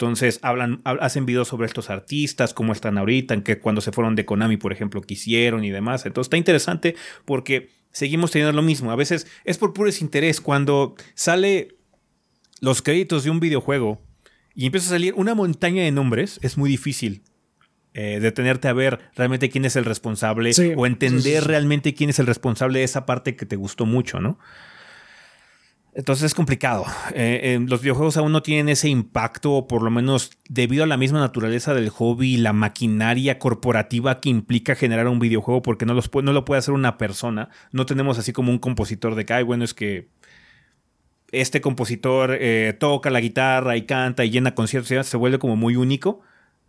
Entonces 0.00 0.38
hablan, 0.42 0.80
hab- 0.84 0.98
hacen 1.00 1.26
videos 1.26 1.48
sobre 1.48 1.66
estos 1.66 1.90
artistas, 1.90 2.54
cómo 2.54 2.72
están 2.72 2.98
ahorita, 2.98 3.34
en 3.34 3.42
que 3.42 3.58
cuando 3.58 3.80
se 3.80 3.90
fueron 3.90 4.14
de 4.14 4.24
Konami, 4.24 4.56
por 4.56 4.72
ejemplo, 4.72 5.00
qué 5.02 5.14
hicieron 5.14 5.64
y 5.64 5.70
demás. 5.70 6.06
Entonces 6.06 6.26
está 6.28 6.36
interesante 6.36 6.94
porque 7.24 7.70
seguimos 7.90 8.30
teniendo 8.30 8.52
lo 8.52 8.62
mismo. 8.62 8.92
A 8.92 8.96
veces 8.96 9.26
es 9.44 9.58
por 9.58 9.72
puro 9.72 9.86
desinterés. 9.86 10.40
Cuando 10.40 10.94
sale 11.14 11.74
los 12.60 12.80
créditos 12.80 13.24
de 13.24 13.30
un 13.30 13.40
videojuego 13.40 14.00
y 14.54 14.66
empieza 14.66 14.86
a 14.86 14.90
salir 14.90 15.14
una 15.14 15.34
montaña 15.34 15.82
de 15.82 15.90
nombres, 15.90 16.38
es 16.42 16.56
muy 16.56 16.70
difícil 16.70 17.24
eh, 17.94 18.20
detenerte 18.20 18.68
a 18.68 18.72
ver 18.72 19.00
realmente 19.16 19.50
quién 19.50 19.64
es 19.64 19.74
el 19.74 19.84
responsable 19.84 20.52
Sí, 20.52 20.74
o 20.76 20.86
entender 20.86 21.22
sí, 21.22 21.30
sí, 21.30 21.38
sí. 21.40 21.44
realmente 21.44 21.94
quién 21.94 22.10
es 22.10 22.20
el 22.20 22.26
responsable 22.28 22.78
de 22.78 22.84
esa 22.84 23.04
parte 23.04 23.34
que 23.34 23.46
te 23.46 23.56
gustó 23.56 23.84
mucho, 23.84 24.20
¿no? 24.20 24.38
Entonces 25.94 26.26
es 26.26 26.34
complicado. 26.34 26.84
Eh, 27.14 27.40
eh, 27.42 27.60
los 27.66 27.80
videojuegos 27.80 28.16
aún 28.16 28.32
no 28.32 28.42
tienen 28.42 28.68
ese 28.68 28.88
impacto, 28.88 29.52
o 29.52 29.66
por 29.66 29.82
lo 29.82 29.90
menos 29.90 30.30
debido 30.48 30.84
a 30.84 30.86
la 30.86 30.96
misma 30.96 31.18
naturaleza 31.18 31.74
del 31.74 31.88
hobby 31.88 32.34
y 32.34 32.36
la 32.36 32.52
maquinaria 32.52 33.38
corporativa 33.38 34.20
que 34.20 34.28
implica 34.28 34.74
generar 34.74 35.08
un 35.08 35.18
videojuego, 35.18 35.62
porque 35.62 35.86
no, 35.86 35.94
los, 35.94 36.10
no 36.22 36.32
lo 36.32 36.44
puede 36.44 36.60
hacer 36.60 36.74
una 36.74 36.98
persona. 36.98 37.48
No 37.72 37.86
tenemos 37.86 38.18
así 38.18 38.32
como 38.32 38.52
un 38.52 38.58
compositor 38.58 39.14
de 39.14 39.26
que, 39.26 39.32
ay, 39.32 39.42
bueno, 39.42 39.64
es 39.64 39.74
que 39.74 40.08
este 41.32 41.60
compositor 41.60 42.36
eh, 42.40 42.76
toca 42.78 43.10
la 43.10 43.20
guitarra 43.20 43.76
y 43.76 43.82
canta 43.82 44.24
y 44.24 44.30
llena 44.30 44.54
conciertos, 44.54 45.06
se 45.06 45.16
vuelve 45.16 45.38
como 45.38 45.56
muy 45.56 45.76
único. 45.76 46.20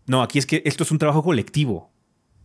No, 0.06 0.22
aquí 0.24 0.40
es 0.40 0.46
que 0.46 0.62
esto 0.66 0.84
es 0.84 0.92
un 0.92 0.98
trabajo 0.98 1.24
colectivo. 1.24 1.92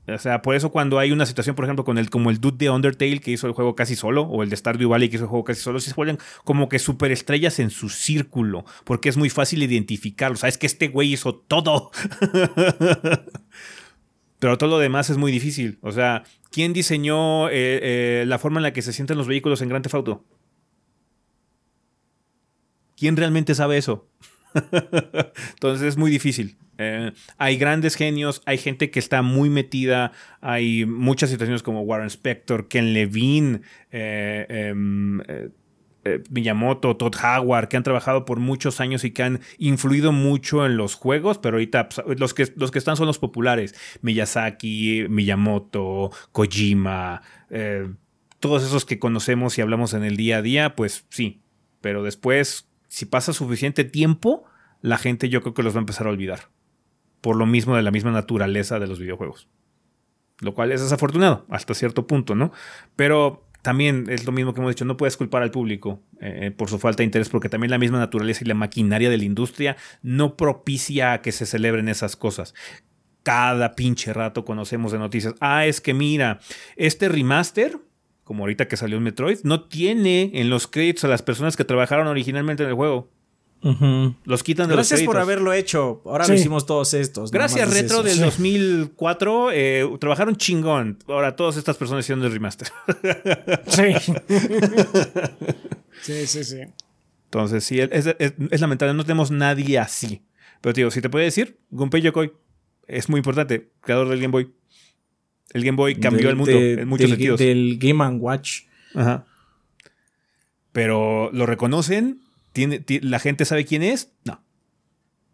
O 0.06 0.18
sea, 0.18 0.42
por 0.42 0.54
eso 0.54 0.70
cuando 0.70 0.98
hay 0.98 1.12
una 1.12 1.24
situación, 1.24 1.56
por 1.56 1.64
ejemplo, 1.64 1.84
con 1.84 1.96
el, 1.96 2.10
como 2.10 2.30
el 2.30 2.38
dude 2.38 2.58
de 2.58 2.70
Undertale 2.70 3.20
que 3.20 3.30
hizo 3.30 3.46
el 3.46 3.54
juego 3.54 3.74
casi 3.74 3.96
solo, 3.96 4.22
o 4.22 4.42
el 4.42 4.50
de 4.50 4.56
Stardew 4.56 4.90
Valley 4.90 5.08
que 5.08 5.16
hizo 5.16 5.24
el 5.24 5.30
juego 5.30 5.44
casi 5.44 5.62
solo, 5.62 5.80
se 5.80 5.94
vuelven 5.94 6.18
como 6.44 6.68
que 6.68 6.78
superestrellas 6.78 7.58
en 7.58 7.70
su 7.70 7.88
círculo, 7.88 8.66
porque 8.84 9.08
es 9.08 9.16
muy 9.16 9.30
fácil 9.30 9.62
identificarlo. 9.62 10.34
O 10.34 10.36
sea, 10.36 10.50
es 10.50 10.58
que 10.58 10.66
este 10.66 10.88
güey 10.88 11.14
hizo 11.14 11.34
todo. 11.34 11.90
Pero 14.38 14.58
todo 14.58 14.68
lo 14.68 14.78
demás 14.78 15.08
es 15.08 15.16
muy 15.16 15.32
difícil. 15.32 15.78
O 15.80 15.90
sea, 15.90 16.24
¿quién 16.50 16.74
diseñó 16.74 17.48
eh, 17.48 17.52
eh, 17.54 18.24
la 18.26 18.38
forma 18.38 18.58
en 18.58 18.64
la 18.64 18.72
que 18.74 18.82
se 18.82 18.92
sienten 18.92 19.16
los 19.16 19.26
vehículos 19.26 19.62
en 19.62 19.70
Grand 19.70 19.82
Theft 19.82 19.94
Auto? 19.94 20.24
¿Quién 22.94 23.16
realmente 23.16 23.54
sabe 23.54 23.78
eso? 23.78 24.06
Entonces 25.54 25.88
es 25.88 25.96
muy 25.96 26.10
difícil. 26.10 26.58
Eh, 26.78 27.12
hay 27.38 27.56
grandes 27.56 27.94
genios, 27.94 28.42
hay 28.46 28.58
gente 28.58 28.90
que 28.90 28.98
está 28.98 29.22
muy 29.22 29.50
metida, 29.50 30.12
hay 30.40 30.84
muchas 30.86 31.30
situaciones 31.30 31.62
como 31.62 31.82
Warren 31.82 32.10
Spector, 32.10 32.68
Ken 32.68 32.92
Levine, 32.92 33.60
eh, 33.90 34.46
em, 34.48 35.20
eh, 35.20 36.22
Miyamoto, 36.30 36.96
Todd 36.96 37.14
Howard, 37.22 37.68
que 37.68 37.76
han 37.76 37.82
trabajado 37.82 38.24
por 38.24 38.38
muchos 38.38 38.80
años 38.80 39.04
y 39.04 39.12
que 39.12 39.22
han 39.22 39.40
influido 39.58 40.12
mucho 40.12 40.66
en 40.66 40.76
los 40.76 40.94
juegos, 40.94 41.38
pero 41.38 41.56
ahorita 41.56 41.88
pues, 41.88 42.18
los, 42.18 42.34
que, 42.34 42.52
los 42.56 42.70
que 42.70 42.78
están 42.78 42.96
son 42.96 43.06
los 43.06 43.18
populares. 43.18 43.74
Miyazaki, 44.02 45.06
Miyamoto, 45.08 46.10
Kojima, 46.32 47.22
todos 48.40 48.62
esos 48.64 48.84
que 48.84 48.98
conocemos 48.98 49.56
y 49.56 49.62
hablamos 49.62 49.94
en 49.94 50.04
el 50.04 50.16
día 50.16 50.38
a 50.38 50.42
día, 50.42 50.76
pues 50.76 51.06
sí, 51.08 51.40
pero 51.80 52.02
después, 52.02 52.68
si 52.88 53.06
pasa 53.06 53.32
suficiente 53.32 53.84
tiempo, 53.84 54.44
la 54.82 54.98
gente 54.98 55.30
yo 55.30 55.40
creo 55.40 55.54
que 55.54 55.62
los 55.62 55.74
va 55.74 55.78
a 55.78 55.80
empezar 55.80 56.06
a 56.06 56.10
olvidar 56.10 56.53
por 57.24 57.36
lo 57.36 57.46
mismo 57.46 57.74
de 57.74 57.80
la 57.80 57.90
misma 57.90 58.10
naturaleza 58.10 58.78
de 58.78 58.86
los 58.86 58.98
videojuegos. 58.98 59.48
Lo 60.40 60.52
cual 60.52 60.72
es 60.72 60.82
desafortunado 60.82 61.46
hasta 61.48 61.72
cierto 61.72 62.06
punto, 62.06 62.34
¿no? 62.34 62.52
Pero 62.96 63.48
también 63.62 64.04
es 64.10 64.26
lo 64.26 64.32
mismo 64.32 64.52
que 64.52 64.60
hemos 64.60 64.72
dicho, 64.74 64.84
no 64.84 64.98
puedes 64.98 65.16
culpar 65.16 65.42
al 65.42 65.50
público 65.50 66.02
eh, 66.20 66.52
por 66.54 66.68
su 66.68 66.78
falta 66.78 66.98
de 66.98 67.04
interés, 67.04 67.30
porque 67.30 67.48
también 67.48 67.70
la 67.70 67.78
misma 67.78 67.98
naturaleza 67.98 68.44
y 68.44 68.46
la 68.46 68.52
maquinaria 68.52 69.08
de 69.08 69.16
la 69.16 69.24
industria 69.24 69.78
no 70.02 70.36
propicia 70.36 71.14
a 71.14 71.22
que 71.22 71.32
se 71.32 71.46
celebren 71.46 71.88
esas 71.88 72.14
cosas. 72.14 72.52
Cada 73.22 73.74
pinche 73.74 74.12
rato 74.12 74.44
conocemos 74.44 74.92
de 74.92 74.98
noticias, 74.98 75.34
ah, 75.40 75.64
es 75.64 75.80
que 75.80 75.94
mira, 75.94 76.40
este 76.76 77.08
remaster, 77.08 77.78
como 78.22 78.42
ahorita 78.42 78.68
que 78.68 78.76
salió 78.76 78.98
en 78.98 79.02
Metroid, 79.02 79.38
no 79.44 79.64
tiene 79.64 80.30
en 80.34 80.50
los 80.50 80.66
créditos 80.66 81.04
a 81.04 81.08
las 81.08 81.22
personas 81.22 81.56
que 81.56 81.64
trabajaron 81.64 82.06
originalmente 82.06 82.64
en 82.64 82.68
el 82.68 82.74
juego. 82.74 83.08
Los 84.24 84.42
quitan 84.42 84.68
de 84.68 84.74
Gracias 84.74 85.00
los 85.00 85.06
por 85.06 85.16
haberlo 85.16 85.54
hecho. 85.54 86.02
Ahora 86.04 86.28
lo 86.28 86.34
hicimos 86.34 86.66
todos 86.66 86.92
estos. 86.92 87.30
Gracias, 87.30 87.72
Retro 87.72 88.02
del 88.02 88.20
2004. 88.20 89.52
Eh, 89.52 89.90
trabajaron 89.98 90.36
chingón. 90.36 90.98
Ahora 91.08 91.34
todas 91.34 91.56
estas 91.56 91.78
personas 91.78 92.04
hicieron 92.04 92.22
el 92.24 92.32
remaster. 92.32 92.68
Sí. 93.66 93.94
sí, 96.02 96.26
sí, 96.26 96.44
sí. 96.44 96.60
Entonces, 97.24 97.64
sí, 97.64 97.80
es, 97.80 98.60
lamentable. 98.60 98.92
No 98.92 99.04
tenemos 99.04 99.30
nadie 99.30 99.78
así. 99.78 100.22
Pero, 100.60 100.74
tío, 100.74 100.90
si 100.90 101.00
te 101.00 101.08
puede 101.08 101.24
decir, 101.24 101.58
Gunpei 101.70 102.02
Yokoi 102.02 102.32
es 102.86 103.08
muy 103.08 103.18
importante. 103.18 103.70
Creador 103.80 104.10
del 104.10 104.20
Game 104.20 104.32
Boy. 104.32 104.52
El 105.54 105.64
Game 105.64 105.76
Boy 105.76 105.94
cambió 105.94 106.28
el 106.28 106.36
mundo 106.36 106.52
en 106.52 106.86
muchos 106.86 107.08
del, 107.08 107.10
sentidos. 107.10 107.40
Del 107.40 107.78
Game 107.80 108.06
Watch. 108.18 108.64
Ajá. 108.94 109.24
Pero 110.72 111.30
lo 111.32 111.46
reconocen 111.46 112.23
¿La 112.54 113.18
gente 113.18 113.44
sabe 113.44 113.64
quién 113.64 113.82
es? 113.82 114.12
No. 114.24 114.42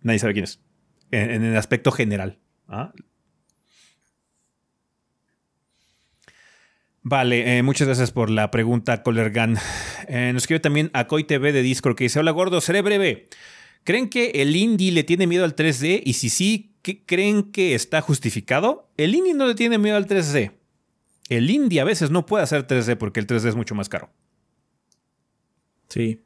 Nadie 0.03 0.19
sabe 0.19 0.33
quién 0.33 0.45
es. 0.45 0.61
En, 1.11 1.45
el 1.45 1.57
aspecto 1.57 1.93
general. 1.93 2.39
¿ah? 2.69 2.93
Vale, 7.03 7.59
eh, 7.59 7.63
muchas 7.63 7.89
gracias 7.89 8.11
por 8.11 8.31
la 8.31 8.51
pregunta, 8.51 9.03
Collergan. 9.03 9.59
Eh, 10.09 10.33
nos 10.33 10.43
escribe 10.43 10.61
también 10.61 10.91
a 10.93 11.07
TV 11.07 11.53
de 11.53 11.63
Discord 11.63 11.95
que 11.95 12.05
dice: 12.05 12.19
Hola 12.19 12.31
gordo, 12.31 12.61
seré 12.61 12.83
breve. 12.83 13.29
¿Creen 13.85 14.09
que 14.09 14.31
el 14.43 14.57
indie 14.57 14.93
le 14.93 15.05
tiene 15.05 15.27
miedo 15.27 15.45
al 15.45 15.55
3D? 15.55 16.03
Y 16.05 16.15
si 16.15 16.31
sí, 16.31 16.75
¿qué 16.83 17.05
creen 17.05 17.53
que 17.53 17.75
está 17.75 18.01
justificado? 18.01 18.91
El 18.97 19.15
indie 19.15 19.35
no 19.35 19.47
le 19.47 19.55
tiene 19.55 19.79
miedo 19.79 19.97
al 19.97 20.07
3D. 20.07 20.53
El 21.29 21.49
indie 21.49 21.81
a 21.81 21.85
veces 21.85 22.11
no 22.11 22.27
puede 22.27 22.45
hacer 22.45 22.67
3D 22.67 22.97
porque 22.97 23.21
el 23.21 23.27
3D 23.27 23.49
es 23.49 23.55
mucho 23.55 23.75
más 23.75 23.89
caro. 23.89 24.11
Sí 25.89 26.25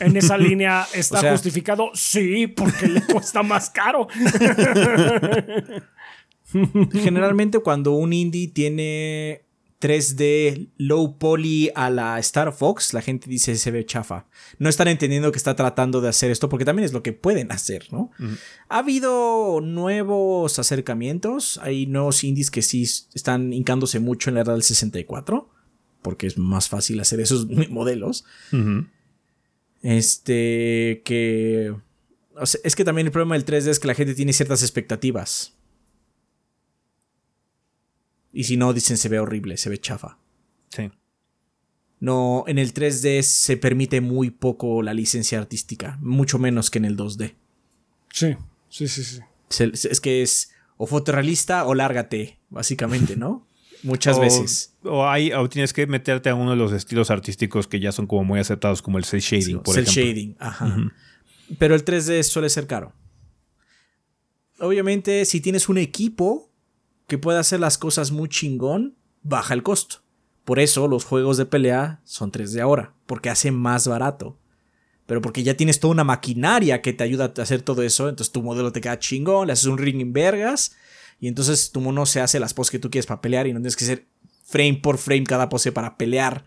en 0.00 0.16
esa 0.16 0.38
línea 0.38 0.86
está 0.94 1.30
justificado. 1.30 1.90
Sí, 1.94 2.46
porque 2.46 2.88
le 2.88 3.02
cuesta 3.02 3.42
más 3.42 3.70
caro. 3.70 4.08
Generalmente 6.92 7.60
cuando 7.60 7.92
un 7.92 8.12
indie 8.12 8.48
tiene 8.48 9.46
3D 9.82 10.68
low 10.76 11.18
poly 11.18 11.70
a 11.74 11.90
la 11.90 12.18
Star 12.20 12.52
Fox, 12.52 12.94
la 12.94 13.02
gente 13.02 13.28
dice 13.28 13.56
se 13.56 13.70
ve 13.72 13.84
chafa. 13.84 14.26
No 14.58 14.68
están 14.68 14.86
entendiendo 14.86 15.32
que 15.32 15.38
está 15.38 15.56
tratando 15.56 16.00
de 16.00 16.08
hacer 16.08 16.30
esto 16.30 16.48
porque 16.48 16.64
también 16.64 16.84
es 16.84 16.92
lo 16.92 17.02
que 17.02 17.12
pueden 17.12 17.50
hacer, 17.50 17.88
¿no? 17.90 18.12
Ha 18.68 18.78
habido 18.78 19.60
nuevos 19.60 20.58
acercamientos, 20.60 21.58
hay 21.62 21.86
nuevos 21.86 22.22
indies 22.22 22.52
que 22.52 22.62
sí 22.62 22.82
están 23.14 23.52
hincándose 23.52 23.98
mucho 23.98 24.30
en 24.30 24.34
la 24.34 24.42
era 24.42 24.52
del 24.52 24.62
64, 24.62 25.50
porque 26.00 26.28
es 26.28 26.38
más 26.38 26.68
fácil 26.68 27.00
hacer 27.00 27.18
esos 27.18 27.48
modelos. 27.70 28.24
Este, 29.82 31.02
que... 31.04 31.74
es 32.64 32.76
que 32.76 32.84
también 32.84 33.08
el 33.08 33.12
problema 33.12 33.34
del 33.34 33.44
3D 33.44 33.68
es 33.68 33.80
que 33.80 33.88
la 33.88 33.94
gente 33.94 34.14
tiene 34.14 34.32
ciertas 34.32 34.62
expectativas. 34.62 35.56
Y 38.32 38.44
si 38.44 38.56
no, 38.56 38.72
dicen 38.72 38.96
se 38.96 39.08
ve 39.08 39.18
horrible, 39.18 39.56
se 39.56 39.68
ve 39.68 39.78
chafa. 39.78 40.18
Sí. 40.70 40.90
No, 42.00 42.44
en 42.46 42.58
el 42.58 42.72
3D 42.72 43.22
se 43.22 43.56
permite 43.56 44.00
muy 44.00 44.30
poco 44.30 44.82
la 44.82 44.94
licencia 44.94 45.38
artística, 45.38 45.98
mucho 46.00 46.38
menos 46.38 46.70
que 46.70 46.78
en 46.78 46.86
el 46.86 46.96
2D. 46.96 47.34
Sí, 48.12 48.36
sí, 48.68 48.88
sí, 48.88 49.04
sí. 49.04 49.20
Es 49.72 50.00
que 50.00 50.22
es 50.22 50.52
o 50.76 50.86
fotorrealista 50.86 51.64
o 51.64 51.74
lárgate, 51.74 52.40
básicamente, 52.48 53.16
¿no? 53.16 53.46
Muchas 53.82 54.18
veces. 54.18 54.74
O, 54.84 55.06
hay, 55.06 55.32
o 55.32 55.48
tienes 55.48 55.72
que 55.72 55.86
meterte 55.86 56.30
a 56.30 56.34
uno 56.34 56.50
de 56.50 56.56
los 56.56 56.72
estilos 56.72 57.10
artísticos 57.10 57.66
que 57.66 57.80
ya 57.80 57.92
son 57.92 58.06
como 58.06 58.24
muy 58.24 58.38
aceptados, 58.38 58.80
como 58.82 58.98
el 58.98 59.04
cel 59.04 59.20
shading, 59.20 59.60
por 59.60 59.74
cel 59.74 59.84
shading, 59.84 60.36
ajá. 60.38 60.76
Pero 61.58 61.74
el 61.74 61.84
3D 61.84 62.22
suele 62.22 62.48
ser 62.48 62.66
caro. 62.66 62.92
Obviamente, 64.58 65.24
si 65.24 65.40
tienes 65.40 65.68
un 65.68 65.78
equipo 65.78 66.50
que 67.08 67.18
puede 67.18 67.38
hacer 67.38 67.60
las 67.60 67.78
cosas 67.78 68.12
muy 68.12 68.28
chingón, 68.28 68.96
baja 69.22 69.54
el 69.54 69.62
costo. 69.62 69.96
Por 70.44 70.58
eso 70.58 70.88
los 70.88 71.04
juegos 71.04 71.36
de 71.36 71.46
pelea 71.46 72.00
son 72.04 72.32
3D 72.32 72.60
ahora, 72.60 72.94
porque 73.06 73.30
hace 73.30 73.50
más 73.50 73.86
barato. 73.86 74.38
Pero 75.06 75.20
porque 75.20 75.42
ya 75.42 75.56
tienes 75.56 75.80
toda 75.80 75.92
una 75.92 76.04
maquinaria 76.04 76.80
que 76.80 76.92
te 76.92 77.04
ayuda 77.04 77.32
a 77.36 77.42
hacer 77.42 77.62
todo 77.62 77.82
eso, 77.82 78.08
entonces 78.08 78.32
tu 78.32 78.42
modelo 78.42 78.72
te 78.72 78.80
queda 78.80 78.98
chingón, 78.98 79.48
le 79.48 79.52
haces 79.52 79.66
un 79.66 79.78
ring 79.78 80.00
en 80.00 80.12
vergas 80.12 80.76
y 81.22 81.28
entonces 81.28 81.70
tu 81.70 81.80
mono 81.80 82.04
se 82.04 82.20
hace 82.20 82.40
las 82.40 82.52
poses 82.52 82.72
que 82.72 82.80
tú 82.80 82.90
quieres 82.90 83.06
para 83.06 83.20
pelear 83.20 83.46
y 83.46 83.52
no 83.52 83.60
tienes 83.60 83.76
que 83.76 83.84
hacer 83.84 84.06
frame 84.44 84.80
por 84.82 84.98
frame 84.98 85.22
cada 85.22 85.48
pose 85.48 85.70
para 85.70 85.96
pelear. 85.96 86.44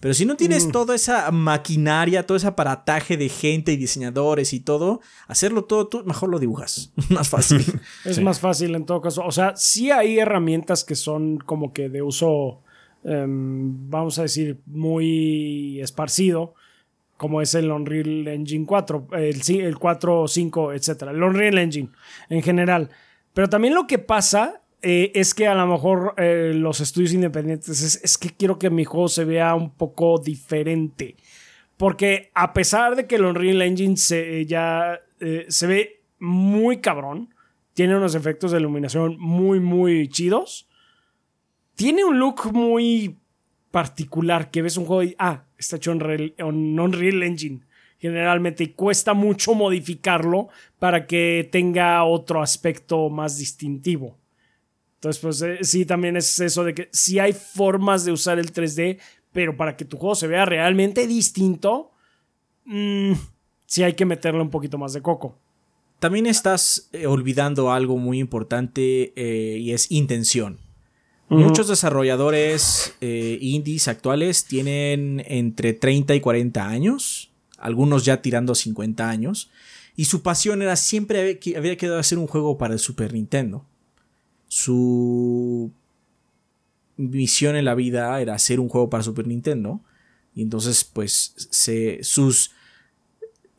Pero 0.00 0.14
si 0.14 0.26
no 0.26 0.34
tienes 0.34 0.66
mm. 0.66 0.72
toda 0.72 0.96
esa 0.96 1.30
maquinaria, 1.30 2.26
todo 2.26 2.36
ese 2.36 2.48
aparataje 2.48 3.16
de 3.16 3.28
gente 3.28 3.70
y 3.70 3.76
diseñadores 3.76 4.52
y 4.52 4.58
todo, 4.58 5.00
hacerlo 5.28 5.62
todo 5.66 5.86
tú, 5.86 6.02
mejor 6.06 6.28
lo 6.28 6.40
dibujas. 6.40 6.92
más 7.08 7.28
fácil. 7.28 7.64
es 8.04 8.20
más 8.20 8.40
fácil 8.40 8.74
en 8.74 8.84
todo 8.84 9.00
caso. 9.00 9.22
O 9.24 9.30
sea, 9.30 9.54
sí 9.54 9.92
hay 9.92 10.18
herramientas 10.18 10.82
que 10.82 10.96
son 10.96 11.38
como 11.38 11.72
que 11.72 11.88
de 11.88 12.02
uso, 12.02 12.62
em, 13.04 13.88
vamos 13.88 14.18
a 14.18 14.22
decir, 14.22 14.58
muy 14.66 15.80
esparcido, 15.80 16.54
como 17.16 17.40
es 17.40 17.54
el 17.54 17.70
Unreal 17.70 18.26
Engine 18.26 18.66
4, 18.66 19.06
el, 19.12 19.40
el 19.60 19.78
4, 19.78 20.26
5, 20.26 20.72
etc. 20.72 21.02
El 21.10 21.22
Unreal 21.22 21.58
Engine 21.58 21.90
en 22.28 22.42
general. 22.42 22.90
Pero 23.34 23.48
también 23.48 23.74
lo 23.74 23.86
que 23.86 23.98
pasa 23.98 24.62
eh, 24.80 25.10
es 25.14 25.34
que 25.34 25.46
a 25.46 25.54
lo 25.54 25.66
mejor 25.66 26.14
eh, 26.16 26.52
los 26.54 26.80
estudios 26.80 27.12
independientes 27.12 27.82
es, 27.82 28.18
que 28.18 28.30
quiero 28.30 28.58
que 28.58 28.70
mi 28.70 28.84
juego 28.84 29.08
se 29.08 29.24
vea 29.24 29.54
un 29.54 29.70
poco 29.70 30.18
diferente. 30.18 31.16
Porque 31.76 32.30
a 32.34 32.52
pesar 32.52 32.94
de 32.94 33.06
que 33.06 33.16
el 33.16 33.24
Unreal 33.24 33.60
Engine 33.62 33.96
se, 33.96 34.46
ya 34.46 35.00
eh, 35.20 35.46
se 35.48 35.66
ve 35.66 36.02
muy 36.20 36.78
cabrón, 36.78 37.34
tiene 37.74 37.96
unos 37.96 38.14
efectos 38.14 38.52
de 38.52 38.58
iluminación 38.58 39.16
muy, 39.18 39.58
muy 39.58 40.08
chidos, 40.08 40.68
tiene 41.74 42.04
un 42.04 42.20
look 42.20 42.52
muy 42.52 43.18
particular 43.72 44.52
que 44.52 44.62
ves 44.62 44.76
un 44.76 44.84
juego 44.84 45.02
y, 45.02 45.16
ah, 45.18 45.46
está 45.58 45.76
hecho 45.76 45.90
en 45.90 46.78
Unreal 46.78 47.22
Engine 47.24 47.62
generalmente 47.98 48.64
y 48.64 48.68
cuesta 48.68 49.14
mucho 49.14 49.54
modificarlo 49.54 50.48
para 50.78 51.06
que 51.06 51.48
tenga 51.50 52.04
otro 52.04 52.42
aspecto 52.42 53.08
más 53.08 53.38
distintivo. 53.38 54.18
Entonces, 54.96 55.22
pues 55.22 55.42
eh, 55.42 55.58
sí, 55.62 55.84
también 55.84 56.16
es 56.16 56.40
eso 56.40 56.64
de 56.64 56.74
que 56.74 56.88
sí 56.90 57.18
hay 57.18 57.34
formas 57.34 58.06
de 58.06 58.12
usar 58.12 58.38
el 58.38 58.52
3D, 58.52 58.98
pero 59.32 59.54
para 59.54 59.76
que 59.76 59.84
tu 59.84 59.98
juego 59.98 60.14
se 60.14 60.26
vea 60.26 60.46
realmente 60.46 61.06
distinto, 61.06 61.90
mm, 62.64 63.12
sí 63.66 63.82
hay 63.82 63.92
que 63.92 64.06
meterle 64.06 64.40
un 64.40 64.50
poquito 64.50 64.78
más 64.78 64.92
de 64.94 65.02
coco. 65.02 65.38
también 65.98 66.26
estás 66.26 66.90
eh, 66.92 67.06
olvidando 67.06 67.72
algo 67.72 67.96
muy 67.96 68.18
importante 68.18 69.12
eh, 69.16 69.58
y 69.58 69.72
es 69.72 69.90
intención. 69.90 70.58
Muchos 71.30 71.68
desarrolladores 71.68 72.94
indies 73.00 73.88
actuales 73.88 74.44
tienen 74.44 75.24
entre 75.26 75.72
30 75.72 76.14
y 76.14 76.20
40 76.20 76.68
años, 76.68 77.33
algunos 77.64 78.04
ya 78.04 78.22
tirando 78.22 78.54
50 78.54 79.08
años, 79.08 79.50
y 79.96 80.04
su 80.04 80.22
pasión 80.22 80.62
era 80.62 80.76
siempre 80.76 81.40
había 81.56 81.76
quedado 81.76 81.98
hacer 81.98 82.18
un 82.18 82.26
juego 82.26 82.58
para 82.58 82.74
el 82.74 82.80
Super 82.80 83.12
Nintendo. 83.12 83.64
Su 84.48 85.72
misión 86.96 87.56
en 87.56 87.64
la 87.64 87.74
vida 87.74 88.20
era 88.20 88.34
hacer 88.34 88.60
un 88.60 88.68
juego 88.68 88.90
para 88.90 89.02
Super 89.02 89.26
Nintendo. 89.26 89.80
Y 90.34 90.42
entonces, 90.42 90.84
pues, 90.84 91.34
sus 92.02 92.50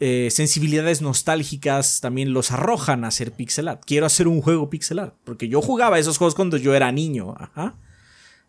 eh, 0.01 0.27
sensibilidades 0.29 1.01
nostálgicas 1.01 2.01
también 2.01 2.33
los 2.33 2.51
arrojan 2.51 3.05
a 3.05 3.07
hacer 3.07 3.31
pixel 3.31 3.69
art. 3.69 3.83
Quiero 3.85 4.05
hacer 4.05 4.27
un 4.27 4.41
juego 4.41 4.69
pixel 4.69 4.99
art, 4.99 5.15
porque 5.23 5.47
yo 5.47 5.61
jugaba 5.61 5.99
esos 5.99 6.17
juegos 6.17 6.35
cuando 6.35 6.57
yo 6.57 6.75
era 6.75 6.91
niño. 6.91 7.33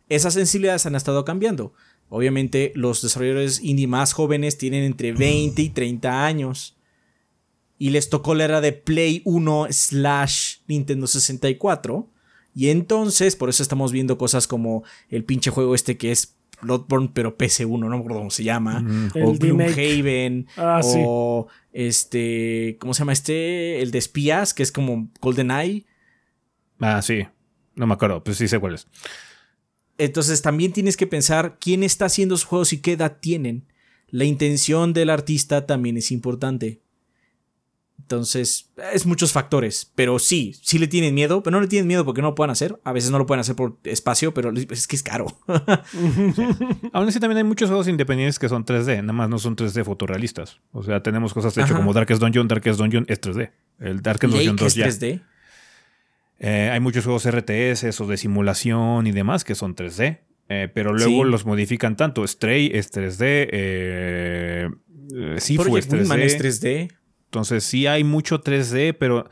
Esas 0.09 0.35
sensibilidades 0.35 0.87
han 0.87 0.97
estado 0.97 1.24
cambiando. 1.24 1.73
Obviamente 2.09 2.73
los 2.74 3.03
desarrolladores 3.03 3.61
indie 3.61 3.87
más 3.87 4.12
jóvenes 4.12 4.59
tienen 4.59 4.85
entre 4.85 5.12
20 5.12 5.61
y 5.61 5.70
30 5.70 6.24
años. 6.24 6.77
Y 7.78 7.91
les 7.91 8.09
tocó 8.09 8.35
la 8.35 8.45
era 8.45 8.61
de 8.61 8.73
Play 8.73 9.23
1 9.24 9.66
slash 9.70 10.59
Nintendo 10.66 11.07
64. 11.07 12.09
Y 12.55 12.70
entonces, 12.70 13.37
por 13.37 13.51
eso 13.51 13.62
estamos 13.62 13.93
viendo 13.93 14.16
cosas 14.16 14.47
como 14.47 14.83
el 15.11 15.24
pinche 15.24 15.51
juego 15.51 15.74
este 15.74 15.99
que 15.99 16.11
es 16.11 16.37
Bloodborne, 16.62 17.11
pero 17.12 17.37
PC1, 17.37 17.78
no 17.78 17.89
me 17.91 17.97
acuerdo 17.97 18.19
cómo 18.19 18.31
se 18.31 18.45
llama. 18.45 18.83
O 19.23 19.35
Gloomhaven. 19.35 20.47
Ah, 20.57 20.81
o 20.83 21.49
este. 21.73 22.78
¿Cómo 22.81 22.95
se 22.95 23.01
llama 23.01 23.12
este? 23.12 23.83
El 23.83 23.91
de 23.91 23.99
espías, 23.99 24.55
que 24.55 24.62
es 24.62 24.73
como 24.73 25.09
GoldenEye. 25.20 25.85
Ah, 26.81 27.03
sí. 27.03 27.27
No 27.74 27.87
me 27.87 27.93
acuerdo, 27.93 28.24
pues 28.24 28.39
sí 28.39 28.49
sé 28.49 28.59
cuál 28.59 28.74
es. 28.74 28.87
Entonces 29.98 30.43
también 30.43 30.73
tienes 30.73 30.97
que 30.97 31.06
pensar 31.06 31.59
quién 31.60 31.82
está 31.82 32.06
haciendo 32.06 32.36
sus 32.36 32.44
juegos 32.44 32.73
y 32.73 32.78
qué 32.78 32.93
edad 32.93 33.18
tienen. 33.20 33.64
La 34.09 34.24
intención 34.24 34.93
del 34.93 35.10
artista 35.10 35.66
también 35.66 35.97
es 35.97 36.12
importante. 36.12 36.81
Entonces, 37.98 38.70
es 38.93 39.05
muchos 39.05 39.32
factores. 39.32 39.90
Pero 39.97 40.20
sí, 40.20 40.55
sí 40.62 40.78
le 40.78 40.86
tienen 40.86 41.12
miedo, 41.12 41.43
pero 41.43 41.56
no 41.56 41.60
le 41.60 41.66
tienen 41.66 41.89
miedo 41.89 42.05
porque 42.05 42.23
no 42.23 42.28
lo 42.28 42.35
pueden 42.36 42.52
hacer. 42.52 42.78
A 42.85 42.93
veces 42.93 43.10
no 43.10 43.18
lo 43.18 43.27
pueden 43.27 43.40
hacer 43.40 43.56
por 43.56 43.78
espacio, 43.82 44.32
pero 44.32 44.52
es 44.52 44.86
que 44.86 44.94
es 44.94 45.02
caro. 45.02 45.27
Aún 46.93 47.09
así, 47.09 47.18
también 47.18 47.39
hay 47.39 47.44
muchos 47.44 47.68
juegos 47.68 47.89
independientes 47.89 48.39
que 48.39 48.48
son 48.48 48.64
3D, 48.64 49.01
nada 49.01 49.12
más 49.12 49.28
no 49.28 49.40
son 49.40 49.56
3D 49.56 49.85
fotorrealistas. 49.85 50.60
O 50.70 50.85
sea, 50.85 51.02
tenemos 51.02 51.35
cosas 51.35 51.52
de 51.56 51.62
hecho 51.62 51.74
como 51.74 51.93
Darkest 51.93 52.20
Dungeon. 52.20 52.47
Darkest 52.47 52.78
Dungeon 52.78 53.06
es 53.09 53.20
3D. 53.20 53.51
El 53.81 54.02
Darkest 54.02 54.32
Dungeon 54.32 54.55
2 54.55 54.77
es 54.77 55.01
3D? 55.01 55.23
Eh, 56.39 56.71
hay 56.73 56.81
muchos 56.81 57.05
juegos 57.05 57.27
RTS 57.27 58.01
o 58.01 58.07
de 58.07 58.17
simulación 58.17 59.07
y 59.07 59.13
demás 59.13 59.45
que 59.45 59.55
son 59.55 59.75
3D. 59.75 60.21
Eh, 60.49 60.69
pero 60.73 60.93
luego 60.93 61.25
los 61.25 61.45
modifican 61.45 61.97
tanto. 61.97 62.27
Stray 62.27 62.71
es 62.73 62.93
3D. 62.93 63.49
Eh, 63.53 64.69
Sifu 65.39 65.77
es 65.77 65.89
3D. 65.89 66.23
es 66.23 66.39
3D. 66.39 66.93
Entonces 67.27 67.65
sí 67.65 67.87
hay 67.87 68.05
mucho 68.05 68.43
3D, 68.43 68.97
pero 68.99 69.29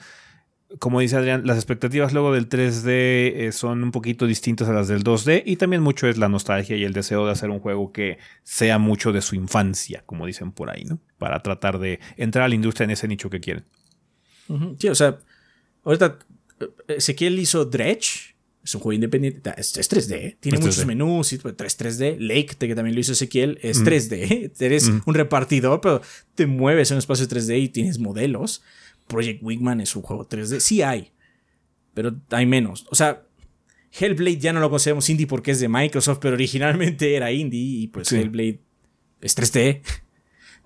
como 0.79 1.01
dice 1.01 1.17
Adrián, 1.17 1.47
las 1.47 1.57
expectativas 1.57 2.13
luego 2.13 2.33
del 2.33 2.49
3D 2.49 2.89
eh, 2.89 3.51
son 3.53 3.83
un 3.83 3.93
poquito 3.93 4.27
distintas 4.27 4.69
a 4.69 4.73
las 4.73 4.89
del 4.89 5.05
2D 5.05 5.43
y 5.45 5.57
también 5.57 5.83
mucho 5.83 6.09
es 6.09 6.19
la 6.19 6.29
nostalgia 6.29 6.77
y 6.77 6.85
el 6.85 6.93
deseo 6.93 7.25
de 7.27 7.33
hacer 7.33 7.51
un 7.51 7.61
juego 7.61 7.93
que 7.93 8.19
sea 8.43 8.79
mucho 8.79 9.13
de 9.13 9.21
su 9.21 9.35
infancia, 9.35 10.03
como 10.07 10.27
dicen 10.27 10.53
por 10.53 10.71
ahí, 10.71 10.85
¿no? 10.85 10.99
Para 11.19 11.41
tratar 11.43 11.79
de 11.79 12.01
entrar 12.17 12.45
a 12.45 12.49
la 12.49 12.55
industria 12.55 12.85
en 12.85 12.91
ese 12.91 13.09
nicho 13.09 13.31
que 13.31 13.41
quieren. 13.41 13.65
Sí, 14.79 14.89
o 14.89 14.95
sea, 14.95 15.19
ahorita 15.85 16.07
eh, 16.07 16.34
Ezequiel 16.89 17.39
hizo 17.39 17.65
Dredge, 17.65 18.35
es 18.63 18.75
un 18.75 18.81
juego 18.81 18.95
independiente, 18.95 19.53
es, 19.57 19.75
3D, 19.75 20.39
tiene 20.41 20.59
muchos 20.59 20.87
menús, 20.87 21.29
3, 21.29 21.55
3D. 21.55 22.17
Lake, 22.19 22.57
que 22.59 22.75
también 22.75 22.95
lo 22.95 23.01
hizo 23.01 23.13
Ezequiel, 23.13 23.59
es 23.63 23.85
3D. 23.85 24.53
Eres 24.59 24.91
un 25.05 25.15
repartidor, 25.15 25.81
pero 25.83 26.01
te 26.35 26.47
mueves 26.47 26.91
en 26.91 26.97
un 26.97 26.99
espacio 27.01 27.29
3D 27.29 27.61
y 27.61 27.69
tienes 27.69 27.99
modelos. 27.99 28.63
Project 29.07 29.43
Wingman 29.43 29.81
es 29.81 29.95
un 29.97 30.03
juego 30.03 30.27
3D. 30.27 30.61
Sí 30.61 30.81
hay, 30.81 31.13
pero 31.93 32.17
hay 32.31 32.47
menos. 32.47 32.87
O 32.91 32.95
sea, 32.95 33.27
Hellblade 33.99 34.39
ya 34.39 34.53
no 34.53 34.61
lo 34.61 34.71
consideramos 34.71 35.09
indie 35.11 35.27
porque 35.27 35.51
es 35.51 35.61
de 35.61 35.69
Microsoft, 35.69 36.19
pero 36.21 36.35
originalmente 36.35 37.15
era 37.15 37.31
indie 37.31 37.83
y 37.83 37.89
pues 37.89 38.11
Hellblade 38.13 38.61
es 39.21 39.37
3D. 39.37 39.83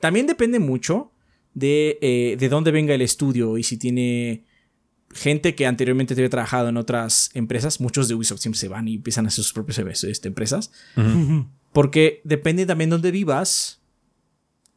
También 0.01 0.27
depende 0.27 0.61
mucho 0.61 1.13
de, 1.53 1.99
eh, 2.01 2.37
de 2.39 2.49
dónde 2.49 2.71
venga 2.71 2.95
el 2.95 3.03
estudio 3.03 3.59
y 3.59 3.65
si 3.65 3.77
tiene 3.77 4.45
gente 5.13 5.55
que 5.55 5.67
anteriormente 5.67 6.15
había 6.15 6.29
trabajado 6.29 6.69
en 6.69 6.77
otras 6.77 7.31
empresas, 7.35 7.81
muchos 7.81 8.09
de 8.09 8.15
Ubisoft 8.15 8.41
siempre 8.41 8.59
se 8.59 8.69
van 8.69 8.89
y 8.89 8.97
empiezan 8.97 9.25
a 9.25 9.29
hacer 9.29 9.45
sus 9.45 9.53
propias 9.53 9.79
este, 10.05 10.29
empresas. 10.29 10.71
Porque 11.73 12.21
depende 12.25 12.67
también 12.67 12.91
de 12.91 12.95
dónde 12.95 13.11
vivas, 13.11 13.81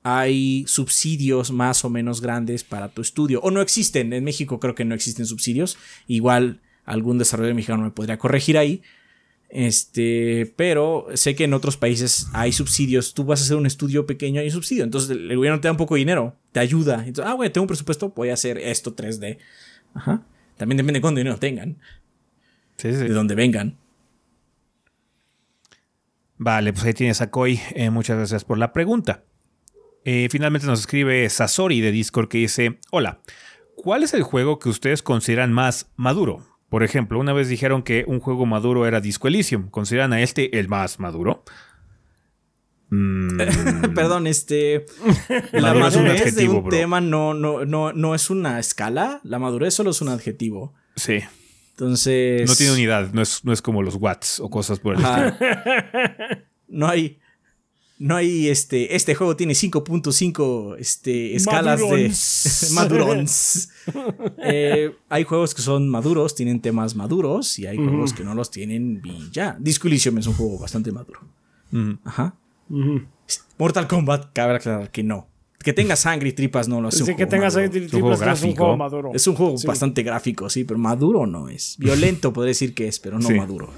hay 0.03 0.65
subsidios 0.67 1.51
más 1.51 1.85
o 1.85 1.89
menos 1.89 2.21
grandes 2.21 2.63
para 2.63 2.89
tu 2.89 3.01
estudio. 3.01 3.39
O 3.41 3.51
no 3.51 3.61
existen. 3.61 4.13
En 4.13 4.23
México 4.23 4.59
creo 4.59 4.75
que 4.75 4.85
no 4.85 4.95
existen 4.95 5.25
subsidios. 5.25 5.77
Igual 6.07 6.61
algún 6.85 7.17
desarrollador 7.17 7.55
mexicano 7.55 7.83
me 7.83 7.91
podría 7.91 8.17
corregir 8.17 8.57
ahí. 8.57 8.81
Este, 9.49 10.53
pero 10.55 11.07
sé 11.13 11.35
que 11.35 11.43
en 11.43 11.53
otros 11.53 11.77
países 11.77 12.27
hay 12.33 12.53
subsidios. 12.53 13.13
Tú 13.13 13.25
vas 13.25 13.41
a 13.41 13.43
hacer 13.43 13.57
un 13.57 13.65
estudio 13.65 14.05
pequeño, 14.05 14.39
hay 14.39 14.47
un 14.47 14.53
subsidio. 14.53 14.83
Entonces 14.83 15.11
el 15.11 15.35
gobierno 15.35 15.59
te 15.59 15.67
da 15.67 15.73
un 15.73 15.77
poco 15.77 15.95
de 15.95 15.99
dinero, 15.99 16.37
te 16.51 16.61
ayuda. 16.61 17.03
Entonces, 17.05 17.25
ah, 17.25 17.33
güey, 17.33 17.51
tengo 17.51 17.63
un 17.63 17.67
presupuesto, 17.67 18.09
voy 18.15 18.29
a 18.29 18.33
hacer 18.33 18.57
esto 18.57 18.95
3D. 18.95 19.37
Ajá. 19.93 20.21
También 20.57 20.77
depende 20.77 20.97
de 20.97 21.01
cuánto 21.01 21.19
dinero 21.19 21.37
tengan. 21.37 21.77
Sí, 22.77 22.91
sí. 22.91 22.97
De 22.97 23.09
dónde 23.09 23.35
vengan. 23.35 23.77
Vale, 26.37 26.73
pues 26.73 26.85
ahí 26.85 26.93
tienes 26.93 27.21
a 27.21 27.29
Koi. 27.29 27.59
Eh, 27.75 27.89
muchas 27.89 28.17
gracias 28.17 28.43
por 28.43 28.57
la 28.57 28.73
pregunta. 28.73 29.23
Eh, 30.03 30.27
finalmente 30.31 30.65
nos 30.65 30.79
escribe 30.79 31.29
Sasori 31.29 31.81
de 31.81 31.91
Discord 31.91 32.29
que 32.29 32.39
dice: 32.39 32.79
Hola, 32.91 33.21
¿cuál 33.75 34.03
es 34.03 34.13
el 34.13 34.23
juego 34.23 34.57
que 34.57 34.69
ustedes 34.69 35.03
consideran 35.03 35.53
más 35.53 35.91
maduro? 35.95 36.43
Por 36.69 36.83
ejemplo, 36.83 37.19
una 37.19 37.33
vez 37.33 37.49
dijeron 37.49 37.83
que 37.83 38.05
un 38.07 38.19
juego 38.19 38.45
maduro 38.45 38.87
era 38.87 39.01
Disco 39.01 39.27
Elysium. 39.27 39.69
¿Consideran 39.69 40.13
a 40.13 40.21
este 40.21 40.57
el 40.57 40.67
más 40.67 40.99
maduro? 40.99 41.43
Mm. 42.91 43.37
Perdón, 43.95 44.27
este. 44.27 44.85
La 45.53 45.73
madurez 45.73 46.35
de 46.35 46.49
un 46.49 46.69
tema 46.69 47.01
no, 47.01 47.33
no, 47.33 47.65
no, 47.65 47.93
no 47.93 48.13
es 48.13 48.29
una 48.29 48.59
escala. 48.59 49.21
La 49.23 49.39
madurez 49.39 49.73
solo 49.73 49.91
es 49.91 50.01
un 50.01 50.09
adjetivo. 50.09 50.73
Sí. 50.95 51.19
Entonces. 51.71 52.47
No 52.47 52.55
tiene 52.55 52.73
unidad, 52.73 53.11
no 53.13 53.21
es, 53.21 53.43
no 53.43 53.53
es 53.53 53.61
como 53.61 53.81
los 53.81 53.95
watts 53.95 54.39
o 54.41 54.49
cosas 54.49 54.79
por 54.79 54.95
el 54.95 55.01
estilo. 55.01 55.35
No 56.73 56.87
hay. 56.87 57.17
No 57.99 58.15
hay 58.15 58.47
este. 58.47 58.95
Este 58.95 59.13
juego 59.13 59.35
tiene 59.35 59.53
5.5 59.53 60.77
este, 60.79 61.35
escalas 61.35 61.81
de 61.81 62.11
madurons. 62.73 63.69
Eh, 64.37 64.95
hay 65.09 65.23
juegos 65.25 65.53
que 65.53 65.61
son 65.61 65.89
maduros, 65.89 66.33
tienen 66.33 66.61
temas 66.61 66.95
maduros, 66.95 67.59
y 67.59 67.67
hay 67.67 67.75
juegos 67.75 68.13
que 68.13 68.23
no 68.23 68.35
los 68.35 68.51
tienen 68.51 69.01
y 69.03 69.29
ya. 69.31 69.57
Disco 69.59 69.89
Elysium 69.89 70.17
es 70.17 70.27
un 70.27 70.33
juego 70.33 70.57
bastante 70.59 70.93
maduro. 70.93 71.19
Ajá. 72.05 72.35
Mortal 73.57 73.87
Kombat, 73.87 74.33
cabe 74.33 74.55
aclarar 74.55 74.91
que 74.91 75.03
no. 75.03 75.27
Que 75.63 75.73
tenga 75.73 75.95
sangre 75.95 76.29
y 76.29 76.31
tripas 76.33 76.67
no 76.67 76.81
lo 76.81 76.87
hace. 76.87 77.03
Sí, 77.05 77.15
que 77.15 77.27
tenga 77.27 77.51
sangre 77.51 77.79
y 77.79 77.87
tripas 77.87 78.21
es 78.21 78.43
un 78.43 78.55
juego 78.55 78.77
maduro. 78.77 79.11
Es 79.13 79.27
un 79.27 79.35
juego 79.35 79.55
bastante 79.65 80.01
gráfico, 80.01 80.49
sí, 80.49 80.63
pero 80.63 80.79
maduro 80.79 81.27
no 81.27 81.49
es. 81.49 81.75
Violento 81.77 82.33
podría 82.33 82.49
decir 82.49 82.73
que 82.73 82.87
es, 82.87 82.99
pero 82.99 83.19
no 83.19 83.29
maduro. 83.29 83.69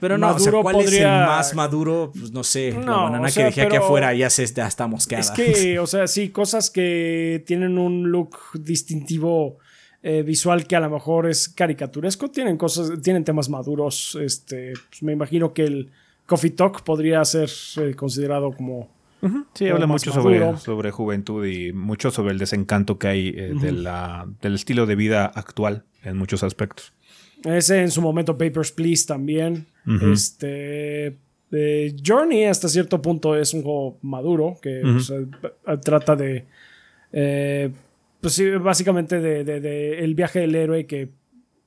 Pero 0.00 0.16
no, 0.16 0.34
o 0.34 0.38
sea, 0.38 0.52
¿cuál 0.62 0.80
es 0.80 0.92
el 0.92 1.06
más 1.06 1.54
maduro? 1.54 2.12
Pues 2.16 2.30
no 2.30 2.44
sé. 2.44 2.72
la 2.72 2.96
banana 2.96 3.30
que 3.30 3.44
dejé 3.44 3.62
aquí 3.62 3.76
afuera 3.76 4.14
ya, 4.14 4.30
se, 4.30 4.46
ya 4.46 4.66
está 4.66 4.86
mosqueada. 4.86 5.22
Es 5.22 5.30
que, 5.30 5.78
o 5.80 5.86
sea, 5.86 6.06
sí, 6.06 6.28
cosas 6.28 6.70
que 6.70 7.42
tienen 7.46 7.78
un 7.78 8.10
look 8.10 8.36
distintivo 8.54 9.58
eh, 10.02 10.22
visual 10.22 10.66
que 10.66 10.76
a 10.76 10.80
lo 10.80 10.90
mejor 10.90 11.28
es 11.28 11.48
caricaturesco, 11.48 12.30
tienen 12.30 12.56
cosas, 12.56 13.02
tienen 13.02 13.24
temas 13.24 13.48
maduros. 13.48 14.16
Este, 14.20 14.72
pues 14.88 15.02
me 15.02 15.12
imagino 15.12 15.52
que 15.52 15.64
el 15.64 15.90
Coffee 16.28 16.50
Talk 16.50 16.82
podría 16.82 17.24
ser 17.24 17.48
eh, 17.78 17.94
considerado 17.94 18.52
como... 18.52 18.96
Sí, 19.54 19.66
habla 19.66 19.86
mucho 19.86 20.12
sobre, 20.12 20.56
sobre, 20.58 20.92
juventud 20.92 21.44
y 21.44 21.72
mucho 21.72 22.12
sobre 22.12 22.32
el 22.32 22.38
desencanto 22.38 22.98
que 22.98 23.08
hay 23.08 23.28
eh, 23.34 23.52
del 23.58 24.54
estilo 24.54 24.86
de 24.86 24.94
vida 24.94 25.24
actual 25.24 25.84
en 26.04 26.16
muchos 26.16 26.44
aspectos. 26.44 26.92
Ese 27.42 27.80
en 27.80 27.90
su 27.90 28.00
momento 28.00 28.38
Papers, 28.38 28.70
Please 28.70 29.06
también. 29.06 29.66
Este... 30.12 31.16
Eh, 31.50 31.96
Journey 32.06 32.44
hasta 32.44 32.68
cierto 32.68 33.00
punto 33.00 33.34
es 33.34 33.54
un 33.54 33.62
juego 33.62 33.98
maduro 34.02 34.58
que 34.60 34.82
trata 35.82 36.14
de... 36.14 36.44
pues 38.20 38.34
sí, 38.34 38.50
básicamente 38.50 39.18
de, 39.18 39.98
el 39.98 40.14
viaje 40.14 40.40
del 40.40 40.54
héroe 40.54 40.86
que 40.86 41.10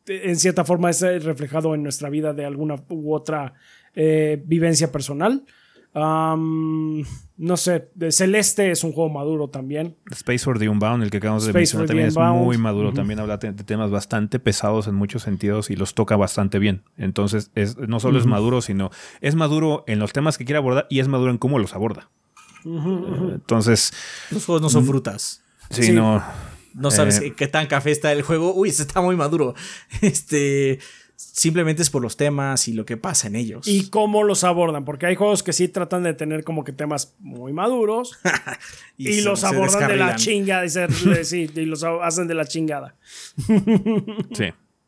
en 0.07 0.35
cierta 0.37 0.63
forma 0.63 0.91
es 0.91 1.01
reflejado 1.01 1.73
en 1.73 1.83
nuestra 1.83 2.09
vida 2.09 2.31
de 2.33 2.45
alguna 2.45 2.75
u 2.89 3.13
otra 3.13 3.55
eh, 3.95 4.41
vivencia 4.45 4.91
personal. 4.91 5.43
Um, 5.93 7.03
no 7.37 7.57
sé, 7.57 7.89
de 7.95 8.11
Celeste 8.13 8.71
es 8.71 8.83
un 8.85 8.93
juego 8.93 9.09
maduro 9.09 9.49
también. 9.49 9.97
Space 10.11 10.39
for 10.39 10.57
the 10.57 10.69
Unbound, 10.69 11.03
el 11.03 11.09
que 11.11 11.17
acabamos 11.17 11.43
de 11.43 11.49
Space 11.49 11.59
mencionar, 11.77 11.87
también 11.87 12.07
es 12.07 12.15
Unbound. 12.15 12.43
muy 12.45 12.57
maduro. 12.57 12.93
También 12.93 13.19
habla 13.19 13.37
de 13.37 13.51
temas 13.53 13.91
bastante 13.91 14.39
pesados 14.39 14.87
en 14.87 14.95
muchos 14.95 15.23
sentidos 15.23 15.69
y 15.69 15.75
los 15.75 15.93
toca 15.93 16.15
bastante 16.15 16.59
bien. 16.59 16.83
Entonces, 16.97 17.51
es, 17.55 17.77
no 17.77 17.99
solo 17.99 18.19
es 18.19 18.25
maduro, 18.25 18.61
sino 18.61 18.89
es 19.19 19.35
maduro 19.35 19.83
en 19.87 19.99
los 19.99 20.13
temas 20.13 20.37
que 20.37 20.45
quiere 20.45 20.57
abordar 20.59 20.87
y 20.89 20.99
es 20.99 21.07
maduro 21.09 21.31
en 21.31 21.37
cómo 21.37 21.59
los 21.59 21.73
aborda. 21.73 22.09
Ujú. 22.63 23.31
Entonces, 23.33 23.91
Los 24.29 24.45
juegos 24.45 24.61
no 24.61 24.69
son 24.69 24.85
frutas. 24.85 25.43
sí, 25.71 25.83
Sí. 25.83 25.91
no. 25.91 26.23
No 26.73 26.89
sabes 26.89 27.19
Eh. 27.19 27.33
qué 27.35 27.47
tan 27.49 27.67
café 27.67 27.91
está 27.91 28.13
el 28.13 28.21
juego. 28.21 28.53
Uy, 28.55 28.69
este 28.69 28.83
está 28.83 29.01
muy 29.01 29.17
maduro. 29.17 29.55
Este. 30.01 30.79
Simplemente 31.33 31.81
es 31.81 31.89
por 31.89 32.01
los 32.01 32.17
temas 32.17 32.67
y 32.67 32.73
lo 32.73 32.85
que 32.85 32.97
pasa 32.97 33.27
en 33.27 33.35
ellos. 33.35 33.67
Y 33.67 33.89
cómo 33.89 34.23
los 34.23 34.43
abordan, 34.43 34.85
porque 34.85 35.05
hay 35.05 35.15
juegos 35.15 35.43
que 35.43 35.53
sí 35.53 35.67
tratan 35.67 36.03
de 36.03 36.13
tener 36.13 36.43
como 36.43 36.63
que 36.63 36.73
temas 36.73 37.15
muy 37.19 37.53
maduros 37.53 38.17
y, 38.97 39.13
se- 39.13 39.21
los 39.23 39.43
abordan 39.43 39.87
de 39.87 39.97
la 39.97 40.15
chingada 40.15 40.65
y, 40.65 40.69
se- 40.69 40.87
de- 40.87 41.25
sí, 41.25 41.49
y 41.55 41.65
los 41.65 41.83
hacen 41.83 42.27
de 42.27 42.33
la 42.33 42.45
chingada. 42.45 42.95
Sí. 43.37 44.45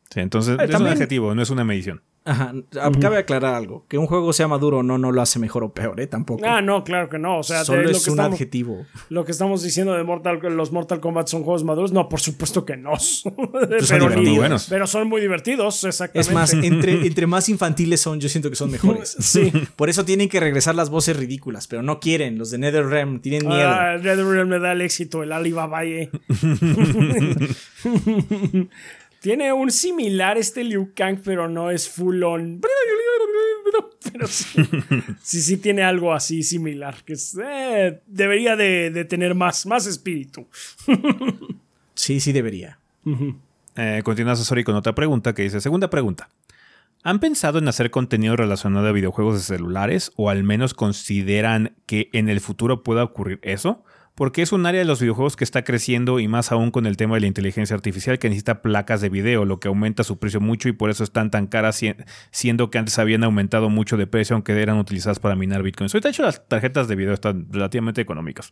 Sí, 0.09 0.19
entonces 0.19 0.59
Eh, 0.59 0.65
es 0.69 0.75
un 0.75 0.87
adjetivo, 0.87 1.33
no 1.33 1.41
es 1.41 1.49
una 1.49 1.63
medición. 1.63 2.01
Ajá. 2.25 2.53
Ah, 2.79 2.89
Cabe 3.01 3.17
aclarar 3.17 3.53
algo. 3.55 3.85
Que 3.89 3.97
un 3.97 4.07
juego 4.07 4.31
sea 4.31 4.47
maduro 4.47 4.77
o 4.79 4.83
no, 4.83 4.97
no 4.97 5.11
lo 5.11 5.21
hace 5.21 5.39
mejor 5.39 5.63
o 5.63 5.73
peor, 5.73 5.99
¿eh? 5.99 6.07
Tampoco. 6.07 6.45
Ah, 6.45 6.61
no, 6.61 6.83
claro 6.83 7.09
que 7.09 7.19
no. 7.19 7.39
O 7.39 7.43
sea, 7.43 7.59
de 7.59 7.65
Solo 7.65 7.81
lo, 7.83 7.89
es 7.91 8.03
que 8.03 8.09
un 8.11 8.15
estamos, 8.17 8.33
adjetivo. 8.33 8.85
lo 9.09 9.25
que 9.25 9.31
estamos 9.33 9.61
diciendo 9.61 9.93
de 9.93 10.03
Mortal, 10.03 10.39
los 10.55 10.71
Mortal 10.71 11.01
Kombat 11.01 11.27
son 11.27 11.43
juegos 11.43 11.63
maduros. 11.65 11.91
No, 11.91 12.07
por 12.07 12.21
supuesto 12.21 12.63
que 12.65 12.77
no. 12.77 12.97
son 12.99 13.33
pero, 13.89 14.09
muy 14.09 14.23
ni- 14.23 14.37
buenos. 14.37 14.67
pero 14.69 14.87
son 14.87 15.07
muy 15.09 15.19
divertidos, 15.21 15.83
exactamente. 15.83 16.29
Es 16.29 16.33
más, 16.33 16.53
entre, 16.53 16.93
entre 17.07 17.27
más 17.27 17.49
infantiles 17.49 17.99
son, 17.99 18.19
yo 18.21 18.29
siento 18.29 18.49
que 18.49 18.55
son 18.55 18.71
mejores. 18.71 19.17
Sí. 19.23 19.51
Por 19.75 19.89
eso 19.89 20.05
tienen 20.05 20.29
que 20.29 20.39
regresar 20.39 20.75
las 20.75 20.89
voces 20.89 21.17
ridículas, 21.17 21.67
pero 21.67 21.81
no 21.83 21.99
quieren. 21.99 22.37
Los 22.37 22.51
de 22.51 22.57
NetherRealm 22.59 23.19
tienen 23.19 23.47
miedo. 23.47 23.67
Ah, 23.67 23.97
Red 23.97 24.23
Realm 24.25 24.49
me 24.49 24.59
da 24.59 24.71
el 24.73 24.81
éxito, 24.81 25.23
el 25.23 25.31
Alibaba. 25.31 25.81
Tiene 29.23 29.53
un 29.53 29.71
similar 29.71 30.37
este 30.37 30.65
Liu 30.65 30.91
Kang, 30.93 31.17
pero 31.23 31.47
no 31.47 31.71
es 31.71 31.87
full 31.87 32.21
on. 32.23 32.59
Pero 34.11 34.27
sí, 34.27 34.61
sí, 35.23 35.41
sí 35.41 35.57
tiene 35.57 35.81
algo 35.81 36.13
así 36.13 36.43
similar. 36.43 37.05
Que 37.05 37.13
es, 37.13 37.39
eh, 37.41 38.01
debería 38.05 38.57
de, 38.57 38.91
de 38.91 39.05
tener 39.05 39.33
más, 39.33 39.65
más 39.65 39.87
espíritu. 39.87 40.45
Sí, 41.95 42.19
sí 42.19 42.31
debería. 42.31 42.79
Eh, 43.75 44.01
continúa 44.03 44.35
Sasori 44.35 44.63
con 44.63 44.75
otra 44.75 44.95
pregunta 44.95 45.33
que 45.33 45.43
dice: 45.43 45.61
Segunda 45.61 45.91
pregunta. 45.91 46.27
¿Han 47.03 47.19
pensado 47.19 47.59
en 47.59 47.67
hacer 47.67 47.91
contenido 47.91 48.35
relacionado 48.35 48.87
a 48.87 48.91
videojuegos 48.91 49.35
de 49.35 49.43
celulares 49.43 50.11
o 50.15 50.31
al 50.31 50.43
menos 50.43 50.73
consideran 50.73 51.75
que 51.85 52.09
en 52.11 52.29
el 52.29 52.41
futuro 52.41 52.81
pueda 52.81 53.03
ocurrir 53.03 53.39
eso? 53.43 53.83
Porque 54.15 54.43
es 54.43 54.51
un 54.51 54.65
área 54.67 54.79
de 54.79 54.85
los 54.85 54.99
videojuegos 55.01 55.35
que 55.35 55.43
está 55.43 55.63
creciendo 55.63 56.19
y 56.19 56.27
más 56.27 56.51
aún 56.51 56.69
con 56.69 56.85
el 56.85 56.97
tema 56.97 57.15
de 57.15 57.21
la 57.21 57.27
inteligencia 57.27 57.75
artificial 57.75 58.19
que 58.19 58.29
necesita 58.29 58.61
placas 58.61 59.01
de 59.01 59.09
video, 59.09 59.43
lo 59.43 59.59
que 59.59 59.69
aumenta 59.69 60.03
su 60.03 60.19
precio 60.19 60.39
mucho 60.39 60.69
y 60.69 60.71
por 60.71 60.91
eso 60.91 61.03
están 61.03 61.31
tan 61.31 61.47
caras, 61.47 61.77
si- 61.77 61.95
siendo 62.29 62.69
que 62.69 62.77
antes 62.77 62.99
habían 62.99 63.23
aumentado 63.23 63.71
mucho 63.71 63.97
de 63.97 64.05
precio 64.05 64.35
aunque 64.35 64.53
eran 64.61 64.77
utilizadas 64.77 65.17
para 65.17 65.35
minar 65.35 65.63
bitcoins. 65.63 65.95
Ahorita, 65.95 66.09
de 66.09 66.11
hecho, 66.11 66.21
las 66.23 66.47
tarjetas 66.47 66.87
de 66.87 66.95
video 66.95 67.13
están 67.15 67.47
relativamente 67.51 68.01
económicas. 68.01 68.51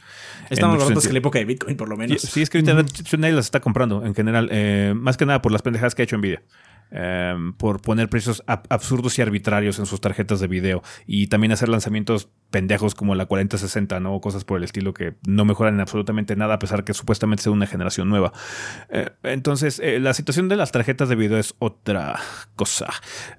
Muchos 0.49 0.59
baratos 0.88 1.07
que 1.07 1.13
la 1.13 1.19
época 1.19 1.38
de 1.38 1.45
Bitcoin, 1.45 1.77
por 1.77 1.89
lo 1.89 1.95
menos. 1.95 2.21
Sí, 2.21 2.41
es 2.41 2.49
que 2.49 2.57
ahorita 2.57 3.17
nadie 3.19 3.33
las 3.35 3.45
está 3.45 3.59
comprando 3.59 4.03
en 4.03 4.15
general. 4.15 4.49
eh, 4.51 4.93
más 4.95 5.15
que 5.15 5.27
nada 5.27 5.43
por 5.43 5.51
las 5.51 5.61
pendejadas 5.61 5.93
que 5.93 6.01
ha 6.01 6.05
hecho 6.05 6.17
Nvidia. 6.17 6.41
Eh, 6.91 7.34
por 7.57 7.81
poner 7.81 8.09
precios 8.09 8.43
ab- 8.47 8.63
absurdos 8.69 9.18
y 9.18 9.22
arbitrarios 9.22 9.80
en 9.80 9.85
sus 9.85 10.01
tarjetas 10.01 10.39
de 10.39 10.47
video. 10.47 10.84
Y 11.07 11.27
también 11.27 11.51
hacer 11.53 11.69
lanzamientos 11.69 12.30
pendejos 12.49 12.95
como 12.95 13.15
la 13.15 13.26
4060, 13.26 13.99
¿no? 14.01 14.13
O 14.15 14.22
cosas 14.22 14.43
por 14.43 14.57
el 14.57 14.63
estilo 14.63 14.93
que 14.93 15.15
no 15.26 15.45
mejoran 15.45 15.76
en 15.76 15.80
absolutamente 15.81 16.35
nada, 16.35 16.55
a 16.55 16.59
pesar 16.59 16.84
que 16.84 16.93
supuestamente 16.93 17.43
sea 17.43 17.51
una 17.53 17.65
generación 17.68 18.09
nueva. 18.09 18.34
Eh, 18.89 19.09
entonces, 19.23 19.80
eh, 19.80 19.99
la 19.99 20.13
situación 20.13 20.49
de 20.49 20.57
las 20.57 20.72
tarjetas 20.72 21.07
de 21.09 21.15
video 21.15 21.38
es 21.38 21.55
otra 21.59 22.19
cosa. 22.55 22.88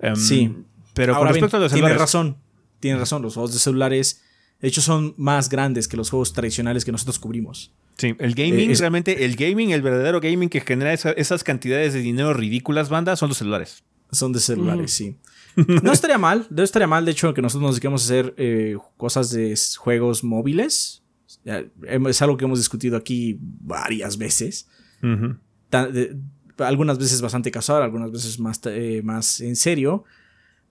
Em, 0.01 0.16
Sí. 0.16 0.57
Pero 0.95 1.15
con 1.15 1.23
bien, 1.24 1.35
respecto 1.35 1.57
a 1.57 1.61
los 1.61 1.73
tienes 1.73 1.89
celulares. 1.89 2.01
razón. 2.01 2.37
Tienes 2.81 3.01
razón. 3.01 3.23
Los 3.23 3.35
juegos 3.35 3.53
de 3.53 3.59
celulares, 3.59 4.23
de 4.61 4.69
hecho, 4.69 4.81
son 4.83 5.15
más 5.16 5.49
grandes 5.49 5.89
que 5.89 5.97
los 5.97 6.11
juegos 6.11 6.33
tradicionales 6.33 6.85
que 6.85 6.93
nosotros 6.93 7.19
cubrimos. 7.19 7.73
Sí, 7.98 8.14
el 8.19 8.35
gaming, 8.35 8.70
Eh, 8.70 8.74
realmente, 8.78 9.24
el 9.24 9.36
gaming, 9.36 9.70
el 9.70 9.82
verdadero 9.82 10.20
gaming 10.20 10.48
que 10.48 10.60
genera 10.60 10.93
esa- 10.93 11.12
esas 11.12 11.44
cantidades 11.44 11.93
de 11.94 12.01
dinero 12.01 12.32
ridículas, 12.35 12.89
banda, 12.89 13.14
son 13.16 13.28
los 13.28 13.39
celulares. 13.39 13.85
Son 14.10 14.32
de 14.32 14.40
celulares, 14.40 14.93
sí. 14.93 15.16
No 15.82 15.93
estaría 15.93 16.19
mal, 16.19 16.47
no 16.51 16.62
estaría 16.62 16.86
mal, 16.86 17.05
de 17.05 17.12
hecho, 17.12 17.35
que 17.35 17.43
nosotros 17.43 17.62
nos 17.69 17.74
dediquemos 17.77 18.02
a 18.02 18.05
hacer 18.06 18.35
eh, 18.39 18.77
cosas 18.97 19.31
de 19.31 19.59
juegos 19.78 20.24
móviles. 20.24 21.02
Es 21.44 22.23
algo 22.23 22.36
que 22.36 22.44
hemos 22.44 22.59
discutido 22.59 22.97
aquí 22.97 23.39
varias 23.40 24.16
veces. 24.16 24.69
Ujú. 25.02 25.36
Ta- 25.69 25.89
de- 25.89 26.16
algunas 26.59 26.98
veces 26.98 27.20
bastante 27.20 27.51
casual, 27.51 27.82
algunas 27.82 28.10
veces 28.12 28.39
más, 28.39 28.60
eh, 28.66 29.01
más 29.05 29.40
en 29.40 29.56
serio. 29.56 30.05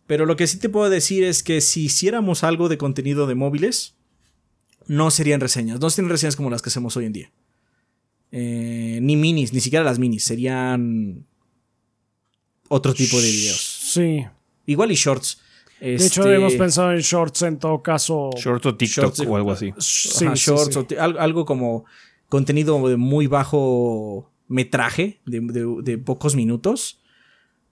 Pero 0.08 0.26
lo 0.26 0.36
que 0.36 0.48
sí 0.48 0.58
te 0.58 0.70
puedo 0.70 0.90
decir 0.90 1.24
es 1.24 1.44
que 1.44 1.62
si 1.62 1.86
hiciéramos 1.86 2.44
algo 2.44 2.68
de 2.70 2.78
contenido 2.78 3.28
de 3.28 3.36
móviles, 3.36 3.96
no 4.92 5.10
serían 5.10 5.40
reseñas. 5.40 5.80
No 5.80 5.90
serían 5.90 6.10
reseñas 6.12 6.36
como 6.36 6.50
las 6.50 6.62
que 6.62 6.68
hacemos 6.70 6.98
hoy 6.98 7.06
en 7.06 7.14
día. 7.14 7.32
Eh, 8.34 9.00
ni 9.02 9.16
minis, 9.16 9.54
ni 9.54 9.60
siquiera 9.62 9.86
las 9.86 10.00
minis. 10.00 10.24
Serían 10.26 11.26
otro 12.68 12.94
tipo 12.94 13.20
de 13.22 13.30
videos. 13.30 13.62
Sí. 13.94 14.26
Igual 14.66 14.92
y 14.92 14.96
shorts. 14.96 15.40
De 15.80 15.96
hecho, 15.96 16.22
Este, 16.22 16.36
hemos 16.36 16.54
pensado 16.56 16.92
en 16.92 17.00
shorts 17.00 17.42
en 17.42 17.58
todo 17.58 17.82
caso. 17.82 18.30
Short 18.38 18.66
o 18.66 18.76
TikTok 18.76 19.04
Shorts 19.06 19.18
de- 19.20 19.28
o 19.28 19.36
algo 19.36 19.52
así. 19.52 19.74
Sí, 19.80 20.26
ajá, 20.26 20.36
sí, 20.36 20.44
shorts 20.52 20.74
sí. 20.90 20.96
o 20.96 21.02
algo 21.20 21.46
como 21.46 21.86
contenido 22.30 22.88
de 22.88 22.98
muy 22.98 23.28
bajo 23.28 24.30
metraje, 24.48 25.20
de, 25.26 25.40
de- 25.40 25.82
de 25.84 25.98
pocos 25.98 26.36
minutos. 26.36 27.01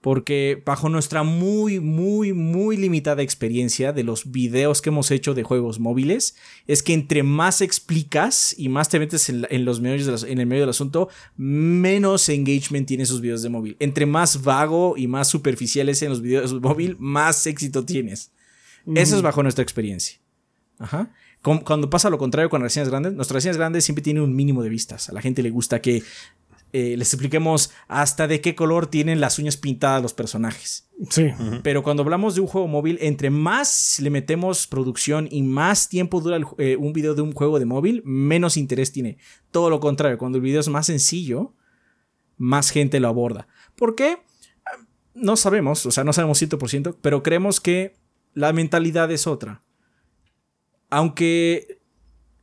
Porque 0.00 0.62
bajo 0.64 0.88
nuestra 0.88 1.22
muy, 1.22 1.78
muy, 1.78 2.32
muy 2.32 2.76
limitada 2.76 3.22
experiencia 3.22 3.92
de 3.92 4.02
los 4.02 4.30
videos 4.30 4.80
que 4.80 4.88
hemos 4.88 5.10
hecho 5.10 5.34
de 5.34 5.42
juegos 5.42 5.78
móviles, 5.78 6.36
es 6.66 6.82
que 6.82 6.94
entre 6.94 7.22
más 7.22 7.60
explicas 7.60 8.54
y 8.56 8.70
más 8.70 8.88
te 8.88 8.98
metes 8.98 9.28
en, 9.28 9.64
los 9.64 9.80
medios 9.80 10.24
en 10.24 10.40
el 10.40 10.46
medio 10.46 10.62
del 10.62 10.70
asunto, 10.70 11.08
menos 11.36 12.28
engagement 12.28 12.88
tienen 12.88 13.04
esos 13.04 13.20
videos 13.20 13.42
de 13.42 13.50
móvil. 13.50 13.76
Entre 13.78 14.06
más 14.06 14.42
vago 14.42 14.96
y 14.96 15.06
más 15.06 15.28
superficiales 15.28 16.00
en 16.02 16.08
los 16.08 16.22
videos 16.22 16.52
de 16.52 16.60
móvil, 16.68 16.96
más 16.98 17.46
éxito 17.46 17.84
tienes. 17.84 18.32
Eso 18.94 19.16
es 19.16 19.22
bajo 19.22 19.42
nuestra 19.42 19.62
experiencia. 19.62 20.18
Ajá. 20.78 21.12
Cuando 21.42 21.88
pasa 21.88 22.10
lo 22.10 22.18
contrario 22.18 22.50
con 22.50 22.60
las 22.60 22.72
reseñas 22.72 22.90
grandes, 22.90 23.14
nuestras 23.14 23.36
reseñas 23.36 23.56
grandes 23.56 23.84
siempre 23.84 24.02
tienen 24.02 24.22
un 24.22 24.36
mínimo 24.36 24.62
de 24.62 24.68
vistas. 24.68 25.08
A 25.08 25.12
la 25.12 25.22
gente 25.22 25.42
le 25.42 25.48
gusta 25.48 25.80
que 25.80 26.02
eh, 26.72 26.96
les 26.96 27.12
expliquemos 27.12 27.72
hasta 27.88 28.28
de 28.28 28.40
qué 28.40 28.54
color 28.54 28.86
tienen 28.86 29.20
las 29.20 29.38
uñas 29.38 29.56
pintadas 29.56 30.02
los 30.02 30.14
personajes. 30.14 30.88
Sí. 31.08 31.28
Pero 31.62 31.82
cuando 31.82 32.02
hablamos 32.02 32.34
de 32.34 32.42
un 32.42 32.46
juego 32.46 32.68
móvil, 32.68 32.98
entre 33.00 33.30
más 33.30 33.98
le 34.00 34.10
metemos 34.10 34.66
producción 34.66 35.26
y 35.30 35.42
más 35.42 35.88
tiempo 35.88 36.20
dura 36.20 36.36
el 36.36 36.44
eh, 36.58 36.76
un 36.76 36.92
video 36.92 37.14
de 37.14 37.22
un 37.22 37.32
juego 37.32 37.58
de 37.58 37.64
móvil, 37.64 38.02
menos 38.04 38.56
interés 38.56 38.92
tiene. 38.92 39.18
Todo 39.50 39.70
lo 39.70 39.80
contrario, 39.80 40.18
cuando 40.18 40.38
el 40.38 40.42
video 40.42 40.60
es 40.60 40.68
más 40.68 40.86
sencillo, 40.86 41.54
más 42.36 42.70
gente 42.70 43.00
lo 43.00 43.08
aborda. 43.08 43.48
¿Por 43.74 43.94
qué? 43.94 44.18
Ah, 44.64 44.86
No 45.14 45.36
sabemos, 45.36 45.86
o 45.86 45.90
sea, 45.90 46.04
no 46.04 46.12
sabemos 46.12 46.40
100%, 46.40 46.96
pero 47.00 47.22
creemos 47.22 47.60
que 47.60 47.96
la 48.34 48.52
mentalidad 48.52 49.10
es 49.10 49.26
otra. 49.26 49.62
Aunque 50.88 51.80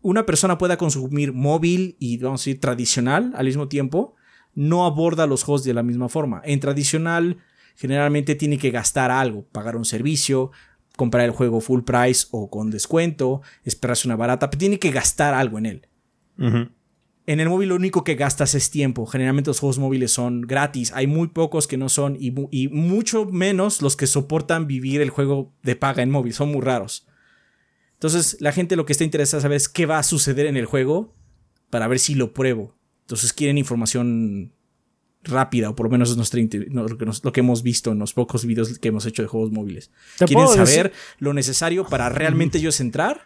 una 0.02 0.26
persona 0.26 0.58
pueda 0.58 0.78
consumir 0.78 1.34
móvil 1.34 1.96
y, 2.00 2.18
vamos 2.18 2.42
a 2.42 2.44
decir, 2.44 2.60
tradicional 2.60 3.34
al 3.36 3.46
mismo 3.46 3.68
tiempo, 3.68 4.16
no 4.58 4.86
aborda 4.86 5.28
los 5.28 5.44
juegos 5.44 5.64
de 5.64 5.74
la 5.76 5.84
misma 5.84 6.10
forma. 6.10 6.42
En 6.44 6.60
tradicional, 6.60 7.38
generalmente 7.76 8.34
tiene 8.34 8.58
que 8.58 8.72
gastar 8.72 9.12
algo, 9.12 9.46
pagar 9.52 9.76
un 9.76 9.86
servicio, 9.86 10.52
comprar 10.96 11.26
el 11.26 11.32
juego 11.32 11.62
full 11.62 11.84
price 11.84 12.26
o 12.32 12.50
con 12.50 12.72
descuento, 12.72 13.42
esperarse 13.64 14.08
una 14.08 14.16
barata, 14.16 14.50
pero 14.50 14.58
tiene 14.60 14.80
que 14.80 14.90
gastar 14.90 15.36
algo 15.36 15.60
en 15.60 15.66
él. 15.68 15.88
En 17.28 17.40
el 17.42 17.50
móvil 17.50 17.70
lo 17.70 17.76
único 17.76 18.04
que 18.04 18.16
gastas 18.16 18.56
es 18.56 18.72
tiempo. 18.72 19.06
Generalmente 19.06 19.50
los 19.50 19.60
juegos 19.60 19.80
móviles 19.80 20.12
son 20.12 20.42
gratis. 20.42 20.92
Hay 20.94 21.08
muy 21.08 21.28
pocos 21.28 21.68
que 21.68 21.76
no 21.78 21.90
son 21.90 22.16
y, 22.20 22.32
mu- 22.32 22.48
y 22.52 22.70
mucho 22.70 23.26
menos 23.26 23.82
los 23.82 23.96
que 23.98 24.08
soportan 24.08 24.66
vivir 24.66 25.02
el 25.02 25.10
juego 25.10 25.54
de 25.62 25.76
paga 25.76 26.02
en 26.02 26.10
móvil. 26.10 26.34
Son 26.34 26.50
muy 26.50 26.62
raros. 26.62 27.06
Entonces 27.94 28.38
la 28.40 28.54
gente 28.54 28.76
lo 28.78 28.86
que 28.86 28.94
está 28.94 29.04
interesada 29.04 29.40
es 29.40 29.44
saber 29.44 29.58
es 29.58 29.68
qué 29.68 29.86
va 29.86 30.00
a 30.00 30.04
suceder 30.04 30.46
en 30.46 30.56
el 30.56 30.66
juego 30.66 31.14
para 31.70 31.88
ver 31.88 32.00
si 32.00 32.16
lo 32.16 32.34
pruebo. 32.34 32.77
Entonces 33.08 33.32
quieren 33.32 33.58
información 33.58 34.52
rápida 35.24 35.70
o 35.70 35.76
por 35.76 35.86
lo 35.86 35.90
menos 35.92 36.12
es 36.12 36.18
nuestra 36.18 36.42
lo, 36.42 36.98
que 36.98 37.06
nos- 37.06 37.24
lo 37.24 37.32
que 37.32 37.40
hemos 37.40 37.64
visto 37.64 37.94
en 37.94 38.00
los 38.00 38.14
pocos 38.14 38.46
videos 38.46 38.78
que 38.80 38.90
hemos 38.90 39.06
hecho 39.06 39.22
de 39.22 39.30
juegos 39.30 39.52
móviles. 39.52 39.92
Quieren 40.18 40.48
saber 40.50 40.92
decir- 40.92 40.92
lo 41.20 41.34
necesario 41.34 41.86
para 41.86 42.10
realmente 42.10 42.58
ellos 42.58 42.80
entrar 42.82 43.22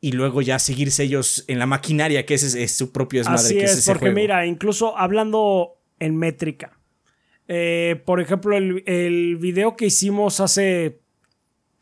y 0.00 0.12
luego 0.12 0.42
ya 0.42 0.58
seguirse 0.58 1.04
ellos 1.04 1.44
en 1.48 1.58
la 1.58 1.64
maquinaria 1.66 2.26
que 2.26 2.34
es, 2.34 2.54
es 2.54 2.72
su 2.72 2.92
propio 2.92 3.20
desmadre, 3.20 3.40
Así 3.40 3.54
que 3.54 3.64
es, 3.64 3.72
es, 3.72 3.78
ese 3.78 3.90
porque 3.90 4.06
juego. 4.06 4.16
mira, 4.16 4.46
incluso 4.46 4.96
hablando 4.98 5.78
en 5.98 6.16
métrica. 6.16 6.78
eh, 7.48 8.02
por 8.04 8.20
ejemplo, 8.20 8.56
el, 8.56 8.82
el 8.86 9.36
video 9.36 9.76
que 9.76 9.86
hicimos 9.86 10.40
hace 10.40 11.00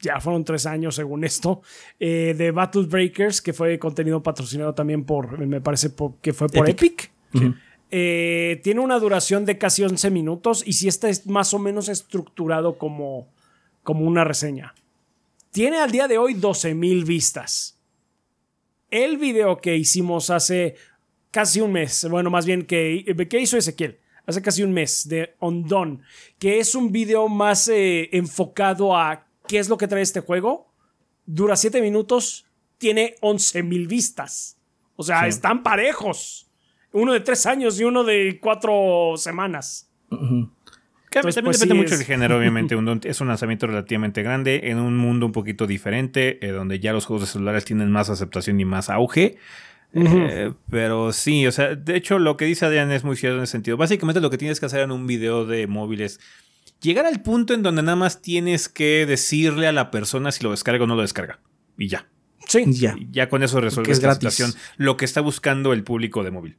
ya 0.03 0.21
fueron 0.21 0.45
tres 0.45 0.67
años 0.67 0.97
según 0.97 1.25
esto, 1.25 1.63
eh, 1.99 2.35
de 2.37 2.51
Battle 2.51 2.83
Breakers, 2.83 3.41
que 3.41 3.53
fue 3.53 3.79
contenido 3.79 4.23
patrocinado 4.23 4.75
también 4.75 5.05
por, 5.05 5.39
me 5.39 5.61
parece 5.61 5.91
que 6.21 6.33
fue 6.33 6.49
por 6.49 6.69
Epic. 6.69 7.11
Eh, 7.95 8.61
tiene 8.63 8.81
una 8.81 8.99
duración 8.99 9.45
de 9.45 9.59
casi 9.59 9.85
11 9.85 10.11
minutos 10.11 10.63
y 10.67 10.73
si 10.73 10.89
está 10.89 11.09
es 11.09 11.27
más 11.27 11.55
o 11.55 11.59
menos 11.59 11.89
estructurado 11.89 12.79
como, 12.79 13.29
como 13.83 14.07
una 14.07 14.25
reseña. 14.25 14.75
Tiene 15.51 15.79
al 15.79 15.91
día 15.91 16.09
de 16.09 16.19
hoy 16.19 16.35
12 16.35 16.75
mil 16.75 17.05
vistas. 17.05 17.79
El 18.91 19.19
video 19.19 19.61
que 19.61 19.77
hicimos 19.77 20.31
hace 20.31 20.75
casi 21.31 21.61
un 21.61 21.73
mes, 21.73 22.07
bueno, 22.11 22.31
más 22.31 22.47
bien 22.47 22.65
que, 22.65 23.05
¿qué 23.31 23.41
hizo 23.41 23.57
Ezequiel? 23.57 23.99
Hace 24.27 24.41
casi 24.41 24.63
un 24.63 24.73
mes 24.73 25.09
de 25.09 25.35
Ondon, 25.41 26.03
que 26.39 26.61
es 26.61 26.75
un 26.75 26.93
video 26.93 27.29
más 27.29 27.69
eh, 27.69 28.09
enfocado 28.13 28.97
a 28.97 29.27
qué 29.47 29.59
es 29.59 29.69
lo 29.69 29.79
que 29.79 29.89
trae 29.89 30.03
este 30.03 30.21
juego. 30.21 30.73
Dura 31.27 31.57
7 31.57 31.81
minutos, 31.81 32.47
tiene 32.79 33.15
11 33.21 33.63
mil 33.63 33.87
vistas. 33.87 34.57
O 34.97 35.03
sea, 35.03 35.27
están 35.27 35.63
parejos. 35.63 36.49
Uno 36.93 37.13
de 37.13 37.21
3 37.21 37.47
años 37.47 37.81
y 37.81 37.85
uno 37.85 38.05
de 38.05 38.39
4 38.41 39.15
semanas. 39.17 39.89
también 40.11 40.51
pues, 41.45 41.61
depende 41.61 41.75
mucho 41.75 41.97
del 41.97 42.07
género, 42.07 42.37
obviamente. 42.39 42.77
es 43.05 43.21
un 43.21 43.29
lanzamiento 43.29 43.67
relativamente 43.67 44.23
grande 44.23 44.61
en 44.65 44.79
un 44.79 44.97
mundo 44.97 45.27
un 45.27 45.33
poquito 45.33 45.67
diferente, 45.67 46.45
eh, 46.45 46.51
donde 46.51 46.81
ya 46.81 46.93
los 46.93 47.07
juegos 47.07 47.23
de 47.23 47.33
celulares 47.33 47.65
tienen 47.65 47.91
más 47.91 48.11
aceptación 48.11 48.61
y 48.61 48.65
más 48.65 48.91
auge. 48.91 49.39
Eh, 49.95 50.53
pero 50.71 51.13
sí, 51.13 51.47
o 51.47 51.53
sea, 51.53 51.75
de 51.75 51.97
hecho 51.97 52.19
lo 52.19 52.37
que 52.37 52.47
dice 52.47 52.65
Adrián 52.65 52.91
es 52.93 53.05
muy 53.05 53.17
cierto 53.17 53.39
en 53.39 53.45
ese 53.45 53.53
sentido. 53.53 53.77
Básicamente 53.77 54.21
lo 54.21 54.31
que 54.31 54.39
tienes 54.39 54.59
que 54.59 54.67
hacer 54.67 54.81
en 54.81 54.91
un 54.91 55.07
video 55.07 55.45
de 55.45 55.67
móviles 55.67 56.19
llegar 56.83 57.07
al 57.07 57.23
punto 57.23 57.55
en 57.55 57.63
donde 57.63 57.83
nada 57.83 57.97
más 57.97 58.21
tienes 58.21 58.69
que 58.69 59.07
decirle 59.07 59.67
a 59.67 59.73
la 59.73 59.91
persona 59.91 60.33
si 60.33 60.43
lo 60.43 60.51
descarga 60.51 60.85
o 60.85 60.87
no 60.87 60.97
lo 60.97 61.03
descarga. 61.03 61.41
Y 61.79 61.89
ya. 61.89 62.09
Sí. 62.47 62.65
Ya. 62.69 62.97
Ya 63.11 63.29
con 63.29 63.43
eso 63.43 63.61
resuelves 63.61 64.03
la 64.03 64.15
situación. 64.15 64.53
Lo 64.77 64.97
que 64.97 65.05
está 65.05 65.21
buscando 65.21 65.73
el 65.73 65.85
público 65.85 66.23
de 66.25 66.31
móvil. 66.31 66.59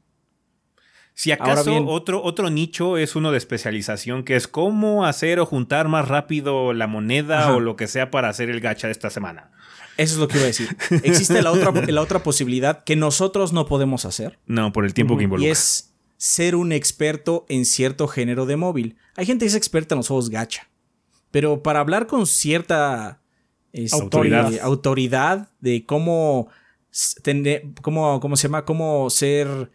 Si 1.15 1.31
acaso 1.31 1.85
otro, 1.85 2.23
otro 2.23 2.49
nicho 2.49 2.97
es 2.97 3.15
uno 3.15 3.31
de 3.31 3.37
especialización, 3.37 4.23
que 4.23 4.35
es 4.35 4.47
cómo 4.47 5.05
hacer 5.05 5.39
o 5.39 5.45
juntar 5.45 5.87
más 5.87 6.07
rápido 6.07 6.73
la 6.73 6.87
moneda 6.87 7.53
o 7.53 7.59
lo 7.59 7.75
que 7.75 7.85
sea 7.85 8.09
para 8.09 8.29
hacer 8.29 8.49
el 8.49 8.61
gacha 8.61 8.87
de 8.87 8.93
esta 8.93 9.11
semana. 9.11 9.51
Eso 9.97 10.15
es 10.15 10.19
lo 10.19 10.27
que 10.27 10.37
iba 10.37 10.45
a 10.45 10.47
decir. 10.47 10.75
Existe 11.03 11.43
la 11.43 11.51
otra, 11.51 11.71
la 11.87 12.01
otra 12.01 12.23
posibilidad 12.23 12.83
que 12.83 12.95
nosotros 12.95 13.53
no 13.53 13.67
podemos 13.67 14.05
hacer. 14.05 14.39
No, 14.47 14.73
por 14.73 14.85
el 14.85 14.95
tiempo 14.95 15.15
que 15.15 15.25
involucra. 15.25 15.47
Y 15.47 15.51
es 15.51 15.92
ser 16.23 16.55
un 16.55 16.71
experto 16.71 17.45
en 17.49 17.65
cierto 17.65 18.07
género 18.07 18.45
de 18.45 18.55
móvil. 18.55 18.95
Hay 19.17 19.25
gente 19.25 19.43
que 19.43 19.49
es 19.49 19.55
experta 19.55 19.93
en 19.93 19.97
los 19.97 20.07
juegos 20.07 20.29
gacha. 20.29 20.69
Pero 21.31 21.61
para 21.61 21.81
hablar 21.81 22.07
con 22.07 22.25
cierta 22.27 23.21
autoridad. 23.91 24.57
autoridad 24.61 25.49
de 25.59 25.85
cómo, 25.85 26.47
cómo, 27.81 28.21
cómo 28.21 28.37
se 28.37 28.43
llama, 28.43 28.63
cómo 28.63 29.09
ser 29.09 29.69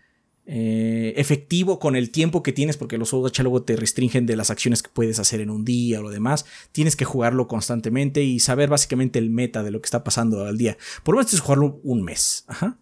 eh, 0.46 1.12
efectivo 1.18 1.78
con 1.78 1.96
el 1.96 2.10
tiempo 2.10 2.42
que 2.42 2.54
tienes, 2.54 2.78
porque 2.78 2.96
los 2.96 3.10
juegos 3.10 3.30
de 3.34 3.42
luego 3.42 3.62
te 3.64 3.76
restringen 3.76 4.24
de 4.24 4.36
las 4.36 4.48
acciones 4.48 4.82
que 4.82 4.88
puedes 4.88 5.18
hacer 5.18 5.42
en 5.42 5.50
un 5.50 5.66
día 5.66 6.00
o 6.00 6.02
lo 6.02 6.08
demás. 6.08 6.46
Tienes 6.72 6.96
que 6.96 7.04
jugarlo 7.04 7.46
constantemente 7.46 8.22
y 8.22 8.40
saber 8.40 8.70
básicamente 8.70 9.18
el 9.18 9.28
meta 9.28 9.62
de 9.62 9.70
lo 9.70 9.82
que 9.82 9.86
está 9.86 10.02
pasando 10.02 10.46
al 10.46 10.56
día. 10.56 10.78
Por 11.02 11.12
lo 11.12 11.18
menos 11.18 11.28
tienes 11.30 11.42
que 11.42 11.46
jugarlo 11.46 11.78
un 11.84 12.04
mes. 12.04 12.46
Ajá. 12.46 12.78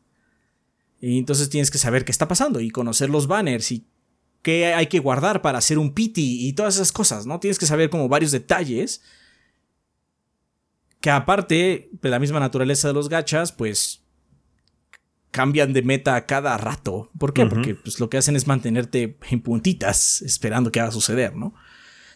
Y 1.00 1.18
entonces 1.18 1.48
tienes 1.48 1.70
que 1.70 1.78
saber 1.78 2.04
qué 2.04 2.12
está 2.12 2.28
pasando 2.28 2.60
y 2.60 2.70
conocer 2.70 3.10
los 3.10 3.26
banners 3.26 3.70
y 3.72 3.86
qué 4.42 4.74
hay 4.74 4.86
que 4.86 4.98
guardar 4.98 5.42
para 5.42 5.58
hacer 5.58 5.78
un 5.78 5.92
pity 5.92 6.46
y 6.46 6.52
todas 6.52 6.76
esas 6.76 6.92
cosas, 6.92 7.26
¿no? 7.26 7.40
Tienes 7.40 7.58
que 7.58 7.66
saber 7.66 7.90
como 7.90 8.08
varios 8.08 8.32
detalles 8.32 9.02
que 11.00 11.10
aparte 11.10 11.90
de 11.92 12.08
la 12.08 12.18
misma 12.18 12.40
naturaleza 12.40 12.88
de 12.88 12.94
los 12.94 13.08
gachas, 13.08 13.52
pues 13.52 14.02
cambian 15.30 15.72
de 15.72 15.82
meta 15.82 16.24
cada 16.26 16.56
rato. 16.56 17.10
¿Por 17.18 17.34
qué? 17.34 17.44
Porque 17.46 17.74
pues, 17.74 18.00
lo 18.00 18.08
que 18.08 18.16
hacen 18.16 18.36
es 18.36 18.46
mantenerte 18.46 19.18
en 19.30 19.42
puntitas 19.42 20.22
esperando 20.22 20.72
que 20.72 20.80
haga 20.80 20.90
suceder, 20.90 21.36
¿no? 21.36 21.54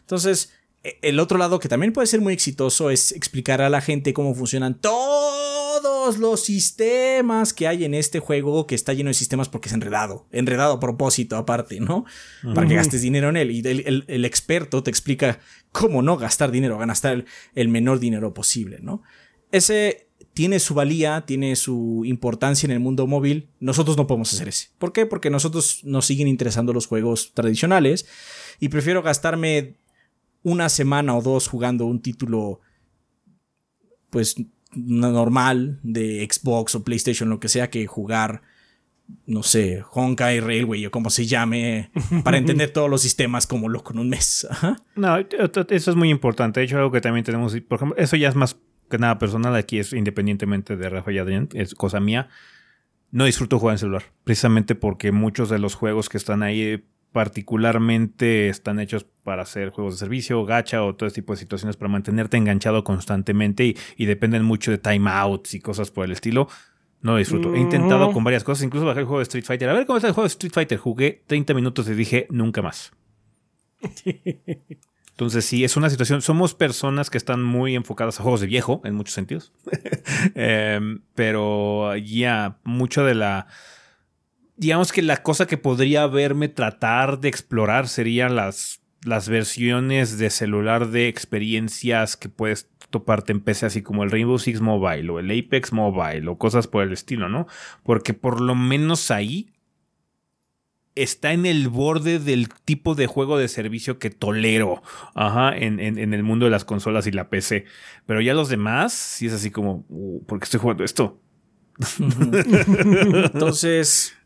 Entonces, 0.00 0.52
el 0.82 1.20
otro 1.20 1.36
lado 1.36 1.58
que 1.58 1.68
también 1.68 1.92
puede 1.92 2.06
ser 2.06 2.20
muy 2.20 2.32
exitoso 2.32 2.90
es 2.90 3.12
explicar 3.12 3.60
a 3.60 3.68
la 3.68 3.80
gente 3.80 4.14
cómo 4.14 4.34
funcionan 4.34 4.80
todos 4.80 6.18
los 6.18 6.42
sistemas 6.42 7.52
que 7.52 7.68
hay 7.68 7.84
en 7.84 7.94
este 7.94 8.18
juego 8.18 8.66
que 8.66 8.74
está 8.74 8.94
lleno 8.94 9.08
de 9.08 9.14
sistemas 9.14 9.48
porque 9.48 9.68
es 9.68 9.74
enredado, 9.74 10.26
enredado 10.32 10.74
a 10.74 10.80
propósito 10.80 11.36
aparte, 11.36 11.80
¿no? 11.80 12.06
Para 12.54 12.66
que 12.66 12.74
gastes 12.74 13.02
dinero 13.02 13.28
en 13.28 13.36
él. 13.36 13.50
Y 13.50 13.60
el, 13.66 14.24
experto 14.24 14.82
te 14.82 14.90
explica 14.90 15.40
cómo 15.70 16.00
no 16.00 16.16
gastar 16.16 16.50
dinero, 16.50 16.78
gastar 16.78 17.24
el 17.54 17.68
menor 17.68 17.98
dinero 18.00 18.32
posible, 18.32 18.78
¿no? 18.80 19.02
Ese 19.52 20.08
tiene 20.32 20.60
su 20.60 20.74
valía, 20.74 21.24
tiene 21.26 21.56
su 21.56 22.02
importancia 22.06 22.66
en 22.66 22.70
el 22.70 22.80
mundo 22.80 23.06
móvil, 23.06 23.50
nosotros 23.58 23.96
no 23.96 24.06
podemos 24.06 24.32
hacer 24.32 24.48
ese. 24.48 24.68
¿Por 24.78 24.92
qué? 24.92 25.04
Porque 25.04 25.28
nosotros 25.28 25.80
nos 25.84 26.06
siguen 26.06 26.28
interesando 26.28 26.72
los 26.72 26.86
juegos 26.86 27.32
tradicionales 27.34 28.06
y 28.60 28.68
prefiero 28.68 29.02
gastarme 29.02 29.76
una 30.42 30.68
semana 30.68 31.16
o 31.16 31.22
dos 31.22 31.48
jugando 31.48 31.86
un 31.86 32.00
título 32.00 32.60
pues 34.10 34.36
normal 34.74 35.80
de 35.82 36.26
Xbox 36.30 36.74
o 36.74 36.84
PlayStation, 36.84 37.28
lo 37.28 37.40
que 37.40 37.48
sea, 37.48 37.70
que 37.70 37.86
jugar, 37.86 38.42
no 39.26 39.42
sé, 39.42 39.82
Honkai 39.92 40.40
Railway 40.40 40.86
o 40.86 40.90
como 40.90 41.10
se 41.10 41.26
llame, 41.26 41.90
para 42.24 42.38
entender 42.38 42.70
todos 42.70 42.88
los 42.90 43.02
sistemas 43.02 43.46
como 43.46 43.68
loco 43.68 43.92
en 43.92 43.98
un 44.00 44.08
mes. 44.08 44.46
No, 44.94 45.16
eso 45.16 45.90
es 45.90 45.96
muy 45.96 46.10
importante. 46.10 46.60
De 46.60 46.66
hecho, 46.66 46.76
algo 46.76 46.92
que 46.92 47.00
también 47.00 47.24
tenemos, 47.24 47.58
por 47.60 47.76
ejemplo, 47.76 47.96
eso 47.96 48.16
ya 48.16 48.28
es 48.28 48.34
más 48.34 48.56
que 48.90 48.98
nada 48.98 49.18
personal, 49.18 49.54
aquí 49.54 49.78
es 49.78 49.92
independientemente 49.92 50.76
de 50.76 50.88
Rafa 50.90 51.12
y 51.12 51.18
Adrián, 51.18 51.48
es 51.54 51.74
cosa 51.74 52.00
mía. 52.00 52.28
No 53.12 53.24
disfruto 53.24 53.58
jugar 53.58 53.74
en 53.74 53.78
celular, 53.78 54.02
precisamente 54.24 54.74
porque 54.74 55.10
muchos 55.10 55.48
de 55.48 55.58
los 55.58 55.74
juegos 55.74 56.08
que 56.08 56.18
están 56.18 56.42
ahí 56.42 56.84
particularmente 57.12 58.48
están 58.48 58.78
hechos 58.80 59.06
para 59.24 59.42
hacer 59.42 59.70
juegos 59.70 59.94
de 59.94 59.98
servicio, 59.98 60.44
gacha 60.44 60.82
o 60.84 60.94
todo 60.94 61.06
este 61.06 61.22
tipo 61.22 61.32
de 61.32 61.38
situaciones 61.38 61.76
para 61.76 61.88
mantenerte 61.88 62.36
enganchado 62.36 62.84
constantemente 62.84 63.74
y, 63.96 64.06
dependen 64.06 64.44
mucho 64.44 64.70
de 64.70 64.78
timeouts 64.78 65.54
y 65.54 65.60
cosas 65.60 65.90
por 65.90 66.04
el 66.04 66.12
estilo. 66.12 66.48
No 67.02 67.16
disfruto. 67.16 67.54
He 67.54 67.60
intentado 67.60 68.12
con 68.12 68.22
varias 68.24 68.44
cosas, 68.44 68.64
incluso 68.64 68.84
bajé 68.84 69.00
el 69.00 69.06
juego 69.06 69.20
de 69.20 69.24
Street 69.24 69.44
Fighter. 69.44 69.68
A 69.70 69.72
ver 69.72 69.86
cómo 69.86 69.96
está 69.96 70.08
el 70.08 70.14
juego 70.14 70.26
de 70.26 70.32
Street 70.32 70.52
Fighter. 70.52 70.78
Jugué 70.78 71.24
30 71.26 71.54
minutos 71.54 71.88
y 71.88 71.94
dije 71.94 72.26
nunca 72.30 72.60
más. 72.60 72.92
Entonces, 75.20 75.44
sí, 75.44 75.64
es 75.64 75.76
una 75.76 75.90
situación. 75.90 76.22
Somos 76.22 76.54
personas 76.54 77.10
que 77.10 77.18
están 77.18 77.42
muy 77.42 77.74
enfocadas 77.74 78.18
a 78.18 78.22
juegos 78.22 78.40
de 78.40 78.46
viejo, 78.46 78.80
en 78.84 78.94
muchos 78.94 79.14
sentidos. 79.14 79.52
Em, 80.34 81.02
pero 81.14 81.94
ya, 81.96 82.58
mucho 82.64 83.04
de 83.04 83.14
la. 83.14 83.46
Digamos 84.60 84.92
que 84.92 85.00
la 85.00 85.22
cosa 85.22 85.46
que 85.46 85.56
podría 85.56 86.06
verme 86.06 86.48
tratar 86.48 87.18
de 87.18 87.28
explorar 87.28 87.88
serían 87.88 88.36
las, 88.36 88.82
las 89.06 89.30
versiones 89.30 90.18
de 90.18 90.28
celular 90.28 90.90
de 90.90 91.08
experiencias 91.08 92.18
que 92.18 92.28
puedes 92.28 92.68
toparte 92.90 93.32
en 93.32 93.40
PC, 93.40 93.64
así 93.64 93.80
como 93.80 94.04
el 94.04 94.10
Rainbow 94.10 94.38
Six 94.38 94.60
Mobile 94.60 95.08
o 95.08 95.18
el 95.18 95.30
Apex 95.30 95.72
Mobile 95.72 96.28
o 96.28 96.36
cosas 96.36 96.66
por 96.66 96.82
el 96.82 96.92
estilo, 96.92 97.30
¿no? 97.30 97.46
Porque 97.84 98.12
por 98.12 98.42
lo 98.42 98.54
menos 98.54 99.10
ahí 99.10 99.50
está 100.94 101.32
en 101.32 101.46
el 101.46 101.70
borde 101.70 102.18
del 102.18 102.50
tipo 102.50 102.94
de 102.94 103.06
juego 103.06 103.38
de 103.38 103.48
servicio 103.48 103.98
que 103.98 104.10
tolero 104.10 104.82
ajá, 105.14 105.56
en, 105.56 105.80
el 105.80 106.22
mundo 106.22 106.44
de 106.44 106.50
las 106.50 106.66
consolas 106.66 107.06
y 107.06 107.12
la 107.12 107.30
PC. 107.30 107.64
Pero 108.04 108.20
ya 108.20 108.34
los 108.34 108.50
demás, 108.50 108.92
sí 108.92 109.24
es 109.24 109.32
así 109.32 109.50
como, 109.50 109.86
uh, 109.88 110.22
¿por 110.26 110.38
qué 110.38 110.44
estoy 110.44 110.60
jugando 110.60 110.84
esto? 110.84 111.18
Entonces, 111.98 114.19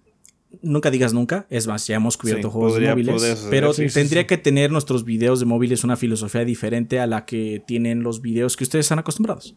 nunca 0.62 0.90
digas 0.90 1.12
nunca. 1.12 1.46
Es 1.50 1.66
más, 1.66 1.86
ya 1.86 1.96
hemos 1.96 2.16
cubierto 2.16 2.50
juegos 2.50 2.80
de 2.80 2.88
móviles. 2.88 3.46
pero 3.50 3.72
tendría 3.72 4.26
que 4.26 4.38
tener 4.38 4.70
nuestros 4.70 5.04
videos 5.04 5.40
de 5.40 5.46
móviles 5.46 5.84
una 5.84 5.96
filosofía 5.96 6.44
diferente 6.44 7.00
a 7.00 7.06
la 7.06 7.24
que 7.24 7.62
tienen 7.66 8.02
los 8.02 8.20
videos 8.20 8.56
que 8.56 8.64
ustedes 8.64 8.86
están 8.86 8.98
acostumbrados. 8.98 9.56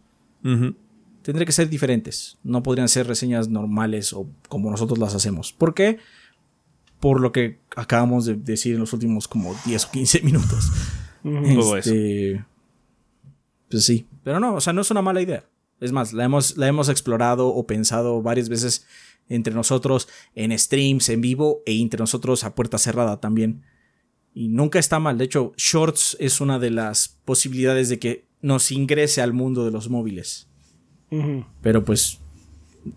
Tendría 1.21 1.45
que 1.45 1.51
ser 1.51 1.69
diferentes. 1.69 2.37
No 2.43 2.63
podrían 2.63 2.87
ser 2.87 3.07
reseñas 3.07 3.49
normales 3.49 4.13
o 4.13 4.29
como 4.47 4.71
nosotros 4.71 4.97
las 4.97 5.13
hacemos. 5.13 5.51
¿Por 5.51 5.73
qué? 5.73 5.97
por 6.99 7.21
lo 7.21 7.31
que 7.31 7.59
acabamos 7.75 8.25
de 8.25 8.35
decir 8.35 8.73
en 8.73 8.79
los 8.79 8.93
últimos 8.93 9.27
como 9.27 9.55
10 9.65 9.85
o 9.85 9.91
15 9.91 10.21
minutos. 10.21 10.71
este, 11.77 12.45
Pues 13.69 13.85
sí, 13.85 14.07
pero 14.23 14.39
no, 14.39 14.55
o 14.55 14.61
sea, 14.61 14.73
no 14.73 14.81
es 14.81 14.91
una 14.91 15.01
mala 15.01 15.21
idea. 15.21 15.45
Es 15.79 15.91
más, 15.91 16.13
la 16.13 16.23
hemos, 16.23 16.57
la 16.57 16.67
hemos 16.67 16.89
explorado 16.89 17.49
o 17.49 17.67
pensado 17.67 18.21
varias 18.21 18.49
veces 18.49 18.87
entre 19.29 19.53
nosotros 19.53 20.07
en 20.35 20.57
streams, 20.57 21.09
en 21.09 21.21
vivo 21.21 21.61
e 21.65 21.73
entre 21.79 21.99
nosotros 21.99 22.43
a 22.43 22.55
puerta 22.55 22.77
cerrada 22.77 23.19
también. 23.19 23.63
Y 24.33 24.49
nunca 24.49 24.79
está 24.79 24.99
mal. 24.99 25.17
De 25.17 25.25
hecho, 25.25 25.53
Shorts 25.57 26.17
es 26.19 26.41
una 26.41 26.59
de 26.59 26.71
las 26.71 27.17
posibilidades 27.25 27.89
de 27.89 27.99
que 27.99 28.27
nos 28.41 28.71
ingrese 28.71 29.21
al 29.21 29.33
mundo 29.33 29.65
de 29.65 29.71
los 29.71 29.89
móviles. 29.89 30.47
Pero 31.61 31.83
pues 31.85 32.19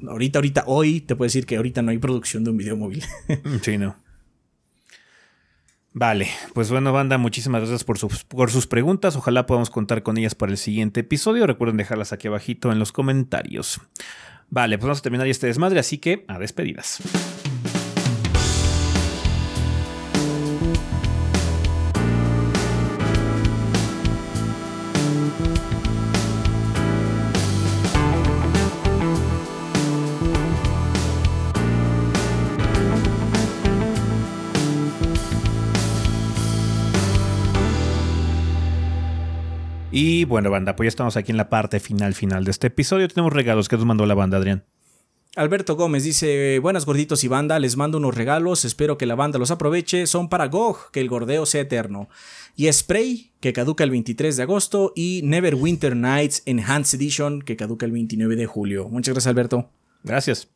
ahorita, 0.07 0.39
ahorita, 0.39 0.65
hoy 0.67 1.01
te 1.01 1.17
puedo 1.17 1.27
decir 1.27 1.47
que 1.47 1.57
ahorita 1.57 1.83
no 1.83 1.91
hay 1.91 1.99
producción 1.99 2.45
de 2.45 2.51
un 2.51 2.57
video 2.57 2.77
móvil. 2.77 3.05
sí, 3.63 3.79
no. 3.79 3.97
Vale, 5.93 6.29
pues 6.55 6.71
bueno, 6.71 6.93
banda, 6.93 7.19
muchísimas 7.19 7.63
gracias 7.63 7.83
por 7.83 7.99
sus, 7.99 8.23
por 8.23 8.51
sus 8.51 8.69
preguntas. 8.69 9.17
Ojalá 9.17 9.47
podamos 9.47 9.71
contar 9.71 10.05
con 10.05 10.19
ellas 10.19 10.37
para 10.37 10.53
el 10.53 10.59
siguiente 10.59 11.01
episodio. 11.01 11.47
Recuerden 11.49 11.79
dejarlas 11.79 12.13
aquí 12.13 12.29
abajito 12.29 12.71
en 12.71 12.79
los 12.79 12.93
comentarios. 12.93 13.81
Vale, 14.51 14.79
pues 14.79 14.87
vamos 14.87 14.99
a 14.99 15.03
terminar 15.03 15.27
este 15.29 15.47
desmadre, 15.47 15.79
así 15.79 15.99
que 15.99 16.25
a 16.29 16.39
despedidas. 16.39 17.01
Bueno, 40.31 40.51
banda, 40.51 40.77
pues 40.77 40.87
ya 40.87 40.89
estamos 40.89 41.17
aquí 41.17 41.33
en 41.33 41.37
la 41.37 41.51
parte 41.51 41.81
final, 41.81 42.15
final 42.15 42.45
de 42.45 42.53
este 42.53 42.69
episodio. 42.69 43.07
Tenemos 43.09 43.33
regalos 43.33 43.69
que 43.69 43.77
nos 43.77 43.85
mandó 43.85 44.07
la 44.07 44.15
banda, 44.15 44.39
Adrián. 44.39 44.65
Alberto 45.37 45.77
Gómez 45.77 46.03
dice, 46.03 46.59
buenas 46.59 46.87
gorditos 46.87 47.23
y 47.23 47.29
banda, 47.29 47.61
les 47.61 47.77
mando 47.77 47.99
unos 47.99 48.17
regalos, 48.17 48.65
espero 48.65 48.99
que 48.99 49.07
la 49.07 49.15
banda 49.15 49.39
los 49.39 49.53
aproveche, 49.53 50.09
son 50.09 50.29
para 50.29 50.47
GOG, 50.47 50.91
que 50.91 51.01
el 51.01 51.09
gordeo 51.09 51.47
sea 51.47 51.61
eterno. 51.61 52.09
Y 52.57 52.73
Spray, 52.73 53.33
que 53.39 53.53
caduca 53.53 53.85
el 53.85 53.91
23 53.91 54.37
de 54.37 54.43
agosto, 54.43 54.93
y 54.97 55.21
Neverwinter 55.23 55.95
Nights 55.95 56.43
Enhanced 56.47 56.99
Edition, 56.99 57.43
que 57.43 57.57
caduca 57.57 57.87
el 57.87 57.93
29 57.93 58.35
de 58.35 58.47
julio. 58.47 58.89
Muchas 58.89 59.15
gracias 59.15 59.31
Alberto. 59.31 59.71
Gracias. 60.03 60.49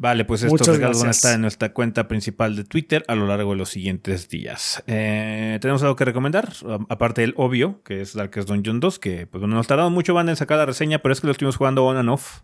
Vale, 0.00 0.24
pues 0.24 0.42
estos 0.42 0.66
regalos 0.66 1.00
van 1.00 1.08
a 1.08 1.10
estar 1.10 1.34
en 1.34 1.42
nuestra 1.42 1.74
cuenta 1.74 2.08
principal 2.08 2.56
de 2.56 2.64
Twitter 2.64 3.04
a 3.06 3.14
lo 3.14 3.26
largo 3.26 3.50
de 3.50 3.58
los 3.58 3.68
siguientes 3.68 4.30
días. 4.30 4.82
Eh, 4.86 5.58
¿Tenemos 5.60 5.82
algo 5.82 5.94
que 5.94 6.06
recomendar? 6.06 6.54
Aparte 6.88 7.20
del 7.20 7.34
obvio, 7.36 7.82
que 7.82 8.00
es 8.00 8.14
Darkest 8.14 8.48
Dungeon 8.48 8.80
2, 8.80 8.98
que 8.98 9.26
pues 9.26 9.40
bueno, 9.42 9.56
nos 9.56 9.66
tardamos 9.66 9.92
mucho 9.92 10.14
van 10.14 10.30
en 10.30 10.36
sacar 10.36 10.56
la 10.56 10.64
reseña, 10.64 11.00
pero 11.00 11.12
es 11.12 11.20
que 11.20 11.26
lo 11.26 11.32
estuvimos 11.32 11.58
jugando 11.58 11.84
on 11.84 11.98
and 11.98 12.08
off 12.08 12.40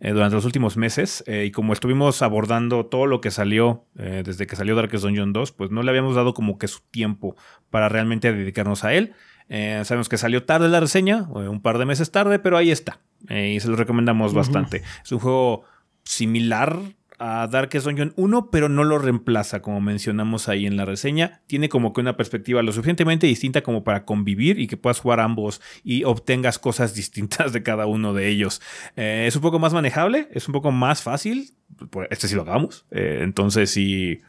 eh, 0.00 0.10
durante 0.10 0.34
los 0.34 0.44
últimos 0.44 0.76
meses. 0.76 1.22
Eh, 1.28 1.44
y 1.46 1.52
como 1.52 1.72
estuvimos 1.72 2.20
abordando 2.20 2.84
todo 2.86 3.06
lo 3.06 3.20
que 3.20 3.30
salió 3.30 3.86
desde 3.94 4.48
que 4.48 4.56
salió 4.56 4.74
Darkest 4.74 5.04
Dungeon 5.04 5.32
2, 5.32 5.52
pues 5.52 5.70
no 5.70 5.84
le 5.84 5.90
habíamos 5.90 6.16
dado 6.16 6.34
como 6.34 6.58
que 6.58 6.66
su 6.66 6.80
tiempo 6.90 7.36
para 7.70 7.88
realmente 7.90 8.32
dedicarnos 8.32 8.82
a 8.82 8.92
él. 8.92 9.12
sabemos 9.84 10.08
que 10.08 10.18
salió 10.18 10.42
tarde 10.46 10.68
la 10.68 10.80
reseña, 10.80 11.28
un 11.30 11.62
par 11.62 11.78
de 11.78 11.84
meses 11.84 12.10
tarde, 12.10 12.40
pero 12.40 12.56
ahí 12.56 12.72
está. 12.72 12.98
y 13.30 13.60
se 13.60 13.68
lo 13.68 13.76
recomendamos 13.76 14.34
bastante. 14.34 14.82
Es 15.04 15.12
un 15.12 15.20
juego 15.20 15.64
similar 16.04 16.78
a 17.24 17.46
Darkest 17.46 17.86
Dungeon 17.86 18.12
1, 18.16 18.50
pero 18.50 18.68
no 18.68 18.82
lo 18.82 18.98
reemplaza, 18.98 19.62
como 19.62 19.80
mencionamos 19.80 20.48
ahí 20.48 20.66
en 20.66 20.76
la 20.76 20.84
reseña. 20.84 21.40
Tiene 21.46 21.68
como 21.68 21.92
que 21.92 22.00
una 22.00 22.16
perspectiva 22.16 22.62
lo 22.62 22.72
suficientemente 22.72 23.28
distinta 23.28 23.62
como 23.62 23.84
para 23.84 24.04
convivir 24.04 24.58
y 24.58 24.66
que 24.66 24.76
puedas 24.76 24.98
jugar 24.98 25.20
ambos 25.20 25.60
y 25.84 26.02
obtengas 26.02 26.58
cosas 26.58 26.94
distintas 26.96 27.52
de 27.52 27.62
cada 27.62 27.86
uno 27.86 28.12
de 28.12 28.28
ellos. 28.28 28.60
Eh, 28.96 29.26
es 29.28 29.36
un 29.36 29.42
poco 29.42 29.60
más 29.60 29.72
manejable, 29.72 30.28
es 30.32 30.48
un 30.48 30.52
poco 30.52 30.72
más 30.72 31.02
fácil. 31.02 31.52
Pues, 31.90 32.08
este 32.10 32.26
sí 32.26 32.34
lo 32.34 32.42
hagamos. 32.42 32.86
Eh, 32.90 33.20
entonces 33.22 33.70
sí, 33.70 34.20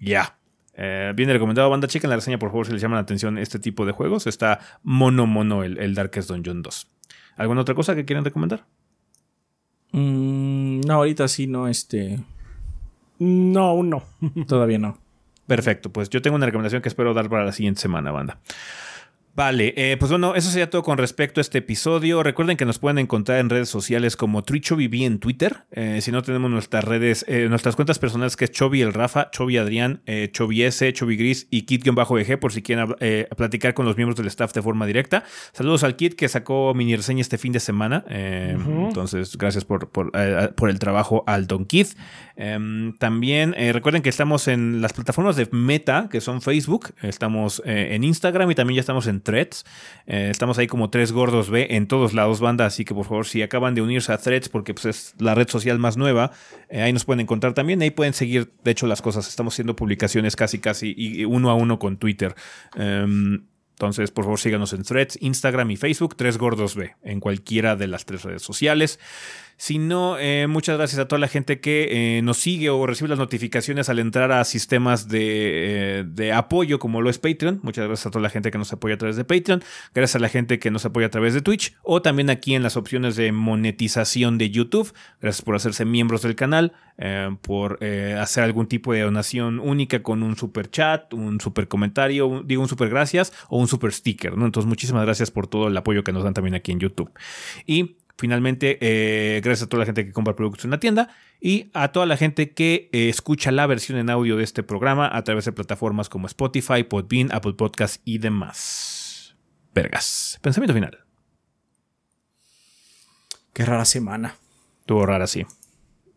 ya. 0.00 0.36
Eh, 0.74 1.12
viene 1.14 1.32
recomendado, 1.32 1.70
banda 1.70 1.86
chica 1.86 2.08
en 2.08 2.10
la 2.10 2.16
reseña, 2.16 2.40
por 2.40 2.48
favor, 2.48 2.66
si 2.66 2.72
les 2.72 2.82
llama 2.82 2.96
la 2.96 3.02
atención 3.02 3.38
este 3.38 3.60
tipo 3.60 3.86
de 3.86 3.92
juegos. 3.92 4.26
Está 4.26 4.58
mono 4.82 5.26
mono 5.26 5.62
el, 5.62 5.78
el 5.78 5.94
Darkest 5.94 6.28
Dungeon 6.28 6.62
2. 6.62 6.88
¿Alguna 7.36 7.60
otra 7.60 7.76
cosa 7.76 7.94
que 7.94 8.04
quieran 8.04 8.24
recomendar? 8.24 8.66
Mm, 9.92 10.80
no, 10.80 10.94
ahorita 10.94 11.28
sí 11.28 11.46
no, 11.46 11.68
este. 11.68 12.20
No, 13.18 13.64
aún 13.66 13.90
no. 13.90 14.02
Todavía 14.46 14.78
no. 14.78 14.98
Perfecto, 15.46 15.90
pues 15.90 16.08
yo 16.10 16.22
tengo 16.22 16.36
una 16.36 16.46
recomendación 16.46 16.80
que 16.80 16.88
espero 16.88 17.12
dar 17.12 17.28
para 17.28 17.44
la 17.44 17.52
siguiente 17.52 17.80
semana, 17.80 18.12
banda. 18.12 18.38
Vale, 19.32 19.74
eh, 19.76 19.96
pues 19.96 20.10
bueno, 20.10 20.34
eso 20.34 20.50
sería 20.50 20.68
todo 20.70 20.82
con 20.82 20.98
respecto 20.98 21.40
a 21.40 21.42
este 21.42 21.58
episodio. 21.58 22.24
Recuerden 22.24 22.56
que 22.56 22.64
nos 22.64 22.80
pueden 22.80 22.98
encontrar 22.98 23.38
en 23.38 23.48
redes 23.48 23.68
sociales 23.68 24.16
como 24.16 24.42
TriChoviV 24.42 25.06
en 25.06 25.20
Twitter. 25.20 25.64
Eh, 25.70 26.00
si 26.02 26.10
no 26.10 26.22
tenemos 26.22 26.50
nuestras 26.50 26.82
redes, 26.82 27.24
eh, 27.28 27.46
nuestras 27.48 27.76
cuentas 27.76 28.00
personales 28.00 28.36
que 28.36 28.46
es 28.46 28.50
Chovi 28.50 28.82
el 28.82 28.92
Rafa, 28.92 29.30
Chovi 29.30 29.56
Adrián, 29.56 30.02
Chovi 30.32 30.64
S, 30.64 30.92
Chovi 30.92 31.16
Gris 31.16 31.46
y 31.48 31.62
Kit-BG 31.64 32.38
por 32.40 32.52
si 32.52 32.62
quieren 32.62 32.94
platicar 33.36 33.72
con 33.74 33.86
los 33.86 33.96
miembros 33.96 34.16
del 34.16 34.26
staff 34.26 34.52
de 34.52 34.62
forma 34.62 34.84
directa. 34.84 35.22
Saludos 35.52 35.84
al 35.84 35.94
Kit 35.94 36.14
que 36.14 36.28
sacó 36.28 36.74
mini 36.74 36.96
reseña 36.96 37.20
este 37.20 37.38
fin 37.38 37.52
de 37.52 37.60
semana. 37.60 38.04
Entonces, 38.08 39.36
gracias 39.36 39.64
por, 39.64 39.90
por, 39.90 40.10
el 40.70 40.78
trabajo 40.80 41.22
al 41.26 41.46
Don 41.46 41.66
Kit. 41.66 41.88
Em, 42.36 42.96
también 42.98 43.54
recuerden 43.72 44.02
que 44.02 44.08
estamos 44.08 44.48
en 44.48 44.82
las 44.82 44.92
plataformas 44.92 45.36
de 45.36 45.48
Meta, 45.52 46.08
que 46.10 46.20
son 46.20 46.42
Facebook, 46.42 46.92
estamos 47.02 47.62
en 47.64 48.02
Instagram 48.02 48.50
y 48.50 48.54
también 48.54 48.76
ya 48.76 48.80
estamos 48.80 49.06
en 49.06 49.19
Threads. 49.20 49.64
Eh, 50.06 50.28
estamos 50.30 50.58
ahí 50.58 50.66
como 50.66 50.90
tres 50.90 51.12
gordos 51.12 51.50
B 51.50 51.68
en 51.70 51.86
todos 51.86 52.14
lados, 52.14 52.40
banda. 52.40 52.66
Así 52.66 52.84
que 52.84 52.94
por 52.94 53.06
favor, 53.06 53.26
si 53.26 53.42
acaban 53.42 53.74
de 53.74 53.82
unirse 53.82 54.12
a 54.12 54.18
Threads, 54.18 54.48
porque 54.48 54.74
pues, 54.74 54.86
es 54.86 55.14
la 55.18 55.34
red 55.34 55.48
social 55.48 55.78
más 55.78 55.96
nueva, 55.96 56.32
eh, 56.68 56.82
ahí 56.82 56.92
nos 56.92 57.04
pueden 57.04 57.20
encontrar 57.20 57.54
también. 57.54 57.82
Ahí 57.82 57.90
pueden 57.90 58.14
seguir, 58.14 58.52
de 58.64 58.70
hecho, 58.70 58.86
las 58.86 59.02
cosas. 59.02 59.28
Estamos 59.28 59.54
haciendo 59.54 59.76
publicaciones 59.76 60.36
casi, 60.36 60.58
casi 60.58 60.94
y 60.96 61.24
uno 61.24 61.50
a 61.50 61.54
uno 61.54 61.78
con 61.78 61.96
Twitter. 61.96 62.34
Em, 62.76 63.44
entonces, 63.80 64.10
por 64.10 64.24
favor, 64.24 64.38
síganos 64.38 64.74
en 64.74 64.82
Threads, 64.82 65.16
Instagram 65.22 65.70
y 65.70 65.76
Facebook, 65.76 66.14
Tres 66.14 66.36
Gordos 66.36 66.74
B, 66.76 66.96
en 67.02 67.18
cualquiera 67.18 67.76
de 67.76 67.86
las 67.86 68.04
tres 68.04 68.24
redes 68.24 68.42
sociales. 68.42 69.00
Si 69.60 69.76
no, 69.76 70.16
eh, 70.18 70.46
muchas 70.46 70.78
gracias 70.78 70.98
a 71.00 71.06
toda 71.06 71.18
la 71.18 71.28
gente 71.28 71.60
que 71.60 72.16
eh, 72.16 72.22
nos 72.22 72.38
sigue 72.38 72.70
o 72.70 72.86
recibe 72.86 73.10
las 73.10 73.18
notificaciones 73.18 73.90
al 73.90 73.98
entrar 73.98 74.32
a 74.32 74.42
sistemas 74.44 75.06
de, 75.06 76.06
eh, 76.16 76.32
apoyo 76.32 76.78
como 76.78 77.02
lo 77.02 77.10
es 77.10 77.18
Patreon. 77.18 77.60
Muchas 77.62 77.86
gracias 77.86 78.06
a 78.06 78.10
toda 78.10 78.22
la 78.22 78.30
gente 78.30 78.50
que 78.50 78.56
nos 78.56 78.72
apoya 78.72 78.94
a 78.94 78.96
través 78.96 79.16
de 79.16 79.24
Patreon. 79.26 79.62
Gracias 79.94 80.16
a 80.16 80.18
la 80.18 80.30
gente 80.30 80.58
que 80.58 80.70
nos 80.70 80.86
apoya 80.86 81.08
a 81.08 81.10
través 81.10 81.34
de 81.34 81.42
Twitch 81.42 81.76
o 81.82 82.00
también 82.00 82.30
aquí 82.30 82.54
en 82.54 82.62
las 82.62 82.78
opciones 82.78 83.16
de 83.16 83.32
monetización 83.32 84.38
de 84.38 84.48
YouTube. 84.48 84.94
Gracias 85.20 85.44
por 85.44 85.56
hacerse 85.56 85.84
miembros 85.84 86.22
del 86.22 86.36
canal, 86.36 86.72
por 87.42 87.84
hacer 87.84 88.44
algún 88.44 88.66
tipo 88.66 88.94
de 88.94 89.02
donación 89.02 89.60
única 89.60 90.02
con 90.02 90.22
un 90.22 90.38
super 90.38 90.70
chat, 90.70 91.12
un 91.12 91.38
super 91.38 91.68
comentario, 91.68 92.42
digo 92.46 92.62
un 92.62 92.68
super 92.68 92.88
gracias 92.88 93.30
o 93.50 93.58
un 93.58 93.68
super 93.68 93.92
sticker. 93.92 94.38
¿no? 94.38 94.46
Entonces, 94.46 94.66
muchísimas 94.66 95.04
gracias 95.04 95.30
por 95.30 95.48
todo 95.48 95.68
el 95.68 95.76
apoyo 95.76 96.02
que 96.02 96.14
nos 96.14 96.24
dan 96.24 96.32
también 96.32 96.54
aquí 96.54 96.72
en 96.72 96.80
YouTube. 96.80 97.10
Y 97.66 97.96
Finalmente, 98.20 98.76
eh, 98.82 99.40
gracias 99.40 99.64
a 99.64 99.68
toda 99.70 99.78
la 99.78 99.86
gente 99.86 100.04
que 100.04 100.12
compra 100.12 100.36
productos 100.36 100.66
en 100.66 100.70
la 100.70 100.78
tienda 100.78 101.08
y 101.40 101.70
a 101.72 101.88
toda 101.88 102.04
la 102.04 102.18
gente 102.18 102.52
que 102.52 102.90
eh, 102.92 103.08
escucha 103.08 103.50
la 103.50 103.66
versión 103.66 103.96
en 103.96 104.10
audio 104.10 104.36
de 104.36 104.44
este 104.44 104.62
programa 104.62 105.08
a 105.10 105.24
través 105.24 105.46
de 105.46 105.52
plataformas 105.52 106.10
como 106.10 106.26
Spotify, 106.26 106.82
Podbean, 106.82 107.32
Apple 107.32 107.54
Podcasts 107.54 108.02
y 108.04 108.18
demás. 108.18 109.34
Vergas. 109.74 110.38
Pensamiento 110.42 110.74
final. 110.74 110.98
Qué 113.54 113.64
rara 113.64 113.86
semana. 113.86 114.36
Estuvo 114.80 115.06
rara, 115.06 115.26
sí. 115.26 115.46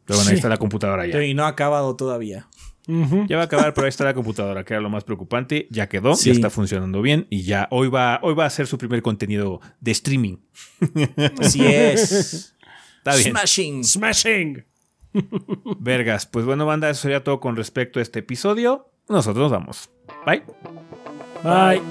Pero 0.04 0.18
bueno, 0.18 0.32
ahí 0.32 0.36
está 0.36 0.50
la 0.50 0.58
computadora 0.58 1.08
ya. 1.08 1.24
Y 1.24 1.34
no 1.34 1.46
ha 1.46 1.48
acabado 1.48 1.96
todavía. 1.96 2.50
Ya 2.86 3.38
va 3.38 3.44
a 3.44 3.46
acabar, 3.46 3.74
pero 3.74 3.86
ahí 3.86 3.90
está 3.90 4.04
la 4.04 4.14
computadora, 4.14 4.64
que 4.66 4.74
era 4.74 4.82
lo 4.82 4.90
más 4.90 5.04
preocupante. 5.04 5.68
Ya 5.70 5.88
quedó, 5.88 6.16
ya 6.16 6.32
está 6.32 6.50
funcionando 6.50 7.02
bien 7.02 7.28
y 7.30 7.44
ya 7.44 7.68
hoy 7.72 7.88
va, 7.88 8.20
hoy 8.24 8.34
va 8.34 8.46
a 8.46 8.50
ser 8.50 8.68
su 8.68 8.78
primer 8.78 9.02
contenido 9.02 9.62
de 9.80 9.92
streaming. 9.92 10.38
Así 11.40 11.66
es. 11.66 12.54
Está 12.98 13.16
bien. 13.16 13.32
Smashing. 13.32 13.84
Smashing. 13.84 14.66
Vergas. 15.80 16.26
Pues 16.26 16.46
bueno, 16.46 16.66
banda, 16.66 16.90
eso 16.90 17.04
sería 17.04 17.24
todo 17.24 17.40
con 17.40 17.56
respecto 17.56 18.00
a 18.00 18.02
este 18.02 18.20
episodio. 18.20 18.90
Nosotros 19.08 19.44
nos 19.44 19.52
vamos. 19.52 19.90
Bye. 20.26 20.44
Bye. 21.44 21.82